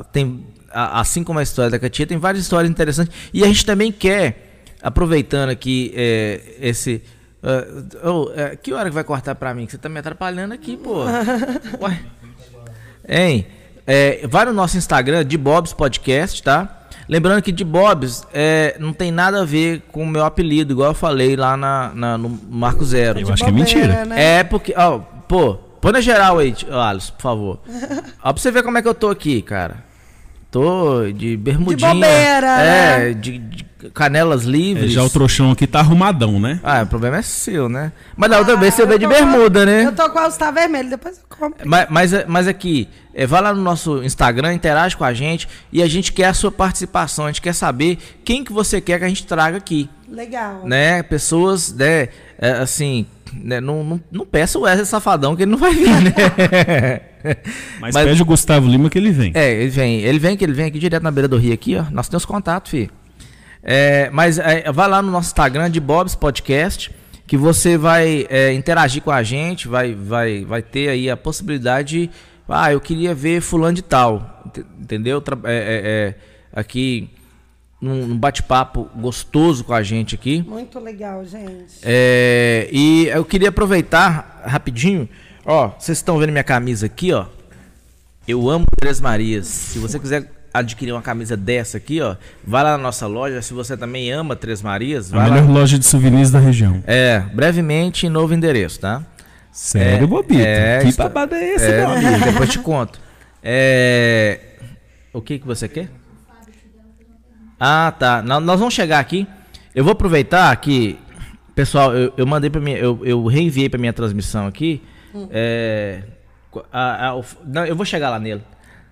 a- 0.00 0.04
tem 0.12 0.46
assim 0.72 1.24
como 1.24 1.38
a 1.38 1.42
história 1.42 1.70
da 1.70 1.78
Katia 1.78 2.06
tem 2.06 2.16
várias 2.18 2.42
histórias 2.44 2.70
interessantes 2.70 3.14
e 3.32 3.42
a 3.42 3.46
gente 3.46 3.64
também 3.66 3.90
quer 3.90 4.62
aproveitando 4.82 5.50
aqui 5.50 5.92
é, 5.96 6.40
esse 6.60 7.02
ah, 7.48 8.08
ô, 8.10 8.30
é, 8.34 8.56
que 8.56 8.72
hora 8.72 8.88
que 8.88 8.94
vai 8.94 9.04
cortar 9.04 9.34
pra 9.34 9.54
mim? 9.54 9.66
Que 9.66 9.72
você 9.72 9.78
tá 9.78 9.88
me 9.88 9.98
atrapalhando 9.98 10.52
aqui, 10.54 10.76
pô. 10.76 11.04
Ué. 11.80 12.00
Hein? 13.08 13.46
É, 13.86 14.26
vai 14.28 14.44
no 14.44 14.52
nosso 14.52 14.76
Instagram, 14.76 15.24
de 15.24 15.38
Bob's 15.38 15.72
Podcast, 15.72 16.42
tá? 16.42 16.74
Lembrando 17.08 17.40
que 17.40 17.50
de 17.50 17.64
Bob's 17.64 18.22
é, 18.34 18.76
não 18.78 18.92
tem 18.92 19.10
nada 19.10 19.40
a 19.40 19.44
ver 19.44 19.80
com 19.90 20.02
o 20.02 20.06
meu 20.06 20.26
apelido, 20.26 20.74
igual 20.74 20.90
eu 20.90 20.94
falei 20.94 21.36
lá 21.36 21.56
na, 21.56 21.90
na- 21.94 22.18
no 22.18 22.28
Marco 22.50 22.84
Zero. 22.84 23.18
Eu 23.18 23.32
acho 23.32 23.42
que 23.44 23.48
é 23.48 23.52
mentira. 23.52 24.04
né? 24.04 24.40
É 24.40 24.44
porque, 24.44 24.74
ó, 24.76 24.98
pô, 24.98 25.54
põe 25.80 25.92
na 25.92 26.02
geral 26.02 26.38
aí, 26.38 26.54
Alisson, 26.70 27.12
por 27.14 27.22
favor. 27.22 27.58
Ó, 28.22 28.30
pra 28.30 28.42
você 28.42 28.50
ver 28.50 28.62
como 28.62 28.76
é 28.76 28.82
que 28.82 28.88
eu 28.88 28.94
tô 28.94 29.08
aqui, 29.08 29.40
cara. 29.40 29.87
Tô 30.50 31.04
de 31.12 31.36
bermudinha. 31.36 31.92
bobeira, 31.94 32.46
É, 32.62 32.98
né? 33.08 33.12
de, 33.14 33.38
de 33.38 33.64
canelas 33.92 34.44
É, 34.44 34.46
livres. 34.50 34.92
já 34.92 35.02
o 35.04 35.10
trouxão 35.10 35.50
aqui 35.50 35.66
tá 35.66 35.80
arrumadão, 35.80 36.40
né? 36.40 36.58
Ah, 36.62 36.82
o 36.82 36.86
problema 36.86 37.18
é 37.18 37.22
seu, 37.22 37.68
né? 37.68 37.92
Mas 38.16 38.30
da 38.30 38.38
outra 38.38 38.54
Ah, 38.54 38.56
vez 38.56 38.72
você 38.72 38.82
eu 38.82 38.86
veio 38.86 38.98
de 38.98 39.06
bermuda, 39.06 39.66
né? 39.66 39.84
Eu 39.84 39.94
tô 39.94 40.08
com 40.08 40.18
a 40.18 40.22
All 40.24 40.52
vermelho, 40.52 40.88
depois 40.88 41.18
eu 41.18 41.24
compro. 41.36 41.68
Mas, 41.68 41.86
mas, 41.90 42.26
mas 42.26 42.48
aqui, 42.48 42.88
é, 43.14 43.26
vai 43.26 43.42
lá 43.42 43.52
no 43.52 43.60
nosso 43.62 44.02
Instagram, 44.02 44.54
interage 44.54 44.96
com 44.96 45.04
a 45.04 45.12
gente 45.12 45.46
e 45.70 45.82
a 45.82 45.86
gente 45.86 46.12
quer 46.14 46.24
a 46.26 46.34
sua 46.34 46.50
participação, 46.50 47.26
a 47.26 47.28
gente 47.28 47.42
quer 47.42 47.52
saber 47.54 47.98
quem 48.24 48.42
que 48.42 48.52
você 48.52 48.80
quer 48.80 48.98
que 48.98 49.04
a 49.04 49.08
gente 49.08 49.26
traga 49.26 49.58
aqui, 49.58 49.88
Legal. 50.08 50.62
né? 50.64 51.02
Pessoas, 51.02 51.70
né, 51.74 52.08
é, 52.38 52.52
assim, 52.52 53.06
né, 53.34 53.60
não, 53.60 53.84
não, 53.84 54.00
não 54.10 54.24
peça 54.24 54.58
o 54.58 54.62
Wesley 54.62 54.86
Safadão 54.86 55.36
que 55.36 55.42
ele 55.42 55.50
não 55.50 55.58
vai 55.58 55.74
vir, 55.74 55.90
né? 56.00 57.00
Mas, 57.80 57.94
pede 57.94 58.22
o 58.22 58.24
Gustavo 58.24 58.68
Lima 58.68 58.88
que 58.90 58.98
ele 58.98 59.10
vem. 59.10 59.32
É, 59.34 59.52
ele 59.52 59.70
vem, 59.70 60.00
ele 60.00 60.18
vem 60.18 60.36
que 60.36 60.44
ele 60.44 60.52
vem 60.52 60.66
aqui 60.66 60.78
direto 60.78 61.02
na 61.02 61.10
beira 61.10 61.28
do 61.28 61.36
rio 61.36 61.52
aqui, 61.52 61.76
ó. 61.76 61.84
Nós 61.90 62.08
temos 62.08 62.24
contato, 62.24 62.68
filho. 62.70 62.90
É, 63.62 64.08
mas 64.10 64.38
é, 64.38 64.70
vai 64.72 64.88
lá 64.88 65.02
no 65.02 65.10
nosso 65.10 65.28
Instagram 65.28 65.70
de 65.70 65.80
Bob's 65.80 66.14
Podcast, 66.14 66.90
que 67.26 67.36
você 67.36 67.76
vai 67.76 68.26
é, 68.30 68.52
interagir 68.52 69.02
com 69.02 69.10
a 69.10 69.22
gente, 69.22 69.68
vai, 69.68 69.94
vai, 69.94 70.44
vai 70.44 70.62
ter 70.62 70.88
aí 70.88 71.10
a 71.10 71.16
possibilidade 71.16 72.06
de, 72.06 72.10
ah, 72.48 72.72
eu 72.72 72.80
queria 72.80 73.14
ver 73.14 73.40
fulano 73.40 73.74
de 73.74 73.82
tal, 73.82 74.42
ent- 74.46 74.64
entendeu? 74.80 75.22
É, 75.44 75.52
é, 75.52 75.54
é, 75.54 76.14
aqui 76.58 77.10
num, 77.80 78.06
num 78.06 78.16
bate-papo 78.16 78.88
gostoso 78.96 79.64
com 79.64 79.74
a 79.74 79.82
gente 79.82 80.14
aqui. 80.14 80.42
Muito 80.48 80.78
legal, 80.80 81.24
gente. 81.26 81.74
É, 81.82 82.68
e 82.72 83.08
eu 83.08 83.24
queria 83.24 83.50
aproveitar 83.50 84.42
rapidinho. 84.46 85.08
Ó, 85.50 85.68
vocês 85.78 85.96
estão 85.98 86.18
vendo 86.18 86.30
minha 86.30 86.44
camisa 86.44 86.84
aqui, 86.86 87.12
ó. 87.12 87.24
Eu 88.26 88.50
amo 88.50 88.66
Três 88.78 89.00
Marias. 89.00 89.46
Se 89.46 89.78
você 89.78 89.98
quiser 89.98 90.30
adquirir 90.52 90.92
uma 90.92 91.00
camisa 91.00 91.36
dessa 91.36 91.78
aqui, 91.78 92.00
ó, 92.02 92.16
vai 92.44 92.62
lá 92.62 92.72
na 92.72 92.82
nossa 92.82 93.06
loja. 93.06 93.40
Se 93.40 93.54
você 93.54 93.74
também 93.76 94.10
ama 94.12 94.36
Três 94.36 94.60
Marias, 94.60 95.10
A 95.12 95.16
vai 95.16 95.30
melhor 95.30 95.46
lá. 95.46 95.52
loja 95.60 95.78
de 95.78 95.86
souvenirs 95.86 96.30
da 96.30 96.38
região. 96.38 96.82
É, 96.86 97.20
brevemente 97.32 98.06
em 98.06 98.10
novo 98.10 98.34
endereço, 98.34 98.80
tá? 98.80 99.02
Sério, 99.50 100.06
Bobito? 100.06 100.38
é, 100.40 100.80
que 100.84 100.92
babado 100.96 101.34
é 101.34 101.54
esse, 101.54 101.64
É, 101.64 101.78
meu 101.80 101.90
amigo? 101.92 102.24
depois 102.30 102.50
te 102.50 102.58
conto. 102.58 103.00
É, 103.42 104.40
o 105.12 105.22
que 105.22 105.38
que 105.38 105.46
você 105.46 105.66
quer? 105.66 105.88
Ah, 107.58 107.92
tá. 107.98 108.22
Nó- 108.22 108.40
Nós 108.40 108.58
vamos 108.60 108.74
chegar 108.74 108.98
aqui. 109.00 109.26
Eu 109.74 109.82
vou 109.84 109.92
aproveitar 109.94 110.54
que, 110.56 110.98
pessoal, 111.54 111.94
eu, 111.96 112.12
eu 112.16 112.26
mandei 112.26 112.50
para 112.50 112.60
minha, 112.60 112.76
eu, 112.76 113.00
eu 113.04 113.24
reenviei 113.26 113.68
para 113.68 113.78
minha 113.80 113.92
transmissão 113.92 114.46
aqui. 114.46 114.82
É, 115.30 116.02
a- 116.72 117.06
a- 117.08 117.16
o- 117.16 117.24
não, 117.46 117.64
eu 117.66 117.74
vou 117.74 117.84
chegar 117.86 118.10
lá 118.10 118.18
nele, 118.18 118.42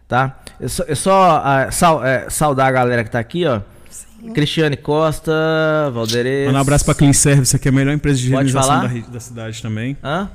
tá? 0.09 0.37
Eu 0.59 0.69
só, 0.69 0.83
eu 0.85 0.97
só, 0.97 1.43
ah, 1.45 1.71
sal- 1.71 2.05
é, 2.05 2.29
saudar 2.31 2.67
a 2.69 2.73
galera 2.73 3.05
que 3.05 3.11
tá 3.11 3.19
aqui, 3.19 3.45
ó. 3.47 3.61
Cristiane 4.35 4.77
Costa, 4.77 5.33
Valderez. 5.93 6.47
Manda 6.47 6.59
um 6.59 6.63
abraço 6.63 6.85
pra 6.85 6.95
Clean 6.95 7.13
Service, 7.13 7.57
que 7.59 7.69
é 7.69 7.71
a 7.71 7.73
melhor 7.75 7.93
empresa 7.93 8.19
de 8.19 8.27
higienização 8.27 8.81
da, 8.81 9.09
da 9.13 9.21
cidade 9.21 9.63
também. 9.63 9.97
Hã? 10.03 10.29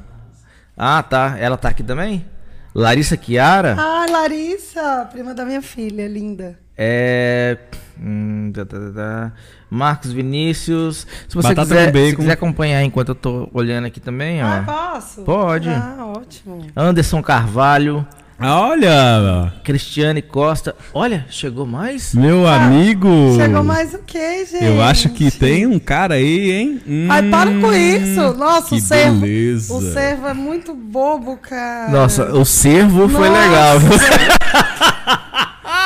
Ah, 0.77 1.03
tá. 1.03 1.35
Ela 1.39 1.57
tá 1.57 1.69
aqui 1.69 1.83
também? 1.83 2.25
Larissa 2.73 3.17
Chiara. 3.21 3.75
Ah, 3.77 4.05
Larissa, 4.09 5.07
prima 5.11 5.33
da 5.33 5.43
minha 5.43 5.61
filha, 5.61 6.07
linda. 6.07 6.57
É. 6.83 7.57
hum, 8.01 8.51
tá, 8.53 8.65
tá, 8.65 8.77
tá. 8.95 9.31
Marcos 9.69 10.11
Vinícius. 10.11 11.05
Se 11.29 11.35
você 11.35 11.49
Batata 11.49 11.67
quiser, 11.91 12.09
se 12.09 12.15
quiser 12.15 12.31
acompanhar 12.31 12.83
enquanto 12.83 13.09
eu 13.09 13.15
tô 13.15 13.49
olhando 13.53 13.85
aqui 13.85 13.99
também, 13.99 14.43
ó. 14.43 14.47
Ah, 14.47 14.63
posso? 14.65 15.21
Pode. 15.21 15.69
Ah, 15.69 16.11
ótimo. 16.17 16.65
Anderson 16.75 17.21
Carvalho, 17.21 18.05
Olha, 18.43 19.53
Cristiane 19.63 20.19
Costa. 20.19 20.75
Olha, 20.95 21.27
chegou 21.29 21.67
mais? 21.67 22.15
meu 22.15 22.47
amigo. 22.47 23.35
Chegou 23.37 23.63
mais 23.63 23.93
o 23.93 23.99
quê, 23.99 24.43
gente? 24.51 24.65
Eu 24.65 24.81
acho 24.81 25.09
que 25.09 25.29
tem 25.29 25.67
um 25.67 25.77
cara 25.77 26.15
aí, 26.15 26.51
hein? 26.51 26.81
Ai, 27.07 27.29
para 27.29 27.51
com 27.51 27.67
Hum, 27.67 27.73
isso. 27.73 28.33
Nossa, 28.33 28.69
que 28.69 28.75
o 28.75 28.79
servo. 28.81 29.19
beleza. 29.19 29.73
O 29.75 29.81
servo 29.93 30.27
é 30.27 30.33
muito 30.33 30.73
bobo, 30.73 31.37
cara. 31.37 31.91
Nossa, 31.91 32.33
o 32.33 32.43
servo 32.43 33.07
foi 33.07 33.29
Nossa. 33.29 33.41
legal. 33.41 33.77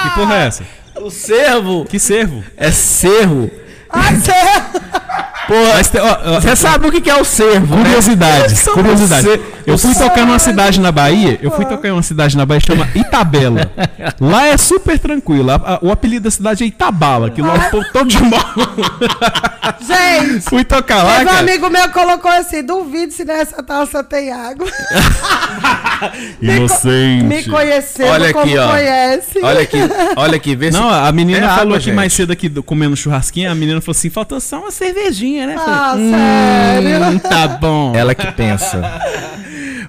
Que 0.04 0.10
porra 0.20 0.36
é 0.36 0.48
essa? 0.48 0.64
O 1.02 1.10
servo 1.10 1.86
Que 1.86 2.00
servo? 2.00 2.43
é 2.58 2.72
cerro. 2.72 3.50
Ai, 3.89 4.16
servo. 4.18 4.80
Porra, 5.48 5.74
Mas 5.76 5.89
tem- 5.89 6.02
ó, 6.02 6.18
ó, 6.26 6.39
você 6.41 6.56
sabe 6.56 6.88
o 6.88 6.91
que 6.91 7.10
é 7.10 7.16
o 7.16 7.24
servo, 7.24 7.76
né? 7.76 7.84
Curiosidades, 7.84 8.62
você- 8.62 9.41
Eu 9.68 9.78
fui 9.78 9.93
tocar 9.96 10.26
numa 10.26 10.38
cidade 10.39 10.80
na 10.80 10.91
Bahia, 10.91 11.39
eu 11.41 11.50
fui 11.52 11.66
tocar 11.66 11.88
em 11.88 11.91
uma 11.91 12.04
cidade 12.04 12.36
na 12.38 12.46
Bahia 12.46 12.62
chama 12.66 12.88
Itabela. 12.96 13.72
Lá 14.20 14.48
é 14.48 14.58
super 14.58 14.98
tranquilo. 15.00 15.50
a- 15.52 15.56
a- 15.56 15.80
O 15.82 15.91
apelido 15.91 16.24
da 16.26 16.32
cidade 16.32 16.64
é 16.64 16.68
Itabala, 16.68 17.30
que 17.30 17.41
lá 17.41 17.54
o 17.56 17.72
povo 17.72 17.86
todo 17.93 18.08
de 18.08 18.22
mal. 18.24 18.39
Gente, 19.86 20.41
Fui 20.50 20.64
tocar 20.64 21.04
lá, 21.04 21.18
teve 21.20 21.30
um 21.32 21.38
amigo 21.38 21.70
meu 21.70 21.89
colocou 21.89 22.32
assim: 22.32 22.64
duvido 22.64 23.12
se 23.14 23.24
nessa 23.26 23.62
taça 23.64 24.04
tem 24.04 24.32
água. 24.32 24.68
Inocente. 26.41 27.24
Me 27.24 27.43
conhecendo 27.43 28.10
Olha 28.10 28.34
como 28.34 28.46
aqui, 28.46 28.58
ó. 28.58 28.70
conhece. 28.72 29.39
Olha 29.41 29.62
aqui, 29.62 29.78
olha 30.16 30.36
aqui, 30.36 30.56
vê 30.56 30.72
se. 30.72 30.78
Não, 30.78 30.89
a 30.89 31.12
menina 31.12 31.39
É 31.39 31.41
falou 31.50 31.62
água, 31.62 31.76
aqui 31.78 31.86
gente. 31.86 31.96
mais 31.96 32.14
cedo 32.14 32.32
aqui 32.32 32.50
do- 32.50 32.64
comendo 32.64 32.96
churrasquinho, 32.96 33.52
a 33.52 33.56
menina 33.56 33.82
falou 33.82 33.91
assim, 33.98 34.10
faltou 34.10 34.39
só 34.39 34.60
uma 34.60 34.72
cervejinha, 34.72 35.34
né? 35.43 35.55
Ah, 35.57 35.91
Falei, 35.91 36.11
sério? 36.11 37.05
Hum, 37.07 37.19
tá 37.19 37.47
bom. 37.47 37.93
Ela 37.95 38.13
que 38.13 38.31
pensa. 38.33 38.81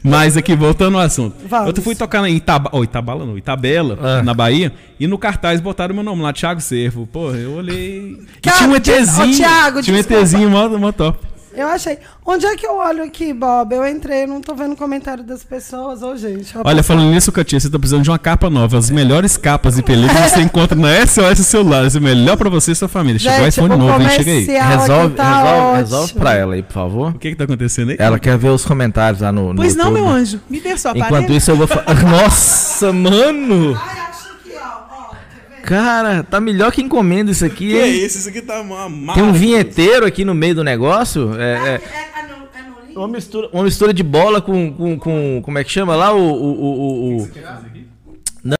Mas 0.02 0.36
aqui, 0.36 0.54
voltando 0.54 0.96
ao 0.98 1.02
assunto. 1.04 1.34
Vamos. 1.48 1.76
Eu 1.76 1.82
fui 1.82 1.94
tocar 1.96 2.24
em 2.28 2.36
Itaba... 2.36 2.70
oh, 2.72 2.84
Itabala, 2.84 3.26
não, 3.26 3.36
Itabela, 3.36 3.98
Ah. 4.00 4.22
na 4.22 4.32
Bahia, 4.32 4.72
e 5.00 5.06
no 5.06 5.18
cartaz 5.18 5.60
botaram 5.60 5.94
meu 5.94 6.04
nome 6.04 6.22
lá, 6.22 6.32
Thiago 6.32 6.60
Servo. 6.60 7.06
Pô, 7.12 7.32
eu 7.32 7.54
olhei. 7.54 8.16
E 8.38 8.40
Cara, 8.40 8.56
tinha 8.58 8.68
um 8.70 8.78
des- 8.78 8.88
ô, 9.18 9.22
ETzinho. 9.22 9.36
Thiago, 9.36 9.82
tinha 9.82 9.96
um. 9.96 10.00
ETzinho 10.00 10.50
mó, 10.50 10.68
mó 10.68 10.92
top. 10.92 11.18
Eu 11.56 11.68
achei. 11.68 11.98
Onde 12.24 12.44
é 12.44 12.54
que 12.54 12.66
eu 12.66 12.76
olho 12.76 13.02
aqui, 13.02 13.32
Bob? 13.32 13.74
Eu 13.74 13.86
entrei, 13.86 14.24
eu 14.24 14.28
não 14.28 14.42
tô 14.42 14.54
vendo 14.54 14.76
comentário 14.76 15.24
das 15.24 15.42
pessoas. 15.42 16.02
Ô, 16.02 16.14
gente. 16.14 16.52
Olha, 16.62 16.82
falando 16.82 17.10
nisso, 17.10 17.32
Catinha, 17.32 17.58
você 17.58 17.70
tá 17.70 17.78
precisando 17.78 18.02
de 18.02 18.10
uma 18.10 18.18
capa 18.18 18.50
nova. 18.50 18.76
As 18.76 18.90
melhores 18.90 19.38
capas 19.38 19.78
e 19.78 19.82
películas 19.82 20.32
você 20.32 20.42
encontra 20.42 20.78
na 20.78 21.06
SOS 21.06 21.46
Celulares. 21.46 21.96
É 21.96 22.00
melhor 22.00 22.36
pra 22.36 22.50
você 22.50 22.72
e 22.72 22.74
sua 22.74 22.88
família. 22.88 23.18
Chegou 23.18 23.38
o 23.38 23.44
Gente, 23.44 23.54
iPhone 23.54 23.74
o 23.74 23.78
novo, 23.78 24.02
hein? 24.02 24.10
Chega 24.10 24.30
aí. 24.30 24.44
Resolve, 24.44 25.14
tá 25.14 25.42
resolve, 25.42 25.76
resolve 25.78 26.12
pra 26.12 26.34
ela 26.34 26.54
aí, 26.54 26.62
por 26.62 26.74
favor. 26.74 27.10
O 27.12 27.18
que 27.18 27.30
que 27.30 27.36
tá 27.36 27.44
acontecendo 27.44 27.90
aí? 27.90 27.96
Ela 27.98 28.18
quer 28.18 28.36
ver 28.36 28.50
os 28.50 28.64
comentários 28.64 29.22
lá 29.22 29.32
no. 29.32 29.54
no 29.54 29.56
Pois 29.56 29.74
não, 29.74 29.86
YouTube. 29.86 30.02
meu 30.02 30.12
anjo. 30.12 30.40
Me 30.50 30.60
dê 30.60 30.76
sua 30.76 30.92
Enquanto 30.94 31.32
isso 31.32 31.50
eu 31.50 31.56
vou 31.56 31.66
falar. 31.66 31.86
Nossa, 32.04 32.92
mano! 32.92 33.74
Ai, 33.80 33.98
aqui, 34.00 34.52
ó. 34.60 34.66
ó 34.90 35.10
quer 35.10 35.48
ver? 35.48 35.54
Cara, 35.66 36.22
tá 36.22 36.40
melhor 36.40 36.70
que 36.72 36.80
encomenda 36.82 37.30
isso 37.30 37.44
aqui, 37.44 37.70
Que 37.70 37.76
é 37.78 37.86
isso? 37.88 38.18
Isso 38.18 38.28
aqui 38.28 38.40
tá 38.40 38.60
uma 38.60 38.84
Tem 38.84 38.92
um 38.92 39.04
maravilha. 39.04 39.32
vinheteiro 39.32 40.06
aqui 40.06 40.24
no 40.24 40.34
meio 40.34 40.54
do 40.54 40.64
negócio. 40.64 41.34
É, 41.38 41.52
é- 41.52 41.56
É, 41.68 41.74
é, 41.74 42.94
é 42.94 42.98
uma 42.98 43.08
mistura, 43.08 43.48
uma 43.52 43.64
mistura 43.64 43.92
de 43.92 44.02
bola 44.02 44.40
com, 44.40 44.72
com, 44.72 44.98
com 44.98 45.42
como 45.44 45.58
é 45.58 45.64
que 45.64 45.70
chama 45.70 45.94
lá 45.96 46.12
o, 46.14 46.18
o, 46.18 46.62
o, 46.62 47.16
o- 47.22 47.28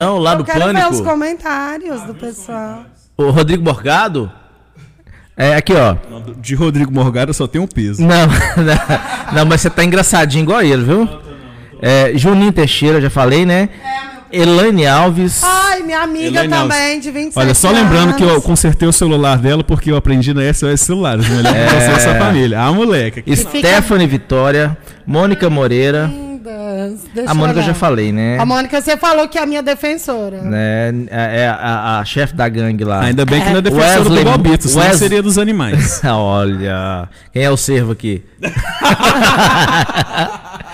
não 0.01 0.19
lá 0.19 0.33
Eu 0.33 0.39
do 0.39 0.45
quero 0.45 0.59
ver 0.67 0.75
os 0.79 0.83
pânico 0.83 1.05
comentários 1.05 2.03
do 2.03 2.15
pessoal. 2.15 2.85
o 3.17 3.31
Rodrigo 3.31 3.63
Morgado 3.63 4.31
é 5.37 5.55
aqui 5.55 5.73
ó 5.75 5.97
De 6.41 6.55
Rodrigo 6.55 6.93
Morgado 6.93 7.33
só 7.33 7.47
tem 7.47 7.61
um 7.61 7.67
peso. 7.67 8.03
não 8.03 8.27
não, 8.57 9.33
não, 9.33 9.47
mas 9.47 9.61
você 9.61 9.71
tá 9.71 9.85
engraçadinho 9.85 10.43
igual 10.43 10.61
ele 10.63 10.83
viu 10.85 11.09
é, 11.81 12.13
Juninho 12.17 12.53
Teixeira 12.53 13.01
já 13.01 13.09
falei 13.11 13.47
né 13.47 13.69
Elaine 14.33 14.87
Alves 14.87 15.43
Ai, 15.45 15.83
minha 15.83 16.01
amiga 16.01 16.27
Elaine 16.41 16.55
Alves. 16.55 16.77
também, 16.77 17.01
de 17.01 17.11
27 17.11 17.39
Olha, 17.39 17.55
só 17.55 17.69
anos. 17.69 17.81
lembrando 17.83 18.15
que 18.15 18.23
eu 18.23 18.41
consertei 18.43 18.89
o 18.89 18.93
celular 18.93 19.39
dela 19.39 19.63
porque 19.65 19.91
eu 19.91 19.97
aprendi 19.97 20.35
na 20.35 20.43
SOS 20.53 20.81
Celulares. 20.81 21.29
Melhor 21.29 21.53
você 21.55 21.91
e 21.91 21.95
essa 21.95 22.15
família. 22.17 22.61
Moleque. 22.73 23.21
aqui- 23.21 23.37
Stephanie 23.37 24.07
Vitória 24.07 24.77
Mônica 25.07 25.49
Moreira 25.49 26.11
Lindas. 26.13 27.01
Deixa 27.15 27.31
a 27.31 27.35
Mônica 27.35 27.61
eu 27.61 27.65
já 27.65 27.75
falei 27.75 28.13
né 28.13 28.39
A 28.39 28.45
Mônica, 28.47 28.81
você 28.81 28.97
falou 28.97 29.27
que 29.29 29.39
é 29.39 29.43
a 29.43 29.47
minha 29.47 29.63
defensora. 29.63 30.43
né 30.43 30.89
é 31.11 31.41
é 31.43 31.49
a, 31.49 31.99
a 32.01 32.05
chefe 32.05 32.35
da 32.35 32.49
gangue 32.49 32.85
lá 32.85 33.01
Ainda 33.03 33.25
bem 33.25 33.41
que 33.41 33.51
não 33.51 33.59
é 33.59 33.63
defensor 33.63 34.07
Wesley- 34.07 34.25
do 34.25 34.31
Bobito, 34.31 34.69
senão 34.69 34.87
Wes- 34.87 34.97
seria 34.99 35.23
dos 35.23 35.39
animais. 35.39 36.01
Olha, 36.05 37.09
quem 37.33 37.43
é 37.43 37.51
o 37.51 37.57
servo 37.57 37.93
aqui? 37.93 38.23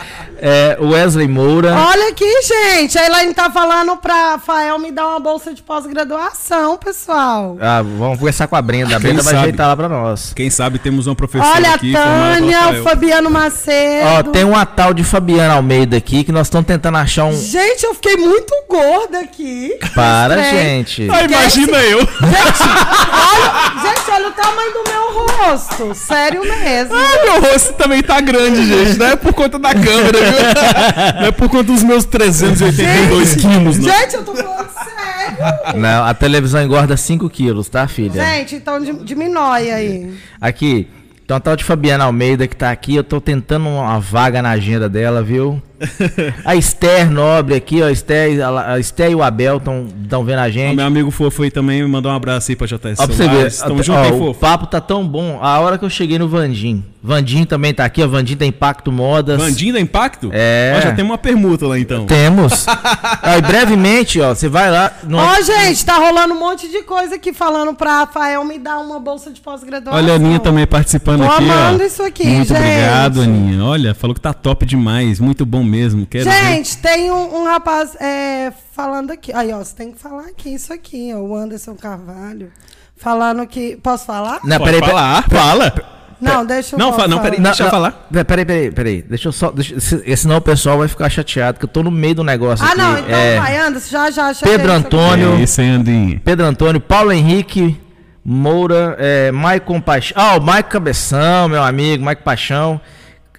é, 0.44 0.76
Wesley 0.80 1.28
Moura. 1.28 1.72
Olha 1.72 2.08
aqui, 2.08 2.28
gente. 2.42 2.98
A 2.98 3.06
Elaine 3.06 3.32
tá 3.32 3.48
falando 3.48 3.96
pra 3.96 4.32
Rafael 4.32 4.76
me 4.78 4.90
dar 4.90 5.06
uma 5.06 5.20
bolsa 5.20 5.54
de 5.54 5.62
pós-graduação, 5.62 6.76
pessoal. 6.76 7.56
Ah, 7.60 7.80
vamos 7.82 8.18
conversar 8.18 8.48
com 8.48 8.56
a 8.56 8.60
Brenda. 8.62 8.88
A 8.96 9.00
Quem 9.00 9.10
Brenda 9.10 9.22
vai 9.22 9.32
sabe? 9.34 9.44
ajeitar 9.46 9.68
lá 9.68 9.76
pra 9.76 9.88
nós. 9.88 10.32
Quem 10.34 10.50
sabe 10.50 10.80
temos 10.80 11.06
uma 11.06 11.14
professora 11.14 11.52
Olha 11.54 11.70
a 11.70 11.74
aqui 11.74 11.92
pela 11.92 12.04
Tânia, 12.04 12.68
o. 12.80 12.82
Fabiano 12.82 13.30
Macedo. 13.30 14.06
Ó, 14.08 14.22
tem 14.24 14.42
uma 14.44 14.66
tal 14.66 14.92
de 14.92 15.04
Fabiana 15.04 15.54
Almeida 15.54 15.96
aqui 15.96 16.24
que 16.24 16.32
nós 16.32 16.48
estamos 16.48 16.66
tentando 16.66 16.98
achar 16.98 17.24
um. 17.26 17.32
Gente, 17.40 17.84
eu 17.84 17.94
fiquei 17.94 18.16
muito 18.16 18.52
gorda 18.68 19.20
aqui. 19.20 19.78
Para, 19.94 20.40
É. 20.40 20.50
gente. 20.50 21.08
Ah, 21.08 21.22
imagina 21.22 21.78
eu. 21.78 21.98
Olha, 22.00 23.82
gente, 23.82 24.01
olha 24.14 24.28
o 24.28 24.32
tamanho 24.32 24.72
do 24.72 24.84
meu 24.90 25.26
rosto. 25.48 25.94
Sério 25.94 26.42
mesmo. 26.42 26.94
Ah, 26.94 27.24
meu 27.24 27.50
rosto 27.52 27.72
também 27.74 28.02
tá 28.02 28.20
grande, 28.20 28.64
gente. 28.66 28.98
Não 28.98 29.06
é 29.06 29.16
por 29.16 29.32
conta 29.32 29.58
da 29.58 29.72
câmera, 29.74 30.18
viu? 30.18 31.20
Não 31.20 31.26
é 31.28 31.32
por 31.32 31.48
conta 31.48 31.64
dos 31.64 31.82
meus 31.82 32.04
382 32.04 33.34
quilos, 33.36 33.78
não. 33.78 33.88
Gente, 33.92 34.14
eu 34.14 34.24
tô 34.24 34.34
falando 34.34 34.68
sério. 34.70 35.78
Não, 35.80 36.04
a 36.04 36.14
televisão 36.14 36.62
engorda 36.62 36.96
5 36.96 37.28
quilos, 37.30 37.68
tá, 37.68 37.86
filha? 37.88 38.22
Gente, 38.24 38.56
então 38.56 38.80
di- 38.80 39.04
diminui 39.04 39.70
aí. 39.70 40.14
Aqui. 40.40 40.88
Tem 41.26 41.34
uma 41.34 41.40
tal 41.40 41.54
de 41.56 41.62
Fabiana 41.64 42.04
Almeida 42.04 42.46
que 42.48 42.56
tá 42.56 42.70
aqui. 42.70 42.96
Eu 42.96 43.04
tô 43.04 43.20
tentando 43.20 43.68
uma 43.68 43.98
vaga 44.00 44.42
na 44.42 44.50
agenda 44.50 44.88
dela, 44.88 45.22
viu? 45.22 45.62
A 46.44 46.54
Esther 46.56 47.10
Nobre 47.10 47.54
aqui, 47.54 47.82
ó. 47.82 47.86
A 47.86 47.92
Esther, 47.92 48.38
a 48.46 48.78
Esther 48.78 49.10
e 49.10 49.14
o 49.14 49.22
Abel 49.22 49.56
estão 49.58 50.24
vendo 50.24 50.38
a 50.38 50.46
O 50.46 50.50
gente. 50.50 50.76
meu 50.76 50.86
amigo 50.86 51.10
fofo 51.10 51.42
aí 51.42 51.50
também 51.50 51.86
mandou 51.86 52.10
um 52.10 52.14
abraço 52.14 52.50
aí 52.50 52.56
pra 52.56 52.66
JS 52.66 52.98
Ó, 52.98 53.06
pra 53.06 53.14
você 53.14 53.28
ver. 53.28 53.52
Tamo 53.52 53.82
junto, 53.82 53.98
ó, 53.98 54.04
hein, 54.04 54.12
o 54.30 54.34
papo 54.34 54.66
tá 54.66 54.80
tão 54.80 55.06
bom. 55.06 55.38
A 55.42 55.58
hora 55.60 55.78
que 55.78 55.84
eu 55.84 55.90
cheguei 55.90 56.18
no 56.18 56.28
Vandim. 56.28 56.84
Vandim 57.04 57.44
também 57.44 57.74
tá 57.74 57.84
aqui, 57.84 58.00
ó. 58.02 58.06
Vandim 58.06 58.36
tem 58.36 58.48
Impacto 58.50 58.92
Modas. 58.92 59.36
Vandinho 59.40 59.72
da 59.74 59.80
Impacto? 59.80 60.30
É. 60.32 60.74
Ó, 60.76 60.80
já 60.82 60.92
tem 60.92 61.04
uma 61.04 61.18
permuta 61.18 61.66
lá 61.66 61.76
então. 61.78 62.06
Temos. 62.06 62.64
Ó, 63.24 63.38
e 63.38 63.42
brevemente, 63.42 64.20
ó, 64.20 64.34
você 64.34 64.48
vai 64.48 64.70
lá. 64.70 64.90
no- 65.04 65.16
Ó, 65.18 65.34
gente, 65.42 65.84
tá 65.84 65.96
rolando 65.96 66.34
um 66.34 66.38
monte 66.38 66.68
de 66.68 66.82
coisa 66.82 67.16
aqui 67.16 67.32
falando 67.32 67.74
pra 67.74 68.00
Rafael 68.00 68.44
me 68.44 68.58
dar 68.58 68.78
uma 68.78 69.00
bolsa 69.00 69.30
de 69.32 69.40
pós-graduação. 69.40 69.98
Olha 69.98 70.12
a 70.12 70.16
Aninha 70.16 70.38
também 70.38 70.66
participando 70.66 71.24
Tô 71.24 71.30
aqui, 71.32 71.48
ó. 71.48 71.52
amando 71.52 71.82
isso 71.82 72.02
aqui, 72.04 72.24
Muito 72.26 72.48
gente. 72.48 72.56
obrigado, 72.58 73.22
Aninha. 73.22 73.64
Olha, 73.64 73.94
falou 73.94 74.14
que 74.14 74.20
tá 74.20 74.32
top 74.32 74.64
demais, 74.64 75.18
muito 75.18 75.44
bom 75.44 75.62
mesmo. 75.64 75.71
Quero 76.10 76.24
ver. 76.24 76.30
Gente, 76.54 76.78
tem 76.78 77.10
um, 77.10 77.40
um 77.40 77.44
rapaz 77.44 77.96
é, 78.00 78.52
falando 78.72 79.10
aqui. 79.10 79.32
Aí, 79.34 79.52
ó, 79.52 79.58
você 79.58 79.74
tem 79.74 79.92
que 79.92 79.98
falar 79.98 80.24
aqui, 80.26 80.54
isso 80.54 80.72
aqui, 80.72 81.12
ó, 81.14 81.18
o 81.18 81.34
Anderson 81.36 81.74
Carvalho. 81.74 82.50
Falando 82.96 83.46
que. 83.46 83.76
Posso 83.82 84.06
falar? 84.06 84.40
Não, 84.44 84.58
Pode 84.58 84.72
peraí, 84.72 84.88
falar, 84.90 85.24
fala. 85.28 85.74
Não, 86.20 86.46
deixa 86.46 86.76
eu 86.76 86.78
Não, 86.78 86.92
fa- 86.92 87.08
não, 87.08 87.16
falar. 87.16 87.30
peraí. 87.30 87.40
Deixa 87.42 87.62
eu 87.64 87.70
falar. 87.70 88.06
Peraí, 88.12 88.24
peraí, 88.24 88.44
peraí, 88.44 88.70
peraí. 88.70 89.02
Deixa 89.02 89.26
eu 89.28 89.32
só. 89.32 89.50
Deixa, 89.50 89.80
se- 89.80 90.16
senão 90.16 90.36
o 90.36 90.40
pessoal 90.40 90.78
vai 90.78 90.86
ficar 90.86 91.10
chateado, 91.10 91.58
que 91.58 91.64
eu 91.64 91.68
tô 91.68 91.82
no 91.82 91.90
meio 91.90 92.14
do 92.14 92.22
negócio 92.22 92.64
Ah, 92.64 92.68
aqui. 92.68 92.78
não, 92.78 92.98
então 92.98 93.14
É, 93.18 93.40
vai, 93.40 93.56
Anderson, 93.56 93.88
já, 93.90 94.10
já. 94.12 94.32
cheguei, 94.34 94.56
Pedro. 94.56 94.72
Antônio. 94.72 95.32
É 95.34 95.42
isso 95.42 95.60
aí, 95.60 95.68
Andinha. 95.68 96.20
Pedro 96.24 96.46
Antônio, 96.46 96.80
Paulo 96.80 97.10
Henrique 97.10 97.76
Moura, 98.24 98.94
é, 99.00 99.32
Maicon 99.32 99.80
Paixão. 99.80 100.14
Ah, 100.22 100.36
o 100.36 100.40
Maico 100.40 100.70
Cabeção, 100.70 101.48
meu 101.48 101.62
amigo, 101.62 102.04
Maico 102.04 102.22
Paixão. 102.22 102.80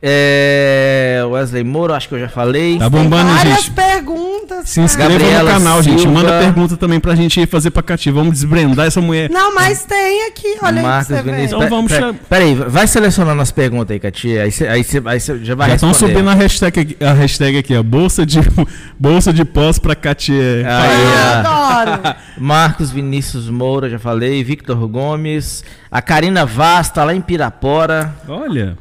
É, 0.06 1.22
Wesley 1.30 1.64
Moura, 1.64 1.96
acho 1.96 2.10
que 2.10 2.16
eu 2.16 2.20
já 2.20 2.28
falei. 2.28 2.78
Tá 2.78 2.90
Tem 2.90 3.04
bombando, 3.04 3.32
várias 3.34 3.64
gente. 3.64 3.72
perguntas. 3.72 4.70
Se 4.70 4.82
inscreva 4.82 5.12
Gabriela 5.12 5.44
no 5.44 5.50
canal, 5.50 5.82
gente. 5.82 6.02
Silva. 6.02 6.14
Manda 6.20 6.40
pergunta 6.40 6.76
também 6.76 7.00
pra 7.00 7.16
gente 7.16 7.46
fazer 7.46 7.72
pra 7.72 7.82
cativo. 7.82 8.20
Vamos 8.20 8.34
desbrendar 8.34 8.86
essa 8.88 9.00
mulher. 9.00 9.30
Não, 9.30 9.56
mas 9.56 9.86
tem 9.86 10.26
aqui, 10.28 10.58
olha 10.62 10.82
Marcos 10.82 11.14
aí. 11.14 11.24
Vinícius. 11.24 11.54
Então 11.54 11.70
vamos 11.70 11.90
Pera- 11.92 12.08
chamar- 12.08 12.20
Peraí, 12.30 12.54
vai 12.56 12.86
selecionando 12.86 13.42
as 13.42 13.50
perguntas 13.52 13.92
aí, 13.92 14.00
Katia. 14.00 14.44
Aí 14.44 14.52
você 14.52 14.68
aí 14.68 14.84
cê- 14.84 15.02
aí 15.06 15.20
cê 15.22 15.40
já 15.42 15.56
vai 15.56 15.70
Já 15.70 15.76
estão 15.76 15.94
subindo 15.94 16.30
a 16.30 16.34
hashtag, 16.34 16.80
aqui- 16.82 16.98
a 17.02 17.14
hashtag 17.14 17.58
aqui, 17.58 17.74
ó. 17.76 17.82
Bolsa 17.82 18.26
de, 18.26 18.40
bolsa 19.00 19.32
de 19.32 19.46
pós 19.46 19.80
pra 19.80 19.96
Katia. 19.96 20.66
Aí, 20.68 21.02
Eu 21.02 21.46
ó. 21.46 21.84
adoro. 21.88 22.16
Marcos 22.38 22.92
Vinícius 22.92 23.50
Moura, 23.50 23.90
já 23.90 23.98
falei. 24.00 24.44
Victor 24.44 24.86
Gomes. 24.86 25.64
A 25.90 26.02
Karina 26.02 26.46
Vaz 26.46 26.90
tá 26.90 27.06
lá 27.06 27.14
em 27.16 27.22
Pirapora. 27.22 28.14
Olha. 28.28 28.78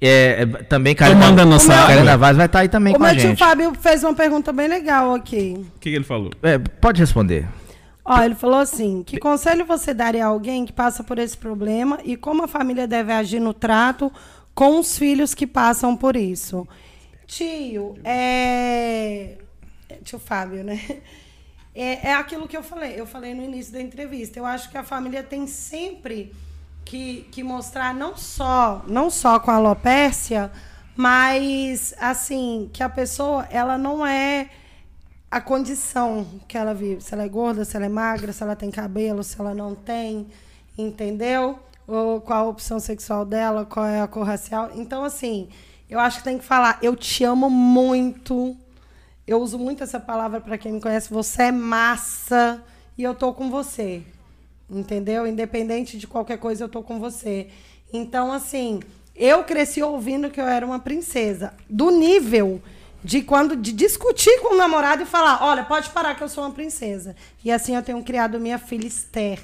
É, 0.00 0.42
é, 0.42 0.46
também 0.64 0.94
Karina, 0.94 1.20
Tomando 1.20 1.40
a 1.40 1.44
nossa. 1.44 1.86
Karina 1.86 2.16
Vaz 2.16 2.36
vai 2.36 2.46
estar 2.46 2.60
aí 2.60 2.68
também 2.68 2.94
O 2.94 2.98
com 2.98 3.04
a 3.04 3.08
meu 3.08 3.16
tio 3.16 3.28
gente. 3.28 3.38
Fábio 3.38 3.72
fez 3.74 4.04
uma 4.04 4.14
pergunta 4.14 4.52
bem 4.52 4.68
legal 4.68 5.14
aqui. 5.14 5.54
O 5.58 5.80
que, 5.80 5.90
que 5.90 5.96
ele 5.96 6.04
falou? 6.04 6.30
É, 6.42 6.58
pode 6.58 7.00
responder. 7.00 7.46
Ó, 8.04 8.22
ele 8.22 8.34
falou 8.34 8.60
assim: 8.60 9.02
que 9.02 9.18
conselho 9.18 9.64
você 9.64 9.92
daria 9.92 10.24
a 10.24 10.28
alguém 10.28 10.64
que 10.64 10.72
passa 10.72 11.02
por 11.02 11.18
esse 11.18 11.36
problema 11.36 11.98
e 12.04 12.16
como 12.16 12.44
a 12.44 12.48
família 12.48 12.86
deve 12.86 13.12
agir 13.12 13.40
no 13.40 13.52
trato 13.52 14.12
com 14.54 14.78
os 14.78 14.96
filhos 14.96 15.34
que 15.34 15.46
passam 15.46 15.96
por 15.96 16.14
isso? 16.14 16.66
Tio, 17.26 17.96
é. 18.04 19.38
Tio 20.04 20.18
Fábio, 20.18 20.62
né? 20.62 20.80
É, 21.78 22.08
é 22.08 22.14
aquilo 22.14 22.48
que 22.48 22.56
eu 22.56 22.62
falei, 22.62 22.98
eu 22.98 23.04
falei 23.04 23.34
no 23.34 23.44
início 23.44 23.70
da 23.70 23.82
entrevista. 23.82 24.38
Eu 24.38 24.46
acho 24.46 24.70
que 24.70 24.78
a 24.78 24.82
família 24.82 25.22
tem 25.22 25.46
sempre 25.46 26.32
que, 26.86 27.26
que 27.32 27.42
mostrar 27.42 27.92
não 27.92 28.16
só, 28.16 28.82
não 28.86 29.10
só 29.10 29.38
com 29.40 29.50
a 29.50 29.56
alopécia, 29.56 30.50
mas 30.96 31.92
assim, 32.00 32.70
que 32.72 32.82
a 32.82 32.88
pessoa 32.88 33.46
ela 33.50 33.76
não 33.76 34.06
é 34.06 34.48
a 35.28 35.40
condição 35.40 36.24
que 36.46 36.56
ela 36.56 36.72
vive, 36.72 37.02
se 37.02 37.12
ela 37.12 37.24
é 37.24 37.28
gorda, 37.28 37.64
se 37.64 37.76
ela 37.76 37.86
é 37.86 37.88
magra, 37.88 38.32
se 38.32 38.42
ela 38.42 38.54
tem 38.54 38.70
cabelo, 38.70 39.22
se 39.24 39.38
ela 39.38 39.52
não 39.52 39.74
tem, 39.74 40.28
entendeu? 40.78 41.58
Ou 41.88 42.20
qual 42.20 42.46
a 42.46 42.48
opção 42.48 42.78
sexual 42.78 43.24
dela, 43.24 43.66
qual 43.66 43.84
é 43.84 44.00
a 44.00 44.06
cor 44.06 44.24
racial. 44.24 44.70
Então, 44.74 45.04
assim, 45.04 45.48
eu 45.90 45.98
acho 45.98 46.18
que 46.18 46.24
tem 46.24 46.38
que 46.38 46.44
falar, 46.44 46.78
eu 46.80 46.94
te 46.94 47.24
amo 47.24 47.50
muito. 47.50 48.56
Eu 49.26 49.40
uso 49.40 49.58
muito 49.58 49.82
essa 49.82 49.98
palavra 49.98 50.40
para 50.40 50.56
quem 50.56 50.72
me 50.72 50.80
conhece, 50.80 51.12
você 51.12 51.44
é 51.44 51.52
massa 51.52 52.62
e 52.96 53.02
eu 53.02 53.14
tô 53.14 53.34
com 53.34 53.50
você. 53.50 54.04
Entendeu? 54.68 55.26
Independente 55.26 55.96
de 55.98 56.06
qualquer 56.06 56.38
coisa, 56.38 56.64
eu 56.64 56.68
tô 56.68 56.82
com 56.82 56.98
você. 56.98 57.48
Então, 57.92 58.32
assim, 58.32 58.80
eu 59.14 59.44
cresci 59.44 59.82
ouvindo 59.82 60.28
que 60.30 60.40
eu 60.40 60.46
era 60.46 60.66
uma 60.66 60.78
princesa. 60.80 61.54
Do 61.70 61.90
nível 61.90 62.60
de 63.04 63.22
quando 63.22 63.54
de 63.54 63.72
discutir 63.72 64.40
com 64.40 64.54
o 64.54 64.58
namorado 64.58 65.02
e 65.02 65.06
falar, 65.06 65.38
olha, 65.44 65.62
pode 65.64 65.90
parar 65.90 66.16
que 66.16 66.22
eu 66.24 66.28
sou 66.28 66.42
uma 66.44 66.52
princesa. 66.52 67.14
E 67.44 67.50
assim 67.52 67.76
eu 67.76 67.82
tenho 67.82 68.02
criado 68.02 68.40
minha 68.40 68.58
filha 68.58 68.86
Esther. 68.86 69.38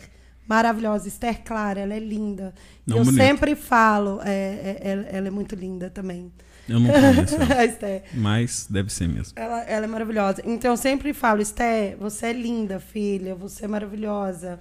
Maravilhosa, 0.49 1.07
Esther 1.07 1.43
Clara, 1.45 1.79
ela 1.81 1.95
é 1.95 2.01
linda. 2.01 2.53
Não, 2.85 2.97
eu 2.99 3.05
bonito. 3.05 3.23
sempre 3.23 3.55
falo, 3.55 4.21
é, 4.25 4.79
é, 4.83 5.07
ela- 5.13 5.29
é 5.29 5.31
muito 5.31 5.55
linda 5.55 5.89
também. 5.89 6.33
Eu 6.69 6.81
não 6.81 6.91
conheço. 6.91 7.37
ela. 7.37 7.65
Esther. 7.65 8.03
Mas 8.15 8.67
deve 8.69 8.93
ser 8.93 9.09
mesmo. 9.09 9.33
Ela, 9.37 9.63
ela 9.63 9.85
é 9.85 9.89
maravilhosa. 9.89 10.43
Então 10.45 10.73
eu 10.73 10.77
sempre 10.77 11.13
falo, 11.15 11.41
Esté, 11.41 11.95
você 11.99 12.27
é 12.27 12.33
linda, 12.33 12.81
filha, 12.81 13.37
você 13.37 13.65
é 13.65 13.69
maravilhosa. 13.69 14.59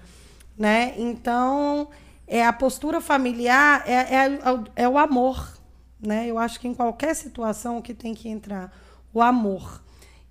Né? 0.58 0.94
Então, 0.98 1.90
é 2.28 2.46
a 2.46 2.54
postura 2.54 3.02
familiar 3.02 3.84
é, 3.88 3.94
é, 4.16 4.40
é 4.76 4.90
o 4.90 4.98
amor. 4.98 5.58
Né? 6.00 6.28
Eu 6.28 6.38
acho 6.38 6.60
que 6.60 6.68
em 6.68 6.74
qualquer 6.74 7.16
situação 7.16 7.78
o 7.78 7.82
que 7.82 7.94
tem 7.94 8.14
que 8.14 8.30
entrar, 8.30 8.72
o 9.14 9.22
amor. 9.22 9.84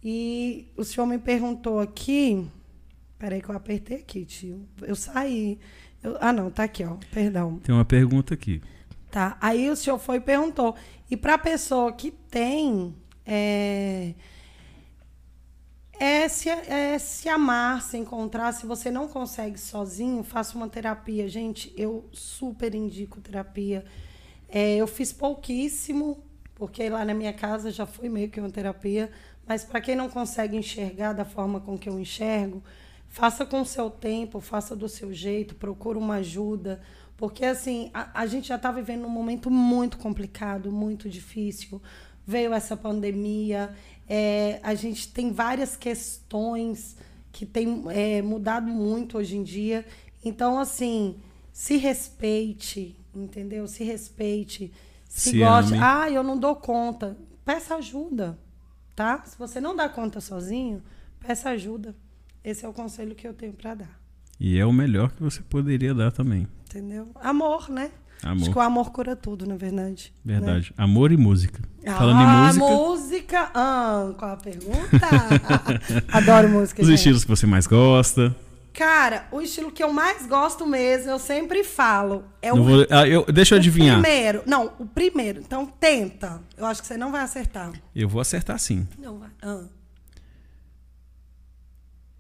E 0.03 0.69
o 0.77 0.85
senhor 0.85 1.07
me 1.07 1.19
perguntou 1.19 1.81
aqui. 1.81 2.47
Peraí, 3.19 3.43
que 3.43 3.49
eu 3.51 3.57
apertei 3.57 3.99
aqui, 3.99 4.25
tio. 4.25 4.67
Eu 4.81 4.97
saí. 4.97 5.59
Eu- 6.03 6.17
ah, 6.21 6.33
não, 6.33 6.51
tá 6.51 6.65
aqui, 6.65 6.83
ó. 6.85 6.97
Perdão. 7.13 7.59
Tem 7.59 7.75
uma 7.75 7.85
pergunta 7.85 8.33
aqui. 8.33 8.63
Tá. 9.11 9.37
Aí 9.41 9.69
o 9.69 9.77
senhor 9.77 9.99
foi 9.99 10.17
e 10.17 10.21
perguntou. 10.21 10.75
E 11.11 11.17
para 11.17 11.35
a 11.35 11.39
pessoa 11.39 11.93
que 11.93 12.11
tem. 12.11 12.95
É, 13.27 14.15
é, 16.01 16.27
se, 16.31 16.49
é 16.49 16.99
se 16.99 17.29
amar, 17.29 17.83
se 17.83 17.99
encontrar. 17.99 18.53
Se 18.53 18.65
você 18.65 18.91
não 18.91 19.07
consegue 19.07 19.61
sozinho, 19.61 20.25
faça 20.25 20.57
uma 20.57 20.67
terapia. 20.67 21.29
Gente, 21.29 21.71
eu 21.77 22.09
super 22.11 22.75
indico 22.75 23.21
terapia. 23.21 23.85
É, 24.49 24.77
eu 24.77 24.87
fiz 24.87 25.13
pouquíssimo, 25.13 26.25
porque 26.55 26.89
lá 26.89 27.05
na 27.05 27.13
minha 27.13 27.35
casa 27.35 27.71
já 27.71 27.85
foi 27.85 28.09
meio 28.09 28.31
que 28.31 28.41
uma 28.41 28.49
terapia, 28.49 29.11
mas 29.47 29.63
para 29.63 29.79
quem 29.79 29.95
não 29.95 30.09
consegue 30.09 30.57
enxergar 30.57 31.13
da 31.13 31.25
forma 31.27 31.61
com 31.61 31.77
que 31.77 31.89
eu 31.89 32.01
enxergo, 32.01 32.63
faça 33.07 33.45
com 33.45 33.61
o 33.61 33.67
seu 33.67 33.91
tempo, 33.91 34.41
faça 34.41 34.75
do 34.75 34.89
seu 34.89 35.13
jeito, 35.13 35.55
procure 35.55 35.99
uma 35.99 36.15
ajuda, 36.15 36.81
porque 37.15 37.45
assim, 37.45 37.91
a, 37.93 38.23
a 38.23 38.27
gente 38.27 38.49
já 38.49 38.57
está 38.57 38.73
vivendo 38.73 39.05
um 39.05 39.11
momento 39.11 39.51
muito 39.51 39.99
complicado, 39.99 40.73
muito 40.73 41.11
difícil. 41.11 41.83
Veio 42.27 42.55
essa 42.55 42.77
pandemia, 42.77 43.75
é, 44.13 44.59
a 44.65 44.75
gente 44.75 45.07
tem 45.13 45.31
várias 45.33 45.77
questões 45.77 46.97
que 47.31 47.47
têm 47.47 47.85
é, 47.91 48.21
mudado 48.21 48.67
muito 48.67 49.17
hoje 49.19 49.37
em 49.37 49.45
dia. 49.45 49.87
Então, 50.25 50.59
assim, 50.59 51.15
se 51.53 51.77
respeite, 51.77 52.97
entendeu? 53.15 53.69
Se 53.69 53.85
respeite. 53.85 54.73
Se, 55.09 55.31
Se 55.31 55.39
goste. 55.39 55.75
ame. 55.75 55.83
Ah, 55.83 56.11
eu 56.11 56.25
não 56.25 56.37
dou 56.37 56.57
conta. 56.57 57.17
Peça 57.45 57.77
ajuda, 57.77 58.37
tá? 58.97 59.23
Se 59.25 59.39
você 59.39 59.61
não 59.61 59.77
dá 59.77 59.89
conta 59.89 60.21
sozinho, 60.21 60.83
peça 61.21 61.51
ajuda. 61.51 61.95
Esse 62.43 62.65
é 62.65 62.69
o 62.69 62.73
conselho 62.73 63.15
que 63.15 63.29
eu 63.29 63.33
tenho 63.33 63.53
para 63.53 63.75
dar. 63.77 64.01
E 64.41 64.59
é 64.59 64.67
o 64.67 64.73
melhor 64.73 65.13
que 65.13 65.23
você 65.23 65.41
poderia 65.41 65.95
dar 65.95 66.11
também. 66.11 66.49
Entendeu? 66.69 67.11
Amor, 67.15 67.69
né? 67.71 67.93
Amor. 68.23 68.43
Acho 68.43 68.51
que 68.53 68.59
o 68.59 68.61
amor 68.61 68.91
cura 68.91 69.17
tudo, 69.17 69.47
na 69.47 69.57
verdade. 69.57 70.13
né? 70.25 70.35
Verdade. 70.35 70.75
Amor 70.77 71.11
e 71.11 71.17
música. 71.17 71.63
Falando 71.85 72.19
ah, 72.19 72.23
em 72.23 72.47
música, 72.59 72.67
música. 72.67 73.51
Ah, 73.55 74.13
qual 74.19 74.33
a 74.33 74.37
pergunta? 74.37 75.01
Adoro 76.13 76.49
música, 76.51 76.83
os 76.83 76.89
gente. 76.89 76.97
estilos 76.99 77.25
que 77.25 77.31
você 77.31 77.47
mais 77.47 77.67
gosta. 77.67 78.37
Cara, 78.75 79.27
o 79.33 79.41
estilo 79.41 79.73
que 79.73 79.83
eu 79.83 79.93
mais 79.93 80.27
gosto 80.27 80.65
mesmo, 80.67 81.11
eu 81.11 81.19
sempre 81.19 81.65
falo, 81.65 82.23
é 82.41 82.51
Não 82.53 82.61
o, 82.61 82.65
vou- 82.65 82.87
ah, 82.91 83.07
eu- 83.09 83.25
deixa 83.27 83.55
eu 83.55 83.59
o 83.59 83.61
adivinhar. 83.61 84.01
primeiro. 84.01 84.43
Não, 84.47 84.73
o 84.79 84.87
primeiro. 84.87 85.41
Então 85.41 85.67
tenta. 85.67 86.41
Eu 86.57 86.67
acho 86.67 86.81
que 86.83 86.87
você 86.87 86.97
não 86.97 87.11
vai 87.11 87.23
acertar. 87.23 87.73
Eu 87.97 88.09
vou 88.09 88.21
acertar 88.21 88.59
sim. 88.59 88.87
Não 88.99 89.19
vai. 89.19 89.31
Ah, 89.43 89.65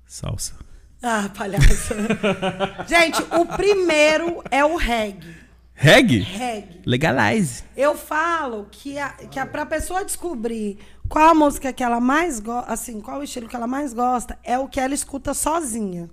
Salsa. 0.06 0.54
ah 1.02 1.30
palhaço. 1.36 1.94
gente, 2.88 3.22
o 3.38 3.46
primeiro 3.46 4.42
é 4.50 4.64
o 4.64 4.76
reggae. 4.76 5.36
Reggae? 5.82 6.18
Reggae. 6.18 6.82
Legalize. 6.84 7.64
Eu 7.74 7.96
falo 7.96 8.66
que, 8.70 8.98
a, 8.98 9.08
que 9.12 9.38
a, 9.38 9.46
pra 9.46 9.64
pessoa 9.64 10.04
descobrir 10.04 10.76
qual 11.08 11.30
a 11.30 11.34
música 11.34 11.72
que 11.72 11.82
ela 11.82 11.98
mais 11.98 12.38
gosta, 12.38 12.70
assim, 12.70 13.00
qual 13.00 13.20
o 13.20 13.22
estilo 13.22 13.48
que 13.48 13.56
ela 13.56 13.66
mais 13.66 13.94
gosta, 13.94 14.38
é 14.44 14.58
o 14.58 14.68
que 14.68 14.78
ela 14.78 14.92
escuta 14.92 15.32
sozinha. 15.32 16.10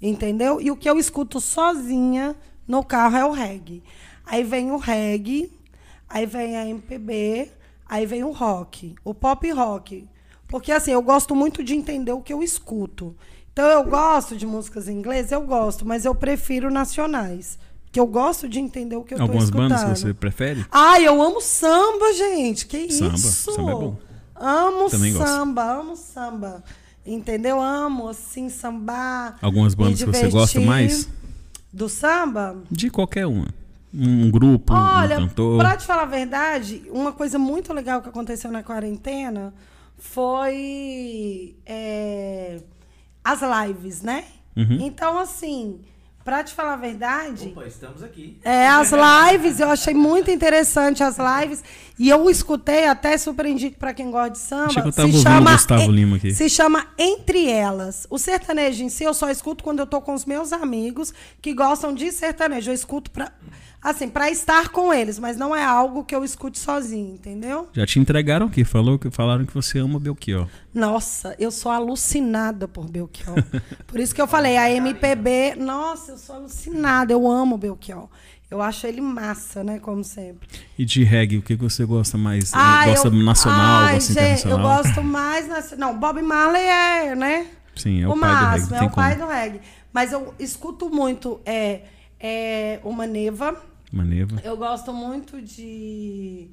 Entendeu? 0.00 0.60
E 0.60 0.70
o 0.70 0.76
que 0.76 0.88
eu 0.88 1.00
escuto 1.00 1.40
sozinha 1.40 2.36
no 2.64 2.84
carro 2.84 3.16
é 3.16 3.24
o 3.24 3.32
reggae. 3.32 3.82
Aí 4.24 4.44
vem 4.44 4.70
o 4.70 4.76
reggae, 4.76 5.50
aí 6.08 6.24
vem 6.24 6.56
a 6.56 6.64
MPB, 6.64 7.50
aí 7.88 8.06
vem 8.06 8.22
o 8.22 8.30
rock, 8.30 8.94
o 9.02 9.12
pop 9.12 9.50
rock. 9.50 10.08
Porque 10.46 10.70
assim, 10.70 10.92
eu 10.92 11.02
gosto 11.02 11.34
muito 11.34 11.64
de 11.64 11.74
entender 11.74 12.12
o 12.12 12.22
que 12.22 12.32
eu 12.32 12.40
escuto. 12.40 13.16
Então 13.52 13.66
eu 13.68 13.82
gosto 13.82 14.36
de 14.36 14.46
músicas 14.46 14.86
em 14.86 14.96
inglês, 14.96 15.32
eu 15.32 15.40
gosto, 15.40 15.84
mas 15.84 16.04
eu 16.04 16.14
prefiro 16.14 16.70
nacionais. 16.70 17.58
Que 17.96 18.00
eu 18.00 18.06
gosto 18.06 18.46
de 18.46 18.60
entender 18.60 18.94
o 18.94 19.02
que 19.02 19.14
eu 19.14 19.22
Algumas 19.22 19.44
tô 19.44 19.56
escutando. 19.56 19.70
bandas 19.70 19.84
que 19.84 19.98
você 20.06 20.12
prefere? 20.12 20.66
Ai, 20.70 21.08
eu 21.08 21.22
amo 21.22 21.40
samba, 21.40 22.12
gente. 22.12 22.66
Que 22.66 22.92
Samba, 22.92 23.14
isso? 23.14 23.52
samba 23.54 23.70
é 23.70 23.74
bom. 23.74 23.96
Amo 24.34 24.90
Também 24.90 25.14
gosto. 25.14 25.26
samba, 25.26 25.62
amo 25.78 25.96
samba. 25.96 26.62
Entendeu? 27.06 27.58
Amo, 27.58 28.08
assim, 28.08 28.50
sambar. 28.50 29.38
Algumas 29.40 29.74
bandas 29.74 29.98
que 30.02 30.04
você 30.04 30.28
gosta 30.28 30.60
mais? 30.60 31.08
Do 31.72 31.88
samba? 31.88 32.58
De 32.70 32.90
qualquer 32.90 33.26
uma. 33.26 33.46
Um 33.94 34.30
grupo, 34.30 34.74
Olha, 34.74 35.18
um 35.18 35.28
cantor. 35.28 35.56
pra 35.56 35.74
te 35.78 35.86
falar 35.86 36.02
a 36.02 36.04
verdade, 36.04 36.82
uma 36.90 37.12
coisa 37.12 37.38
muito 37.38 37.72
legal 37.72 38.02
que 38.02 38.10
aconteceu 38.10 38.52
na 38.52 38.62
quarentena 38.62 39.54
foi 39.96 41.56
é, 41.64 42.60
as 43.24 43.40
lives, 43.40 44.02
né? 44.02 44.24
Uhum. 44.54 44.80
Então, 44.82 45.18
assim, 45.18 45.80
pra 46.26 46.42
te 46.42 46.52
falar 46.52 46.72
a 46.72 46.76
verdade, 46.76 47.50
Opa, 47.52 47.64
estamos 47.68 48.02
aqui. 48.02 48.36
É, 48.42 48.66
as 48.66 48.90
lives, 48.90 49.60
eu 49.60 49.70
achei 49.70 49.94
muito 49.94 50.28
interessante 50.28 51.00
as 51.00 51.18
lives. 51.18 51.62
E 51.96 52.08
eu 52.08 52.28
escutei, 52.28 52.86
até 52.86 53.16
super 53.16 53.46
indico 53.46 53.78
pra 53.78 53.94
quem 53.94 54.10
gosta 54.10 54.30
de 54.30 54.38
samba. 54.38 54.64
Achei 54.64 54.82
que 54.82 54.88
eu 54.88 54.92
tava 54.92 55.08
ouvindo 55.08 55.48
o 55.48 55.52
Gustavo 55.52 55.92
Lima 55.92 56.16
aqui. 56.16 56.34
Se 56.34 56.50
chama 56.50 56.88
Entre 56.98 57.48
Elas. 57.48 58.08
O 58.10 58.18
sertanejo 58.18 58.82
em 58.82 58.88
si 58.88 59.04
eu 59.04 59.14
só 59.14 59.30
escuto 59.30 59.62
quando 59.62 59.78
eu 59.78 59.86
tô 59.86 60.00
com 60.00 60.14
os 60.14 60.24
meus 60.24 60.52
amigos 60.52 61.14
que 61.40 61.54
gostam 61.54 61.94
de 61.94 62.10
sertanejo. 62.10 62.72
Eu 62.72 62.74
escuto 62.74 63.08
pra, 63.12 63.30
assim, 63.90 64.08
pra 64.08 64.28
estar 64.30 64.68
com 64.70 64.92
eles, 64.92 65.18
mas 65.18 65.36
não 65.36 65.54
é 65.54 65.64
algo 65.64 66.04
que 66.04 66.14
eu 66.14 66.24
escute 66.24 66.58
sozinho, 66.58 67.14
entendeu? 67.14 67.68
Já 67.72 67.86
te 67.86 68.00
entregaram 68.00 68.46
aqui, 68.46 68.64
falou 68.64 68.98
que 68.98 69.10
falaram 69.10 69.46
que 69.46 69.54
você 69.54 69.78
ama 69.78 70.00
Belchior. 70.00 70.48
Nossa, 70.74 71.36
eu 71.38 71.50
sou 71.52 71.70
alucinada 71.70 72.66
por 72.66 72.90
Belchior. 72.90 73.36
Por 73.86 74.00
isso 74.00 74.14
que 74.14 74.20
eu 74.20 74.26
falei, 74.26 74.56
a 74.56 74.68
MPB, 74.70 75.54
nossa, 75.56 76.12
eu 76.12 76.18
sou 76.18 76.36
alucinada, 76.36 77.12
eu 77.12 77.26
amo 77.30 77.56
Belchior. 77.56 78.08
Eu 78.50 78.60
acho 78.62 78.86
ele 78.86 79.00
massa, 79.00 79.62
né, 79.64 79.78
como 79.78 80.02
sempre. 80.04 80.48
E 80.78 80.84
de 80.84 81.02
reggae, 81.04 81.38
o 81.38 81.42
que 81.42 81.56
você 81.56 81.84
gosta 81.84 82.16
mais? 82.18 82.52
Ah, 82.54 82.86
gosta 82.86 83.08
eu- 83.08 83.12
nacional, 83.12 83.82
Ai, 83.84 83.94
gosta 83.94 84.12
gente, 84.12 84.22
internacional? 84.22 84.58
Eu 84.58 84.64
gosto 84.84 85.02
mais 85.02 85.48
nacional. 85.48 85.92
Não, 85.92 85.98
Bob 85.98 86.22
Marley 86.22 86.62
é, 86.62 87.14
né? 87.14 87.46
Sim, 87.74 88.02
é 88.02 88.08
o, 88.08 88.12
o 88.12 88.18
pai 88.18 88.30
do 88.30 88.36
reggae. 88.36 88.50
máximo, 88.50 88.76
é 88.76 88.82
o 88.82 88.90
pai 88.90 89.14
como. 89.16 89.26
do 89.26 89.32
reggae. 89.32 89.60
Mas 89.92 90.12
eu 90.12 90.34
escuto 90.38 90.88
muito 90.90 91.40
é, 91.44 91.82
é, 92.20 92.80
o 92.84 92.92
Maneva. 92.92 93.56
Maneva. 93.92 94.40
Eu 94.42 94.56
gosto 94.56 94.92
muito 94.92 95.40
de. 95.40 96.48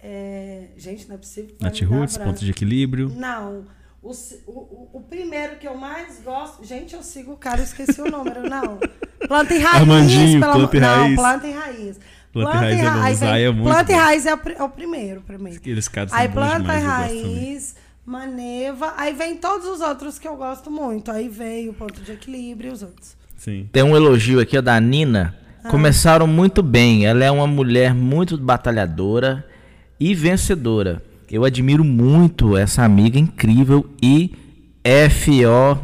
é, 0.00 0.68
gente, 0.76 1.08
não 1.08 1.14
é 1.14 1.18
possível. 1.18 1.54
Nath 1.60 1.80
Roots, 1.80 2.18
ponto 2.18 2.40
de 2.40 2.50
equilíbrio. 2.50 3.08
Não. 3.08 3.64
O, 4.02 4.10
o, 4.48 4.90
o, 4.94 5.00
primeiro 5.08 5.56
que 5.56 5.66
eu 5.66 5.76
mais 5.76 6.20
gosto. 6.24 6.64
Gente, 6.64 6.92
eu 6.92 7.02
sigo 7.04 7.32
o 7.32 7.36
cara, 7.36 7.60
eu 7.60 7.64
esqueci 7.64 8.00
o 8.00 8.10
número, 8.10 8.42
não. 8.50 8.78
Planta 9.28 9.54
e 9.54 9.58
raiz. 9.60 9.76
Armandinho, 9.80 10.40
pelo 10.40 10.68
planta 10.68 10.76
e 10.76 10.80
raiz. 10.80 11.08
Não, 11.10 11.22
planta 11.22 11.46
e 11.46 11.52
raiz. 11.52 12.00
Planta 12.32 12.70
e 12.70 12.74
raiz 12.76 13.22
é 13.22 13.26
Zay 13.26 13.32
vem- 13.32 13.44
é 13.44 13.50
muito 13.52 13.64
Planta 13.68 13.92
e 13.92 13.94
bom. 13.94 14.00
raiz 14.00 14.26
é 14.26 14.34
o, 14.34 14.40
é 14.56 14.62
o 14.64 14.68
primeiro 14.68 15.20
pra 15.20 15.38
mim. 15.38 15.54
Aqueles 15.54 15.86
caras 15.86 16.12
Aí 16.12 16.28
planta 16.28 16.58
demais, 16.58 16.82
e 16.82 16.86
raiz, 16.86 17.76
maneva. 18.04 18.94
Aí 18.96 19.12
vem 19.14 19.36
todos 19.36 19.68
os 19.68 19.80
outros 19.80 20.18
que 20.18 20.26
eu 20.26 20.36
gosto 20.36 20.70
muito. 20.70 21.10
Aí 21.10 21.28
veio 21.28 21.70
o 21.70 21.74
ponto 21.74 22.00
de 22.00 22.10
equilíbrio 22.10 22.70
e 22.70 22.72
os 22.72 22.82
outros. 22.82 23.16
Sim. 23.36 23.68
Tem 23.70 23.82
um 23.82 23.94
elogio 23.94 24.40
aqui, 24.40 24.58
ó, 24.58 24.60
da 24.60 24.80
Nina. 24.80 25.36
Ah. 25.64 25.68
Começaram 25.68 26.26
muito 26.26 26.62
bem. 26.62 27.06
Ela 27.06 27.24
é 27.24 27.30
uma 27.30 27.46
mulher 27.46 27.94
muito 27.94 28.36
batalhadora 28.36 29.46
e 29.98 30.14
vencedora. 30.14 31.02
Eu 31.30 31.44
admiro 31.44 31.84
muito 31.84 32.56
essa 32.56 32.82
amiga 32.82 33.18
incrível 33.18 33.86
e 34.02 34.34
F-O-D-A-A-A-A. 34.84 35.82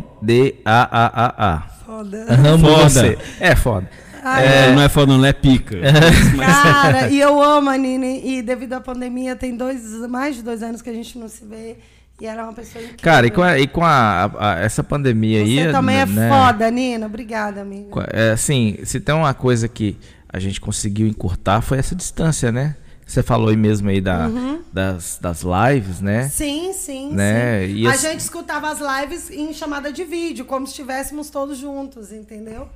Foda. 1.87 2.27
Amo 2.29 2.67
Foda. 2.69 2.89
você. 2.89 3.19
É 3.41 3.57
foda. 3.57 3.89
É, 4.23 4.75
não 4.75 4.83
é 4.83 4.89
foda, 4.89 5.17
não 5.17 5.25
é 5.25 5.33
pica. 5.33 5.79
Cara, 6.37 7.09
e 7.09 7.19
eu 7.19 7.43
amo 7.43 7.71
a 7.71 7.79
Nini. 7.79 8.21
E 8.25 8.43
devido 8.43 8.75
à 8.75 8.81
pandemia, 8.81 9.35
tem 9.37 9.57
dois, 9.57 9.83
mais 10.09 10.37
de 10.37 10.43
dois 10.43 10.63
anos 10.63 10.83
que 10.83 10.91
a 10.91 10.93
gente 10.93 11.17
não 11.19 11.29
se 11.29 11.45
vê. 11.45 11.79
E 12.21 12.27
ela 12.27 12.41
é 12.43 12.45
uma 12.45 12.53
pessoa 12.53 12.83
incrível. 12.83 13.05
Cara, 13.05 13.27
e 13.27 13.31
com, 13.31 13.43
a- 13.43 13.59
e 13.59 13.67
com 13.69 13.85
a- 13.85 14.31
a- 14.39 14.59
essa 14.61 14.83
pandemia 14.83 15.41
aí. 15.41 15.57
Você 15.63 15.71
também 15.73 15.97
é 15.99 16.07
né, 16.07 16.29
foda, 16.29 16.71
Nina. 16.71 17.07
Obrigada, 17.07 17.61
amiga. 17.63 18.09
É, 18.13 18.31
assim, 18.33 18.79
se 18.85 18.99
tem 18.99 19.15
uma 19.15 19.33
coisa 19.35 19.69
que 19.69 19.97
a 20.29 20.39
gente 20.41 20.61
conseguiu 20.61 21.07
encurtar 21.07 21.61
foi 21.61 21.79
essa 21.79 21.95
distância, 21.95 22.51
né? 22.51 22.77
Você 23.07 23.23
falou 23.23 23.49
aí 23.49 23.57
mesmo 23.57 23.89
aí 23.89 24.01
da, 24.03 24.27
Uhum. 24.27 24.61
das, 24.71 25.19
das 25.23 25.43
lives, 25.43 26.01
né? 26.01 26.29
Sim, 26.29 26.73
sim, 26.75 27.13
Né? 27.15 27.67
sim. 27.67 27.75
E 27.77 27.87
a 27.87 27.91
as- 27.93 28.01
gente 28.03 28.21
escutava 28.21 28.69
as 28.69 28.81
lives 28.81 29.31
em 29.31 29.53
chamada 29.55 29.91
de 29.93 30.05
vídeo, 30.05 30.45
como 30.45 30.67
se 30.67 30.73
estivéssemos 30.73 31.31
todos 31.31 31.57
juntos, 31.57 32.13
entendeu? 32.13 32.69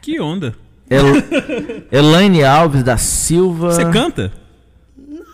Que 0.00 0.18
onda. 0.20 0.54
El- 0.88 1.04
Elaine 1.92 2.44
Alves 2.44 2.82
da 2.82 2.96
Silva. 2.96 3.72
Você 3.72 3.84
canta? 3.90 4.32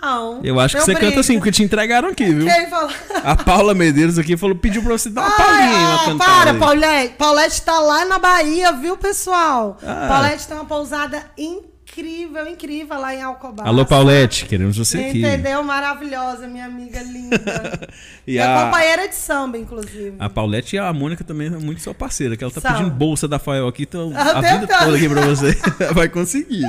Não. 0.09 0.41
Eu 0.43 0.59
acho 0.59 0.77
que 0.77 0.83
você 0.83 0.95
brinco. 0.95 1.11
canta 1.11 1.23
sim, 1.23 1.35
porque 1.37 1.53
te 1.53 1.63
entregaram 1.63 2.09
aqui, 2.09 2.25
viu? 2.33 2.47
Quem 2.47 2.69
falou? 2.69 2.91
A 3.25 3.37
Paula 3.37 3.75
Medeiros 3.75 4.19
aqui 4.19 4.37
falou, 4.37 4.57
pediu 4.57 4.83
pra 4.83 4.93
você 4.93 5.11
dar 5.11 5.23
uma 5.23 5.31
Ai, 5.31 5.37
palhinha, 5.37 5.95
ah, 5.95 6.05
cantada. 6.07 6.33
para, 6.33 6.51
aí. 6.53 6.59
Paulette. 6.59 7.15
Paulette 7.19 7.63
tá 7.63 7.79
lá 7.79 8.05
na 8.05 8.19
Bahia, 8.19 8.73
viu, 8.73 8.97
pessoal? 8.97 9.77
Ah. 9.83 10.07
Paulette 10.09 10.47
tem 10.47 10.57
uma 10.57 10.65
pousada 10.65 11.23
incrível, 11.37 11.78
incrível 12.03 13.01
lá 13.01 13.15
em 13.15 13.23
Alcobaça. 13.23 13.69
Alô, 13.69 13.85
Paulette, 13.85 14.45
queremos 14.47 14.77
você 14.77 14.99
aqui. 14.99 15.19
Entendeu? 15.21 15.63
Maravilhosa, 15.63 16.47
minha 16.47 16.65
amiga 16.67 17.03
linda. 17.03 17.39
E 18.27 18.33
Minha 18.33 18.61
a, 18.61 18.65
companheira 18.67 19.09
de 19.09 19.15
samba, 19.15 19.57
inclusive. 19.57 20.15
a 20.19 20.29
Paulette 20.29 20.77
e 20.77 20.79
a 20.79 20.93
Mônica 20.93 21.25
também 21.25 21.47
é 21.47 21.51
muito 21.51 21.81
sua 21.81 21.95
parceira, 21.95 22.37
que 22.37 22.45
ela 22.45 22.53
tá 22.53 22.61
São. 22.61 22.73
pedindo 22.73 22.91
bolsa 22.91 23.27
da 23.27 23.39
Fael 23.39 23.67
aqui, 23.67 23.85
então 23.85 24.13
Ah, 24.15 24.39
a 24.39 24.41
vida 24.43 24.67
toda 24.67 24.97
aqui 24.97 25.09
pra 25.09 25.23
você. 25.23 25.57
Vai 25.95 26.09
conseguir? 26.11 26.65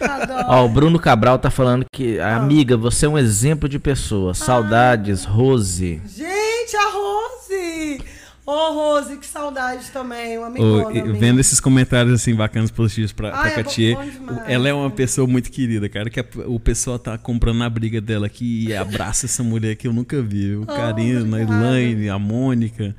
Adoro. 0.00 0.44
Ó, 0.48 0.64
o 0.64 0.68
Bruno 0.68 0.98
Cabral 0.98 1.38
tá 1.38 1.50
falando 1.50 1.84
que, 1.92 2.18
Ah. 2.18 2.36
amiga, 2.36 2.76
você 2.76 3.06
é 3.06 3.08
um 3.08 3.16
exemplo 3.16 3.68
de 3.68 3.78
pessoa. 3.78 4.34
Saudades, 4.34 5.24
Rose. 5.24 6.02
Gente, 6.06 6.76
a 6.76 6.90
Rose! 6.90 8.00
Ô, 8.46 8.72
Rose, 8.72 9.16
que 9.16 9.26
saudade 9.26 9.90
também, 9.90 10.36
uma 10.36 10.48
amigona 10.48 10.90
minha. 10.90 11.12
vendo 11.14 11.40
esses 11.40 11.60
comentários 11.60 12.12
assim 12.14 12.34
bacanas 12.34 12.70
positivos 12.70 13.10
pra, 13.10 13.34
Ai, 13.34 13.50
pra 13.52 13.62
é 13.62 14.52
ela 14.52 14.68
é 14.68 14.74
uma 14.74 14.90
pessoa 14.90 15.26
muito 15.26 15.50
querida, 15.50 15.88
cara, 15.88 16.10
que 16.10 16.20
a- 16.20 16.26
o 16.46 16.60
pessoal 16.60 16.98
tá 16.98 17.16
comprando 17.16 17.62
a 17.64 17.70
briga 17.70 18.02
dela 18.02 18.26
aqui 18.26 18.66
e 18.68 18.76
abraça 18.76 19.24
essa 19.24 19.42
mulher 19.42 19.76
que 19.76 19.88
eu 19.88 19.92
nunca 19.94 20.20
vi. 20.20 20.56
O 20.56 20.66
Karina, 20.66 21.38
a 21.38 21.40
Oh. 21.40 21.42
Elaine, 21.42 22.08
a 22.10 22.18
Mônica, 22.18 22.94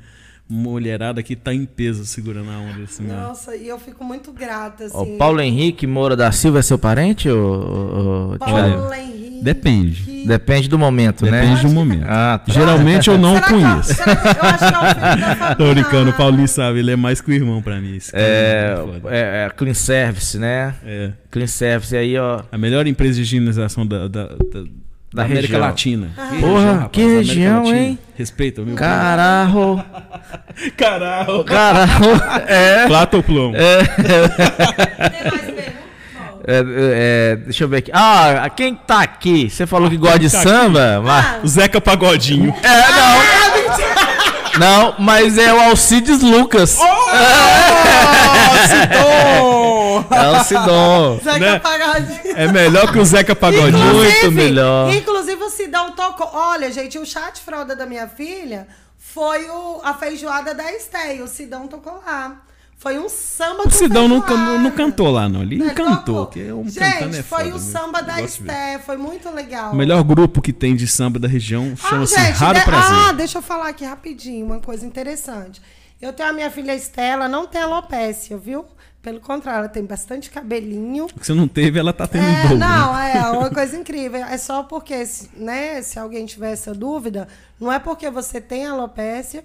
mulherada 0.48 1.22
que 1.22 1.34
tá 1.34 1.52
em 1.52 1.64
peso 1.64 2.04
segurando 2.06 2.50
a 2.50 2.58
onda 2.58 2.74
desse 2.80 3.02
mulher. 3.02 3.16
Nossa, 3.20 3.56
e 3.56 3.66
eu 3.68 3.78
fico 3.78 4.04
muito 4.04 4.32
grata, 4.32 4.84
assim. 4.84 5.14
O 5.14 5.18
Paulo 5.18 5.40
Henrique 5.40 5.86
Moura 5.86 6.14
da 6.16 6.30
Silva 6.30 6.60
é 6.60 6.62
seu 6.62 6.78
parente, 6.78 7.28
ou, 7.28 8.30
ou, 8.32 8.38
Paulo? 8.38 8.92
Henrique. 8.94 9.26
Depende. 9.42 10.24
Depende 10.26 10.68
do 10.68 10.78
momento, 10.78 11.24
Depende 11.24 11.54
né? 11.56 11.62
do 11.62 11.68
momento. 11.68 12.04
Ah, 12.08 12.40
tá. 12.44 12.52
Geralmente 12.52 13.08
eu 13.10 13.18
não 13.18 13.34
Será 13.34 13.46
que 13.46 13.54
é- 13.54 13.58
conheço. 13.60 13.94
será 13.94 14.16
que- 14.16 14.26
eu 14.38 14.42
acho 14.42 14.58
que 14.58 14.64
é 14.64 14.78
o 14.78 14.94
filho 14.94 15.38
da. 15.38 15.54
Tô 15.56 15.70
brincando, 15.74 16.10
o 16.10 16.14
Paulinho 16.14 16.48
sabe, 16.48 16.78
ele 16.78 16.90
é 16.92 16.96
mais 16.96 17.20
que 17.20 17.30
o 17.30 17.34
irmão 17.34 17.60
pra 17.62 17.80
mim. 17.80 17.98
É, 18.12 18.74
foda. 18.80 19.14
é, 19.14 19.46
é 19.46 19.50
Clean 19.50 19.74
Service, 19.74 20.38
né? 20.38 20.74
É. 20.84 21.12
Clean 21.30 21.46
Service 21.46 21.94
aí, 21.96 22.16
ó. 22.18 22.42
A 22.50 22.56
melhor 22.58 22.86
empresa 22.86 23.14
de 23.16 23.22
higienização 23.22 23.86
da, 23.86 24.08
da, 24.08 24.26
da- 24.28 24.64
da 25.16 25.24
América 25.24 25.54
região. 25.54 25.60
Latina. 25.60 26.08
Porra, 26.40 26.72
rapaz, 26.72 26.88
que 26.92 27.06
região, 27.06 27.62
Latina. 27.64 27.78
hein? 27.78 27.98
Respeita, 28.14 28.62
meu 28.62 28.76
Caralho! 28.76 29.82
Caralho! 30.76 31.44
Caralho! 31.44 32.22
É. 32.46 32.86
Plata 32.86 33.16
ou 33.16 33.22
plomo? 33.22 33.54
Tem 33.54 35.30
mais 35.30 35.40
perguntas? 35.40 35.74
É, 36.48 36.62
é, 37.32 37.36
deixa 37.36 37.64
eu 37.64 37.68
ver 37.68 37.78
aqui. 37.78 37.90
Ah, 37.92 38.48
quem 38.54 38.74
tá 38.74 39.00
aqui? 39.00 39.50
Você 39.50 39.66
falou 39.66 39.90
que 39.90 39.96
gosta 39.96 40.18
de 40.18 40.30
tá 40.30 40.42
samba, 40.42 41.02
mas. 41.04 41.42
O 41.42 41.48
Zeca 41.48 41.80
Pagodinho. 41.80 42.54
É, 42.62 42.92
não. 42.92 43.16
Não, 44.58 44.94
mas 44.98 45.36
é 45.38 45.52
o 45.52 45.60
Alcides 45.60 46.22
Lucas. 46.22 46.78
É 46.78 46.82
o 50.00 50.44
Sidon. 50.44 51.20
Zeca 51.22 51.38
Né? 51.38 51.58
Pagodinho. 51.58 52.36
É 52.36 52.48
melhor 52.52 52.92
que 52.92 52.98
o 52.98 53.04
Zeca 53.04 53.34
Pagodinho. 53.36 53.94
Muito 53.94 54.32
melhor. 54.32 54.92
Inclusive, 54.94 55.42
o 55.42 55.50
Sidão 55.50 55.92
tocou. 55.92 56.30
Olha, 56.32 56.70
gente, 56.72 56.98
o 56.98 57.06
chá 57.06 57.30
de 57.30 57.40
fralda 57.40 57.74
da 57.76 57.86
minha 57.86 58.06
filha 58.08 58.66
foi 58.98 59.48
o, 59.48 59.80
a 59.82 59.94
feijoada 59.94 60.54
da 60.54 60.70
Esté. 60.72 61.20
O 61.22 61.26
Sidão 61.26 61.66
tocou 61.68 62.00
lá. 62.04 62.42
Foi 62.78 62.98
um 62.98 63.08
samba 63.08 63.62
O 63.66 63.70
Sidão 63.70 64.06
não, 64.06 64.20
can- 64.20 64.58
não 64.58 64.70
cantou 64.70 65.10
lá, 65.10 65.28
não. 65.30 65.40
Ele 65.42 65.54
Ele 65.54 65.64
encantou. 65.64 66.26
tocou. 66.26 66.26
Que 66.26 66.46
é 66.48 66.52
um 66.54 66.68
Gente, 66.68 67.18
é 67.18 67.22
foi 67.22 67.44
foda, 67.44 67.56
o 67.56 67.58
samba 67.58 68.02
da. 68.02 68.20
Esté. 68.20 68.78
Foi 68.84 68.98
muito 68.98 69.30
legal. 69.30 69.72
O 69.72 69.76
melhor 69.76 70.02
grupo 70.04 70.42
que 70.42 70.52
tem 70.52 70.76
de 70.76 70.86
samba 70.86 71.18
da 71.18 71.26
região 71.26 71.72
Ah, 71.82 71.88
chama-se 71.88 72.14
Raro 72.32 72.58
de- 72.58 72.64
Prazer. 72.66 72.96
Ah, 73.08 73.12
deixa 73.12 73.38
eu 73.38 73.42
falar 73.42 73.68
aqui 73.68 73.82
rapidinho, 73.84 74.44
uma 74.44 74.60
coisa 74.60 74.84
interessante. 74.84 75.60
Eu 76.02 76.12
tenho 76.12 76.28
a 76.28 76.32
minha 76.34 76.50
filha 76.50 76.74
Estela, 76.74 77.26
não 77.26 77.46
tem 77.46 77.62
alopecia, 77.62 78.36
viu? 78.36 78.66
Pelo 79.06 79.20
contrário, 79.20 79.60
ela 79.60 79.68
tem 79.68 79.84
bastante 79.84 80.28
cabelinho. 80.30 81.04
O 81.04 81.06
que 81.20 81.24
você 81.24 81.32
não 81.32 81.46
teve, 81.46 81.78
ela 81.78 81.92
tá 81.92 82.08
tendo 82.08 82.24
É, 82.24 82.42
dobro. 82.42 82.58
não, 82.58 82.92
né? 82.92 83.12
é 83.18 83.22
uma 83.30 83.48
coisa 83.54 83.76
incrível. 83.76 84.18
É 84.24 84.36
só 84.36 84.64
porque, 84.64 84.96
né, 85.36 85.80
se 85.80 85.96
alguém 85.96 86.26
tiver 86.26 86.50
essa 86.50 86.74
dúvida, 86.74 87.28
não 87.60 87.72
é 87.72 87.78
porque 87.78 88.10
você 88.10 88.40
tem 88.40 88.66
alopecia 88.66 89.44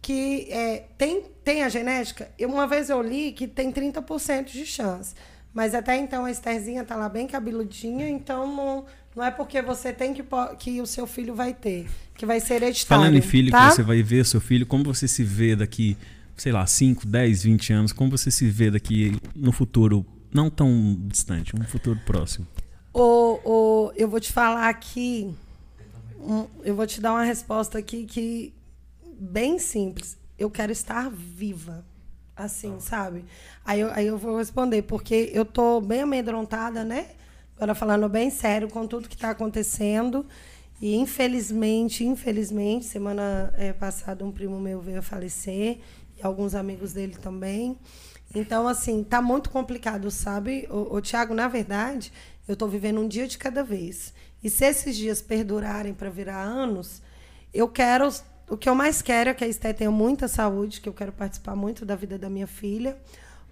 que 0.00 0.46
é, 0.48 0.84
tem, 0.96 1.24
tem 1.42 1.64
a 1.64 1.68
genética. 1.68 2.30
Eu, 2.38 2.50
uma 2.50 2.68
vez 2.68 2.88
eu 2.88 3.02
li 3.02 3.32
que 3.32 3.48
tem 3.48 3.72
30% 3.72 4.44
de 4.44 4.64
chance. 4.64 5.12
Mas 5.52 5.74
até 5.74 5.96
então 5.96 6.24
a 6.24 6.30
Estherzinha 6.30 6.84
tá 6.84 6.94
lá 6.94 7.08
bem 7.08 7.26
cabeludinha, 7.26 8.08
então 8.08 8.46
não, 8.46 8.84
não 9.16 9.24
é 9.24 9.32
porque 9.32 9.60
você 9.60 9.92
tem 9.92 10.14
que, 10.14 10.24
que 10.56 10.80
o 10.80 10.86
seu 10.86 11.04
filho 11.04 11.34
vai 11.34 11.52
ter, 11.52 11.88
que 12.14 12.24
vai 12.24 12.38
ser 12.38 12.54
hereditário. 12.62 13.02
Falando 13.02 13.16
em 13.18 13.20
filho, 13.20 13.50
tá? 13.50 13.70
que 13.70 13.74
você 13.74 13.82
vai 13.82 14.04
ver 14.04 14.24
seu 14.24 14.40
filho, 14.40 14.64
como 14.64 14.84
você 14.84 15.08
se 15.08 15.24
vê 15.24 15.56
daqui, 15.56 15.98
sei 16.40 16.52
lá, 16.52 16.66
5, 16.66 17.06
10, 17.06 17.42
20 17.42 17.72
anos, 17.74 17.92
como 17.92 18.10
você 18.10 18.30
se 18.30 18.48
vê 18.48 18.70
daqui 18.70 19.14
no 19.36 19.52
futuro 19.52 20.06
não 20.32 20.48
tão 20.48 20.96
distante, 21.06 21.54
um 21.54 21.62
futuro 21.64 22.00
próximo. 22.06 22.46
O, 22.94 23.38
o, 23.44 23.92
eu 23.94 24.08
vou 24.08 24.18
te 24.18 24.32
falar 24.32 24.70
aqui, 24.70 25.34
um, 26.18 26.46
eu 26.64 26.74
vou 26.74 26.86
te 26.86 26.98
dar 26.98 27.12
uma 27.12 27.24
resposta 27.24 27.78
aqui 27.78 28.06
que 28.06 28.54
bem 29.18 29.58
simples. 29.58 30.16
Eu 30.38 30.50
quero 30.50 30.72
estar 30.72 31.10
viva, 31.10 31.84
assim, 32.34 32.80
sabe? 32.80 33.22
Aí 33.62 33.80
eu, 33.80 33.90
aí 33.92 34.06
eu 34.06 34.16
vou 34.16 34.38
responder 34.38 34.80
porque 34.82 35.30
eu 35.34 35.44
tô 35.44 35.78
bem 35.78 36.00
amedrontada, 36.00 36.82
né? 36.82 37.08
Agora 37.54 37.74
falando 37.74 38.08
bem 38.08 38.30
sério 38.30 38.66
com 38.66 38.86
tudo 38.86 39.10
que 39.10 39.14
está 39.14 39.30
acontecendo 39.30 40.24
e 40.80 40.96
infelizmente, 40.96 42.02
infelizmente, 42.02 42.86
semana 42.86 43.52
eh, 43.58 43.74
passada 43.74 44.24
um 44.24 44.32
primo 44.32 44.58
meu 44.58 44.80
veio 44.80 45.00
a 45.00 45.02
falecer 45.02 45.80
alguns 46.22 46.54
amigos 46.54 46.92
dele 46.92 47.16
também. 47.16 47.78
Então, 48.34 48.68
assim, 48.68 49.02
tá 49.02 49.20
muito 49.20 49.50
complicado, 49.50 50.10
sabe? 50.10 50.68
O, 50.70 51.00
Tiago, 51.00 51.34
na 51.34 51.48
verdade, 51.48 52.12
eu 52.46 52.56
tô 52.56 52.68
vivendo 52.68 53.00
um 53.00 53.08
dia 53.08 53.26
de 53.26 53.36
cada 53.36 53.64
vez. 53.64 54.14
E 54.42 54.48
se 54.48 54.64
esses 54.64 54.96
dias 54.96 55.20
perdurarem 55.20 55.92
para 55.92 56.08
virar 56.08 56.40
anos, 56.40 57.02
eu 57.52 57.68
quero. 57.68 58.08
O 58.48 58.56
que 58.56 58.68
eu 58.68 58.74
mais 58.74 59.02
quero 59.02 59.30
é 59.30 59.34
que 59.34 59.44
a 59.44 59.48
Esté 59.48 59.72
tenha 59.72 59.90
muita 59.90 60.26
saúde, 60.26 60.80
que 60.80 60.88
eu 60.88 60.92
quero 60.92 61.12
participar 61.12 61.54
muito 61.54 61.84
da 61.84 61.94
vida 61.94 62.18
da 62.18 62.30
minha 62.30 62.46
filha. 62.46 62.96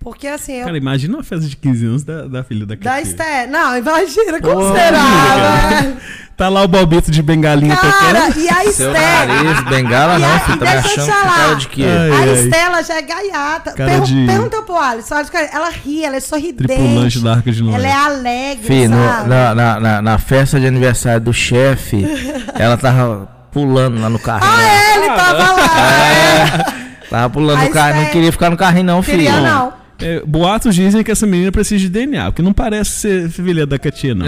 Porque, 0.00 0.26
assim, 0.28 0.52
eu. 0.54 0.64
Cara, 0.66 0.76
imagina 0.78 1.16
uma 1.16 1.24
festa 1.24 1.46
de 1.46 1.56
15 1.56 1.86
anos 1.86 2.04
da, 2.04 2.22
da 2.28 2.44
filha 2.44 2.64
da 2.64 2.74
da. 2.76 3.00
Esté. 3.00 3.46
Não, 3.46 3.76
imagina 3.76 4.40
como 4.40 4.54
Pô, 4.54 4.72
será, 4.72 4.98
cara. 4.98 5.80
né? 5.82 5.96
Tá 6.36 6.48
lá 6.48 6.62
o 6.62 6.68
Balbito 6.68 7.10
de 7.10 7.20
bengalinha 7.20 7.74
Cara, 7.76 7.92
tocando. 8.30 8.38
e 8.38 8.48
a 8.48 8.70
Seu 8.70 8.92
Esté. 8.92 9.26
nariz, 9.26 9.60
bengala 9.68 10.18
E 10.18 10.22
não, 10.22 10.40
filho. 10.40 10.58
Tá 10.58 10.64
me 10.66 10.70
achando 10.76 11.04
que 11.06 11.10
falar. 11.12 11.34
cara 11.36 11.54
de 11.56 11.68
quê? 11.68 11.84
Ai, 11.84 12.30
A. 12.30 12.32
Estela 12.32 12.82
já 12.84 12.94
é 12.94 13.02
gaiata. 13.02 13.72
Cara 13.72 13.90
Pergun- 13.90 14.04
de- 14.06 14.26
Pergunta 14.26 14.62
pro 14.62 14.76
Alisson. 14.76 15.14
Ela 15.52 15.68
ri, 15.70 16.04
ela 16.04 16.14
é 16.16 16.20
sorridente. 16.20 16.62
Tripulante 16.68 17.18
da 17.18 17.32
Arca 17.34 17.50
de 17.50 17.60
Noé. 17.60 17.74
Ela 17.74 17.88
é 17.88 17.92
alegre, 17.92 18.66
Fih, 18.68 18.86
no- 18.86 18.96
na, 19.26 19.52
na, 19.54 19.80
na, 19.80 20.02
na 20.02 20.18
festa 20.18 20.60
de 20.60 20.66
aniversário 20.68 21.20
do 21.22 21.32
chefe, 21.34 22.06
ela 22.54 22.76
tava 22.76 23.28
pulando 23.50 24.00
lá 24.00 24.08
no 24.08 24.20
carrinho. 24.20 24.48
Ah, 24.54 24.62
é, 24.62 24.96
ele 24.96 25.06
tava 25.08 25.52
lá. 25.52 26.74
Tava 27.10 27.30
pulando 27.30 27.58
A 27.62 27.64
no 27.64 27.70
carrinho, 27.70 28.04
não 28.04 28.10
queria 28.10 28.30
ficar 28.30 28.50
no 28.50 28.56
carrinho 28.56 28.84
não, 28.84 29.02
filho. 29.02 29.16
Queria 29.16 29.40
não. 29.40 29.72
É, 30.00 30.20
boatos 30.24 30.74
dizem 30.74 31.02
que 31.02 31.10
essa 31.10 31.26
menina 31.26 31.50
precisa 31.50 31.80
de 31.80 31.88
DNA, 31.88 32.30
porque 32.30 32.40
não 32.42 32.52
parece 32.52 32.90
ser 32.90 33.28
filha 33.30 33.66
da 33.66 33.78
Katia, 33.78 34.14
não. 34.14 34.26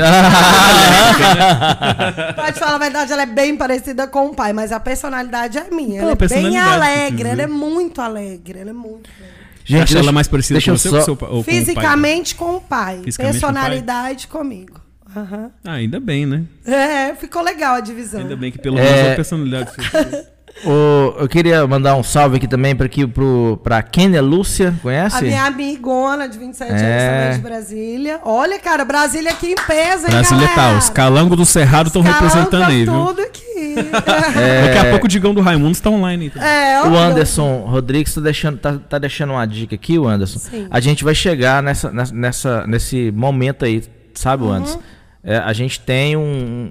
Te 2.53 2.59
falar 2.59 2.75
a 2.75 2.79
verdade, 2.79 3.13
ela 3.13 3.23
é 3.23 3.27
bem 3.27 3.57
parecida 3.57 4.07
com 4.07 4.27
o 4.29 4.35
pai, 4.35 4.53
mas 4.53 4.73
a 4.73 4.81
personalidade 4.81 5.59
é 5.59 5.71
minha. 5.71 6.01
Ela 6.03 6.11
é 6.13 6.15
bem 6.15 6.29
personalidade 6.29 6.69
alegre, 6.75 7.29
ela 7.29 7.43
é 7.43 7.47
muito 7.47 8.01
alegre, 8.01 8.59
ela 8.59 8.71
é 8.71 8.75
muito 8.75 9.09
alegre. 9.11 9.41
Você 9.67 9.77
acha 9.77 9.99
ela 10.01 10.11
mais 10.13 10.27
parecida 10.27 10.55
deixa 10.59 10.73
com 10.73 10.77
você 10.79 10.89
só- 10.89 10.97
ou 10.97 11.01
com 11.01 11.05
seu 11.05 11.17
pa- 11.17 11.27
ou 11.27 11.33
com 11.33 11.39
o 11.41 11.45
pai? 11.45 11.55
Fisicamente 11.55 12.35
com 12.35 12.57
o 12.57 12.61
pai. 12.61 13.01
Fisicamente 13.05 13.41
com 13.41 13.47
o 13.47 13.53
pai? 13.53 13.61
personalidade 13.63 14.27
comigo. 14.27 14.81
Aham. 15.17 15.51
Ah, 15.65 15.73
ainda 15.75 16.01
bem, 16.01 16.27
né? 16.27 16.43
É, 16.65 17.15
ficou 17.15 17.43
legal 17.43 17.75
a 17.77 17.81
divisão. 17.81 18.21
Ainda 18.21 18.35
bem 18.37 18.51
que 18.51 18.59
pelo 18.59 18.79
É. 18.79 18.83
menos 18.83 19.13
a 19.13 19.15
personalidade. 19.17 19.71
Eu 21.19 21.27
queria 21.29 21.67
mandar 21.67 21.97
um 21.97 22.03
salve 22.03 22.37
aqui 22.37 22.47
também 22.47 22.77
para 22.77 22.85
aqui 22.87 23.07
pro 23.07 23.59
pra 23.63 23.81
Kênia 23.83 24.21
Lúcia, 24.21 24.75
conhece? 24.83 25.17
A 25.17 25.23
minha 25.23 25.45
amigona 25.45 26.29
de 26.29 26.39
27 26.39 26.71
anos 26.71 26.83
É. 26.83 27.09
também 27.23 27.37
de 27.37 27.43
Brasília. 27.43 28.21
Olha, 28.25 28.59
cara, 28.59 28.85
Brasília 28.85 29.31
aqui 29.31 29.53
em 29.53 29.55
peso, 29.55 30.05
hein, 30.07 30.11
Brasília 30.11 30.49
tá, 30.49 30.57
galera? 30.57 30.79
os 30.79 30.91
calangos 30.91 31.37
do 31.39 31.47
Cerrado 31.47 31.87
estão 31.87 32.03
Calango 32.03 32.23
representando 32.25 32.65
aí, 32.71 32.85
viu? 32.85 33.07
tudo 33.07 33.21
aqui. 33.23 33.41
Daqui 34.65 34.79
a 34.87 34.91
pouco 34.91 35.07
o 35.07 35.09
Digão 35.09 35.33
do 35.33 35.41
Raimundo 35.41 35.73
está 35.73 35.89
online 35.89 36.25
aí. 36.25 36.31
também. 36.31 36.49
É, 36.49 36.83
O 36.83 36.95
Anderson 36.97 37.61
Rodrigues 37.67 38.15
tá 38.15 38.21
deixando, 38.21 38.59
tá, 38.59 38.79
tá 38.89 38.99
deixando 38.99 39.31
uma 39.33 39.47
dica 39.47 39.75
aqui, 39.75 39.99
o 39.99 40.07
Anderson. 40.07 40.39
Sim. 40.41 40.67
A 40.71 40.81
gente 40.81 41.05
vai 41.05 41.15
chegar 41.15 41.63
nessa, 41.63 41.91
nessa- 41.91 42.15
nessa, 42.15 42.67
nesse 42.67 43.11
momento 43.13 43.65
aí, 43.65 43.83
sabe, 44.15 44.45
Uhum. 44.45 44.53
Anderson? 44.53 44.81
É, 45.25 45.37
a 45.39 45.53
gente 45.53 45.79
tem 45.81 46.17
um, 46.17 46.21
um, 46.21 46.25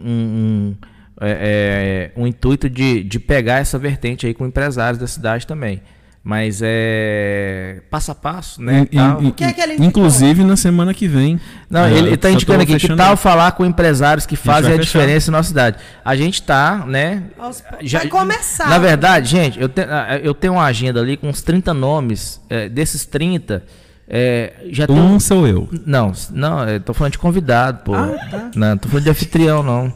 um, 0.06 0.76
é, 1.22 2.12
é, 2.16 2.20
um 2.20 2.26
intuito 2.28 2.70
de, 2.70 3.04
de 3.04 3.20
pegar 3.20 3.60
essa 3.60 3.78
vertente 3.78 4.26
aí 4.26 4.34
com 4.34 4.46
empresários 4.46 5.00
da 5.00 5.08
cidade 5.08 5.46
também. 5.48 5.82
Mas 6.22 6.60
é 6.62 7.82
passo 7.90 8.12
a 8.12 8.16
passo, 8.16 8.62
né? 8.62 8.82
In- 8.92 8.98
tal. 8.98 9.24
in- 9.24 9.28
O 9.30 9.34
que 9.34 9.44
é 9.44 9.54
que? 9.54 9.62
Inclusive 9.82 10.44
na 10.44 10.58
semana 10.58 10.94
que 10.94 11.08
vem. 11.08 11.40
Não, 11.70 11.84
Ah, 11.86 11.90
ele 11.92 12.14
está 12.14 12.30
indicando 12.30 12.62
aqui 12.62 12.78
que 12.78 12.96
tal 12.96 13.16
falar 13.16 13.54
com 13.54 13.66
empresários 13.66 14.26
que 14.26 14.36
fazem 14.36 14.74
a 14.74 14.76
fechar. 14.78 14.84
diferença 15.00 15.32
na 15.32 15.38
nossa 15.38 15.48
cidade. 15.48 15.78
A 16.04 16.16
gente 16.18 16.44
tá, 16.44 16.84
né? 16.86 17.24
Aos 17.40 17.62
pou- 17.62 17.80
vai 17.90 18.08
começar. 18.08 18.70
Na 18.70 18.78
verdade, 18.78 19.30
gente, 19.30 19.60
eu, 19.60 19.70
te- 19.70 19.82
ah, 19.82 20.20
eu 20.22 20.34
tenho 20.34 20.54
uma 20.54 20.66
agenda 20.66 21.00
ali 21.00 21.16
com 21.16 21.30
uns 21.30 21.42
30 21.42 21.74
nomes. 21.74 22.40
é, 22.50 22.68
desses 22.68 23.06
30, 23.06 23.64
é, 24.08 24.54
já 24.72 24.86
tem 24.88 24.96
Um 25.00 25.20
sou 25.22 25.48
eu. 25.48 25.70
Não, 25.86 26.12
não, 26.32 26.68
eu 26.68 26.80
tô 26.82 26.94
falando 26.94 27.14
de 27.14 27.18
convidado, 27.20 27.80
pô. 27.86 27.96
Ah, 27.96 28.10
tá. 28.30 28.52
Não, 28.56 28.78
tô 28.78 28.90
falando 28.90 29.06
de 29.06 29.10
anfitrião, 29.10 29.64
não. 29.64 29.94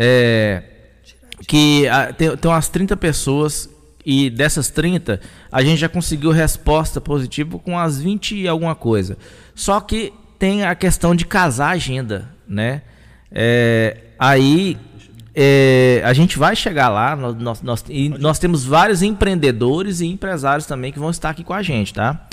É, 0.00 0.62
que 1.48 1.88
ah, 1.88 2.12
tem, 2.12 2.36
tem 2.36 2.50
umas 2.50 2.68
30 2.68 2.96
pessoas 2.96 3.68
e 4.06 4.30
dessas 4.30 4.70
30, 4.70 5.20
a 5.50 5.62
gente 5.62 5.78
já 5.78 5.88
conseguiu 5.88 6.30
resposta 6.30 7.00
positiva 7.00 7.58
com 7.58 7.78
as 7.78 8.00
20 8.00 8.36
e 8.36 8.48
alguma 8.48 8.74
coisa. 8.74 9.18
Só 9.54 9.80
que 9.80 10.12
tem 10.38 10.64
a 10.64 10.74
questão 10.74 11.14
de 11.14 11.26
casar 11.26 11.70
a 11.70 11.72
agenda, 11.72 12.30
né? 12.46 12.82
É, 13.30 13.96
aí 14.18 14.78
é, 15.34 16.00
a 16.04 16.12
gente 16.12 16.38
vai 16.38 16.56
chegar 16.56 16.88
lá, 16.88 17.14
nós, 17.14 17.60
nós, 17.60 17.84
nós 18.18 18.38
temos 18.38 18.64
vários 18.64 19.02
empreendedores 19.02 20.00
e 20.00 20.06
empresários 20.06 20.64
também 20.64 20.92
que 20.92 20.98
vão 20.98 21.10
estar 21.10 21.30
aqui 21.30 21.44
com 21.44 21.52
a 21.52 21.62
gente, 21.62 21.92
tá? 21.92 22.28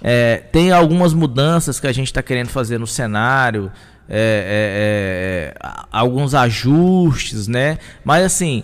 É, 0.00 0.38
tem 0.52 0.70
algumas 0.70 1.12
mudanças 1.12 1.80
que 1.80 1.86
a 1.86 1.92
gente 1.92 2.06
está 2.06 2.22
querendo 2.22 2.48
fazer 2.48 2.78
no 2.78 2.86
cenário, 2.86 3.70
é, 4.08 5.52
é, 5.52 5.54
é, 5.54 5.54
a- 5.60 5.86
alguns 5.90 6.34
ajustes, 6.34 7.46
né? 7.48 7.78
Mas 8.04 8.24
assim, 8.24 8.62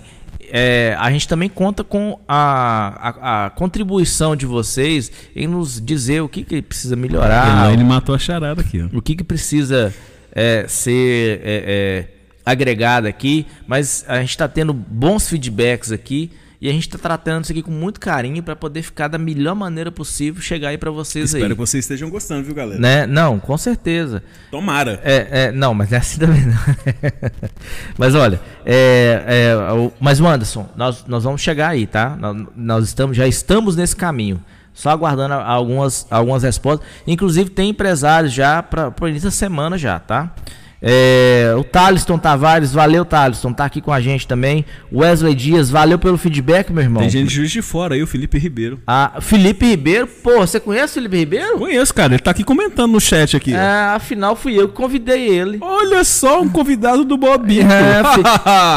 é, 0.51 0.97
a 0.99 1.11
gente 1.11 1.27
também 1.27 1.49
conta 1.49 1.83
com 1.83 2.19
a, 2.29 3.11
a, 3.21 3.47
a 3.47 3.51
contribuição 3.51 4.37
de 4.37 4.47
vocês 4.47 5.11
em 5.35 5.47
nos 5.47 5.81
dizer 5.81 6.21
o 6.23 6.29
que, 6.29 6.45
que 6.45 6.63
precisa 6.63 6.97
melhorar, 6.97 7.65
Elaine 7.67 7.85
matou 7.85 8.15
a 8.15 8.19
charada 8.19 8.61
aqui, 8.61 8.83
ó. 8.83 8.97
o 8.97 9.03
que, 9.03 9.15
que 9.17 9.25
precisa 9.25 9.93
é, 10.33 10.65
ser 10.69 11.41
é, 11.43 11.65
é, 11.67 12.09
agregado 12.45 13.07
aqui, 13.09 13.47
mas 13.67 14.05
a 14.09 14.21
gente 14.21 14.31
está 14.31 14.47
tendo 14.49 14.73
bons 14.73 15.29
feedbacks 15.29 15.91
aqui 15.93 16.31
e 16.65 16.69
a 16.71 16.73
gente 16.73 16.89
está 16.89 16.97
tratando 16.97 17.45
isso 17.45 17.53
aqui 17.53 17.63
com 17.63 17.71
muito 17.71 18.01
carinho 18.01 18.43
para 18.43 18.57
poder 18.57 18.81
ficar 18.81 19.07
da 19.07 19.19
melhor 19.19 19.55
maneira 19.55 19.93
possível 19.93 20.41
chegar 20.41 20.71
aí 20.71 20.79
para 20.79 20.91
vocês 20.91 21.27
Espero 21.27 21.45
aí. 21.45 21.51
que 21.51 21.57
vocês 21.59 21.85
estejam 21.85 22.09
gostando, 22.09 22.43
viu, 22.43 22.55
galera? 22.55 22.81
Né? 22.81 23.07
Não, 23.07 23.39
com 23.39 23.59
certeza. 23.59 24.23
Tomara. 24.51 24.99
É, 25.05 25.29
é, 25.31 25.53
não, 25.53 25.75
mas 25.75 25.93
é 25.93 25.99
assim 25.99 26.19
também 26.19 26.41
não. 26.47 26.57
mas 27.99 28.15
olha, 28.15 28.41
é, 28.65 29.23
é, 29.27 29.55
mas 30.01 30.21
o 30.21 30.27
Anderson, 30.27 30.67
nós, 30.75 31.05
nós 31.07 31.23
vamos 31.23 31.43
chegar 31.43 31.69
aí, 31.69 31.87
tá? 31.87 32.17
Nós, 32.19 32.47
nós 32.57 32.85
estamos, 32.87 33.15
já 33.15 33.29
estamos 33.29 33.77
nesse 33.77 33.95
caminho. 33.95 34.43
Só 34.73 34.89
aguardando 34.89 35.35
algumas, 35.35 36.07
algumas 36.11 36.45
respostas. 36.45 36.89
Inclusive 37.07 37.51
tem 37.51 37.69
empresários 37.69 38.33
já 38.33 38.63
para 38.63 38.91
início 39.11 39.29
da 39.29 39.31
semana 39.31 39.77
já, 39.77 40.01
tá? 40.01 40.35
É, 40.87 41.55
o 41.57 41.65
Thaliston 41.65 42.19
Tavares, 42.19 42.73
valeu 42.75 43.07
Thaliston, 43.07 43.55
tá 43.55 43.65
aqui 43.65 43.81
com 43.81 43.91
a 43.91 44.01
gente 44.03 44.29
também. 44.29 44.67
Wesley 44.93 45.35
Dias, 45.35 45.71
valeu 45.71 45.99
pelo 45.99 46.19
feedback, 46.19 46.71
meu 46.71 46.83
irmão. 46.83 47.01
Tem 47.01 47.09
gente 47.11 47.29
de 47.29 47.35
Juiz 47.35 47.51
de 47.51 47.63
Fora 47.63 47.95
aí, 47.95 48.03
o 48.03 48.07
Felipe 48.07 48.37
Ribeiro. 48.39 48.79
Ah, 48.87 49.13
Felipe 49.21 49.65
Ribeiro, 49.67 50.07
pô, 50.07 50.41
você 50.41 50.61
conhece 50.61 50.93
o 50.93 50.95
Felipe 50.95 51.17
Ribeiro? 51.17 51.59
Conheço, 51.59 51.95
cara. 51.95 52.13
Ele 52.13 52.23
tá 52.23 52.33
aqui 52.33 52.45
comentando 52.45 52.93
no 52.93 53.01
chat 53.01 53.35
aqui. 53.35 53.55
É, 53.55 53.95
afinal 53.95 54.37
fui 54.37 54.61
eu 54.61 54.69
que 54.69 54.75
convidei 54.75 55.27
ele. 55.29 55.57
Olha 55.63 56.05
só, 56.05 56.43
um 56.43 56.49
convidado 56.51 57.03
do 57.05 57.17
Bobito. 57.17 57.65
É, 57.75 58.03
fi- 58.15 58.23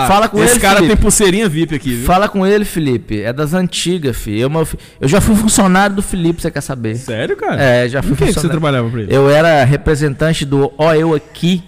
fala 0.08 0.30
com 0.30 0.42
Esse 0.42 0.54
ele, 0.54 0.60
cara 0.62 0.76
Felipe. 0.78 0.96
tem 0.96 1.02
pulseirinha 1.02 1.50
VIP 1.50 1.76
aqui, 1.76 1.94
viu? 1.96 2.06
Fala 2.06 2.30
com 2.30 2.46
ele, 2.48 2.64
Felipe. 2.64 3.22
É 3.22 3.34
das 3.34 3.54
antigas, 3.54 4.16
filho. 4.16 4.50
Eu, 4.54 4.66
fi- 4.66 4.78
eu 5.02 5.08
já 5.08 5.20
fui 5.20 5.36
funcionário 5.36 5.96
do 5.96 6.02
Felipe, 6.02 6.42
você 6.42 6.50
quer 6.50 6.62
saber? 6.62 6.96
Sério, 6.96 7.36
cara? 7.36 7.62
É, 7.62 7.90
já 7.90 8.02
fui 8.02 8.12
Por 8.12 8.18
que, 8.20 8.24
que 8.26 8.30
você 8.30 8.34
funcionário. 8.36 8.62
trabalhava 8.62 8.90
pra 8.90 9.02
ele? 9.02 9.14
Eu 9.16 9.30
era 9.30 9.64
representante 9.66 10.46
do 10.46 10.72
Ó 10.78 10.94
Eu 10.94 11.14
Aqui. 11.14 11.64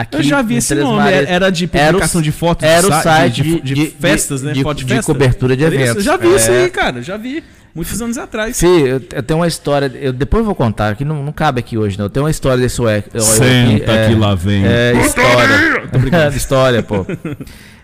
Aqui 0.00 0.16
Eu 0.16 0.22
já 0.22 0.42
vi 0.42 0.56
esse 0.56 0.74
nome. 0.74 0.96
Marias. 0.98 1.28
Era 1.28 1.50
de 1.50 1.68
Era 1.72 1.84
o- 1.88 1.92
publicação 1.92 2.22
de 2.22 2.32
fotos 2.32 2.66
de 2.68 2.72
Era 2.74 2.86
o 2.86 3.02
site 3.02 3.42
de, 3.42 3.60
de, 3.60 3.74
de 3.74 3.86
festas, 4.00 4.42
né? 4.42 4.52
de- 4.52 4.62
Foto 4.62 4.78
de, 4.78 4.84
de 4.84 4.94
festa. 4.94 5.12
cobertura 5.12 5.56
de 5.56 5.64
Era 5.64 5.74
isso, 5.74 5.84
eventos. 5.84 6.06
Eu 6.06 6.12
já 6.12 6.16
vi 6.16 6.34
isso 6.34 6.50
É. 6.50 6.62
aí, 6.64 6.70
cara. 6.70 7.02
Já 7.02 7.16
vi. 7.16 7.42
Muitos 7.74 8.00
anos 8.00 8.16
atrás. 8.16 8.58
Fih, 8.58 8.66
eu, 8.66 9.02
eu 9.12 9.22
tenho 9.22 9.38
uma 9.40 9.46
história, 9.46 9.92
eu 10.00 10.10
depois 10.10 10.40
eu 10.40 10.46
vou 10.46 10.54
contar, 10.54 10.96
que 10.96 11.04
não, 11.04 11.22
não 11.22 11.30
cabe 11.30 11.60
aqui 11.60 11.76
hoje, 11.76 11.98
não. 11.98 12.06
Eu 12.06 12.10
tenho 12.10 12.24
uma 12.24 12.30
história 12.30 12.56
desse 12.62 12.76
Senta 12.76 13.92
é, 13.92 14.08
que 14.08 14.14
lá 14.14 14.34
vem. 14.34 14.64
É, 14.66 14.94
história. 15.04 16.30
história, 16.34 16.82
pô. 16.82 17.04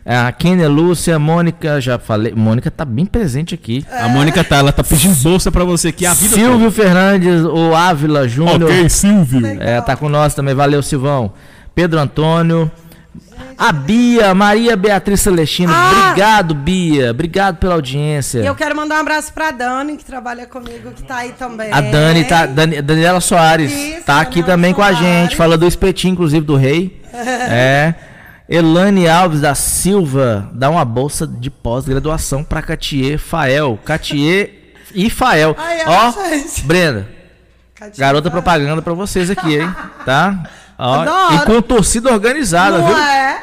É, 0.05 0.17
A 0.17 0.33
Kênia 0.33 0.67
Lúcia, 0.67 1.19
Mônica, 1.19 1.79
já 1.79 1.99
falei. 1.99 2.33
Mônica 2.35 2.71
tá 2.71 2.85
bem 2.87 3.05
presente 3.05 3.55
aqui. 3.55 3.85
A 3.91 4.09
Mônica 4.09 4.43
tá, 4.43 4.57
ela 4.57 4.73
tá 4.73 4.83
pedindo 4.83 5.15
bolsa 5.17 5.53
pra 5.53 5.63
você 5.63 5.89
aqui 5.89 6.07
a 6.07 6.15
vida 6.15 6.35
Silvio 6.37 6.71
Fernandes, 6.71 7.45
o 7.45 7.75
Ávila 7.75 8.27
Júnior. 8.27 8.59
toda. 8.61 8.73
Ok, 8.73 8.89
Silvio. 8.89 9.47
É, 9.61 9.79
tá 9.83 9.95
com 9.95 10.09
nós 10.09 10.35
também. 10.35 10.55
Valeu, 10.55 10.83
Silvão. 10.83 11.33
Pedro 11.75 11.99
Antônio. 11.99 12.71
A 13.59 13.71
Bia, 13.71 14.35
Maria 14.35 14.77
Beatriz 14.77 15.21
Celestina. 15.21 15.73
Ah! 15.75 16.09
Obrigado, 16.11 16.55
Bia. 16.55 17.11
Obrigado 17.11 17.57
pela 17.59 17.75
audiência. 17.75 18.41
E 18.41 18.47
eu 18.47 18.55
quero 18.55 18.75
mandar 18.75 18.97
um 18.97 19.01
abraço 19.01 19.33
pra 19.33 19.51
Dani, 19.51 19.97
que 19.97 20.05
trabalha 20.05 20.47
comigo, 20.47 20.91
que 20.91 21.03
tá 21.03 21.19
aí 21.19 21.33
também. 21.33 21.73
A 21.73 21.81
Dani 21.81 22.25
tá. 22.25 22.47
Dani- 22.47 22.83
Daniela 22.83 23.21
Soares 23.21 23.73
Isso, 23.73 24.05
tá 24.05 24.21
aqui 24.21 24.41
Daniela 24.41 24.47
também 24.57 24.75
com 24.75 24.83
a 24.83 24.93
gente. 24.93 25.05
Soares. 25.05 25.35
Fala 25.35 25.59
do 25.59 25.67
espetinho, 25.67 26.13
inclusive, 26.13 26.45
do 26.45 26.57
rei. 26.57 27.01
é. 27.13 27.95
Elane 28.49 29.09
Alves 29.09 29.41
da 29.41 29.55
Silva 29.55 30.51
dá 30.53 30.69
uma 30.69 30.85
bolsa 30.85 31.27
de 31.27 31.49
pós-graduação 31.49 32.43
pra 32.45 32.61
Catier, 32.61 33.19
Fael. 33.19 33.79
Catier 33.85 34.75
e 34.95 35.09
Fael. 35.09 35.55
Ai, 35.59 35.83
ai, 35.83 35.87
Ó, 35.87 36.11
gente. 36.29 36.63
Brenda, 36.65 37.09
garota 37.97 38.31
propaganda 38.31 38.83
pra 38.83 38.93
vocês 38.93 39.31
aqui, 39.31 39.59
hein? 39.59 39.75
Tá? 40.05 40.43
Ó, 40.85 41.01
Adoro. 41.03 41.35
e 41.35 41.47
com 41.47 41.63
torcida 41.63 42.11
organizada, 42.13 42.79
Não 42.79 42.87
viu? 42.89 42.97
é? 42.99 43.43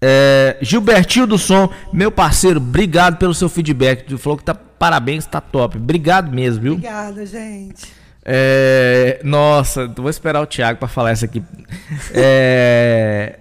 É, 0.00 0.56
Gilbertinho 0.62 1.26
do 1.26 1.36
Som, 1.36 1.68
meu 1.92 2.10
parceiro, 2.10 2.58
obrigado 2.58 3.16
pelo 3.18 3.34
seu 3.34 3.48
feedback. 3.48 4.04
Tu 4.04 4.16
falou 4.16 4.38
que 4.38 4.44
tá 4.44 4.54
parabéns, 4.54 5.26
tá 5.26 5.40
top. 5.40 5.76
Obrigado 5.76 6.30
mesmo, 6.32 6.62
viu? 6.62 6.72
Obrigada, 6.74 7.26
gente. 7.26 7.92
É, 8.24 9.20
nossa, 9.24 9.86
vou 9.88 10.08
esperar 10.08 10.40
o 10.40 10.46
Thiago 10.46 10.78
pra 10.78 10.86
falar 10.88 11.10
essa 11.10 11.24
aqui. 11.24 11.42
É, 12.14 13.38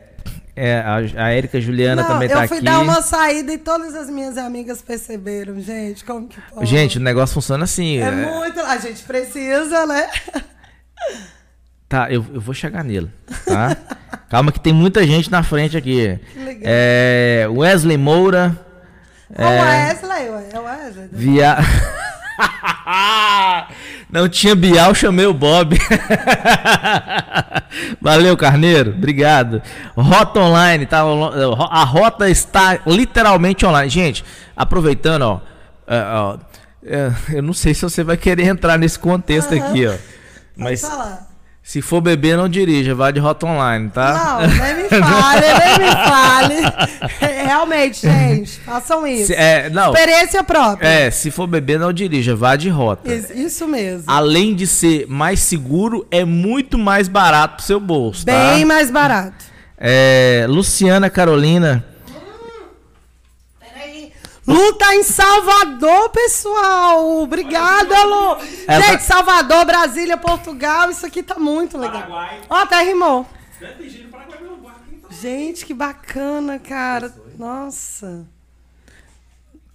é, 0.56 0.77
a, 0.80 0.95
a 1.26 1.30
Érica 1.31 1.61
Juliana 1.61 2.02
Não, 2.02 2.10
também 2.10 2.27
eu 2.30 2.35
tá 2.38 2.48
fui 2.48 2.57
aqui. 2.57 2.65
dar 2.65 2.80
uma 2.80 3.02
saída 3.02 3.53
e 3.53 3.57
todas 3.60 3.94
as 3.94 4.10
minhas 4.10 4.38
amigas 4.38 4.81
perceberam, 4.81 5.60
gente, 5.61 6.03
como 6.03 6.27
que 6.27 6.39
pode. 6.41 6.65
Gente, 6.65 6.98
o 6.98 7.02
negócio 7.02 7.34
funciona 7.35 7.65
assim. 7.65 7.98
é 7.98 8.07
é- 8.07 8.11
muito. 8.11 8.60
A 8.61 8.77
gente 8.77 9.03
precisa, 9.03 9.85
né? 9.85 10.10
Tá, 11.89 12.11
eu, 12.11 12.26
eu 12.34 12.41
vou 12.41 12.53
chegar 12.53 12.84
nele, 12.84 13.09
tá? 13.45 13.77
Calma 14.30 14.51
que 14.51 14.59
tem 14.59 14.73
muita 14.73 15.07
gente 15.07 15.31
na 15.31 15.41
frente 15.41 15.77
aqui. 15.77 16.19
legal. 16.35 16.61
É, 16.64 17.47
Wesley 17.49 17.97
Moura. 17.97 18.57
É 19.34 19.45
o 19.45 19.49
Wesley, 19.49 20.30
ué. 20.30 20.49
É 20.51 20.59
o 20.59 20.64
Wesley. 20.64 21.09
Via... 21.11 21.57
Não 24.09 24.30
tinha 24.30 24.55
Bial, 24.55 24.95
chamei 24.95 25.26
o 25.26 25.34
Bob. 25.34 25.77
Valeu, 28.01 28.38
Carneiro. 28.38 28.91
Obrigado. 28.91 29.61
Rota 29.95 30.39
online, 30.39 30.85
tá? 30.85 31.01
A 31.01 31.84
rota 31.84 32.30
está 32.30 32.80
literalmente 32.85 33.65
online. 33.65 33.89
Gente, 33.89 34.23
aproveitando, 34.55 35.23
ó. 35.23 35.41
é, 35.88 36.01
ó, 36.01 36.38
é, 36.85 37.11
eu 37.34 37.43
não 37.43 37.53
sei 37.53 37.73
se 37.73 37.81
você 37.81 38.03
vai 38.03 38.15
querer 38.15 38.45
entrar 38.45 38.77
nesse 38.77 38.97
contexto 38.97 39.53
aqui, 39.53 39.85
ó. 39.85 39.95
Mas 40.55 40.81
falar. 40.81 41.27
Se 41.68 41.81
for 41.81 41.99
beber, 41.99 42.38
não 42.38 42.48
dirija. 42.48 42.95
Vai 42.95 43.11
de 43.11 43.19
rota 43.19 43.45
online, 43.45 43.89
tá? 43.89 44.14
Não, 44.39 44.48
nem 44.48 44.84
me 44.84 44.88
fale, 44.88 45.45
nem 45.60 45.85
me 45.85 45.91
fale. 45.91 46.56
Realmente, 47.45 48.07
gente, 48.07 48.57
façam 48.61 49.06
isso. 49.06 49.27
Se- 49.27 49.34
é, 49.35 49.69
não. 49.69 49.91
Experiência 49.94 50.41
própria. 50.45 50.88
É, 50.88 51.11
se 51.11 51.30
for 51.30 51.45
beber, 51.45 51.77
não 51.77 51.91
dirija. 51.91 52.34
Vá 52.38 52.56
de 52.56 52.69
rota. 52.69 53.14
Isso, 53.14 53.34
isso 53.34 53.68
mesmo. 53.68 54.06
além 54.07 54.56
de 54.56 54.65
ser 54.65 55.07
mais 55.10 55.41
seguro, 55.41 56.07
é 56.10 56.23
muito 56.23 56.77
mais 56.77 57.10
barato 57.10 57.57
pro 57.57 57.65
seu 57.65 57.81
bolso, 57.81 58.26
tá? 58.26 58.31
Bem 58.53 58.64
mais 58.64 58.89
barato. 58.89 59.44
É, 59.77 60.45
Luciana 60.48 61.10
Carolina. 61.10 61.84
Lu 64.48 64.74
tá 64.74 64.95
em 64.95 65.03
Salvador, 65.03 66.10
pessoal. 66.10 67.19
Obrigada, 67.22 68.03
Lu. 68.03 68.38
Ela 68.68 68.82
Gente, 68.86 68.91
tá- 68.94 68.99
Salvador, 68.99 69.65
Brasília, 69.65 70.15
Portugal, 70.18 70.90
isso 70.90 71.06
aqui 71.06 71.22
tá 71.22 71.36
muito 71.38 71.78
legal. 71.78 72.06
Ó, 72.49 72.56
até 72.56 72.82
rimou. 72.84 73.26
Gente, 75.10 75.65
que 75.65 75.74
bacana, 75.74 76.60
cara. 76.60 77.14
Nossa. 77.38 78.26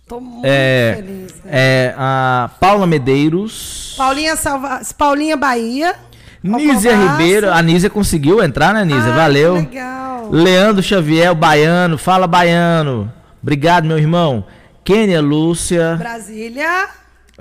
Tô 0.06 0.20
muito 0.20 0.44
É, 0.46 0.94
feliz. 0.96 1.32
né? 1.44 1.50
é, 1.52 1.94
a 1.96 2.50
Paula 2.60 2.86
Medeiros. 2.86 3.94
Paulinha, 3.96 4.36
Salva... 4.36 4.80
Paulinha 4.96 5.36
Bahia. 5.36 5.94
Nízia. 6.42 6.94
Ribeiro. 6.96 7.52
A 7.52 7.62
Nízia 7.62 7.88
conseguiu 7.90 8.42
entrar, 8.42 8.74
né, 8.74 8.84
Nízia? 8.84 9.12
Ah, 9.12 9.16
Valeu. 9.16 9.54
legal. 9.54 10.28
Leandro 10.30 10.82
Xavier, 10.82 11.34
baiano. 11.34 11.96
Fala, 11.98 12.26
baiano. 12.26 13.12
Obrigado, 13.42 13.84
meu 13.86 13.98
irmão. 13.98 14.44
Kênia 14.84 15.20
Lúcia. 15.20 15.96
Brasília. 15.98 16.88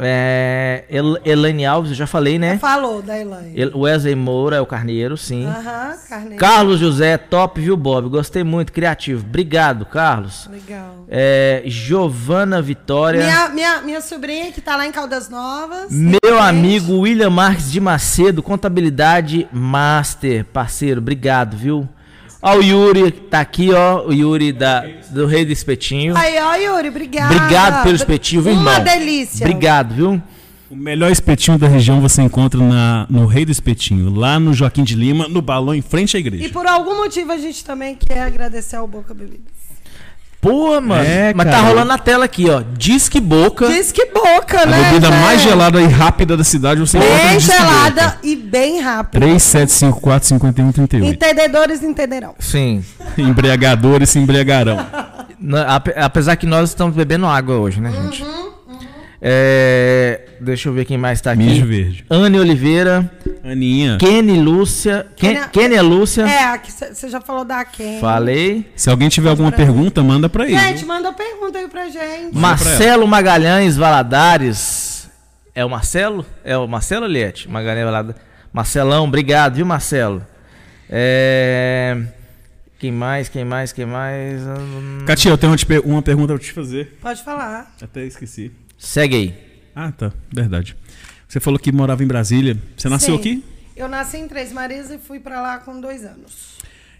É, 0.03 0.85
El- 0.89 1.17
Elaine 1.23 1.65
Alves, 1.65 1.91
eu 1.91 1.95
já 1.97 2.07
falei, 2.07 2.39
né? 2.39 2.57
Falou 2.57 3.01
da 3.01 3.19
Elaine. 3.19 3.59
El- 3.59 3.77
Wesley 3.77 4.15
Moura 4.15 4.55
é 4.55 4.61
o 4.61 4.65
Carneiro, 4.65 5.17
sim. 5.17 5.45
Aham, 5.45 5.95
Carneiro. 6.09 6.37
Carlos 6.37 6.79
José, 6.79 7.17
top, 7.17 7.59
viu, 7.61 7.75
Bob? 7.75 8.07
Gostei 8.09 8.43
muito, 8.43 8.71
criativo. 8.71 9.23
Obrigado, 9.27 9.85
Carlos. 9.85 10.47
Legal. 10.49 11.05
É, 11.09 11.61
Giovana 11.65 12.61
Vitória. 12.61 13.21
Minha, 13.21 13.49
minha, 13.49 13.81
minha 13.81 14.01
sobrinha 14.01 14.51
que 14.51 14.61
tá 14.61 14.75
lá 14.77 14.87
em 14.87 14.91
Caldas 14.91 15.29
Novas. 15.29 15.91
Meu 15.91 16.39
amigo 16.39 16.99
William 16.99 17.29
Marques 17.29 17.69
de 17.71 17.79
Macedo, 17.79 18.41
Contabilidade 18.41 19.47
Master, 19.51 20.45
parceiro, 20.45 20.99
obrigado, 21.01 21.55
viu? 21.57 21.87
Ó, 22.41 22.57
o 22.57 22.63
Yuri 22.63 23.11
tá 23.11 23.39
aqui, 23.39 23.71
ó, 23.71 24.07
o 24.07 24.11
Yuri 24.11 24.51
da, 24.51 24.83
do 25.11 25.27
Rei 25.27 25.45
do 25.45 25.51
Espetinho. 25.51 26.17
Aí, 26.17 26.39
ó, 26.39 26.55
Yuri, 26.55 26.89
obrigada. 26.89 27.35
Obrigado 27.35 27.83
pelo 27.83 27.95
espetinho, 27.95 28.41
viu, 28.41 28.53
irmão? 28.53 28.73
Uma 28.73 28.79
delícia. 28.79 29.45
Obrigado, 29.45 29.93
viu? 29.93 30.21
O 30.71 30.75
melhor 30.75 31.11
espetinho 31.11 31.59
da 31.59 31.67
região 31.67 32.01
você 32.01 32.21
encontra 32.21 32.59
na, 32.59 33.05
no 33.09 33.25
Rei 33.25 33.45
do 33.45 33.51
Espetinho, 33.51 34.09
lá 34.09 34.39
no 34.39 34.53
Joaquim 34.53 34.85
de 34.85 34.95
Lima, 34.95 35.27
no 35.27 35.41
balão 35.41 35.75
em 35.75 35.81
frente 35.81 36.15
à 36.15 36.19
igreja. 36.19 36.45
E 36.45 36.49
por 36.49 36.65
algum 36.65 36.95
motivo 36.97 37.31
a 37.31 37.37
gente 37.37 37.63
também 37.63 37.93
quer 37.93 38.21
agradecer 38.21 38.77
ao 38.77 38.87
Boca 38.87 39.13
Bebidas. 39.13 39.60
Pô, 40.41 40.81
mano. 40.81 41.03
É, 41.03 41.31
mas 41.35 41.45
tá 41.45 41.51
cara. 41.53 41.67
rolando 41.67 41.87
na 41.87 41.99
tela 41.99 42.25
aqui, 42.25 42.49
ó. 42.49 42.63
Disque 42.75 43.19
Boca. 43.19 43.67
Diz 43.67 43.91
que 43.91 44.07
boca, 44.07 44.63
A 44.63 44.65
né? 44.65 44.89
bebida 44.89 45.07
gente? 45.11 45.19
mais 45.21 45.41
gelada 45.41 45.79
e 45.79 45.85
rápida 45.85 46.35
da 46.35 46.43
cidade 46.43 46.79
você 46.79 46.97
no 46.97 47.05
Bem 47.05 47.37
Disque 47.37 47.55
gelada 47.55 48.01
Boca. 48.03 48.17
e 48.23 48.35
bem 48.35 48.81
rápida. 48.81 49.19
3754 49.23 50.27
5138. 50.29 51.13
Entendedores 51.13 51.83
entenderão. 51.83 52.33
Sim. 52.39 52.83
Embriagadores 53.17 54.09
se 54.09 54.17
embriagarão. 54.17 54.83
Apesar 55.95 56.35
que 56.35 56.45
nós 56.47 56.69
estamos 56.69 56.95
bebendo 56.95 57.25
água 57.27 57.55
hoje, 57.57 57.79
né, 57.79 57.91
gente? 57.91 58.23
Uhum, 58.23 58.49
É, 59.23 60.21
deixa 60.39 60.67
eu 60.69 60.73
ver 60.73 60.83
quem 60.85 60.97
mais 60.97 61.21
tá 61.21 61.31
aqui. 61.33 61.43
Mijo 61.43 61.65
verde. 61.67 62.03
Anne 62.09 62.39
Oliveira, 62.39 63.09
Aninha, 63.43 63.97
Kenny 63.99 64.41
Lúcia. 64.41 65.05
Ken, 65.15 65.35
Kenny- 65.35 65.47
Kenny 65.49 65.75
é 65.75 65.81
Lúcia. 65.81 66.23
É, 66.23 66.59
você 66.91 67.07
já 67.07 67.21
falou 67.21 67.45
da 67.45 67.63
quem? 67.63 67.99
Falei. 67.99 68.71
se 68.75 68.89
alguém 68.89 69.09
tiver 69.09 69.29
alguma 69.29 69.51
pergunta, 69.51 70.01
manda 70.01 70.27
pra 70.27 70.45
ele. 70.45 70.57
Gente, 70.57 70.85
manda 70.85 71.13
pergunta 71.13 71.59
aí 71.59 71.67
pra 71.67 71.87
gente. 71.87 72.35
Marcelo 72.35 73.07
Magalhães 73.07 73.77
Valadares. 73.77 75.07
É 75.53 75.63
o 75.63 75.69
Marcelo? 75.69 76.25
É 76.43 76.57
o 76.57 76.67
Marcelo 76.67 77.05
Liette? 77.05 77.47
Magalhães 77.47 77.85
Valadares. 77.85 78.21
Marcelão, 78.51 79.05
obrigado, 79.05 79.55
viu, 79.55 79.65
Marcelo? 79.65 80.25
É... 80.89 81.97
Quem 82.79 82.91
mais? 82.91 83.29
Quem 83.29 83.45
mais? 83.45 83.71
Quem 83.71 83.85
mais? 83.85 84.41
Hum, 84.41 85.03
Katia, 85.05 85.29
eu 85.31 85.37
tenho 85.37 85.51
uma, 85.51 85.57
per- 85.57 85.85
uma 85.85 86.01
pergunta 86.01 86.33
pra 86.33 86.41
te 86.43 86.51
fazer. 86.51 86.97
Pode 86.99 87.23
falar. 87.23 87.71
Até 87.81 88.03
esqueci. 88.05 88.51
Segue 88.81 89.15
aí. 89.15 89.35
Ah, 89.75 89.91
tá. 89.91 90.11
Verdade. 90.33 90.75
Você 91.27 91.39
falou 91.39 91.59
que 91.59 91.71
morava 91.71 92.03
em 92.03 92.07
Brasília. 92.07 92.57
Você 92.75 92.89
nasceu 92.89 93.13
Sim. 93.15 93.19
aqui? 93.19 93.45
Eu 93.75 93.87
nasci 93.87 94.17
em 94.17 94.27
Três 94.27 94.51
Marias 94.51 94.89
e 94.91 94.97
fui 94.97 95.19
pra 95.19 95.41
lá 95.41 95.59
com 95.59 95.79
dois 95.79 96.03
anos. 96.03 96.51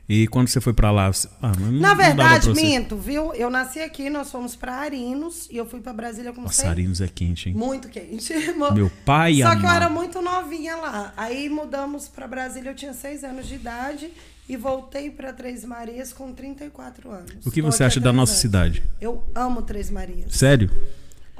E 0.07 0.27
quando 0.27 0.47
você 0.49 0.59
foi 0.59 0.73
pra 0.73 0.91
lá? 0.91 1.11
você- 1.11 1.27
Ah, 1.41 1.51
mas 1.57 1.59
não- 1.59 1.71
Na 1.79 1.93
verdade, 1.93 2.51
minto, 2.53 2.97
viu? 2.97 3.33
Eu 3.33 3.49
nasci 3.49 3.79
aqui, 3.79 4.09
nós 4.09 4.29
fomos 4.31 4.55
pra 4.55 4.75
Arinos 4.75 5.47
e 5.49 5.57
eu 5.57 5.65
fui 5.65 5.79
pra 5.79 5.93
Brasília 5.93 6.33
com 6.33 6.41
Nossa. 6.41 6.67
Arinos 6.69 6.99
é 7.01 7.07
quente, 7.07 7.49
hein? 7.49 7.55
Muito 7.55 7.87
quente. 7.87 8.33
Meu 8.73 8.91
pai 9.05 9.41
Só 9.41 9.49
que 9.51 9.55
eu 9.57 9.59
amado. 9.59 9.75
era 9.75 9.89
muito 9.89 10.21
novinha 10.21 10.75
lá. 10.75 11.13
Aí 11.17 11.49
mudamos 11.49 12.07
pra 12.07 12.27
Brasília, 12.27 12.71
eu 12.71 12.75
tinha 12.75 12.93
seis 12.93 13.23
anos 13.23 13.47
de 13.47 13.55
idade 13.55 14.11
e 14.49 14.57
voltei 14.57 15.09
pra 15.09 15.31
Três 15.33 15.63
Marias 15.63 16.11
com 16.11 16.33
34 16.33 17.09
anos. 17.09 17.45
O 17.45 17.51
que 17.51 17.61
você 17.61 17.83
acha 17.83 17.99
da 17.99 18.11
nossa 18.11 18.31
anos. 18.33 18.41
cidade? 18.41 18.83
Eu 18.99 19.23
amo 19.35 19.61
Três 19.61 19.89
Marias. 19.89 20.33
Sério? 20.33 20.69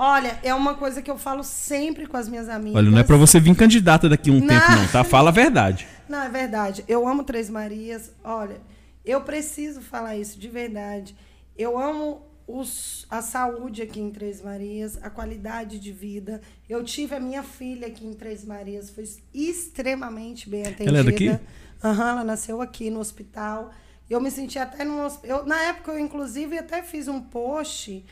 Olha, 0.04 0.40
é 0.42 0.52
uma 0.52 0.74
coisa 0.74 1.00
que 1.00 1.12
eu 1.12 1.18
falo 1.20 1.44
sempre 1.44 2.08
com 2.08 2.18
as 2.18 2.28
minhas 2.28 2.50
amigas. 2.50 2.76
Olha, 2.76 2.90
não 2.90 2.98
é 2.98 3.04
pra 3.04 3.18
você 3.18 3.40
vir 3.40 3.56
candidata 3.56 4.10
daqui 4.10 4.32
a 4.32 4.34
um 4.34 4.40
Não. 4.40 4.48
tempo, 4.48 4.72
não, 4.72 4.88
tá? 4.88 5.04
Fala 5.04 5.30
a 5.30 5.32
verdade. 5.32 5.88
Não, 6.10 6.24
é 6.24 6.28
verdade. 6.28 6.84
Eu 6.88 7.08
amo 7.08 7.24
Três 7.24 7.52
Marias. 7.52 8.12
Olha, 8.24 8.60
eu 9.06 9.22
preciso 9.22 9.80
falar 9.80 10.18
isso 10.18 10.40
de 10.40 10.50
verdade. 10.50 11.16
Eu 11.56 11.78
amo 11.78 12.24
os, 12.48 13.06
a 13.12 13.22
saúde 13.22 13.84
aqui 13.84 14.02
em 14.02 14.10
Três 14.10 14.42
Marias, 14.42 14.98
a 15.04 15.10
qualidade 15.12 15.80
de 15.80 15.92
vida. 15.92 16.42
Eu 16.68 16.84
tive 16.84 17.14
a 17.14 17.20
minha 17.20 17.44
filha 17.44 17.86
aqui 17.86 18.04
em 18.04 18.14
Três 18.14 18.44
Marias, 18.44 18.90
foi 18.90 19.06
extremamente 19.32 20.50
bem 20.50 20.64
atendida. 20.64 20.90
Ela 20.90 21.00
é 21.00 21.04
daqui? 21.04 21.40
Aham, 21.84 22.10
ela 22.10 22.24
nasceu 22.24 22.60
aqui 22.60 22.90
no 22.90 23.00
hospital. 23.00 23.72
Eu 24.10 24.20
me 24.20 24.32
senti 24.32 24.58
até 24.58 24.84
no 24.84 25.06
hospital. 25.06 25.46
Na 25.46 25.62
época, 25.62 25.92
eu, 25.92 26.00
inclusive, 26.00 26.58
até 26.58 26.82
fiz 26.82 27.08
um 27.08 27.22
post 27.22 28.04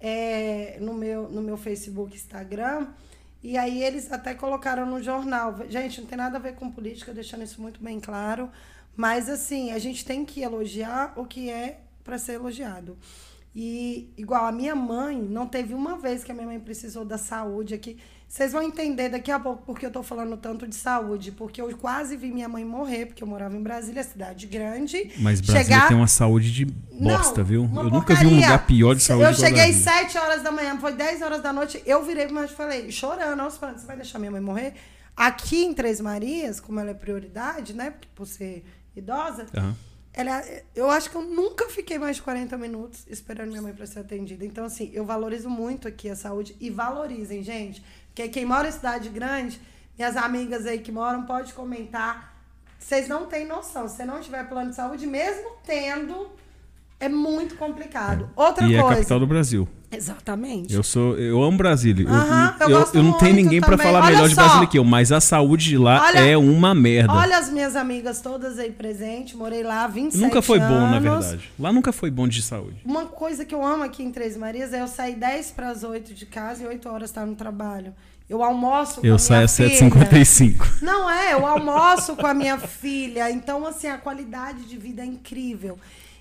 é, 0.00 0.78
no, 0.80 0.94
meu, 0.94 1.28
no 1.28 1.42
meu 1.42 1.56
Facebook 1.56 2.14
Instagram. 2.14 2.88
E 3.42 3.56
aí 3.56 3.82
eles 3.82 4.10
até 4.12 4.34
colocaram 4.34 4.86
no 4.86 5.02
jornal. 5.02 5.54
Gente, 5.68 6.00
não 6.00 6.08
tem 6.08 6.18
nada 6.18 6.36
a 6.36 6.40
ver 6.40 6.54
com 6.54 6.70
política, 6.70 7.12
deixando 7.12 7.44
isso 7.44 7.60
muito 7.60 7.82
bem 7.82 8.00
claro. 8.00 8.50
Mas 8.96 9.28
assim, 9.28 9.72
a 9.72 9.78
gente 9.78 10.04
tem 10.04 10.24
que 10.24 10.42
elogiar 10.42 11.12
o 11.16 11.24
que 11.24 11.50
é 11.50 11.80
para 12.02 12.18
ser 12.18 12.34
elogiado. 12.34 12.96
E 13.54 14.12
igual 14.16 14.44
a 14.44 14.52
minha 14.52 14.74
mãe, 14.74 15.20
não 15.20 15.46
teve 15.46 15.74
uma 15.74 15.96
vez 15.96 16.22
que 16.22 16.30
a 16.30 16.34
minha 16.34 16.46
mãe 16.46 16.60
precisou 16.60 17.04
da 17.04 17.16
saúde 17.16 17.74
aqui. 17.74 17.98
Vocês 18.28 18.52
vão 18.52 18.60
entender 18.62 19.08
daqui 19.08 19.30
a 19.30 19.38
pouco 19.38 19.62
porque 19.64 19.86
eu 19.86 19.90
tô 19.90 20.02
falando 20.02 20.36
tanto 20.36 20.66
de 20.66 20.74
saúde, 20.74 21.30
porque 21.30 21.62
eu 21.62 21.74
quase 21.78 22.16
vi 22.16 22.30
minha 22.32 22.48
mãe 22.48 22.64
morrer, 22.64 23.06
porque 23.06 23.22
eu 23.22 23.26
morava 23.26 23.56
em 23.56 23.62
Brasília, 23.62 24.02
cidade 24.02 24.46
grande. 24.46 25.12
Mas 25.18 25.40
Brasília 25.40 25.62
Chegar- 25.64 25.88
tem 25.88 25.96
uma 25.96 26.08
saúde 26.08 26.52
de 26.52 26.64
bosta, 26.64 27.38
não, 27.40 27.44
viu? 27.46 27.62
Eu 27.62 27.68
nunca 27.68 28.14
vi 28.14 28.26
um 28.26 28.30
porcaria. 28.30 28.30
lugar 28.30 28.66
pior 28.66 28.94
de 28.94 29.02
saúde 29.02 29.24
Eu 29.26 29.34
cheguei 29.34 29.72
Brasília. 29.72 29.92
7 30.02 30.18
horas 30.18 30.42
da 30.42 30.50
manhã, 30.50 30.76
foi 30.78 30.92
10 30.92 31.22
horas 31.22 31.40
da 31.40 31.52
noite. 31.52 31.80
Eu 31.86 32.04
virei 32.04 32.26
e 32.26 32.48
falei, 32.48 32.90
chorando, 32.90 33.40
aos 33.40 33.56
prantos, 33.56 33.82
você 33.82 33.86
vai 33.86 33.96
deixar 33.96 34.18
minha 34.18 34.30
mãe 34.30 34.40
morrer? 34.40 34.74
Aqui 35.16 35.64
em 35.64 35.72
Três 35.72 36.00
Marias, 36.00 36.58
como 36.60 36.78
ela 36.80 36.90
é 36.90 36.94
prioridade, 36.94 37.72
né? 37.74 37.94
Por 38.14 38.26
ser 38.26 38.64
idosa, 38.94 39.46
Aham. 39.56 39.74
ela, 40.12 40.42
eu 40.74 40.90
acho 40.90 41.08
que 41.10 41.16
eu 41.16 41.22
nunca 41.22 41.68
fiquei 41.70 41.98
mais 41.98 42.16
de 42.16 42.22
40 42.22 42.58
minutos 42.58 43.06
esperando 43.08 43.48
minha 43.50 43.62
mãe 43.62 43.72
para 43.72 43.86
ser 43.86 44.00
atendida. 44.00 44.44
Então, 44.44 44.64
assim, 44.66 44.90
eu 44.92 45.06
valorizo 45.06 45.48
muito 45.48 45.86
aqui 45.88 46.10
a 46.10 46.16
saúde 46.16 46.54
e 46.60 46.68
valorizem, 46.68 47.42
gente. 47.42 47.82
Porque 48.16 48.30
quem 48.30 48.46
mora 48.46 48.66
em 48.66 48.72
cidade 48.72 49.10
grande, 49.10 49.60
minhas 49.98 50.16
amigas 50.16 50.64
aí 50.64 50.78
que 50.78 50.90
moram, 50.90 51.26
pode 51.26 51.52
comentar. 51.52 52.34
Vocês 52.78 53.06
não 53.08 53.26
têm 53.26 53.46
noção. 53.46 53.86
Se 53.86 53.96
você 53.96 54.06
não 54.06 54.22
tiver 54.22 54.48
plano 54.48 54.70
de 54.70 54.76
saúde, 54.76 55.06
mesmo 55.06 55.50
tendo, 55.66 56.30
é 56.98 57.10
muito 57.10 57.56
complicado. 57.56 58.30
Outra 58.34 58.66
E 58.66 58.74
é 58.74 58.78
a 58.78 58.82
coisa. 58.82 58.96
capital 58.96 59.20
do 59.20 59.26
Brasil. 59.26 59.68
Exatamente. 59.90 60.74
Eu 60.74 60.82
sou, 60.82 61.16
eu 61.16 61.42
amo 61.42 61.56
Brasília. 61.56 62.04
Eu- 62.06 62.12
Aham, 62.14 62.54
eu 62.60 62.68
eu, 62.70 62.78
gosto 62.78 62.94
eu 62.96 63.02
não 63.02 63.12
tenho 63.14 63.34
ninguém 63.34 63.60
pra 63.60 63.70
também. 63.70 63.86
falar 63.86 64.00
Olha 64.04 64.12
melhor 64.14 64.28
de 64.28 64.34
só. 64.34 64.42
Brasília 64.42 64.66
que 64.66 64.78
eu, 64.78 64.84
mas 64.84 65.12
a 65.12 65.20
saúde 65.20 65.64
de 65.66 65.78
lá 65.78 66.02
Olha- 66.06 66.18
é 66.20 66.36
uma 66.36 66.74
merda. 66.74 67.12
Olha 67.14 67.38
as 67.38 67.48
minhas 67.50 67.76
amigas 67.76 68.20
todas 68.20 68.58
aí 68.58 68.70
presentes. 68.72 69.34
Morei 69.34 69.62
lá 69.62 69.84
há 69.84 69.86
27 69.86 70.20
nunca 70.22 70.42
foi 70.42 70.58
bom, 70.58 70.66
na 70.68 70.96
anos. 70.96 71.02
verdade. 71.26 71.50
Lá 71.58 71.72
nunca 71.72 71.92
foi 71.92 72.10
bom 72.10 72.26
de 72.26 72.42
saúde. 72.42 72.76
Uma 72.84 73.06
coisa 73.06 73.44
que 73.44 73.54
eu 73.54 73.64
amo 73.64 73.84
aqui 73.84 74.02
em 74.02 74.10
Três 74.10 74.36
Marias 74.36 74.72
é 74.72 74.82
eu 74.82 74.88
sair 74.88 75.14
10 75.16 75.52
para 75.52 75.70
as 75.70 75.84
8 75.84 76.12
de 76.12 76.26
casa 76.26 76.64
e 76.64 76.66
8 76.66 76.88
horas 76.88 77.10
estar 77.10 77.24
no 77.24 77.34
trabalho. 77.36 77.94
Eu 78.28 78.42
almoço 78.42 78.94
com 78.94 79.06
a 79.06 79.08
Eu 79.08 79.12
minha 79.14 79.18
saio 79.20 79.44
às 79.44 79.56
filha. 79.56 79.68
7h55. 79.70 80.66
Não 80.82 81.08
é, 81.08 81.32
eu 81.34 81.46
almoço 81.46 82.16
com 82.16 82.26
a 82.26 82.34
minha 82.34 82.58
filha. 82.58 83.30
Então, 83.30 83.64
assim, 83.64 83.86
a 83.86 83.96
qualidade 83.98 84.64
de 84.64 84.76
vida 84.76 85.00
é 85.02 85.06
incrível. 85.06 85.78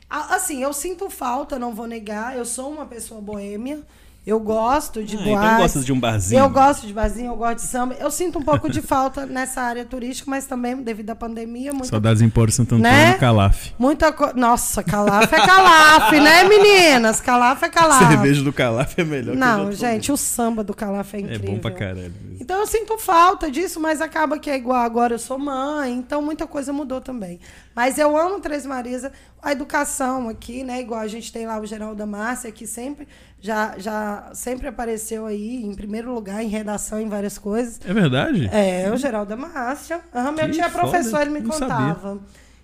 Assim, 0.10 0.61
eu 0.61 0.72
sinto 0.72 1.10
falta, 1.10 1.60
não 1.60 1.73
vou 1.73 1.88
negar. 1.88 2.38
Eu 2.38 2.45
sou 2.45 2.72
uma 2.72 2.86
pessoa 2.86 3.22
boêmia. 3.22 3.84
Eu 4.26 4.40
gosto 4.40 5.04
de 5.04 5.16
Ah, 5.18 5.20
boate. 5.22 5.46
então 5.46 5.58
gosta 5.58 5.80
de 5.82 5.94
um 5.94 6.00
barzinho. 6.00 6.40
Eu 6.40 6.50
gosto 6.50 6.88
de 6.88 6.94
barzinho, 6.94 7.28
eu 7.32 7.36
gosto 7.36 7.56
de 7.58 7.62
samba. 7.62 7.94
Eu 8.00 8.10
sinto 8.10 8.40
um 8.40 8.42
pouco 8.42 8.68
de 8.72 8.82
falta 8.84 9.24
nessa 9.26 9.62
área 9.62 9.86
turística, 9.86 10.28
mas 10.30 10.48
também 10.48 10.76
devido 10.78 11.12
à 11.12 11.16
pandemia, 11.16 11.72
muito 11.72 11.88
Saudades 11.88 12.24
em 12.24 12.30
Porto 12.30 12.52
Santo 12.52 12.74
Antônio 12.76 12.92
Né? 12.92 13.14
Calaf. 13.20 13.72
Muita 13.78 14.12
coisa. 14.12 14.34
Nossa, 14.34 14.82
calaf 14.82 15.32
é 15.32 15.46
calaf, 15.46 16.12
né, 16.20 16.44
meninas? 16.46 17.22
Calaf 17.22 17.62
é 17.64 17.70
calaf. 17.70 18.00
Cerveja 18.10 18.42
do 18.44 18.52
Calaf 18.52 18.98
é 18.98 19.04
melhor 19.04 19.34
que 19.34 19.38
Não, 19.38 19.72
gente, 19.72 20.12
o 20.12 20.18
samba 20.18 20.64
do 20.64 20.74
calaf 20.74 21.14
é 21.14 21.20
incrível. 21.20 21.48
É 21.50 21.52
bom 21.54 21.60
pra 21.60 21.70
caralho. 21.70 22.14
Então 22.40 22.60
eu 22.60 22.66
sinto 22.68 22.98
falta 22.98 23.52
disso, 23.52 23.80
mas 23.80 24.02
acaba 24.02 24.40
que 24.40 24.50
é 24.50 24.56
igual 24.56 24.80
agora 24.82 25.14
eu 25.14 25.20
sou 25.20 25.38
mãe, 25.38 25.94
então 25.94 26.22
muita 26.24 26.48
coisa 26.48 26.74
mudou 26.74 27.00
também. 27.00 27.40
Mas 27.76 28.00
eu 28.00 28.18
amo 28.18 28.40
Três 28.40 28.66
Marias, 28.66 29.06
a 29.44 29.52
educação 29.52 30.30
aqui, 30.30 30.64
né? 30.64 30.82
Igual 30.82 31.02
a 31.02 31.08
gente 31.08 31.32
tem 31.32 31.46
lá 31.46 31.60
o 31.60 31.66
Geraldo 31.66 31.96
da 31.96 32.06
Márcia, 32.08 32.52
que 32.52 32.66
sempre 32.66 33.08
já, 33.46 33.76
já 33.78 34.32
sempre 34.34 34.68
apareceu 34.68 35.28
aí 35.28 35.64
em 35.64 35.76
primeiro 35.76 36.12
lugar 36.12 36.44
em 36.44 36.48
redação 36.48 37.00
em 37.00 37.08
várias 37.08 37.38
coisas. 37.38 37.80
É 37.86 37.94
verdade? 37.94 38.50
É, 38.52 38.92
o 38.92 38.98
Geraldo 38.98 39.30
da 39.30 39.36
Márcia. 39.36 40.02
Aham, 40.14 40.32
meu 40.32 40.50
tio 40.50 40.64
é 40.64 40.70
professor, 40.70 41.22
ele 41.22 41.30
me 41.30 41.44
contava. 41.44 42.20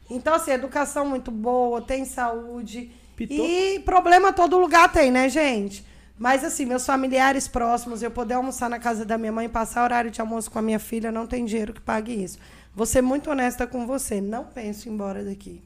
Então, 0.09 0.33
assim, 0.33 0.49
educação 0.49 1.07
muito 1.07 1.29
boa, 1.29 1.83
tem 1.83 2.03
saúde. 2.03 2.91
Pitou. 3.15 3.45
E 3.45 3.79
problema 3.81 4.33
todo 4.33 4.57
lugar 4.57 4.91
tem, 4.91 5.11
né, 5.11 5.29
gente? 5.29 5.85
Mas, 6.17 6.43
assim, 6.43 6.65
meus 6.65 6.83
familiares 6.83 7.47
próximos, 7.47 8.01
eu 8.01 8.09
poder 8.09 8.33
almoçar 8.33 8.67
na 8.67 8.79
casa 8.79 9.05
da 9.05 9.19
minha 9.19 9.31
mãe, 9.31 9.47
passar 9.47 9.83
horário 9.83 10.09
de 10.09 10.19
almoço 10.19 10.49
com 10.49 10.57
a 10.57 10.63
minha 10.63 10.79
filha, 10.79 11.11
não 11.11 11.27
tem 11.27 11.45
dinheiro 11.45 11.73
que 11.73 11.81
pague 11.81 12.11
isso. 12.11 12.39
Vou 12.73 12.87
ser 12.87 13.01
muito 13.01 13.29
honesta 13.29 13.67
com 13.67 13.85
você, 13.85 14.19
não 14.19 14.45
penso 14.45 14.87
em 14.87 14.91
ir 14.91 14.95
embora 14.95 15.23
daqui. 15.23 15.61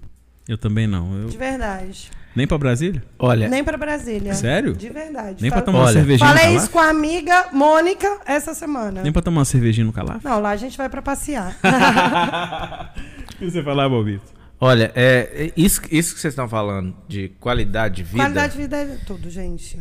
Eu 0.45 0.57
também 0.57 0.87
não. 0.87 1.21
Eu... 1.21 1.27
De 1.29 1.37
verdade. 1.37 2.11
Nem 2.35 2.45
pra 2.45 2.57
Brasília? 2.57 3.01
Olha, 3.17 3.47
Nem 3.47 3.63
pra 3.63 3.77
Brasília. 3.77 4.33
Sério? 4.33 4.73
De 4.75 4.89
verdade. 4.89 5.41
Nem 5.41 5.49
pra 5.49 5.59
Fala- 5.61 5.65
tomar 5.65 5.77
uma 5.79 5.85
Olha, 5.85 5.93
cervejinha 5.93 6.27
no 6.29 6.33
Falei 6.35 6.45
Calaf? 6.51 6.63
isso 6.63 6.71
com 6.71 6.79
a 6.79 6.89
amiga 6.89 7.45
Mônica 7.53 8.19
essa 8.25 8.53
semana. 8.53 9.01
Nem 9.01 9.11
pra 9.11 9.21
tomar 9.21 9.39
uma 9.39 9.45
cervejinha 9.45 9.85
no 9.85 9.93
Calaf? 9.93 10.23
Não, 10.23 10.39
lá 10.41 10.49
a 10.49 10.55
gente 10.57 10.77
vai 10.77 10.89
pra 10.89 11.01
passear. 11.01 11.57
O 13.35 13.37
que 13.37 13.51
você 13.51 13.61
falar, 13.63 13.89
Bobito? 13.89 14.23
olha, 14.61 14.91
é, 14.95 15.29
é 15.47 15.51
isso, 15.57 15.81
isso 15.91 16.13
que 16.15 16.21
vocês 16.21 16.31
estão 16.33 16.47
falando 16.47 16.95
de 17.07 17.27
qualidade 17.39 17.95
de 17.95 18.03
vida. 18.03 18.17
Qualidade 18.17 18.53
de 18.53 18.59
vida 18.59 18.77
é 18.77 18.97
tudo, 19.05 19.29
gente. 19.29 19.77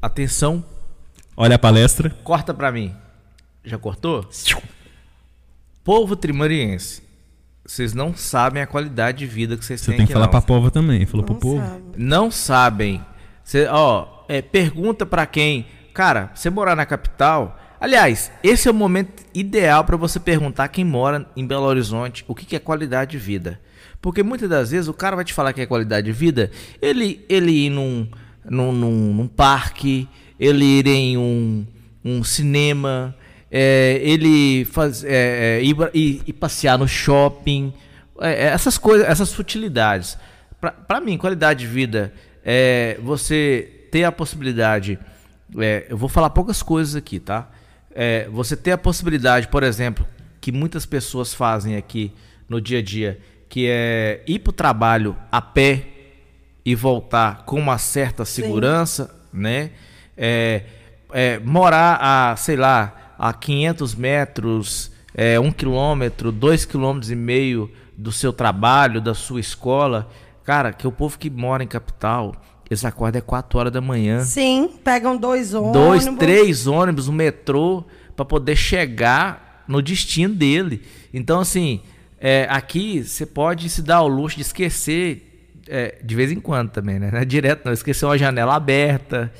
Atenção, 0.00 0.64
Olha 1.36 1.56
a 1.56 1.58
palestra. 1.58 2.10
corta 2.22 2.54
pra 2.54 2.70
mim. 2.70 2.94
Já 3.64 3.76
cortou? 3.76 4.28
Povo 5.82 6.14
trimariense, 6.14 7.02
vocês 7.64 7.94
não 7.94 8.14
sabem 8.14 8.62
a 8.62 8.66
qualidade 8.66 9.18
de 9.18 9.26
vida 9.26 9.56
que 9.56 9.64
vocês 9.64 9.80
Você 9.80 9.86
têm 9.90 9.98
tem 9.98 10.06
que 10.06 10.12
aqui, 10.12 10.14
falar 10.14 10.26
não. 10.26 10.30
pra 10.30 10.42
pova 10.42 10.70
também. 10.70 11.06
Falou 11.06 11.24
pro 11.24 11.34
Não 11.34 11.40
povo. 11.40 11.60
sabe. 11.66 11.82
Não 11.96 12.30
sabem. 12.30 13.04
Cê, 13.44 13.66
ó, 13.70 14.06
é, 14.28 14.42
pergunta 14.42 15.04
pra 15.06 15.26
quem. 15.26 15.66
Cara, 15.94 16.30
você 16.34 16.50
morar 16.50 16.74
na 16.76 16.86
capital, 16.86 17.58
Aliás, 17.80 18.30
esse 18.44 18.68
é 18.68 18.70
o 18.70 18.74
momento 18.74 19.24
ideal 19.32 19.84
para 19.84 19.96
você 19.96 20.20
perguntar 20.20 20.68
quem 20.68 20.84
mora 20.84 21.24
em 21.34 21.46
Belo 21.46 21.64
Horizonte 21.64 22.26
o 22.28 22.34
que, 22.34 22.44
que 22.44 22.54
é 22.54 22.58
qualidade 22.58 23.12
de 23.12 23.18
vida. 23.18 23.58
Porque 24.02 24.22
muitas 24.22 24.50
das 24.50 24.70
vezes 24.70 24.86
o 24.86 24.92
cara 24.92 25.16
vai 25.16 25.24
te 25.24 25.32
falar 25.32 25.54
que 25.54 25.62
é 25.62 25.66
qualidade 25.66 26.04
de 26.04 26.12
vida, 26.12 26.50
ele, 26.80 27.24
ele 27.26 27.50
ir 27.52 27.70
num, 27.70 28.06
num, 28.44 28.70
num, 28.70 29.14
num 29.14 29.26
parque, 29.26 30.06
ele 30.38 30.62
ir 30.64 30.86
em 30.88 31.16
um, 31.16 31.66
um 32.04 32.22
cinema, 32.22 33.14
é, 33.50 33.98
ele 34.02 34.64
faz, 34.66 35.02
é, 35.02 35.58
é, 35.58 35.62
ir, 35.62 35.76
ir, 35.92 36.22
ir, 36.26 36.32
passear 36.34 36.78
no 36.78 36.86
shopping, 36.86 37.72
é, 38.20 38.30
é, 38.30 38.44
essas 38.46 38.78
coisas, 38.78 39.06
essas 39.08 39.32
futilidades. 39.32 40.16
Para 40.60 41.00
mim, 41.00 41.16
qualidade 41.16 41.60
de 41.60 41.66
vida 41.66 42.12
é 42.44 42.98
você 43.02 43.88
ter 43.90 44.04
a 44.04 44.12
possibilidade. 44.12 44.98
Eu 45.88 45.96
vou 45.96 46.08
falar 46.08 46.30
poucas 46.30 46.62
coisas 46.62 46.94
aqui, 46.94 47.18
tá? 47.18 47.48
Você 48.30 48.54
ter 48.54 48.72
a 48.72 48.78
possibilidade, 48.78 49.48
por 49.48 49.62
exemplo, 49.62 50.06
que 50.38 50.52
muitas 50.52 50.84
pessoas 50.84 51.32
fazem 51.32 51.76
aqui 51.76 52.12
no 52.46 52.60
dia 52.60 52.80
a 52.80 52.82
dia, 52.82 53.18
que 53.48 53.66
é 53.68 54.22
ir 54.26 54.40
para 54.40 54.50
o 54.50 54.52
trabalho 54.52 55.16
a 55.32 55.40
pé 55.40 55.86
e 56.64 56.74
voltar 56.74 57.44
com 57.46 57.58
uma 57.58 57.78
certa 57.78 58.24
segurança, 58.26 59.06
Sim. 59.06 59.40
né? 59.40 59.70
É, 60.16 60.62
é, 61.12 61.38
morar 61.38 61.98
a, 62.00 62.36
sei 62.36 62.56
lá, 62.56 62.99
a 63.20 63.34
500 63.34 63.94
metros, 63.94 64.90
é, 65.14 65.38
um 65.38 65.52
quilômetro, 65.52 66.32
dois 66.32 66.64
quilômetros 66.64 67.10
e 67.10 67.14
meio 67.14 67.70
do 67.94 68.10
seu 68.10 68.32
trabalho, 68.32 68.98
da 68.98 69.12
sua 69.12 69.38
escola. 69.40 70.08
Cara, 70.42 70.72
que 70.72 70.86
o 70.86 70.90
povo 70.90 71.18
que 71.18 71.28
mora 71.28 71.62
em 71.62 71.66
capital, 71.66 72.34
eles 72.70 72.82
acordam 72.82 73.18
é 73.18 73.20
4 73.20 73.58
horas 73.58 73.72
da 73.74 73.80
manhã. 73.82 74.24
Sim, 74.24 74.70
pegam 74.82 75.18
dois 75.18 75.52
ônibus. 75.52 75.72
Dois, 75.74 76.06
três 76.16 76.66
ônibus, 76.66 77.08
um 77.08 77.12
metrô, 77.12 77.84
para 78.16 78.24
poder 78.24 78.56
chegar 78.56 79.64
no 79.68 79.82
destino 79.82 80.34
dele. 80.34 80.82
Então, 81.12 81.40
assim, 81.40 81.82
é, 82.18 82.46
aqui 82.48 83.04
você 83.04 83.26
pode 83.26 83.68
se 83.68 83.82
dar 83.82 83.96
ao 83.96 84.08
luxo 84.08 84.36
de 84.36 84.42
esquecer, 84.42 85.52
é, 85.68 85.98
de 86.02 86.14
vez 86.14 86.32
em 86.32 86.40
quando 86.40 86.70
também, 86.70 86.98
né? 86.98 87.10
Não 87.12 87.18
é 87.18 87.24
direto, 87.26 87.66
não. 87.66 87.72
Esquecer 87.74 88.06
uma 88.06 88.16
janela 88.16 88.54
aberta, 88.54 89.30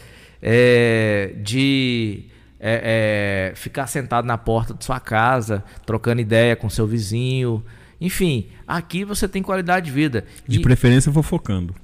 é, 0.43 1.33
de 1.43 2.30
é, 2.61 3.53
é, 3.53 3.57
ficar 3.57 3.87
sentado 3.87 4.27
na 4.27 4.37
porta 4.37 4.75
de 4.75 4.85
sua 4.85 5.01
casa, 5.01 5.65
trocando 5.87 6.21
ideia 6.21 6.55
com 6.55 6.69
seu 6.69 6.87
vizinho. 6.87 7.65
Enfim, 7.99 8.49
aqui 8.69 9.05
você 9.05 9.27
tem 9.27 9.43
qualidade 9.43 9.87
de 9.87 9.93
vida. 9.93 10.27
De 10.47 10.59
e... 10.59 10.63
preferência 10.63 11.11
fofocando. 11.11 11.75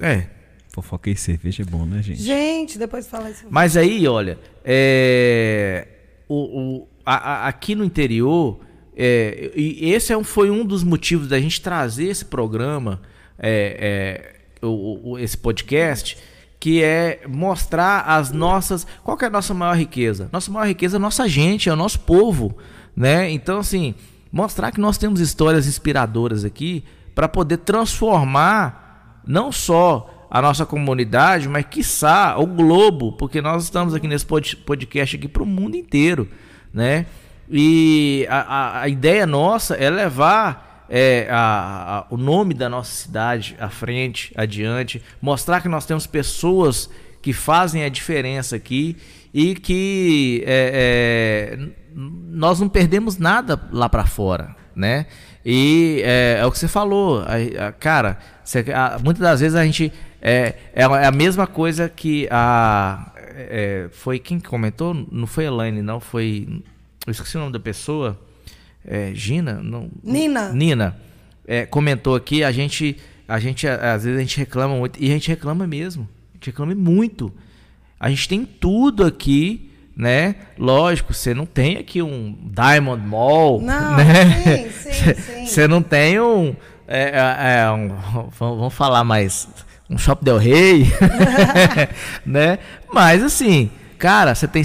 É. 0.00 0.26
Fofoca 0.72 1.10
e 1.10 1.16
cerveja 1.16 1.62
é 1.62 1.66
bom, 1.66 1.84
né, 1.84 2.02
gente? 2.02 2.22
Gente, 2.22 2.78
depois 2.78 3.06
fala 3.06 3.30
isso. 3.30 3.44
Mas 3.50 3.76
aí, 3.76 4.08
olha, 4.08 4.38
é, 4.64 5.86
o, 6.26 6.36
o, 6.36 6.88
a, 7.04 7.14
a, 7.14 7.48
aqui 7.48 7.74
no 7.74 7.84
interior, 7.84 8.60
é, 8.96 9.52
e 9.54 9.92
esse 9.92 10.14
é 10.14 10.16
um, 10.16 10.24
foi 10.24 10.50
um 10.50 10.64
dos 10.64 10.82
motivos 10.82 11.28
da 11.28 11.38
gente 11.38 11.60
trazer 11.60 12.06
esse 12.06 12.24
programa, 12.24 13.02
é, 13.38 14.32
é 14.62 14.66
o, 14.66 15.18
esse 15.18 15.36
podcast, 15.36 16.16
que 16.62 16.80
é 16.80 17.22
mostrar 17.28 18.02
as 18.02 18.30
nossas. 18.30 18.86
Qual 19.02 19.18
é 19.20 19.24
a 19.24 19.30
nossa 19.30 19.52
maior 19.52 19.76
riqueza? 19.76 20.28
Nossa 20.30 20.48
maior 20.48 20.68
riqueza 20.68 20.94
é 20.94 20.98
a 20.98 21.00
nossa 21.00 21.28
gente, 21.28 21.68
é 21.68 21.72
o 21.72 21.76
nosso 21.76 21.98
povo. 21.98 22.56
Né? 22.94 23.32
Então, 23.32 23.58
assim, 23.58 23.96
mostrar 24.30 24.70
que 24.70 24.80
nós 24.80 24.96
temos 24.96 25.18
histórias 25.18 25.66
inspiradoras 25.66 26.44
aqui 26.44 26.84
para 27.16 27.28
poder 27.28 27.56
transformar 27.56 29.22
não 29.26 29.50
só 29.50 30.28
a 30.30 30.40
nossa 30.40 30.64
comunidade, 30.64 31.48
mas 31.48 31.66
quiçá 31.68 32.38
o 32.38 32.46
globo, 32.46 33.10
porque 33.14 33.42
nós 33.42 33.64
estamos 33.64 33.92
aqui 33.92 34.06
nesse 34.06 34.24
podcast 34.24 35.16
aqui 35.16 35.26
para 35.26 35.42
o 35.42 35.46
mundo 35.46 35.76
inteiro, 35.76 36.28
né? 36.72 37.06
E 37.50 38.24
a, 38.30 38.38
a, 38.38 38.80
a 38.82 38.88
ideia 38.88 39.26
nossa 39.26 39.74
é 39.74 39.90
levar 39.90 40.71
é, 40.94 41.26
a, 41.30 42.00
a, 42.00 42.06
o 42.10 42.18
nome 42.18 42.52
da 42.52 42.68
nossa 42.68 42.92
cidade 42.92 43.56
à 43.58 43.70
frente, 43.70 44.30
adiante, 44.36 45.02
mostrar 45.22 45.62
que 45.62 45.68
nós 45.68 45.86
temos 45.86 46.06
pessoas 46.06 46.90
que 47.22 47.32
fazem 47.32 47.82
a 47.82 47.88
diferença 47.88 48.56
aqui 48.56 48.98
e 49.32 49.54
que 49.54 50.44
é, 50.46 51.56
é, 51.56 51.68
nós 51.94 52.60
não 52.60 52.68
perdemos 52.68 53.16
nada 53.16 53.58
lá 53.72 53.88
para 53.88 54.04
fora, 54.04 54.54
né? 54.76 55.06
E 55.42 56.02
é, 56.04 56.36
é, 56.40 56.46
o 56.46 56.52
que 56.52 56.58
você 56.58 56.68
falou, 56.68 57.22
a, 57.22 57.68
a, 57.68 57.72
cara, 57.72 58.18
você, 58.44 58.62
muitas 59.02 59.22
das 59.22 59.40
vezes 59.40 59.56
a 59.56 59.64
gente 59.64 59.90
é, 60.20 60.56
é, 60.74 60.82
é 60.82 61.06
a 61.06 61.10
mesma 61.10 61.46
coisa 61.46 61.88
que 61.88 62.28
a 62.30 63.12
é, 63.34 63.88
foi 63.92 64.18
quem 64.18 64.38
comentou, 64.38 64.92
não 65.10 65.26
foi 65.26 65.46
Elaine, 65.46 65.80
não 65.80 66.00
foi, 66.00 66.46
eu 67.06 67.10
esqueci 67.10 67.38
o 67.38 67.40
nome 67.40 67.52
da 67.54 67.60
pessoa, 67.60 68.20
é, 68.84 69.12
Gina, 69.14 69.60
não, 69.62 69.90
Nina, 70.02 70.52
Nina, 70.52 70.96
é, 71.46 71.66
comentou 71.66 72.14
aqui, 72.14 72.42
a 72.42 72.52
gente, 72.52 72.96
a 73.26 73.38
gente 73.38 73.66
às 73.66 74.04
vezes 74.04 74.18
a 74.18 74.22
gente 74.22 74.38
reclama 74.38 74.76
muito 74.76 75.02
e 75.02 75.10
a 75.10 75.14
gente 75.14 75.28
reclama 75.28 75.66
mesmo, 75.66 76.08
a 76.32 76.34
gente 76.36 76.46
reclama 76.46 76.74
muito. 76.74 77.32
A 77.98 78.10
gente 78.10 78.28
tem 78.28 78.44
tudo 78.44 79.04
aqui 79.04 79.70
né? 79.96 80.36
Lógico, 80.58 81.12
você 81.12 81.34
não 81.34 81.46
tem 81.46 81.76
aqui 81.76 82.02
um 82.02 82.36
Diamond 82.42 83.06
Mall, 83.06 83.60
não, 83.60 83.96
né? 83.96 84.68
Sim, 84.72 84.92
sim, 84.92 85.14
sim. 85.14 85.46
Você 85.46 85.68
não 85.68 85.82
tem 85.82 86.20
um, 86.20 86.54
é, 86.88 87.10
é, 87.10 87.60
é 87.60 87.70
um, 87.70 87.94
vamos 88.38 88.74
falar 88.74 89.04
mais, 89.04 89.48
um 89.88 89.98
Shop 89.98 90.24
Del 90.24 90.38
Rey, 90.38 90.86
né? 92.24 92.58
Mas 92.92 93.22
assim, 93.22 93.70
cara, 93.98 94.34
você 94.34 94.48
tem 94.48 94.62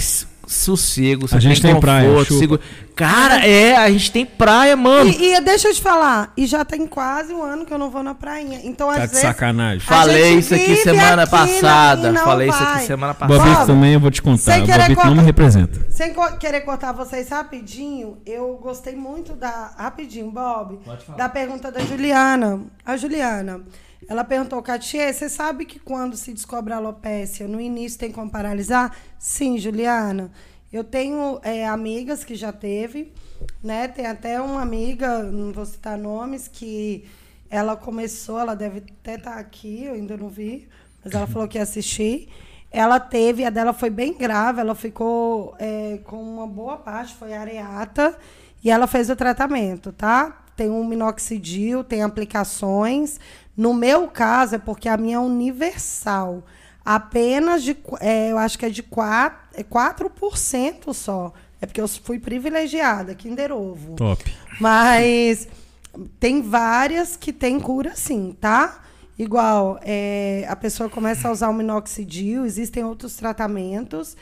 sossego, 0.48 1.28
você 1.28 1.36
a 1.36 1.40
gente 1.40 1.60
tem, 1.60 1.72
tem 1.72 1.80
praia. 1.80 2.08
Cara, 2.96 3.46
é, 3.46 3.76
a 3.76 3.88
gente 3.90 4.10
tem 4.10 4.26
praia, 4.26 4.76
mano. 4.76 5.08
E, 5.08 5.34
e, 5.34 5.40
deixa 5.40 5.68
eu 5.68 5.74
te 5.74 5.80
falar, 5.80 6.32
e 6.36 6.46
já 6.46 6.64
tem 6.64 6.84
quase 6.86 7.32
um 7.32 7.42
ano 7.42 7.64
que 7.64 7.72
eu 7.72 7.78
não 7.78 7.90
vou 7.90 8.02
na 8.02 8.14
prainha. 8.14 8.60
Então, 8.64 8.88
tá 8.88 8.94
às 8.94 9.02
de 9.02 9.06
vezes. 9.08 9.20
sacanagem. 9.20 9.80
Falei 9.80 10.34
isso 10.34 10.54
aqui 10.54 10.76
semana 10.76 11.22
aqui 11.22 11.30
passada. 11.30 12.12
Falei 12.14 12.48
vai. 12.48 12.58
isso 12.58 12.68
aqui 12.68 12.86
semana 12.86 13.14
passada. 13.14 13.38
Bobito 13.38 13.66
também 13.66 13.94
eu 13.94 14.00
vou 14.00 14.10
te 14.10 14.20
contar. 14.20 14.58
O 14.58 14.66
Bobito 14.66 15.06
não 15.06 15.14
me 15.14 15.22
representa. 15.22 15.86
Sem 15.90 16.12
co 16.12 16.36
querer 16.38 16.62
cortar 16.62 16.92
vocês 16.92 17.28
rapidinho, 17.28 18.18
eu 18.26 18.58
gostei 18.60 18.96
muito 18.96 19.34
da. 19.34 19.72
Rapidinho, 19.78 20.30
Bob. 20.30 20.80
Da 21.16 21.28
pergunta 21.28 21.70
da 21.70 21.80
Juliana. 21.80 22.60
A 22.84 22.96
Juliana. 22.96 23.60
Ela 24.06 24.22
perguntou, 24.22 24.62
Katia, 24.62 25.12
você 25.12 25.28
sabe 25.28 25.64
que 25.64 25.78
quando 25.78 26.16
se 26.16 26.32
descobre 26.32 26.72
alopécia, 26.72 27.48
no 27.48 27.60
início 27.60 27.98
tem 27.98 28.12
como 28.12 28.30
paralisar? 28.30 28.94
Sim, 29.18 29.58
Juliana. 29.58 30.30
Eu 30.72 30.84
tenho 30.84 31.40
é, 31.42 31.66
amigas 31.66 32.22
que 32.22 32.34
já 32.34 32.52
teve, 32.52 33.12
né? 33.62 33.88
Tem 33.88 34.06
até 34.06 34.40
uma 34.40 34.60
amiga, 34.60 35.22
não 35.22 35.52
vou 35.52 35.64
citar 35.64 35.96
nomes, 35.96 36.46
que 36.46 37.06
ela 37.50 37.76
começou, 37.76 38.38
ela 38.38 38.54
deve 38.54 38.82
até 39.00 39.14
estar 39.14 39.32
tá 39.32 39.38
aqui, 39.38 39.84
eu 39.84 39.94
ainda 39.94 40.16
não 40.16 40.28
vi, 40.28 40.68
mas 41.02 41.14
ela 41.14 41.26
falou 41.26 41.48
que 41.48 41.56
ia 41.56 41.62
assistir. 41.62 42.28
Ela 42.70 43.00
teve, 43.00 43.44
a 43.44 43.50
dela 43.50 43.72
foi 43.72 43.88
bem 43.88 44.12
grave, 44.12 44.60
ela 44.60 44.74
ficou 44.74 45.54
é, 45.58 46.00
com 46.04 46.20
uma 46.20 46.46
boa 46.46 46.76
parte, 46.76 47.14
foi 47.14 47.32
areata, 47.32 48.16
e 48.62 48.70
ela 48.70 48.86
fez 48.86 49.08
o 49.08 49.16
tratamento, 49.16 49.90
tá? 49.90 50.44
Tem 50.54 50.68
um 50.68 50.84
minoxidil, 50.84 51.82
tem 51.82 52.02
aplicações. 52.02 53.18
No 53.58 53.74
meu 53.74 54.06
caso, 54.06 54.54
é 54.54 54.58
porque 54.58 54.88
a 54.88 54.96
minha 54.96 55.16
é 55.16 55.18
universal 55.18 56.44
apenas 56.84 57.64
de, 57.64 57.76
é, 58.00 58.30
eu 58.30 58.38
acho 58.38 58.58
que 58.58 58.64
é 58.64 58.70
de 58.70 58.82
4, 58.84 59.38
é 59.52 59.62
4% 59.62 60.94
só. 60.94 61.32
É 61.60 61.66
porque 61.66 61.80
eu 61.80 61.88
fui 61.88 62.20
privilegiada, 62.20 63.14
Kinder 63.16 63.52
Ovo. 63.52 63.94
Top. 63.96 64.24
Mas 64.60 65.48
tem 66.20 66.40
várias 66.40 67.16
que 67.16 67.32
tem 67.32 67.58
cura 67.58 67.96
sim, 67.96 68.34
tá? 68.40 68.80
Igual, 69.18 69.80
é, 69.82 70.46
a 70.48 70.54
pessoa 70.54 70.88
começa 70.88 71.28
a 71.28 71.32
usar 71.32 71.48
o 71.48 71.52
minoxidil, 71.52 72.46
existem 72.46 72.84
outros 72.84 73.16
tratamentos 73.16 74.16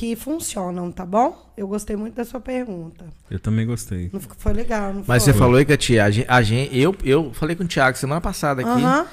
que 0.00 0.16
funcionam, 0.16 0.90
tá 0.90 1.04
bom? 1.04 1.52
Eu 1.54 1.68
gostei 1.68 1.94
muito 1.94 2.14
da 2.14 2.24
sua 2.24 2.40
pergunta. 2.40 3.04
Eu 3.30 3.38
também 3.38 3.66
gostei. 3.66 4.08
Não, 4.10 4.18
foi 4.18 4.54
legal, 4.54 4.94
não 4.94 5.04
Mas 5.06 5.22
foi? 5.22 5.34
você 5.34 5.38
falou 5.38 5.56
aí 5.56 5.64
que 5.66 5.74
a 5.74 5.76
tia, 5.76 6.06
a 6.26 6.40
gente, 6.42 6.74
eu, 6.74 6.96
eu 7.04 7.34
falei 7.34 7.54
com 7.54 7.64
o 7.64 7.66
Thiago 7.66 7.98
semana 7.98 8.18
passada 8.18 8.62
aqui. 8.62 8.80
Uh 8.80 8.86
-huh. 8.86 9.06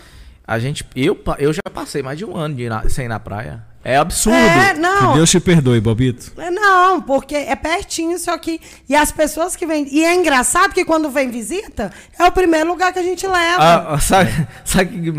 A 0.48 0.60
gente, 0.60 0.86
eu, 0.96 1.22
eu 1.40 1.52
já 1.52 1.62
passei 1.74 2.02
mais 2.02 2.18
de 2.18 2.24
um 2.24 2.38
ano 2.38 2.56
de 2.56 2.64
ir 2.64 2.70
na, 2.70 2.88
sem 2.88 3.04
ir 3.04 3.10
na 3.10 3.20
praia. 3.20 3.66
É 3.84 3.98
absurdo. 3.98 4.38
É, 4.38 4.76
não. 4.76 5.12
Que 5.12 5.18
Deus 5.18 5.30
te 5.30 5.42
perdoe, 5.42 5.82
Bobito. 5.82 6.32
É, 6.38 6.50
não, 6.50 7.02
porque 7.02 7.36
é 7.36 7.56
pertinho, 7.58 8.18
só 8.18 8.38
que. 8.38 8.62
E 8.88 8.96
as 8.96 9.12
pessoas 9.12 9.58
que 9.58 9.66
vêm. 9.66 9.86
E 9.92 10.06
é 10.06 10.16
engraçado 10.16 10.74
que 10.74 10.86
quando 10.86 11.10
vem 11.10 11.30
visita, 11.30 11.92
é 12.18 12.24
o 12.24 12.32
primeiro 12.32 12.70
lugar 12.70 12.94
que 12.94 13.00
a 13.00 13.04
gente 13.04 13.28
leva. 13.28 13.62
Ah, 13.62 13.94
ah 13.96 14.00
sabe, 14.00 14.32
sabe 14.64 15.02
que 15.02 15.12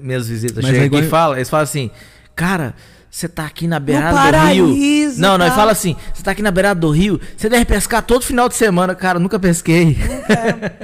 minhas 0.00 0.26
visitas 0.26 0.64
Mas 0.64 0.66
chegam 0.66 0.82
é 0.82 0.86
igual... 0.86 1.02
e 1.04 1.08
falam? 1.08 1.36
Eles 1.36 1.48
falam 1.48 1.62
assim, 1.62 1.92
cara. 2.34 2.74
Você 3.12 3.28
tá 3.28 3.44
aqui 3.44 3.66
na 3.66 3.78
beirada 3.78 4.32
do 4.54 4.72
rio. 4.72 5.12
Não, 5.18 5.36
não, 5.36 5.50
fala 5.50 5.72
assim: 5.72 5.94
você 6.14 6.22
tá 6.22 6.30
aqui 6.30 6.40
na 6.40 6.50
beirada 6.50 6.80
do 6.80 6.88
rio, 6.90 7.20
você 7.36 7.46
deve 7.46 7.66
pescar 7.66 8.02
todo 8.02 8.24
final 8.24 8.48
de 8.48 8.54
semana. 8.54 8.94
Cara, 8.94 9.18
nunca 9.18 9.38
pesquei. 9.38 9.98
Nunca. 9.98 10.78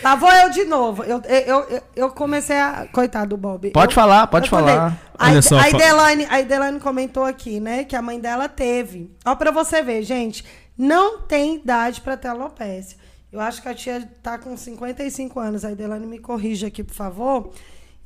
Lá 0.00 0.14
vou 0.14 0.30
eu 0.30 0.50
de 0.50 0.62
novo. 0.64 1.02
Eu, 1.02 1.20
eu, 1.22 1.60
eu, 1.68 1.82
eu 1.96 2.10
comecei 2.10 2.56
a. 2.56 2.86
Coitado 2.92 3.30
do 3.30 3.36
Bob. 3.36 3.70
Pode 3.72 3.90
Eu- 3.90 3.94
falar, 3.96 4.28
pode 4.28 4.48
falei. 4.48 4.72
falar. 4.72 4.96
A, 5.18 5.26
Olha 5.30 5.42
só, 5.42 5.58
a, 5.58 5.68
Idelane, 5.68 6.26
a 6.30 6.40
Idelane 6.40 6.78
comentou 6.78 7.24
aqui, 7.24 7.58
né? 7.58 7.82
Que 7.82 7.96
a 7.96 8.00
mãe 8.02 8.20
dela 8.20 8.48
teve. 8.48 9.10
Ó, 9.26 9.34
pra 9.34 9.50
você 9.50 9.82
ver, 9.82 10.04
gente. 10.04 10.44
Não 10.78 11.22
tem 11.22 11.56
idade 11.56 12.00
pra 12.00 12.16
ter 12.16 12.28
alopecia. 12.28 12.96
Eu 13.32 13.40
acho 13.40 13.60
que 13.60 13.68
a 13.68 13.74
tia 13.74 14.08
tá 14.22 14.38
com 14.38 14.56
55 14.56 15.40
anos. 15.40 15.64
A 15.64 15.72
Idelane 15.72 16.06
me 16.06 16.20
corrija 16.20 16.68
aqui, 16.68 16.84
por 16.84 16.94
favor. 16.94 17.50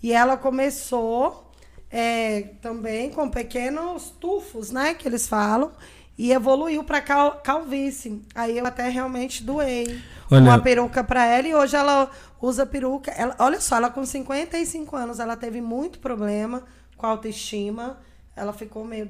E 0.02 0.10
ela 0.10 0.38
começou 0.38 1.51
é, 1.92 2.42
também 2.62 3.10
com 3.10 3.28
pequenos 3.28 4.10
tufos, 4.18 4.70
né? 4.70 4.94
Que 4.94 5.06
eles 5.06 5.28
falam. 5.28 5.70
E 6.18 6.32
evoluiu 6.32 6.84
pra 6.84 7.00
cal, 7.00 7.40
calvície. 7.42 8.22
Aí 8.34 8.56
eu 8.58 8.66
até 8.66 8.88
realmente 8.88 9.42
doei 9.42 10.00
Olha- 10.30 10.42
uma 10.42 10.58
peruca 10.58 11.02
pra 11.04 11.24
ela 11.26 11.48
e 11.48 11.54
hoje 11.54 11.76
ela 11.76 12.10
usa 12.40 12.64
peruca. 12.66 13.10
Ela, 13.12 13.34
olha 13.38 13.60
só, 13.60 13.76
ela 13.76 13.90
com 13.90 14.04
55 14.04 14.94
anos, 14.96 15.18
ela 15.20 15.36
teve 15.36 15.60
muito 15.60 15.98
problema 15.98 16.64
com 16.96 17.06
a 17.06 17.10
autoestima. 17.10 17.98
Ela 18.36 18.52
ficou 18.52 18.84
meio 18.84 19.06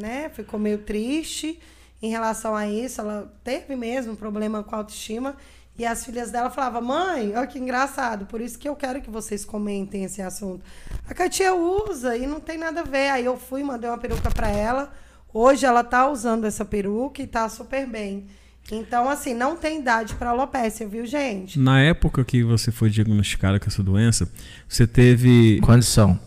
né? 0.00 0.30
Ficou 0.30 0.58
meio 0.58 0.78
triste 0.78 1.58
em 2.00 2.10
relação 2.10 2.54
a 2.54 2.66
isso. 2.68 3.00
Ela 3.00 3.32
teve 3.44 3.74
mesmo 3.76 4.16
problema 4.16 4.62
com 4.62 4.74
a 4.74 4.78
autoestima. 4.78 5.36
E 5.78 5.86
as 5.86 6.04
filhas 6.04 6.30
dela 6.30 6.50
falavam, 6.50 6.82
mãe, 6.82 7.32
olha 7.34 7.46
que 7.46 7.58
engraçado, 7.58 8.26
por 8.26 8.40
isso 8.42 8.58
que 8.58 8.68
eu 8.68 8.76
quero 8.76 9.00
que 9.00 9.10
vocês 9.10 9.44
comentem 9.44 10.04
esse 10.04 10.20
assunto. 10.20 10.62
A 11.08 11.14
Katia 11.14 11.54
usa 11.54 12.16
e 12.16 12.26
não 12.26 12.40
tem 12.40 12.58
nada 12.58 12.80
a 12.80 12.84
ver. 12.84 13.08
Aí 13.08 13.24
eu 13.24 13.38
fui, 13.38 13.62
mandei 13.62 13.88
uma 13.88 13.96
peruca 13.98 14.30
pra 14.30 14.48
ela. 14.50 14.92
Hoje 15.32 15.64
ela 15.64 15.82
tá 15.82 16.08
usando 16.10 16.44
essa 16.44 16.64
peruca 16.64 17.22
e 17.22 17.26
tá 17.26 17.48
super 17.48 17.86
bem. 17.86 18.26
Então, 18.70 19.08
assim, 19.08 19.34
não 19.34 19.56
tem 19.56 19.80
idade 19.80 20.14
para 20.14 20.30
alopecia, 20.30 20.86
viu, 20.86 21.04
gente? 21.06 21.58
Na 21.58 21.80
época 21.80 22.22
que 22.24 22.44
você 22.44 22.70
foi 22.70 22.90
diagnosticada 22.90 23.58
com 23.58 23.66
essa 23.66 23.82
doença, 23.82 24.30
você 24.68 24.86
teve. 24.86 25.58
Condição. 25.62 26.20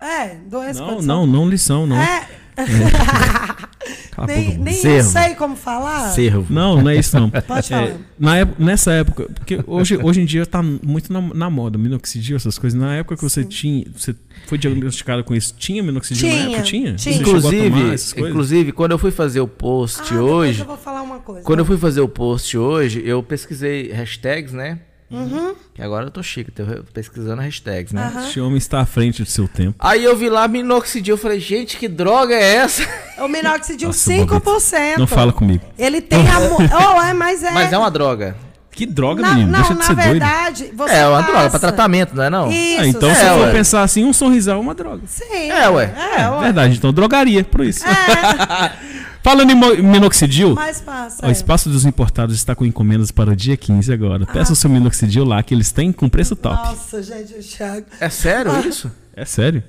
É, 0.00 0.36
doença 0.46 0.80
Não, 0.80 0.88
condição. 0.90 1.06
não, 1.06 1.26
não 1.26 1.48
lição, 1.48 1.86
não. 1.86 1.96
É, 1.96 2.28
a 2.56 2.62
nem, 4.26 4.50
boca, 4.50 4.58
nem 4.64 4.86
eu 4.96 5.04
sei 5.04 5.34
como 5.34 5.54
falar. 5.56 6.08
Cervo. 6.10 6.52
Não, 6.52 6.80
não 6.82 6.90
é 6.90 6.96
isso 6.96 7.18
não. 7.18 7.28
Pode 7.46 7.72
É, 7.72 7.76
falar. 7.86 7.96
na 8.18 8.36
época, 8.38 8.64
nessa 8.64 8.92
época, 8.92 9.28
porque 9.34 9.60
hoje, 9.66 9.96
hoje 10.02 10.20
em 10.20 10.24
dia 10.24 10.44
tá 10.46 10.62
muito 10.62 11.12
na, 11.12 11.20
na 11.20 11.50
moda, 11.50 11.78
minoxidil, 11.78 12.36
essas 12.36 12.58
coisas. 12.58 12.78
Na 12.78 12.94
época 12.96 13.16
que 13.16 13.22
você 13.22 13.44
tinha, 13.44 13.84
você 13.94 14.14
foi 14.46 14.58
diagnosticado 14.58 15.22
com 15.24 15.34
isso, 15.34 15.54
tinha 15.58 15.82
minoxidil 15.82 16.28
na 16.28 16.34
Tinha, 16.34 16.44
época? 16.48 16.62
Tinha? 16.62 16.82
tinha. 16.94 16.98
Você 16.98 17.12
chegou 17.12 17.36
a 17.36 17.40
tomar 17.42 17.54
Inclusive, 17.54 18.20
inclusive, 18.28 18.72
quando 18.72 18.92
eu 18.92 18.98
fui 18.98 19.10
fazer 19.10 19.40
o 19.40 19.48
post 19.48 20.14
Ah, 20.14 20.20
hoje, 20.22 20.60
eu 20.60 20.66
vou 20.66 20.76
falar 20.76 21.02
uma 21.02 21.18
coisa. 21.18 21.42
quando 21.42 21.58
eu 21.60 21.64
fui 21.64 21.76
fazer 21.76 22.00
o 22.00 22.08
post 22.08 22.56
hoje, 22.56 23.02
eu 23.04 23.22
pesquisei 23.22 23.90
hashtags, 23.92 24.52
né? 24.52 24.78
Uhum. 25.10 25.54
Que 25.74 25.80
agora 25.82 26.06
eu 26.06 26.10
tô 26.10 26.22
chique, 26.22 26.50
tô 26.50 26.64
pesquisando 26.92 27.40
hashtags, 27.40 27.92
né? 27.92 28.12
Esse 28.28 28.38
homem 28.40 28.58
está 28.58 28.80
à 28.80 28.86
frente 28.86 29.22
do 29.22 29.28
seu 29.28 29.48
tempo. 29.48 29.74
Aí 29.78 30.04
eu 30.04 30.14
vi 30.16 30.28
lá 30.28 30.46
minoxidil, 30.46 31.14
eu 31.14 31.18
falei, 31.18 31.40
gente, 31.40 31.76
que 31.78 31.88
droga 31.88 32.34
é 32.34 32.56
essa? 32.56 32.86
O 33.18 33.26
minoxidil 33.26 33.88
Nossa, 33.88 34.10
5%. 34.12 34.98
Não 34.98 35.06
fala 35.06 35.32
comigo. 35.32 35.64
Ele 35.78 36.00
tem 36.00 36.20
a... 36.28 36.38
Oh, 36.98 37.02
é, 37.02 37.12
mas 37.14 37.42
é... 37.42 37.50
Mas 37.52 37.72
é 37.72 37.78
uma 37.78 37.90
droga. 37.90 38.36
Que 38.70 38.86
droga, 38.86 39.22
Na- 39.22 39.30
menino. 39.34 39.50
não, 39.50 39.58
Deixa 39.58 39.72
de 39.74 39.78
na 39.80 39.84
ser 39.86 39.94
doido. 39.96 40.10
verdade, 40.10 40.72
você 40.72 40.94
é 40.94 41.08
uma 41.08 41.18
passa. 41.20 41.32
droga, 41.32 41.50
pra 41.50 41.58
tratamento, 41.58 42.14
não 42.14 42.22
é 42.22 42.30
não? 42.30 42.48
Isso, 42.52 42.80
Ah, 42.80 42.86
então, 42.86 43.10
É, 43.10 43.14
se 43.16 43.24
for 43.26 43.50
pensar 43.50 43.82
assim, 43.82 44.04
um 44.04 44.12
sorrisal 44.12 44.58
é 44.58 44.60
uma 44.60 44.72
droga. 44.74 45.02
Sim. 45.06 45.50
É, 45.50 45.68
ué. 45.68 45.92
É, 46.16 46.30
ué. 46.30 46.40
Verdade, 46.42 46.76
então 46.76 46.92
drogaria, 46.92 47.42
por 47.42 47.62
isso. 47.64 47.84
É, 47.84 48.72
Falando 49.22 49.50
em 49.50 49.82
minoxidil, 49.82 50.54
mas 50.54 50.80
passa. 50.80 51.26
o 51.26 51.28
é. 51.28 51.32
Espaço 51.32 51.68
dos 51.68 51.84
Importados 51.84 52.34
está 52.36 52.54
com 52.54 52.64
encomendas 52.64 53.10
para 53.10 53.30
o 53.30 53.36
dia 53.36 53.56
15 53.56 53.92
agora. 53.92 54.24
Peça 54.26 54.52
o 54.52 54.56
seu 54.56 54.70
minoxidil 54.70 55.24
lá, 55.24 55.42
que 55.42 55.52
eles 55.54 55.70
têm 55.72 55.92
com 55.92 56.08
preço 56.08 56.34
top. 56.36 56.56
Nossa, 56.56 57.02
gente, 57.02 57.34
o 57.34 57.42
Thiago. 57.42 57.86
É 58.00 58.08
sério 58.08 58.58
isso? 58.66 58.90
É 59.14 59.24
sério. 59.24 59.62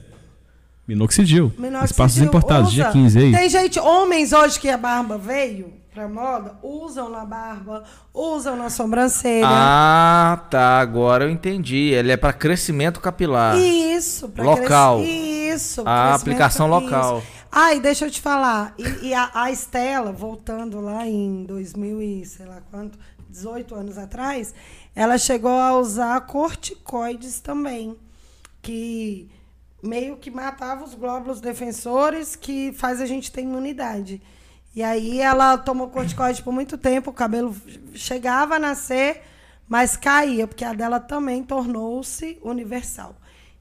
Minoxidil. 0.88 1.52
Minoxidil 1.58 1.86
Espaços 1.86 2.18
Importados, 2.20 2.72
dia 2.72 2.86
usa. 2.86 2.94
15 2.94 3.20
aí. 3.20 3.32
Tem 3.32 3.50
gente, 3.50 3.80
homens 3.80 4.34
hoje 4.34 4.60
que 4.60 4.70
a 4.70 4.78
barba 4.78 5.18
veio 5.18 5.74
pra 5.94 6.08
moda, 6.08 6.54
usam 6.64 7.10
na 7.10 7.26
barba, 7.26 7.84
usam 8.14 8.56
na 8.56 8.70
sobrancelha. 8.70 9.46
Ah, 9.48 10.40
tá, 10.50 10.80
agora 10.80 11.26
eu 11.26 11.30
entendi. 11.30 11.90
Ele 11.92 12.12
é 12.12 12.18
pra 12.18 12.32
crescimento 12.34 13.00
capilar. 13.00 13.58
Isso, 13.58 14.30
pra 14.30 14.44
Local. 14.44 15.00
crescer- 15.00 15.14
Isso. 15.56 15.82
A 15.82 15.84
crescimento- 15.84 16.16
aplicação 16.22 16.68
local. 16.68 17.20
Isso. 17.20 17.39
Ai, 17.52 17.80
deixa 17.80 18.06
eu 18.06 18.12
te 18.12 18.22
falar. 18.22 18.76
E, 18.78 19.08
e 19.08 19.14
a, 19.14 19.32
a 19.34 19.52
Estela, 19.52 20.12
voltando 20.12 20.80
lá 20.80 21.08
em 21.08 21.44
2000 21.46 22.02
e 22.02 22.26
sei 22.26 22.46
lá 22.46 22.62
quanto, 22.70 22.98
18 23.28 23.74
anos 23.74 23.98
atrás, 23.98 24.54
ela 24.96 25.18
chegou 25.18 25.52
a 25.52 25.78
usar 25.78 26.20
corticoides 26.22 27.40
também, 27.40 27.98
que 28.62 29.30
meio 29.82 30.18
que 30.18 30.30
matava 30.30 30.84
os 30.84 30.94
glóbulos 30.94 31.42
defensores 31.42 32.36
que 32.36 32.72
faz 32.74 33.02
a 33.02 33.06
gente 33.06 33.32
ter 33.32 33.42
imunidade. 33.42 34.22
E 34.76 34.84
aí 34.84 35.20
ela 35.20 35.58
tomou 35.58 35.90
corticoide 35.90 36.44
por 36.44 36.54
muito 36.54 36.78
tempo, 36.78 37.10
o 37.10 37.14
cabelo 37.14 37.56
chegava 37.96 38.56
a 38.56 38.60
nascer, 38.60 39.24
mas 39.68 39.98
caía, 39.98 40.48
porque 40.48 40.64
a 40.66 40.74
dela 40.74 41.00
também 41.00 41.44
tornou-se 41.44 42.38
universal. 42.44 43.16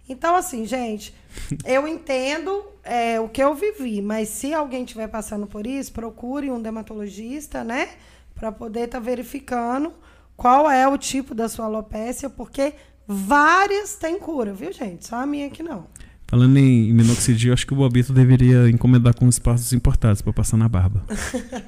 Então, 0.09 0.35
assim, 0.35 0.65
gente, 0.65 1.15
eu 1.65 1.87
entendo 1.87 2.65
é, 2.83 3.21
o 3.21 3.29
que 3.29 3.43
eu 3.43 3.55
vivi, 3.55 4.01
mas 4.01 4.29
se 4.29 4.55
alguém 4.55 4.85
estiver 4.85 5.09
passando 5.09 5.47
por 5.47 5.67
isso, 5.67 5.93
procure 5.93 6.51
um 6.51 6.61
dermatologista, 6.61 7.63
né? 7.63 7.91
Para 8.35 8.51
poder 8.51 8.85
estar 8.85 9.01
verificando 9.01 9.93
qual 10.37 10.71
é 10.71 10.87
o 10.87 10.97
tipo 10.97 11.35
da 11.35 11.49
sua 11.49 11.67
alopécia, 11.67 12.31
porque 12.31 12.73
várias 13.07 13.97
têm 13.97 14.19
cura, 14.19 14.55
viu, 14.55 14.73
gente? 14.73 15.07
Só 15.07 15.17
a 15.17 15.27
minha 15.27 15.51
que 15.51 15.63
não. 15.63 15.87
Falando 16.29 16.59
em 16.59 16.93
minoxidil, 16.93 17.55
acho 17.55 17.67
que 17.67 17.73
o 17.73 17.77
Bobito 17.77 18.13
deveria 18.13 18.69
encomendar 18.69 19.15
com 19.15 19.27
os 19.27 19.37
espaços 19.37 19.73
importados 19.73 20.21
para 20.23 20.33
passar 20.33 20.57
na 20.57 20.69
barba. 20.69 21.03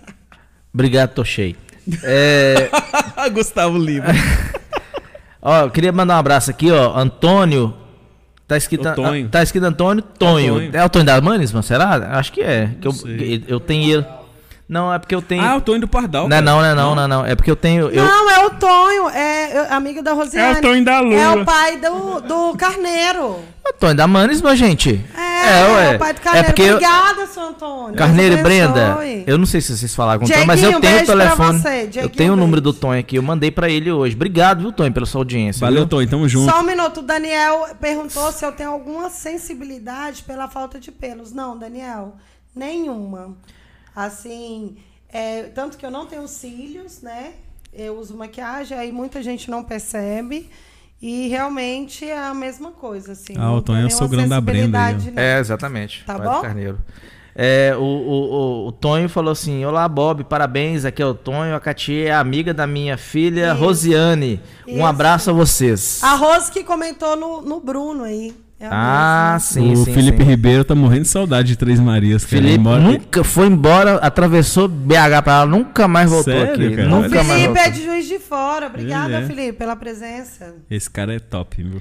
Obrigado, 0.73 1.15
Toshei. 1.15 1.57
É, 2.05 2.71
Gustavo 3.33 3.79
Lima. 3.79 4.07
ó, 5.41 5.63
eu 5.63 5.71
queria 5.71 5.91
mandar 5.91 6.17
um 6.17 6.19
abraço 6.19 6.51
aqui, 6.51 6.71
ó. 6.71 6.97
Antônio. 6.97 7.75
Tá 8.51 8.57
escrito, 8.57 8.89
O 8.89 8.95
Tonho. 8.97 9.29
tá 9.29 9.45
escrito 9.45 9.63
Antônio 9.65 10.03
Tonho. 10.03 10.55
Tonho. 10.55 10.71
É 10.73 10.85
o 10.85 10.89
Tonho 10.89 11.05
da 11.05 11.21
Manes, 11.21 11.53
mano? 11.53 11.63
Será? 11.63 12.19
Acho 12.19 12.33
que 12.33 12.41
é. 12.41 12.71
Que 12.81 12.89
eu, 12.89 12.93
que 12.93 13.45
eu 13.47 13.61
tenho 13.61 13.99
ele. 13.99 14.07
Não, 14.71 14.95
é 14.95 15.01
porque 15.01 15.17
eu 15.17 15.21
tenho. 15.21 15.43
Ah, 15.43 15.57
o 15.57 15.61
Tonho 15.61 15.81
do 15.81 15.89
Pardal. 15.89 16.29
não, 16.29 16.37
é 16.37 16.41
não, 16.41 16.61
não, 16.61 16.65
é 16.65 16.75
não, 16.77 16.95
não, 16.95 17.09
não. 17.09 17.27
É 17.27 17.35
porque 17.35 17.51
eu 17.51 17.57
tenho. 17.57 17.91
Eu, 17.91 18.05
Não, 18.05 18.31
é 18.31 18.47
o 18.47 18.51
Tonho, 18.51 19.09
é 19.11 19.51
é 19.53 19.73
amigo 19.73 20.01
da 20.01 20.13
Rosiane. 20.13 20.55
É 20.55 20.59
o 20.59 20.63
Tonho 20.63 20.85
da 20.85 21.01
Lula. 21.01 21.17
É 21.17 21.29
o 21.31 21.45
pai 21.45 21.77
do, 21.79 22.21
do 22.21 22.57
Carneiro. 22.57 23.41
O 23.69 23.73
Tonho 23.73 23.97
da 23.97 24.07
Manes, 24.07 24.41
meu 24.41 24.55
gente. 24.55 25.05
É, 25.17 25.65
ué. 25.75 25.97
o 25.97 25.99
pai 25.99 26.15
do 26.15 26.21
Carneiro. 26.21 26.47
É 26.47 26.51
porque 26.51 26.63
eu- 26.63 26.75
Obrigada, 26.77 27.27
seu 27.27 27.43
Antônio. 27.43 27.97
Carneiro 27.97 28.39
e 28.39 28.43
Brenda, 28.45 28.99
eu 29.27 29.37
não 29.37 29.45
sei 29.45 29.61
se 29.61 29.77
vocês 29.77 29.93
falaram 29.93 30.21
com 30.21 30.27
o 30.27 30.29
Tonho, 30.29 30.47
mas 30.47 30.63
eu 30.63 30.81
tenho 30.81 31.03
o 31.03 31.07
telefone. 31.07 31.59
você. 31.59 31.91
eu 31.97 32.09
tenho 32.09 32.33
o 32.35 32.37
número 32.37 32.61
do. 32.61 32.73
Tonho 32.73 33.01
aqui, 33.01 33.17
eu 33.17 33.23
mandei 33.25 33.51
pra 33.51 33.69
ele 33.69 33.91
hoje. 33.91 34.15
Obrigado, 34.15 34.61
viu, 34.61 34.71
Tonho, 34.73 34.93
pela 34.93 35.05
sua 35.05 35.23
audiência. 35.23 35.67
Valeu, 35.67 35.83
viu? 35.83 35.89
Tonho. 35.89 36.09
Tamo 36.09 36.29
junto. 36.29 36.49
Só 36.49 36.61
um 36.61 36.63
minuto. 36.63 37.01
O 37.01 37.03
Daniel 37.03 37.67
perguntou 37.81 38.31
se 38.31 38.45
eu 38.45 38.53
tenho 38.53 38.71
alguma 38.71 39.11
sensibilidade 39.11 40.23
pela 40.23 40.47
falta 40.47 40.79
de 40.79 40.93
pelos. 40.93 41.33
Não, 41.33 41.59
Daniel, 41.59 42.15
nenhuma. 42.55 43.37
Assim, 44.05 44.77
é, 45.09 45.43
tanto 45.55 45.77
que 45.77 45.85
eu 45.85 45.91
não 45.91 46.07
tenho 46.07 46.27
cílios, 46.27 47.03
né? 47.03 47.35
Eu 47.73 47.99
uso 47.99 48.17
maquiagem, 48.17 48.77
aí 48.77 48.91
muita 48.91 49.23
gente 49.23 49.51
não 49.51 49.63
percebe. 49.63 50.49
E 51.03 51.29
realmente 51.29 52.05
é 52.05 52.19
a 52.19 52.35
mesma 52.35 52.73
coisa, 52.73 53.13
assim. 53.13 53.35
Ah, 53.37 53.53
o 53.53 53.63
Tonho 53.63 53.83
é 53.83 53.87
o 53.87 53.91
sogrão 53.91 54.29
da 54.29 54.41
Brenda. 54.41 54.79
É, 55.17 55.39
exatamente. 55.39 56.05
Tá 56.05 56.19
bom? 56.19 56.41
Carneiro. 56.41 56.79
É, 57.35 57.75
o, 57.77 57.83
o, 57.83 58.65
o, 58.65 58.67
o 58.69 58.73
Tonho 58.73 59.09
falou 59.09 59.33
assim: 59.33 59.65
Olá, 59.65 59.89
Bob, 59.89 60.25
parabéns. 60.25 60.85
Aqui 60.85 61.01
é 61.01 61.07
o 61.07 61.15
Tonho. 61.15 61.55
A 61.55 61.61
Katia 61.61 62.09
é 62.09 62.13
amiga 62.13 62.53
da 62.53 62.67
minha 62.67 62.99
filha 62.99 63.53
Isso. 63.53 63.63
Rosiane. 63.63 64.41
Um 64.67 64.77
Isso. 64.77 64.85
abraço 64.85 65.31
a 65.31 65.33
vocês. 65.33 66.03
A 66.03 66.17
Rose 66.17 66.51
que 66.51 66.65
comentou 66.65 67.17
no, 67.17 67.41
no 67.41 67.61
Bruno 67.61 68.05
aí. 68.05 68.35
É 68.63 68.69
ah, 68.71 69.31
mesma. 69.33 69.41
sim, 69.41 69.73
o 69.73 69.85
sim. 69.87 69.95
Felipe 69.95 70.23
sim. 70.23 70.29
Ribeiro 70.29 70.65
tá 70.65 70.75
morrendo 70.75 71.03
de 71.03 71.09
saudade 71.09 71.49
de 71.49 71.57
Três 71.57 71.81
Marias. 71.81 72.27
cara. 72.27 72.43
Felipe 72.43 72.59
Embora- 72.61 72.81
nunca 72.83 73.25
foi 73.25 73.47
embora, 73.47 73.95
atravessou 73.95 74.69
BH 74.69 75.23
pra 75.25 75.39
lá, 75.41 75.47
nunca 75.47 75.89
mais 75.89 76.11
voltou 76.11 76.33
Sério, 76.35 76.67
aqui. 76.67 76.77
cara? 76.77 76.89
Nunca 76.89 77.09
O 77.09 77.25
mais 77.25 77.27
Felipe 77.43 77.47
voltou. 77.47 77.63
é 77.65 77.71
de 77.71 77.83
Juiz 77.85 78.07
de 78.07 78.19
Fora. 78.19 78.67
Obrigada, 78.67 79.19
é. 79.21 79.23
Felipe, 79.27 79.53
pela 79.55 79.75
presença. 79.77 80.55
Esse 80.71 80.91
cara 80.91 81.15
é 81.15 81.19
top, 81.19 81.63
viu? 81.63 81.81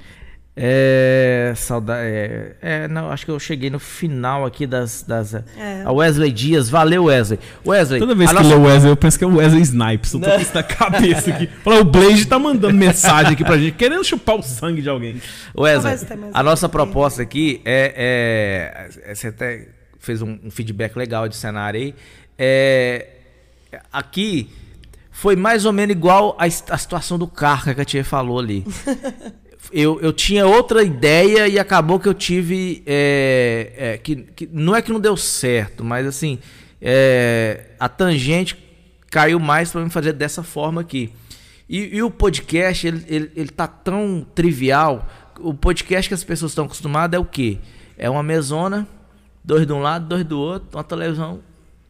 É, 0.61 1.53
saudade. 1.55 2.01
É, 2.05 2.55
é, 2.61 2.87
não, 2.89 3.09
acho 3.09 3.23
que 3.23 3.31
eu 3.31 3.39
cheguei 3.39 3.69
no 3.69 3.79
final 3.79 4.45
aqui 4.45 4.67
das. 4.67 5.03
das 5.03 5.33
É. 5.33 5.83
A 5.85 5.91
Wesley 5.93 6.31
Dias, 6.33 6.69
valeu, 6.69 7.05
Wesley. 7.05 7.39
Wesley, 7.65 7.99
Toda 8.01 8.13
vez 8.13 8.29
que 8.29 8.35
nossa- 8.35 8.49
lê 8.49 8.55
o 8.55 8.63
Wesley, 8.63 8.91
eu 8.91 8.97
penso 8.97 9.17
que 9.17 9.23
é 9.23 9.27
o 9.27 9.37
Wesley 9.37 9.61
Snipes. 9.61 10.13
Eu 10.13 10.19
tô 10.19 10.29
com 10.29 10.41
isso 10.41 10.53
na 10.53 10.63
cabeça 10.63 11.29
aqui. 11.29 11.47
Fala, 11.63 11.79
o 11.79 11.83
Blaze 11.85 12.25
tá 12.25 12.37
mandando 12.37 12.73
mensagem 12.73 13.33
aqui 13.33 13.43
pra 13.45 13.57
gente, 13.57 13.71
querendo 13.77 14.03
chupar 14.03 14.35
o 14.35 14.43
sangue 14.43 14.81
de 14.81 14.89
alguém. 14.89 15.21
Wesley, 15.57 15.95
a 16.33 16.43
nossa 16.43 16.67
proposta 16.67 17.21
aqui 17.21 17.61
é, 17.63 18.89
é- 19.05 19.11
é- 19.11 19.15
Você 19.15 19.27
até 19.27 19.67
fez 19.97 20.21
um, 20.21 20.37
um 20.43 20.51
feedback 20.51 20.95
legal 20.97 21.29
de 21.29 21.37
cenário 21.37 21.79
aí. 21.79 21.95
É, 22.37 23.07
aqui 23.93 24.49
foi 25.11 25.35
mais 25.35 25.65
ou 25.65 25.71
menos 25.73 25.95
igual 25.95 26.35
a, 26.39 26.45
a 26.45 26.77
situação 26.77 27.17
do 27.17 27.27
Carca 27.27 27.73
que 27.73 27.81
a 27.81 27.85
tia 27.85 28.03
falou 28.03 28.39
ali. 28.39 28.65
eu, 29.71 29.99
eu 30.01 30.11
tinha 30.11 30.45
outra 30.45 30.83
ideia 30.83 31.47
e 31.47 31.59
acabou 31.59 31.99
que 31.99 32.07
eu 32.07 32.13
tive. 32.13 32.83
É, 32.85 33.73
é, 33.77 33.97
que, 33.97 34.15
que, 34.15 34.49
não 34.51 34.75
é 34.75 34.81
que 34.81 34.91
não 34.91 34.99
deu 34.99 35.15
certo, 35.15 35.83
mas 35.83 36.07
assim, 36.07 36.39
é, 36.81 37.71
a 37.79 37.87
tangente 37.87 38.57
caiu 39.11 39.39
mais 39.39 39.71
para 39.71 39.81
me 39.81 39.89
fazer 39.89 40.13
dessa 40.13 40.43
forma 40.43 40.81
aqui. 40.81 41.11
E, 41.67 41.97
e 41.97 42.03
o 42.03 42.09
podcast, 42.09 42.87
ele, 42.87 43.05
ele, 43.07 43.31
ele 43.35 43.49
tá 43.49 43.67
tão 43.67 44.25
trivial. 44.33 45.07
O 45.39 45.53
podcast 45.53 46.07
que 46.07 46.13
as 46.13 46.23
pessoas 46.23 46.51
estão 46.51 46.65
acostumadas 46.65 47.17
é 47.17 47.21
o 47.21 47.25
quê? 47.25 47.59
É 47.97 48.09
uma 48.09 48.23
mesona, 48.23 48.87
dois 49.43 49.67
de 49.67 49.73
um 49.73 49.79
lado, 49.79 50.07
dois 50.07 50.25
do 50.25 50.39
outro, 50.39 50.77
uma 50.77 50.83
televisão 50.83 51.41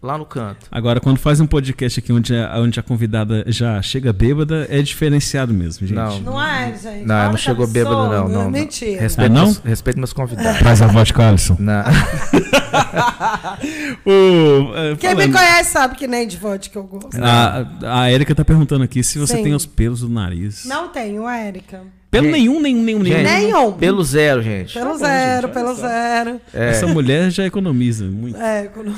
lá 0.02 0.18
no 0.18 0.26
canto. 0.26 0.66
Agora, 0.72 1.00
quando 1.00 1.18
faz 1.18 1.40
um 1.42 1.46
podcast 1.48 2.00
aqui 2.00 2.12
onde 2.14 2.36
a, 2.36 2.58
onde 2.60 2.80
a 2.80 2.84
convidada 2.84 3.44
já 3.48 3.82
chega 3.82 4.14
bêbada, 4.14 4.66
é 4.70 4.82
diferenciado 4.82 5.54
mesmo, 5.54 5.86
gente. 5.86 5.96
Não. 5.98 6.20
Não 6.22 6.42
é, 6.42 6.74
gente. 6.78 7.06
Não, 7.06 7.26
não 7.26 7.34
que 7.34 7.42
chegou 7.42 7.68
bêbado, 7.68 7.96
não. 7.96 8.28
não, 8.28 8.44
não. 8.44 8.52
Mentira. 8.52 9.02
Respeito, 9.02 9.32
Ah, 9.32 9.34
não? 9.34 9.46
Meus, 9.46 9.58
respeito 9.60 9.98
meus 9.98 10.14
convidados. 10.14 10.60
Traz 10.60 10.82
a 10.82 10.88
vodka, 10.88 11.28
Alisson. 11.28 11.58
Não. 11.60 11.84
Ô, 14.06 14.76
é, 14.76 14.96
Quem 14.96 15.10
me 15.16 15.16
falando- 15.24 15.34
conhece 15.34 15.72
sabe 15.72 15.96
que 15.96 16.08
nem 16.08 16.28
de 16.28 16.38
vodka 16.38 16.78
eu 16.80 16.84
gosto. 16.84 17.18
A, 17.22 17.66
a 18.04 18.12
Erika 18.12 18.34
tá 18.34 18.46
perguntando 18.46 18.84
aqui 18.84 19.04
se 19.04 19.18
você 19.20 19.38
Sim. 19.38 19.44
tem 19.44 19.54
os 19.54 19.66
pelos 19.66 20.02
do 20.02 20.10
nariz. 20.10 20.66
Não 20.66 20.90
tenho, 20.90 21.28
Érica. 21.28 21.82
Pelo 22.10 22.26
Gente, 22.26 22.34
nenhum, 22.34 22.60
nenhum, 22.60 22.82
nenhum, 22.84 23.04
nenhum. 23.04 23.18
Gente, 23.18 23.28
Nenhum. 23.32 23.72
Pelo 23.74 24.04
zero, 24.04 24.42
gente. 24.42 24.74
Pelo 24.74 24.98
zero, 24.98 25.50
pelo 25.50 25.76
zero. 25.76 26.42
Essa 26.52 26.88
mulher 26.88 27.30
já 27.30 27.46
economiza 27.46 28.06
muito. 28.06 28.36
É, 28.36 28.64
quando... 28.74 28.96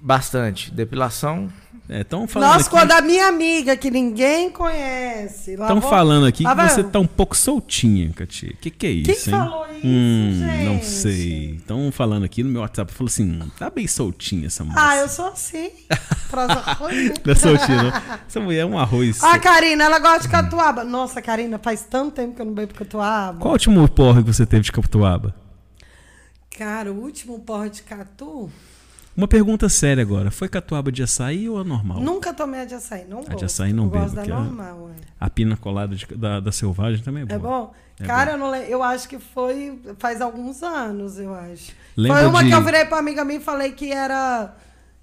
Bastante. 0.00 0.70
Depilação. 0.70 1.48
É, 1.90 2.04
tão 2.04 2.28
falando 2.28 2.50
Nossa, 2.50 2.60
aqui, 2.66 2.70
quando 2.70 2.92
a 2.92 3.00
minha 3.00 3.28
amiga, 3.28 3.74
que 3.74 3.90
ninguém 3.90 4.50
conhece. 4.50 5.56
lá 5.56 5.68
tão 5.68 5.80
vou- 5.80 5.88
falando 5.88 6.26
aqui 6.26 6.42
Lá 6.44 6.50
que 6.50 6.56
vai 6.56 6.68
você 6.68 6.84
tá 6.84 6.98
um 6.98 7.06
pouco 7.06 7.34
soltinha, 7.34 8.12
Katia. 8.12 8.52
Que 8.60 8.70
que 8.70 8.86
é 8.86 8.90
isso, 8.90 9.06
Quem 9.06 9.14
hein? 9.34 9.40
falou 9.40 9.66
isso, 9.72 9.86
hum, 9.86 10.64
não 10.66 10.82
sei. 10.82 11.54
Estão 11.54 11.90
falando 11.90 12.24
aqui 12.24 12.42
no 12.42 12.50
meu 12.50 12.60
WhatsApp, 12.60 12.92
falou 12.92 13.08
assim, 13.08 13.40
"Hum, 13.40 13.48
tá 13.58 13.70
bem 13.70 13.86
soltinha 13.86 14.48
essa 14.48 14.64
moça. 14.64 14.78
Ah, 14.78 14.96
eu 14.98 15.08
sou 15.08 15.28
assim. 15.28 15.70
É 17.26 17.34
soltinha, 17.34 17.82
não. 17.84 17.92
Essa 18.28 18.38
mulher 18.38 18.58
é 18.60 18.66
um 18.66 18.78
arroz. 18.78 19.22
Ah, 19.24 19.38
Karina, 19.38 19.84
ela 19.84 19.98
gosta 19.98 20.20
de 20.24 20.28
catuaba. 20.28 20.84
Nossa, 20.84 21.22
Karina, 21.22 21.58
faz 21.58 21.86
tanto 21.88 22.12
tempo 22.16 22.34
que 22.36 22.42
eu 22.42 22.46
não 22.46 22.52
bebo 22.52 22.74
catuaba. 22.74 23.38
Qual 23.38 23.48
o 23.48 23.52
último 23.54 23.88
porre 23.88 24.22
que 24.22 24.30
você 24.30 24.44
teve 24.44 24.62
de 24.64 24.70
Capituaba? 24.72 25.34
Cara, 26.56 26.92
o 26.92 27.00
último 27.02 27.38
porra 27.40 27.70
de 27.70 27.82
catu, 27.82 28.50
Uma 29.18 29.26
pergunta 29.26 29.68
séria 29.68 30.00
agora. 30.00 30.30
Foi 30.30 30.48
catuaba 30.48 30.92
de 30.92 31.02
açaí 31.02 31.48
ou 31.48 31.58
a 31.58 31.64
normal? 31.64 32.00
nunca 32.00 32.32
tomei 32.32 32.60
a 32.60 32.64
de 32.64 32.74
açaí. 32.76 33.04
Não 33.04 33.18
gosto. 33.18 33.34
de 33.36 33.44
açaí 33.44 33.72
não 33.72 33.84
eu 33.84 33.90
bebo, 33.90 34.04
gosto 34.04 34.14
da 34.14 34.22
é- 34.22 34.28
normal, 34.28 34.90
é. 34.90 35.02
A 35.18 35.28
pina 35.28 35.56
colada 35.56 35.96
de- 35.96 36.06
da, 36.14 36.38
da 36.38 36.52
selvagem 36.52 37.02
também 37.02 37.24
é 37.24 37.26
boa. 37.26 37.36
É 37.36 37.38
bom? 37.40 37.74
É 37.98 38.06
Cara, 38.06 38.30
eu, 38.32 38.38
não 38.38 38.54
eu 38.54 38.80
acho 38.80 39.08
que 39.08 39.18
foi 39.18 39.80
faz 39.98 40.20
alguns 40.20 40.62
anos, 40.62 41.18
eu 41.18 41.34
acho. 41.34 41.72
Lembra 41.96 42.18
foi 42.20 42.28
uma 42.28 42.44
de- 42.44 42.50
que 42.50 42.54
eu 42.54 42.62
virei 42.64 42.84
pra 42.84 42.98
amiga 42.98 43.24
minha 43.24 43.40
e 43.40 43.42
falei 43.42 43.72
que 43.72 43.90
era. 43.90 44.54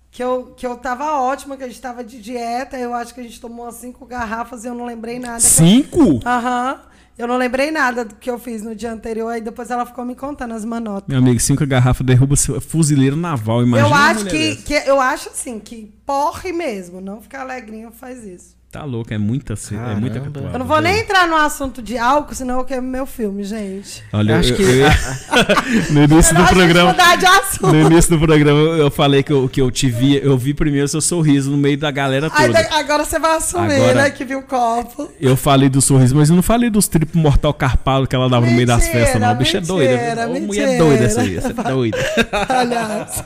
Que 0.09 0.23
eu, 0.23 0.53
que 0.55 0.65
eu 0.65 0.77
tava 0.77 1.19
ótima, 1.19 1.57
que 1.57 1.63
a 1.65 1.67
gente 1.67 1.81
tava 1.81 2.01
de 2.01 2.21
dieta. 2.21 2.77
Eu 2.77 2.93
acho 2.93 3.13
que 3.13 3.19
a 3.19 3.23
gente 3.23 3.41
tomou 3.41 3.65
umas 3.65 3.75
cinco 3.75 4.05
garrafas 4.05 4.63
e 4.63 4.67
eu 4.67 4.73
não 4.73 4.85
lembrei 4.85 5.19
nada. 5.19 5.41
Cinco? 5.41 6.21
Aham. 6.25 6.79
Eu 6.79 6.85
não 7.27 7.37
lembrei 7.37 7.71
nada 7.71 8.03
do 8.03 8.15
que 8.15 8.29
eu 8.29 8.37
fiz 8.37 8.61
no 8.61 8.75
dia 8.75 8.91
anterior. 8.91 9.29
Aí 9.29 9.41
depois 9.41 9.71
ela 9.71 9.85
ficou 9.85 10.03
me 10.03 10.15
contando 10.15 10.53
as 10.53 10.65
manotas. 10.65 11.07
Meu 11.07 11.19
amigo, 11.19 11.39
cinco 11.39 11.65
garrafas 11.65 12.05
derruba 12.05 12.35
seu 12.35 12.59
fuzileiro 12.59 13.15
naval. 13.15 13.63
Imagina 13.63 13.87
eu 13.87 13.93
acho 13.93 14.25
que, 14.25 14.55
que. 14.57 14.73
Eu 14.73 14.99
acho 14.99 15.29
assim, 15.29 15.59
que 15.59 15.93
porre 16.05 16.51
mesmo. 16.51 16.99
Não 16.99 17.21
ficar 17.21 17.41
alegrinho 17.41 17.91
faz 17.91 18.23
isso. 18.25 18.55
Tá 18.75 18.83
louco, 18.83 19.13
é 19.13 19.17
muita, 19.17 19.55
ce- 19.55 19.73
é 19.73 19.95
muita 19.95 20.19
catuaba. 20.19 20.49
Eu 20.51 20.59
não 20.59 20.65
vou 20.65 20.81
nem 20.81 20.99
entrar 20.99 21.25
no 21.29 21.35
assunto 21.37 21.81
de 21.81 21.97
álcool, 21.97 22.35
senão 22.35 22.57
eu 22.59 22.65
queimo 22.65 22.85
meu 22.85 23.05
filme, 23.05 23.41
gente. 23.45 24.03
Olha, 24.11 24.33
eu, 24.33 24.39
Acho 24.39 24.51
eu- 24.51 24.57
que- 24.57 24.63
eu- 24.63 24.89
no 25.95 26.03
início 26.03 26.35
do 26.35 26.45
programa. 26.45 26.91
mudar 26.91 27.15
de 27.15 27.25
assunto. 27.25 27.67
No 27.73 27.81
início 27.91 28.11
do 28.17 28.19
programa 28.25 28.59
eu 28.59 28.91
falei 28.91 29.23
que 29.23 29.31
eu, 29.31 29.47
que 29.47 29.61
eu 29.61 29.71
te 29.71 29.89
vi, 29.89 30.19
eu 30.21 30.37
vi 30.37 30.53
primeiro 30.53 30.87
seu 30.89 30.99
sorriso 30.99 31.49
no 31.51 31.55
meio 31.57 31.77
da 31.77 31.89
galera 31.89 32.29
toda. 32.29 32.51
da- 32.51 32.77
agora 32.77 33.05
você 33.05 33.17
vai 33.17 33.37
assumir, 33.37 33.75
Agora- 33.75 33.93
né? 33.93 34.09
Que 34.09 34.25
viu 34.25 34.39
o 34.39 34.43
copo. 34.43 35.09
Eu 35.21 35.37
falei 35.37 35.69
do 35.69 35.81
sorriso, 35.81 36.13
mas 36.13 36.29
eu 36.29 36.35
não 36.35 36.43
falei 36.43 36.69
dos 36.69 36.87
triplos 36.89 37.21
mortal 37.21 37.53
carpado 37.53 38.05
que 38.07 38.15
ela 38.15 38.27
dava 38.29 38.45
no 38.45 38.51
meio 38.51 38.67
das 38.67 38.83
Mentira, 38.83 38.99
festas, 39.05 39.21
não. 39.21 39.29
A 39.29 39.33
bicha 39.35 39.57
é 39.57 39.61
doida. 39.61 39.91
mentira? 39.97 40.27
Ô, 40.27 40.39
mulher 40.41 40.67
mentira. 40.67 40.77
doida 40.77 41.03
essa 41.05 41.21
aí, 41.21 41.37
essa 41.37 41.49
é 41.49 41.53
doida. 41.71 41.97
Aliás. 42.49 43.23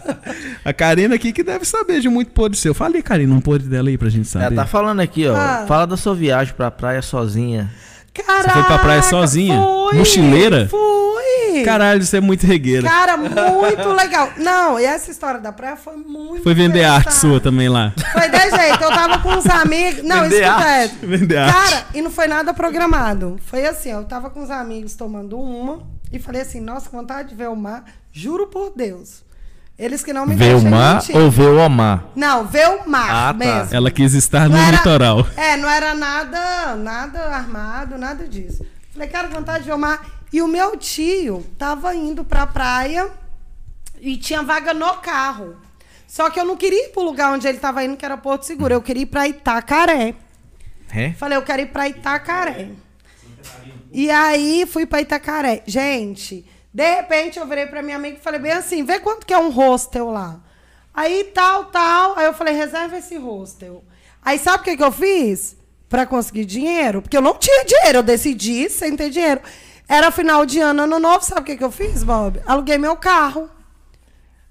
A 0.63 0.73
Karina 0.73 1.15
aqui 1.15 1.31
que 1.33 1.43
deve 1.43 1.65
saber 1.65 2.01
de 2.01 2.09
muito 2.09 2.29
podre 2.31 2.55
seu. 2.57 2.73
Fala 2.75 2.95
aí, 2.95 3.01
Karina, 3.01 3.33
um 3.33 3.41
podre 3.41 3.67
dela 3.67 3.89
aí 3.89 3.97
pra 3.97 4.09
gente 4.09 4.27
saber. 4.27 4.45
Ela 4.45 4.55
tá 4.55 4.65
falando 4.67 4.99
aqui, 4.99 5.25
ó. 5.27 5.38
Fala 5.67 5.87
da 5.87 5.97
sua 5.97 6.15
viagem 6.15 6.53
pra 6.53 6.69
praia 6.71 7.01
sozinha. 7.01 7.69
Caraca, 8.13 8.51
foi 8.51 8.63
pra 8.63 8.79
praia 8.79 9.01
sozinha? 9.03 9.61
Fui, 9.61 9.97
Mochileira? 9.97 10.67
Fui. 10.69 11.63
Caralho, 11.63 12.03
você 12.03 12.17
é 12.17 12.21
muito 12.21 12.45
regueira. 12.45 12.87
Cara, 12.87 13.17
muito 13.17 13.89
legal. 13.93 14.29
Não, 14.37 14.79
e 14.79 14.85
essa 14.85 15.11
história 15.11 15.39
da 15.39 15.51
praia 15.51 15.75
foi 15.75 15.95
muito 15.97 16.43
Foi 16.43 16.53
vender 16.53 16.83
arte 16.83 17.13
sua 17.13 17.39
também 17.39 17.67
lá. 17.69 17.93
Foi 18.13 18.29
de 18.29 18.39
jeito, 18.39 18.83
eu 18.83 18.89
tava 18.89 19.19
com 19.19 19.29
uns 19.29 19.45
amigos. 19.47 20.03
Não, 20.03 20.21
Vender 20.23 20.43
escuta 20.43 20.63
arte. 20.63 20.95
essa. 20.95 21.07
Vender 21.07 21.37
arte. 21.37 21.53
Cara, 21.53 21.85
e 21.93 22.01
não 22.01 22.11
foi 22.11 22.27
nada 22.27 22.53
programado. 22.53 23.37
Foi 23.45 23.65
assim, 23.65 23.91
eu 23.91 24.03
tava 24.05 24.29
com 24.29 24.41
uns 24.41 24.49
amigos 24.51 24.95
tomando 24.95 25.39
uma 25.39 25.81
e 26.11 26.19
falei 26.19 26.41
assim, 26.41 26.59
nossa, 26.61 26.89
que 26.89 26.95
vontade 26.95 27.29
de 27.29 27.35
ver 27.35 27.49
o 27.49 27.55
mar. 27.55 27.83
Juro 28.11 28.47
por 28.47 28.73
Deus. 28.75 29.23
Eles 29.79 30.03
que 30.03 30.11
não 30.11 30.25
me 30.25 30.35
Vê 30.35 30.53
o 30.53 30.59
deixam 30.59 30.69
mar 30.71 30.95
mentir. 30.95 31.15
ou 31.15 31.31
vê 31.31 31.43
o 31.43 31.57
Omar? 31.57 32.03
Não, 32.13 32.45
ver 32.45 32.67
o 32.67 32.89
mar 32.89 33.09
Ah, 33.09 33.27
tá. 33.27 33.33
mesmo. 33.33 33.73
Ela 33.75 33.89
quis 33.89 34.13
estar 34.13 34.49
no 34.49 34.57
Não 34.57 34.61
era- 34.61 34.75
litoral. 34.77 35.25
É, 35.37 35.55
não 35.55 35.69
era 35.69 35.93
nada, 35.95 36.75
nada 36.75 37.19
armado, 37.33 37.97
nada 37.97 38.27
disso. 38.27 38.65
Falei, 38.91 39.07
cara, 39.07 39.29
vontade 39.29 39.59
de 39.63 39.69
ver 39.69 39.75
o 39.75 39.79
mar. 39.79 40.05
E 40.33 40.41
o 40.41 40.47
meu 40.49 40.75
tio 40.75 41.45
tava 41.57 41.95
indo 41.95 42.25
pra 42.25 42.45
praia 42.45 43.09
e 44.01 44.17
tinha 44.17 44.43
vaga 44.43 44.73
no 44.73 44.93
carro. 44.97 45.55
Só 46.05 46.29
que 46.29 46.39
eu 46.39 46.43
não 46.45 46.57
queria 46.57 46.87
ir 46.87 46.89
pro 46.89 47.01
lugar 47.03 47.31
onde 47.31 47.47
ele 47.47 47.57
tava 47.59 47.81
indo, 47.83 47.95
que 47.95 48.03
era 48.03 48.17
Porto 48.17 48.43
Seguro. 48.43 48.73
Eu 48.73 48.81
queria 48.81 49.03
ir 49.03 49.05
pra 49.05 49.27
Itacaré. 49.29 50.13
É? 50.93 51.11
Falei, 51.13 51.37
eu 51.37 51.41
quero 51.41 51.61
ir 51.61 51.67
pra 51.67 51.87
Itacaré. 51.87 52.69
E 53.93 54.11
aí 54.11 54.65
fui 54.69 54.85
pra 54.85 55.01
Itacaré. 55.01 55.63
Gente, 55.65 56.45
de 56.73 56.95
repente 56.95 57.39
eu 57.39 57.45
virei 57.47 57.65
pra 57.65 57.81
minha 57.81 57.95
amiga 57.95 58.17
e 58.17 58.21
falei 58.21 58.39
bem 58.39 58.51
assim: 58.51 58.83
vê 58.83 58.99
quanto 58.99 59.25
que 59.25 59.33
é 59.33 59.37
um 59.37 59.49
hostel 59.49 60.09
lá. 60.09 60.39
Aí 60.93 61.25
tal, 61.33 61.65
tal. 61.65 62.17
Aí 62.17 62.25
eu 62.25 62.33
falei, 62.33 62.53
reserva 62.53 62.97
esse 62.97 63.15
hostel. 63.17 63.83
Aí 64.21 64.37
sabe 64.37 64.61
o 64.61 64.63
que, 64.63 64.77
que 64.77 64.83
eu 64.83 64.91
fiz? 64.91 65.55
Pra 65.87 66.05
conseguir 66.05 66.45
dinheiro? 66.45 67.01
Porque 67.01 67.17
eu 67.17 67.21
não 67.21 67.35
tinha 67.35 67.65
dinheiro, 67.65 67.99
eu 67.99 68.03
decidi 68.03 68.69
sem 68.69 68.95
ter 68.95 69.09
dinheiro. 69.09 69.41
Era 69.87 70.11
final 70.11 70.45
de 70.45 70.59
ano, 70.59 70.83
ano 70.83 70.99
novo, 70.99 71.23
sabe 71.23 71.41
o 71.41 71.43
que, 71.43 71.57
que 71.57 71.63
eu 71.63 71.71
fiz, 71.71 72.03
Bob? 72.03 72.39
Aluguei 72.45 72.77
meu 72.77 72.95
carro. 72.95 73.49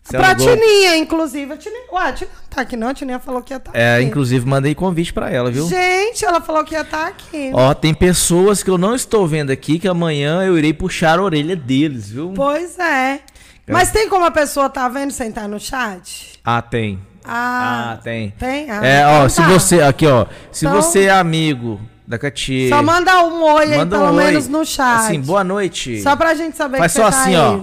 Você 0.09 0.17
pra 0.17 0.29
alugou- 0.31 0.57
Tininha, 0.57 0.97
inclusive. 0.97 1.53
A 1.53 1.57
Tininha, 1.57 1.83
ué, 1.93 2.03
a 2.09 2.13
Tininha 2.13 2.35
não 2.35 2.49
tá 2.49 2.61
aqui 2.63 2.77
não, 2.77 2.89
a 2.89 2.95
Tininha 2.95 3.19
falou 3.19 3.43
que 3.43 3.53
ia 3.53 3.59
estar 3.59 3.71
É, 3.75 3.97
aqui. 3.97 4.05
inclusive 4.07 4.47
mandei 4.47 4.75
convite 4.75 5.13
pra 5.13 5.31
ela, 5.31 5.51
viu? 5.51 5.69
Gente, 5.69 6.25
ela 6.25 6.41
falou 6.41 6.65
que 6.65 6.75
ia 6.75 6.81
estar 6.81 7.07
aqui. 7.09 7.51
Ó, 7.53 7.75
tem 7.75 7.93
pessoas 7.93 8.63
que 8.63 8.71
eu 8.71 8.79
não 8.79 8.95
estou 8.95 9.27
vendo 9.27 9.51
aqui 9.51 9.79
que 9.79 9.87
amanhã 9.87 10.43
eu 10.43 10.57
irei 10.57 10.73
puxar 10.73 11.19
a 11.19 11.23
orelha 11.23 11.55
deles, 11.55 12.09
viu? 12.11 12.33
Pois 12.35 12.79
é. 12.79 13.21
Mas 13.67 13.91
tem 13.91 14.09
como 14.09 14.25
a 14.25 14.31
pessoa 14.31 14.71
tá 14.71 14.89
vendo 14.89 15.11
sem 15.11 15.29
estar 15.29 15.47
no 15.47 15.61
chat? 15.61 16.41
Ah, 16.43 16.63
tem. 16.63 16.99
Ah, 17.23 17.93
Ah, 17.93 17.97
tem. 18.03 18.31
tem? 18.39 18.71
Ah, 18.71 18.87
É, 18.87 19.07
ó, 19.07 19.11
então 19.19 19.29
se 19.29 19.37
tá. 19.43 19.49
você, 19.49 19.83
aqui, 19.83 20.07
ó, 20.07 20.25
se 20.51 20.65
Então- 20.65 20.81
você 20.81 21.05
é 21.05 21.11
amigo 21.11 21.79
da 22.07 22.19
Catia, 22.19 22.71
Só 22.71 22.83
manda 22.83 23.23
um 23.27 23.43
oi 23.43 23.65
aí, 23.65 23.77
manda 23.77 23.99
pelo 23.99 24.11
um 24.11 24.17
oi. 24.17 24.25
menos 24.25 24.49
no 24.49 24.65
chat. 24.65 25.01
Assim, 25.01 25.21
boa 25.21 25.45
noite. 25.45 26.01
Só 26.01 26.17
pra 26.17 26.33
gente 26.33 26.57
saber 26.57 26.79
Faz 26.79 26.93
que 26.93 26.99
só 26.99 27.11
você 27.11 27.11
tá 27.15 27.21
assim, 27.23 27.35
aí. 27.35 27.41
ó. 27.43 27.61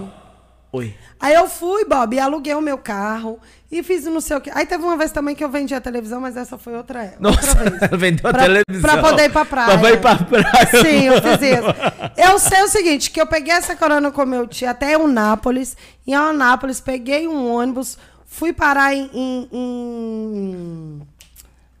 Oi. 0.72 0.94
Aí 1.18 1.34
eu 1.34 1.48
fui, 1.48 1.84
Bob, 1.86 2.14
e 2.14 2.20
aluguei 2.20 2.54
o 2.54 2.60
meu 2.60 2.76
carro 2.76 3.38
e 3.72 3.82
fiz 3.82 4.04
não 4.04 4.20
sei 4.20 4.36
o 4.36 4.40
quê. 4.40 4.50
Aí 4.54 4.66
teve 4.66 4.84
uma 4.84 4.96
vez 4.98 5.10
também 5.10 5.34
que 5.34 5.42
eu 5.42 5.48
vendi 5.48 5.74
a 5.74 5.80
televisão, 5.80 6.20
mas 6.20 6.36
essa 6.36 6.58
foi 6.58 6.74
outra, 6.76 7.00
outra 7.02 7.16
Nossa, 7.20 7.54
vez. 7.54 7.82
ela 7.82 7.96
vendeu 7.96 8.28
a 8.28 8.32
Pra- 8.32 8.42
televisão. 8.42 8.80
pra 8.82 8.98
poder 9.02 9.24
ir 9.24 9.32
pra 9.32 9.44
praia. 9.44 9.78
Pra 9.78 9.90
ir 9.90 10.00
pra 10.00 10.16
praia. 10.16 10.66
Sim, 10.82 11.04
eu 11.06 11.22
fiz 11.22 11.40
isso. 11.42 11.96
Eu 12.32 12.38
sei 12.38 12.62
o 12.62 12.68
seguinte, 12.68 13.10
que 13.10 13.20
eu 13.20 13.26
peguei 13.26 13.52
essa 13.52 13.76
corona 13.76 14.10
com 14.10 14.24
meu 14.24 14.46
tio 14.46 14.68
até 14.70 14.94
Eunápolis. 14.94 15.76
Em 16.06 16.12
Eunápolis, 16.14 16.80
peguei 16.80 17.26
um 17.28 17.50
ônibus, 17.52 17.98
fui 18.26 18.52
parar 18.54 18.94
em... 18.94 19.10
em- 19.12 19.48
em- 19.52 21.02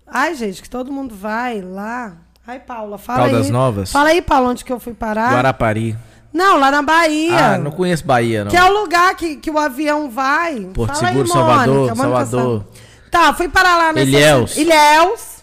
Ai, 0.06 0.34
gente, 0.34 0.62
que 0.62 0.68
todo 0.70 0.92
mundo 0.92 1.14
vai 1.14 1.60
lá. 1.60 2.12
Ai, 2.46 2.60
Paula, 2.60 2.96
fala 2.98 3.20
Caldas 3.24 3.46
aí. 3.46 3.52
Novas? 3.52 3.90
Fala 3.92 4.10
aí, 4.10 4.22
Paula, 4.22 4.50
onde 4.50 4.64
que 4.64 4.72
eu 4.72 4.78
fui 4.78 4.94
parar. 4.94 5.32
Guarapari. 5.32 5.96
Não, 6.36 6.58
lá 6.58 6.70
na 6.70 6.82
Bahia. 6.82 7.54
Ah, 7.54 7.58
não 7.58 7.70
conheço 7.70 8.04
Bahia, 8.04 8.44
não. 8.44 8.50
Que 8.50 8.58
é 8.58 8.62
o 8.62 8.80
lugar 8.80 9.16
que, 9.16 9.36
que 9.36 9.50
o 9.50 9.58
avião 9.58 10.10
vai. 10.10 10.68
Porto 10.74 10.94
Fala 10.94 11.08
Seguro, 11.08 11.24
aí, 11.24 11.32
Salvador, 11.32 11.74
Mônica, 11.74 11.96
Salvador. 11.96 12.64
Tá, 13.10 13.32
fui 13.32 13.48
parar 13.48 13.78
lá 13.78 13.92
nessa... 13.94 14.06
Ilhéus. 14.06 14.56
Ilhéus. 14.58 15.36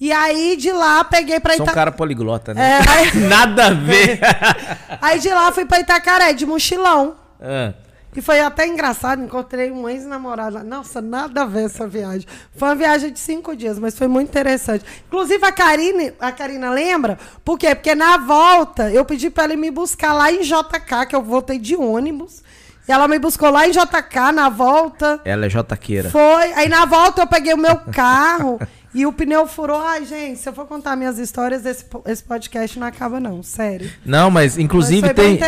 E 0.00 0.12
aí, 0.12 0.56
de 0.56 0.70
lá, 0.70 1.02
peguei 1.02 1.40
pra 1.40 1.56
Sou 1.56 1.66
um 1.66 1.68
cara 1.68 1.90
poliglota, 1.90 2.54
né? 2.54 2.78
É, 2.78 2.78
aí... 2.88 3.16
Nada 3.26 3.66
a 3.66 3.70
ver. 3.70 4.20
Aí 5.02 5.18
de 5.18 5.30
lá 5.30 5.50
fui 5.50 5.64
pra 5.64 5.80
Itacaré, 5.80 6.32
de 6.32 6.46
mochilão. 6.46 7.16
Ah, 7.40 7.72
E 8.14 8.20
foi 8.20 8.40
até 8.40 8.66
engraçado, 8.66 9.22
encontrei 9.22 9.70
um 9.70 9.88
ex-namorado 9.88 10.56
lá. 10.56 10.64
Nossa, 10.64 11.00
nada 11.00 11.42
a 11.42 11.46
ver 11.46 11.66
essa 11.66 11.86
viagem. 11.86 12.26
Foi 12.56 12.68
uma 12.68 12.74
viagem 12.74 13.12
de 13.12 13.20
cinco 13.20 13.54
dias, 13.54 13.78
mas 13.78 13.96
foi 13.96 14.08
muito 14.08 14.28
interessante. 14.28 14.84
Inclusive, 15.06 15.44
a 15.44 15.52
Karine, 15.52 16.12
a 16.18 16.32
Karina 16.32 16.70
lembra? 16.70 17.18
Por 17.44 17.56
quê? 17.56 17.74
Porque 17.74 17.94
na 17.94 18.16
volta, 18.16 18.90
eu 18.90 19.04
pedi 19.04 19.30
pra 19.30 19.44
ela 19.44 19.52
ir 19.52 19.56
me 19.56 19.70
buscar 19.70 20.12
lá 20.12 20.32
em 20.32 20.40
JK, 20.40 21.06
que 21.08 21.14
eu 21.14 21.22
voltei 21.22 21.58
de 21.58 21.76
ônibus. 21.76 22.42
E 22.88 22.92
ela 22.92 23.06
me 23.06 23.20
buscou 23.20 23.50
lá 23.50 23.68
em 23.68 23.70
JK 23.70 24.32
na 24.34 24.48
volta. 24.48 25.20
Ela 25.24 25.46
é 25.46 25.48
jotaqueira. 25.48 26.10
Foi. 26.10 26.52
Aí 26.54 26.68
na 26.68 26.84
volta 26.86 27.22
eu 27.22 27.26
peguei 27.28 27.54
o 27.54 27.56
meu 27.56 27.76
carro 27.92 28.58
e 28.94 29.06
o 29.06 29.12
pneu 29.12 29.46
furou. 29.46 29.80
Ai, 29.80 30.04
gente, 30.04 30.38
se 30.40 30.48
eu 30.48 30.52
for 30.52 30.66
contar 30.66 30.96
minhas 30.96 31.18
histórias, 31.18 31.64
esse, 31.64 31.84
esse 32.06 32.22
podcast 32.24 32.78
não 32.78 32.86
acaba, 32.86 33.20
não. 33.20 33.42
Sério. 33.42 33.90
Não, 34.04 34.30
mas 34.30 34.58
inclusive 34.58 35.02
Mas 35.02 35.12
tem. 35.14 35.38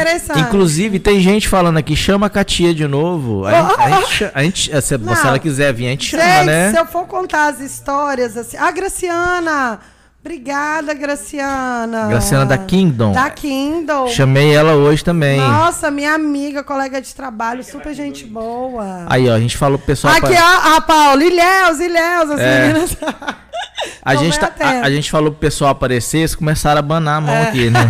Inclusive 0.41 0.99
tem 0.99 1.21
gente 1.21 1.49
falando 1.49 1.77
aqui, 1.79 1.97
chama 1.97 2.27
a 2.27 2.31
Katia 2.31 2.75
de 2.75 2.87
novo. 2.87 3.45
A, 3.47 3.53
gente- 3.53 3.81
a 3.81 3.91
gente, 3.91 4.31
a 4.35 4.43
gente- 4.43 4.83
se, 4.83 4.99
se 4.99 5.27
ela 5.27 5.39
quiser 5.39 5.73
vir, 5.73 5.87
a 5.87 5.91
gente 5.91 6.07
chama, 6.07 6.23
Gente, 6.23 6.47
né? 6.47 6.71
se 6.73 6.79
eu 6.79 6.87
for 6.87 7.07
contar 7.07 7.47
as 7.47 7.61
histórias 7.61 8.37
assim. 8.37 8.57
Ah, 8.57 8.71
Graciana! 8.71 9.81
Obrigada, 10.25 10.95
Graciana. 10.95 12.07
Graciana 12.09 12.47
da 12.47 12.57
Kingdom. 12.57 13.11
Da 13.13 13.29
Kingdom. 13.29 14.07
Chamei 14.07 14.55
ela 14.55 14.75
hoje 14.75 15.03
também. 15.03 15.41
Nossa, 15.41 15.91
minha 15.91 16.15
amiga, 16.15 16.63
colega 16.63 17.03
de 17.03 17.13
trabalho, 17.13 17.65
super 17.65 17.93
gente 17.93 18.25
boa. 18.25 19.05
Aí, 19.09 19.29
ó, 19.29 19.35
a 19.35 19.41
gente 19.41 19.57
falou 19.57 19.79
pro 19.79 19.87
pessoal. 19.89 20.15
Aqui, 20.15 20.29
pra- 20.29 20.61
ó, 20.75 20.77
a 20.77 20.81
Paula, 20.81 21.25
Ilhéus, 21.25 21.81
Ilhéus, 21.81 22.31
as 22.31 22.41
É. 22.41 22.61
meninas. 22.69 22.97
a, 24.01 24.15
Tô 24.15 24.21
gente 24.23 24.39
tá- 24.39 24.53
a, 24.61 24.71
a 24.83 24.91
gente 24.91 25.11
falou 25.11 25.33
pro 25.33 25.41
pessoal 25.41 25.73
aparecer, 25.73 26.19
eles 26.19 26.37
começaram 26.37 26.79
a 26.79 26.83
banar 26.83 27.17
a 27.17 27.21
mão 27.21 27.35
É. 27.35 27.49
aqui, 27.49 27.69
né? 27.69 27.81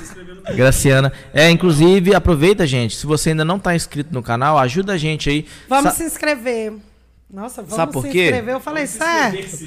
Graciana. 0.56 1.12
É, 1.34 1.50
inclusive, 1.50 2.14
aproveita, 2.14 2.66
gente. 2.66 2.96
Se 2.96 3.06
você 3.06 3.30
ainda 3.30 3.44
não 3.44 3.58
tá 3.58 3.76
inscrito 3.76 4.14
no 4.14 4.22
canal, 4.22 4.58
ajuda 4.58 4.94
a 4.94 4.98
gente 4.98 5.28
aí. 5.28 5.46
Vamos 5.68 5.92
Sa- 5.92 5.98
se 5.98 6.04
inscrever. 6.04 6.72
Nossa, 7.30 7.60
vamos 7.62 7.76
Sabe 7.76 7.92
por 7.92 8.02
se 8.06 8.10
quê? 8.12 8.24
inscrever. 8.24 8.54
Eu 8.54 8.60
falei 8.60 8.86
certo. 8.86 9.66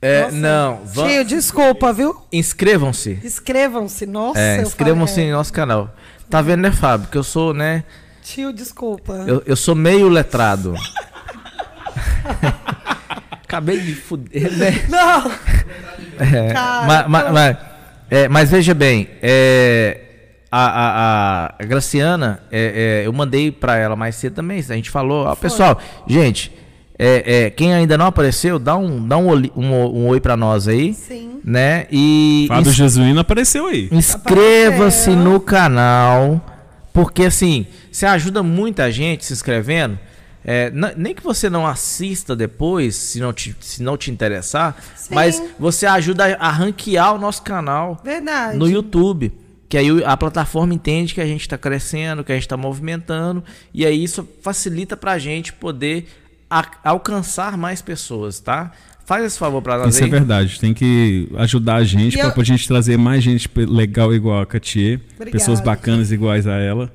É, 0.00 0.22
Nossa. 0.30 0.36
não, 0.36 0.80
Tio, 1.08 1.24
desculpa, 1.24 1.92
viu? 1.92 2.16
inscrevam-se. 2.32 3.18
Inscrevam-se. 3.24 4.06
Nossa, 4.06 4.38
É, 4.40 4.62
inscrevam-se 4.62 5.20
em 5.20 5.32
nosso 5.32 5.52
canal. 5.52 5.90
Tá 6.30 6.40
vendo, 6.40 6.60
né, 6.60 6.70
Fábio? 6.70 7.08
Que 7.08 7.18
eu 7.18 7.24
sou, 7.24 7.52
né? 7.52 7.82
Tio, 8.22 8.52
desculpa. 8.52 9.12
Eu, 9.26 9.42
eu 9.46 9.56
sou 9.56 9.74
meio 9.74 10.08
letrado. 10.08 10.74
Acabei 13.44 13.80
de 13.80 13.94
fuder, 13.94 14.52
né? 14.56 14.84
Não! 14.88 15.30
É, 16.18 16.52
Cara, 16.52 16.86
ma- 16.86 17.08
ma- 17.08 17.20
eu- 17.22 17.32
ma- 17.32 17.58
é, 18.10 18.28
mas 18.28 18.50
veja 18.50 18.74
bem, 18.74 19.08
é, 19.22 20.00
a, 20.50 20.66
a- 20.66 20.92
a- 21.46 21.54
a 21.58 21.64
Graciana, 21.64 22.42
é, 22.50 23.02
é, 23.02 23.06
eu 23.06 23.12
mandei 23.12 23.50
pra 23.50 23.76
ela 23.78 23.96
mais 23.96 24.14
cedo 24.16 24.34
também. 24.34 24.58
A 24.58 24.62
gente 24.74 24.90
falou, 24.90 25.26
ó, 25.26 25.34
pessoal, 25.34 25.80
gente, 26.06 26.52
é, 26.98 27.44
é, 27.44 27.50
quem 27.50 27.72
ainda 27.72 27.96
não 27.96 28.06
apareceu, 28.06 28.58
dá 28.58 28.76
um, 28.76 29.06
dá 29.06 29.16
um, 29.16 29.32
um, 29.54 29.66
um 29.72 30.06
oi 30.08 30.20
pra 30.20 30.36
nós 30.36 30.66
aí, 30.66 30.92
Sim. 30.94 31.40
né? 31.44 31.86
E 31.92 32.46
Fábio 32.48 32.72
Jesuíno 32.72 33.20
apareceu 33.20 33.66
aí. 33.66 33.88
inscreva-se 33.92 35.10
no 35.10 35.38
canal, 35.38 36.44
porque 36.92 37.24
assim, 37.24 37.66
você 37.92 38.04
ajuda 38.06 38.42
muita 38.42 38.90
gente 38.90 39.24
se 39.24 39.32
inscrevendo. 39.32 39.98
É, 40.44 40.72
nem 40.96 41.14
que 41.14 41.22
você 41.22 41.50
não 41.50 41.66
assista 41.66 42.34
depois, 42.34 42.96
se 42.96 43.20
não 43.20 43.32
te, 43.34 43.54
se 43.60 43.82
não 43.82 43.96
te 43.98 44.10
interessar, 44.10 44.76
Sim. 44.96 45.14
mas 45.14 45.42
você 45.58 45.84
ajuda 45.84 46.24
a, 46.36 46.48
a 46.48 46.50
ranquear 46.50 47.14
o 47.14 47.18
nosso 47.18 47.42
canal 47.42 48.00
Verdade. 48.02 48.56
no 48.56 48.68
YouTube. 48.68 49.32
Que 49.68 49.76
aí 49.76 49.88
a 50.04 50.16
plataforma 50.16 50.72
entende 50.72 51.12
que 51.12 51.20
a 51.20 51.26
gente 51.26 51.42
está 51.42 51.58
crescendo, 51.58 52.24
que 52.24 52.32
a 52.32 52.34
gente 52.34 52.44
está 52.44 52.56
movimentando, 52.56 53.44
e 53.74 53.84
aí 53.84 54.02
isso 54.02 54.26
facilita 54.40 54.96
pra 54.96 55.18
gente 55.18 55.52
poder 55.52 56.06
a- 56.06 56.27
alcançar 56.84 57.56
mais 57.56 57.82
pessoas, 57.82 58.40
tá? 58.40 58.72
Faz 59.04 59.24
esse 59.24 59.38
favor 59.38 59.62
pra 59.62 59.78
nós 59.78 59.94
Isso 59.94 60.02
é 60.02 60.04
aí. 60.04 60.10
verdade. 60.10 60.60
Tem 60.60 60.74
que 60.74 61.28
ajudar 61.36 61.76
a 61.76 61.84
gente 61.84 62.16
pra 62.18 62.26
eu- 62.26 62.32
pra 62.32 62.44
gente 62.44 62.66
trazer 62.68 62.98
mais 62.98 63.22
gente 63.24 63.48
legal 63.56 64.14
igual 64.14 64.40
a 64.42 64.46
Katia. 64.46 65.00
Obrigada. 65.14 65.30
Pessoas 65.30 65.60
bacanas 65.60 66.12
iguais 66.12 66.46
a 66.46 66.56
ela. 66.56 66.92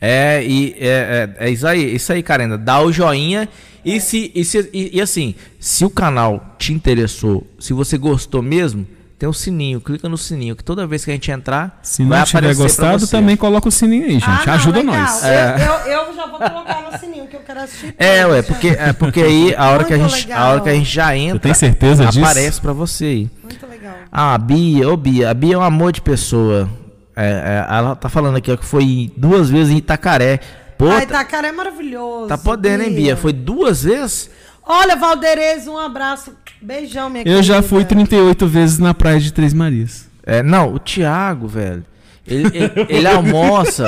É, 0.00 0.42
e 0.44 0.74
é, 0.78 1.34
é, 1.40 1.46
é 1.46 1.50
isso 1.50 1.66
aí, 1.66 1.94
isso 1.94 2.12
aí, 2.12 2.22
Karina. 2.22 2.56
Dá 2.56 2.80
o 2.80 2.92
joinha. 2.92 3.48
E, 3.84 4.00
se, 4.00 4.30
e, 4.34 4.44
se, 4.44 4.68
e, 4.72 4.96
e 4.96 5.00
assim, 5.00 5.34
se 5.58 5.84
o 5.84 5.90
canal 5.90 6.54
te 6.58 6.72
interessou, 6.72 7.46
se 7.58 7.72
você 7.72 7.96
gostou 7.98 8.42
mesmo, 8.42 8.86
tem 9.18 9.28
o 9.28 9.32
sininho. 9.32 9.80
Clica 9.80 10.08
no 10.08 10.16
sininho, 10.16 10.54
que 10.54 10.62
toda 10.62 10.86
vez 10.86 11.04
que 11.04 11.10
a 11.10 11.14
gente 11.14 11.30
entrar, 11.30 11.78
Se 11.82 12.04
vai 12.04 12.20
não 12.20 12.26
tiver 12.26 12.54
gostado, 12.54 13.00
você. 13.06 13.10
também 13.16 13.36
coloca 13.36 13.68
o 13.68 13.72
sininho 13.72 14.04
aí, 14.04 14.12
gente. 14.12 14.24
Ah, 14.28 14.42
não, 14.46 14.54
Ajuda 14.54 14.78
legal. 14.78 14.94
nós. 14.94 15.22
Eu, 15.24 15.28
É. 15.28 15.54
eu, 15.86 15.92
eu 15.92 16.14
já 16.14 16.26
vou 16.26 16.38
colocar 16.38 16.88
no 16.92 16.98
sininho 16.98 17.26
que 17.26 17.36
eu 17.36 17.40
quero 17.40 17.60
assistir. 17.60 17.94
É, 17.98 18.26
ué, 18.26 18.42
porque, 18.42 18.68
é 18.68 18.92
porque 18.92 19.20
aí 19.20 19.54
a 19.56 19.70
hora, 19.70 19.84
que 19.84 19.92
a 19.94 19.98
gente, 19.98 20.32
a 20.32 20.48
hora 20.48 20.60
que 20.60 20.68
a 20.68 20.74
gente 20.74 20.88
já 20.90 21.16
entra, 21.16 21.40
tem 21.40 21.54
certeza 21.54 22.06
disso? 22.06 22.24
aparece 22.24 22.60
pra 22.60 22.72
você 22.72 23.04
aí. 23.04 23.30
Muito 23.42 23.66
legal. 23.66 23.94
Ah, 24.12 24.34
a 24.34 24.38
Bia, 24.38 24.88
ô 24.88 24.96
Bia, 24.96 25.30
a 25.30 25.34
Bia 25.34 25.54
é 25.54 25.58
um 25.58 25.62
amor 25.62 25.90
de 25.92 26.00
pessoa. 26.00 26.68
É, 27.16 27.66
é, 27.68 27.74
ela 27.76 27.96
tá 27.96 28.08
falando 28.08 28.36
aqui 28.36 28.52
ó, 28.52 28.56
que 28.56 28.64
foi 28.64 29.10
duas 29.16 29.50
vezes 29.50 29.72
em 29.72 29.78
Itacaré. 29.78 30.38
Pô, 30.78 30.86
Ai, 30.88 30.98
tá, 31.06 31.14
Itacara 31.22 31.48
é 31.48 31.52
maravilhoso. 31.52 32.28
tá 32.28 32.38
podendo, 32.38 32.84
hein, 32.84 32.94
Bia? 32.94 33.16
Foi 33.16 33.32
duas 33.32 33.82
vezes? 33.82 34.30
Olha, 34.68 34.96
Valderez, 34.96 35.66
um 35.66 35.78
abraço. 35.78 36.32
Beijão, 36.60 37.08
minha 37.08 37.24
Eu 37.26 37.42
já 37.42 37.54
querida. 37.54 37.68
fui 37.68 37.84
38 37.84 38.46
vezes 38.46 38.78
na 38.78 38.92
praia 38.92 39.18
de 39.18 39.32
Três 39.32 39.54
Marias. 39.54 40.06
É, 40.26 40.42
não, 40.42 40.74
o 40.74 40.78
Thiago, 40.78 41.48
velho. 41.48 41.84
Ele, 42.26 42.46
ele, 42.54 42.72
ele 42.88 43.06
almoça. 43.06 43.86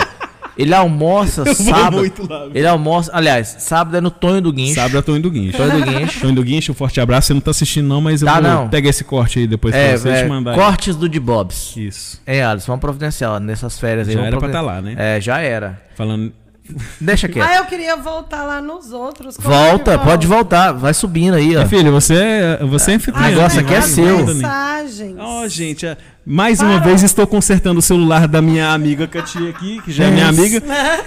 Ele 0.56 0.74
almoça 0.74 1.44
vou 1.44 1.54
sábado. 1.54 1.96
muito 1.98 2.28
lá, 2.28 2.46
ele 2.54 2.66
almoça. 2.66 3.10
Aliás, 3.14 3.56
sábado 3.60 3.96
é 3.96 4.00
no 4.00 4.10
Tonho 4.10 4.40
do 4.42 4.52
Guincho. 4.52 4.74
Sábado 4.74 4.98
é 4.98 5.02
Tonho 5.02 5.20
do 5.22 5.30
Guincho. 5.30 5.56
Tonho 5.56 5.70
do 5.72 5.84
Guincho. 5.90 6.20
Tonho 6.20 6.34
do 6.34 6.42
Guincho, 6.42 6.72
um 6.72 6.74
forte 6.74 7.00
abraço. 7.00 7.28
Você 7.28 7.34
não 7.34 7.40
tá 7.40 7.50
assistindo 7.50 7.86
não, 7.88 8.00
mas 8.00 8.20
eu 8.22 8.28
Tá, 8.28 8.40
vou 8.40 8.42
não. 8.50 8.68
pegar 8.68 8.88
esse 8.90 9.04
corte 9.04 9.38
aí 9.38 9.46
depois 9.46 9.74
É, 9.74 9.88
pra 9.90 9.98
você 9.98 10.08
é, 10.10 10.22
te 10.22 10.28
mandar. 10.28 10.50
aí. 10.52 10.56
cortes 10.56 10.96
do 10.96 11.08
de 11.08 11.20
Bobs. 11.20 11.74
Isso. 11.76 12.20
É, 12.26 12.42
Alisson, 12.44 12.66
vamos 12.72 12.80
providenciar 12.80 13.32
ó, 13.32 13.38
nessas 13.40 13.78
férias 13.78 14.08
aí. 14.08 14.14
Já 14.14 14.20
era 14.20 14.30
pra 14.30 14.38
providen- 14.38 14.60
tá 14.60 14.66
lá, 14.66 14.80
né? 14.82 14.94
É, 14.98 15.20
já 15.20 15.38
era. 15.40 15.80
Falando... 15.94 16.32
Deixa 17.00 17.28
quieto. 17.28 17.46
Ah, 17.48 17.56
eu 17.56 17.64
queria 17.66 17.96
voltar 17.96 18.44
lá 18.44 18.60
nos 18.60 18.92
outros. 18.92 19.36
Como 19.36 19.52
é 19.54 19.68
Volta, 19.70 19.98
pode 19.98 20.26
voltar. 20.26 20.72
Vai 20.72 20.92
subindo 20.94 21.34
aí, 21.34 21.56
ó. 21.56 21.66
Filha, 21.66 21.90
você 21.90 22.14
é, 22.14 22.64
você 22.66 22.92
é 22.92 22.94
anfitriã. 22.94 23.22
O 23.26 23.28
negócio 23.30 23.60
aqui 23.60 23.74
é 23.74 23.80
seu. 23.80 24.26
mensagens. 24.26 25.14
Ó, 25.18 25.46
gente, 25.48 25.86
é- 25.86 25.96
mais 26.24 26.60
uma 26.60 26.78
vez 26.78 27.02
estou 27.02 27.26
consertando 27.26 27.78
o 27.78 27.82
celular 27.82 28.28
da 28.28 28.40
minha 28.42 28.72
amiga 28.72 29.06
Katia 29.06 29.50
aqui, 29.50 29.80
que 29.84 29.90
já 29.90 30.04
é 30.04 30.10
minha 30.10 30.28
amiga. 30.28 30.62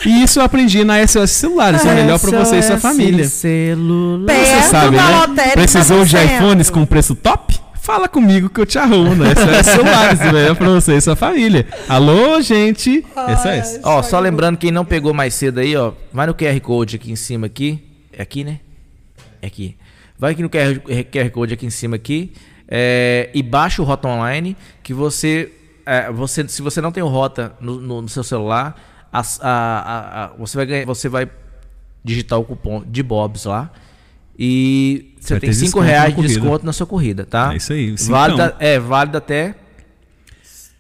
E 0.06 0.23
isso 0.23 0.40
eu 0.40 0.44
aprendi 0.44 0.84
na 0.84 0.99
SOS 1.07 1.30
Celulares. 1.31 1.85
É 1.85 1.94
melhor 1.94 2.19
pra 2.19 2.31
você 2.40 2.57
e 2.57 2.64
sua 2.64 2.77
família. 2.77 3.27
Celular. 3.27 4.26
Perto 4.26 4.48
Você 4.48 4.69
sabe, 4.69 4.98
da 4.98 5.03
né? 5.03 5.18
lotérica 5.19 5.53
Precisou 5.56 5.99
do 5.99 6.06
de 6.06 6.11
centro. 6.18 6.35
iPhones 6.35 6.69
com 6.69 6.85
preço 6.85 7.15
top? 7.15 7.60
Fala 7.84 8.07
comigo 8.07 8.49
que 8.49 8.61
eu 8.61 8.65
te 8.65 8.80
arrumo 8.80 9.14
na 9.14 9.26
SOS 9.35 9.65
Celulares. 9.73 10.19
melhor 10.31 10.55
pra 10.55 10.69
você 10.69 10.95
e 10.95 11.01
sua 11.01 11.18
família. 11.18 11.68
Alô, 11.89 12.39
gente. 12.41 13.05
SOS. 13.14 13.81
Ó, 13.84 14.01
só 14.01 14.19
lembrando, 14.22 14.57
quem 14.57 14.72
não 14.72 14.85
pegou 14.85 15.14
mais 15.14 15.34
cedo 15.34 15.60
aí, 15.60 15.76
ó, 15.76 15.91
vai 16.14 16.26
no 16.26 16.34
QR 16.34 16.57
Code 16.61 16.95
aqui 16.95 17.11
em 17.11 17.15
cima 17.18 17.47
aqui. 17.47 17.84
É 18.14 18.22
aqui, 18.22 18.45
né? 18.45 18.61
É 19.41 19.47
aqui. 19.47 19.76
Vai 20.18 20.31
aqui 20.31 20.41
no 20.41 20.49
QR, 20.49 20.80
QR 21.11 21.30
Code 21.31 21.53
aqui 21.55 21.65
em 21.65 21.69
cima 21.69 21.97
aqui. 21.97 22.31
é, 22.76 23.30
e 23.34 23.43
baixa 23.43 23.81
o 23.81 23.85
Rota 23.85 24.07
Online, 24.07 24.55
que 24.81 24.93
você, 24.93 25.51
é, 25.85 26.10
você. 26.10 26.47
Se 26.47 26.61
você 26.61 26.80
não 26.80 26.91
tem 26.91 27.03
o 27.03 27.07
Rota 27.10 27.53
no, 27.60 27.76
no- 27.81 28.01
no 28.01 28.07
seu 28.10 28.23
celular, 28.23 28.80
a- 29.11 29.19
a- 29.41 30.23
a- 30.23 30.27
você, 30.39 30.55
vai 30.57 30.65
ganhar, 30.65 30.85
você 30.85 31.10
vai 31.10 31.30
digitar 32.03 32.39
o 32.39 32.45
cupom 32.45 32.81
de 32.88 33.03
Bobs 33.03 33.43
lá. 33.43 33.69
E 34.38 35.14
você 35.19 35.35
Vai 35.35 35.39
tem 35.41 35.49
ter 35.49 35.53
5 35.55 35.65
desconto 35.65 35.85
reais 35.85 36.15
de 36.15 36.22
desconto 36.22 36.65
na 36.65 36.73
sua 36.73 36.88
corrida, 36.88 37.26
tá? 37.26 37.53
É 37.53 37.57
isso 37.57 37.73
aí. 37.73 37.95
Válida, 38.07 38.55
é, 38.60 38.80
válido 38.80 39.18
até 39.18 39.55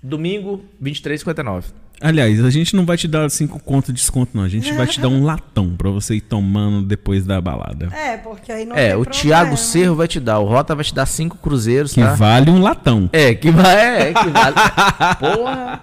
domingo, 0.01 0.65
23,59. 0.81 1.65
Aliás, 2.03 2.43
a 2.43 2.49
gente 2.49 2.75
não 2.75 2.85
vai 2.85 2.97
te 2.97 3.07
dar 3.07 3.29
cinco 3.31 3.59
conto 3.59 3.87
de 3.87 3.93
desconto, 3.93 4.31
não. 4.35 4.43
A 4.43 4.49
gente 4.49 4.71
vai 4.73 4.85
te 4.85 4.99
dar 4.99 5.07
um 5.07 5.23
latão 5.25 5.73
pra 5.77 5.89
você 5.89 6.15
ir 6.15 6.21
tomando 6.21 6.85
depois 6.85 7.25
da 7.25 7.39
balada. 7.39 7.87
É, 7.93 8.17
porque 8.17 8.51
aí 8.51 8.65
não 8.65 8.75
É, 8.75 8.89
tem 8.89 8.95
o 8.97 9.03
problema. 9.03 9.21
Thiago 9.21 9.57
Cerro 9.57 9.95
vai 9.95 10.07
te 10.07 10.19
dar, 10.19 10.39
o 10.39 10.45
Rota 10.45 10.75
vai 10.75 10.83
te 10.83 10.93
dar 10.93 11.05
cinco 11.05 11.37
cruzeiros, 11.37 11.93
Que 11.93 12.01
tá? 12.01 12.13
vale 12.13 12.49
um 12.51 12.61
latão. 12.61 13.09
É, 13.13 13.33
que 13.33 13.49
vai, 13.51 14.09
é, 14.09 14.13
que 14.13 14.29
vale. 14.29 14.55
Porra! 15.19 15.81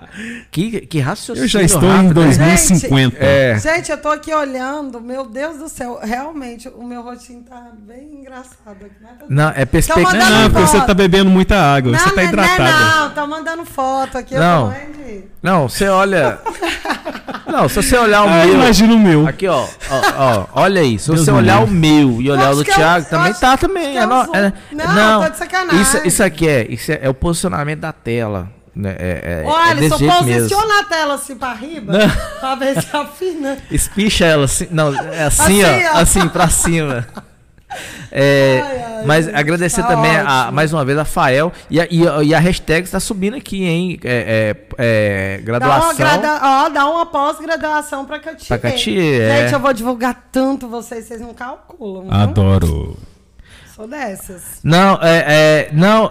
Que, 0.50 0.80
que 0.82 0.98
raciocínio 1.00 1.44
Eu 1.44 1.48
já 1.48 1.62
estou 1.62 1.84
em 1.84 1.96
rápido, 2.02 2.20
né? 2.20 2.26
2050. 2.26 3.16
É. 3.18 3.58
Gente, 3.58 3.90
eu 3.90 3.98
tô 3.98 4.08
aqui 4.08 4.34
olhando, 4.34 5.00
meu 5.00 5.26
Deus 5.26 5.58
do 5.58 5.68
céu, 5.68 5.98
realmente 6.02 6.68
o 6.68 6.84
meu 6.84 7.02
rostinho 7.02 7.42
tá 7.42 7.70
bem 7.86 8.20
engraçado 8.20 8.76
aqui. 8.84 9.02
né? 9.02 9.10
Não, 9.28 9.48
é 9.54 9.64
perspectiva. 9.64 10.12
mandando 10.12 10.30
Não, 10.34 10.50
porque 10.50 10.66
você 10.66 10.80
tá 10.82 10.94
bebendo 10.94 11.30
muita 11.30 11.56
água. 11.56 11.96
você 11.96 12.10
tá 12.10 12.16
não, 12.16 12.28
hidratada. 12.28 12.70
Não, 12.70 13.00
não, 13.08 13.14
tô 13.14 13.26
mandando 13.26 13.64
foto 13.64 14.18
aqui. 14.18 14.34
eu 14.34 14.40
Não. 14.40 14.70
tô 14.70 14.76
Não, 15.42 15.68
você 15.68 15.88
olha. 15.88 16.09
Não, 17.46 17.68
se 17.68 17.76
você 17.82 17.96
olhar 17.98 18.22
o 18.24 18.28
Ah, 18.28 18.44
meu. 18.46 18.54
imagina 18.54 18.94
o 18.94 18.98
meu. 18.98 19.26
Aqui, 19.26 19.48
ó, 19.48 19.66
ó, 19.90 20.02
ó, 20.16 20.46
olha 20.62 20.80
aí. 20.82 20.98
Se 21.00 21.08
Deus 21.10 21.24
você 21.24 21.32
olhar 21.32 21.60
o 21.64 21.66
meu 21.66 22.20
e 22.22 22.30
olhar 22.30 22.52
o 22.52 22.54
do 22.56 22.62
é 22.62 22.64
Thiago, 22.64 23.06
eu 23.06 23.10
também 23.10 23.34
tá 23.34 23.56
também. 23.56 23.96
é 23.98 24.02
é 24.02 24.06
no- 24.06 24.24
zoom. 24.24 24.34
é- 24.36 24.52
Não, 24.72 25.22
tô 25.24 25.30
de 25.30 25.36
sacanagem. 25.38 25.82
Isso, 25.82 25.98
isso 26.06 26.22
aqui 26.22 26.48
é, 26.48 26.66
isso 26.70 26.92
é, 26.92 27.00
é 27.02 27.08
o 27.08 27.14
posicionamento 27.14 27.80
da 27.80 27.92
tela. 27.92 28.48
né? 28.72 28.94
É, 28.98 29.42
é, 29.42 29.42
é 29.42 29.46
Olha, 29.46 29.74
desse 29.74 29.88
só 29.88 29.98
jeito 29.98 30.24
mesmo. 30.24 30.48
posiciona 30.48 30.80
a 30.80 30.84
tela 30.84 31.14
assim 31.14 31.34
pra 31.36 31.52
riba, 31.54 31.92
pra 32.38 32.54
ver 32.54 32.80
se 32.80 32.96
afina. 32.96 33.58
Espicha 33.68 34.24
ela 34.26 34.44
assim. 34.44 34.68
Não, 34.70 34.94
é 34.94 35.24
assim, 35.24 35.60
Assim, 35.64 35.64
ó, 35.64 35.96
ó. 35.96 35.98
Assim, 36.00 36.28
pra 36.28 36.48
cima. 36.48 37.06
É, 38.10 38.60
Ai, 38.62 38.82
ai, 38.82 39.04
mas 39.06 39.24
gente, 39.26 39.36
agradecer 39.36 39.82
tá 39.82 39.88
também 39.88 40.10
a- 40.16 40.50
mais 40.52 40.72
uma 40.72 40.84
vez 40.84 40.98
a 40.98 41.04
Fael 41.04 41.52
e 41.70 41.80
a, 41.80 41.86
e 41.90 42.06
a- 42.08 42.22
e 42.22 42.34
a 42.34 42.38
hashtag 42.40 42.84
está 42.84 42.98
subindo 42.98 43.36
aqui, 43.36 43.64
hein? 43.64 43.98
É, 44.02 44.56
é, 44.78 45.36
é, 45.36 45.36
Dá 45.38 45.44
graduação. 45.44 45.84
uma, 45.90 45.94
grada... 45.94 46.40
Ó, 46.42 46.68
dá 46.68 46.86
uma 46.90 47.06
pós-graduação 47.06 48.04
pra 48.04 48.18
Catia. 48.18 48.46
Pra 48.48 48.58
Catia, 48.70 49.22
é. 49.22 49.42
Gente, 49.42 49.52
eu 49.54 49.60
vou 49.60 49.72
divulgar 49.72 50.28
tanto 50.32 50.68
vocês, 50.68 51.04
vocês 51.06 51.20
não 51.20 51.32
calculam. 51.32 52.02
viu? 52.04 52.12
Adoro. 52.12 52.96
Sou 53.76 53.86
dessas. 53.86 54.58
Não, 54.64 54.98
é, 55.00 55.24
é, 55.26 55.70
não, 55.72 56.10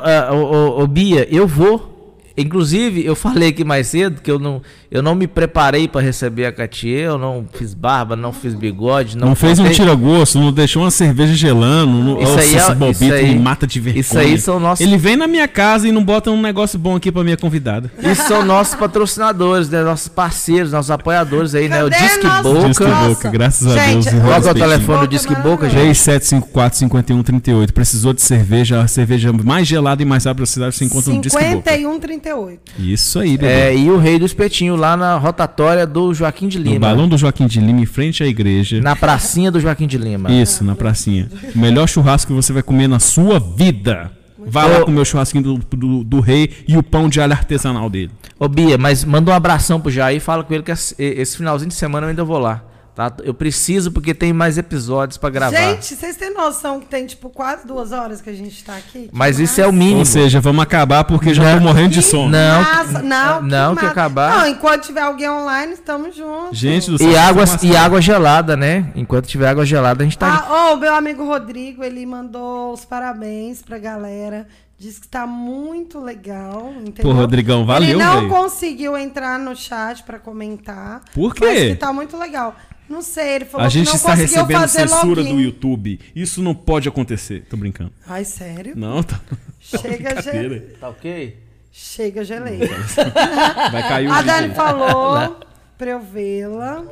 ô, 0.82 0.88
Bia, 0.88 1.28
eu 1.30 1.46
vou. 1.48 1.99
Inclusive, 2.42 3.06
eu 3.06 3.16
falei 3.16 3.50
aqui 3.50 3.64
mais 3.64 3.88
cedo 3.88 4.22
que 4.22 4.32
eu 4.32 4.40
não, 4.40 4.62
eu 4.90 5.02
não 5.04 5.14
me 5.16 5.28
preparei 5.28 5.88
para 5.88 6.02
receber 6.02 6.46
a 6.46 6.52
Catia, 6.52 7.00
eu 7.02 7.18
não 7.18 7.46
fiz 7.54 7.74
barba, 7.74 8.16
não 8.16 8.32
fiz 8.34 8.54
bigode, 8.54 9.18
não, 9.18 9.30
Não, 9.30 9.36
fez 9.36 9.60
um 9.60 9.70
tira-gosto, 9.70 10.40
não 10.40 10.52
deixou 10.52 10.84
uma 10.84 10.92
cerveja 10.92 11.34
gelando. 11.34 11.92
Não, 11.92 12.22
Isso 12.22 12.32
aí 12.32 12.38
é- 12.38 12.42
esse 12.44 12.58
isso 12.58 12.76
bobito 12.76 13.14
aí- 13.14 13.34
me 13.34 13.40
mata 13.40 13.68
de 13.68 13.80
vergonha. 13.80 14.02
isso 14.02 14.18
aí 14.18 14.38
são 14.40 14.60
nossos- 14.60 14.86
Ele 14.86 14.98
vem 14.98 15.16
na 15.16 15.28
minha 15.28 15.48
casa 15.48 15.88
e 15.88 15.92
não 15.92 16.04
bota 16.04 16.32
um 16.32 16.42
negócio 16.42 16.78
bom 16.80 16.96
aqui 16.96 17.12
pra 17.12 17.24
minha 17.24 17.38
convidada. 17.38 17.92
Isso 18.02 18.28
são 18.28 18.46
nossos 18.46 18.76
patrocinadores, 18.76 19.70
né? 19.70 19.82
Nossos 19.84 20.08
parceiros, 20.08 20.72
nossos 20.72 20.92
apoiadores 20.92 21.54
aí, 21.56 21.68
né? 21.70 21.84
O 21.84 21.90
Cadê 21.90 22.04
Disque 22.04 22.28
Boca. 22.44 22.68
Disque. 22.68 22.84
Boca, 22.86 23.30
graças 23.30 23.68
a 23.68 23.78
Gente, 23.78 23.94
Deus. 23.94 24.06
e 24.08 24.22
Qual 24.22 24.34
é 24.34 24.40
o 24.52 24.54
telefone 24.54 25.00
do 25.02 25.08
Disque. 25.08 25.36
Boca, 25.36 25.70
gente? 25.70 25.98
3754-5138. 26.00 27.74
Precisou 27.74 28.14
de 28.14 28.22
cerveja, 28.22 28.82
a 28.82 28.88
cerveja 28.88 29.32
mais 29.34 29.68
gelada 29.68 30.02
e 30.02 30.06
mais 30.06 30.26
rápida 30.26 30.44
da 30.44 30.48
cidade 30.48 30.76
você 30.76 30.86
encontra 30.86 31.14
no 31.14 31.22
Disque 31.22 31.38
Boca. 31.38 31.50
51,38. 31.52 32.29
Isso 32.78 33.20
aí, 33.20 33.38
bebê. 33.38 33.52
É, 33.52 33.76
e 33.76 33.90
o 33.90 33.98
Rei 33.98 34.20
do 34.20 34.26
Espetinho 34.26 34.76
lá 34.76 34.96
na 34.96 35.18
rotatória 35.18 35.86
do 35.86 36.14
Joaquim 36.14 36.48
de 36.48 36.60
no 36.60 36.66
Lima. 36.66 36.80
Balão 36.80 37.08
do 37.08 37.18
Joaquim 37.18 37.48
de 37.48 37.60
Lima, 37.60 37.82
em 37.82 37.86
frente 37.86 38.24
à 38.24 38.28
igreja. 38.28 38.82
Na 38.82 38.96
pracinha 38.96 39.52
do 39.52 39.60
Joaquim 39.60 39.88
de 39.88 39.98
Lima. 39.98 40.32
Isso, 40.32 40.64
na 40.64 40.76
pracinha. 40.76 41.30
O 41.56 41.60
melhor 41.60 41.88
churrasco 41.88 42.32
que 42.32 42.36
você 42.36 42.54
vai 42.54 42.64
comer 42.64 42.88
na 42.88 43.00
sua 43.00 43.40
vida. 43.40 44.12
Vá 44.38 44.66
lá 44.66 44.82
comer 44.82 45.02
o 45.02 45.06
churrasquinho 45.06 45.44
do, 45.44 45.58
do, 45.58 46.04
do 46.04 46.20
rei 46.22 46.50
e 46.68 46.78
o 46.78 46.82
pão 46.82 47.10
de 47.10 47.20
alho 47.20 47.34
artesanal 47.34 47.90
dele. 47.90 48.12
Ô 48.40 48.48
Bia, 48.48 48.78
mas 48.78 49.04
manda 49.04 49.32
um 49.32 49.34
abração 49.34 49.82
pro 49.82 49.92
Jair 49.92 50.18
e 50.18 50.20
fala 50.20 50.44
com 50.44 50.54
ele 50.54 50.64
que 50.64 50.72
esse 50.72 51.38
finalzinho 51.38 51.70
de 51.70 51.76
semana 51.76 52.06
eu 52.06 52.10
ainda 52.10 52.24
vou 52.24 52.40
lá. 52.40 52.64
Tá? 53.00 53.14
Eu 53.24 53.34
preciso 53.34 53.94
porque 53.94 54.14
tem 54.14 54.34
mais 54.34 54.58
episódios 54.58 55.18
pra 55.18 55.30
gravar. 55.30 55.56
Gente, 55.56 55.96
vocês 55.96 56.18
têm 56.18 56.34
noção 56.34 56.82
que 56.82 56.86
tem, 56.86 57.06
tipo, 57.06 57.30
quase 57.30 57.66
duas 57.66 57.94
horas 57.94 58.20
que 58.22 58.30
a 58.30 58.34
gente 58.34 58.62
tá 58.62 58.76
aqui? 58.76 59.04
Que 59.04 59.10
mas 59.14 59.40
isso 59.40 59.62
é 59.62 59.64
o 59.64 59.68
massa. 59.68 59.78
mínimo. 59.80 60.00
Ou 60.00 60.06
seja, 60.06 60.42
vamos 60.42 60.62
acabar 60.62 61.06
porque 61.06 61.34
já 61.34 61.56
tô 61.58 61.64
morrendo 61.64 61.92
de 61.94 62.00
Que 62.02 62.06
sono. 62.06 62.30
Não, 62.30 62.62
massa. 62.62 63.00
que- 63.00 63.06
não, 63.08 63.42
não, 63.42 63.70
que 63.74 63.82
massa. 63.84 63.92
acabar. 63.94 64.40
Não, 64.40 64.48
enquanto 64.48 64.84
tiver 64.88 65.00
alguém 65.00 65.30
online, 65.30 65.72
estamos 65.72 66.14
juntos. 66.14 66.58
Gente 66.60 66.92
do 66.92 66.98
céu. 66.98 67.10
E 67.10 67.16
água, 67.16 67.46
e 67.64 67.74
água 67.74 68.02
gelada, 68.02 68.58
né? 68.58 68.92
Enquanto 68.94 69.28
tiver 69.28 69.48
água 69.48 69.66
gelada, 69.66 70.04
a 70.04 70.06
gente 70.06 70.18
tá. 70.18 70.46
Ah, 70.46 70.74
ô, 70.74 70.76
meu 70.76 70.94
amigo 70.94 71.24
Rodrigo, 71.24 71.86
ele 71.86 72.06
mandou 72.06 72.74
os 72.74 72.84
parabéns 72.84 73.62
pra 73.62 73.78
galera. 73.78 74.46
Diz 74.78 75.00
que 75.00 75.08
tá 75.08 75.26
muito 75.26 76.02
legal, 76.02 76.74
entendeu? 76.82 77.04
Pô, 77.04 77.12
Rodrigão, 77.14 77.66
valeu, 77.66 77.90
Ele 77.92 77.98
não 77.98 78.16
velho. 78.16 78.30
conseguiu 78.30 78.98
entrar 78.98 79.40
no 79.40 79.56
chat 79.56 80.04
pra 80.04 80.20
comentar. 80.20 81.02
Por 81.14 81.34
quê? 81.34 81.46
Mas 81.46 81.60
que 81.60 81.76
tá 81.76 81.94
muito 81.94 82.18
legal. 82.18 82.56
Não 82.90 83.02
sei, 83.04 83.36
ele 83.36 83.46
falou 83.46 83.66
A 83.68 83.70
gente 83.70 83.86
que 83.86 83.92
não 83.92 83.96
está 83.98 84.14
recebendo 84.16 84.68
censura 84.68 85.22
login. 85.22 85.36
do 85.36 85.40
YouTube. 85.40 86.00
Isso 86.16 86.42
não 86.42 86.56
pode 86.56 86.90
acontecer. 86.90 87.46
Tô 87.48 87.56
brincando. 87.56 87.92
Ai, 88.08 88.26
sério? 88.26 88.74
Não, 88.76 89.04
tá. 89.04 89.20
Chega, 89.60 89.88
Brincadeira. 90.14 90.56
ge... 90.56 90.60
Tá 90.80 90.90
ok? 90.90 91.38
Chega, 91.72 92.24
gelei. 92.24 92.60
Vai 93.72 93.88
cair 93.88 94.08
o 94.10 94.12
A 94.14 94.22
Dani 94.24 94.54
falou 94.56 95.40
pra 95.78 95.92
eu 95.92 96.00
vê-la. 96.00 96.84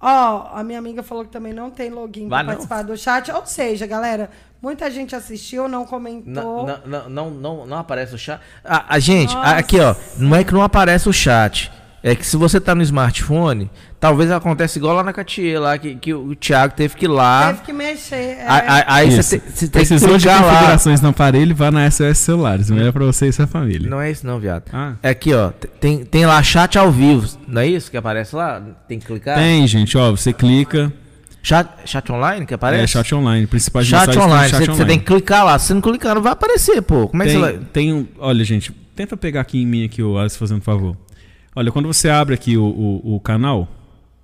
Ó, 0.00 0.48
a 0.52 0.62
minha 0.62 0.78
amiga 0.78 1.02
falou 1.02 1.24
que 1.24 1.30
também 1.30 1.52
não 1.54 1.70
tem 1.70 1.88
login 1.88 2.26
não. 2.26 2.44
participar 2.44 2.82
do 2.82 2.96
chat. 2.96 3.30
Ou 3.30 3.46
seja, 3.46 3.86
galera, 3.86 4.28
muita 4.60 4.90
gente 4.90 5.14
assistiu, 5.16 5.66
não 5.68 5.86
comentou. 5.86 6.66
Não, 6.66 6.66
não, 6.66 6.78
não, 6.86 7.08
não, 7.08 7.30
não, 7.30 7.66
não 7.66 7.78
aparece 7.78 8.14
o 8.14 8.18
chat. 8.18 8.40
Ah, 8.64 8.84
a 8.88 8.98
gente, 8.98 9.34
Nossa. 9.34 9.56
aqui 9.56 9.80
ó, 9.80 9.94
não 10.18 10.34
é 10.36 10.44
que 10.44 10.52
não 10.52 10.62
aparece 10.62 11.08
o 11.08 11.12
chat. 11.12 11.72
É 12.06 12.14
que 12.14 12.26
se 12.26 12.36
você 12.36 12.60
tá 12.60 12.74
no 12.74 12.82
smartphone, 12.82 13.70
talvez 13.98 14.30
aconteça 14.30 14.76
igual 14.76 14.94
lá 14.94 15.02
na 15.02 15.10
Catia, 15.10 15.58
lá 15.58 15.78
que, 15.78 15.94
que 15.94 16.12
o 16.12 16.36
Thiago 16.36 16.74
teve 16.74 16.94
que 16.96 17.06
ir 17.06 17.08
lá. 17.08 17.46
Teve 17.54 17.62
que 17.62 17.72
mexer. 17.72 18.14
é. 18.14 18.44
Aí, 18.46 18.84
aí- 18.86 19.10
você, 19.22 19.38
te- 19.38 19.44
você 19.50 19.68
tem 19.68 19.82
que 19.82 19.88
Precisou 19.88 20.18
de 20.18 20.24
clicar 20.24 20.44
lá. 20.44 20.52
configurações 20.52 21.00
no 21.00 21.08
aparelho, 21.08 21.56
vá 21.56 21.70
na 21.70 21.90
SOS 21.90 22.18
Celulares. 22.18 22.68
Melhor 22.68 22.92
pra 22.92 23.06
você 23.06 23.28
e 23.28 23.32
sua 23.32 23.46
família. 23.46 23.88
Não 23.88 23.98
é 24.02 24.10
isso 24.10 24.26
não, 24.26 24.38
viado. 24.38 24.64
Ah. 24.70 24.92
É 25.02 25.08
aqui 25.08 25.32
ó, 25.32 25.50
tem, 25.80 26.04
tem 26.04 26.26
lá 26.26 26.42
chat 26.42 26.78
ao 26.78 26.92
vivo, 26.92 27.26
não 27.48 27.62
é 27.62 27.68
isso 27.68 27.90
que 27.90 27.96
aparece 27.96 28.36
lá? 28.36 28.60
Tem 28.86 28.98
que 28.98 29.06
clicar? 29.06 29.36
Tem, 29.38 29.66
gente, 29.66 29.96
ó, 29.96 30.10
você 30.10 30.30
clica. 30.34 30.92
Chat, 31.42 31.70
chat 31.86 32.12
online 32.12 32.44
que 32.44 32.52
aparece? 32.52 32.84
É 32.84 32.86
chat 32.86 33.14
online. 33.14 33.46
Principais 33.46 33.86
Chat 33.86 34.18
online, 34.18 34.50
chat 34.50 34.66
você, 34.66 34.84
tem 34.84 34.98
que 34.98 35.06
clicar 35.06 35.42
lá. 35.44 35.58
Se 35.58 35.72
não 35.72 35.80
clicar, 35.80 36.14
não 36.14 36.22
vai 36.22 36.32
aparecer, 36.32 36.82
pô. 36.82 37.08
Como 37.08 37.22
é 37.22 37.26
que 37.26 37.32
tem, 37.32 37.40
você 37.40 37.52
vai. 37.52 37.60
tem 37.72 37.92
um. 37.94 38.06
Olha, 38.18 38.44
gente, 38.44 38.70
tenta 38.94 39.16
pegar 39.16 39.40
aqui 39.42 39.62
em 39.62 39.66
mim 39.66 39.84
aqui, 39.86 40.02
o 40.02 40.18
Alisson, 40.18 40.38
fazendo 40.38 40.58
um 40.58 40.62
favor. 40.62 40.96
Olha, 41.54 41.70
quando 41.70 41.86
você 41.86 42.08
abre 42.08 42.34
aqui 42.34 42.56
o, 42.56 42.64
o, 42.64 43.14
o 43.16 43.20
canal, 43.20 43.68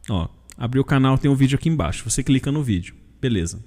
ó, 0.09 0.29
abriu 0.59 0.83
o 0.83 0.85
canal, 0.85 1.17
tem 1.19 1.31
um 1.31 1.35
vídeo 1.35 1.57
aqui 1.57 1.69
embaixo. 1.69 2.09
Você 2.09 2.23
clica 2.23 2.51
no 2.51 2.63
vídeo. 2.63 2.95
Beleza. 3.21 3.59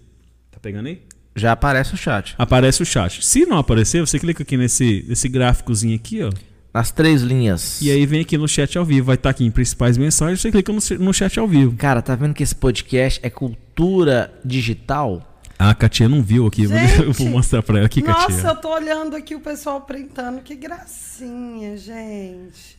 Tá 0.51 0.59
pegando 0.61 0.87
aí? 0.87 1.01
Já 1.35 1.53
aparece 1.53 1.93
o 1.93 1.97
chat. 1.97 2.35
Aparece 2.37 2.81
o 2.83 2.85
chat. 2.85 3.23
Se 3.25 3.45
não 3.45 3.57
aparecer, 3.57 4.01
você 4.01 4.19
clica 4.19 4.43
aqui 4.43 4.55
nesse, 4.57 5.05
nesse 5.07 5.27
gráficozinho 5.29 5.95
aqui, 5.95 6.21
ó. 6.23 6.29
Nas 6.73 6.91
três 6.91 7.21
linhas. 7.21 7.81
E 7.81 7.89
aí 7.91 8.05
vem 8.05 8.21
aqui 8.21 8.37
no 8.37 8.47
chat 8.47 8.77
ao 8.77 8.83
vivo. 8.85 9.05
Vai 9.07 9.15
estar 9.15 9.29
aqui 9.29 9.45
em 9.45 9.51
principais 9.51 9.97
mensagens, 9.97 10.41
você 10.41 10.51
clica 10.51 10.71
no, 10.73 10.79
no 11.05 11.13
chat 11.13 11.39
ao 11.39 11.47
vivo. 11.47 11.75
Cara, 11.77 12.01
tá 12.01 12.15
vendo 12.15 12.33
que 12.33 12.43
esse 12.43 12.55
podcast 12.55 13.19
é 13.23 13.29
cultura 13.29 14.33
digital? 14.43 15.21
Ah, 15.57 15.69
a 15.69 15.75
Katia 15.75 16.09
não 16.09 16.21
viu 16.21 16.45
aqui. 16.47 16.65
vou- 16.65 16.77
Gente, 16.77 17.01
eu 17.03 17.13
vou 17.13 17.29
mostrar 17.29 17.61
pra 17.63 17.77
ela 17.77 17.85
aqui, 17.85 18.01
Nossa, 18.03 18.27
Katia. 18.27 18.49
eu 18.49 18.55
tô 18.55 18.73
olhando 18.73 19.15
aqui 19.15 19.35
o 19.35 19.39
pessoal 19.39 19.81
printando. 19.81 20.41
Que 20.41 20.55
gracinha, 20.55 21.77
gente. 21.77 22.77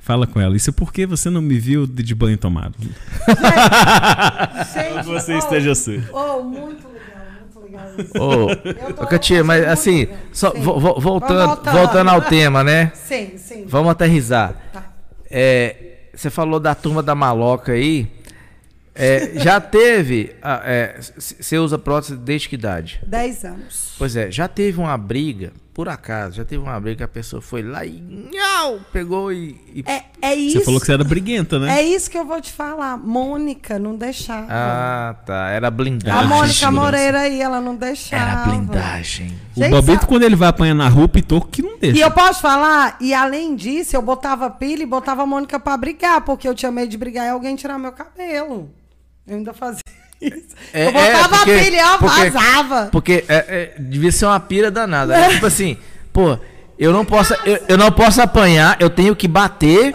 Fala 0.00 0.26
com 0.26 0.40
ela. 0.40 0.56
Isso 0.56 0.70
é 0.70 0.72
porque 0.72 1.06
você 1.06 1.28
não 1.30 1.40
me 1.42 1.58
viu 1.58 1.86
de, 1.86 2.02
de 2.02 2.14
banho 2.14 2.36
tomado. 2.38 2.74
Gente, 4.72 5.04
Você 5.06 5.34
oh, 5.34 5.38
esteja 5.38 5.72
assim. 5.72 6.02
Oh, 6.12 6.42
muito 6.42 6.86
legal, 6.88 7.24
muito 7.40 7.60
legal 7.60 7.86
isso. 7.98 9.02
Ô 9.02 9.06
Katia, 9.06 9.44
mas 9.44 9.64
assim, 9.66 10.00
legal. 10.00 10.16
só 10.32 10.50
vo- 10.52 10.80
vo- 10.80 11.00
voltando, 11.00 11.62
voltando 11.70 12.08
ao 12.10 12.22
tema, 12.22 12.64
né? 12.64 12.92
Sim, 12.94 13.32
sim. 13.36 13.64
Vamos 13.66 13.90
aterrizar. 13.90 14.54
Tá. 14.72 14.84
É, 15.30 16.08
você 16.14 16.30
falou 16.30 16.58
da 16.58 16.74
turma 16.74 17.02
da 17.02 17.14
maloca 17.14 17.72
aí. 17.72 18.10
É, 18.94 19.32
já 19.36 19.60
teve. 19.60 20.34
ah, 20.42 20.60
é, 20.64 20.98
Você 21.16 21.58
usa 21.58 21.78
prótese 21.78 22.16
desde 22.16 22.48
que 22.48 22.56
idade? 22.56 23.00
10 23.06 23.44
anos. 23.44 23.89
Pois 24.00 24.16
é, 24.16 24.30
já 24.30 24.48
teve 24.48 24.80
uma 24.80 24.96
briga, 24.96 25.52
por 25.74 25.86
acaso, 25.88 26.36
já 26.36 26.44
teve 26.44 26.62
uma 26.62 26.80
briga 26.80 26.96
que 26.96 27.02
a 27.04 27.08
pessoa 27.08 27.40
foi 27.42 27.62
lá 27.62 27.84
e. 27.84 28.00
Nhau, 28.32 28.80
pegou 28.92 29.30
e. 29.30 29.60
e- 29.74 29.84
É, 29.86 30.04
é 30.22 30.34
isso. 30.34 30.58
Você 30.58 30.64
falou 30.64 30.80
que 30.80 30.86
você 30.86 30.92
era 30.94 31.04
briguenta, 31.04 31.58
né? 31.58 31.78
É 31.78 31.82
isso 31.82 32.10
que 32.10 32.16
eu 32.16 32.24
vou 32.24 32.40
te 32.40 32.50
falar. 32.50 32.96
Mônica 32.96 33.78
não 33.78 33.94
deixava. 33.94 34.46
Ah, 34.48 35.14
tá. 35.26 35.50
Era 35.50 35.68
a 35.68 35.70
blindagem. 35.70 36.28
Mônica 36.28 36.48
segurança. 36.54 36.70
Moreira 36.80 37.20
aí, 37.20 37.40
ela 37.42 37.60
não 37.60 37.76
deixava. 37.76 38.22
Era 38.24 38.42
blindagem. 38.50 39.38
O 39.54 39.60
Gente, 39.60 39.70
Bobito, 39.70 39.92
sabe- 40.00 40.06
quando 40.06 40.22
ele 40.22 40.36
vai 40.36 40.48
apanhar 40.48 40.74
na 40.74 40.88
rua, 40.88 41.06
pitou 41.06 41.42
que 41.42 41.60
não 41.60 41.78
deixa. 41.78 41.98
E 41.98 42.00
eu 42.00 42.10
posso 42.10 42.40
falar, 42.40 42.96
e 43.02 43.12
além 43.12 43.54
disso, 43.54 43.94
eu 43.94 44.00
botava 44.02 44.48
pilha 44.48 44.82
e 44.82 44.86
botava 44.86 45.22
a 45.24 45.26
Mônica 45.26 45.60
pra 45.60 45.76
brigar, 45.76 46.22
porque 46.22 46.48
eu 46.48 46.54
tinha 46.54 46.72
medo 46.72 46.88
de 46.88 46.96
brigar 46.96 47.26
e 47.26 47.28
alguém 47.28 47.54
tirar 47.54 47.78
meu 47.78 47.92
cabelo. 47.92 48.70
Eu 49.26 49.36
ainda 49.36 49.52
fazia 49.52 49.82
isso. 50.20 50.54
É, 50.72 50.86
eu 50.86 50.92
botava 50.92 51.34
é, 51.36 51.38
porque- 51.38 51.50
a 51.52 51.58
pilha 51.64 51.76
e 51.76 51.78
ela 51.78 51.98
porque- 51.98 52.30
vazava. 52.30 52.88
Porque 52.92 53.24
é, 53.28 53.34
é, 53.36 53.74
devia 53.78 54.12
ser 54.12 54.26
uma 54.26 54.40
pira 54.40 54.70
danada. 54.70 55.16
É 55.16 55.28
tipo 55.30 55.46
assim, 55.46 55.76
pô, 56.12 56.38
eu 56.78 56.92
não 56.92 57.04
posso, 57.04 57.34
eu, 57.44 57.58
eu 57.68 57.78
não 57.78 57.90
posso 57.90 58.20
apanhar, 58.22 58.76
eu 58.80 58.90
tenho 58.90 59.14
que 59.16 59.26
bater. 59.28 59.92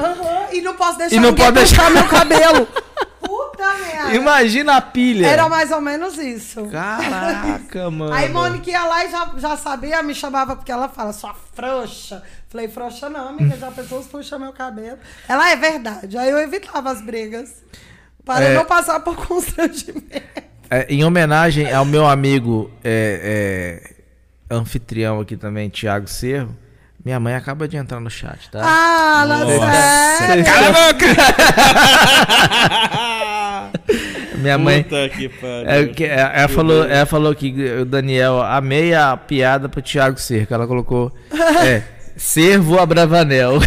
E 0.52 0.61
não 0.61 0.76
posso 0.76 0.97
deixar 0.97 1.15
E 1.15 1.19
não 1.19 1.34
pode 1.34 1.52
deixar- 1.53 1.89
meu 1.91 2.06
cabelo. 2.10 2.68
Puta 3.22 3.73
merda. 3.76 4.14
Imagina 4.15 4.76
a 4.77 4.81
pilha. 4.81 5.26
Era 5.27 5.49
mais 5.49 5.72
ou 5.72 5.81
menos 5.81 6.18
isso. 6.18 6.65
Caraca, 6.68 7.89
mano. 7.91 8.14
Aí 8.14 8.30
Mônica 8.30 8.69
ia 8.69 8.84
lá 8.85 9.03
e 9.06 9.10
já, 9.11 9.31
já 9.38 9.57
sabia, 9.57 10.02
me 10.03 10.14
chamava 10.14 10.56
porque 10.56 10.72
ela 10.72 10.88
fala, 10.88 11.11
sua 11.11 11.34
frouxa. 11.56 12.22
Falei, 12.49 12.68
frouxa 12.68 13.10
não, 13.10 13.30
amiga, 13.30 13.57
já 13.57 13.72
pessoas 13.72 14.06
puxam 14.06 14.39
meu 14.39 14.53
cabelo. 14.53 14.97
Ela 15.27 15.49
é 15.52 15.56
verdade. 15.56 16.18
Aí 16.18 16.30
eu 16.30 16.38
evitava 16.39 16.91
as 16.91 17.02
brigas. 17.02 17.49
Para 18.26 18.45
É. 18.45 18.53
não 18.56 18.65
passar 18.65 18.99
por 19.02 19.15
constrangimento. 19.27 20.03
É, 20.69 20.88
em 20.89 21.03
homenagem 21.03 21.72
ao 21.72 21.85
meu 21.85 22.07
amigo 22.07 22.72
é, 22.84 23.80
é, 24.49 24.56
anfitrião 24.56 25.19
aqui 25.22 25.38
também, 25.38 25.69
Thiago 25.69 26.07
Cerro, 26.07 26.57
minha 27.06 27.19
mãe 27.19 27.35
acaba 27.35 27.68
de 27.68 27.77
entrar 27.77 27.99
no 27.99 28.10
chat, 28.10 28.49
tá? 28.49 28.61
Ah, 28.64 29.26
não, 29.27 29.47
sério. 30.18 30.43
Cala 30.43 30.68
a 30.68 30.93
boca! 30.93 31.06
minha 34.41 34.57
mãe. 34.57 34.81
Puta 34.84 35.10
que 35.10 35.30
pariu. 35.30 35.69
É, 35.69 36.03
é, 36.03 36.39
ela, 36.39 36.47
falou, 36.47 36.84
ela 36.84 37.06
falou 37.06 37.35
que 37.35 37.53
o 37.81 37.85
Daniel, 37.85 38.41
amei 38.41 38.95
a 38.95 39.15
piada 39.15 39.69
pro 39.69 39.84
Thiago 39.84 40.19
Cerco. 40.19 40.52
Ela 40.52 40.65
colocou. 40.65 41.11
É, 41.64 41.84
Servo 42.18 42.80
Abravanel. 42.80 43.60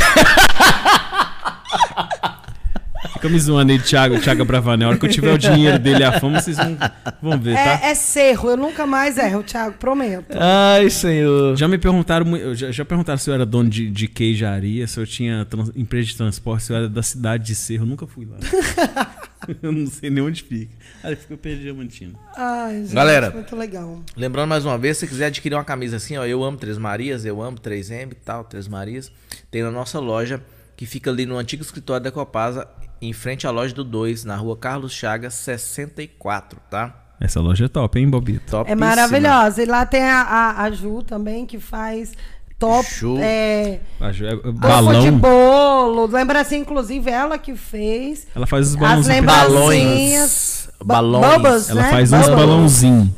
Fica 3.18 3.28
me 3.28 3.38
zoando 3.40 3.72
aí, 3.72 3.78
Thiago, 3.80 4.20
Thiago 4.20 4.44
Bravanel. 4.44 4.86
A 4.86 4.90
hora 4.90 4.98
que 4.98 5.06
eu 5.06 5.10
tiver 5.10 5.32
o 5.32 5.38
dinheiro 5.38 5.76
dele 5.78 6.00
e 6.00 6.04
a 6.04 6.20
fama, 6.20 6.40
vocês 6.40 6.56
vão, 6.56 6.78
vão 7.20 7.38
ver, 7.38 7.54
tá? 7.54 7.80
É, 7.82 7.90
é 7.90 7.94
cerro, 7.94 8.50
eu 8.50 8.56
nunca 8.56 8.86
mais 8.86 9.18
erro, 9.18 9.42
Thiago, 9.42 9.76
prometo. 9.76 10.36
Ai, 10.38 10.88
senhor. 10.88 11.56
Já 11.56 11.66
me 11.66 11.78
perguntaram, 11.78 12.54
já, 12.54 12.70
já 12.70 12.84
perguntaram 12.84 13.18
se 13.18 13.28
eu 13.28 13.34
era 13.34 13.44
dono 13.44 13.68
de, 13.68 13.90
de 13.90 14.06
queijaria, 14.06 14.86
se 14.86 15.00
eu 15.00 15.06
tinha 15.06 15.44
trans- 15.44 15.72
empresa 15.74 16.06
de 16.06 16.16
transporte, 16.16 16.64
se 16.64 16.72
eu 16.72 16.76
era 16.76 16.88
da 16.88 17.02
cidade 17.02 17.44
de 17.46 17.54
Cerro. 17.56 17.82
Eu 17.82 17.86
nunca 17.88 18.06
fui 18.06 18.24
lá. 18.24 18.38
eu 19.62 19.72
não 19.72 19.86
sei 19.88 20.10
nem 20.10 20.22
onde 20.22 20.42
fica. 20.42 20.72
Aí 21.02 21.16
fica 21.16 21.36
perdido 21.36 21.62
Diamantino. 21.64 22.16
Ai, 22.36 22.82
gente, 22.84 22.94
Galera. 22.94 23.30
muito 23.30 23.56
legal. 23.56 24.00
Lembrando 24.16 24.48
mais 24.48 24.64
uma 24.64 24.78
vez, 24.78 24.96
se 24.96 25.00
você 25.00 25.06
quiser 25.08 25.26
adquirir 25.26 25.54
uma 25.56 25.64
camisa 25.64 25.96
assim, 25.96 26.16
ó, 26.16 26.24
eu 26.24 26.44
amo 26.44 26.56
Três 26.56 26.78
Marias, 26.78 27.24
eu 27.24 27.42
amo 27.42 27.58
3M 27.58 28.12
e 28.12 28.14
tal, 28.14 28.44
Três 28.44 28.68
Marias, 28.68 29.10
tem 29.50 29.62
na 29.62 29.70
nossa 29.70 29.98
loja, 29.98 30.40
que 30.76 30.86
fica 30.86 31.10
ali 31.10 31.26
no 31.26 31.36
antigo 31.36 31.62
escritório 31.62 32.04
da 32.04 32.12
Copasa, 32.12 32.66
em 33.00 33.12
frente 33.12 33.46
à 33.46 33.50
loja 33.50 33.74
do 33.74 33.84
2, 33.84 34.24
na 34.24 34.36
rua 34.36 34.56
Carlos 34.56 34.92
Chagas, 34.92 35.34
64, 35.34 36.60
tá? 36.70 36.94
Essa 37.20 37.40
loja 37.40 37.64
é 37.64 37.68
top, 37.68 37.98
hein, 37.98 38.08
Bobito? 38.08 38.44
É 38.44 38.50
Topíssima. 38.50 38.86
maravilhosa. 38.86 39.62
E 39.62 39.66
lá 39.66 39.84
tem 39.84 40.02
a, 40.02 40.22
a, 40.22 40.62
a 40.62 40.70
Ju 40.70 41.02
também, 41.02 41.44
que 41.46 41.58
faz 41.58 42.12
top. 42.58 42.88
Ju. 42.94 43.18
É, 43.20 43.80
A 44.00 44.12
Jo- 44.12 44.26
é- 44.26 44.32
é 44.34 44.52
Balão. 44.52 45.00
de 45.00 45.10
bolo. 45.10 46.06
Lembrancinha, 46.06 46.60
inclusive, 46.60 47.10
ela 47.10 47.36
que 47.36 47.56
fez. 47.56 48.26
Ela 48.34 48.46
faz 48.46 48.68
os 48.68 48.74
As 48.74 48.80
balãozinhos. 48.80 49.08
lembrancinhas. 49.16 50.68
Balões. 50.84 51.20
ba- 51.22 51.38
Bubbles, 51.38 51.70
Ela 51.70 51.82
né? 51.82 51.90
faz 51.90 52.12
uns 52.12 52.18
Bubbles. 52.20 52.36
balãozinhos. 52.36 53.08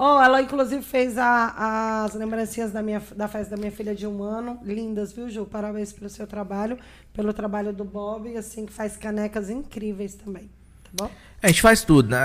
Oh, 0.00 0.22
ela 0.22 0.40
inclusive 0.40 0.80
fez 0.82 1.18
a- 1.18 2.04
as 2.04 2.14
lembrancinhas 2.14 2.70
da, 2.70 2.80
minha, 2.80 3.02
da 3.16 3.26
festa 3.26 3.56
da 3.56 3.60
minha 3.60 3.72
filha 3.72 3.94
de 3.96 4.06
um 4.06 4.22
ano. 4.22 4.60
Lindas, 4.62 5.12
viu, 5.12 5.28
Ju? 5.28 5.44
Parabéns 5.44 5.92
pelo 5.92 6.08
seu 6.08 6.24
trabalho, 6.24 6.78
pelo 7.12 7.32
trabalho 7.32 7.72
do 7.72 7.84
Bob, 7.84 8.36
assim, 8.36 8.64
que 8.64 8.72
faz 8.72 8.96
canecas 8.96 9.50
incríveis 9.50 10.14
também. 10.14 10.48
Tá 10.84 10.90
bom? 10.94 11.10
A 11.42 11.48
gente 11.48 11.60
faz 11.60 11.82
tudo, 11.82 12.10
né? 12.10 12.18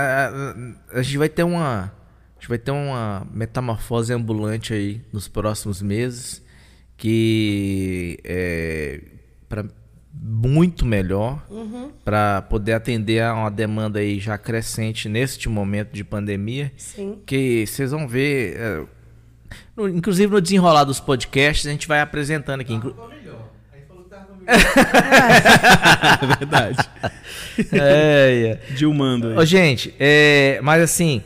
A 0.92 1.02
gente 1.02 1.18
vai 1.18 1.28
ter 1.28 1.42
uma. 1.42 1.92
A 2.36 2.40
gente 2.40 2.48
vai 2.48 2.58
ter 2.58 2.70
uma 2.70 3.26
metamorfose 3.32 4.12
ambulante 4.12 4.72
aí 4.72 5.02
nos 5.12 5.26
próximos 5.26 5.82
meses. 5.82 6.42
Que 6.96 8.20
é 8.22 9.00
muito 10.16 10.86
melhor 10.86 11.42
para 12.04 12.42
poder 12.42 12.72
atender 12.74 13.22
a 13.22 13.34
uma 13.34 13.50
demanda 13.50 13.98
aí 13.98 14.18
já 14.20 14.38
crescente 14.38 15.08
neste 15.08 15.48
momento 15.48 15.92
de 15.92 16.02
pandemia. 16.04 16.72
Sim. 16.76 17.18
Que 17.26 17.66
vocês 17.66 17.90
vão 17.90 18.06
ver. 18.08 18.56
é, 18.56 18.82
no- 19.76 19.88
inclusive 19.88 20.32
no 20.32 20.40
desenrolar 20.40 20.84
dos 20.84 21.00
podcasts, 21.00 21.66
a 21.66 21.70
gente 21.70 21.86
vai 21.88 22.00
apresentando 22.00 22.60
aqui. 22.60 22.72
inclu- 22.74 22.94
É 24.46 26.26
verdade. 26.38 26.78
é, 27.72 28.58
é. 28.70 28.74
Dilmando 28.74 29.28
aí. 29.28 29.36
Ô, 29.38 29.44
gente, 29.44 29.94
é, 29.98 30.58
mas 30.62 30.82
assim, 30.82 31.22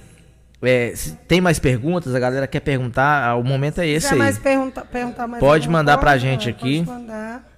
é, 0.63 0.93
se 0.95 1.13
tem 1.27 1.41
mais 1.41 1.59
perguntas? 1.59 2.15
A 2.15 2.19
galera 2.21 2.47
quer 2.47 2.61
perguntar? 2.61 3.29
ah, 3.29 3.35
O 3.37 3.43
momento 3.45 3.81
é 3.81 3.87
esse 3.89 4.13
aí. 4.13 4.19
mais 4.19 4.39
pergunta, 4.39 4.83
perguntar 4.85 5.27
mais 5.27 5.41
Pode 5.41 5.69
mandar 5.69 5.99
pra 5.99 6.11
coisa? 6.13 6.25
gente 6.25 6.49
aqui. 6.49 6.85
Pode 6.85 7.01
mandar. 7.01 7.58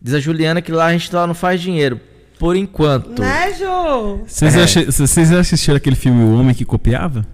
Diz 0.00 0.14
a 0.14 0.20
Juliana 0.20 0.62
que 0.62 0.72
lá 0.72 0.86
a 0.86 0.92
gente 0.92 1.14
lá 1.14 1.26
não 1.26 1.34
faz 1.34 1.60
dinheiro. 1.60 2.00
Por 2.38 2.56
enquanto. 2.56 3.20
Né, 3.20 3.52
Ju? 3.52 4.24
Vocês, 4.26 4.56
É. 4.76 4.84
vocês 4.90 5.32
assistiram 5.32 5.76
aquele 5.76 5.96
filme 5.96 6.24
O 6.24 6.38
Homem 6.40 6.54
que 6.54 6.64
Copiava? 6.64 7.26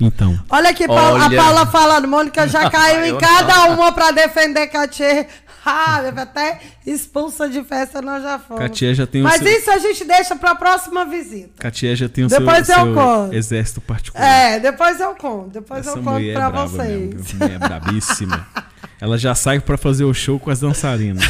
Então. 0.00 0.38
Olha 0.48 0.70
aqui, 0.70 0.86
Paula- 0.86 1.24
Olha. 1.26 1.38
a 1.40 1.44
Paula 1.44 1.66
falando. 1.66 2.08
Mônica 2.08 2.46
já 2.48 2.70
caiu 2.70 3.04
em 3.14 3.18
cada 3.18 3.66
uma 3.74 3.92
pra 3.92 4.10
defender 4.10 4.66
Katia. 4.68 5.26
Ah, 5.70 6.00
deve 6.00 6.18
até 6.20 6.60
expulsa 6.86 7.46
de 7.46 7.62
festa, 7.62 8.00
nós 8.00 8.22
já 8.22 8.38
fomos. 8.38 8.62
Katia 8.62 8.94
já 8.94 9.06
tem 9.06 9.20
o 9.20 9.24
Mas 9.24 9.42
seu- 9.42 9.52
isso 9.52 9.70
a 9.70 9.76
gente 9.76 10.02
deixa 10.02 10.34
pra 10.34 10.54
próxima 10.54 11.04
visita. 11.04 11.50
Katia 11.58 11.94
já 11.94 12.08
tem 12.08 12.24
o 12.24 12.30
seu, 12.30 12.38
Depois 12.38 12.66
eu 12.70 12.74
seu 12.74 12.94
conto. 12.94 13.34
exército 13.34 13.80
particular. 13.82 14.24
É, 14.26 14.58
depois 14.60 14.98
eu 14.98 15.14
conto. 15.16 15.50
Depois 15.50 15.80
Essa 15.86 15.98
eu 15.98 16.02
conto 16.02 16.32
pra 16.32 16.46
é 16.46 16.50
vocês. 16.52 17.14
mesmo. 17.14 17.38
Mulher 17.38 17.54
é 17.56 17.58
brabíssima. 17.58 18.46
Ela 18.98 19.18
já 19.18 19.34
sai 19.34 19.60
pra 19.60 19.76
fazer 19.76 20.04
o 20.04 20.14
show 20.14 20.38
com 20.40 20.48
as 20.50 20.60
dançarinas. 20.60 21.24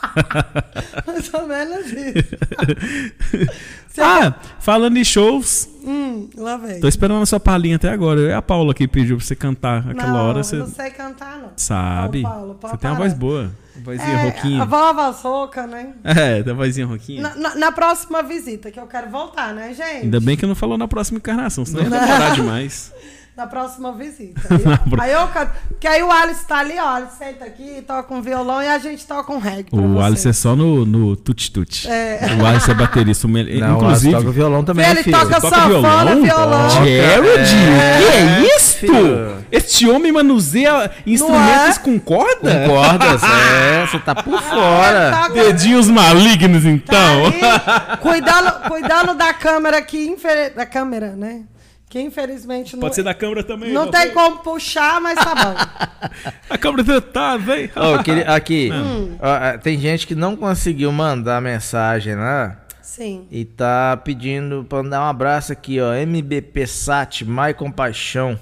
Mais 1.06 1.34
ou 1.34 1.46
menos 1.46 1.86
isso. 1.86 3.50
Ah, 4.02 4.34
falando 4.60 4.96
em 4.96 5.04
shows, 5.04 5.68
Hum, 5.84 6.30
lá 6.36 6.56
vem. 6.56 6.80
tô 6.80 6.86
esperando 6.88 7.20
a 7.22 7.26
sua 7.26 7.40
palhinha 7.40 7.76
até 7.76 7.90
agora. 7.90 8.20
É 8.30 8.34
a 8.34 8.40
Paula 8.40 8.72
que 8.72 8.86
pediu 8.88 9.16
pra 9.16 9.26
você 9.26 9.34
cantar 9.34 9.78
aquela 9.90 10.12
não, 10.12 10.26
hora. 10.28 10.42
Você 10.42 10.56
não 10.56 10.66
sei 10.68 10.90
cantar, 10.90 11.38
não. 11.38 11.50
sabe. 11.56 12.20
Ô, 12.20 12.22
Paulo, 12.22 12.58
você 12.60 12.76
tem 12.78 12.88
uma 12.90 12.96
parar. 12.96 13.08
voz 13.08 13.12
boa. 13.12 13.50
Uma 13.76 13.84
vozinha 13.84 14.08
É, 14.16 14.24
roquinha. 14.30 14.62
a 14.62 14.64
vovó 14.64 15.12
soca, 15.12 15.66
né? 15.66 15.88
É, 16.04 16.40
uma 16.50 16.54
vozinha 16.54 16.86
roquinha. 16.86 17.20
Na, 17.22 17.34
na- 17.34 17.54
na 17.56 17.72
próxima 17.72 18.22
visita, 18.22 18.70
que 18.70 18.78
eu 18.80 18.86
quero 18.86 19.10
voltar, 19.10 19.52
né, 19.52 19.74
gente? 19.74 20.04
Ainda 20.04 20.20
bem 20.20 20.36
que 20.36 20.46
não 20.46 20.54
falou 20.54 20.78
na 20.78 20.86
próxima 20.88 21.18
encarnação, 21.18 21.64
senão 21.66 21.82
ia 21.82 21.90
demorar 21.90 22.34
demais. 22.34 22.92
Na 23.36 23.46
próxima 23.46 23.92
visita. 23.92 24.40
Aí, 24.50 24.62
eu- 24.64 25.00
aí 25.00 25.12
eu 25.12 25.26
canto. 25.28 25.52
Porque 25.68 25.86
aí 25.88 26.02
o 26.02 26.10
Alice 26.12 26.44
tá 26.46 26.58
ali, 26.58 26.74
ó. 26.78 26.96
Alice 26.96 27.16
senta 27.16 27.44
aqui, 27.46 27.82
toca 27.86 28.12
um 28.12 28.20
violão 28.20 28.62
e 28.62 28.66
a 28.68 28.78
gente 28.78 29.06
toca 29.06 29.32
um 29.32 29.38
reggae. 29.38 29.68
O 29.72 29.94
você. 29.94 30.04
Alice 30.04 30.28
é 30.28 30.32
só 30.34 30.54
no, 30.54 30.84
no 30.84 31.16
tuti-tuti. 31.16 31.88
É. 31.88 32.20
O 32.38 32.44
Alice 32.44 32.70
é 32.70 32.74
baterista. 32.74 33.26
mel- 33.26 33.46
Não, 33.60 33.76
Inclusive, 33.76 34.14
toca 34.14 34.28
o 34.28 34.32
violão 34.32 34.62
também, 34.62 34.84
Ele 34.86 35.02
filho. 35.02 35.16
toca 35.18 35.40
toca 35.40 35.56
sanfona, 35.56 35.68
violão? 36.16 36.22
violão. 36.22 36.70
Jared? 36.70 37.54
É, 37.80 37.98
que 37.98 38.16
é 38.48 38.56
isso? 38.56 38.76
filho. 38.78 39.36
Este 39.50 39.88
homem 39.88 40.12
manuseia 40.12 40.90
instrumentos 41.06 41.76
é? 41.78 41.80
com 41.80 41.98
corda? 41.98 42.50
Com 42.66 42.74
cordas, 42.74 43.22
é, 43.22 43.86
você 43.86 43.98
tá 44.00 44.14
por 44.14 44.34
Ele 44.34 44.42
fora. 44.42 45.10
toca- 45.12 45.32
Dedinhos 45.44 45.88
malignos, 45.88 46.66
então. 46.66 47.32
Tá 47.40 47.86
ali, 47.90 47.96
cuidando, 47.98 48.68
cuidando 48.68 49.14
da 49.14 49.32
câmera 49.32 49.80
que 49.80 50.06
infeliz... 50.08 50.54
da 50.54 50.66
câmera, 50.66 51.14
né? 51.16 51.42
Que 51.90 52.00
infelizmente 52.00 52.74
não, 52.76 52.80
Pode 52.82 52.94
ser 52.94 53.02
da 53.02 53.12
câmera 53.12 53.42
também. 53.42 53.72
não 53.72 53.90
tem 53.90 54.12
como 54.12 54.38
puxar, 54.38 55.00
mas 55.00 55.16
tá 55.18 55.34
bom. 55.34 56.08
A 56.48 56.56
câmera 56.56 57.00
tá, 57.00 57.36
vem. 57.36 57.68
Eu 57.74 58.00
queria- 58.04 58.30
aqui, 58.32 58.70
Hum. 58.72 59.16
ó, 59.20 59.26
ah, 59.28 59.58
tem 59.58 59.76
gente 59.76 60.06
que 60.06 60.14
não 60.14 60.36
conseguiu 60.36 60.92
mandar 60.92 61.42
mensagem 61.42 62.14
lá 62.14 62.56
Sim. 62.80 63.26
e 63.28 63.44
tá 63.44 63.96
pedindo 64.04 64.64
pra 64.68 64.84
mandar 64.84 65.00
um 65.00 65.08
abraço 65.10 65.52
aqui, 65.52 65.80
ó. 65.80 65.92
MBP 65.92 66.64
Sat, 66.64 67.24
Mai 67.24 67.52
Compaixão. 67.54 68.38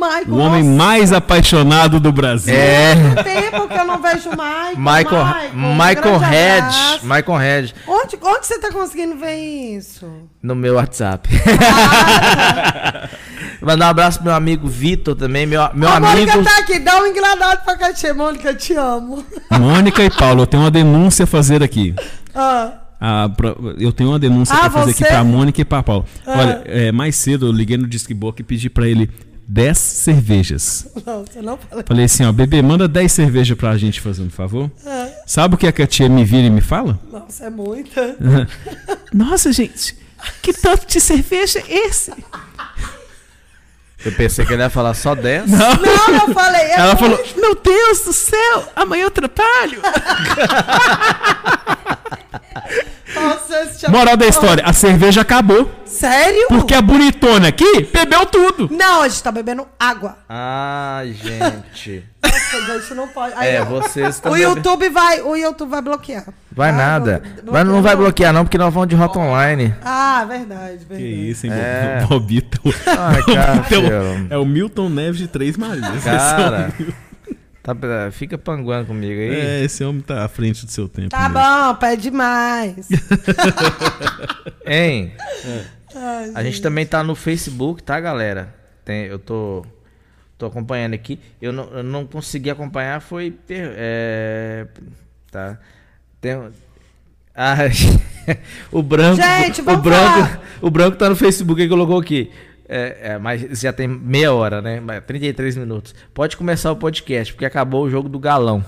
Ah, 0.00 0.18
Michael. 0.20 0.34
O 0.34 0.38
homem 0.38 0.62
nossa, 0.64 0.76
mais 0.76 1.12
apaixonado 1.12 1.98
do 2.00 2.12
Brasil. 2.12 2.54
É, 2.54 2.94
Quanto 2.94 3.24
tempo 3.24 3.68
que 3.68 3.74
eu 3.74 3.84
não 3.84 4.00
vejo 4.00 4.28
o 4.30 4.32
Michael. 4.32 4.76
Michael, 4.76 5.26
um 5.54 5.72
Michael 5.74 6.18
grande 6.18 6.26
Red. 6.36 6.62
Michael 7.02 7.38
Red, 7.38 7.74
Onde, 7.86 8.18
onde 8.22 8.46
você 8.46 8.58
tá 8.58 8.70
conseguindo 8.72 9.16
ver 9.16 9.36
isso? 9.36 10.06
no 10.42 10.54
meu 10.54 10.74
WhatsApp. 10.74 11.28
Mandar 13.60 13.86
um 13.86 13.90
abraço 13.90 14.18
pro 14.18 14.26
meu 14.26 14.34
amigo 14.34 14.68
Vitor 14.68 15.14
também, 15.16 15.46
meu, 15.46 15.60
meu 15.74 15.88
a 15.88 15.96
amigo. 15.96 16.12
Mônica 16.12 16.42
tá 16.44 16.58
aqui, 16.58 16.78
dá 16.78 17.00
um 17.02 17.06
engladado 17.06 17.64
pra 17.64 17.76
Katia. 17.76 18.14
Mônica, 18.14 18.54
te 18.54 18.74
amo. 18.74 19.24
Mônica 19.50 20.02
e 20.04 20.10
Paulo, 20.10 20.42
eu 20.42 20.46
tenho 20.46 20.62
uma 20.62 20.70
denúncia 20.70 21.24
a 21.24 21.26
fazer 21.26 21.62
aqui. 21.62 21.94
Ah, 22.34 22.72
Ah, 23.00 23.28
pra- 23.36 23.54
eu 23.78 23.92
tenho 23.92 24.10
uma 24.10 24.18
denúncia 24.18 24.54
Ah, 24.56 24.60
pra 24.62 24.70
fazer 24.70 24.92
você? 24.92 25.04
aqui 25.04 25.12
pra 25.12 25.22
Mônica 25.24 25.60
e 25.60 25.64
pra 25.64 25.82
Paulo. 25.84 26.04
Ah. 26.26 26.38
Olha, 26.38 26.62
é, 26.66 26.90
mais 26.92 27.14
cedo 27.16 27.46
eu 27.46 27.52
liguei 27.52 27.76
no 27.76 27.86
Disque 27.86 28.12
Boca 28.12 28.40
e 28.42 28.44
pedi 28.44 28.68
pra 28.68 28.88
ele 28.88 29.08
10 29.50 29.78
cervejas. 29.78 30.86
não, 31.06 31.24
você 31.24 31.40
não. 31.40 31.58
Falei 31.86 32.04
assim, 32.04 32.22
ó, 32.24 32.30
bebê, 32.32 32.60
manda 32.60 32.86
10 32.86 33.10
cervejas 33.10 33.56
pra 33.56 33.76
gente, 33.78 33.98
fazendo 34.00 34.26
um 34.26 34.30
favor. 34.30 34.70
Ah, 34.86 35.08
Sabe 35.26 35.54
o 35.54 35.58
que 35.58 35.66
a 35.66 35.72
Katia 35.72 36.06
me 36.08 36.22
vira 36.22 36.46
e 36.46 36.50
me 36.50 36.60
fala? 36.60 36.98
nossa, 37.10 37.44
é 37.46 37.50
muita. 37.50 38.14
Nossa, 39.12 39.50
gente, 39.52 39.96
que 40.42 40.52
tanto 40.52 40.86
de 40.86 41.00
cerveja 41.00 41.60
é 41.66 41.86
esse? 41.86 42.12
Eu 44.04 44.12
pensei 44.12 44.44
que 44.44 44.52
ele 44.52 44.62
ia 44.62 44.68
falar 44.70 44.92
só 44.94 45.14
10. 45.14 45.50
Não, 45.50 46.28
eu 46.28 46.34
falei. 46.34 46.60
é 46.60 46.74
Ela 46.78 46.94
muito. 46.94 47.16
falou, 47.16 47.18
meu 47.40 47.54
Deus 47.54 48.00
do 48.02 48.12
céu, 48.12 48.68
amanhã 48.76 49.04
eu 49.04 49.08
atrapalho. 49.08 49.80
Tinha- 53.78 53.90
Moral 53.90 54.16
da 54.16 54.26
história, 54.26 54.62
a 54.64 54.72
cerveja 54.72 55.20
acabou. 55.22 55.70
Sério? 55.84 56.46
Porque 56.48 56.74
a 56.74 56.82
bonitona 56.82 57.48
aqui 57.48 57.88
bebeu 57.92 58.26
tudo. 58.26 58.68
Não, 58.70 59.02
a 59.02 59.08
gente 59.08 59.22
tá 59.22 59.32
bebendo 59.32 59.66
água. 59.78 60.18
Ah, 60.28 61.02
gente. 61.04 62.04
Nossa, 62.22 62.78
gente, 62.80 62.94
não 62.94 63.08
pode. 63.08 63.32
Aí, 63.36 63.54
É, 63.56 63.62
ó, 63.62 63.64
vocês 63.64 64.16
estão. 64.16 64.32
o 64.32 64.36
YouTube 64.36 64.88
vai, 64.90 65.20
o 65.22 65.34
YouTube 65.34 65.70
vai 65.70 65.80
bloquear. 65.82 66.24
Vai 66.52 66.70
Ah, 66.70 66.72
nada. 66.72 67.22
Mas 67.50 67.66
não 67.66 67.80
vai 67.82 67.94
bloquear. 67.96 68.32
não, 68.32 68.44
porque 68.44 68.58
nós 68.58 68.72
vamos 68.72 68.88
de 68.88 68.96
rota 68.96 69.18
online. 69.18 69.74
Ah, 69.82 70.24
verdade, 70.28 70.78
verdade. 70.78 71.00
Que 71.02 71.06
isso, 71.30 71.46
hein, 71.46 71.52
É. 71.54 72.04
Bobito. 72.08 72.60
Ai, 72.86 73.22
cara, 73.34 74.26
é 74.30 74.36
o 74.36 74.44
Milton 74.44 74.88
Neves 74.90 75.18
de 75.18 75.28
Três 75.28 75.56
Marias. 75.56 76.04
Cara. 76.04 76.70
Tá, 77.74 78.10
fica 78.10 78.38
panguando 78.38 78.86
comigo 78.86 79.20
aí. 79.20 79.40
É, 79.40 79.64
esse 79.64 79.84
homem 79.84 80.00
tá 80.00 80.24
à 80.24 80.28
frente 80.28 80.64
do 80.64 80.72
seu 80.72 80.88
tempo. 80.88 81.10
Tá 81.10 81.28
mesmo. 81.28 81.34
bom, 81.34 81.74
pede 81.74 82.10
mais. 82.10 82.88
Hein? 84.64 85.12
Ai, 85.94 86.32
A 86.34 86.42
gente 86.42 86.62
também 86.62 86.86
tá 86.86 87.02
no 87.02 87.14
Facebook, 87.14 87.82
tá, 87.82 88.00
galera? 88.00 88.54
Tem, 88.86 89.04
eu 89.04 89.18
tô. 89.18 89.66
Tô 90.38 90.46
acompanhando 90.46 90.94
aqui. 90.94 91.18
Eu 91.42 91.52
não, 91.52 91.64
eu 91.70 91.82
não 91.82 92.06
consegui 92.06 92.48
acompanhar, 92.48 93.02
foi. 93.02 93.36
É, 93.50 94.66
tá. 95.30 95.58
Tem, 96.22 96.32
ah, 97.34 97.56
o 98.72 98.82
branco. 98.82 99.20
Gente, 99.20 99.60
o 99.60 99.76
branco, 99.76 99.82
falar. 99.82 100.42
o 100.62 100.70
branco 100.70 100.96
tá 100.96 101.08
no 101.08 101.16
Facebook 101.16 101.60
e 101.60 101.68
colocou 101.68 101.98
aqui. 101.98 102.30
É, 102.68 102.98
é, 103.00 103.18
mas 103.18 103.60
já 103.60 103.72
tem 103.72 103.88
meia 103.88 104.32
hora, 104.32 104.60
né? 104.60 104.78
Mas 104.78 105.02
33 105.04 105.56
minutos. 105.56 105.94
Pode 106.12 106.36
começar 106.36 106.70
o 106.70 106.76
podcast, 106.76 107.32
porque 107.32 107.46
acabou 107.46 107.84
o 107.84 107.90
jogo 107.90 108.08
do 108.08 108.18
galão. 108.18 108.62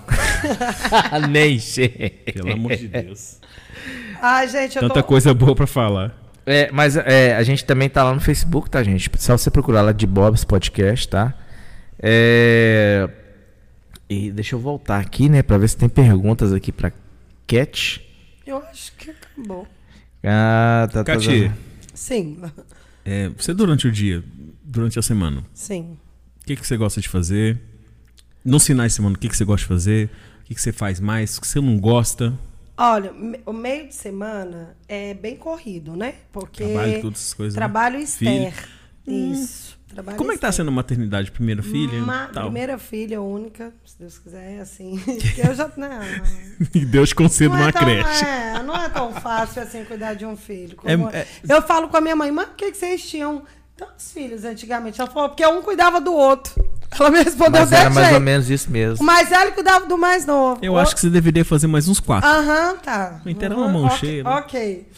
Nem 1.29 1.59
sei. 1.59 2.23
Pelo 2.33 2.53
amor 2.53 2.77
de 2.77 2.89
Deus. 2.89 3.39
Ai, 4.23 4.49
gente, 4.49 4.77
eu 4.77 4.83
Tanta 4.83 5.03
tô... 5.03 5.05
coisa 5.05 5.35
boa 5.35 5.55
pra 5.55 5.67
falar. 5.67 6.19
É, 6.47 6.71
mas 6.73 6.97
é, 6.97 7.37
a 7.37 7.43
gente 7.43 7.65
também 7.65 7.91
tá 7.91 8.03
lá 8.03 8.15
no 8.15 8.21
Facebook, 8.21 8.71
tá, 8.71 8.83
gente? 8.83 9.11
Só 9.19 9.37
você 9.37 9.51
procurar 9.51 9.83
lá 9.83 9.93
de 9.93 10.07
Bob's 10.07 10.45
Podcast, 10.45 11.07
tá? 11.09 11.35
É... 11.99 13.09
E 14.09 14.33
deixa 14.33 14.57
eu 14.57 14.59
voltar 14.59 14.99
aqui, 14.99 15.29
né, 15.29 15.43
pra 15.43 15.59
ver 15.59 15.69
se 15.69 15.77
tem 15.77 15.89
perguntas 15.89 16.53
aqui 16.53 16.73
pra 16.73 16.91
Cat. 17.47 18.05
Eu 18.47 18.57
acho 18.57 18.93
que 18.97 19.11
acabou. 19.11 19.67
Ah, 20.25 20.89
tá, 20.91 21.05
tá. 21.05 21.15
Cati, 21.15 21.49
tá. 21.49 21.55
Sim, 21.95 22.41
é, 23.05 23.29
você 23.31 23.55
durante 23.55 23.87
o 23.87 23.93
dia, 23.93 24.23
durante 24.63 24.99
a 24.99 25.03
semana, 25.03 25.45
sim. 25.55 25.97
o 26.43 26.47
que, 26.47 26.57
que 26.57 26.67
você 26.67 26.77
gosta 26.77 27.01
de 27.01 27.09
fazer? 27.09 27.61
Nos 28.45 28.67
finais 28.67 28.93
de 28.93 28.97
semana, 28.97 29.17
o 29.17 29.19
que, 29.19 29.29
que 29.29 29.37
você 29.37 29.45
gosta 29.45 29.63
de 29.65 29.69
fazer? 29.69 30.11
O 30.43 30.45
que, 30.45 30.55
que 30.55 30.61
você 30.61 30.73
faz 30.73 30.99
mais? 31.01 31.37
O 31.37 31.41
que 31.41 31.47
você 31.47 31.61
não 31.61 31.79
gosta? 31.79 32.37
Olha, 32.77 33.13
o 33.45 33.53
meio 33.53 33.89
de 33.89 33.95
semana 33.95 34.75
é 34.89 35.13
bem 35.13 35.37
corrido, 35.37 35.95
né? 35.95 36.15
Porque 36.33 36.65
Trabalho, 36.65 37.01
todas 37.03 37.19
essas 37.21 37.35
coisas. 37.35 37.55
né? 37.55 37.59
trabalho 37.59 38.07
Filho. 38.07 38.49
Esther. 38.49 38.69
Isso. 39.07 39.79
Trabalho 39.93 40.17
Como 40.17 40.31
é 40.31 40.35
que 40.35 40.41
tá 40.41 40.49
externo. 40.51 40.69
sendo 40.71 40.75
a 40.75 40.77
maternidade? 40.77 41.31
Primeira 41.33 41.63
filha? 41.63 41.99
Ma- 42.01 42.29
tal. 42.33 42.45
primeira 42.45 42.79
filha, 42.79 43.21
única, 43.21 43.73
se 43.85 43.99
Deus 43.99 44.19
quiser, 44.19 44.59
é 44.59 44.61
assim. 44.61 45.03
Eu 45.37 45.55
já. 45.55 45.69
Não, 45.77 45.89
E 46.75 46.85
Deus 46.85 47.13
conceda 47.13 47.55
não, 47.55 47.61
uma 47.61 47.69
é 47.69 47.73
tão, 47.73 47.83
creche. 47.83 48.25
é, 48.25 48.63
não 48.63 48.77
é 48.77 48.89
tão 48.89 49.13
fácil 49.15 49.63
assim 49.63 49.85
cuidar 49.85 50.15
de 50.15 50.25
um 50.25 50.37
filho. 50.37 50.77
como- 50.77 51.11
É- 51.11 51.21
é- 51.21 51.27
Eu 51.49 51.61
falo 51.63 51.89
com 51.89 51.97
a 51.97 52.01
minha 52.01 52.15
mãe, 52.15 52.31
mas 52.31 52.47
por 52.47 52.55
que, 52.57 52.71
que 52.71 52.77
vocês 52.77 53.03
tinham 53.03 53.43
tantos 53.77 54.13
filhos 54.13 54.45
antigamente? 54.45 55.01
Ela 55.01 55.11
falou, 55.11 55.29
porque 55.31 55.45
um 55.47 55.61
cuidava 55.63 56.01
do 56.01 56.13
outro. 56.13 56.53
Ela 56.99 57.09
me 57.11 57.23
respondeu 57.23 57.61
Mas 57.61 57.73
era 57.73 57.85
desse 57.85 57.95
mais 57.95 58.07
ou 58.09 58.11
jeito. 58.15 58.25
menos 58.25 58.51
isso 58.51 58.69
O 58.69 58.73
mesmo. 58.73 59.05
mais 59.07 59.29
velho 59.29 59.53
cuidava 59.53 59.87
do 59.87 59.97
mais 59.97 60.27
novo. 60.27 60.59
Eu 60.63 60.77
acho 60.77 60.95
que 60.95 61.01
você 61.01 61.09
deveria 61.09 61.45
fazer 61.45 61.67
mais 61.69 61.87
uns 61.89 62.01
quatro. 62.01 62.29
Aham, 62.29 62.77
tá. 62.79 63.21
Inteira 63.27 63.55
Aham, 63.55 63.63
uma 63.65 63.73
mão 63.73 63.85
ok, 63.87 63.99
cheia, 63.99 64.25
né? 64.25 64.31
Ok. 64.31 64.89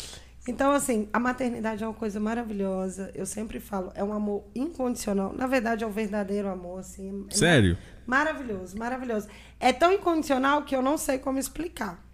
Então, 0.46 0.72
assim, 0.72 1.08
a 1.12 1.20
maternidade 1.20 1.84
é 1.84 1.86
uma 1.86 1.94
coisa 1.94 2.18
maravilhosa. 2.18 3.12
Eu 3.14 3.24
sempre 3.24 3.60
falo, 3.60 3.92
é 3.94 4.02
um 4.02 4.12
amor 4.12 4.44
incondicional. 4.54 5.32
Na 5.32 5.46
verdade, 5.46 5.84
é 5.84 5.86
um 5.86 5.90
verdadeiro 5.90 6.48
amor, 6.48 6.80
assim. 6.80 7.26
É 7.30 7.34
Sério? 7.34 7.78
Maravilhoso, 8.04 8.76
maravilhoso. 8.76 9.28
É 9.60 9.72
tão 9.72 9.92
incondicional 9.92 10.62
que 10.64 10.74
eu 10.74 10.82
não 10.82 10.98
sei 10.98 11.18
como 11.18 11.38
explicar. 11.38 12.04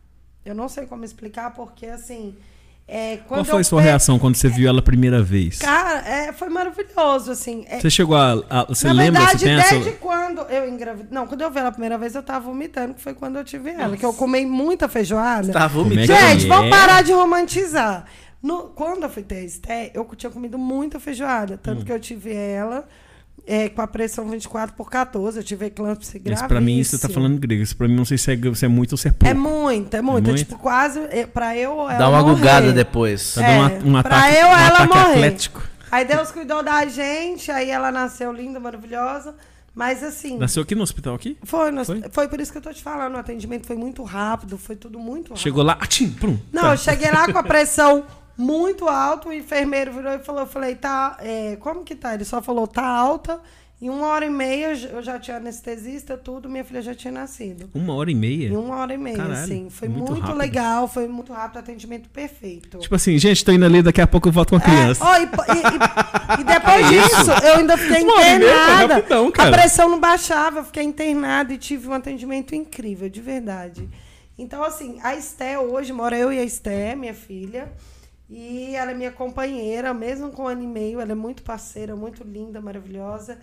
Eu 0.45 0.55
não 0.55 0.69
sei 0.69 0.87
como 0.87 1.05
explicar, 1.05 1.55
porque, 1.55 1.87
assim. 1.87 2.37
É, 2.91 3.19
Qual 3.29 3.45
foi 3.45 3.61
a 3.61 3.65
sua 3.65 3.83
pe- 3.83 3.89
reação 3.89 4.19
quando 4.19 4.37
você 4.37 4.49
viu 4.49 4.67
ela 4.67 4.79
a 4.79 4.83
primeira 4.83 5.23
vez? 5.23 5.59
Cara, 5.59 5.99
é, 6.09 6.33
foi 6.33 6.49
maravilhoso, 6.49 7.31
assim. 7.31 7.67
É, 7.69 7.79
Você 7.81 7.91
chegou 7.91 8.17
a. 8.17 8.43
a- 8.49 8.65
você 8.65 8.87
na 8.87 8.95
lembra? 8.95 9.21
verdade, 9.21 9.41
você 9.41 9.45
tem 9.73 9.81
desde 9.83 9.91
quando 9.99 10.41
eu 10.43 10.67
engravidei. 10.67 11.09
Não, 11.11 11.27
quando 11.27 11.43
eu 11.43 11.51
vi 11.51 11.59
ela 11.59 11.69
a 11.69 11.73
primeira 11.73 11.99
vez, 11.99 12.15
eu 12.15 12.23
tava 12.23 12.47
vomitando, 12.47 12.95
que 12.95 13.03
foi 13.03 13.13
quando 13.13 13.37
eu 13.37 13.45
tive 13.45 13.69
ela. 13.71 13.95
Que 13.95 14.07
eu 14.07 14.13
comi 14.15 14.47
muita 14.47 14.89
feijoada. 14.89 15.53
É 15.53 15.69
vomitando. 15.69 16.07
que 16.07 16.15
Gente, 16.29 16.47
é? 16.47 16.49
vamos 16.49 16.71
parar 16.71 17.03
de 17.03 17.13
romantizar. 17.13 18.07
No- 18.43 18.69
quando 18.75 19.03
eu 19.03 19.11
fui 19.11 19.23
ter 19.23 19.35
a 19.37 19.43
Esté, 19.43 19.91
eu 19.93 20.09
tinha 20.17 20.31
comido 20.31 20.57
muita 20.57 20.99
feijoada. 20.99 21.55
Hum. 21.55 21.59
Tanto 21.63 21.85
que 21.85 21.93
eu 21.93 22.01
tive 22.01 22.33
ela 22.33 22.87
é, 23.49 23.69
com 23.69 23.81
a 23.83 23.87
pressão 23.87 24.29
24 24.29 24.77
por 24.77 24.91
14. 24.91 25.39
Eu 25.39 25.43
tive 25.43 25.67
eclâmpsia 25.67 26.13
Mas 26.15 26.23
gravíssima. 26.23 26.49
pra 26.49 26.61
mim 26.61 26.85
você 26.85 26.99
tá 26.99 27.09
falando 27.09 27.39
grego. 27.39 27.63
Isso 27.63 27.77
pra 27.77 27.89
mim 27.89 27.97
não 27.97 28.05
sei 28.05 28.19
se 28.19 28.31
é, 28.33 28.55
se 28.55 28.65
é 28.65 28.69
muito 28.69 28.93
ou 28.93 28.99
se 28.99 29.09
é 29.09 29.11
pouco. 29.13 29.27
É 29.27 29.35
muito, 29.35 29.95
é 29.95 30.03
muito. 30.03 30.27
É 30.27 30.31
É 30.31 30.33
muito? 30.33 30.39
tipo, 30.47 30.59
quase. 30.59 31.01
é, 31.11 31.27
Pra 31.27 31.57
eu 31.57 31.73
ou 31.73 31.89
ela 31.91 31.99
Dá 31.99 32.09
uma 32.09 32.21
morrer. 32.23 32.35
gugada 32.37 32.73
depois. 32.73 33.35
Tá 33.35 33.41
dando 33.41 33.51
É, 33.51 33.59
uma- 33.59 33.99
um 33.99 34.03
pra 34.03 34.17
ataque, 34.19 34.37
eu, 34.37 34.47
um 34.47 34.51
ela 34.51 34.67
ataque 34.69 34.89
morrer. 34.89 35.11
atlético. 35.13 35.63
Aí 35.91 36.05
Deus 36.05 36.31
cuidou 36.31 36.63
da 36.63 36.85
gente, 36.87 37.51
aí 37.51 37.71
ela 37.71 37.91
nasceu 37.91 38.31
linda, 38.31 38.61
maravilhosa. 38.61 39.35
Mas 39.75 40.03
assim. 40.03 40.37
Nasceu 40.37 40.63
aqui 40.65 40.75
no 40.75 40.83
hospital 40.83 41.15
aqui? 41.15 41.39
Foi, 41.45 41.71
nós- 41.71 41.87
Foi? 41.87 42.03
foi? 42.11 42.29
por 42.29 42.41
isso 42.41 42.51
que 42.51 42.59
eu 42.59 42.63
tô 42.63 42.73
te 42.73 42.83
falando. 42.83 43.15
O 43.15 43.19
atendimento 43.19 43.67
foi 43.67 43.77
muito 43.77 44.03
rápido, 44.03 44.59
foi 44.59 44.75
tudo 44.77 44.99
muito 44.99 45.29
rápido. 45.29 45.39
Chegou 45.43 45.63
lá, 45.63 45.75
atim, 45.81 46.11
prum. 46.11 46.37
Não, 46.53 46.63
tá. 46.63 46.73
eu 46.73 46.77
cheguei 46.77 47.11
lá 47.11 47.31
com 47.33 47.39
a 47.39 47.43
pressão 47.45 48.05
muito 48.39 48.89
alta, 48.89 49.29
o 49.29 49.33
enfermeiro 49.33 49.93
virou 49.93 50.13
e 50.15 50.21
falou, 50.21 50.43
eu 50.43 50.47
falei, 50.47 50.77
tá, 50.77 51.17
é, 51.21 51.57
como 51.57 51.83
que 51.83 51.97
tá? 51.97 52.15
Ele 52.15 52.25
só 52.25 52.41
falou, 52.41 52.69
tá 52.69 52.87
alta, 52.87 53.41
em 53.83 53.91
uma 53.91 54.07
hora 54.07 54.25
e 54.25 54.31
meia 54.31 54.73
eu 54.93 55.03
já 55.03 55.19
tinha 55.19 55.37
anestesista, 55.39 56.17
tudo, 56.17 56.49
minha 56.49 56.65
filha 56.65 56.81
já 56.81 56.95
tinha 56.95 57.13
nascido. 57.13 57.69
Uma 57.75 57.95
hora 57.95 58.11
e 58.11 58.15
meia. 58.15 58.49
Em 58.49 58.57
uma 58.57 58.77
hora 58.77 58.95
e 58.95 58.99
meia, 58.99 59.17
Caralho, 59.17 59.35
assim. 59.43 59.69
Foi 59.71 59.89
muito 59.89 60.13
muito, 60.13 60.33
legal, 60.35 60.87
foi 60.87 61.09
muito 61.09 61.33
rápido, 61.33 61.59
atendimento 61.59 62.09
perfeito. 62.11 62.79
Tipo 62.79 62.95
assim, 62.95 63.19
gente, 63.19 63.45
tô 63.45 63.51
indo 63.53 63.65
ali, 63.65 63.83
daqui 63.83 64.01
a 64.01 64.07
pouco 64.07 64.29
eu 64.29 64.33
volto 64.33 64.51
com 64.51 64.57
a 64.57 64.61
criança. 64.61 65.05
É, 65.05 65.07
ó, 65.07 65.17
e, 65.17 65.23
e- 65.23 65.27
e- 65.27 66.41
e 66.41 66.45
depois 66.45 66.89
disso, 66.91 67.31
eu 67.45 67.55
ainda 67.57 67.77
fiquei 67.77 68.03
Uma 68.03 68.15
internada. 68.15 68.95
rapidão, 68.95 69.33
a 69.37 69.51
pressão 69.51 69.89
não 69.89 69.99
baixava, 70.01 70.61
eu 70.61 70.65
fiquei 70.65 70.83
internada 70.85 71.53
e 71.53 71.59
tive 71.59 71.89
um 71.89 71.93
atendimento 71.93 72.55
incrível, 72.55 73.09
de 73.09 73.21
verdade. 73.21 73.89
Então, 74.37 74.63
assim, 74.63 74.99
a 75.03 75.15
Esté 75.17 75.59
hoje, 75.59 75.93
mora 75.93 76.17
eu 76.17 76.33
e 76.33 76.39
a 76.39 76.45
Esté, 76.45 76.95
minha 76.95 77.15
filha. 77.15 77.71
E 78.29 78.75
ela 78.75 78.91
é 78.91 78.95
minha 78.95 79.11
companheira, 79.11 79.95
mesmo 79.95 80.31
com 80.31 80.43
um 80.43 80.49
ano 80.49 80.63
e 80.63 80.67
meio, 80.67 81.01
ela 81.01 81.13
é 81.13 81.15
muito 81.15 81.43
parceira, 81.43 81.97
muito 81.97 82.23
linda, 82.23 82.61
maravilhosa. 82.61 83.39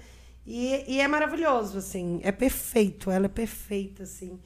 E, 0.46 0.84
e 0.88 1.02
é 1.02 1.08
maravilhoso, 1.08 1.80
assim, 1.80 2.20
é 2.24 2.32
perfeito, 2.32 3.10
ela 3.10 3.26
é 3.26 3.30
perfeita, 3.30 4.04
assim. 4.04 4.40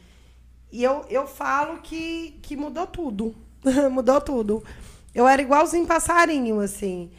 E 0.72 0.84
eu, 0.84 1.06
eu 1.10 1.28
falo 1.28 1.82
que, 1.82 2.40
que 2.42 2.56
mudou 2.56 2.88
tudo. 2.88 3.36
mudou 3.92 4.22
tudo. 4.22 4.64
Eu 5.14 5.28
era 5.28 5.42
igualzinho 5.42 5.86
passarinho, 5.86 6.60
assim. 6.62 7.12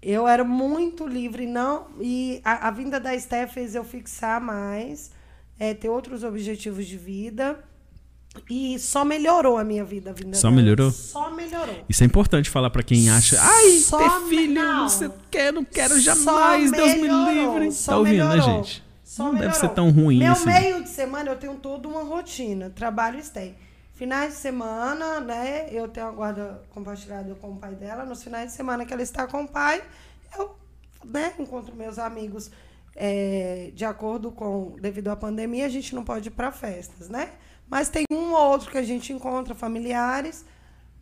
Eu 0.00 0.28
era 0.28 0.44
muito 0.44 1.06
livre, 1.06 1.46
não. 1.46 1.88
E 2.00 2.40
a, 2.44 2.68
a 2.68 2.70
vinda 2.70 3.00
da 3.00 3.14
Esté 3.14 3.46
fez 3.46 3.74
eu 3.74 3.82
fixar 3.82 4.40
mais, 4.40 5.10
é, 5.58 5.74
ter 5.74 5.88
outros 5.88 6.22
objetivos 6.22 6.86
de 6.86 6.96
vida. 6.96 7.58
E 8.48 8.78
só 8.78 9.04
melhorou 9.04 9.56
a 9.58 9.64
minha 9.64 9.84
vida 9.84 10.10
a 10.10 10.12
vinda 10.12 10.36
Só 10.36 10.48
dela. 10.48 10.60
melhorou? 10.62 10.90
Só 10.90 11.30
melhorou. 11.30 11.84
Isso 11.88 12.02
é 12.02 12.06
importante 12.06 12.48
falar 12.50 12.70
pra 12.70 12.82
quem 12.82 13.08
acha. 13.10 13.38
Ai, 13.40 13.70
Só 13.78 13.98
ter 13.98 14.28
filho, 14.28 14.54
não 14.54 14.76
não. 14.82 14.88
sei 14.88 15.08
o 15.08 15.14
que, 15.30 15.52
não 15.52 15.64
quero 15.64 15.98
jamais, 16.00 16.70
Deus 16.70 16.94
me 16.94 17.02
melhorou, 17.02 17.58
livre. 17.58 17.72
só 17.72 17.92
Tá 17.92 17.98
ouvindo, 17.98 18.24
né, 18.24 18.28
melhorou, 18.36 18.64
gente? 18.64 18.84
só 19.04 19.22
não 19.24 19.30
deve 19.32 19.46
melhorou. 19.46 19.60
ser 19.60 19.74
tão 19.74 19.90
ruim 19.90 20.18
Meu 20.18 20.32
assim. 20.32 20.46
meio 20.46 20.82
de 20.82 20.88
semana 20.88 21.30
eu 21.30 21.36
tenho 21.36 21.54
toda 21.56 21.88
uma 21.88 22.02
rotina. 22.04 22.70
Trabalho 22.70 23.22
STEM. 23.22 23.54
Finais 23.94 24.34
de 24.34 24.38
semana, 24.38 25.18
né? 25.18 25.68
Eu 25.72 25.88
tenho 25.88 26.06
a 26.06 26.10
guarda 26.12 26.62
compartilhada 26.70 27.34
com 27.34 27.50
o 27.50 27.56
pai 27.56 27.74
dela. 27.74 28.04
Nos 28.04 28.22
finais 28.22 28.46
de 28.50 28.56
semana 28.56 28.84
que 28.86 28.92
ela 28.92 29.02
está 29.02 29.26
com 29.26 29.42
o 29.42 29.48
pai, 29.48 29.82
eu 30.38 30.54
né, 31.04 31.32
encontro 31.38 31.74
meus 31.74 31.98
amigos 31.98 32.48
é, 32.94 33.70
de 33.74 33.84
acordo 33.84 34.30
com. 34.30 34.76
Devido 34.80 35.08
à 35.08 35.16
pandemia, 35.16 35.66
a 35.66 35.68
gente 35.68 35.94
não 35.96 36.04
pode 36.04 36.28
ir 36.28 36.30
para 36.30 36.52
festas, 36.52 37.08
né? 37.08 37.30
Mas 37.70 37.88
tem 37.88 38.04
um 38.10 38.32
ou 38.32 38.50
outro 38.50 38.70
que 38.70 38.78
a 38.78 38.82
gente 38.82 39.12
encontra, 39.12 39.54
familiares. 39.54 40.44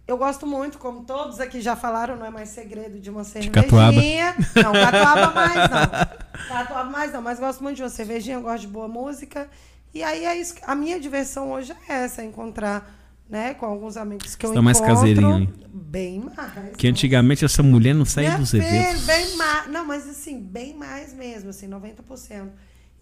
Eu 0.06 0.16
gosto 0.16 0.46
muito, 0.46 0.78
como 0.78 1.02
todos 1.04 1.40
aqui 1.40 1.60
já 1.60 1.74
falaram, 1.74 2.16
não 2.16 2.26
é 2.26 2.30
mais 2.30 2.50
segredo 2.50 3.00
de 3.00 3.10
uma 3.10 3.24
catuaba. 3.24 3.92
cervejinha. 3.92 4.34
Não, 4.54 4.72
catuaba 4.72 5.30
mais 5.32 5.54
não. 5.70 6.48
Catuaba 6.48 6.90
mais 6.90 7.12
não, 7.12 7.22
mas 7.22 7.40
gosto 7.40 7.62
muito 7.62 7.76
de 7.76 7.82
uma 7.82 7.88
cervejinha, 7.88 8.38
gosto 8.38 8.60
de 8.62 8.68
boa 8.68 8.86
música. 8.86 9.48
E 9.92 10.02
aí 10.04 10.24
é 10.24 10.36
isso. 10.36 10.54
A 10.62 10.74
minha 10.76 11.00
diversão 11.00 11.50
hoje 11.50 11.72
é 11.88 12.04
essa, 12.04 12.22
é 12.22 12.24
encontrar, 12.24 12.94
né, 13.28 13.54
com 13.54 13.66
alguns 13.66 13.96
amigos 13.96 14.36
que 14.36 14.46
eu 14.46 14.50
Você 14.50 14.54
tá 14.56 14.62
mais 14.62 14.80
caseirinho, 14.80 15.38
hein? 15.38 15.52
Bem 15.72 16.20
mais. 16.20 16.76
Que 16.76 16.86
antigamente 16.86 17.44
essa 17.44 17.62
mulher 17.62 17.94
não 17.94 18.04
saía 18.04 18.28
Minha 18.28 18.40
dos 18.40 18.50
filha, 18.52 18.62
eventos. 18.64 19.06
bem 19.06 19.36
mais. 19.36 19.68
Não, 19.68 19.84
mas 19.84 20.08
assim, 20.08 20.38
bem 20.40 20.74
mais 20.74 21.12
mesmo, 21.14 21.50
assim, 21.50 21.68
90%. 21.68 22.50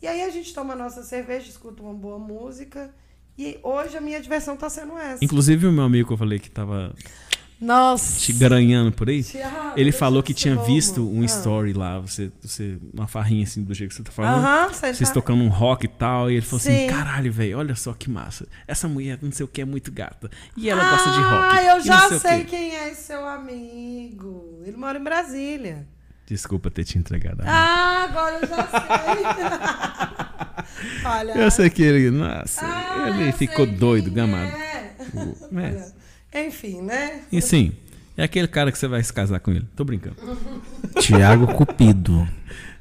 E 0.00 0.06
aí 0.06 0.22
a 0.22 0.30
gente 0.30 0.54
toma 0.54 0.72
a 0.72 0.76
nossa 0.76 1.02
cerveja, 1.02 1.50
escuta 1.50 1.82
uma 1.82 1.92
boa 1.92 2.18
música. 2.18 2.90
E 3.38 3.58
hoje 3.62 3.96
a 3.96 4.00
minha 4.00 4.20
diversão 4.20 4.56
tá 4.56 4.68
sendo 4.70 4.96
essa. 4.98 5.24
Inclusive 5.24 5.66
o 5.66 5.72
meu 5.72 5.84
amigo 5.84 6.06
que 6.08 6.12
eu 6.14 6.18
falei 6.18 6.38
que 6.38 6.48
tava 6.50 6.94
Nossa. 7.60 8.20
te 8.20 8.32
garanhando 8.32 8.92
por 8.92 9.08
aí, 9.08 9.22
Thiago, 9.24 9.72
ele 9.76 9.90
falou 9.90 10.22
que 10.22 10.34
tinha 10.34 10.54
bobo. 10.54 10.66
visto 10.66 11.08
um 11.08 11.22
Ah. 11.22 11.26
story 11.26 11.72
lá, 11.72 11.98
você, 11.98 12.30
você, 12.42 12.78
uma 12.92 13.06
farrinha 13.06 13.44
assim 13.44 13.62
do 13.62 13.72
jeito 13.74 13.90
que 13.90 13.96
você 13.96 14.02
tá 14.02 14.12
falando. 14.12 14.36
Aham, 14.44 14.68
você 14.68 14.92
Vocês 14.94 15.08
tá- 15.08 15.14
tocando 15.14 15.42
um 15.42 15.48
rock 15.48 15.86
e 15.86 15.88
tal, 15.88 16.30
e 16.30 16.34
ele 16.34 16.42
falou 16.46 16.58
assim: 16.60 16.78
Sim. 16.80 16.86
caralho, 16.86 17.32
velho, 17.32 17.58
olha 17.58 17.74
só 17.74 17.92
que 17.92 18.08
massa. 18.10 18.46
Essa 18.68 18.86
mulher, 18.86 19.18
não 19.22 19.32
sei 19.32 19.44
o 19.44 19.48
que, 19.48 19.60
é 19.62 19.64
muito 19.64 19.90
gata. 19.90 20.30
E 20.56 20.68
ela 20.70 20.88
gosta 20.90 21.10
de 21.10 21.18
rock. 21.18 21.56
Ah, 21.56 21.62
eu 21.76 21.80
já 21.80 22.18
sei 22.18 22.38
quê." 22.40 22.44
quem 22.50 22.76
é 22.76 22.90
esse 22.92 23.02
seu 23.04 23.26
amigo. 23.26 24.62
Ele 24.64 24.76
mora 24.76 24.98
em 24.98 25.02
Brasília. 25.02 25.86
Desculpa 26.26 26.70
ter 26.70 26.84
te 26.84 26.96
entregado. 26.98 27.40
amigo. 27.40 27.48
Ah, 27.54 28.04
agora 28.08 28.38
eu 28.40 28.48
já 28.48 28.66
sei. 28.66 28.74
Olha. 31.04 31.32
eu 31.38 31.50
sei 31.50 31.70
que 31.70 31.82
ele, 31.82 32.10
nossa, 32.10 32.64
ah, 32.64 33.08
ele 33.10 33.32
ficou 33.32 33.66
doido, 33.66 34.10
gamado. 34.10 34.50
é. 34.56 34.92
O- 35.14 35.58
é. 35.60 35.92
Enfim, 36.46 36.80
né? 36.82 37.20
E 37.30 37.40
sim, 37.40 37.72
é 38.16 38.24
aquele 38.24 38.48
cara 38.48 38.72
que 38.72 38.78
você 38.78 38.88
vai 38.88 39.02
se 39.02 39.12
casar 39.12 39.38
com 39.40 39.50
ele. 39.50 39.66
Tô 39.76 39.84
brincando. 39.84 40.16
Tiago 41.00 41.46
Cupido. 41.54 42.26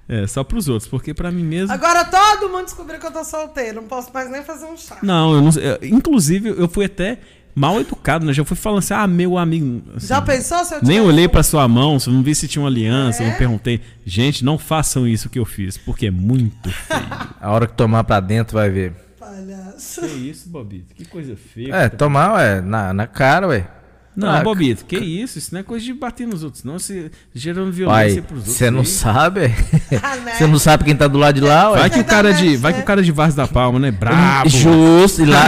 É, 0.07 0.27
só 0.27 0.43
pros 0.43 0.67
outros, 0.67 0.89
porque 0.89 1.13
pra 1.13 1.31
mim 1.31 1.43
mesmo. 1.43 1.71
Agora 1.73 2.03
todo 2.05 2.49
mundo 2.49 2.65
descobriu 2.65 2.99
que 2.99 3.05
eu 3.05 3.11
tô 3.11 3.23
solteiro. 3.23 3.81
Não 3.81 3.87
posso 3.87 4.11
mais 4.13 4.29
nem 4.29 4.43
fazer 4.43 4.65
um 4.65 4.75
chá. 4.75 4.97
Não, 5.01 5.33
eu 5.33 5.41
não 5.41 5.51
sei. 5.51 5.63
eu- 5.65 5.79
Inclusive, 5.83 6.49
eu 6.49 6.67
fui 6.67 6.85
até 6.85 7.19
mal 7.55 7.79
educado, 7.79 8.25
né? 8.25 8.33
Já 8.33 8.43
fui 8.43 8.57
falando 8.57 8.79
assim, 8.79 8.93
ah, 8.93 9.07
meu 9.07 9.37
amigo. 9.37 9.81
assim, 9.95 10.07
Já 10.07 10.21
pensou 10.21 10.63
se 10.65 10.75
eu 10.75 10.79
Nem 10.83 10.99
olhei 11.01 11.27
pra 11.27 11.43
sua 11.43 11.67
mão, 11.67 11.97
não 12.07 12.23
vi 12.23 12.33
se 12.35 12.47
tinha 12.47 12.61
uma 12.61 12.69
aliança, 12.69 13.23
É? 13.23 13.29
não 13.29 13.37
perguntei. 13.37 13.81
Gente, 14.05 14.43
não 14.43 14.57
façam 14.57 15.07
isso 15.07 15.29
que 15.29 15.39
eu 15.39 15.45
fiz, 15.45 15.77
porque 15.77 16.07
é 16.07 16.11
muito 16.11 16.69
feio. 16.69 17.01
A 17.39 17.51
hora 17.51 17.67
que 17.67 17.73
tomar 17.73 18.03
pra 18.03 18.19
dentro 18.19 18.55
vai 18.55 18.69
ver. 18.69 18.93
Palhaço. 19.19 20.01
que 20.01 20.07
isso, 20.07 20.49
Bobito? 20.49 20.93
Que 20.95 21.05
coisa 21.05 21.35
feia. 21.35 21.73
É, 21.75 21.89
tomar, 21.89 22.33
ué, 22.35 22.61
na, 22.61 22.93
na 22.93 23.07
cara, 23.07 23.47
ué. 23.47 23.67
Não, 24.15 24.29
Ah, 24.29 24.41
Bobito, 24.43 24.85
que 24.85 24.95
isso? 24.97 25.39
Isso 25.39 25.49
não 25.53 25.61
é 25.61 25.63
coisa 25.63 25.83
de 25.83 25.93
bater 25.93 26.27
nos 26.27 26.43
outros, 26.43 26.63
não. 26.63 26.77
Se 26.77 27.09
gerando 27.33 27.71
violência 27.71 28.21
Pai, 28.21 28.27
pros 28.27 28.39
outros. 28.39 28.55
você 28.55 28.69
não 28.69 28.81
aí. 28.81 28.85
sabe, 28.85 29.39
ué. 29.41 29.55
Ah, 30.03 30.15
né? 30.17 30.33
Você 30.37 30.47
não 30.47 30.59
sabe 30.59 30.83
quem 30.83 30.95
tá 30.95 31.07
do 31.07 31.17
lado 31.17 31.35
de 31.35 31.41
lá, 31.41 31.71
ué. 31.71 31.79
Vai 31.79 31.89
que 31.89 31.99
o 31.99 32.05
cara 32.05 32.31
de, 32.33 32.55
vai 32.57 32.73
que 32.73 32.79
o 32.79 32.83
cara 32.83 33.01
de 33.01 33.11
Vaz 33.11 33.33
da 33.33 33.47
Palma, 33.47 33.79
né? 33.79 33.89
Brabo. 33.91 34.49
Justo, 34.49 35.21
e 35.23 35.25
lá, 35.25 35.41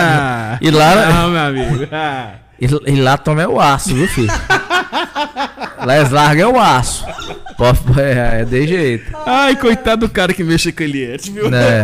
Ah, 0.55 0.57
e 0.61 0.71
lá, 0.71 1.05
Não, 1.13 1.29
meu 1.31 1.39
amigo. 1.41 1.87
Ah. 1.93 2.33
e, 2.59 2.65
e 2.65 3.01
lá 3.01 3.17
toma 3.17 3.41
é 3.43 3.47
o 3.47 3.59
aço, 3.59 3.93
viu, 3.93 4.07
filho? 4.07 4.31
lá 5.85 5.97
eles 5.97 6.09
largam 6.11 6.49
é 6.49 6.53
o 6.53 6.59
aço. 6.59 7.05
Pode- 7.57 7.79
É, 7.99 8.41
é 8.41 8.45
de 8.45 8.67
jeito, 8.67 9.15
Ai, 9.25 9.55
coitado 9.55 10.07
do 10.07 10.11
cara 10.11 10.33
que 10.33 10.43
mexe 10.43 10.71
com 10.71 10.83
Eliette, 10.83 11.31
viu? 11.31 11.49
né? 11.49 11.83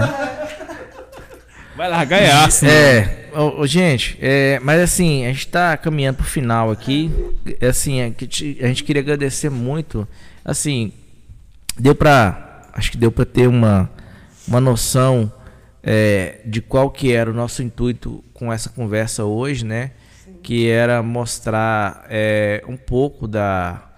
Vai 1.82 1.90
largar 1.90 2.22
é 2.22 2.30
aço. 2.32 2.64
né? 2.64 2.72
É, 2.72 3.40
ô, 3.40 3.66
gente, 3.66 4.16
é, 4.22 4.60
mas 4.60 4.80
assim, 4.80 5.26
a 5.26 5.30
gente 5.30 5.48
tá 5.48 5.76
caminhando 5.76 6.18
pro 6.18 6.26
final 6.26 6.70
aqui. 6.70 7.10
É, 7.60 7.70
Assim, 7.70 8.04
a, 8.04 8.12
que 8.12 8.28
te- 8.28 8.60
a 8.62 8.68
gente 8.68 8.84
queria 8.84 9.02
agradecer 9.02 9.50
muito. 9.50 10.08
Assim, 10.46 10.94
deu 11.80 11.96
pra. 11.96 12.70
Acho 12.72 12.92
que 12.92 12.98
deu 12.98 13.12
pra 13.12 13.26
ter 13.26 13.48
uma, 13.48 13.90
uma 14.48 14.62
noção 14.62 15.34
é, 15.82 16.42
de 16.46 16.62
qual 16.62 16.88
que 16.92 17.12
era 17.14 17.32
o 17.32 17.34
nosso 17.34 17.64
intuito 17.64 18.24
com 18.32 18.54
essa 18.54 18.70
conversa 18.70 19.26
hoje, 19.26 19.66
né? 19.66 19.90
Que 20.44 20.70
era 20.70 21.02
mostrar 21.02 22.06
é, 22.12 22.64
um 22.68 22.78
pouco 22.78 23.28
da, 23.28 23.90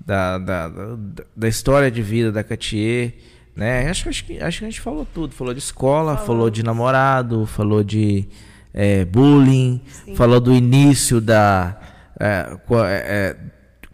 da, 0.00 0.38
da, 0.38 0.68
da, 0.70 0.96
da 1.36 1.48
história 1.48 1.90
de 1.90 2.00
vida 2.00 2.32
da 2.32 2.42
Catier, 2.42 3.12
né? 3.56 3.88
Acho, 3.88 4.08
acho, 4.08 4.24
que, 4.24 4.38
acho 4.38 4.58
que 4.58 4.64
a 4.66 4.70
gente 4.70 4.80
falou 4.80 5.06
tudo. 5.06 5.34
Falou 5.34 5.54
de 5.54 5.60
escola, 5.60 6.16
falou 6.16 6.50
de 6.50 6.62
namorado, 6.62 7.46
falou 7.46 7.82
de 7.82 8.28
é, 8.74 9.04
bullying, 9.04 9.80
falou 10.14 10.38
do 10.38 10.54
início 10.54 11.20
da... 11.20 11.76
é, 12.20 12.46
é, 12.52 12.56
é, 12.84 13.36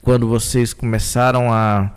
quando 0.02 0.26
vocês 0.26 0.74
começaram 0.74 1.52
a, 1.52 1.92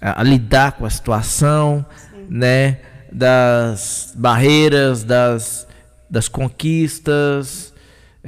a, 0.00 0.20
a 0.20 0.22
lidar 0.22 0.72
com 0.72 0.84
a 0.84 0.90
situação, 0.90 1.84
né? 2.28 2.78
Das 3.10 4.12
barreiras, 4.16 5.02
das, 5.02 5.66
das 6.10 6.28
conquistas... 6.28 7.74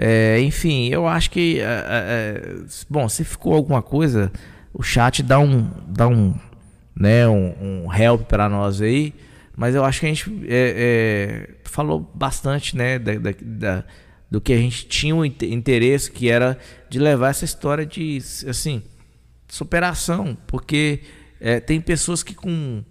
É, 0.01 0.40
enfim, 0.43 0.86
eu 0.90 1.09
acho 1.09 1.28
que. 1.28 1.59
é, 1.59 1.65
é, 1.65 1.66
é, 1.66 2.56
bom, 2.89 3.09
se 3.09 3.24
ficou 3.24 3.52
alguma 3.52 3.82
coisa, 3.82 4.31
o 4.73 4.81
chat 4.81 5.24
dá 5.24 5.40
um. 5.40 5.69
Dá 5.89 6.06
um, 6.06 6.36
né, 6.99 7.29
um, 7.29 7.85
um 7.87 7.95
help 7.95 8.23
para 8.23 8.49
nós 8.49 8.81
aí. 8.83 9.15
Mas 9.57 9.75
eu 9.75 9.85
acho 9.85 10.01
que 10.01 10.07
a 10.07 10.09
gente 10.09 10.31
é, 10.49 11.47
é, 11.49 11.55
falou 11.65 12.01
bastante 12.15 12.77
né, 12.77 12.99
da, 12.99 13.12
da- 13.41 13.85
do 14.31 14.41
que 14.41 14.53
a 14.53 14.57
gente 14.59 14.87
tinha 14.87 15.15
um 15.16 15.25
inte- 15.25 15.47
interesse, 15.47 16.11
que 16.11 16.29
era 16.31 16.59
de 16.91 16.99
levar 16.99 17.31
essa 17.31 17.45
história 17.45 17.85
de 17.87 18.19
assim, 18.49 18.83
superação. 19.49 20.37
Porque 20.47 21.01
é, 21.41 21.61
tem 21.61 21.81
pessoas 21.81 22.23
que 22.23 22.35
com. 22.35 22.83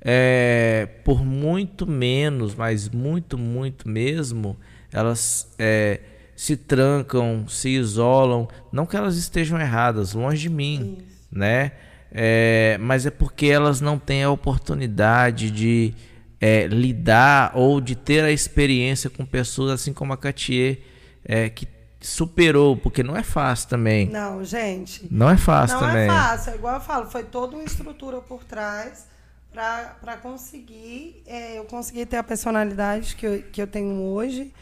é, 0.00 0.88
por 1.04 1.24
muito 1.24 1.86
menos, 1.86 2.54
mas 2.54 2.88
muito, 2.88 3.36
muito 3.36 3.88
mesmo, 3.88 4.56
elas 4.92 5.52
é, 5.58 6.00
se 6.36 6.56
trancam, 6.56 7.46
se 7.48 7.70
isolam. 7.70 8.48
Não 8.72 8.86
que 8.86 8.96
elas 8.96 9.16
estejam 9.16 9.60
erradas, 9.60 10.12
longe 10.14 10.42
de 10.42 10.48
mim, 10.50 10.98
né? 11.30 11.72
É, 12.16 12.78
mas 12.80 13.04
é 13.06 13.10
porque 13.10 13.46
elas 13.46 13.80
não 13.80 13.98
têm 13.98 14.22
a 14.22 14.30
oportunidade 14.30 15.50
de 15.50 15.92
é, 16.40 16.68
lidar 16.68 17.50
ou 17.54 17.80
de 17.80 17.96
ter 17.96 18.22
a 18.22 18.30
experiência 18.30 19.10
com 19.10 19.26
pessoas 19.26 19.72
assim 19.72 19.92
como 19.92 20.12
a 20.12 20.16
Catier, 20.16 20.78
é, 21.24 21.48
que 21.48 21.66
superou, 22.00 22.76
porque 22.76 23.02
não 23.02 23.16
é 23.16 23.22
fácil 23.22 23.68
também. 23.68 24.08
Não, 24.10 24.44
gente. 24.44 25.08
Não 25.10 25.28
é 25.28 25.36
fácil 25.36 25.80
não 25.80 25.88
também. 25.88 26.04
é 26.04 26.08
fácil, 26.08 26.52
é 26.52 26.54
igual 26.54 26.74
eu 26.74 26.80
falo, 26.80 27.10
foi 27.10 27.24
toda 27.24 27.56
uma 27.56 27.64
estrutura 27.64 28.20
por 28.20 28.44
trás 28.44 29.06
para 29.52 30.16
conseguir, 30.20 31.22
é, 31.26 31.58
eu 31.58 31.64
conseguir 31.64 32.06
ter 32.06 32.16
a 32.16 32.22
personalidade 32.22 33.16
que 33.16 33.26
eu, 33.26 33.42
que 33.42 33.62
eu 33.62 33.66
tenho 33.66 34.02
hoje, 34.02 34.52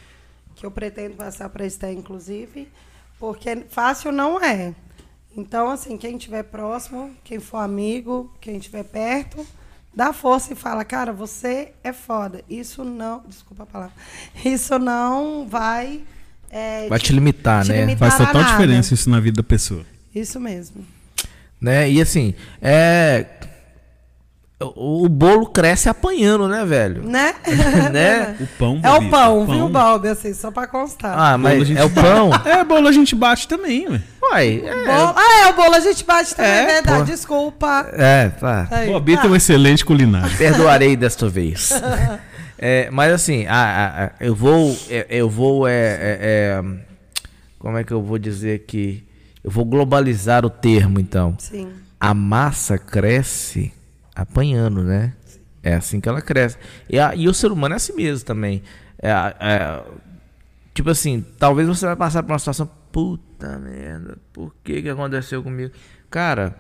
que 0.55 0.65
eu 0.65 0.71
pretendo 0.71 1.17
passar 1.17 1.49
para 1.49 1.67
Esté, 1.67 1.93
inclusive, 1.93 2.71
porque 3.19 3.65
fácil 3.69 4.13
não 4.13 4.41
é. 4.43 4.75
Então, 5.37 5.71
assim, 5.71 5.97
quem 5.97 6.17
estiver 6.17 6.43
próximo, 6.45 7.11
quem 7.25 7.41
for 7.41 7.59
amigo, 7.59 8.31
quem 8.41 8.57
estiver 8.57 8.85
perto, 8.85 9.47
dá 9.95 10.13
força 10.13 10.53
e 10.53 10.57
fala, 10.57 10.85
cara, 10.85 11.13
você 11.13 11.73
é 11.83 11.93
foda. 11.93 12.43
Isso 12.49 12.85
não, 12.85 13.23
desculpa 13.27 13.63
a 13.63 13.67
palavra, 13.67 13.95
isso 14.45 14.79
não 14.79 15.47
vai... 15.49 16.03
é, 16.51 16.87
Vai 16.89 16.99
te 16.99 17.13
limitar, 17.13 17.65
te 17.65 17.73
né? 17.73 17.81
limitar 17.81 18.11
Faz 18.11 18.19
total 18.19 18.43
nada. 18.43 18.53
diferença 18.53 18.93
isso 18.95 19.09
na 19.09 19.21
vida 19.21 19.37
da 19.37 19.43
pessoa. 19.43 19.85
Isso 20.15 20.39
mesmo. 20.39 20.85
Né? 21.61 21.91
E 21.91 22.03
assim, 22.03 22.35
é. 22.61 23.25
O, 24.63 25.05
o 25.05 25.09
bolo 25.09 25.47
cresce 25.47 25.89
apanhando, 25.89 26.47
né, 26.49 26.65
velho? 26.65 27.03
Né? 27.03 27.35
né? 27.93 28.37
O 28.41 28.47
pão, 28.59 28.81
É 28.83 28.91
o 28.91 29.09
pão, 29.11 29.47
viu, 29.47 29.69
Balbi? 29.69 30.09
Assim, 30.09 30.33
só 30.35 30.51
pra 30.51 30.67
constar. 30.67 31.15
Ah, 31.19 31.37
mas 31.39 31.67
gente 31.67 31.79
é 31.81 31.85
o 31.85 31.91
pão? 31.91 32.31
É, 32.45 32.63
bolo 32.65 32.89
a 32.89 32.93
gente 32.93 33.15
bate 33.15 33.47
também, 33.49 33.89
ué. 33.89 34.01
Uai, 34.23 34.63
é. 34.65 34.85
Bolo- 34.85 35.15
Ah, 35.17 35.47
é, 35.47 35.51
o 35.51 35.55
bolo 35.55 35.75
a 35.75 35.81
gente 35.81 36.05
bate 36.05 36.35
também, 36.35 36.51
é, 36.51 36.63
É, 36.63 36.67
verdade. 36.67 36.99
pô. 36.99 37.05
Desculpa. 37.05 37.89
É, 37.93 38.29
tá. 38.29 38.69
Aí, 38.71 38.87
Bobito 38.91 39.27
é 39.27 39.31
um 39.31 39.37
excelente 39.37 39.85
culinário. 39.85 40.35
Perdoarei 40.39 40.97
desta 40.97 41.29
vez. 41.29 41.73
É, 42.65 42.89
mas 42.93 43.13
assim, 43.13 43.45
a- 43.49 43.55
a- 43.57 44.05
a- 44.05 44.11
eu 44.21 44.37
vou. 44.37 44.77
é, 44.89 45.05
Eu 45.11 45.29
vou. 45.29 45.67
É, 45.67 45.73
é, 45.73 46.19
é, 46.21 46.63
como 47.59 47.77
é 47.77 47.83
que 47.83 47.93
eu 47.93 48.01
vou 48.01 48.19
dizer 48.19 48.55
aqui? 48.55 49.05
Eu 49.43 49.51
vou 49.51 49.65
globalizar 49.65 50.47
o 50.47 50.51
termo, 50.51 51.01
então. 51.01 51.35
Sim. 51.41 51.71
A 51.99 52.15
massa 52.15 52.79
cresce 52.79 53.73
apanhando, 54.15 54.83
né? 54.83 55.15
É 55.63 55.75
assim 55.75 56.01
que 56.01 56.09
ela 56.09 56.21
cresce. 56.21 56.57
E, 56.89 56.99
a- 56.99 57.15
e 57.15 57.29
o 57.29 57.35
ser 57.35 57.53
humano 57.53 57.75
é 57.75 57.77
assim 57.77 57.95
mesmo 57.95 58.25
também. 58.25 58.63
É, 59.01 59.11
é, 59.11 59.83
tipo 60.75 60.91
assim, 60.91 61.25
talvez 61.39 61.69
você 61.69 61.87
vai 61.87 61.97
passar 61.97 62.23
por 62.23 62.33
uma 62.33 62.39
situação. 62.39 62.69
Puta 62.91 63.59
merda, 63.59 64.19
por 64.33 64.55
que 64.63 64.83
que 64.83 64.89
aconteceu 64.89 65.43
comigo? 65.43 65.73
Cara, 66.11 66.55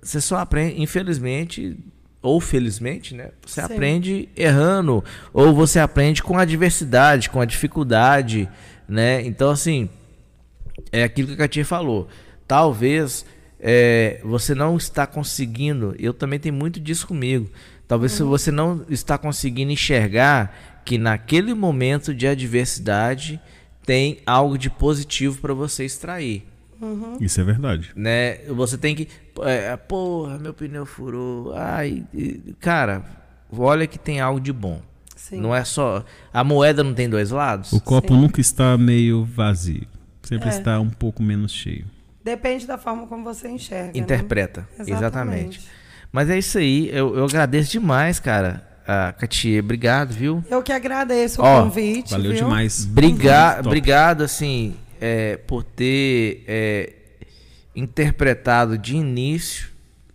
você 0.00 0.20
só 0.20 0.38
aprende, 0.38 0.80
infelizmente, 0.80 1.76
ou 2.22 2.40
felizmente, 2.40 3.12
né? 3.14 3.30
Você 3.44 3.60
Sim. 3.60 3.72
aprende 3.72 4.28
errando. 4.36 5.02
Ou 5.32 5.52
você 5.52 5.80
aprende 5.80 6.22
com 6.22 6.38
a 6.38 6.42
adversidade, 6.42 7.28
com 7.28 7.40
a 7.40 7.44
dificuldade, 7.44 8.48
né? 8.88 9.20
Então, 9.26 9.50
assim, 9.50 9.88
é 10.92 11.02
aquilo 11.02 11.28
que 11.28 11.34
a 11.34 11.38
Katia 11.38 11.64
falou. 11.64 12.06
Talvez 12.46 13.26
é, 13.66 14.20
você 14.22 14.54
não 14.54 14.76
está 14.76 15.06
conseguindo. 15.06 15.96
Eu 15.98 16.12
também 16.12 16.38
tenho 16.38 16.54
muito 16.54 16.78
disso 16.78 17.06
comigo. 17.06 17.50
Talvez 17.88 18.12
se 18.12 18.22
você 18.22 18.50
não 18.50 18.84
está 18.90 19.16
conseguindo 19.16 19.72
enxergar 19.72 20.82
que 20.84 20.98
naquele 20.98 21.54
momento 21.54 22.14
de 22.14 22.26
adversidade 22.26 23.40
tem 23.86 24.18
algo 24.26 24.58
de 24.58 24.68
positivo 24.68 25.40
para 25.40 25.54
você 25.54 25.82
extrair. 25.84 26.46
Isso 27.18 27.40
é 27.40 27.44
verdade. 27.44 27.90
Né? 27.96 28.40
Você 28.48 28.76
tem 28.76 28.94
que. 28.94 29.08
É, 29.42 29.74
porra, 29.78 30.38
meu 30.38 30.52
pneu 30.52 30.84
furou. 30.84 31.54
Ai, 31.54 32.04
cara, 32.60 33.02
olha 33.50 33.86
que 33.86 33.98
tem 33.98 34.20
algo 34.20 34.40
de 34.40 34.52
bom. 34.52 34.82
Sim. 35.16 35.40
Não 35.40 35.54
é 35.54 35.64
só. 35.64 36.04
A 36.34 36.44
moeda 36.44 36.84
não 36.84 36.92
tem 36.92 37.08
dois 37.08 37.30
lados? 37.30 37.72
O 37.72 37.80
copo 37.80 38.14
nunca 38.14 38.42
está 38.42 38.76
meio 38.76 39.24
vazio. 39.24 39.86
Sempre 40.22 40.50
É. 40.50 40.52
está 40.52 40.78
um 40.78 40.90
pouco 40.90 41.22
menos 41.22 41.50
cheio. 41.52 41.86
Depende 42.24 42.66
da 42.66 42.78
forma 42.78 43.06
como 43.06 43.22
você 43.22 43.48
enxerga. 43.48 43.92
né? 43.92 43.98
Interpreta. 43.98 44.66
Exatamente. 44.78 44.92
Exatamente. 44.98 45.60
Mas 46.10 46.30
é 46.30 46.38
isso 46.38 46.58
aí. 46.58 46.88
Eu, 46.92 47.14
eu 47.16 47.24
agradeço 47.24 47.70
demais, 47.72 48.18
cara. 48.18 48.66
A 48.86 49.12
Katia, 49.12 49.60
obrigado, 49.60 50.12
viu? 50.12 50.42
Eu 50.50 50.62
que 50.62 50.72
agradeço 50.72 51.40
o 51.40 51.44
Ó, 51.44 51.62
convite. 51.64 52.10
Valeu 52.10 52.32
viu? 52.32 52.44
demais. 52.44 52.84
Briga, 52.84 53.60
obrigado, 53.64 54.22
assim, 54.22 54.74
é, 55.00 55.36
por 55.38 55.62
ter 55.64 56.44
é, 56.46 56.92
interpretado 57.74 58.76
de 58.78 58.94
início 58.96 59.68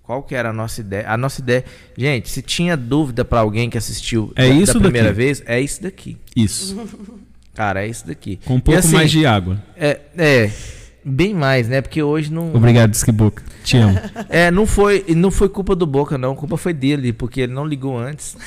qual 0.04 0.24
que 0.24 0.34
era 0.34 0.50
a 0.50 0.54
nossa 0.54 0.82
ideia. 0.82 1.08
A 1.08 1.16
nossa 1.18 1.42
ideia. 1.42 1.64
Gente, 1.96 2.30
se 2.30 2.42
tinha 2.42 2.76
dúvida 2.76 3.24
pra 3.24 3.40
alguém 3.42 3.70
que 3.70 3.78
assistiu 3.78 4.32
É 4.36 4.48
da, 4.48 4.56
isso 4.56 4.74
da 4.74 4.80
primeira 4.80 5.10
daqui. 5.10 5.18
vez, 5.18 5.44
é 5.46 5.62
isso 5.62 5.84
daqui. 5.84 6.18
Isso. 6.36 6.76
Cara, 7.54 7.84
é 7.84 7.88
isso 7.88 8.08
daqui. 8.08 8.40
Com 8.46 8.56
um 8.56 8.58
E 8.58 8.62
pouco 8.62 8.80
assim, 8.80 8.96
mais 8.96 9.12
de 9.12 9.26
água. 9.26 9.62
É, 9.76 10.00
é, 10.18 10.52
bem 11.04 11.34
mais, 11.34 11.68
né? 11.68 11.82
Porque 11.82 12.02
hoje 12.02 12.32
não. 12.32 12.54
Obrigado, 12.54 12.94
Skiboca. 12.94 13.44
Te 13.64 13.78
amo. 13.78 14.00
É, 14.30 14.52
não 14.52 14.66
foi, 14.66 15.06
não 15.16 15.32
foi 15.32 15.50
culpa 15.50 15.76
do 15.76 15.86
Boca, 15.86 16.18
não. 16.18 16.34
A 16.34 16.36
culpa 16.36 16.58
foi 16.58 16.74
dele, 16.74 17.12
porque 17.14 17.42
ele 17.42 17.54
não 17.54 17.66
ligou 17.66 17.98
antes. 17.98 18.38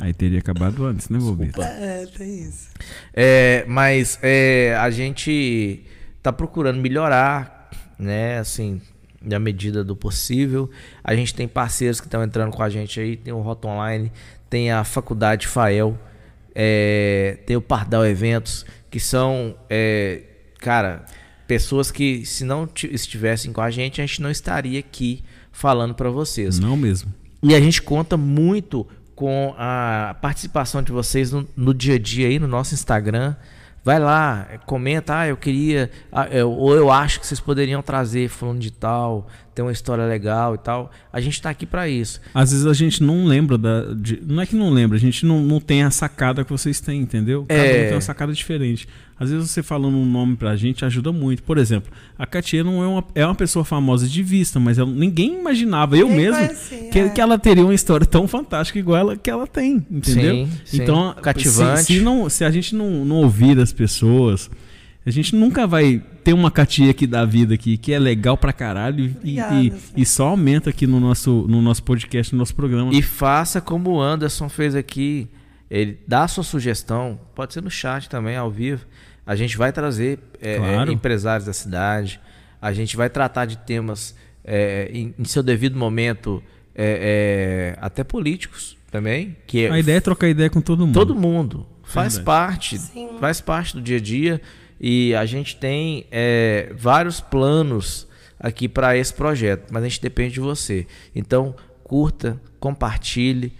Aí 0.00 0.14
teria 0.14 0.38
acabado 0.38 0.86
antes, 0.86 1.10
né, 1.10 1.18
Bobito? 1.18 1.60
É, 1.60 2.06
tem 2.16 2.44
isso. 2.44 2.70
É, 3.12 3.64
mas 3.68 4.18
é, 4.22 4.74
a 4.80 4.90
gente 4.90 5.84
tá 6.22 6.32
procurando 6.32 6.80
melhorar, 6.80 7.70
né? 7.98 8.38
Assim, 8.38 8.80
na 9.20 9.38
medida 9.38 9.84
do 9.84 9.94
possível. 9.94 10.70
A 11.04 11.14
gente 11.14 11.34
tem 11.34 11.46
parceiros 11.46 12.00
que 12.00 12.06
estão 12.06 12.22
entrando 12.22 12.50
com 12.50 12.62
a 12.62 12.70
gente 12.70 12.98
aí. 12.98 13.16
Tem 13.16 13.32
o 13.32 13.40
Rota 13.40 13.68
Online, 13.68 14.10
tem 14.48 14.72
a 14.72 14.84
Faculdade 14.84 15.46
Fael, 15.46 15.98
é, 16.54 17.38
tem 17.46 17.56
o 17.56 17.60
Pardal 17.60 18.06
Eventos, 18.06 18.64
que 18.90 18.98
são, 18.98 19.54
é, 19.68 20.22
cara, 20.60 21.04
pessoas 21.46 21.90
que 21.90 22.24
se 22.24 22.44
não 22.44 22.66
ti- 22.66 22.90
estivessem 22.92 23.52
com 23.52 23.60
a 23.60 23.70
gente, 23.70 24.00
a 24.00 24.06
gente 24.06 24.22
não 24.22 24.30
estaria 24.30 24.78
aqui 24.78 25.22
falando 25.50 25.94
para 25.94 26.10
vocês. 26.10 26.58
Não 26.58 26.76
mesmo. 26.76 27.12
E 27.42 27.54
a 27.54 27.60
gente 27.60 27.80
conta 27.82 28.16
muito 28.16 28.86
com 29.14 29.54
a 29.58 30.16
participação 30.20 30.82
de 30.82 30.92
vocês 30.92 31.32
no, 31.32 31.46
no 31.56 31.74
dia 31.74 31.94
a 31.94 31.98
dia 31.98 32.28
aí 32.28 32.38
no 32.38 32.46
nosso 32.48 32.74
Instagram. 32.74 33.34
Vai 33.82 33.98
lá, 33.98 34.46
comenta, 34.66 35.20
ah, 35.20 35.26
eu 35.28 35.38
queria, 35.38 35.90
ah, 36.12 36.26
eu- 36.28 36.50
ou 36.50 36.74
eu 36.76 36.90
acho 36.90 37.18
que 37.18 37.26
vocês 37.26 37.40
poderiam 37.40 37.80
trazer 37.80 38.28
fulano 38.28 38.58
de 38.58 38.70
tal, 38.70 39.26
tem 39.54 39.64
uma 39.64 39.72
história 39.72 40.04
legal 40.04 40.54
e 40.54 40.58
tal. 40.58 40.90
A 41.10 41.18
gente 41.18 41.40
tá 41.40 41.48
aqui 41.48 41.64
para 41.64 41.88
isso. 41.88 42.20
Às 42.34 42.50
vezes 42.52 42.66
a 42.66 42.74
gente 42.74 43.02
não 43.02 43.24
lembra 43.24 43.56
da. 43.56 43.94
de- 43.94 44.20
não 44.22 44.42
é 44.42 44.44
que 44.44 44.54
não 44.54 44.68
lembra, 44.68 44.98
a 44.98 45.00
gente 45.00 45.24
não, 45.24 45.40
não 45.40 45.58
tem 45.60 45.82
a 45.82 45.90
sacada 45.90 46.44
que 46.44 46.50
vocês 46.50 46.78
têm, 46.78 47.00
entendeu? 47.00 47.46
Cada 47.48 47.58
É. 47.58 47.70
um 47.70 47.84
tem 47.86 47.94
uma 47.94 48.00
sacada 48.02 48.34
diferente. 48.34 48.86
Às 49.20 49.30
vezes 49.30 49.50
você 49.50 49.62
falando 49.62 49.98
um 49.98 50.06
nome 50.06 50.34
pra 50.34 50.56
gente 50.56 50.82
ajuda 50.82 51.12
muito. 51.12 51.42
Por 51.42 51.58
exemplo, 51.58 51.92
a 52.18 52.24
Katia 52.26 52.64
não 52.64 52.82
é 52.82 52.86
uma, 52.86 53.04
é 53.14 53.26
uma 53.26 53.34
pessoa 53.34 53.66
famosa 53.66 54.08
de 54.08 54.22
vista, 54.22 54.58
mas 54.58 54.78
ela- 54.78 54.90
ninguém 54.90 55.38
imaginava, 55.38 55.94
eu 55.94 56.08
mesmo, 56.08 56.38
conhecia, 56.38 56.88
que, 56.90 56.98
é. 56.98 57.08
que 57.10 57.20
ela 57.20 57.38
teria 57.38 57.62
uma 57.62 57.74
história 57.74 58.06
tão 58.06 58.26
fantástica 58.26 58.78
igual 58.78 58.96
ela, 58.98 59.16
que 59.18 59.28
ela 59.28 59.46
tem, 59.46 59.84
entendeu? 59.90 60.46
Sim, 60.46 60.50
sim. 60.64 60.82
Então, 60.82 61.14
Cativante. 61.20 61.82
Se, 61.82 61.98
se 61.98 62.00
não, 62.00 62.30
se 62.30 62.44
a 62.46 62.50
gente 62.50 62.74
não, 62.74 63.04
não 63.04 63.16
ouvir 63.16 63.58
as 63.60 63.74
pessoas, 63.74 64.50
a 65.04 65.10
gente 65.10 65.36
nunca 65.36 65.66
vai 65.66 66.02
ter 66.24 66.32
uma 66.32 66.50
Katia 66.50 66.90
aqui 66.90 67.06
da 67.06 67.24
vida 67.26 67.52
aqui 67.54 67.76
que 67.76 67.92
é 67.92 67.98
legal 67.98 68.38
pra 68.38 68.54
caralho 68.54 69.04
e, 69.04 69.38
Obrigada, 69.40 69.54
e, 69.62 69.72
e 69.98 70.06
só 70.06 70.28
aumenta 70.28 70.70
aqui 70.70 70.86
no 70.86 70.98
nosso, 70.98 71.44
no 71.46 71.60
nosso 71.60 71.82
podcast, 71.82 72.32
no 72.32 72.38
nosso 72.38 72.54
programa. 72.54 72.90
E 72.94 73.02
faça 73.02 73.60
como 73.60 73.90
o 73.90 74.00
Anderson 74.00 74.48
fez 74.48 74.74
aqui. 74.74 75.28
Ele 75.70 75.98
dá 76.08 76.24
a 76.24 76.28
sua 76.28 76.42
sugestão, 76.42 77.20
pode 77.34 77.54
ser 77.54 77.62
no 77.62 77.70
chat 77.70 78.08
também, 78.08 78.36
ao 78.36 78.50
vivo. 78.50 78.84
A 79.30 79.36
gente 79.36 79.56
vai 79.56 79.70
trazer 79.72 80.18
é, 80.40 80.56
Claro. 80.56 80.90
é, 80.90 80.94
empresários 80.94 81.46
da 81.46 81.52
cidade. 81.52 82.20
A 82.60 82.72
gente 82.72 82.96
vai 82.96 83.08
tratar 83.08 83.44
de 83.44 83.58
temas 83.58 84.12
é, 84.44 84.90
em, 84.92 85.14
em 85.16 85.24
seu 85.24 85.42
devido 85.42 85.78
momento, 85.78 86.42
é, 86.74 87.76
é, 87.76 87.78
até 87.80 88.02
políticos 88.02 88.76
também. 88.90 89.36
Que 89.46 89.66
é- 89.66 89.70
A 89.70 89.78
ideia 89.78 89.98
é 89.98 90.00
trocar 90.00 90.28
ideia 90.28 90.50
com 90.50 90.60
todo 90.60 90.84
mundo. 90.84 90.94
todo 90.94 91.14
mundo 91.14 91.64
faz 91.84 92.14
Verdade. 92.16 92.24
parte, 92.24 92.78
Sim. 92.78 93.10
faz 93.20 93.40
parte 93.40 93.74
do 93.76 93.82
dia 93.82 93.98
a 93.98 94.00
dia 94.00 94.40
e 94.80 95.14
a 95.14 95.24
gente 95.26 95.54
tem 95.56 96.06
é, 96.10 96.72
vários 96.76 97.20
planos 97.20 98.08
aqui 98.38 98.68
para 98.68 98.96
esse 98.96 99.12
projeto, 99.14 99.68
mas 99.70 99.84
a 99.84 99.88
gente 99.88 100.00
depende 100.02 100.34
de 100.34 100.40
você. 100.40 100.86
Então 101.14 101.54
curta, 101.84 102.40
compartilhe, 102.58 103.48
co- 103.50 103.58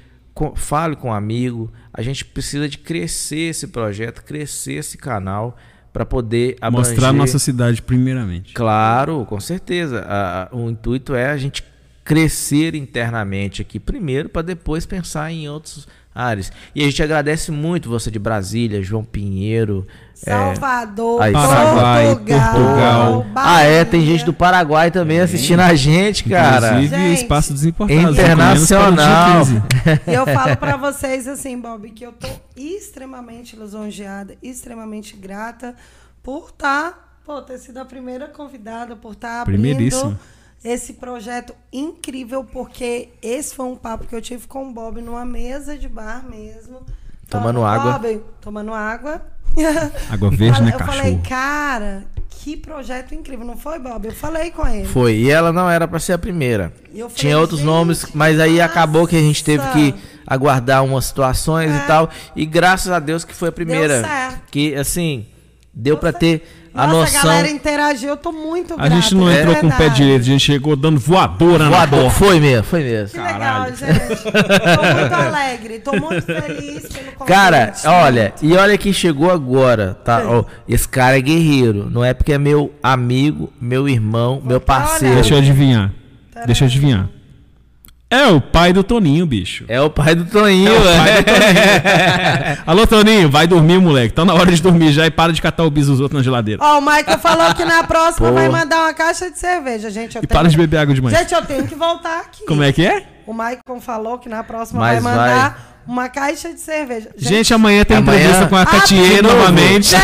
fale 0.57 0.97
com 0.97 1.09
um 1.09 1.13
amigo. 1.13 1.71
A 1.93 2.03
gente 2.03 2.25
precisa 2.25 2.69
de 2.69 2.79
crescer 2.79 3.51
esse 3.51 3.67
projeto, 3.69 4.23
crescer 4.25 4.75
esse 4.75 4.97
canal 4.99 5.57
para 5.93 6.07
poder 6.07 6.57
abranger. 6.61 6.91
Mostrar 6.93 7.09
a 7.09 7.13
nossa 7.13 7.39
cidade 7.39 7.83
primeiramente. 7.83 8.53
Claro, 8.55 9.25
com 9.27 9.41
certeza. 9.41 10.01
A- 10.07 10.43
a- 10.45 10.57
o 10.57 10.71
intuito 10.71 11.15
é 11.15 11.31
a 11.31 11.37
gente 11.37 11.65
crescer 12.05 12.75
internamente 12.75 13.63
aqui 13.63 13.79
primeiro 13.79 14.29
para 14.29 14.43
depois 14.43 14.87
pensar 14.87 15.31
em 15.31 15.49
outros 15.49 15.87
áreas. 16.15 16.53
E 16.75 16.83
a 16.83 16.85
gente 16.87 17.03
agradece 17.03 17.51
muito 17.51 17.89
você 17.89 18.11
de 18.11 18.19
Brasília, 18.19 18.83
João 18.83 19.05
Pinheiro. 19.05 19.87
é, 20.27 20.31
Salvador, 20.31 21.23
aí, 21.23 21.33
Paraguai, 21.33 22.07
Portugal, 22.07 22.53
Portugal. 22.53 23.27
Ah, 23.35 23.63
é, 23.63 23.85
tem 23.85 24.05
gente 24.05 24.25
do 24.25 24.33
Paraguai 24.33 24.91
também 24.91 25.21
assistindo 25.21 25.61
a 25.61 25.75
gente, 25.75 26.25
cara. 26.25 26.73
Inclusive, 26.83 26.97
Gente, 26.97 27.23
espaço 27.23 27.53
desimportado. 27.53 28.13
internacional. 28.13 29.43
E 30.07 30.13
eu 30.13 30.27
falo 30.27 30.57
pra 30.57 30.77
vocês 30.77 31.27
assim, 31.29 31.59
Bob, 31.59 31.89
que 31.91 32.05
eu 32.05 32.13
tô 32.13 32.29
extremamente 32.57 33.57
lisonjeada, 33.57 34.35
extremamente 34.43 35.17
grata 35.17 35.75
por 36.23 36.49
estar, 36.49 37.19
pô, 37.25 37.41
ter 37.41 37.59
sido 37.59 37.79
a 37.79 37.85
primeira 37.85 38.27
convidada, 38.29 38.95
por 38.97 39.13
estar 39.13 39.43
abrindo 39.43 39.61
Primeiríssima. 39.63 40.19
Esse 40.63 40.95
projeto 40.95 41.55
incrível, 41.73 42.45
porque 42.45 43.09
esse 43.23 43.55
foi 43.55 43.67
um 43.67 43.77
papo 43.77 44.07
que 44.07 44.15
eu 44.15 44.21
tive 44.21 44.47
com 44.47 44.69
o 44.69 44.73
Bob 44.73 45.01
numa 45.01 45.25
mesa 45.25 45.77
de 45.79 45.89
bar 45.89 46.25
mesmo. 46.29 46.81
Tomando 47.29 47.61
Falando, 47.61 47.65
água. 47.65 47.93
Bob, 47.99 48.21
tomando 48.41 48.75
água. 48.75 49.23
Água 50.09 50.31
verde, 50.31 50.63
né, 50.63 50.71
Eu 50.73 50.79
falei, 50.79 51.01
cachorro? 51.17 51.23
cara, 51.29 52.05
que 52.29 52.57
projeto 52.57 53.17
incrível, 53.17 53.45
não 53.45 53.57
foi, 53.57 53.81
Bob? 53.81 54.07
Eu 54.07 54.13
falei 54.15 54.53
com 54.53 54.65
ele. 54.67 54.87
Foi, 54.87 55.13
e 55.17 55.29
ela 55.29 55.53
não 55.53 55.69
era 55.69 55.89
para 55.89 55.99
ser 55.99 56.13
a 56.13 56.19
primeira. 56.19 56.73
Eu 56.95 57.09
falei, 57.09 57.17
Tinha 57.17 57.39
outros 57.39 57.61
nomes, 57.61 58.07
mas 58.15 58.39
aí 58.39 58.53
nossa. 58.59 58.65
acabou 58.67 59.09
que 59.09 59.17
a 59.17 59.21
gente 59.21 59.43
teve 59.43 59.65
que 59.73 59.95
aguardar 60.25 60.85
umas 60.85 61.05
situações 61.07 61.69
É. 61.73 61.77
e 61.79 61.81
tal. 61.89 62.09
E 62.37 62.47
graças 62.47 62.93
a 62.93 63.01
Deus 63.01 63.25
que 63.25 63.35
foi 63.35 63.49
a 63.49 63.53
primeira. 63.53 64.03
certo. 64.03 64.43
Que 64.53 64.75
assim, 64.77 65.27
deu 65.75 65.99
para 65.99 66.13
ter 66.13 66.60
a 66.75 66.87
Nossa, 66.87 67.01
noção. 67.01 67.21
a 67.21 67.25
galera 67.25 67.51
interagiu, 67.51 68.11
eu 68.11 68.17
tô 68.17 68.31
muito 68.33 68.75
A 68.79 68.89
gente 68.89 69.15
não 69.15 69.29
de 69.29 69.37
entrou 69.39 69.57
com 69.57 69.67
o 69.67 69.73
pé 69.73 69.89
direito, 69.89 70.21
a 70.23 70.25
gente 70.25 70.41
chegou 70.45 70.77
dando 70.77 71.01
voadora 71.01 71.65
na 71.65 71.71
Voador, 71.71 72.01
porta. 72.05 72.19
foi 72.19 72.41
mesmo, 72.41 72.65
foi 72.65 72.83
mesmo. 72.85 73.09
Que 73.11 73.17
legal, 73.19 73.39
Caralho. 73.39 73.77
gente. 73.77 74.23
Tô 74.23 74.95
muito 75.01 75.15
alegre, 75.15 75.79
tô 75.81 75.93
muito 75.93 76.23
feliz 76.27 76.83
pelo 76.89 77.13
convite. 77.13 77.27
Cara, 77.27 77.73
olha, 77.87 78.35
e 78.41 78.55
olha 78.57 78.79
quem 78.79 78.93
chegou 78.93 79.31
agora, 79.31 79.95
tá? 80.05 80.23
Ó, 80.27 80.45
esse 80.69 80.89
cara 80.89 81.19
é 81.19 81.21
guerreiro, 81.21 81.89
não 81.91 82.05
é 82.05 82.15
porque 82.15 82.33
é 82.33 82.39
meu 82.39 82.73
amigo, 82.83 83.53
meu 83.61 83.89
irmão, 83.89 84.41
meu 84.45 84.59
até 84.59 84.67
parceiro. 84.67 85.15
Deixa 85.17 85.35
eu 85.35 85.39
adivinhar. 85.39 85.93
Deixa 86.47 86.65
eu 86.65 86.69
adivinhar. 86.69 87.09
É 88.13 88.27
o 88.27 88.41
pai 88.41 88.73
do 88.73 88.83
Toninho, 88.83 89.25
bicho. 89.25 89.65
É 89.69 89.81
o 89.81 89.89
pai 89.89 90.17
do 90.17 90.25
Toninho, 90.25 90.69
É 90.69 90.79
o 90.79 90.83
pai 90.83 91.11
é. 91.11 91.23
do 91.23 91.25
Toninho. 91.25 92.59
Alô, 92.67 92.85
Toninho, 92.87 93.31
vai 93.31 93.47
dormir, 93.47 93.79
moleque. 93.79 94.13
Tá 94.13 94.25
na 94.25 94.35
hora 94.35 94.51
de 94.51 94.61
dormir 94.61 94.91
já 94.91 95.07
e 95.07 95.11
para 95.13 95.33
de 95.33 95.41
catar 95.41 95.63
o 95.63 95.71
bis 95.71 95.87
dos 95.87 96.01
outros 96.01 96.19
na 96.19 96.25
geladeira. 96.25 96.61
Ó, 96.61 96.79
o 96.79 96.81
Michael 96.81 97.19
falou 97.21 97.55
que 97.55 97.65
na 97.65 97.85
próxima 97.85 98.29
Pô. 98.29 98.35
vai 98.35 98.49
mandar 98.49 98.81
uma 98.81 98.95
caixa 98.95 99.31
de 99.31 99.39
cerveja, 99.39 99.91
gente. 99.91 100.17
Eu 100.17 100.25
E 100.25 100.27
tenho... 100.27 100.41
para 100.41 100.49
de 100.49 100.57
beber 100.57 100.79
água 100.79 100.93
demais. 100.93 101.17
Gente, 101.17 101.33
eu 101.33 101.45
tenho 101.47 101.69
que 101.69 101.77
voltar 101.77 102.19
aqui. 102.23 102.45
Como 102.47 102.65
é 102.65 102.73
que 102.73 102.85
é? 102.85 103.07
O 103.29 103.33
Michael 103.33 103.81
falou 103.81 104.19
que 104.19 104.29
na 104.29 104.43
próxima 104.43 104.81
Mas 104.81 105.01
vai 105.01 105.13
mandar 105.15 105.70
uma 105.87 106.09
caixa 106.09 106.53
de 106.53 106.61
cerveja. 106.61 107.11
Gente, 107.17 107.53
amanhã 107.55 107.85
tem 107.85 107.97
Amanhã- 107.97 108.19
entrevista 108.19 108.47
com 108.49 108.57
a 108.57 108.63
Ah, 108.63 108.67
Catier 108.67 109.17
de 109.17 109.23
novo? 109.23 109.37
novamente. 109.37 109.95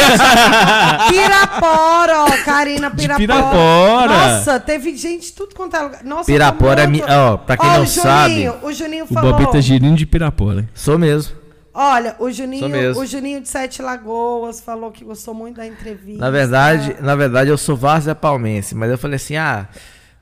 Pirapora, 1.09 2.25
ó, 2.25 2.31
Karina 2.45 2.91
Pirapora. 2.91 3.19
Pirapora. 3.19 4.09
Nossa, 4.37 4.61
teve 4.61 4.97
gente 4.97 5.33
tudo 5.33 5.55
quanto 5.55 5.77
é 5.77 5.81
lugar. 5.81 6.05
Nossa, 6.05 6.25
Pirapora 6.25 6.83
é 6.83 6.87
muito- 6.87 7.07
mi- 7.07 7.13
ó, 7.13 7.37
pra 7.37 7.57
quem 7.57 7.69
Ó, 7.69 7.73
não 7.75 7.83
o 7.83 7.87
Juninho, 7.87 8.03
sabe- 8.03 8.49
O 8.63 8.73
Juninho 8.73 9.05
O 9.05 9.15
falou. 9.15 9.33
Bobita 9.35 9.61
Girinho 9.61 9.95
de 9.97 10.07
Pirapora. 10.07 10.69
Sou 10.75 10.99
mesmo. 10.99 11.35
Olha, 11.79 12.17
o 12.19 12.31
Juninho, 12.31 12.99
o 12.99 13.05
Juninho 13.05 13.41
de 13.43 13.49
Sete 13.49 13.83
Lagoas 13.83 14.61
falou 14.63 14.91
que 14.91 15.05
gostou 15.05 15.35
muito 15.35 15.57
da 15.57 15.67
entrevista. 15.67 16.19
Na 16.19 16.31
verdade, 16.31 16.97
na 17.01 17.15
verdade 17.15 17.51
eu 17.51 17.59
sou 17.59 17.77
Várzea 17.77 18.15
Palmense, 18.15 18.75
mas 18.75 18.91
eu 18.91 18.97
falei 18.97 19.17
assim: 19.17 19.37
"Ah, 19.37 19.67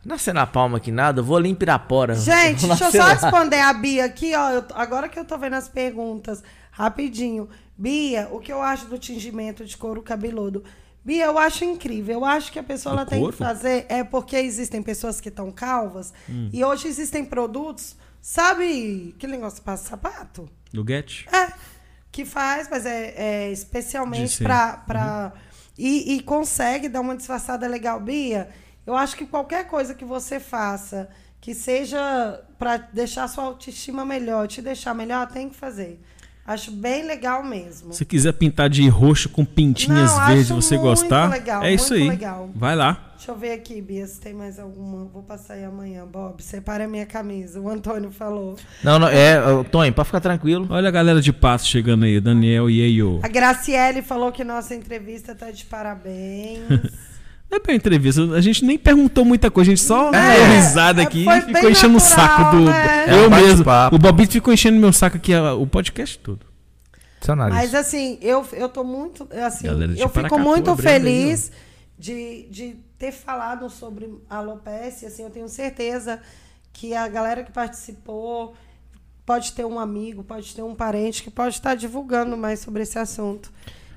nascer 0.09 0.33
na 0.35 0.47
Palma 0.47 0.79
aqui 0.79 0.91
nada, 0.93 1.21
eu 1.21 1.25
vou 1.25 1.37
ali 1.37 1.49
em 1.51 1.55
Pirapora". 1.55 2.15
Gente, 2.15 2.67
deixa 2.67 2.85
eu 2.87 2.93
só 2.93 2.99
lá. 2.99 3.13
responder 3.15 3.61
a 3.61 3.73
Bia 3.73 4.05
aqui, 4.05 4.35
ó. 4.35 4.51
eu 4.51 4.65
agora 4.75 5.09
que 5.09 5.19
eu 5.19 5.25
tô 5.25 5.37
vendo 5.39 5.55
as 5.55 5.69
perguntas, 5.69 6.43
rapidinho. 6.71 7.49
Bia, 7.77 8.29
o 8.31 8.39
que 8.39 8.53
eu 8.53 8.63
acho 8.63 8.87
do 8.87 8.99
tingimento 8.99 9.65
de 9.65 9.77
couro 9.77 10.01
cabeludo? 10.03 10.63
Bia, 11.05 11.27
eu 11.27 11.39
acho 11.39 11.65
incrível. 11.65 12.15
Eu 12.21 12.25
acho 12.25 12.51
que 12.53 12.59
a 12.59 12.63
pessoa 12.63 12.95
Do 12.95 13.01
ela 13.01 13.09
tem 13.11 13.25
que 13.27 13.33
fazer. 13.37 13.85
É 13.89 14.03
porque 14.03 14.37
existem 14.37 14.83
pessoas 14.83 15.21
que 15.21 15.29
estão 15.29 15.51
calvas 15.51 16.13
Hum. 16.29 16.49
e 16.53 16.65
hoje 16.65 16.89
existem 16.89 17.25
produtos. 17.25 17.97
Sabe 18.23 19.15
que 19.19 19.27
negócio 19.27 19.63
para 19.63 19.77
sapato? 19.77 20.49
Do 20.73 20.83
Get? 20.87 21.27
É, 21.31 21.53
que 22.11 22.25
faz, 22.25 22.69
mas 22.71 22.87
é, 22.87 23.13
é 23.17 23.53
especialmente 23.53 24.43
pra. 24.43 24.79
pra 24.79 25.33
e, 25.77 26.15
e 26.15 26.23
consegue 26.23 26.89
dar 26.89 27.01
uma 27.01 27.17
disfarçada 27.17 27.67
legal. 27.67 28.01
Bia, 28.01 28.49
eu 28.87 28.95
acho 28.95 29.17
que 29.17 29.27
qualquer 29.27 29.67
coisa 29.67 29.95
que 29.95 30.05
você 30.05 30.39
faça 30.39 31.09
que 31.41 31.55
seja 31.55 32.41
pra 32.59 32.79
deixar 32.79 33.29
sua 33.29 33.45
autoestima 33.45 34.05
melhor, 34.05 34.49
te 34.49 34.63
deixar 34.63 34.95
melhor, 34.95 35.27
tem 35.27 35.51
que 35.51 35.57
fazer. 35.57 36.01
Acho 36.47 36.71
bem 36.71 37.07
legal 37.07 37.43
mesmo. 37.43 37.95
Se 37.95 38.05
quiser 38.05 38.33
pintar 38.33 38.69
de 38.69 38.87
roxo 38.89 39.31
com 39.31 39.45
pintinhas 39.47 40.11
Não, 40.13 40.27
verdes 40.27 40.49
você 40.51 40.77
muito 40.77 40.89
gostar, 40.89 41.31
legal, 41.31 41.63
é 41.63 41.73
isso 41.73 41.95
muito 41.95 42.03
aí. 42.03 42.09
legal. 42.09 42.51
Vai 42.55 42.77
lá. 42.77 43.13
Deixa 43.17 43.31
eu 43.31 43.37
ver 43.37 43.53
aqui, 43.53 43.81
Bia, 43.81 44.07
se 44.07 44.21
tem 44.21 44.35
mais 44.35 44.59
alguma. 44.59 45.07
Vou 45.07 45.23
passar 45.23 45.55
aí 45.55 45.65
amanhã, 45.65 46.07
Bob. 46.07 46.43
Separa 46.43 46.85
a 46.85 46.89
minha 46.89 47.07
camisa. 47.07 47.59
O 47.59 47.71
Antônio 47.71 48.11
falou. 48.11 48.57
Não, 48.83 48.99
não, 48.99 49.09
é, 49.09 49.39
Tony, 49.71 49.91
pode 49.93 50.07
ficar 50.07 50.21
tranquilo. 50.21 50.67
Olha 50.69 50.89
a 50.89 50.93
galera 50.93 51.23
de 51.23 51.33
Passo 51.33 51.67
chegando 51.67 52.05
aí, 52.05 52.21
Daniel 52.21 52.69
e 52.69 52.81
Eio. 52.81 53.21
A 53.23 53.29
Graciele 53.29 54.03
falou 54.03 54.31
que 54.31 54.45
nossa 54.45 54.75
entrevista 54.75 55.35
tá 55.35 55.51
de 55.51 55.65
parabéns. 55.65 56.61
Não 57.55 57.59
é 57.59 57.61
pra 57.61 57.73
entrevista, 57.73 58.21
a 58.33 58.41
gente 58.41 58.65
nem 58.65 58.77
perguntou 58.77 59.25
muita 59.25 59.49
coisa, 59.49 59.71
a 59.71 59.75
gente 59.77 59.87
só 59.87 60.13
É, 60.13 60.37
deu 60.37 60.57
risada 60.57 61.01
é, 61.01 61.05
aqui 61.05 61.25
e 61.25 61.41
ficou 61.43 61.71
enchendo 61.71 61.97
o 61.97 62.01
saco 62.01 62.57
do. 62.57 62.65
né? 62.65 63.05
É 63.07 63.15
Eu 63.15 63.29
um 63.29 63.31
mesmo. 63.31 63.65
O 63.93 63.99
Bobito 63.99 64.33
ficou 64.33 64.53
enchendo 64.53 64.77
meu 64.81 64.93
saco 64.93 65.17
aqui 65.17 65.33
o 65.37 65.65
podcast 65.65 66.19
todo. 66.19 66.41
Mas 67.51 67.73
assim, 67.73 68.19
eu, 68.21 68.45
eu 68.53 68.69
tô 68.69 68.83
muito. 68.83 69.29
Assim, 69.47 69.69
eu 69.97 70.09
fico 70.09 70.37
muito 70.37 70.77
feliz 70.77 71.53
de, 71.97 72.49
de 72.51 72.77
ter 72.99 73.13
falado 73.13 73.71
sobre 73.71 74.13
a 74.29 74.39
alopecia. 74.39 75.07
Assim, 75.07 75.23
eu 75.23 75.31
tenho 75.31 75.49
certeza 75.49 76.21
que 76.73 76.93
a 76.93 77.07
galera 77.07 77.45
que 77.45 77.53
participou 77.53 78.57
pode 79.25 79.53
ter 79.53 79.65
um 79.65 79.79
amigo, 79.79 80.25
pode 80.25 80.53
ter 80.53 80.63
um 80.63 80.75
parente 80.75 81.23
que 81.23 81.31
pode 81.31 81.55
estar 81.55 81.77
divulgando 81.77 82.37
mais 82.37 82.59
sobre 82.59 82.83
esse 82.83 82.99
assunto. 82.99 83.53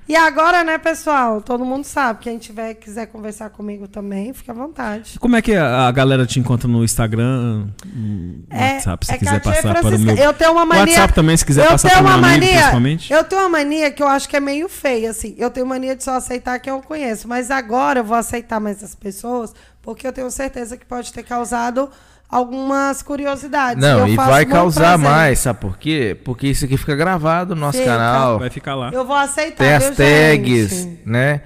E 0.08 0.16
agora, 0.16 0.64
né, 0.64 0.78
pessoal? 0.78 1.42
Todo 1.42 1.64
mundo 1.64 1.84
sabe. 1.84 2.20
Quem 2.20 2.38
tiver 2.38 2.74
quiser 2.74 3.06
conversar 3.06 3.50
comigo 3.50 3.86
também, 3.86 4.32
fica 4.32 4.52
à 4.52 4.54
vontade. 4.54 5.18
Como 5.18 5.36
é 5.36 5.42
que 5.42 5.54
a 5.54 5.88
a 5.88 5.92
galera 5.92 6.26
te 6.26 6.40
encontra 6.40 6.68
no 6.68 6.84
Instagram, 6.84 7.68
no 7.84 8.44
WhatsApp, 8.52 9.06
se 9.06 9.12
é 9.12 9.18
quiser 9.18 9.42
passar 9.42 9.82
para 9.82 9.96
o 9.96 9.98
meu. 9.98 10.16
Eu 10.16 10.32
tenho 10.32 10.52
uma 10.52 10.64
mania. 10.64 10.82
WhatsApp 10.82 11.14
também, 11.14 11.36
se 11.36 11.44
quiser 11.44 11.64
eu 11.64 11.70
passar 11.70 11.90
para 11.90 12.00
o 12.00 12.02
meu 12.02 12.12
amigo, 12.12 12.28
mania, 12.28 12.52
principalmente. 12.52 13.12
Eu 13.12 13.24
tenho 13.24 13.42
uma 13.42 13.48
mania 13.48 13.90
que 13.90 14.02
eu 14.02 14.08
acho 14.08 14.28
que 14.28 14.36
é 14.36 14.40
meio 14.40 14.68
feia, 14.68 15.10
assim. 15.10 15.34
Eu 15.38 15.50
tenho 15.50 15.66
mania 15.66 15.94
de 15.94 16.02
só 16.04 16.16
aceitar 16.16 16.58
quem 16.58 16.72
eu 16.72 16.80
conheço. 16.80 17.28
Mas 17.28 17.50
agora 17.50 18.00
eu 18.00 18.04
vou 18.04 18.16
aceitar 18.16 18.60
mais 18.60 18.82
as 18.82 18.94
pessoas, 18.94 19.54
porque 19.82 20.06
eu 20.06 20.12
tenho 20.12 20.30
certeza 20.30 20.76
que 20.76 20.86
pode 20.86 21.12
ter 21.12 21.22
causado 21.22 21.90
algumas 22.28 23.02
curiosidades. 23.02 23.82
Não, 23.82 24.00
eu 24.00 24.08
e 24.08 24.16
faço 24.16 24.30
vai 24.30 24.44
causar 24.46 24.98
prazer. 24.98 25.08
mais, 25.08 25.38
sabe 25.38 25.60
por 25.60 25.78
quê? 25.78 26.16
Porque 26.24 26.46
isso 26.48 26.64
aqui 26.64 26.76
fica 26.76 26.94
gravado 26.94 27.54
no 27.54 27.60
nosso 27.62 27.78
Fica. 27.78 27.90
canal. 27.90 28.38
Vai 28.38 28.50
ficar 28.50 28.74
lá. 28.74 28.90
Eu 28.92 29.04
vou 29.04 29.16
aceitar, 29.16 29.56
Tem 29.64 29.72
as 29.74 29.96
tags, 29.96 30.70
gente? 30.82 31.00
né? 31.06 31.40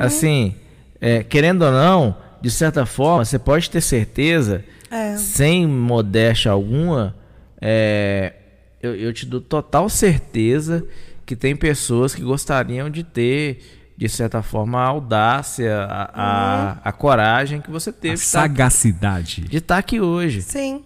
Assim, 0.00 0.56
é, 1.00 1.22
querendo 1.22 1.62
ou 1.62 1.70
não, 1.72 2.16
de 2.40 2.50
certa 2.50 2.84
forma, 2.84 3.24
você 3.24 3.38
pode 3.38 3.70
ter 3.70 3.80
certeza, 3.80 4.64
É. 4.90 5.16
sem 5.16 5.66
modéstia 5.66 6.50
alguma, 6.50 7.14
é, 7.60 8.32
eu, 8.82 8.94
eu 8.96 9.12
te 9.12 9.24
dou 9.26 9.40
total 9.40 9.88
certeza 9.88 10.84
que 11.24 11.34
tem 11.34 11.56
pessoas 11.56 12.14
que 12.14 12.22
gostariam 12.22 12.90
de 12.90 13.02
ter, 13.02 13.83
de 13.96 14.08
certa 14.08 14.42
forma, 14.42 14.78
a 14.80 14.86
audácia, 14.86 15.76
a, 15.88 16.10
a, 16.14 16.72
a 16.84 16.92
coragem 16.92 17.60
que 17.60 17.70
você 17.70 17.92
teve 17.92 18.12
A 18.12 18.14
estar- 18.14 18.40
sagacidade. 18.42 19.42
de 19.42 19.58
estar 19.58 19.78
aqui 19.78 20.00
hoje. 20.00 20.42
Sim. 20.42 20.82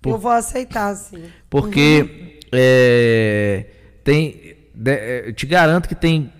Por- 0.00 0.12
Eu 0.14 0.18
vou 0.18 0.32
aceitar, 0.32 0.94
sim. 0.94 1.24
Porque 1.50 2.38
é, 2.52 3.66
tem. 4.02 4.56
de- 4.74 4.90
é, 4.90 5.28
eu 5.28 5.32
te 5.34 5.44
garanto 5.46 5.88
que 5.88 5.94
tem 5.94 6.32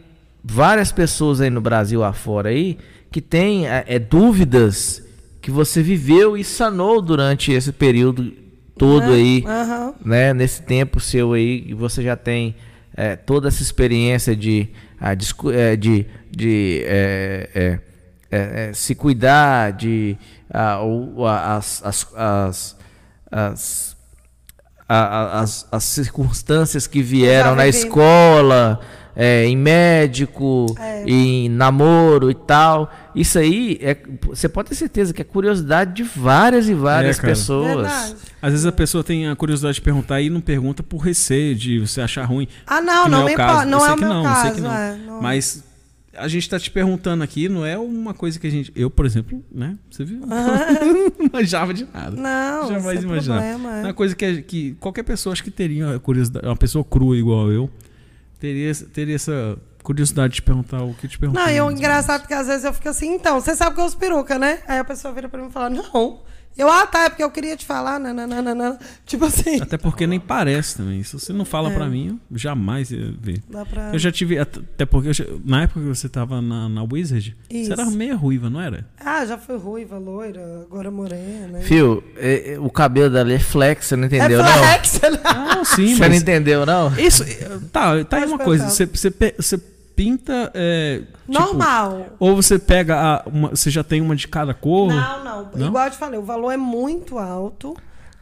várias 0.43 0.91
pessoas 0.91 1.41
aí 1.41 1.51
no 1.51 1.61
Brasil 1.61 2.03
afora 2.03 2.49
aí 2.49 2.79
que 3.12 3.20
tem 3.20 3.69
é, 3.69 3.85
é, 3.87 3.99
dúvidas 3.99 5.03
que 5.43 5.51
você 5.51 5.83
viveu 5.83 6.37
e 6.37 6.45
sanou 6.45 7.03
durante 7.03 7.53
esse 7.53 7.73
período 7.73 8.33
todo 8.79 9.12
aí, 9.12 9.45
Aham. 9.47 9.95
né? 10.05 10.33
Nesse 10.33 10.62
tempo 10.62 10.99
seu 11.01 11.33
aí, 11.35 11.65
e 11.69 11.75
você 11.75 12.03
já 12.03 12.17
tem 12.17 12.55
é, 13.03 13.17
toda 13.17 13.49
essa 13.49 13.62
experiência 13.62 14.37
de, 14.37 14.69
ah, 15.01 15.12
é, 15.55 15.75
de, 15.77 16.07
de 16.31 16.83
é, 16.85 17.49
é, 17.55 17.79
é, 18.31 18.69
é, 18.69 18.73
se 18.75 18.95
cuidar, 18.95 19.73
de 19.73 20.17
ah, 20.53 20.83
o- 20.83 21.25
a- 21.27 21.57
as, 21.57 21.83
as, 21.83 22.07
as, 22.15 22.77
as, 23.31 23.97
a- 24.89 24.97
a- 25.39 25.41
as, 25.41 25.67
as 25.73 25.85
circunstâncias 25.85 26.87
que 26.87 27.01
vieram 27.03 27.55
na 27.55 27.62
escola, 27.69 28.81
em 29.17 29.57
médico, 29.57 30.67
em 31.07 31.49
namoro 31.49 32.31
e 32.31 32.35
tal. 32.35 32.91
Isso 33.15 33.39
aí, 33.39 33.79
é, 33.81 33.97
você 34.23 34.49
pode 34.49 34.69
ter 34.71 34.75
certeza 34.75 35.13
que 35.13 35.21
é 35.21 35.25
curiosidade 35.25 35.95
de 35.95 36.03
várias 36.03 36.69
e 36.69 36.75
várias 36.75 37.19
É, 37.19 37.23
pessoas. 37.23 37.75
Verdade. 37.77 38.15
Às 38.43 38.51
vezes 38.53 38.67
a 38.67 38.73
pessoa 38.73 39.03
tem 39.05 39.29
a 39.29 39.37
curiosidade 39.37 39.75
de 39.77 39.81
perguntar 39.83 40.21
e 40.21 40.31
não 40.31 40.41
pergunta 40.41 40.83
por 40.83 40.99
receio 40.99 41.55
de 41.55 41.79
você 41.81 42.01
achar 42.01 42.25
ruim. 42.25 42.47
Ah, 42.67 42.81
não, 42.81 43.05
que 43.05 43.11
não, 43.11 43.23
é 43.23 43.25
me 43.27 43.35
o 43.35 43.37
caso. 43.37 43.53
importa. 43.53 43.67
Não 43.71 43.79
eu 43.79 43.85
é 43.85 43.87
sei 43.87 43.93
o 43.93 43.97
que 43.97 44.01
meu 44.05 44.09
não, 44.13 44.19
eu 44.21 44.25
caso. 44.31 44.43
sei 44.43 44.51
que 44.53 44.61
não. 44.61 44.73
é, 44.75 44.97
não. 45.07 45.23
Mas 45.23 45.65
a 46.17 46.29
gente 46.29 46.49
tá 46.51 46.59
te 46.59 46.71
perguntando 46.71 47.23
aqui, 47.23 47.49
não 47.49 47.65
é 47.65 47.79
uma 47.79 48.13
coisa 48.15 48.39
que 48.39 48.47
a 48.47 48.51
gente. 48.51 48.73
Eu, 48.75 48.91
por 48.91 49.07
exemplo, 49.07 49.43
né? 49.51 49.77
Você 49.91 50.05
viu? 50.05 50.21
não 50.27 51.31
manjava 51.33 51.73
de 51.75 51.87
nada. 51.93 52.17
Não, 52.17 52.69
Jamais 52.69 53.01
sem 53.01 53.09
imaginar. 53.09 53.41
problema, 53.41 53.77
é. 53.77 53.81
É 53.81 53.85
uma 53.85 53.95
coisa 53.95 54.15
que, 54.15 54.43
que 54.43 54.73
qualquer 54.81 55.03
pessoa 55.03 55.33
acho 55.33 55.45
que 55.45 55.51
teria 55.51 55.99
curiosidade. 56.01 56.47
Uma 56.47 56.57
pessoa 56.57 56.85
crua 56.85 57.17
igual 57.17 57.51
eu, 57.51 57.71
teria, 58.39 58.73
teria 58.93 59.15
essa 59.15 59.57
curiosidade 59.83 60.34
de 60.34 60.42
perguntar 60.42 60.83
o 60.83 60.94
que 60.94 61.09
te 61.09 61.18
perguntar. 61.18 61.47
Não, 61.47 61.50
e 61.50 61.60
o 61.60 61.70
engraçado 61.70 62.25
é 62.25 62.26
que 62.26 62.34
às 62.34 62.47
vezes 62.47 62.65
eu 62.65 62.73
fico 62.73 62.89
assim, 62.89 63.15
então, 63.15 63.41
você 63.41 63.55
sabe 63.57 63.75
que 63.75 63.81
eu 63.81 63.84
uso 63.84 63.97
peruca, 63.97 64.39
né? 64.39 64.60
Aí 64.67 64.78
a 64.78 64.84
pessoa 64.84 65.12
vira 65.12 65.28
pra 65.28 65.41
mim 65.41 65.49
e 65.49 65.52
fala, 65.52 65.70
não. 65.70 66.20
Eu, 66.61 66.71
ah, 66.71 66.87
tá, 66.87 67.05
é 67.05 67.09
porque 67.09 67.23
eu 67.25 67.31
queria 67.31 67.57
te 67.57 67.65
falar, 67.65 67.99
nananana. 67.99 68.79
Tipo 69.07 69.25
assim. 69.25 69.61
Até 69.61 69.79
porque 69.79 70.07
nem 70.07 70.21
parece 70.21 70.77
também. 70.77 71.03
Se 71.03 71.13
você 71.19 71.33
não 71.33 71.45
fala 71.45 71.71
É. 71.71 71.75
pra 71.75 71.87
mim, 71.87 72.21
eu 72.31 72.37
jamais 72.39 72.91
ia 72.91 73.15
ver. 73.21 73.43
Dá 73.49 73.65
pra... 73.65 73.93
Eu 73.93 73.99
já 73.99 74.13
tive. 74.13 74.39
Até 74.39 74.85
porque 74.85 75.13
já- 75.13 75.25
na 75.45 75.63
época 75.63 75.81
que 75.81 75.87
você 75.87 76.09
tava 76.09 76.43
na, 76.43 76.69
na 76.69 76.83
Wizard, 76.83 77.37
Isso. 77.49 77.67
você 77.67 77.73
era 77.81 77.91
meia 77.91 78.15
ruiva, 78.15 78.51
não 78.51 78.61
era? 78.61 78.87
Ah, 79.03 79.25
já 79.25 79.39
fui 79.39 79.57
ruiva, 79.57 79.97
loira, 79.99 80.41
agora 80.67 80.91
morena. 80.91 81.61
Fio, 81.61 82.05
é- 82.17 82.55
é- 82.55 82.59
o 82.61 82.69
cabelo 82.71 83.11
dela 83.11 83.33
é 83.33 83.39
flex, 83.39 83.87
você 83.87 83.97
não 83.97 84.05
entendeu, 84.07 84.41
é 84.41 84.43
não? 84.43 84.53
flex, 84.65 85.01
né? 85.01 85.21
Ah, 85.25 85.65
sim, 85.65 85.95
Você 85.97 86.09
não 86.09 86.15
entendeu, 86.17 86.67
não? 86.67 86.95
Isso. 86.99 87.23
é, 87.23 87.59
Tá, 87.73 88.05
tá 88.05 88.19
Pode 88.19 88.27
uma 88.33 88.39
coisa. 88.39 88.65
pensar. 88.65 88.77
Você, 88.77 88.87
você, 88.87 89.11
pe- 89.11 89.35
você 89.39 89.59
pinta. 90.05 90.51
é, 90.55 90.99
tipo, 91.01 91.33
Normal. 91.33 92.07
ou 92.19 92.35
você 92.37 92.59
pega. 92.59 92.97
A, 92.97 93.29
uma, 93.29 93.51
você 93.51 93.70
já 93.70 93.85
tem 93.85 94.01
uma 94.01 94.17
de 94.17 94.27
cada 94.29 94.55
cor? 94.55 94.89
Não, 94.89 95.25
não, 95.25 95.51
Não? 95.55 95.67
Igual 95.69 95.85
eu 95.87 95.91
te 95.91 95.97
falei, 95.97 96.19
o 96.19 96.23
valor 96.23 96.51
é 96.51 96.57
muito 96.57 97.19
alto, 97.19 97.77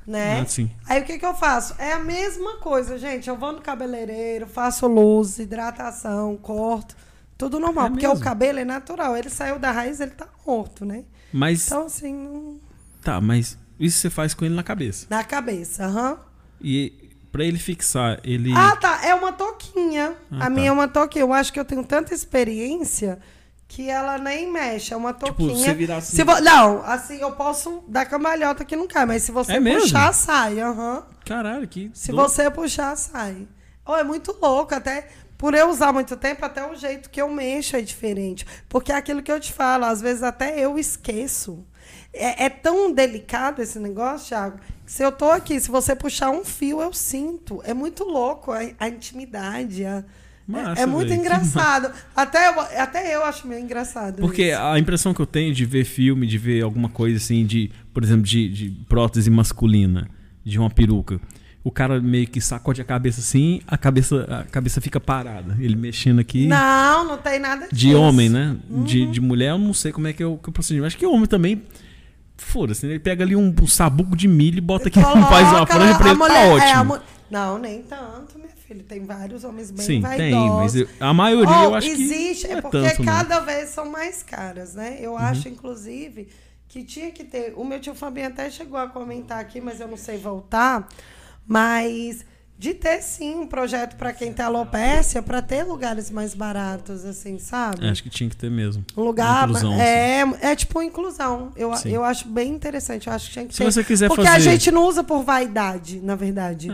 né? 0.06 0.40
Ah, 0.40 0.44
sim. 0.46 0.70
Aí 0.88 1.02
o 1.02 1.04
que, 1.04 1.18
que 1.18 1.26
eu 1.26 1.34
faço? 1.34 1.74
É 1.78 1.92
a 1.92 1.98
mesma 2.00 2.56
coisa, 2.56 2.98
gente. 2.98 3.28
Eu 3.28 3.36
vou 3.36 3.52
no 3.52 3.60
cabeleireiro, 3.60 4.46
faço 4.46 4.86
luz, 4.86 5.38
hidratação, 5.38 6.36
corto. 6.36 6.96
Tudo 7.36 7.60
normal. 7.60 7.86
É 7.86 7.90
porque 7.90 8.06
mesmo? 8.08 8.20
o 8.20 8.24
cabelo 8.24 8.58
é 8.58 8.64
natural. 8.64 9.16
Ele 9.16 9.30
saiu 9.30 9.58
da 9.58 9.70
raiz, 9.70 10.00
ele 10.00 10.10
tá 10.10 10.26
morto, 10.46 10.84
né? 10.84 11.04
Mas. 11.32 11.66
Então, 11.66 11.86
assim, 11.86 12.12
não- 12.14 12.56
Tá, 13.02 13.20
mas 13.20 13.56
isso 13.78 13.98
você 13.98 14.10
faz 14.10 14.34
com 14.34 14.44
ele 14.44 14.54
na 14.56 14.62
cabeça. 14.64 15.06
na 15.08 15.22
cabeça, 15.22 15.84
aham. 15.86 16.18
E 16.60 17.07
pra 17.32 17.44
ele 17.44 17.58
fixar, 17.58 18.20
ele. 18.24 18.52
Ah, 18.56 18.76
tá. 18.76 19.00
É 19.04 19.14
uma 19.14 19.32
toquinha. 19.32 20.14
Ah, 20.30 20.36
a 20.36 20.40
tá. 20.44 20.50
minha 20.50 20.68
é 20.68 20.72
uma 20.72 20.88
toquinha. 20.88 21.24
Eu 21.24 21.32
acho 21.32 21.52
que 21.52 21.60
eu 21.60 21.64
tenho 21.64 21.84
tanta 21.84 22.14
experiência 22.14 23.18
que 23.66 23.88
ela 23.90 24.16
nem 24.18 24.50
mexe. 24.50 24.94
É 24.94 24.96
uma 24.96 25.12
toquinha. 25.12 25.48
Tipo, 25.50 25.60
você 25.60 25.74
virar 25.74 25.96
assim- 25.98 26.16
Se 26.16 26.24
vo- 26.24 26.40
Não, 26.40 26.82
assim, 26.84 27.18
eu 27.20 27.32
posso 27.32 27.84
dar 27.88 28.06
cambalhota 28.06 28.64
que 28.64 28.74
não 28.76 28.86
cai. 28.88 29.04
Mas 29.06 29.22
se 29.22 29.32
você 29.32 29.52
É 29.52 29.60
mesmo? 29.60 29.82
puxar, 29.82 30.12
sai. 30.12 30.60
Aham. 30.60 31.04
Caralho, 31.24 31.68
que. 31.68 31.90
Se 31.94 32.10
louco. 32.12 32.30
você 32.30 32.50
puxar, 32.50 32.96
sai. 32.96 33.46
Oh, 33.86 33.94
é 33.96 34.02
muito 34.04 34.34
louco. 34.40 34.74
Até 34.74 35.08
por 35.36 35.54
eu 35.54 35.68
usar 35.70 35.92
muito 35.92 36.16
tempo, 36.16 36.44
até 36.44 36.66
o 36.68 36.74
jeito 36.74 37.08
que 37.10 37.20
eu 37.20 37.28
mexo 37.28 37.76
é 37.76 37.80
diferente. 37.82 38.46
Porque 38.68 38.90
é 38.90 38.96
aquilo 38.96 39.22
que 39.22 39.30
eu 39.30 39.38
te 39.38 39.52
falo, 39.52 39.84
às 39.84 40.00
vezes 40.00 40.22
até 40.22 40.58
eu 40.58 40.78
esqueço. 40.78 41.64
É, 42.12 42.46
é 42.46 42.48
tão 42.48 42.92
delicado 42.92 43.60
esse 43.62 43.78
negócio, 43.78 44.28
Thiago. 44.28 44.58
que 44.84 44.90
Se 44.92 45.02
eu 45.04 45.12
tô 45.12 45.30
aqui, 45.30 45.60
se 45.60 45.70
você 45.70 45.94
puxar 45.94 46.30
um 46.30 46.44
fio, 46.44 46.80
eu 46.80 46.92
sinto. 46.92 47.60
É 47.64 47.74
muito 47.74 48.04
louco 48.04 48.50
a, 48.52 48.60
a 48.78 48.88
intimidade. 48.88 49.84
a- 49.84 50.04
Massa, 50.46 50.80
é, 50.80 50.84
é 50.84 50.86
muito 50.86 51.08
que 51.08 51.14
engraçado. 51.14 51.92
Até 52.16 52.48
eu, 52.48 52.58
até 52.60 53.14
eu 53.14 53.22
acho 53.22 53.46
meio 53.46 53.60
engraçado. 53.62 54.22
Porque 54.22 54.44
isso. 54.50 54.58
a 54.58 54.78
impressão 54.78 55.12
que 55.12 55.20
eu 55.20 55.26
tenho 55.26 55.52
de 55.52 55.66
ver 55.66 55.84
filme, 55.84 56.26
de 56.26 56.38
ver 56.38 56.62
alguma 56.62 56.88
coisa 56.88 57.18
assim, 57.18 57.44
de, 57.44 57.70
por 57.92 58.02
exemplo, 58.02 58.22
de, 58.22 58.48
de 58.48 58.70
prótese 58.88 59.28
masculina, 59.30 60.08
de 60.42 60.58
uma 60.58 60.70
peruca. 60.70 61.20
O 61.62 61.70
cara 61.70 62.00
meio 62.00 62.26
que 62.26 62.40
sacode 62.40 62.80
a 62.80 62.84
cabeça 62.84 63.20
assim, 63.20 63.60
a 63.66 63.76
cabeça, 63.76 64.24
a 64.24 64.44
cabeça 64.44 64.80
fica 64.80 64.98
parada. 64.98 65.54
Ele 65.60 65.76
mexendo 65.76 66.18
aqui. 66.18 66.46
Não, 66.46 67.04
não 67.04 67.18
tem 67.18 67.38
nada 67.38 67.64
disso. 67.68 67.74
De 67.74 67.94
homem, 67.94 68.30
né? 68.30 68.56
Uhum. 68.70 68.84
De, 68.84 69.04
de 69.04 69.20
mulher, 69.20 69.50
eu 69.50 69.58
não 69.58 69.74
sei 69.74 69.92
como 69.92 70.06
é 70.08 70.14
que 70.14 70.22
é 70.22 70.26
o, 70.26 70.38
que 70.38 70.48
é 70.48 70.50
o 70.50 70.52
procedimento. 70.52 70.86
Acho 70.86 70.96
que 70.96 71.04
homem 71.04 71.26
também. 71.26 71.62
Foda-se, 72.38 72.86
né? 72.86 72.92
ele 72.92 73.00
pega 73.00 73.24
ali 73.24 73.34
um, 73.36 73.54
um 73.60 73.66
sabugo 73.66 74.16
de 74.16 74.26
milho 74.28 74.58
e 74.58 74.60
bota 74.60 74.88
aqui, 74.88 75.02
Coloca 75.02 75.22
faz 75.28 75.48
uma 75.48 75.66
franja 75.66 75.98
pra 75.98 76.08
ele, 76.10 76.18
tá 76.18 76.24
mulher- 76.24 76.46
é, 76.46 76.54
ótimo. 76.78 76.84
mu- 76.84 77.00
Não, 77.30 77.58
nem 77.58 77.82
tanto, 77.82 78.38
minha 78.38 78.48
filha. 78.66 78.82
Tem 78.88 79.04
vários 79.04 79.44
homens 79.44 79.70
bem 79.70 79.84
Sim, 79.84 80.00
vaidosos. 80.00 80.30
tem, 80.32 80.50
mas 80.50 80.74
eu- 80.76 80.88
a 81.00 81.12
maioria 81.12 81.56
Oh, 81.60 81.64
eu 81.64 81.74
acho 81.74 81.88
existe, 81.88 82.42
que. 82.46 82.48
Não 82.48 82.54
é 82.54 82.58
é 82.58 82.62
porque 82.62 82.80
tanto, 82.88 83.04
não. 83.04 83.12
cada 83.12 83.40
vez 83.40 83.68
são 83.70 83.90
mais 83.90 84.22
caras, 84.22 84.74
né? 84.74 84.98
Eu 85.00 85.12
Uhum. 85.12 85.18
acho, 85.18 85.48
inclusive, 85.48 86.28
que 86.68 86.84
tinha 86.84 87.10
que 87.10 87.24
ter. 87.24 87.52
O 87.56 87.64
meu 87.64 87.80
tio 87.80 87.94
Fabinho 87.94 88.28
até 88.28 88.48
chegou 88.50 88.78
a 88.78 88.86
comentar 88.88 89.40
aqui, 89.40 89.60
mas 89.60 89.80
eu 89.80 89.88
não 89.88 89.96
sei 89.96 90.16
voltar. 90.16 90.86
Mas 91.46 92.24
de 92.58 92.74
ter 92.74 93.00
sim 93.02 93.36
um 93.36 93.46
projeto 93.46 93.94
para 93.96 94.12
quem 94.12 94.32
tem 94.32 94.44
alopecia, 94.44 95.22
para 95.22 95.40
ter 95.40 95.62
lugares 95.62 96.10
mais 96.10 96.34
baratos, 96.34 97.04
assim, 97.04 97.38
sabe? 97.38 97.86
É, 97.86 97.90
acho 97.90 98.02
que 98.02 98.10
tinha 98.10 98.28
que 98.28 98.34
ter 98.36 98.50
mesmo. 98.50 98.84
Um 98.96 99.02
lugar. 99.04 99.44
Inclusão, 99.48 99.72
assim. 99.74 99.80
é, 99.80 100.24
é 100.40 100.56
tipo 100.56 100.82
inclusão. 100.82 101.52
Eu, 101.54 101.72
Sim. 101.76 101.90
eu 101.92 102.02
acho 102.02 102.26
bem 102.26 102.52
interessante. 102.52 103.06
Eu 103.06 103.12
acho 103.12 103.28
que 103.28 103.32
tinha 103.32 103.46
que 103.46 103.54
Se 103.54 103.58
ter. 103.58 103.64
você 103.70 103.84
quiser 103.84 104.08
Porque 104.08 104.26
a 104.26 104.32
fazer- 104.32 104.50
gente 104.50 104.72
não 104.72 104.84
usa 104.88 105.04
por 105.04 105.22
vaidade, 105.22 106.00
na 106.00 106.16
verdade. 106.16 106.68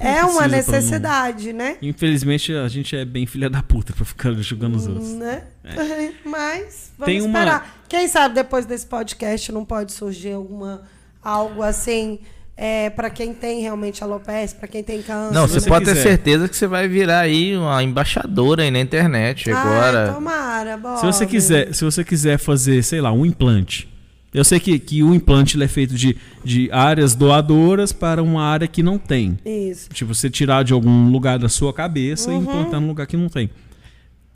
É, 0.00 0.18
É 0.18 0.24
uma 0.24 0.42
não- 0.42 0.48
necessidade, 0.48 1.52
né? 1.52 1.76
Infelizmente, 1.80 2.52
a 2.52 2.66
gente 2.66 2.96
é 2.96 3.04
bem 3.04 3.24
filha 3.24 3.48
da 3.48 3.62
puta 3.62 3.92
pra 3.92 4.04
ficar 4.04 4.32
julgando 4.34 4.76
os 4.76 4.88
outros. 4.88 5.10
né? 5.12 5.44
Mas 6.24 6.90
vamos 6.98 7.02
É. 7.02 7.04
Tem 7.04 7.20
uma- 7.22 7.38
esperar. 7.38 7.78
Quem 7.88 8.08
sabe 8.08 8.34
depois 8.34 8.66
desse 8.66 8.86
podcast 8.86 9.52
não 9.52 9.64
pode 9.64 9.92
surgir 9.92 10.32
alguma 10.32 10.82
algo 11.22 11.62
assim 11.62 12.18
é, 12.60 12.90
para 12.90 13.08
quem 13.08 13.32
tem 13.32 13.60
realmente 13.62 14.02
alopecia, 14.02 14.56
para 14.58 14.66
quem 14.66 14.82
tem 14.82 15.00
câncer. 15.00 15.32
Não, 15.32 15.46
Se 15.46 15.54
você 15.54 15.60
você 15.60 15.68
pode 15.68 15.84
ter 15.84 15.92
quiser. 15.92 16.02
certeza 16.02 16.48
que 16.48 16.56
você 16.56 16.66
vai 16.66 16.88
virar 16.88 17.20
aí 17.20 17.56
uma 17.56 17.80
embaixadora 17.84 18.64
aí 18.64 18.70
na 18.72 18.80
internet 18.80 19.48
Ai, 19.48 19.56
agora. 19.56 20.12
tomara, 20.12 20.76
Se 20.98 21.06
você 21.06 21.24
Bob. 21.24 21.30
quiser, 21.30 21.72
se 21.72 21.84
você 21.84 22.02
quiser 22.02 22.36
fazer, 22.36 22.82
sei 22.82 23.00
lá, 23.00 23.12
um 23.12 23.24
implante. 23.24 23.88
Eu 24.34 24.44
sei 24.44 24.58
que, 24.60 24.76
que 24.78 25.02
o 25.04 25.14
implante 25.14 25.56
ele 25.56 25.64
é 25.64 25.68
feito 25.68 25.94
de, 25.94 26.16
de 26.44 26.68
áreas 26.72 27.14
doadoras 27.14 27.92
para 27.92 28.22
uma 28.22 28.42
área 28.42 28.66
que 28.66 28.82
não 28.82 28.98
tem. 28.98 29.38
Isso. 29.44 29.88
Tipo, 29.90 30.12
você 30.12 30.28
tirar 30.28 30.64
de 30.64 30.72
algum 30.72 31.08
lugar 31.10 31.38
da 31.38 31.48
sua 31.48 31.72
cabeça 31.72 32.28
Uhum. 32.30 32.38
e 32.38 32.42
implantar 32.42 32.80
num 32.80 32.88
lugar 32.88 33.06
que 33.06 33.16
não 33.16 33.28
tem. 33.28 33.48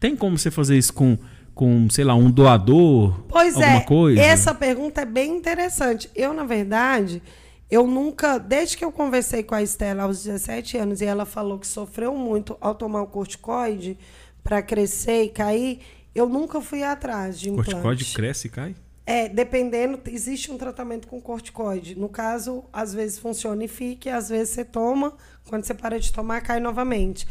Tem 0.01 0.15
como 0.17 0.39
você 0.39 0.51
fazer 0.51 0.79
isso 0.79 0.93
com, 0.95 1.19
com 1.55 1.89
sei 1.91 2.05
lá, 2.05 2.15
um 2.15 2.31
doador? 2.31 3.21
Pois 3.29 3.55
alguma 3.55 3.77
é, 3.79 3.81
coisa? 3.81 4.21
essa 4.23 4.55
pergunta 4.55 5.03
é 5.03 5.05
bem 5.05 5.37
interessante. 5.37 6.09
Eu, 6.17 6.33
na 6.33 6.45
verdade, 6.45 7.21
eu 7.73 7.87
nunca, 7.87 8.37
desde 8.37 8.77
que 8.77 8.85
eu 8.85 8.93
conversei 8.93 9.43
com 9.43 9.55
a 9.55 9.63
Estela 9.63 10.03
aos 10.03 10.25
17 10.25 10.77
anos 10.77 11.01
e 11.01 11.07
ela 11.07 11.25
falou 11.25 11.59
que 11.59 11.67
sofreu 11.67 12.15
muito 12.15 12.55
ao 12.61 12.75
tomar 12.75 13.01
o 13.01 13.07
corticoide 13.07 13.97
para 14.45 14.61
crescer 14.61 15.23
e 15.23 15.29
cair, 15.31 15.81
eu 16.15 16.29
nunca 16.29 16.61
fui 16.61 16.83
atrás 16.83 17.41
de 17.41 17.49
implante. 17.49 17.71
Corticóide 17.71 18.05
cresce 18.13 18.49
e 18.49 18.51
cai? 18.51 18.75
É, 19.07 19.27
dependendo, 19.27 19.99
existe 20.07 20.53
um 20.53 20.59
tratamento 20.59 21.09
com 21.09 21.19
corticoide. 21.19 21.99
No 21.99 22.11
caso, 22.11 22.63
às 22.71 22.93
vezes 22.93 23.19
funciona 23.19 23.65
e 23.65 23.69
fica, 23.69 24.15
às 24.15 24.29
vezes 24.29 24.51
você 24.51 24.67
toma, 24.67 25.15
quando 25.49 25.65
você 25.65 25.73
para 25.73 25.99
de 25.99 26.13
tomar, 26.13 26.43
cai 26.43 26.61
novamente. 26.61 27.27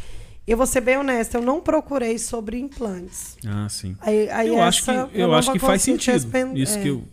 Eu 0.47 0.57
vou 0.57 0.65
ser 0.65 0.81
bem 0.81 0.97
honesta, 0.97 1.37
eu 1.37 1.43
não 1.43 1.61
procurei 1.61 2.17
sobre 2.17 2.57
implantes. 2.57 3.37
Ah, 3.45 3.69
sim. 3.69 3.95
Aí, 4.01 4.27
aí 4.31 4.47
eu 4.47 4.59
acho 4.59 4.85
que, 4.85 4.89
essa 4.89 5.09
eu 5.13 5.27
não 5.27 5.35
acho 5.35 5.51
que 5.51 5.59
faz 5.59 5.83
sentido. 5.83 6.27
Isso 6.55 6.79
é. 6.79 6.81
que 6.81 6.87
eu, 6.87 7.03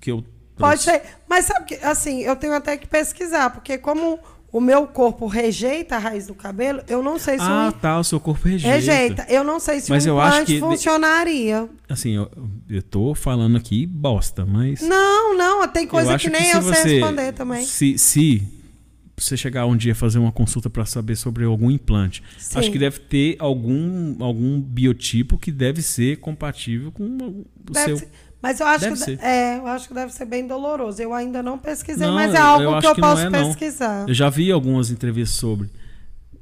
que 0.00 0.10
eu 0.10 0.24
Pode 0.58 0.82
ser. 0.82 1.02
Mas 1.28 1.44
sabe 1.46 1.66
que, 1.66 1.74
assim, 1.84 2.20
eu 2.22 2.34
tenho 2.36 2.54
até 2.54 2.76
que 2.76 2.86
pesquisar, 2.86 3.50
porque 3.50 3.78
como 3.78 4.18
o 4.50 4.60
meu 4.60 4.86
corpo 4.86 5.26
rejeita 5.26 5.96
a 5.96 5.98
raiz 5.98 6.26
do 6.26 6.34
cabelo, 6.34 6.80
eu 6.88 7.02
não 7.02 7.18
sei 7.18 7.36
se 7.38 7.44
Ah, 7.44 7.68
o 7.68 7.72
tá, 7.72 7.98
o 7.98 8.04
seu 8.04 8.18
corpo 8.18 8.48
rejeita. 8.48 8.74
rejeita. 8.74 9.26
Eu 9.28 9.44
não 9.44 9.60
sei 9.60 9.78
se 9.80 9.90
Mas 9.90 10.06
o 10.06 10.08
eu 10.08 10.20
acho 10.20 10.46
que- 10.46 10.58
funcionaria. 10.58 11.68
Assim, 11.88 12.16
eu, 12.16 12.30
eu 12.68 12.82
tô 12.82 13.14
falando 13.14 13.56
aqui 13.58 13.86
bosta, 13.86 14.46
mas. 14.46 14.80
Não, 14.80 15.36
não, 15.36 15.68
tem 15.68 15.86
coisa 15.86 16.16
que 16.18 16.30
nem 16.30 16.44
se 16.44 16.56
eu 16.56 16.62
sei 16.62 16.98
responder 17.00 17.32
também. 17.32 17.62
Se, 17.64 17.98
se 17.98 18.42
você 19.16 19.36
chegar 19.36 19.66
um 19.66 19.76
dia 19.76 19.94
fazer 19.94 20.18
uma 20.18 20.30
consulta 20.32 20.70
para 20.70 20.86
saber 20.86 21.16
sobre 21.16 21.44
algum 21.44 21.70
implante, 21.70 22.22
Sim. 22.38 22.58
acho 22.58 22.70
que 22.70 22.78
deve 22.78 23.00
ter 23.00 23.36
algum, 23.40 24.16
algum 24.22 24.60
biotipo 24.60 25.36
que 25.36 25.50
deve 25.50 25.82
ser 25.82 26.18
compatível 26.20 26.90
com 26.92 27.04
o 27.04 27.44
Deve 27.72 27.84
seu. 27.84 27.96
ser- 27.98 28.08
Mas 28.40 28.60
eu 28.60 28.66
acho, 28.66 28.80
Deve 28.84 28.94
que, 28.96 29.00
ser. 29.04 29.18
é, 29.20 29.58
eu 29.58 29.66
acho 29.66 29.88
que 29.88 29.94
deve 29.94 30.12
ser 30.12 30.24
bem 30.24 30.46
doloroso. 30.46 31.02
Eu 31.02 31.12
ainda 31.12 31.42
não 31.42 31.58
pesquisei, 31.58 32.06
Não, 32.06 32.14
mas 32.14 32.32
é 32.32 32.38
algo 32.38 32.62
eu 32.62 32.80
que 32.80 32.86
eu 32.86 32.94
que 32.94 33.00
posso 33.00 33.22
é, 33.22 33.30
não. 33.30 33.46
pesquisar. 33.48 34.08
Eu 34.08 34.14
já 34.14 34.30
vi 34.30 34.52
algumas 34.52 34.90
entrevistas 34.90 35.36
sobre. 35.38 35.68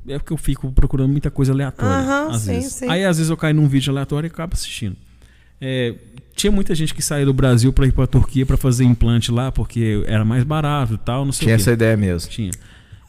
É 0.06 0.18
porque 0.18 0.32
eu 0.32 0.36
fico 0.36 0.70
procurando 0.72 1.10
muita 1.10 1.30
coisa 1.30 1.52
aleatória. 1.52 1.96
Aham, 1.96 2.28
às 2.30 2.42
sim, 2.42 2.52
vezes. 2.52 2.72
sim. 2.74 2.88
Aí 2.88 3.04
às 3.04 3.16
vezes 3.16 3.30
eu 3.30 3.36
caio 3.36 3.54
num 3.54 3.66
vídeo 3.66 3.90
aleatório 3.90 4.26
e 4.26 4.30
acabo 4.30 4.52
assistindo. 4.54 4.96
É, 5.60 5.94
tinha 6.34 6.52
muita 6.52 6.74
gente 6.74 6.94
que 6.94 7.00
saía 7.02 7.24
do 7.24 7.32
Brasil 7.32 7.72
para 7.72 7.86
ir 7.86 7.92
para 7.92 8.04
a 8.04 8.06
Turquia 8.06 8.44
para 8.44 8.58
fazer 8.58 8.84
implante 8.84 9.32
lá 9.32 9.50
porque 9.50 10.04
era 10.06 10.22
mais 10.24 10.44
barato 10.44 10.94
e 10.94 10.98
tal, 10.98 11.24
não 11.24 11.32
sei 11.32 11.46
Tinha 11.46 11.56
essa 11.56 11.72
ideia 11.72 11.96
mesmo. 11.96 12.30
Tinha. 12.30 12.50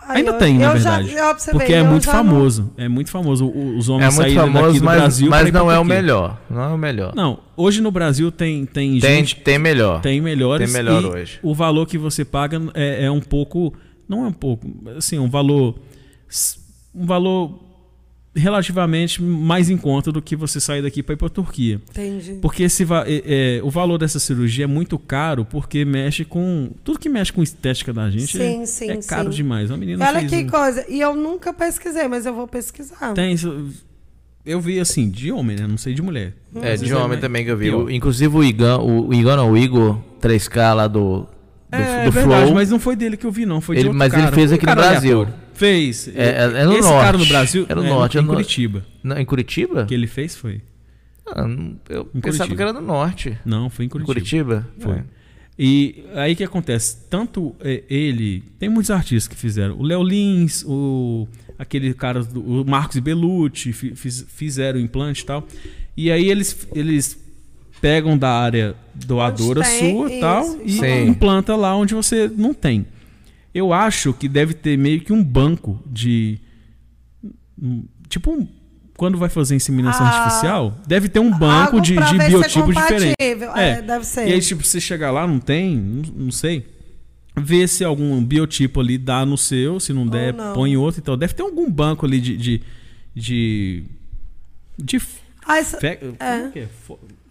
Ainda 0.07 0.31
eu- 0.31 0.37
tem, 0.37 0.57
na 0.57 0.65
eu 0.73 0.79
já- 0.79 0.97
verdade. 0.97 1.17
eu 1.17 1.29
observei, 1.29 1.59
porque 1.59 1.73
é 1.73 1.79
eu 1.81 1.85
muito 1.85 2.05
já 2.05 2.13
não- 2.13 2.23
famoso. 2.23 2.73
É 2.77 2.87
muito 2.87 3.09
famoso 3.11 3.45
os 3.49 3.89
É 3.89 3.91
homens 3.91 4.05
muito 4.15 4.15
saírem 4.15 4.35
daqui 4.35 4.51
famoso, 4.53 4.79
do 4.79 4.85
mas, 4.85 4.97
Brasil 4.99 5.29
mas 5.29 5.51
não 5.53 5.71
é 5.71 5.79
o 5.79 5.83
melhor. 5.85 6.41
Não 6.49 6.61
é 6.63 6.67
o 6.67 6.77
melhor. 6.77 7.13
Não, 7.15 7.39
hoje 7.55 7.81
no 7.81 7.91
Brasil 7.91 8.31
tem, 8.31 8.65
tem, 8.65 8.99
tem, 8.99 9.17
gente 9.17 9.35
tem 9.35 9.59
melhor. 9.59 10.01
tem 10.01 10.19
melhores. 10.21 10.71
Tem 10.71 10.83
melhor 10.83 11.01
e 11.01 11.05
hoje. 11.05 11.39
O 11.43 11.53
valor 11.53 11.85
que 11.85 11.97
você 11.97 12.23
paga 12.25 12.61
é, 12.73 13.05
é 13.05 13.11
um 13.11 13.19
pouco. 13.21 13.73
Não 14.07 14.23
é 14.25 14.27
um 14.29 14.33
pouco. 14.33 14.67
Assim, 14.97 15.19
um 15.19 15.29
valor. 15.29 15.75
Um 16.95 17.05
valor 17.05 17.59
relativamente 18.37 19.21
mais 19.21 19.69
em 19.69 19.77
conta 19.77 20.11
do 20.11 20.21
que 20.21 20.35
você 20.35 20.59
sair 20.59 20.81
daqui 20.81 21.01
para 21.03 21.13
ir 21.13 21.17
para 21.17 21.29
Turquia. 21.29 21.81
Entendi. 21.89 22.33
Porque 22.41 22.63
esse, 22.63 22.83
é- 22.83 23.57
é, 23.57 23.61
o 23.63 23.69
valor 23.69 23.97
dessa 23.97 24.19
cirurgia 24.19 24.63
é 24.65 24.67
muito 24.67 24.97
caro 24.99 25.43
porque 25.43 25.83
mexe 25.83 26.23
com. 26.23 26.71
Tudo 26.83 26.99
que 26.99 27.09
mexe 27.09 27.33
com 27.33 27.41
estética 27.43 27.91
da 27.91 28.09
gente 28.09 28.37
Sim, 28.37 28.61
é, 28.61 28.65
sim, 28.65 28.89
é 28.91 28.97
caro 29.01 29.31
sim. 29.31 29.37
demais. 29.37 29.69
Uma 29.71 29.77
menina 29.77 30.05
Olha 30.07 30.25
que 30.25 30.35
um- 30.37 30.47
coisa. 30.47 30.85
E 30.87 30.99
eu 31.01 31.15
nunca 31.15 31.51
pesquisei, 31.53 32.07
mas 32.07 32.25
eu 32.25 32.33
vou 32.33 32.47
pesquisar. 32.47 33.13
Tem 33.13 33.33
isso. 33.33 33.67
Eu 34.45 34.61
vi 34.61 34.79
assim, 34.79 35.09
de 35.09 35.29
homem, 35.31 35.57
né? 35.57 35.67
Não 35.67 35.77
sei 35.77 35.93
de 35.93 36.01
mulher. 36.01 36.33
É, 36.55 36.75
de 36.75 36.83
vezes 36.85 36.91
homem 36.93 37.19
também 37.19 37.43
que 37.43 37.51
eu 37.51 37.57
vi. 37.57 37.69
O- 37.69 37.89
inclusive 37.89 38.33
o 38.33 38.43
Igor, 38.43 38.79
o, 38.79 39.07
o 39.09 39.13
Igor 39.13 39.35
não, 39.35 39.51
o 39.51 39.57
Igor 39.57 39.99
3K 40.21 40.73
lá 40.73 40.87
do, 40.87 41.27
do, 41.69 41.75
É, 41.77 42.05
do 42.05 42.11
verdade, 42.11 42.43
Flow. 42.43 42.53
mas 42.55 42.69
não 42.69 42.79
foi 42.79 42.95
dele 42.95 43.17
que 43.17 43.25
eu 43.25 43.31
vi, 43.31 43.45
não. 43.45 43.59
Foi 43.61 43.77
Ele- 43.77 43.89
mas 43.91 44.13
ele 44.13 44.23
cara. 44.23 44.35
fez 44.35 44.51
Um 44.51 44.55
aqui 44.55 44.65
no 44.65 44.75
Brasil. 44.75 45.17
aleatório. 45.21 45.47
Fez. 45.53 46.07
É, 46.09 46.11
é- 46.23 46.61
é 46.61 46.65
no 46.65 46.73
Esse 46.73 46.81
norte. 46.89 47.03
cara 47.05 47.17
no 47.17 47.25
Brasil. 47.25 47.65
É 47.67 47.75
no 47.75 47.83
é, 47.83 47.89
norte, 47.89 48.17
é 48.17 48.21
Em 48.21 48.23
no- 48.23 48.29
Curitiba. 48.33 48.85
Não, 49.03 49.17
em 49.17 49.25
Curitiba? 49.25 49.85
que 49.85 49.93
ele 49.93 50.07
fez 50.07 50.35
foi. 50.35 50.61
Ah, 51.29 51.45
não, 51.47 51.75
eu 51.89 52.09
Em 52.15 52.21
pensava 52.21 52.49
Curitiba. 52.49 52.55
que 52.55 52.61
era 52.61 52.73
no 52.73 52.81
norte. 52.81 53.37
Não, 53.45 53.69
foi 53.69 53.85
em 53.85 53.89
Curitiba. 53.89 54.13
Curitiba? 54.13 54.67
Foi. 54.79 54.93
É. 54.97 55.03
E 55.59 56.05
aí 56.15 56.35
que 56.35 56.43
acontece? 56.43 56.97
Tanto 57.09 57.55
é, 57.59 57.83
ele. 57.89 58.43
Tem 58.59 58.69
muitos 58.69 58.91
artistas 58.91 59.27
que 59.27 59.35
fizeram. 59.35 59.75
O 59.79 59.83
Léo 59.83 60.03
Lins, 60.03 60.63
o, 60.67 61.27
aquele 61.57 61.93
cara, 61.95 62.23
do, 62.23 62.61
o 62.61 62.63
Marcos 62.69 62.99
Belucci, 62.99 63.73
fi- 63.73 63.95
fiz- 63.95 64.25
fizeram 64.29 64.79
o 64.79 64.81
implante 64.81 65.23
e 65.23 65.25
tal. 65.25 65.45
E 65.97 66.11
aí 66.11 66.29
eles, 66.29 66.67
eles 66.75 67.17
pegam 67.81 68.17
da 68.17 68.29
área 68.29 68.75
doadora 68.93 69.61
tem, 69.63 69.93
sua 69.95 70.11
e 70.11 70.19
tal 70.19 70.43
isso, 70.43 70.59
e 70.63 70.71
Sim. 70.71 71.07
implanta 71.07 71.55
lá 71.55 71.75
onde 71.75 71.93
você 71.93 72.29
não 72.35 72.53
tem. 72.53 72.85
Eu 73.53 73.73
acho 73.73 74.13
que 74.13 74.27
deve 74.27 74.53
ter 74.53 74.77
meio 74.77 75.01
que 75.01 75.11
um 75.13 75.23
banco 75.23 75.81
de. 75.85 76.39
Tipo 78.09 78.31
um. 78.31 78.47
Quando 78.95 79.15
vai 79.17 79.29
fazer 79.29 79.55
inseminação 79.55 80.05
Ah, 80.07 80.09
artificial, 80.09 80.75
deve 80.87 81.07
ter 81.07 81.19
um 81.19 81.29
banco 81.29 81.79
de, 81.79 81.95
de 81.95 82.17
ver 82.17 82.23
é 82.23 82.27
biotipos 82.29 82.75
diferentes. 82.75 83.15
compatível. 83.15 83.51
É, 83.55 83.79
deve 83.81 84.03
ser. 84.05 84.27
E 84.27 84.33
aí, 84.33 84.41
tipo, 84.41 84.63
você 84.63 84.81
chegar 84.81 85.11
lá, 85.11 85.27
não 85.27 85.39
tem, 85.39 85.75
não, 85.77 86.01
não 86.25 86.31
sei. 86.31 86.65
Vê 87.35 87.67
se 87.67 87.83
algum 87.83 88.23
biotipo 88.23 88.79
ali 88.79 88.97
dá 88.97 89.23
no 89.23 89.37
seu, 89.37 89.79
se 89.79 89.93
não 89.93 90.07
der, 90.07 90.33
não. 90.33 90.53
põe 90.55 90.75
outro. 90.75 90.99
Então, 90.99 91.15
deve 91.15 91.35
ter 91.35 91.43
algum 91.43 91.69
banco 91.71 92.07
ali 92.07 92.19
de. 92.19 92.35
de, 92.37 92.61
de, 93.15 93.83
de 94.79 94.99
Ah, 95.45 95.59
isso- 95.59 95.77
fe- 95.77 95.97
como 95.97 96.51
que 96.51 96.59
é? 96.59 96.67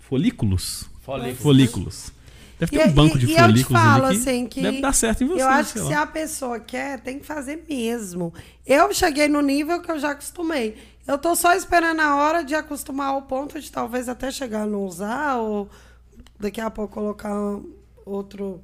Fo- 0.09 0.17
folículos? 0.17 0.89
Folículos. 1.03 1.39
Folículos. 1.43 2.13
Deve 2.59 2.73
ter 2.79 2.87
E- 2.87 2.91
um 2.91 2.93
banco 2.93 3.17
e- 3.17 3.21
de 3.21 3.27
e 3.27 3.31
eu 3.33 3.37
te 3.37 3.43
folículos 3.43 3.83
falo, 3.83 4.05
ali 4.07 4.15
que, 4.17 4.21
assim, 4.29 4.47
que 4.47 4.63
deve 4.63 4.81
dar 4.81 4.93
certo 4.95 5.23
em 5.25 5.27
você. 5.27 5.43
eu 5.43 5.49
acho 5.49 5.73
que 5.75 5.79
lá. 5.81 5.87
se 5.87 5.93
a 5.95 6.07
pessoa 6.07 6.59
quer, 6.59 7.01
tem 7.01 7.19
que 7.19 7.27
fazer 7.27 7.65
mesmo. 7.69 8.33
Eu 8.67 8.93
cheguei 8.95 9.29
no 9.29 9.43
nível 9.43 9.81
que 9.83 9.91
eu 9.91 9.99
já 9.99 10.13
acostumei. 10.13 10.77
Eu 11.07 11.19
tô 11.19 11.37
só 11.37 11.55
esperando 11.55 12.01
a 12.01 12.17
hora 12.17 12.43
de 12.43 12.55
acostumar 12.55 13.09
ao 13.09 13.23
ponto 13.23 13.61
de 13.61 13.71
talvez 13.71 14.09
até 14.09 14.31
chegar 14.31 14.63
a 14.63 14.67
não 14.67 14.85
usar, 14.87 15.37
ou 15.37 15.69
daqui 16.41 16.61
a 16.61 16.71
pouco 16.71 16.95
colocar 16.95 17.33
um- 17.35 17.71
outro 18.07 18.63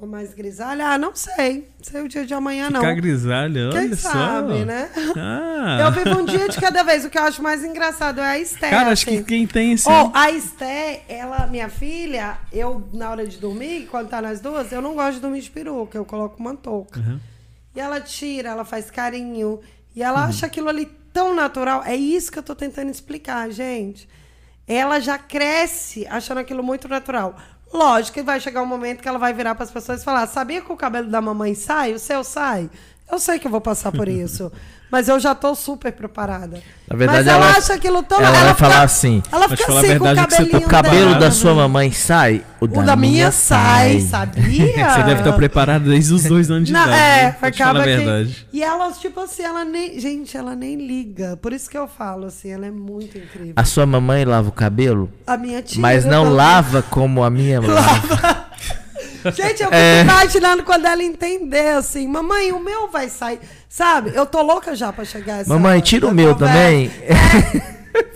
ou 0.00 0.06
mais 0.06 0.32
grisalha. 0.32 0.86
Ah, 0.86 0.98
não 0.98 1.14
sei. 1.14 1.68
Não 1.78 1.84
sei 1.84 2.02
o 2.02 2.08
dia 2.08 2.24
de 2.24 2.32
amanhã, 2.32 2.70
não. 2.70 2.80
Ficar 2.80 2.94
grisalha, 2.94 3.70
Quem 3.70 3.80
olha 3.80 3.96
sabe, 3.96 4.58
só. 4.60 4.64
né? 4.64 4.90
Ah. 5.16 5.78
Eu 5.80 5.92
vivo 5.92 6.20
um 6.20 6.24
dia 6.24 6.48
de 6.48 6.60
cada 6.60 6.82
vez. 6.84 7.04
O 7.04 7.10
que 7.10 7.18
eu 7.18 7.22
acho 7.22 7.42
mais 7.42 7.64
engraçado 7.64 8.20
é 8.20 8.24
a 8.24 8.38
Esther. 8.38 8.70
Cara, 8.70 8.92
acho 8.92 9.08
assim. 9.08 9.18
que 9.18 9.24
quem 9.24 9.46
tem 9.46 9.72
esse. 9.72 9.88
Ou 9.88 10.12
a 10.14 10.30
Esté, 10.30 11.02
ela, 11.08 11.46
minha 11.48 11.68
filha, 11.68 12.38
eu, 12.52 12.88
na 12.92 13.10
hora 13.10 13.26
de 13.26 13.38
dormir, 13.38 13.88
quando 13.90 14.08
tá 14.08 14.22
nas 14.22 14.40
duas, 14.40 14.70
eu 14.70 14.80
não 14.80 14.94
gosto 14.94 15.14
de 15.14 15.20
dormir 15.20 15.40
de 15.40 15.50
peruca, 15.50 15.98
eu 15.98 16.04
coloco 16.04 16.38
uma 16.38 16.54
touca. 16.54 17.00
Uhum. 17.00 17.18
E 17.74 17.80
ela 17.80 18.00
tira, 18.00 18.50
ela 18.50 18.64
faz 18.64 18.90
carinho. 18.90 19.60
E 19.96 20.02
ela 20.02 20.24
acha 20.24 20.46
aquilo 20.46 20.68
ali 20.68 20.86
tão 21.12 21.34
natural. 21.34 21.82
É 21.84 21.96
isso 21.96 22.30
que 22.30 22.38
eu 22.38 22.42
tô 22.42 22.54
tentando 22.54 22.90
explicar, 22.90 23.50
gente. 23.50 24.08
Ela 24.66 25.00
já 25.00 25.18
cresce 25.18 26.06
achando 26.08 26.38
aquilo 26.38 26.62
muito 26.62 26.86
natural. 26.86 27.36
Lógico 27.72 28.14
que 28.14 28.22
vai 28.22 28.40
chegar 28.40 28.62
um 28.62 28.66
momento 28.66 29.02
que 29.02 29.08
ela 29.08 29.18
vai 29.18 29.32
virar 29.32 29.54
para 29.54 29.64
as 29.64 29.70
pessoas 29.70 30.00
e 30.00 30.04
falar: 30.04 30.26
sabia 30.26 30.60
que 30.60 30.72
o 30.72 30.76
cabelo 30.76 31.08
da 31.08 31.20
mamãe 31.20 31.54
sai? 31.54 31.92
O 31.92 31.98
seu 31.98 32.24
sai? 32.24 32.70
Eu 33.10 33.18
sei 33.18 33.38
que 33.38 33.46
eu 33.46 33.50
vou 33.50 33.60
passar 33.60 33.90
por 33.92 34.06
isso. 34.08 34.52
mas 34.90 35.08
eu 35.08 35.18
já 35.20 35.34
tô 35.34 35.54
super 35.54 35.92
preparada. 35.92 36.60
Na 36.88 36.96
verdade, 36.96 37.18
mas 37.24 37.26
ela, 37.26 37.46
ela- 37.48 37.58
acha 37.58 37.74
aquilo 37.74 38.02
tão. 38.02 38.18
ela 38.20 38.44
vai 38.44 38.54
falar 38.54 38.82
assim, 38.82 39.22
Ela 39.30 39.46
"Mas 39.48 39.58
fica 39.60 39.72
assim 39.72 39.72
com 39.72 39.78
o 39.78 39.88
verdade 39.88 40.20
é 40.20 40.24
que 40.24 40.30
você 40.30 40.36
tá 40.36 40.44
cabelinho 40.44 40.66
O 40.66 40.70
cabelo 40.70 41.06
dela. 41.10 41.20
da 41.20 41.30
sua 41.30 41.54
mamãe 41.54 41.92
sai, 41.92 42.42
o, 42.60 42.64
O 42.64 42.68
da 42.82 42.96
minha 42.96 43.30
sai, 43.30 44.00
sabia? 44.00 44.66
Você 44.94 45.02
deve 45.02 45.20
estar 45.20 45.32
preparado 45.34 45.84
desde 45.84 46.14
os 46.14 46.24
dois 46.24 46.50
anos 46.50 46.66
de 46.66 46.72
Não, 46.72 46.82
idade. 46.84 46.98
é, 47.02 47.22
né? 47.24 47.36
Acaba 47.42 47.80
a 47.80 47.82
que... 47.84 47.96
verdade. 47.96 48.46
E 48.52 48.62
ela, 48.62 48.90
tipo 48.92 49.20
assim, 49.20 49.42
ela 49.42 49.64
nem... 49.64 50.00
Gente, 50.00 50.36
ela 50.36 50.54
nem 50.56 50.76
liga. 50.76 51.36
Por 51.36 51.52
isso 51.52 51.68
que 51.68 51.76
eu 51.76 51.86
falo, 51.86 52.26
assim, 52.26 52.50
ela 52.50 52.66
é 52.66 52.70
muito 52.70 53.16
incrível. 53.18 53.52
A 53.56 53.64
sua 53.64 53.84
mamãe 53.86 54.24
lava 54.24 54.48
o 54.48 54.52
cabelo, 54.52 55.10
A 55.26 55.36
minha 55.36 55.60
tia... 55.62 55.80
mas 55.80 56.04
não 56.06 56.24
tô- 56.24 56.30
lava 56.32 56.82
como 56.82 57.22
a 57.22 57.28
minha 57.30 57.60
lava. 57.64 58.48
Gente, 59.32 59.62
eu 59.62 59.68
fico 59.68 59.74
É. 59.74 60.00
imaginando 60.02 60.62
quando 60.62 60.86
ela 60.86 61.02
entender, 61.02 61.70
assim, 61.76 62.06
mamãe, 62.08 62.52
o 62.52 62.60
meu 62.60 62.88
vai 62.90 63.08
sair. 63.08 63.40
Sabe? 63.68 64.12
Eu 64.14 64.24
tô 64.26 64.42
louca 64.42 64.74
já 64.74 64.92
pra 64.92 65.04
chegar 65.04 65.40
essa 65.40 65.52
Mamãe, 65.52 65.80
tira 65.80 66.06
o 66.06 66.14
meu 66.14 66.34
conversa. 66.34 66.54
também. 66.54 66.90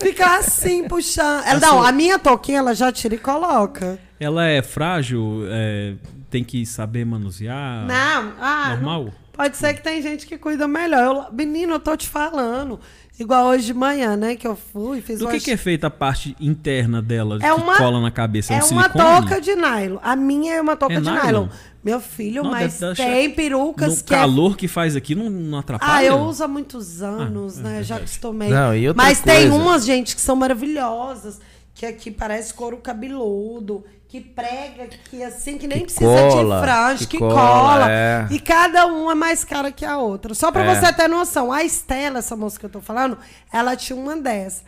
Fica 0.01 0.37
assim, 0.37 0.87
puxando. 0.87 1.43
Ela, 1.45 1.59
não, 1.59 1.83
a 1.83 1.91
minha 1.91 2.17
touquinha 2.19 2.59
ela 2.59 2.73
já 2.73 2.91
tira 2.91 3.15
e 3.15 3.17
coloca. 3.17 3.99
Ela 4.19 4.45
é 4.47 4.61
frágil, 4.61 5.41
é, 5.49 5.93
tem 6.29 6.43
que 6.43 6.65
saber 6.65 7.05
manusear. 7.05 7.85
Não, 7.85 8.33
ah, 8.39 8.69
Normal? 8.71 9.03
não- 9.05 9.23
Pode 9.33 9.57
ser 9.57 9.73
que 9.73 9.81
tem 9.81 9.99
gente 9.99 10.27
que 10.27 10.37
cuida 10.37 10.67
melhor. 10.67 11.27
Eu, 11.29 11.33
menino, 11.35 11.73
eu 11.73 11.79
tô 11.79 11.97
te 11.97 12.07
falando. 12.07 12.79
Igual 13.19 13.45
hoje 13.45 13.67
de 13.67 13.73
manhã, 13.75 14.17
né? 14.17 14.35
Que 14.35 14.47
eu 14.47 14.55
fui, 14.55 14.99
fiz 14.99 15.19
Do 15.19 15.25
uma 15.25 15.31
que, 15.33 15.39
que 15.39 15.51
é 15.51 15.57
feita 15.57 15.85
a 15.85 15.89
parte 15.89 16.35
interna 16.39 16.99
dela 16.99 17.35
É 17.35 17.39
que 17.41 17.51
uma- 17.51 17.77
cola 17.77 18.01
na 18.01 18.09
cabeça? 18.09 18.53
É, 18.53 18.57
É 18.57 18.63
um 18.63 18.69
uma 18.71 18.83
silicone? 18.89 19.03
touca 19.27 19.39
de 19.41 19.55
nylon. 19.55 19.99
A 20.01 20.15
minha 20.15 20.55
é 20.55 20.61
uma 20.61 20.75
touca 20.75 20.95
É 20.95 20.99
de 20.99 21.05
nylon? 21.09 21.23
nylon. 21.25 21.47
Meu 21.83 21.99
filho, 21.99 22.43
Não, 22.43 22.49
mas 22.51 22.79
deve- 22.79 22.95
deve 22.95 22.95
tem 22.95 23.25
achar- 23.27 23.35
perucas 23.35 23.97
No 23.99 24.03
que 24.03 24.13
é 24.15 24.17
calor 24.17 24.57
que 24.57 24.67
faz 24.67 24.95
aqui 24.95 25.13
não, 25.13 25.29
não 25.29 25.59
atrapalha? 25.59 25.93
Ah, 25.93 26.03
eu 26.03 26.17
uso 26.21 26.43
há 26.43 26.47
muitos 26.47 27.03
anos, 27.03 27.59
é 27.59 27.61
né? 27.61 27.83
Já 27.83 27.97
acostumei. 27.97 28.49
Não, 28.49 28.75
e 28.75 28.87
outra 28.87 29.03
Mas 29.03 29.19
tem 29.19 29.49
coisa? 29.49 29.63
umas, 29.63 29.85
gente, 29.85 30.15
que 30.15 30.21
são 30.21 30.35
maravilhosas. 30.35 31.39
Que 31.83 31.87
aqui 31.87 32.11
parece 32.11 32.53
couro 32.53 32.77
cabeludo. 32.77 33.83
Que 34.07 34.21
prega, 34.21 34.87
que 35.09 35.21
assim, 35.21 35.57
que 35.57 35.67
nem 35.67 35.79
Que 35.79 35.85
precisa 35.85 36.05
cola, 36.05 36.55
de 36.59 36.65
franja, 36.65 36.97
que 36.99 37.07
que, 37.07 37.17
cola, 37.17 37.33
cola. 37.35 37.91
é. 37.91 38.27
E 38.31 38.39
cada 38.39 38.85
uma 38.85 39.11
é 39.11 39.15
mais 39.15 39.43
cara 39.43 39.69
que 39.69 39.83
a 39.83 39.97
outra. 39.97 40.33
Só 40.33 40.49
pra 40.49 40.63
É. 40.63 40.75
você 40.75 40.93
ter 40.93 41.09
noção, 41.09 41.51
a 41.51 41.61
Estela, 41.63 42.19
essa 42.19 42.37
moça 42.37 42.57
que 42.57 42.65
eu 42.65 42.69
tô 42.69 42.79
falando, 42.79 43.17
ela 43.51 43.75
tinha 43.75 43.97
uma 43.99 44.15
dessa. 44.15 44.63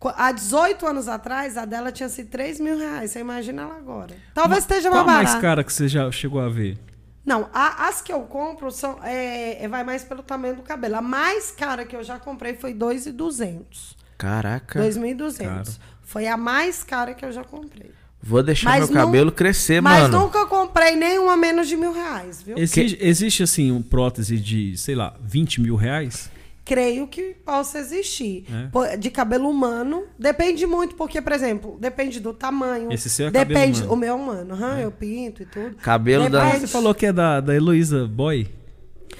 Qu- 0.00 0.12
Há 0.16 0.32
18 0.32 0.86
anos 0.86 1.06
atrás, 1.08 1.56
a 1.56 1.64
dela 1.64 1.92
tinha 1.92 2.08
sido 2.08 2.30
3 2.30 2.58
mil 2.58 2.76
reais. 2.78 3.12
Você 3.12 3.20
imagina 3.20 3.62
ela 3.62 3.76
agora. 3.76 4.14
Talvez 4.34 4.60
esteja 4.64 4.88
Qual 4.90 5.04
mais 5.04 5.08
a 5.08 5.12
mais 5.12 5.26
barata. 5.28 5.42
cara 5.46 5.62
que 5.64 5.72
você 5.72 5.86
já 5.86 6.10
chegou 6.10 6.40
a 6.40 6.48
ver? 6.48 6.76
Não, 7.24 7.48
a- 7.54 7.86
as 7.88 8.00
que 8.02 8.12
eu 8.12 8.22
compro 8.22 8.70
são, 8.72 8.98
é, 9.04 9.62
é- 9.62 9.68
vai 9.68 9.84
mais 9.84 10.02
pelo 10.02 10.22
tamanho 10.22 10.56
do 10.56 10.62
cabelo. 10.62 10.96
A 10.96 11.02
mais 11.02 11.50
cara 11.52 11.84
que 11.84 11.94
eu 11.94 12.02
já 12.02 12.18
comprei 12.18 12.54
foi 12.54 12.72
2.200. 12.74 13.94
Caraca. 14.18 14.80
2.200. 14.80 15.78
Foi 16.06 16.26
a 16.26 16.36
mais 16.36 16.82
cara 16.82 17.12
que 17.12 17.24
eu 17.24 17.30
já 17.32 17.44
comprei. 17.44 17.90
Vou 18.22 18.42
deixar 18.42 18.70
Mas 18.70 18.88
meu 18.88 18.96
não- 18.98 19.04
cabelo 19.06 19.30
crescer, 19.30 19.80
Mas 19.82 20.02
mano. 20.04 20.20
nunca 20.24 20.46
comprei 20.46 20.96
nenhuma 20.96 21.36
menos 21.36 21.68
de 21.68 21.76
mil 21.76 21.92
reais, 21.92 22.42
viu? 22.42 22.56
Existe, 22.56 22.96
existe, 23.00 23.42
assim, 23.42 23.70
um 23.70 23.82
prótese 23.82 24.38
de, 24.38 24.76
sei 24.78 24.94
lá, 24.94 25.14
20 25.20 25.60
mil 25.60 25.76
reais? 25.76 26.30
Creio 26.64 27.06
que 27.06 27.34
possa 27.44 27.78
existir. 27.78 28.44
É? 28.90 28.96
De 28.96 29.10
cabelo 29.10 29.48
humano, 29.48 30.04
depende 30.18 30.66
muito, 30.66 30.96
porque, 30.96 31.20
por 31.20 31.32
exemplo, 31.32 31.76
depende 31.80 32.18
do 32.18 32.32
tamanho. 32.32 32.92
Esse 32.92 33.08
seu 33.10 33.28
é 33.28 33.30
cabelo 33.30 33.48
Depende, 33.54 33.78
humano. 33.82 33.92
o 33.92 33.96
meu 33.96 34.08
é 34.08 34.14
humano, 34.16 34.54
aham, 34.54 34.78
eu 34.80 34.90
pinto 34.90 35.42
e 35.42 35.46
tudo. 35.46 35.76
Cabelo 35.76 36.28
da- 36.28 36.44
Depende- 36.46 36.60
Você 36.62 36.66
falou 36.72 36.92
que 36.94 37.06
é 37.06 37.12
da, 37.12 37.40
da 37.40 37.54
Heloísa 37.54 38.06
Boy? 38.08 38.48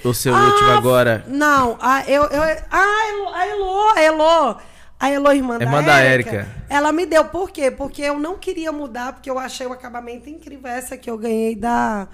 O 0.04 0.12
seu 0.12 0.34
último 0.34 0.68
Ah, 0.70 0.76
agora. 0.78 1.24
Não, 1.28 1.78
a, 1.80 2.02
eu, 2.10 2.22
eu, 2.24 2.42
ah, 2.70 3.08
Elo- 3.10 3.28
a 3.34 3.46
Elo, 3.46 3.90
a 3.94 4.00
Elo, 4.02 4.56
a 4.98 5.10
Elo, 5.10 5.32
irmã, 5.32 5.58
Irmã 5.60 5.82
da 5.82 5.92
da 5.92 6.00
Érica, 6.00 6.48
ela 6.68 6.92
me 6.92 7.06
deu. 7.06 7.24
Por 7.26 7.50
quê? 7.50 7.70
Porque 7.70 8.02
eu 8.02 8.18
não 8.18 8.38
queria 8.38 8.72
mudar, 8.72 9.12
porque 9.12 9.30
eu 9.30 9.38
achei 9.38 9.66
o 9.66 9.72
acabamento 9.72 10.30
incrível. 10.30 10.70
Essa 10.70 10.96
que 10.96 11.10
eu 11.10 11.18
ganhei 11.18 11.54
da... 11.54 12.08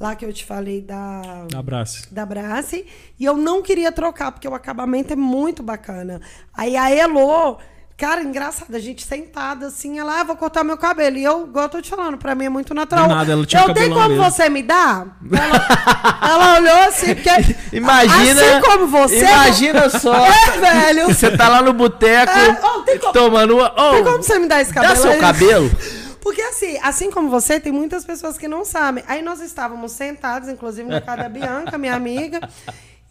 Lá 0.00 0.16
que 0.16 0.24
eu 0.24 0.32
te 0.32 0.44
falei 0.44 0.80
da... 0.80 1.46
Abraço. 1.56 2.12
Da 2.12 2.26
Brace. 2.26 2.84
E 3.18 3.24
eu 3.24 3.36
não 3.36 3.62
queria 3.62 3.92
trocar, 3.92 4.32
porque 4.32 4.48
o 4.48 4.54
acabamento 4.54 5.12
é 5.12 5.16
muito 5.16 5.62
bacana. 5.62 6.20
Aí 6.52 6.76
a 6.76 6.90
Elo... 6.90 7.58
Cara, 7.96 8.22
engraçado, 8.22 8.74
a 8.74 8.78
gente 8.80 9.06
sentada 9.06 9.68
assim, 9.68 10.00
ela, 10.00 10.20
ah, 10.20 10.24
vou 10.24 10.34
cortar 10.34 10.64
meu 10.64 10.76
cabelo. 10.76 11.16
E 11.16 11.22
eu, 11.22 11.46
igual 11.46 11.66
eu 11.66 11.68
tô 11.68 11.80
te 11.80 11.90
falando, 11.90 12.18
pra 12.18 12.34
mim 12.34 12.46
é 12.46 12.48
muito 12.48 12.74
natural. 12.74 13.06
Do 13.06 13.14
nada, 13.14 13.32
ela 13.32 13.46
tinha 13.46 13.62
eu 13.62 13.72
tenho 13.72 13.94
como 13.94 14.08
mesmo. 14.08 14.24
você 14.24 14.48
me 14.48 14.64
dar? 14.64 15.16
Ela, 15.30 16.28
ela 16.28 16.54
olhou 16.58 16.88
assim, 16.88 17.14
porque. 17.14 17.30
Imagina. 17.72 18.40
Assim 18.40 18.60
como 18.62 18.88
você. 18.88 19.20
Imagina 19.20 19.88
só. 19.90 20.12
É, 20.26 20.58
velho. 20.58 21.06
Você 21.06 21.36
tá 21.36 21.48
lá 21.48 21.62
no 21.62 21.72
boteco 21.72 22.32
É, 22.32 22.60
oh, 22.64 22.80
tem 22.82 22.98
como- 22.98 23.12
tomando 23.12 23.54
uma. 23.56 23.72
Oh, 23.76 23.92
Tem 23.92 24.04
como 24.04 24.22
você 24.22 24.38
me 24.40 24.48
dar 24.48 24.60
esse 24.60 24.74
cabelo? 24.74 24.94
dá 24.94 25.00
seu 25.00 25.18
cabelo. 25.20 25.70
Porque 26.20 26.40
assim, 26.42 26.78
assim 26.82 27.10
como 27.10 27.28
você, 27.28 27.60
tem 27.60 27.70
muitas 27.70 28.04
pessoas 28.04 28.36
que 28.38 28.48
não 28.48 28.64
sabem. 28.64 29.04
Aí 29.06 29.20
nós 29.22 29.40
estávamos 29.40 29.92
sentados, 29.92 30.48
inclusive 30.48 30.88
na 30.88 31.00
casa 31.00 31.22
da 31.24 31.28
Bianca, 31.28 31.76
minha 31.78 31.94
amiga. 31.94 32.40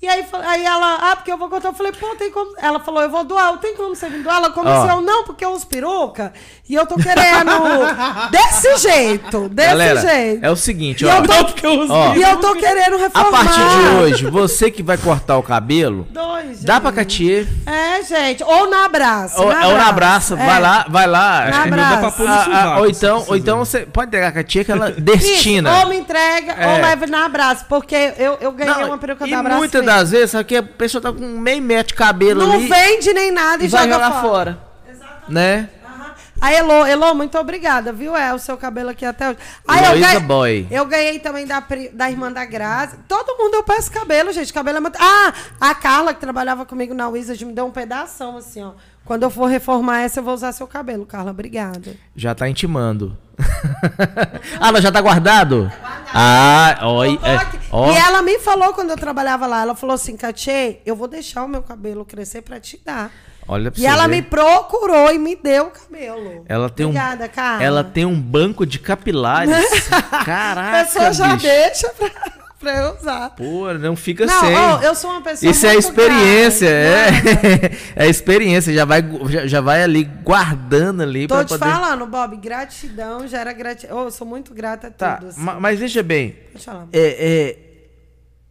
E 0.03 0.07
aí, 0.09 0.25
aí 0.45 0.65
ela, 0.65 1.11
ah, 1.11 1.15
porque 1.15 1.31
eu 1.31 1.37
vou 1.37 1.47
contar. 1.47 1.69
Eu 1.69 1.73
falei, 1.73 1.93
pô, 1.93 2.07
tem 2.17 2.29
como. 2.29 2.53
Ela 2.61 2.77
falou, 2.81 3.01
eu 3.03 3.09
vou 3.09 3.23
doar, 3.23 3.57
tem 3.59 3.73
como 3.73 3.95
você 3.95 4.09
me 4.09 4.21
doar? 4.21 4.35
Ela 4.35 4.49
começou, 4.49 4.89
eu 4.89 5.01
não, 5.01 5.23
porque 5.23 5.45
eu 5.45 5.51
uso 5.51 5.65
peruca. 5.65 6.33
E 6.67 6.75
eu 6.75 6.85
tô 6.85 6.95
querendo. 6.97 7.51
desse 8.29 8.77
jeito, 8.77 9.47
desse 9.47 9.69
Galera, 9.69 10.01
jeito. 10.01 10.45
é 10.45 10.51
o 10.51 10.55
seguinte, 10.57 11.05
E 11.05 11.07
ó. 11.07 11.15
eu 11.17 11.23
tô, 11.23 11.33
Ó, 11.89 12.15
e 12.15 12.21
eu 12.21 12.37
tô 12.37 12.53
querendo 12.55 12.95
a 12.95 12.99
reformar. 12.99 13.31
partir 13.31 13.59
de 13.59 13.95
hoje, 14.01 14.25
você 14.25 14.69
que 14.69 14.83
vai 14.83 14.97
cortar 14.97 15.37
o 15.37 15.43
cabelo, 15.43 16.05
Dois, 16.11 16.63
dá 16.63 16.81
pra. 16.81 16.91
Catier. 16.91 17.47
É, 17.65 18.03
gente. 18.03 18.43
Ou 18.43 18.69
na 18.69 18.85
abraça. 18.85 19.39
Ou, 19.41 19.47
ou 19.47 19.53
na 19.77 19.87
abraça, 19.87 20.33
É. 20.35 20.45
vai 20.45 20.59
lá, 20.61 20.85
vai 20.89 21.07
lá. 21.07 21.45
Na 21.45 21.49
Acho 21.49 21.63
que 21.63 21.69
não 21.71 21.77
dá 21.77 21.97
pra 21.97 22.07
abraça. 22.09 22.51
Ah, 22.51 22.63
ah, 22.75 22.79
ou 22.79 22.87
então, 22.89 23.25
ou 23.27 23.35
então 23.37 23.57
você 23.59 23.79
pode 23.85 24.11
pegar 24.11 24.27
a 24.27 24.31
Katia 24.33 24.63
que 24.65 24.71
ela 24.71 24.89
Isso, 24.91 25.01
destina. 25.01 25.79
ou 25.79 25.87
me 25.87 25.97
entrega, 25.97 26.51
É. 26.53 26.67
ou 26.75 26.81
leva 26.81 27.07
na 27.07 27.25
abraço. 27.25 27.65
Porque 27.69 27.95
eu, 28.17 28.37
eu 28.41 28.51
ganhei 28.51 28.73
Não, 28.75 28.87
uma 28.89 28.97
peruca 28.97 29.25
e 29.25 29.31
da 29.31 29.39
abraço. 29.39 29.61
Das 29.97 30.11
vezes, 30.11 30.31
sabe 30.31 30.43
que 30.45 30.55
a 30.55 30.63
pessoa 30.63 31.01
tá 31.01 31.11
com 31.11 31.25
meio 31.25 31.61
metro 31.61 31.89
de 31.89 31.93
cabelo 31.93 32.45
Não 32.45 32.53
ali 32.53 32.67
vende 32.67 33.13
nem 33.13 33.31
nada 33.31 33.63
e, 33.63 33.65
e 33.65 33.69
vai 33.69 33.83
joga 33.83 33.93
jogar 33.93 34.21
fora. 34.21 34.59
Né? 35.29 35.69
A 36.41 36.51
Elo, 36.51 36.85
Elo, 36.85 37.15
muito 37.15 37.37
obrigada, 37.37 37.93
viu? 37.93 38.13
É 38.17 38.33
o 38.33 38.37
seu 38.37 38.57
cabelo 38.57 38.89
aqui 38.89 39.05
até 39.05 39.29
hoje. 39.29 39.39
Aí 39.65 39.85
eu 39.85 39.97
ganhei, 39.97 40.19
Boy. 40.19 40.67
eu 40.69 40.85
ganhei 40.85 41.19
também 41.19 41.47
da, 41.47 41.63
da 41.93 42.11
irmã 42.11 42.29
da 42.29 42.43
Grazi. 42.43 42.97
Todo 43.07 43.37
mundo 43.37 43.53
eu 43.53 43.63
peço 43.63 43.89
cabelo, 43.89 44.33
gente. 44.33 44.51
Cabelo 44.51 44.79
é 44.79 44.81
muito. 44.81 44.97
Ah, 44.99 45.33
a 45.61 45.73
Carla, 45.73 46.13
que 46.13 46.19
trabalhava 46.19 46.65
comigo 46.65 46.93
na 46.93 47.07
Wizard, 47.07 47.45
me 47.45 47.53
deu 47.53 47.65
um 47.65 47.71
pedação 47.71 48.35
assim, 48.35 48.61
ó. 48.61 48.73
Quando 49.05 49.23
eu 49.23 49.29
for 49.29 49.45
reformar 49.45 50.01
essa, 50.01 50.19
eu 50.19 50.23
vou 50.23 50.33
usar 50.33 50.51
seu 50.51 50.67
cabelo, 50.67 51.05
Carla. 51.05 51.31
Obrigada. 51.31 51.95
Já 52.13 52.35
tá 52.35 52.49
intimando. 52.49 53.17
Ah, 54.59 54.71
não, 54.71 54.81
já 54.81 54.91
tá 54.91 55.01
guardado? 55.01 55.71
Ah, 56.13 56.77
ó, 56.81 57.03
Eu 57.05 57.17
tô 57.17 57.25
é, 57.25 57.39
ó. 57.71 57.91
E 57.91 57.97
ela 57.97 58.21
me 58.21 58.37
falou 58.39 58.73
quando 58.73 58.91
eu 58.91 58.97
trabalhava 58.97 59.47
lá, 59.47 59.61
ela 59.61 59.75
falou 59.75 59.95
assim, 59.95 60.15
Katia, 60.15 60.79
eu 60.85 60.95
vou 60.95 61.07
deixar 61.07 61.43
o 61.43 61.47
meu 61.47 61.61
cabelo 61.63 62.05
crescer 62.05 62.41
pra 62.41 62.59
te 62.59 62.79
dar. 62.85 63.11
Olha 63.47 63.71
pra 63.71 63.81
E 63.81 63.85
ela 63.85 64.03
ver. 64.07 64.15
me 64.15 64.21
procurou 64.21 65.11
e 65.11 65.17
me 65.19 65.35
deu 65.35 65.65
o 65.65 65.71
cabelo. 65.71 66.45
Ela 66.47 66.69
tem 66.69 66.85
Obrigada, 66.85 67.25
um, 67.25 67.29
Carla. 67.29 67.63
ela 67.63 67.83
tem 67.83 68.05
um 68.05 68.19
banco 68.19 68.65
de 68.65 68.79
capilares. 68.79 69.53
A 69.91 70.23
Caraca, 70.23 70.85
pessoa 70.85 71.11
já 71.11 71.27
bicho. 71.33 71.41
deixa 71.47 71.89
pra, 71.89 72.09
pra 72.63 72.77
eu 72.77 72.95
usar. 72.95 73.29
Pô, 73.31 73.71
não 73.73 73.95
fica 73.95 74.25
Não, 74.25 74.39
sem. 74.39 74.55
ó, 74.55 74.81
eu 74.81 74.95
sou 74.95 75.11
uma 75.11 75.21
pessoa 75.21 75.51
Isso 75.51 75.65
é 75.67 75.75
experiência, 75.75 76.67
grata. 76.69 77.67
é. 77.95 78.03
é 78.05 78.09
experiência, 78.09 78.73
já 78.73 78.85
vai, 78.85 79.03
já, 79.29 79.45
já 79.45 79.61
vai 79.61 79.83
ali 79.83 80.03
guardando 80.03 81.03
ali 81.03 81.27
Tô 81.27 81.35
pra 81.35 81.45
te 81.45 81.49
poder. 81.49 81.65
falando, 81.71 82.05
Bob, 82.07 82.37
gratidão, 82.37 83.27
gera 83.27 83.53
gratidão. 83.53 84.03
eu 84.03 84.11
sou 84.11 84.25
muito 84.25 84.53
grata 84.53 84.87
a 84.87 84.91
Tá, 84.91 85.15
tudo. 85.17 85.27
assim. 85.29 85.41
ma- 85.41 85.59
mas 85.59 85.77
veja 85.79 86.01
bem, 86.01 86.35
Deixa 86.53 86.71
eu 86.71 86.73
falar. 86.73 86.87
é, 86.93 86.99
é, 86.99 87.57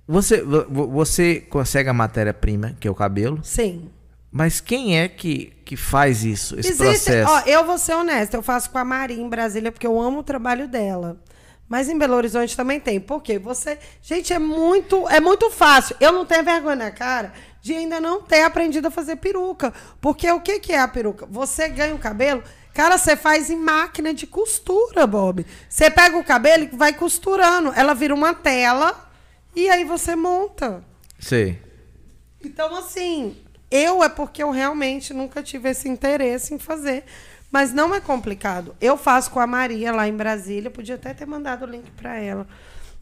você, 0.07 0.43
vo- 0.43 0.67
vo- 0.69 0.89
você 0.89 1.41
consegue 1.41 1.89
a 1.89 1.93
matéria-prima, 1.95 2.77
que 2.79 2.87
é 2.87 2.91
o 2.91 2.95
cabelo, 2.95 3.41
Sim. 3.43 3.89
mas 4.31 4.61
quem 4.61 4.99
é 4.99 5.09
que, 5.09 5.53
que 5.65 5.77
faz 5.77 6.25
isso, 6.25 6.59
esse 6.59 6.71
Existe, 6.71 7.11
processo? 7.11 7.31
ó, 7.31 7.41
eu 7.47 7.65
vou 7.65 7.79
ser 7.79 7.95
honesta, 7.95 8.37
eu 8.37 8.43
faço 8.43 8.71
com 8.71 8.79
a 8.79 8.85
Maria 8.85 9.17
em 9.17 9.29
Brasília 9.29 9.73
porque 9.73 9.87
eu 9.87 10.01
amo 10.01 10.19
o 10.19 10.23
trabalho 10.23 10.69
dela. 10.69 11.17
Mas 11.73 11.89
em 11.89 11.97
Belo 11.97 12.17
Horizonte 12.17 12.55
também 12.55 12.79
tem. 12.79 13.01
Por 13.01 13.23
quê? 13.23 13.39
Você, 13.39 13.79
gente, 14.03 14.31
é 14.31 14.39
muito, 14.39 15.09
é 15.09 15.21
muito 15.21 15.49
fácil. 15.49 15.97
Eu 15.99 16.13
não 16.13 16.27
tenho 16.27 16.45
vergonha 16.45 16.77
na 16.77 16.91
cara 16.91 17.33
de 17.63 17.73
ainda 17.73 17.99
não 17.99 18.21
ter 18.21 18.43
aprendido 18.43 18.89
a 18.89 18.91
fazer 18.91 19.17
peruca. 19.17 19.73
Porque 19.99 20.31
o 20.31 20.39
que 20.39 20.61
que 20.61 20.75
é 20.75 20.79
a 20.79 20.87
peruca? 20.87 21.25
Você 21.31 21.71
ganha 21.71 21.95
o 21.95 21.99
cabelo, 21.99 22.43
cara, 22.75 22.99
você 22.99 23.17
faz 23.17 23.49
em 23.49 23.57
máquina 23.57 24.13
de 24.13 24.27
costura, 24.27 25.07
Bob. 25.07 25.47
Você 25.67 25.91
pega 25.91 26.19
o 26.19 26.23
cabelo 26.23 26.65
e 26.65 26.77
vai 26.77 26.93
costurando, 26.93 27.73
ela 27.75 27.95
vira 27.95 28.15
uma 28.15 28.35
tela 28.35 29.11
e 29.57 29.71
aí 29.71 29.83
você 29.83 30.15
monta. 30.15 30.85
Sei. 31.19 31.59
Então, 32.45 32.77
assim, 32.77 33.35
eu 33.71 34.05
é 34.05 34.11
porque 34.11 34.43
eu 34.43 34.51
realmente 34.51 35.15
nunca 35.15 35.43
tive 35.43 35.71
esse 35.71 35.89
interesse 35.89 36.53
em 36.53 36.59
fazer. 36.59 37.03
Mas 37.53 37.73
não 37.73 37.95
é 37.95 38.01
complicado. 38.01 38.75
Eu 38.81 38.97
faço 38.97 39.31
com 39.31 39.39
a 39.39 39.47
Maria 39.47 39.93
lá 39.93 40.09
em 40.09 40.17
Brasília. 40.17 40.71
Podia 40.71 40.95
até 40.95 41.13
ter 41.13 41.27
mandado 41.27 41.67
o 41.67 41.69
link 41.69 41.91
para 41.91 42.17
ela. 42.19 42.47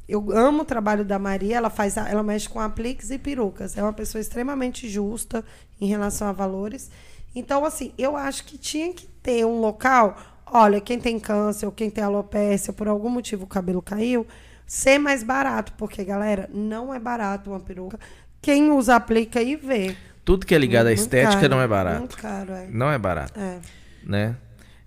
eu 0.08 0.32
amo 0.36 0.62
o 0.62 0.64
trabalho 0.64 1.04
da 1.04 1.20
Maria, 1.20 1.56
ela 1.56 1.70
faz, 1.70 1.96
ela 1.96 2.22
mexe 2.24 2.48
com 2.48 2.58
apliques 2.58 3.10
e 3.12 3.18
perucas. 3.18 3.78
É 3.78 3.82
uma 3.82 3.92
pessoa 3.92 4.20
extremamente 4.20 4.88
justa 4.88 5.44
em 5.80 5.86
relação 5.86 6.26
a 6.26 6.32
valores. 6.32 6.90
Então, 7.32 7.64
assim, 7.64 7.92
eu 7.96 8.16
acho 8.16 8.44
que 8.44 8.58
tinha 8.58 8.92
que 8.92 9.06
ter 9.22 9.46
um 9.46 9.60
local. 9.60 10.16
Olha, 10.44 10.80
quem 10.80 10.98
tem 10.98 11.20
câncer 11.20 11.66
ou 11.66 11.70
quem 11.70 11.88
tem 11.88 12.02
alopecia, 12.02 12.72
por 12.72 12.88
algum 12.88 13.08
motivo 13.08 13.44
o 13.44 13.46
cabelo 13.46 13.80
caiu, 13.80 14.26
ser 14.66 14.98
mais 14.98 15.22
barato, 15.22 15.72
porque 15.78 16.02
galera, 16.02 16.50
não 16.52 16.92
é 16.92 16.98
barato 16.98 17.50
uma 17.50 17.60
peruca. 17.60 18.00
Quem 18.42 18.72
usa 18.72 18.96
aplica 18.96 19.40
e 19.40 19.54
vê. 19.54 19.96
Tudo 20.24 20.44
que 20.44 20.56
é 20.56 20.58
ligado 20.58 20.86
à 20.86 20.90
Muito 20.90 20.98
estética 20.98 21.42
caro, 21.42 21.54
não 21.54 21.60
é 21.60 21.68
barato. 21.68 21.98
Muito 22.00 22.16
caro, 22.16 22.52
é. 22.52 22.66
Não 22.68 22.90
é 22.90 22.98
barato, 22.98 23.38
É. 23.38 23.60
né? 24.04 24.36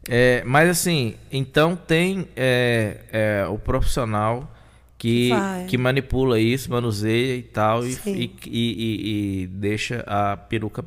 É, 0.07 0.43
mas 0.45 0.69
assim, 0.69 1.15
então 1.31 1.75
tem 1.75 2.27
é, 2.35 2.97
é, 3.11 3.47
o 3.47 3.57
profissional 3.57 4.51
que, 4.97 5.29
Vai. 5.29 5.65
que 5.65 5.77
manipula 5.77 6.39
isso, 6.39 6.69
manuseia 6.69 7.35
e 7.37 7.41
tal, 7.43 7.85
e, 7.85 7.97
e, 8.05 8.31
e- 8.45 9.41
e- 9.43 9.47
deixa 9.47 10.03
a 10.07 10.35
peruca 10.37 10.83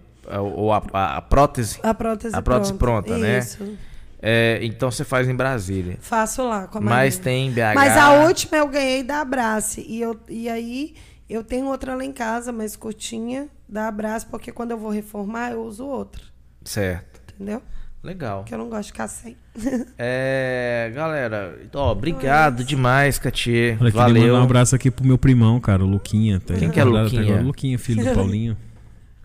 ou 0.54 0.72
a, 0.72 0.82
a- 0.92 1.16
a 1.18 1.22
prótese. 1.22 1.78
A 1.82 1.94
prótese, 1.94 2.34
A 2.36 2.42
prótese 2.42 2.74
pronta, 2.74 3.16
né? 3.16 3.38
Isso. 3.38 3.76
É, 4.20 4.58
então 4.62 4.90
você 4.90 5.04
faz 5.04 5.28
em 5.28 5.34
Brasília. 5.34 5.98
Faço 6.00 6.42
lá 6.48 6.66
com 6.66 6.78
a 6.78 6.80
Mas 6.80 7.16
Maria. 7.16 7.24
tem 7.24 7.46
em 7.48 7.52
BH. 7.52 7.74
Mas 7.74 7.96
a 7.96 8.24
última 8.24 8.56
eu 8.56 8.66
ganhei 8.68 9.02
da 9.02 9.20
Abrace. 9.20 9.84
E, 9.86 10.00
eu, 10.00 10.18
e 10.28 10.48
aí 10.48 10.94
eu 11.28 11.44
tenho 11.44 11.66
outra 11.66 11.94
lá 11.94 12.04
em 12.04 12.12
casa, 12.12 12.50
mais 12.50 12.74
curtinha, 12.74 13.48
da 13.68 13.86
Abrace, 13.88 14.26
porque 14.26 14.50
quando 14.50 14.72
eu 14.72 14.78
vou 14.78 14.90
reformar, 14.90 15.52
eu 15.52 15.62
uso 15.62 15.86
outra. 15.86 16.22
Certo. 16.64 17.20
Entendeu? 17.34 17.62
Legal. 18.06 18.38
Porque 18.38 18.54
eu 18.54 18.58
não 18.58 18.68
gosto 18.68 18.82
de 18.82 18.92
ficar 18.92 19.08
sem. 19.08 19.36
É, 19.98 20.92
galera, 20.94 21.58
ó, 21.74 21.90
obrigado 21.90 22.62
demais, 22.62 23.18
Katia. 23.18 23.76
Olha, 23.80 23.90
queria 23.90 24.06
mandar 24.06 24.20
um 24.20 24.22
Valeu. 24.22 24.36
abraço 24.36 24.76
aqui 24.76 24.90
pro 24.92 25.04
meu 25.04 25.18
primão, 25.18 25.58
cara, 25.58 25.82
o 25.82 25.86
Luquinha. 25.88 26.38
Tá 26.38 26.54
Quem 26.54 26.70
que 26.70 26.78
é 26.78 26.82
até 26.82 26.90
Luquinha? 26.90 27.42
Luquinha, 27.42 27.78
filho 27.78 28.04
do 28.04 28.10
Paulinho. 28.14 28.56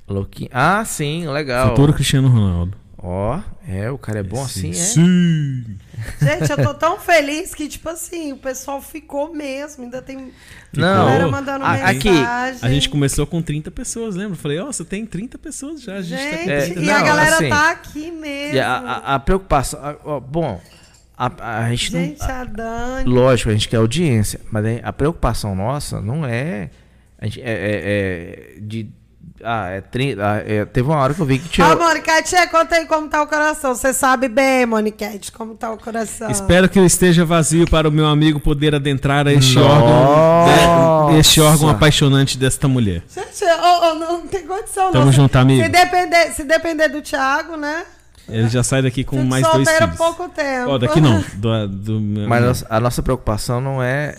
Louquinho. 0.07 0.49
Ah, 0.51 0.83
sim, 0.83 1.27
legal. 1.27 1.69
Futuro 1.69 1.93
Cristiano 1.93 2.27
Ronaldo. 2.27 2.75
Ó, 3.03 3.39
é, 3.67 3.89
o 3.89 3.97
cara 3.97 4.19
é 4.19 4.23
bom 4.23 4.43
assim, 4.43 4.69
é? 4.69 4.73
Sim. 4.73 5.63
Gente, 6.21 6.51
eu 6.51 6.57
tô 6.63 6.71
tão 6.75 6.99
feliz 6.99 7.55
que, 7.55 7.67
tipo 7.67 7.89
assim, 7.89 8.31
o 8.31 8.37
pessoal 8.37 8.79
ficou 8.79 9.33
mesmo. 9.33 9.83
Ainda 9.85 10.03
tem 10.03 10.31
Não, 10.71 11.05
galera 11.05 11.27
mandando 11.27 11.65
a- 11.65 11.71
mensagem. 11.73 11.97
aqui, 11.97 12.63
A 12.63 12.69
gente 12.69 12.89
começou 12.89 13.25
com 13.25 13.41
30 13.41 13.71
pessoas, 13.71 14.15
lembra? 14.15 14.33
Eu 14.33 14.37
Falei, 14.39 14.59
ó, 14.59 14.67
você 14.67 14.85
tem 14.85 15.03
30 15.03 15.39
pessoas 15.39 15.81
já. 15.81 15.95
A 15.95 16.01
gente, 16.03 16.19
tá 16.21 16.29
com 16.29 16.37
Gente, 16.37 16.51
É, 16.51 16.61
30. 16.65 16.79
e 16.79 16.85
não, 16.85 16.93
a 16.95 17.01
galera 17.01 17.35
assim, 17.37 17.49
tá 17.49 17.71
aqui 17.71 18.11
mesmo. 18.11 18.55
E 18.55 18.59
a, 18.59 18.71
a- 18.77 19.15
a 19.15 19.19
preocupação. 19.19 19.79
a- 19.83 19.97
ó, 20.03 20.19
bom, 20.19 20.61
a, 21.17 21.57
a 21.65 21.69
gente, 21.71 21.91
Gente, 21.91 22.19
não. 22.19 22.29
a 22.29 22.43
Dani. 22.43 23.09
Lógico, 23.09 23.49
a 23.49 23.53
gente 23.53 23.67
quer 23.67 23.77
audiência, 23.77 24.39
mas 24.51 24.63
a 24.83 24.93
preocupação 24.93 25.55
nossa 25.55 25.99
não 25.99 26.23
é. 26.23 26.69
A 27.17 27.25
gente, 27.25 27.41
é, 27.41 27.45
é- 27.51 28.55
é 28.55 28.59
de. 28.61 28.89
Ah, 29.43 29.69
é 29.69 29.81
30. 29.81 30.21
ah, 30.23 30.37
é- 30.45 30.65
teve 30.65 30.87
uma 30.89 30.97
hora 30.97 31.13
que 31.13 31.19
eu 31.21 31.25
vi 31.25 31.39
que 31.39 31.49
tinha. 31.49 31.67
Ó, 31.67 31.75
Moniquete, 31.77 32.35
conta 32.49 32.75
aí 32.75 32.85
como 32.85 33.07
tá 33.07 33.21
o 33.21 33.27
coração. 33.27 33.73
Você 33.75 33.93
sabe 33.93 34.27
bem, 34.27 34.65
Moniquete, 34.65 35.31
como 35.31 35.55
tá 35.55 35.71
o 35.71 35.77
coração. 35.77 36.29
Espero 36.29 36.67
que 36.69 36.77
ele 36.79 36.87
esteja 36.87 37.25
vazio 37.25 37.69
para 37.69 37.87
o 37.87 37.91
meu 37.91 38.07
amigo 38.07 38.39
poder 38.39 38.75
adentrar 38.75 39.27
a 39.27 39.33
este 39.33 39.55
Nossa. 39.55 39.69
órgão, 39.69 41.11
de- 41.13 41.19
este 41.19 41.41
órgão 41.41 41.69
apaixonante 41.69 42.37
desta 42.37 42.67
mulher. 42.67 43.01
Gente, 43.13 43.43
ô, 43.43 43.91
ô, 43.91 43.95
não 43.95 44.21
tem 44.27 44.45
condição, 44.45 44.91
Tamo 44.91 45.05
não. 45.05 45.11
junto, 45.11 45.35
amigo. 45.37 45.63
Se 45.63 45.69
depender, 45.69 46.31
se 46.33 46.43
depender 46.43 46.87
do 46.89 47.01
Thiago, 47.01 47.55
né? 47.57 47.83
Ele 48.31 48.49
já 48.49 48.63
sai 48.63 48.81
daqui 48.81 49.03
com 49.03 49.17
Fico 49.17 49.27
mais 49.29 49.43
dois 49.43 49.53
solteiro 49.67 49.83
filhos. 49.85 49.97
pouco 49.97 50.29
tempo. 50.29 50.69
Ó, 50.71 50.77
daqui 50.77 51.01
não. 51.01 51.23
Do, 51.35 51.67
do 51.67 51.99
meu- 52.01 52.27
Mas 52.27 52.63
a 52.69 52.79
nossa 52.79 53.03
preocupação 53.03 53.59
não 53.61 53.81
é. 53.83 54.15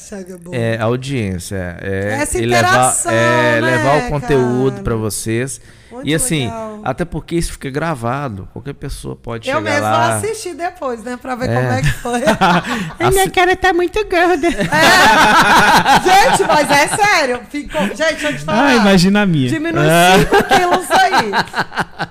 É 0.52 0.78
audiência, 0.80 1.76
é, 1.80 2.18
Essa 2.20 2.38
e 2.38 2.46
levar, 2.46 2.68
interação, 2.68 3.12
é 3.12 3.60
né, 3.60 3.70
levar 3.76 4.06
o 4.06 4.08
conteúdo 4.10 4.82
pra 4.82 4.94
vocês. 4.94 5.60
Muito 5.92 6.08
e 6.08 6.14
assim, 6.14 6.44
legal. 6.44 6.80
até 6.84 7.04
porque 7.04 7.36
isso 7.36 7.52
fica 7.52 7.70
gravado, 7.70 8.48
qualquer 8.52 8.74
pessoa 8.74 9.14
pode 9.16 9.48
Eu 9.48 9.58
chegar 9.58 9.70
mesmo 9.70 9.86
lá. 9.86 10.08
vou 10.08 10.16
assistir 10.18 10.54
depois, 10.54 11.02
né? 11.04 11.16
Pra 11.20 11.34
ver 11.34 11.50
É. 11.50 11.54
como 11.54 11.68
é 11.72 11.82
que 11.82 11.92
foi. 11.92 12.20
A 13.06 13.10
minha 13.10 13.30
cara 13.30 13.54
tá 13.56 13.72
muito 13.72 13.98
gorda. 14.04 14.48
gente, 16.02 16.44
mas 16.48 16.70
é 16.70 16.88
sério. 16.88 17.40
Ficou... 17.50 17.80
Gente, 17.82 17.96
deixa 17.96 18.30
eu 18.30 18.36
te 18.38 18.44
falar. 18.44 18.66
Ah, 18.66 18.74
imagina 18.76 19.22
a 19.22 19.26
minha. 19.26 19.48
Diminui 19.48 19.82
5 20.28 20.44
quilos 20.44 20.90
aí. 20.90 21.32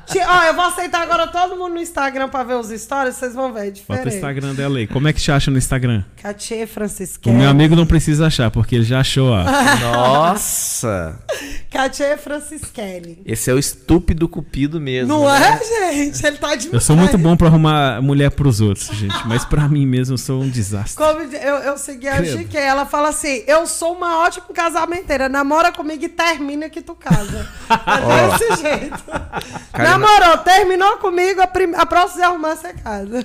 Ti- 0.05 0.19
Ó, 0.27 0.43
eu 0.43 0.53
vou 0.53 0.65
aceitar 0.65 1.01
agora 1.01 1.27
todo 1.27 1.55
mundo 1.55 1.73
no 1.75 1.79
Instagram 1.81 2.29
pra 2.29 2.43
ver 2.43 2.55
os 2.55 2.69
stories, 2.69 3.15
vocês 3.15 3.33
vão 3.33 3.51
ver, 3.53 3.59
é 3.59 3.63
Bota 3.65 3.71
diferente. 3.71 4.05
o 4.05 4.09
Instagram 4.15 4.53
dela 4.55 4.77
aí. 4.77 4.87
Como 4.87 5.07
é 5.07 5.13
que 5.13 5.19
te 5.21 5.31
acha 5.31 5.49
no 5.49 5.57
Instagram? 5.57 6.03
Katia 6.21 6.63
O 6.63 6.67
Francisquelli. 6.67 7.35
meu 7.37 7.49
amigo 7.49 7.75
não 7.75 7.85
precisa 7.85 8.27
achar, 8.27 8.51
porque 8.51 8.75
ele 8.75 8.83
já 8.83 8.99
achou, 8.99 9.31
ó. 9.31 9.43
Nossa! 9.79 11.19
Katia 11.71 12.17
Francisquelli. 12.17 13.21
Esse 13.25 13.49
é 13.49 13.53
o 13.53 13.59
estúpido 13.71 14.27
cupido 14.27 14.79
mesmo. 14.79 15.07
Não 15.07 15.25
né? 15.25 15.59
é, 15.81 15.93
gente? 15.93 16.25
Ele 16.25 16.37
tá 16.37 16.55
demais. 16.55 16.73
Eu 16.73 16.79
sou 16.81 16.95
muito 16.95 17.17
bom 17.17 17.35
pra 17.35 17.47
arrumar 17.47 18.01
mulher 18.01 18.31
pros 18.31 18.61
outros, 18.61 18.87
gente. 18.95 19.27
Mas 19.27 19.45
pra 19.45 19.67
mim 19.67 19.85
mesmo 19.85 20.13
eu 20.13 20.17
sou 20.17 20.41
um 20.41 20.49
desastre. 20.49 20.95
Como 20.95 21.21
eu, 21.21 21.55
eu 21.57 21.77
segui 21.77 22.07
a. 22.07 22.23
Chique, 22.23 22.57
ela 22.57 22.85
fala 22.85 23.09
assim: 23.09 23.43
eu 23.47 23.65
sou 23.65 23.93
uma 23.93 24.19
ótima 24.19 24.45
casamenteira. 24.53 25.27
Namora 25.27 25.71
comigo 25.71 26.03
e 26.03 26.09
termina 26.09 26.69
que 26.69 26.81
tu 26.81 26.95
casa. 26.95 27.47
É 27.69 28.37
desse 28.37 28.61
jeito. 28.61 29.03
Karina- 29.71 29.97
Namorou, 29.97 30.37
terminou 30.39 30.97
comigo, 30.97 31.41
a, 31.41 31.47
prim... 31.47 31.73
a 31.75 31.85
próxima 31.85 32.25
arrumar 32.25 32.55
você 32.55 32.73
casa. 32.73 33.23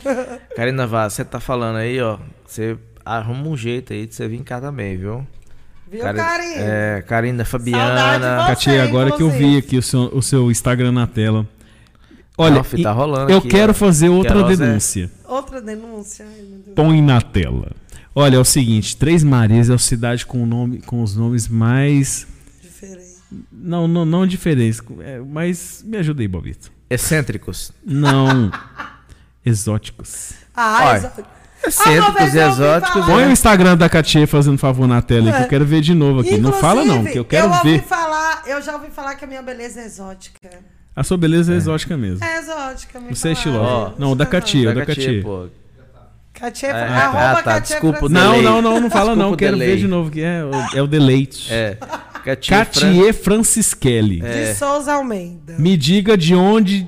Karina 0.55 0.87
Vaz, 0.87 1.13
você 1.13 1.25
tá 1.25 1.41
falando 1.41 1.77
aí, 1.77 2.01
ó. 2.01 2.19
Você 2.47 2.77
arruma 3.05 3.49
um 3.49 3.57
jeito 3.57 3.93
aí 3.93 4.07
de 4.07 4.15
você 4.15 4.27
vir 4.29 4.43
cá 4.43 4.61
também, 4.61 4.97
viu? 4.97 5.27
Viu, 5.91 6.01
Karine? 6.01 6.55
É, 6.57 7.05
Karina 7.07 7.45
Fabiana. 7.45 8.47
Katia, 8.49 8.83
agora 8.83 9.13
que 9.13 9.23
eu 9.23 9.31
vi 9.31 9.57
aqui 9.57 9.79
o 9.79 9.83
seu, 9.83 10.11
o 10.13 10.23
seu 10.23 10.51
Instagram 10.51 10.93
na 10.93 11.07
tela. 11.07 11.47
Olha, 12.39 12.63
fi, 12.63 12.83
tá 12.83 12.93
rolando 12.93 13.31
eu 13.33 13.39
aqui, 13.39 13.49
quero 13.49 13.71
ó. 13.71 13.75
fazer 13.75 14.09
outra 14.11 14.35
Queiroz 14.35 14.61
é- 14.61 14.67
denúncia. 14.67 15.11
Outra 15.25 15.61
denúncia. 15.63 16.27
Ai. 16.29 16.73
Põe 16.75 17.01
na 17.01 17.21
tela. 17.21 17.71
Olha, 18.15 18.37
é 18.37 18.39
o 18.39 18.45
seguinte, 18.45 18.97
Três 18.97 19.23
Marias 19.23 19.71
é 19.71 19.75
a 19.75 19.79
cidade 19.79 20.25
com, 20.27 20.43
o 20.43 20.47
nome, 20.47 20.81
com 20.83 21.03
os 21.03 21.17
nomes 21.17 21.49
mais... 21.49 22.27
Diferente. 22.63 23.17
Não, 23.53 23.87
não, 23.87 24.05
não 24.05 24.27
diferentes, 24.27 24.83
é, 25.01 25.19
mas 25.21 25.83
me 25.87 25.97
ajuda 25.99 26.23
aí, 26.23 26.29
Bobito. 26.29 26.71
Excêntricos. 26.89 27.73
Não, 27.85 28.51
exóticos. 29.45 30.33
Ah, 30.55 30.79
Olha, 30.87 31.13
Excêntricos 31.67 32.15
vez 32.15 32.35
e 32.35 32.39
eu 32.39 32.49
exóticos. 32.49 32.93
falar. 32.93 33.07
Põe 33.07 33.27
o 33.27 33.31
Instagram 33.31 33.77
da 33.77 33.89
Katia 33.89 34.27
fazendo 34.27 34.59
favor 34.59 34.87
na 34.87 35.03
tela 35.03 35.33
que 35.33 35.43
eu 35.43 35.49
quero 35.49 35.65
ver 35.65 35.81
de 35.81 35.95
novo 35.95 36.21
aqui. 36.21 36.37
não 36.39 36.53
fala 36.53 36.85
não, 36.85 36.97
Inclusive, 36.97 37.13
que 37.13 37.19
eu 37.19 37.25
quero 37.25 37.49
ouvi 37.49 37.71
ver. 37.73 37.83
falar, 37.83 38.43
eu 38.47 38.63
já 38.63 38.75
ouvi 38.75 38.89
falar 38.91 39.15
que 39.15 39.25
a 39.25 39.29
minha 39.29 39.43
beleza 39.43 39.81
é 39.81 39.85
exótica. 39.85 40.49
A 40.95 41.03
sua 41.05 41.17
beleza 41.19 41.53
é, 41.53 41.57
exótica 41.57 41.97
mesmo. 41.97 42.25
É 42.25 42.39
exótica, 42.39 42.99
me 43.01 43.15
Você 43.15 43.29
é 43.29 43.33
estilosa. 43.33 43.95
Não, 43.99 44.13
o 44.13 44.15
da 44.15 44.25
Katia, 44.25 44.71
o 44.71 44.75
da 44.75 44.87
Katia. 44.87 45.23
Katia, 46.33 46.69
É, 46.69 46.83
arroba 46.85 47.19
ah, 47.31 47.35
tá, 47.37 47.43
Katia 47.43 47.61
desculpa. 47.77 48.09
Não, 48.09 48.43
não, 48.43 48.61
não, 48.63 48.81
não 48.81 48.91
fala 48.91 49.11
Desculpa 49.15 49.31
não. 49.31 49.37
Quero 49.37 49.53
delay. 49.57 49.69
ver 49.75 49.77
de 49.79 49.87
novo, 49.89 50.11
que 50.11 50.21
é, 50.21 50.45
o- 50.45 50.77
é 50.79 50.83
o 50.83 50.87
deleite. 50.87 51.53
É. 51.53 51.77
Katia. 52.25 52.59
Katia 52.59 53.15
Francisquelli. 53.15 54.21
De 54.21 54.55
Souza 54.55 54.93
Almeida. 54.95 55.55
Me 55.59 55.77
diga 55.77 56.17
de 56.17 56.35
onde 56.35 56.87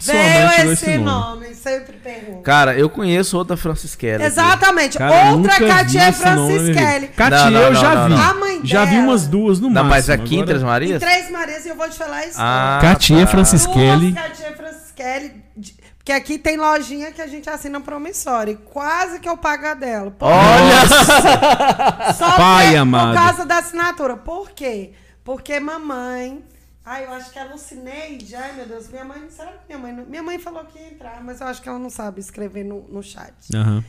Veio 0.00 0.50
tirou 0.50 0.72
esse 0.72 0.84
esse 0.86 0.98
nome. 0.98 1.04
nome, 1.44 1.54
sempre 1.54 1.92
pergunto. 1.98 2.42
Cara, 2.42 2.74
eu 2.78 2.88
conheço 2.88 3.36
outra 3.36 3.56
Francisquela. 3.56 4.16
aqui. 4.16 4.26
Exatamente. 4.26 4.98
Cara, 4.98 5.32
Outra 5.32 5.58
Katia. 5.58 6.12
Francisquelli. 6.12 7.08
Katia 7.08 7.58
eu 7.58 7.74
já 7.74 7.94
não, 7.94 8.08
vi. 8.08 8.14
não. 8.14 8.22
A 8.30 8.34
mãe 8.34 8.60
Já 8.64 8.84
vi 8.84 8.96
umas 8.96 9.26
duas 9.26 9.58
no 9.60 9.68
Não, 9.68 9.84
máximo. 9.84 9.90
mas 9.90 10.10
aqui 10.10 10.34
em 10.36 10.42
agora- 10.42 10.46
Três 10.46 10.62
Em 10.62 10.66
Marias? 10.66 11.00
Três 11.00 11.30
Marias, 11.30 11.64
e 11.66 11.68
eu 11.68 11.76
vou 11.76 11.88
te 11.88 11.96
falar 11.96 12.26
isso. 12.26 12.36
Ah, 12.38 12.78
Katia 12.80 13.20
tá. 13.20 13.26
Francisquelli. 13.26 14.12
Duas 14.12 14.24
Katia 14.26 14.52
Francisquelli. 14.56 15.32
de- 15.56 15.74
Porque 15.98 16.12
aqui 16.12 16.38
tem 16.38 16.56
lojinha 16.56 17.12
que 17.12 17.20
a 17.20 17.26
gente 17.26 17.48
assina 17.50 17.78
promissória. 17.80 18.52
E 18.52 18.56
quase 18.56 19.20
que 19.20 19.28
eu 19.28 19.36
pago 19.36 19.66
a 19.66 19.74
dela. 19.74 20.10
Por- 20.10 20.26
Olha! 20.28 22.12
Só 22.14 22.30
Pai 22.36 22.74
amado. 22.76 23.08
por 23.16 23.22
causa 23.22 23.44
da 23.46 23.58
assinatura. 23.58 24.16
Por 24.16 24.50
quê? 24.50 24.92
Porque 25.22 25.60
mamãe. 25.60 26.42
Ai, 26.90 27.04
eu 27.04 27.12
acho 27.12 27.30
que 27.30 27.38
é 27.38 27.44
Lucineide. 27.44 28.34
Ai, 28.34 28.52
meu 28.54 28.66
Deus. 28.66 28.88
Minha 28.88 29.04
mãe. 29.04 29.30
Será 29.30 29.52
que 29.52 29.60
minha 29.68 29.78
mãe. 29.78 29.92
Não... 29.92 30.04
Minha 30.04 30.24
mãe 30.24 30.40
falou 30.40 30.64
que 30.64 30.76
ia 30.76 30.88
entrar, 30.88 31.22
mas 31.22 31.40
eu 31.40 31.46
acho 31.46 31.62
que 31.62 31.68
ela 31.68 31.78
não 31.78 31.88
sabe 31.88 32.20
escrever 32.20 32.64
no, 32.64 32.82
no 32.88 33.00
chat. 33.00 33.32
Aham. 33.54 33.84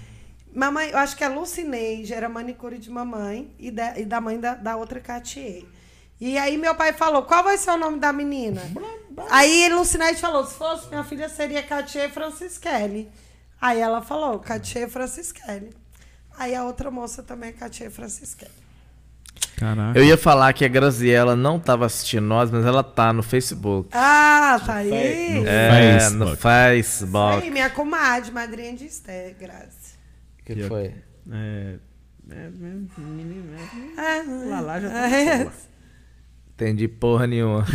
Mamãe, 0.54 0.92
eu 0.92 1.00
acho 1.00 1.18
que 1.18 1.24
a 1.24 1.28
Lucineide 1.30 2.14
era 2.14 2.30
manicure 2.30 2.78
de 2.78 2.92
mamãe 2.92 3.56
e 3.58 3.72
da, 3.72 3.98
e 3.98 4.06
da 4.06 4.22
mãe 4.22 4.40
da, 4.40 4.54
da 4.54 4.76
outra 4.76 5.00
Catier. 5.00 5.64
E 6.20 6.38
aí 6.38 6.58
meu 6.58 6.76
pai 6.76 6.94
falou, 6.94 7.24
qual 7.24 7.44
vai 7.44 7.58
ser 7.58 7.72
o 7.72 7.78
nome 7.78 8.00
da 8.00 8.14
menina? 8.14 8.62
Aí 9.32 9.68
Lucineide 9.70 10.22
falou, 10.22 10.46
se 10.46 10.54
fosse 10.54 10.88
minha 10.90 11.04
filha 11.04 11.28
seria 11.28 11.64
Catier 11.64 12.12
Francisquelli. 12.12 13.10
Aí 13.60 13.80
ela 13.80 14.04
falou, 14.04 14.38
Catier 14.40 14.88
Francisquelli. 14.88 15.76
Aí 16.38 16.54
a 16.54 16.66
outra 16.66 16.92
moça 16.92 17.24
também 17.24 17.50
é 17.50 17.54
Catier 17.54 17.90
Francisquelli. 17.90 18.52
Caraca. 19.58 19.98
Eu 20.00 20.04
ia 20.04 20.18
falar 20.18 20.52
que 20.54 20.66
a 20.66 20.68
Graziella 20.68 21.36
não 21.36 21.60
tava 21.60 21.86
assistindo 21.86 22.24
nós, 22.26 22.50
mas 22.50 22.66
ela 22.66 22.82
tá 22.84 23.14
no 23.14 23.22
Facebook. 23.22 23.90
Ah, 23.94 24.60
tá 24.66 24.76
aí. 24.76 25.40
No 25.42 25.48
É, 25.48 26.00
Facebook. 26.00 26.18
no 26.32 26.36
Facebook. 26.38 27.44
Aí, 27.44 27.52
minha 27.52 27.70
comadre, 27.70 28.32
madrinha 28.32 28.76
de 28.76 28.86
Esther, 28.86 29.36
graças. 29.40 29.98
O 30.42 30.44
que 30.46 30.64
foi? 30.64 30.94
É, 31.32 31.76
Lalá 34.50 34.80
já 34.80 34.90
É. 35.10 35.48
Entendi 36.54 36.88
porra 36.88 37.26
nenhuma. 37.26 37.66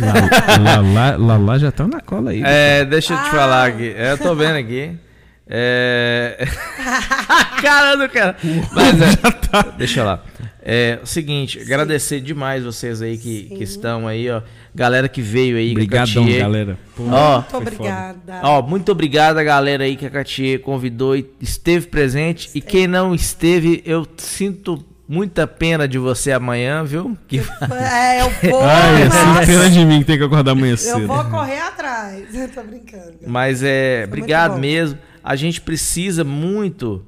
Lalá, 0.63 1.15
Lalá 1.17 1.57
já 1.57 1.71
tá 1.71 1.85
na 1.87 1.99
cola 1.99 2.31
aí. 2.31 2.41
É, 2.45 2.85
deixa 2.85 3.13
eu 3.13 3.17
te 3.17 3.27
Ah. 3.27 3.31
falar 3.31 3.67
aqui. 3.67 3.93
É, 3.97 4.11
eu 4.13 4.17
tô 4.17 4.33
vendo 4.33 4.55
aqui. 4.57 4.97
É. 5.45 6.45
cara 7.61 7.95
do 7.95 8.07
cara. 8.09 8.37
Mas 8.73 9.01
é, 9.01 9.77
deixa 9.77 10.03
lá. 10.03 10.23
É 10.69 10.99
o 11.01 11.05
seguinte, 11.05 11.61
agradecer 11.61 12.19
demais 12.19 12.61
vocês 12.61 13.01
aí 13.01 13.17
que, 13.17 13.43
que 13.43 13.63
estão 13.63 14.05
aí, 14.05 14.29
ó. 14.29 14.41
Galera 14.75 15.07
que 15.07 15.21
veio 15.21 15.55
aí, 15.55 15.71
Obrigadão, 15.71 16.29
galera. 16.29 16.77
Pô, 16.93 17.03
Ó, 17.09 17.35
Muito 17.35 17.49
foi 17.49 17.61
obrigada. 17.61 18.39
Ó, 18.43 18.61
muito 18.61 18.91
obrigado 18.91 19.37
a 19.37 19.43
galera 19.45 19.85
aí 19.85 19.95
que 19.95 20.05
a 20.05 20.09
Catie 20.09 20.57
convidou 20.57 21.15
e 21.15 21.25
esteve 21.39 21.87
presente. 21.87 22.49
E 22.53 22.59
quem 22.59 22.85
não 22.85 23.15
esteve, 23.15 23.81
eu 23.85 24.05
sinto 24.17 24.85
muita 25.07 25.47
pena 25.47 25.87
de 25.87 25.97
você 25.97 26.33
amanhã, 26.33 26.83
viu? 26.83 27.17
Que 27.29 27.37
É, 27.39 28.21
eu 28.21 28.29
vou, 28.51 28.61
Ai, 28.61 29.03
eu 29.05 29.11
sinto 29.11 29.47
pena 29.47 29.69
de 29.69 29.85
mim 29.85 29.99
que 29.99 30.05
tem 30.05 30.17
que 30.17 30.23
acordar 30.25 30.51
amanhã 30.51 30.75
cedo. 30.75 30.99
eu 30.99 31.07
vou 31.07 31.23
correr 31.25 31.59
atrás. 31.61 32.25
Eu 32.35 32.49
tô 32.49 32.61
brincando. 32.61 33.13
Mas 33.25 33.63
é, 33.63 33.99
muito 33.99 34.09
obrigado 34.09 34.57
mesmo. 34.59 34.99
A 35.23 35.35
gente 35.37 35.61
precisa 35.61 36.25
muito 36.25 37.05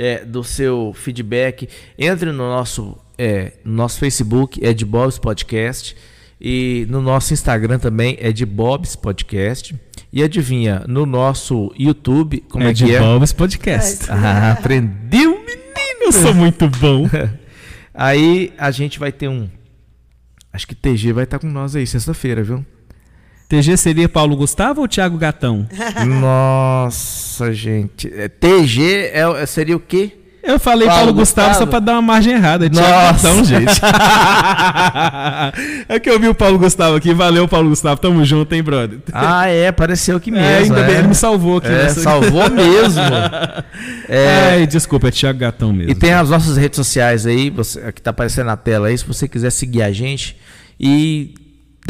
é, 0.00 0.24
do 0.24 0.42
seu 0.42 0.94
feedback. 0.94 1.68
Entre 1.98 2.32
no 2.32 2.38
nosso, 2.38 2.96
é, 3.18 3.52
no 3.62 3.74
nosso 3.74 3.98
Facebook, 3.98 4.58
é 4.64 4.72
de 4.72 4.86
Bob's 4.86 5.18
Podcast. 5.18 5.94
E 6.40 6.86
no 6.88 7.02
nosso 7.02 7.34
Instagram 7.34 7.78
também 7.78 8.16
é 8.18 8.32
de 8.32 8.46
Bob's 8.46 8.96
Podcast. 8.96 9.74
E 10.10 10.22
adivinha, 10.22 10.84
no 10.88 11.04
nosso 11.04 11.70
YouTube, 11.78 12.42
como 12.48 12.64
é, 12.64 12.70
é 12.70 12.72
de 12.72 12.86
que 12.86 12.94
é? 12.94 12.98
Bob's 12.98 13.34
Podcast. 13.34 14.10
Ah, 14.10 14.52
aprendeu, 14.52 15.32
menino! 15.32 16.06
Eu 16.06 16.12
sou 16.12 16.34
muito 16.34 16.66
bom. 16.66 17.06
Aí 17.92 18.54
a 18.56 18.70
gente 18.70 18.98
vai 18.98 19.12
ter 19.12 19.28
um. 19.28 19.50
Acho 20.50 20.66
que 20.66 20.74
TG 20.74 21.12
vai 21.12 21.24
estar 21.24 21.38
com 21.38 21.46
nós 21.46 21.76
aí 21.76 21.86
sexta-feira, 21.86 22.42
viu? 22.42 22.64
TG 23.50 23.76
seria 23.76 24.08
Paulo 24.08 24.36
Gustavo 24.36 24.80
ou 24.80 24.86
Thiago 24.86 25.18
Gatão? 25.18 25.66
Nossa, 26.06 27.52
gente. 27.52 28.08
É, 28.14 28.28
TG 28.28 29.10
é, 29.12 29.44
seria 29.44 29.76
o 29.76 29.80
quê? 29.80 30.12
Eu 30.40 30.58
falei 30.58 30.86
Paulo 30.86 31.02
Paulo, 31.02 31.18
Gustavo, 31.18 31.48
Gustavo. 31.48 31.66
só 31.66 31.70
pra 31.70 31.80
dar 31.80 31.92
uma 31.94 32.02
margem 32.02 32.32
errada. 32.32 32.66
É 32.66 32.70
Thiago. 32.70 32.88
Gatão, 32.88 33.44
gente. 33.44 33.72
é 35.88 35.98
que 35.98 36.08
eu 36.08 36.18
vi 36.20 36.28
o 36.28 36.34
Paulo 36.34 36.58
Gustavo 36.60 36.94
aqui. 36.94 37.12
Valeu, 37.12 37.48
Paulo 37.48 37.70
Gustavo. 37.70 38.00
Tamo 38.00 38.24
junto, 38.24 38.54
hein, 38.54 38.62
brother? 38.62 39.00
Ah, 39.12 39.48
é, 39.48 39.66
apareceu 39.66 40.16
aqui 40.16 40.30
mesmo. 40.30 40.46
É, 40.46 40.58
ainda 40.58 40.80
é. 40.80 40.86
bem, 40.86 40.96
ele 40.98 41.08
me 41.08 41.14
salvou 41.14 41.58
aqui. 41.58 41.66
É, 41.66 41.82
nessa- 41.82 42.02
salvou 42.02 42.48
mesmo. 42.50 43.02
É, 44.08 44.50
Ai, 44.54 44.66
desculpa, 44.66 45.06
é 45.08 45.10
Thiago 45.12 45.38
Gatão 45.38 45.72
mesmo. 45.72 45.92
e 45.92 45.94
tem 45.94 46.12
as 46.12 46.28
nossas 46.30 46.56
redes 46.56 46.76
sociais 46.76 47.26
aí, 47.26 47.48
você, 47.48 47.92
que 47.92 48.02
tá 48.02 48.10
aparecendo 48.10 48.46
na 48.46 48.56
tela 48.56 48.88
aí, 48.88 48.98
se 48.98 49.06
você 49.06 49.28
quiser 49.28 49.50
seguir 49.50 49.82
a 49.82 49.92
gente 49.92 50.36
e 50.80 51.32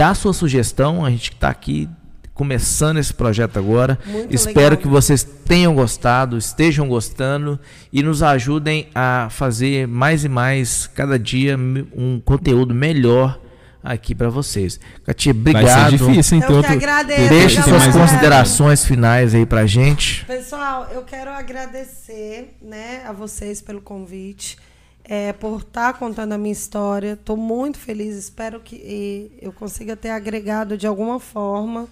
dar 0.01 0.15
sua 0.15 0.33
sugestão, 0.33 1.05
a 1.05 1.11
gente 1.11 1.31
tá 1.37 1.51
aqui 1.51 1.87
começando 2.33 2.97
esse 2.97 3.13
projeto 3.13 3.59
agora. 3.59 3.99
Muito 4.07 4.35
Espero 4.35 4.71
legal. 4.71 4.77
que 4.79 4.89
vocês 4.89 5.23
tenham 5.23 5.75
gostado, 5.75 6.39
estejam 6.39 6.89
gostando 6.89 7.61
e 7.93 8.03
nos 8.03 8.23
ajudem 8.23 8.89
a 8.95 9.29
fazer 9.31 9.87
mais 9.87 10.25
e 10.25 10.29
mais 10.31 10.87
cada 10.87 11.19
dia 11.19 11.55
um 11.95 12.19
conteúdo 12.19 12.75
melhor 12.75 13.39
aqui 13.85 14.15
para 14.15 14.31
vocês. 14.31 14.81
Katia, 15.05 15.35
Vai 15.35 15.53
obrigado. 15.53 15.91
ser 15.91 15.99
difícil, 15.99 16.39
hein? 16.39 16.45
Eu 16.49 16.63
que 16.63 16.67
agradeço, 16.67 17.29
Deixe 17.29 17.63
suas 17.63 17.87
considerações 17.89 18.83
finais 18.83 19.35
aí 19.35 19.45
pra 19.45 19.67
gente. 19.67 20.25
Pessoal, 20.25 20.89
eu 20.95 21.03
quero 21.03 21.31
agradecer 21.31 22.57
né, 22.63 23.03
a 23.07 23.13
vocês 23.13 23.61
pelo 23.61 23.83
convite, 23.83 24.57
é, 25.05 25.33
por 25.33 25.61
estar 25.61 25.95
contando 25.95 26.33
a 26.33 26.39
minha 26.39 26.53
história. 26.53 27.13
Estou 27.13 27.37
muito 27.37 27.79
feliz, 27.79 28.17
espero 28.17 28.61
que 28.61 29.33
eu 29.41 29.53
consiga 29.53 29.97
ter 29.97 30.11
agregado 30.11 30.77
de 30.77 30.87
alguma 30.87 31.19
forma 31.19 31.89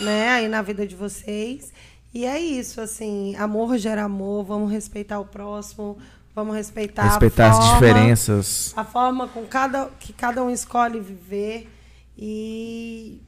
né, 0.00 0.28
aí 0.30 0.48
na 0.48 0.62
vida 0.62 0.86
de 0.86 0.94
vocês. 0.94 1.72
E 2.12 2.24
é 2.26 2.38
isso, 2.38 2.80
assim, 2.80 3.36
amor 3.36 3.78
gera 3.78 4.04
amor, 4.04 4.44
vamos 4.44 4.70
respeitar 4.72 5.20
o 5.20 5.24
próximo, 5.24 5.96
vamos 6.34 6.56
respeitar, 6.56 7.04
Respeitar 7.04 7.46
a 7.46 7.50
as 7.50 7.56
forma, 7.56 7.72
diferenças. 7.74 8.72
a 8.76 8.84
forma 8.84 9.28
com 9.28 9.46
cada, 9.46 9.88
que 10.00 10.12
cada 10.12 10.42
um 10.42 10.50
escolhe 10.50 10.98
viver 10.98 11.68
e 12.18 13.20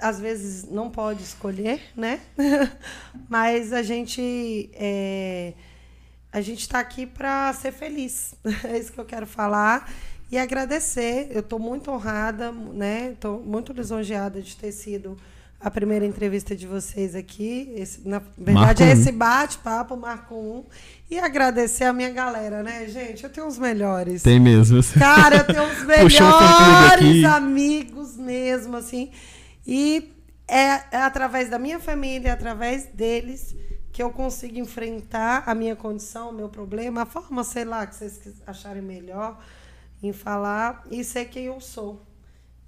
às 0.00 0.18
vezes 0.18 0.68
não 0.68 0.90
pode 0.90 1.22
escolher, 1.22 1.80
né? 1.96 2.20
Mas 3.28 3.72
a 3.72 3.82
gente 3.82 4.68
é, 4.74 5.52
a 6.34 6.40
gente 6.40 6.62
está 6.62 6.80
aqui 6.80 7.06
para 7.06 7.52
ser 7.52 7.72
feliz. 7.72 8.34
É 8.64 8.76
isso 8.76 8.92
que 8.92 8.98
eu 8.98 9.04
quero 9.04 9.24
falar 9.24 9.88
e 10.32 10.36
agradecer. 10.36 11.28
Eu 11.30 11.40
estou 11.40 11.60
muito 11.60 11.92
honrada, 11.92 12.50
né? 12.50 13.12
Estou 13.12 13.40
muito 13.40 13.72
lisonjeada 13.72 14.42
de 14.42 14.56
ter 14.56 14.72
sido 14.72 15.16
a 15.60 15.70
primeira 15.70 16.04
entrevista 16.04 16.56
de 16.56 16.66
vocês 16.66 17.14
aqui. 17.14 17.72
Esse, 17.76 18.06
na 18.06 18.20
verdade, 18.36 18.82
é 18.82 18.90
esse 18.90 19.12
bate-papo, 19.12 19.96
Marco 19.96 20.34
1. 20.34 20.64
E 21.12 21.20
agradecer 21.20 21.84
a 21.84 21.92
minha 21.92 22.10
galera, 22.10 22.64
né, 22.64 22.88
gente? 22.88 23.22
Eu 23.22 23.30
tenho 23.30 23.46
os 23.46 23.56
melhores. 23.56 24.24
Tem 24.24 24.40
mesmo. 24.40 24.80
Cara, 24.98 25.36
eu 25.36 25.44
tenho 25.44 25.62
os 25.62 25.84
melhores 25.84 27.24
amigos 27.26 28.16
mesmo, 28.16 28.76
assim. 28.76 29.12
E 29.64 30.10
é, 30.48 30.82
é 30.90 31.02
através 31.02 31.48
da 31.48 31.60
minha 31.60 31.78
família, 31.78 32.30
é 32.30 32.32
através 32.32 32.86
deles, 32.86 33.54
que 33.94 34.02
eu 34.02 34.10
consigo 34.10 34.58
enfrentar 34.58 35.44
a 35.46 35.54
minha 35.54 35.76
condição, 35.76 36.30
o 36.30 36.32
meu 36.32 36.48
problema, 36.48 37.02
a 37.02 37.06
forma, 37.06 37.44
sei 37.44 37.64
lá, 37.64 37.86
que 37.86 37.94
vocês 37.94 38.42
acharem 38.44 38.82
melhor 38.82 39.38
em 40.02 40.12
falar 40.12 40.84
e 40.90 41.04
ser 41.04 41.26
quem 41.26 41.44
eu 41.44 41.60
sou. 41.60 42.02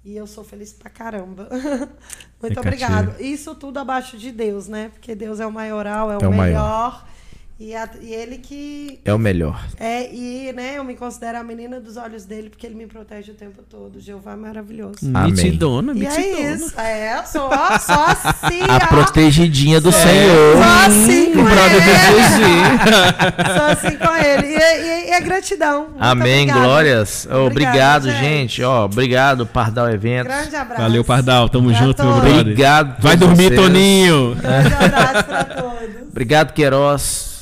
E 0.05 0.15
eu 0.15 0.25
sou 0.25 0.41
feliz 0.41 0.71
pra 0.71 0.89
caramba. 0.89 1.49
Muito 2.41 2.57
É, 2.57 2.61
obrigado. 2.61 3.21
Isso 3.21 3.53
tudo 3.55 3.77
abaixo 3.77 4.17
de 4.17 4.31
Deus, 4.31 4.69
né? 4.69 4.87
Porque 4.87 5.13
Deus 5.13 5.41
é 5.41 5.45
o 5.45 5.51
maioral, 5.51 6.09
é 6.09 6.17
o, 6.17 6.21
É 6.21 6.27
o 6.29 6.33
maior. 6.33 7.05
E, 7.59 7.75
a- 7.75 7.89
e 7.99 8.13
ele 8.13 8.37
que 8.37 8.99
É 9.03 9.11
o 9.11 9.17
melhor. 9.17 9.59
é, 9.79 10.13
e 10.13 10.53
né, 10.53 10.73
eu 10.77 10.83
me 10.83 10.95
considero 10.95 11.39
a 11.39 11.43
menina 11.43 11.79
dos 11.79 11.97
olhos 11.97 12.23
dele, 12.23 12.51
porque 12.51 12.67
ele 12.67 12.75
me 12.75 12.85
protege 12.85 13.31
o 13.31 13.33
tempo 13.33 13.63
todo. 13.67 13.99
Jeová 13.99 14.33
é 14.33 14.35
maravilhoso. 14.35 14.97
Amém. 15.11 15.31
Mitidona, 15.31 15.91
E 15.91 15.95
mitidona. 15.95 16.23
é 16.37 16.53
isso. 16.53 16.79
É, 16.79 17.17
eu 17.19 17.25
sou 17.25 17.49
ó, 17.51 17.79
só 17.79 18.05
assim, 18.05 18.61
A 18.69 18.75
ó. 18.75 18.87
protegidinha 18.87 19.81
do 19.81 19.91
Só 19.91 19.97
Senhor. 19.97 20.57
assim 20.85 21.33
com 21.33 21.43
brother 21.43 21.83
do 21.83 21.89
ele. 21.89 22.27
Só 23.57 23.65
assim 23.71 23.97
com 23.97 24.15
ele. 24.15 24.47
E, 24.47 24.59
e- 24.59 25.09
e 25.09 25.11
é 25.13 25.21
gratidão. 25.21 25.87
Muito 25.89 25.97
Amém, 26.03 26.41
obrigada. 26.43 26.59
glórias. 26.59 27.25
Obrigada, 27.25 27.47
Obrigado, 27.47 28.03
gente. 28.11 28.19
gente. 28.21 28.63
Ó, 28.63 28.85
obrigado, 28.85 29.47
Pardal 29.47 29.89
Eventos. 29.89 30.31
Grande 30.31 30.55
abraço. 30.55 30.81
Valeu, 30.83 31.03
Pardal. 31.03 31.49
Tamo 31.49 31.71
Pra 31.71 31.79
junto, 31.79 32.03
meu 32.03 32.13
brother. 32.13 32.39
Obrigado. 32.41 33.01
Vai 33.01 33.17
dormir, 33.17 33.47
vocês. 33.47 33.59
Toninho. 33.59 34.35
Grande 34.35 34.73
abraço 34.75 35.23
pra 35.23 35.43
todos. 35.43 36.07
Obrigado, 36.11 36.53
Queiroz. 36.53 37.36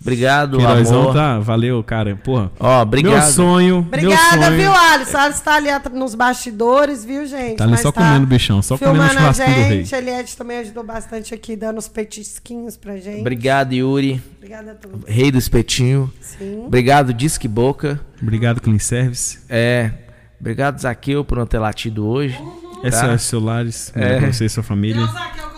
Obrigado, 0.00 0.58
Queirozão, 0.58 1.00
amor. 1.02 1.14
tá? 1.14 1.38
Valeu, 1.40 1.82
cara. 1.82 2.14
Porra. 2.16 2.52
Ó, 2.60 2.82
obrigado. 2.82 3.12
Meu 3.14 3.22
sonho. 3.22 3.74
meu 3.76 3.78
Obrigada, 3.80 4.44
sonho. 4.46 4.56
viu, 4.56 4.72
Alisson? 4.72 5.18
Alisson 5.18 5.42
tá 5.42 5.54
ali 5.56 5.68
nos 5.94 6.14
bastidores, 6.14 7.04
viu, 7.04 7.26
gente? 7.26 7.56
Tá 7.56 7.64
ali 7.64 7.72
Mas 7.72 7.80
só 7.80 7.90
comendo 7.90 8.26
bichão, 8.26 8.62
só 8.62 8.78
comendo 8.78 8.94
filmando 9.02 9.18
a 9.18 9.32
churrasquinho 9.32 9.56
do 9.56 9.68
rei. 9.68 9.78
gente. 9.84 9.94
Eliette 9.94 10.36
também 10.36 10.58
ajudou 10.58 10.84
bastante 10.84 11.34
aqui, 11.34 11.56
dando 11.56 11.78
os 11.78 11.88
petisquinhos 11.88 12.76
pra 12.76 12.96
gente. 12.98 13.20
Obrigado, 13.20 13.72
Yuri. 13.72 14.22
Obrigada 14.36 14.72
a 14.72 14.74
todos. 14.74 15.00
Rei 15.08 15.32
do 15.32 15.38
espetinho. 15.38 16.12
Sim. 16.20 16.64
Obrigado, 16.66 17.12
Disque 17.12 17.48
Boca. 17.48 17.98
Obrigado, 18.22 18.60
Clean 18.60 18.78
Service. 18.78 19.40
É. 19.48 19.90
Obrigado, 20.38 20.78
Zaqueu, 20.78 21.24
por 21.24 21.38
não 21.38 21.46
ter 21.46 21.58
latido 21.58 22.06
hoje. 22.06 22.38
SOS 22.84 23.22
Celulares. 23.22 23.92
É. 23.96 24.12
É. 24.12 24.18
Pra 24.20 24.32
você 24.32 24.44
e 24.44 24.48
sua 24.48 24.62
família. 24.62 25.04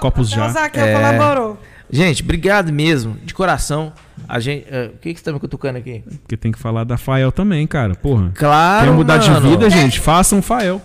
Copos 0.01 0.33
Até 0.33 0.41
o 0.41 0.45
já. 0.47 0.49
Zaqueu 0.53 0.85
É. 0.85 0.95
colaborou. 0.95 1.61
Gente, 1.91 2.23
obrigado 2.23 2.73
mesmo, 2.73 3.17
de 3.25 3.35
coração. 3.35 3.93
A 4.27 4.41
gente, 4.41 4.67
eh, 4.71 4.91
o 4.95 4.99
que 4.99 5.13
que 5.15 5.19
você 5.21 5.25
tá 5.25 5.33
me 5.33 5.39
cutucando 5.41 5.79
aqui? 5.79 6.03
Porque 6.23 6.37
tem 6.37 6.51
que 6.53 6.59
falar 6.59 6.85
da 6.85 6.97
Fael 6.97 7.31
também, 7.31 7.67
cara. 7.67 7.95
Porra. 7.95 8.33
Claro, 8.35 8.87
Quer 8.87 8.93
mudar 8.93 9.19
mano. 9.19 9.41
de 9.41 9.49
vida, 9.49 9.71
gente? 9.71 10.01
Faça 10.01 10.35
um 10.35 10.43
Fael. 10.43 10.81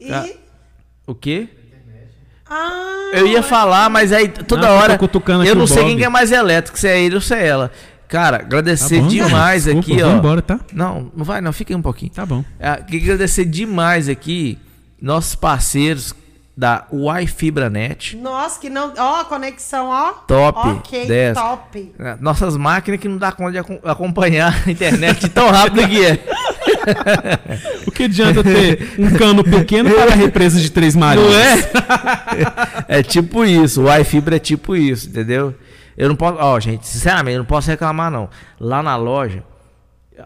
E. 0.00 0.12
Ah. 0.12 0.26
O 1.06 1.14
quê? 1.14 1.48
Ah, 2.48 3.10
Eu 3.14 3.26
ia 3.28 3.42
falar, 3.42 3.88
mas 3.88 4.12
aí 4.12 4.28
toda 4.28 4.62
Não, 4.62 4.68
eu 4.68 4.74
tô 4.98 5.20
hora. 5.28 5.46
Eu 5.46 5.54
não 5.54 5.66
sei 5.66 5.78
Bob. 5.82 5.88
quem 5.88 5.96
que 5.98 6.04
é 6.04 6.08
mais 6.08 6.32
elétrico, 6.32 6.78
se 6.78 6.88
é 6.88 7.00
ele 7.00 7.14
ou 7.14 7.20
se 7.20 7.32
é 7.34 7.46
ela. 7.46 7.70
Cara, 8.08 8.38
Tá 8.40 8.44
agradecer 8.44 9.00
bom, 9.00 9.06
demais 9.06 9.64
gente. 9.64 9.78
aqui, 9.78 9.92
Desculpa, 9.92 10.14
ó. 10.14 10.18
Embora, 10.18 10.42
tá? 10.42 10.58
Não, 10.72 11.12
não 11.16 11.24
vai 11.24 11.40
não, 11.40 11.52
fica 11.52 11.72
aí 11.72 11.76
um 11.76 11.82
pouquinho. 11.82 12.10
Tá 12.10 12.26
bom. 12.26 12.44
É, 12.58 12.74
queria 12.76 13.02
agradecer 13.14 13.44
demais 13.44 14.08
aqui 14.08 14.58
nossos 15.00 15.36
parceiros 15.36 16.12
da 16.60 16.84
Wi 16.92 17.26
Fibra 17.26 17.70
Net. 17.70 18.18
Nossa, 18.18 18.60
que 18.60 18.68
não. 18.68 18.92
Ó, 18.98 19.24
conexão, 19.24 19.86
ó. 19.88 20.10
Top, 20.26 20.58
Ok, 20.58 21.06
10. 21.06 21.34
top. 21.34 21.94
É, 21.98 22.16
Nossas 22.20 22.54
máquinas 22.54 23.00
que 23.00 23.08
não 23.08 23.16
dá 23.16 23.32
conta 23.32 23.52
de 23.52 23.58
acom- 23.58 23.80
acompanhar 23.82 24.54
a 24.66 24.70
internet 24.70 25.26
tão 25.30 25.48
rápido 25.50 25.88
que 25.88 26.04
é. 26.04 26.18
O 27.88 27.90
que 27.90 28.04
adianta 28.04 28.44
ter 28.44 28.94
um 28.98 29.10
cano 29.16 29.42
pequeno 29.42 29.90
para 29.90 30.12
a 30.12 30.14
represa 30.14 30.60
de 30.60 30.70
Três 30.70 30.94
Marias? 30.94 31.24
Não 31.26 31.34
é? 31.34 32.98
é 32.98 33.02
tipo 33.02 33.42
isso, 33.42 33.80
o 33.80 33.84
Wi 33.86 34.04
Fibra 34.04 34.36
é 34.36 34.38
tipo 34.38 34.76
isso, 34.76 35.08
entendeu? 35.08 35.54
Eu 35.96 36.10
não 36.10 36.16
posso, 36.16 36.36
ó, 36.38 36.60
gente, 36.60 36.86
sinceramente, 36.86 37.36
eu 37.36 37.40
não 37.40 37.46
posso 37.46 37.70
reclamar 37.70 38.10
não. 38.10 38.28
Lá 38.60 38.82
na 38.82 38.96
loja, 38.96 39.42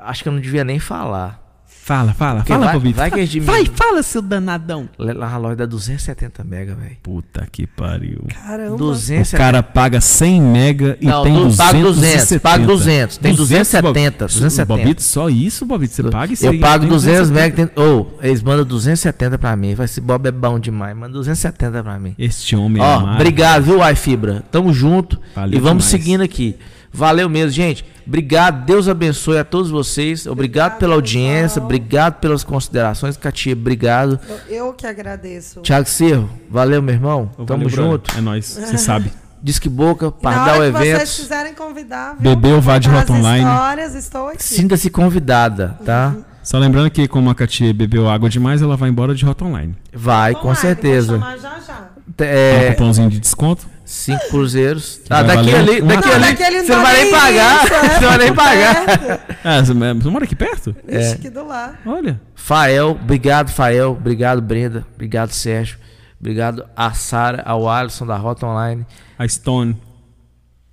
Acho 0.02 0.24
que 0.24 0.28
eu 0.28 0.32
não 0.32 0.40
devia 0.40 0.64
nem 0.64 0.80
falar. 0.80 1.40
Fala, 1.84 2.14
fala, 2.14 2.36
Porque 2.36 2.52
fala, 2.54 2.64
vai- 2.64 2.74
Bobito. 2.76 2.96
vai 2.96 3.10
que 3.10 3.16
Vai, 3.18 3.26
diminuem. 3.26 3.66
fala, 3.74 4.02
seu 4.02 4.22
danadão. 4.22 4.88
Lá 4.98 5.12
na 5.12 5.36
loja 5.36 5.56
dá 5.56 5.66
270 5.66 6.42
mega, 6.42 6.74
velho. 6.74 6.96
Puta 7.02 7.46
que 7.52 7.66
pariu. 7.66 8.24
Caramba. 8.28 8.72
O 8.74 8.78
270. 8.78 9.36
cara 9.36 9.62
paga 9.62 10.00
100 10.00 10.40
mega 10.40 10.96
e 10.98 11.04
Não, 11.04 11.22
tem 11.22 11.32
não, 11.34 11.42
270. 11.42 11.62
paga 11.62 11.84
200, 11.84 12.38
paga 12.38 12.66
200, 12.66 13.16
tem 13.18 13.34
270, 13.34 14.24
Bob- 14.24 14.28
270. 14.28 14.64
Bobito, 14.82 15.02
só 15.02 15.28
isso, 15.28 15.66
Bobito? 15.66 15.92
Você 15.94 16.02
paga 16.04 16.32
isso 16.32 16.46
Eu 16.46 16.52
aí, 16.52 16.58
pago 16.58 16.80
tem 16.84 16.88
200 16.88 17.28
270. 17.28 17.60
mega. 17.60 17.72
tem- 17.74 17.84
Ô, 17.84 18.06
eles 18.22 18.42
mandam 18.42 18.64
270 18.64 19.36
pra 19.36 19.54
mim. 19.54 19.74
Vai, 19.74 19.84
esse 19.84 20.00
Bob 20.00 20.26
é 20.26 20.32
bom 20.32 20.58
demais. 20.58 20.96
Manda 20.96 21.12
270 21.12 21.82
pra 21.82 21.98
mim. 21.98 22.14
Este 22.18 22.56
homem 22.56 22.82
é 22.82 22.86
Ó, 22.86 23.12
obrigado, 23.12 23.62
viu, 23.62 23.86
iFibra? 23.90 24.42
Tamo 24.50 24.72
junto. 24.72 25.20
Valeu 25.36 25.58
e 25.58 25.60
vamos 25.60 25.84
demais. 25.86 26.02
seguindo 26.02 26.22
aqui. 26.22 26.56
Valeu 26.94 27.28
mesmo, 27.28 27.50
gente. 27.50 27.84
Obrigado. 28.06 28.64
Deus 28.64 28.88
abençoe 28.88 29.38
a 29.38 29.44
todos 29.44 29.68
vocês. 29.70 30.26
Obrigado 30.26 30.78
pela 30.78 30.94
audiência. 30.94 31.46
pessoal. 31.60 31.64
Obrigado 31.64 32.20
pelas 32.20 32.44
considerações. 32.44 33.16
Catia, 33.16 33.52
obrigado. 33.52 34.20
Eu, 34.48 34.66
eu 34.66 34.72
que 34.72 34.86
agradeço. 34.86 35.60
Tiago 35.60 35.88
Cerro, 35.88 36.30
valeu, 36.48 36.80
meu 36.80 36.94
irmão. 36.94 37.30
Ô, 37.36 37.44
Tamo 37.44 37.68
valeu, 37.68 37.90
junto. 37.90 38.16
É 38.16 38.20
nóis, 38.20 38.46
você 38.46 38.78
sabe. 38.78 39.12
Disque 39.42 39.68
Boca, 39.68 40.10
Pardal 40.10 40.56
hora 40.60 40.72
que 40.72 40.78
vocês 40.78 40.88
Eventos. 40.94 41.16
quiserem 41.16 41.54
convidar, 41.54 42.16
viu? 42.18 42.34
Bebeu, 42.34 42.60
vá 42.62 42.78
de 42.78 42.88
Rota 42.88 43.12
as 43.12 43.18
Online. 43.18 43.44
histórias, 43.44 43.94
estou 43.94 44.28
aqui. 44.28 44.42
Sinta-se 44.42 44.88
convidada, 44.88 45.78
tá? 45.84 46.14
Só 46.42 46.58
lembrando 46.58 46.90
que 46.90 47.06
como 47.06 47.28
a 47.28 47.34
Katia 47.34 47.74
bebeu 47.74 48.08
água 48.08 48.30
demais, 48.30 48.62
ela 48.62 48.74
vai 48.74 48.88
embora 48.88 49.14
de 49.14 49.22
Rota 49.22 49.44
Online. 49.44 49.74
Vai, 49.92 50.32
com 50.32 50.40
Online, 50.40 50.56
certeza. 50.56 51.18
Vou 51.18 51.20
chamar 51.20 51.38
já 51.38 51.60
já. 51.60 52.24
É... 52.24 52.68
Um 52.68 52.72
cupomzinho 52.72 53.10
de 53.10 53.20
desconto. 53.20 53.66
Cinco 53.84 54.28
cruzeiros. 54.28 55.00
Ah, 55.10 55.22
daqui 55.22 55.50
valer 55.50 55.56
ali, 55.56 55.82
daqui 55.82 56.08
Não, 56.08 56.14
ali. 56.14 56.36
Você 56.64 56.74
não 56.74 56.82
vai 56.82 57.02
nem 57.02 57.10
pagar. 57.10 57.64
isso, 57.64 57.74
é, 57.74 57.88
Você 57.98 58.06
vai 58.06 58.18
nem 58.18 58.34
pagar. 58.34 59.26
Ah, 59.44 59.64
você 59.64 59.74
você 59.74 60.08
mora 60.10 60.24
aqui 60.24 60.34
perto? 60.36 60.74
É. 60.88 61.14
Que 61.16 61.30
do 61.30 61.46
lado. 61.46 61.76
Olha. 61.86 62.20
Fael, 62.34 62.90
obrigado, 62.90 63.50
Fael. 63.50 63.92
Obrigado, 63.92 64.40
Brenda. 64.40 64.86
Obrigado, 64.94 65.30
Sérgio. 65.30 65.78
Obrigado 66.18 66.64
a 66.74 66.92
Sara, 66.92 67.42
ao 67.44 67.68
Alisson 67.68 68.06
da 68.06 68.16
Rota 68.16 68.46
Online. 68.46 68.86
A 69.18 69.28
Stone. 69.28 69.76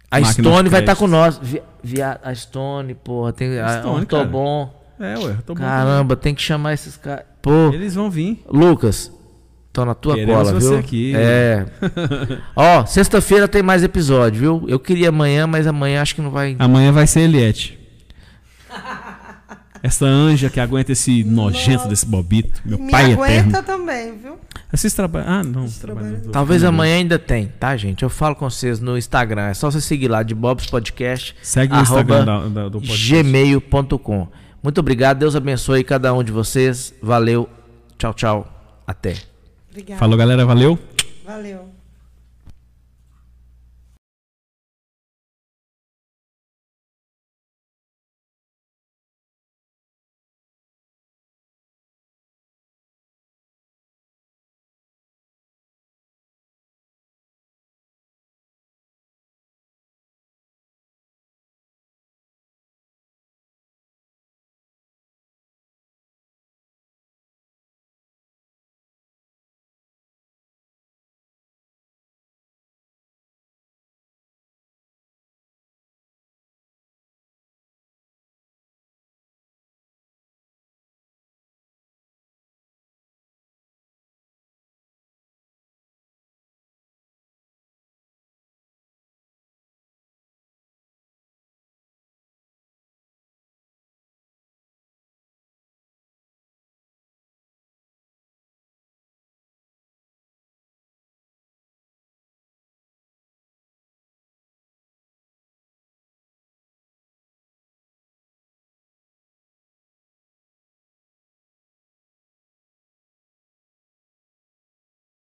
A 0.10 0.20
Máquina 0.20 0.50
Stone 0.50 0.70
vai 0.70 0.80
estar 0.82 0.96
crédito. 0.96 0.98
com 1.00 1.08
nós. 1.08 1.40
Vi, 1.42 1.62
via- 1.84 2.20
a 2.24 2.34
Stone, 2.34 2.96
porra, 2.96 3.34
tem 3.34 3.60
a, 3.60 3.80
Stone, 3.80 4.02
um 4.02 4.06
tô 4.06 4.24
bom. 4.26 4.82
É, 5.00 5.18
ué, 5.18 5.36
tô 5.46 5.54
bom. 5.56 5.62
Caramba, 5.62 6.16
tem 6.16 6.34
que 6.36 6.42
chamar 6.42 6.74
esses 6.74 6.96
caras. 6.96 7.26
Pô, 7.42 7.70
Eles 7.74 7.96
vão 7.96 8.10
vir. 8.10 8.44
Lucas, 8.48 9.12
tô 9.74 9.86
na 9.86 9.94
tua 9.96 10.16
Queremos 10.16 10.36
cola, 10.48 10.60
você 10.60 10.70
viu? 10.70 10.78
aqui. 10.78 11.14
É. 11.16 11.66
Ó, 12.56 12.86
sexta-feira 12.86 13.48
tem 13.48 13.62
mais 13.64 13.84
episódio, 13.84 14.40
viu? 14.40 14.66
Eu 14.68 14.80
queria 14.80 15.10
amanhã, 15.10 15.48
mas 15.48 15.66
amanhã 15.68 16.02
acho 16.02 16.16
que 16.16 16.22
não 16.22 16.30
vai. 16.32 16.56
Amanhã 16.60 16.92
vai 16.92 17.08
ser 17.08 17.22
Eliette. 17.22 17.80
Essa 19.84 20.06
anja 20.06 20.48
que 20.50 20.60
aguenta 20.60 20.92
esse 20.92 21.24
nojento 21.24 21.88
desse 21.88 22.06
bobito. 22.06 22.62
Meu 22.64 22.78
Me 22.78 22.92
pai 22.92 23.14
aguenta 23.14 23.58
eterno. 23.58 23.64
também, 23.64 24.16
viu? 24.16 24.38
Vocês 24.72 24.94
trabalham. 24.94 25.28
Ah, 25.28 25.44
não. 25.44 25.66
trabalham. 25.68 26.22
Talvez 26.32 26.64
amanhã 26.64 26.98
ainda 26.98 27.18
tem, 27.18 27.48
tá, 27.60 27.76
gente? 27.76 28.04
Eu 28.04 28.10
falo 28.10 28.36
com 28.36 28.48
vocês 28.48 28.80
no 28.80 28.96
Instagram. 28.96 29.48
É 29.48 29.54
só 29.56 29.72
você 29.72 29.82
seguir 29.82 30.08
lá 30.08 30.22
de 30.22 30.36
Bob's 30.36 30.68
Podcast. 30.68 31.36
Segue 31.42 31.74
no 31.74 31.80
arroba 31.80 32.00
Instagram 32.02 32.26
da- 32.26 32.48
da- 32.48 32.70
do 32.70 32.80
podcast. 32.80 33.10
gmail.com. 33.24 34.28
Muito 34.62 34.78
obrigado. 34.80 35.18
Deus 35.18 35.36
abençoe 35.36 35.84
cada 35.84 36.14
um 36.14 36.24
de 36.24 36.32
vocês. 36.32 36.94
Valeu. 37.02 37.50
Tchau, 37.98 38.14
tchau. 38.14 38.82
Até. 38.86 39.31
Obrigada. 39.72 40.00
Falou, 40.00 40.18
galera. 40.18 40.46
Valeu. 40.46 40.78
Valeu. 41.26 41.81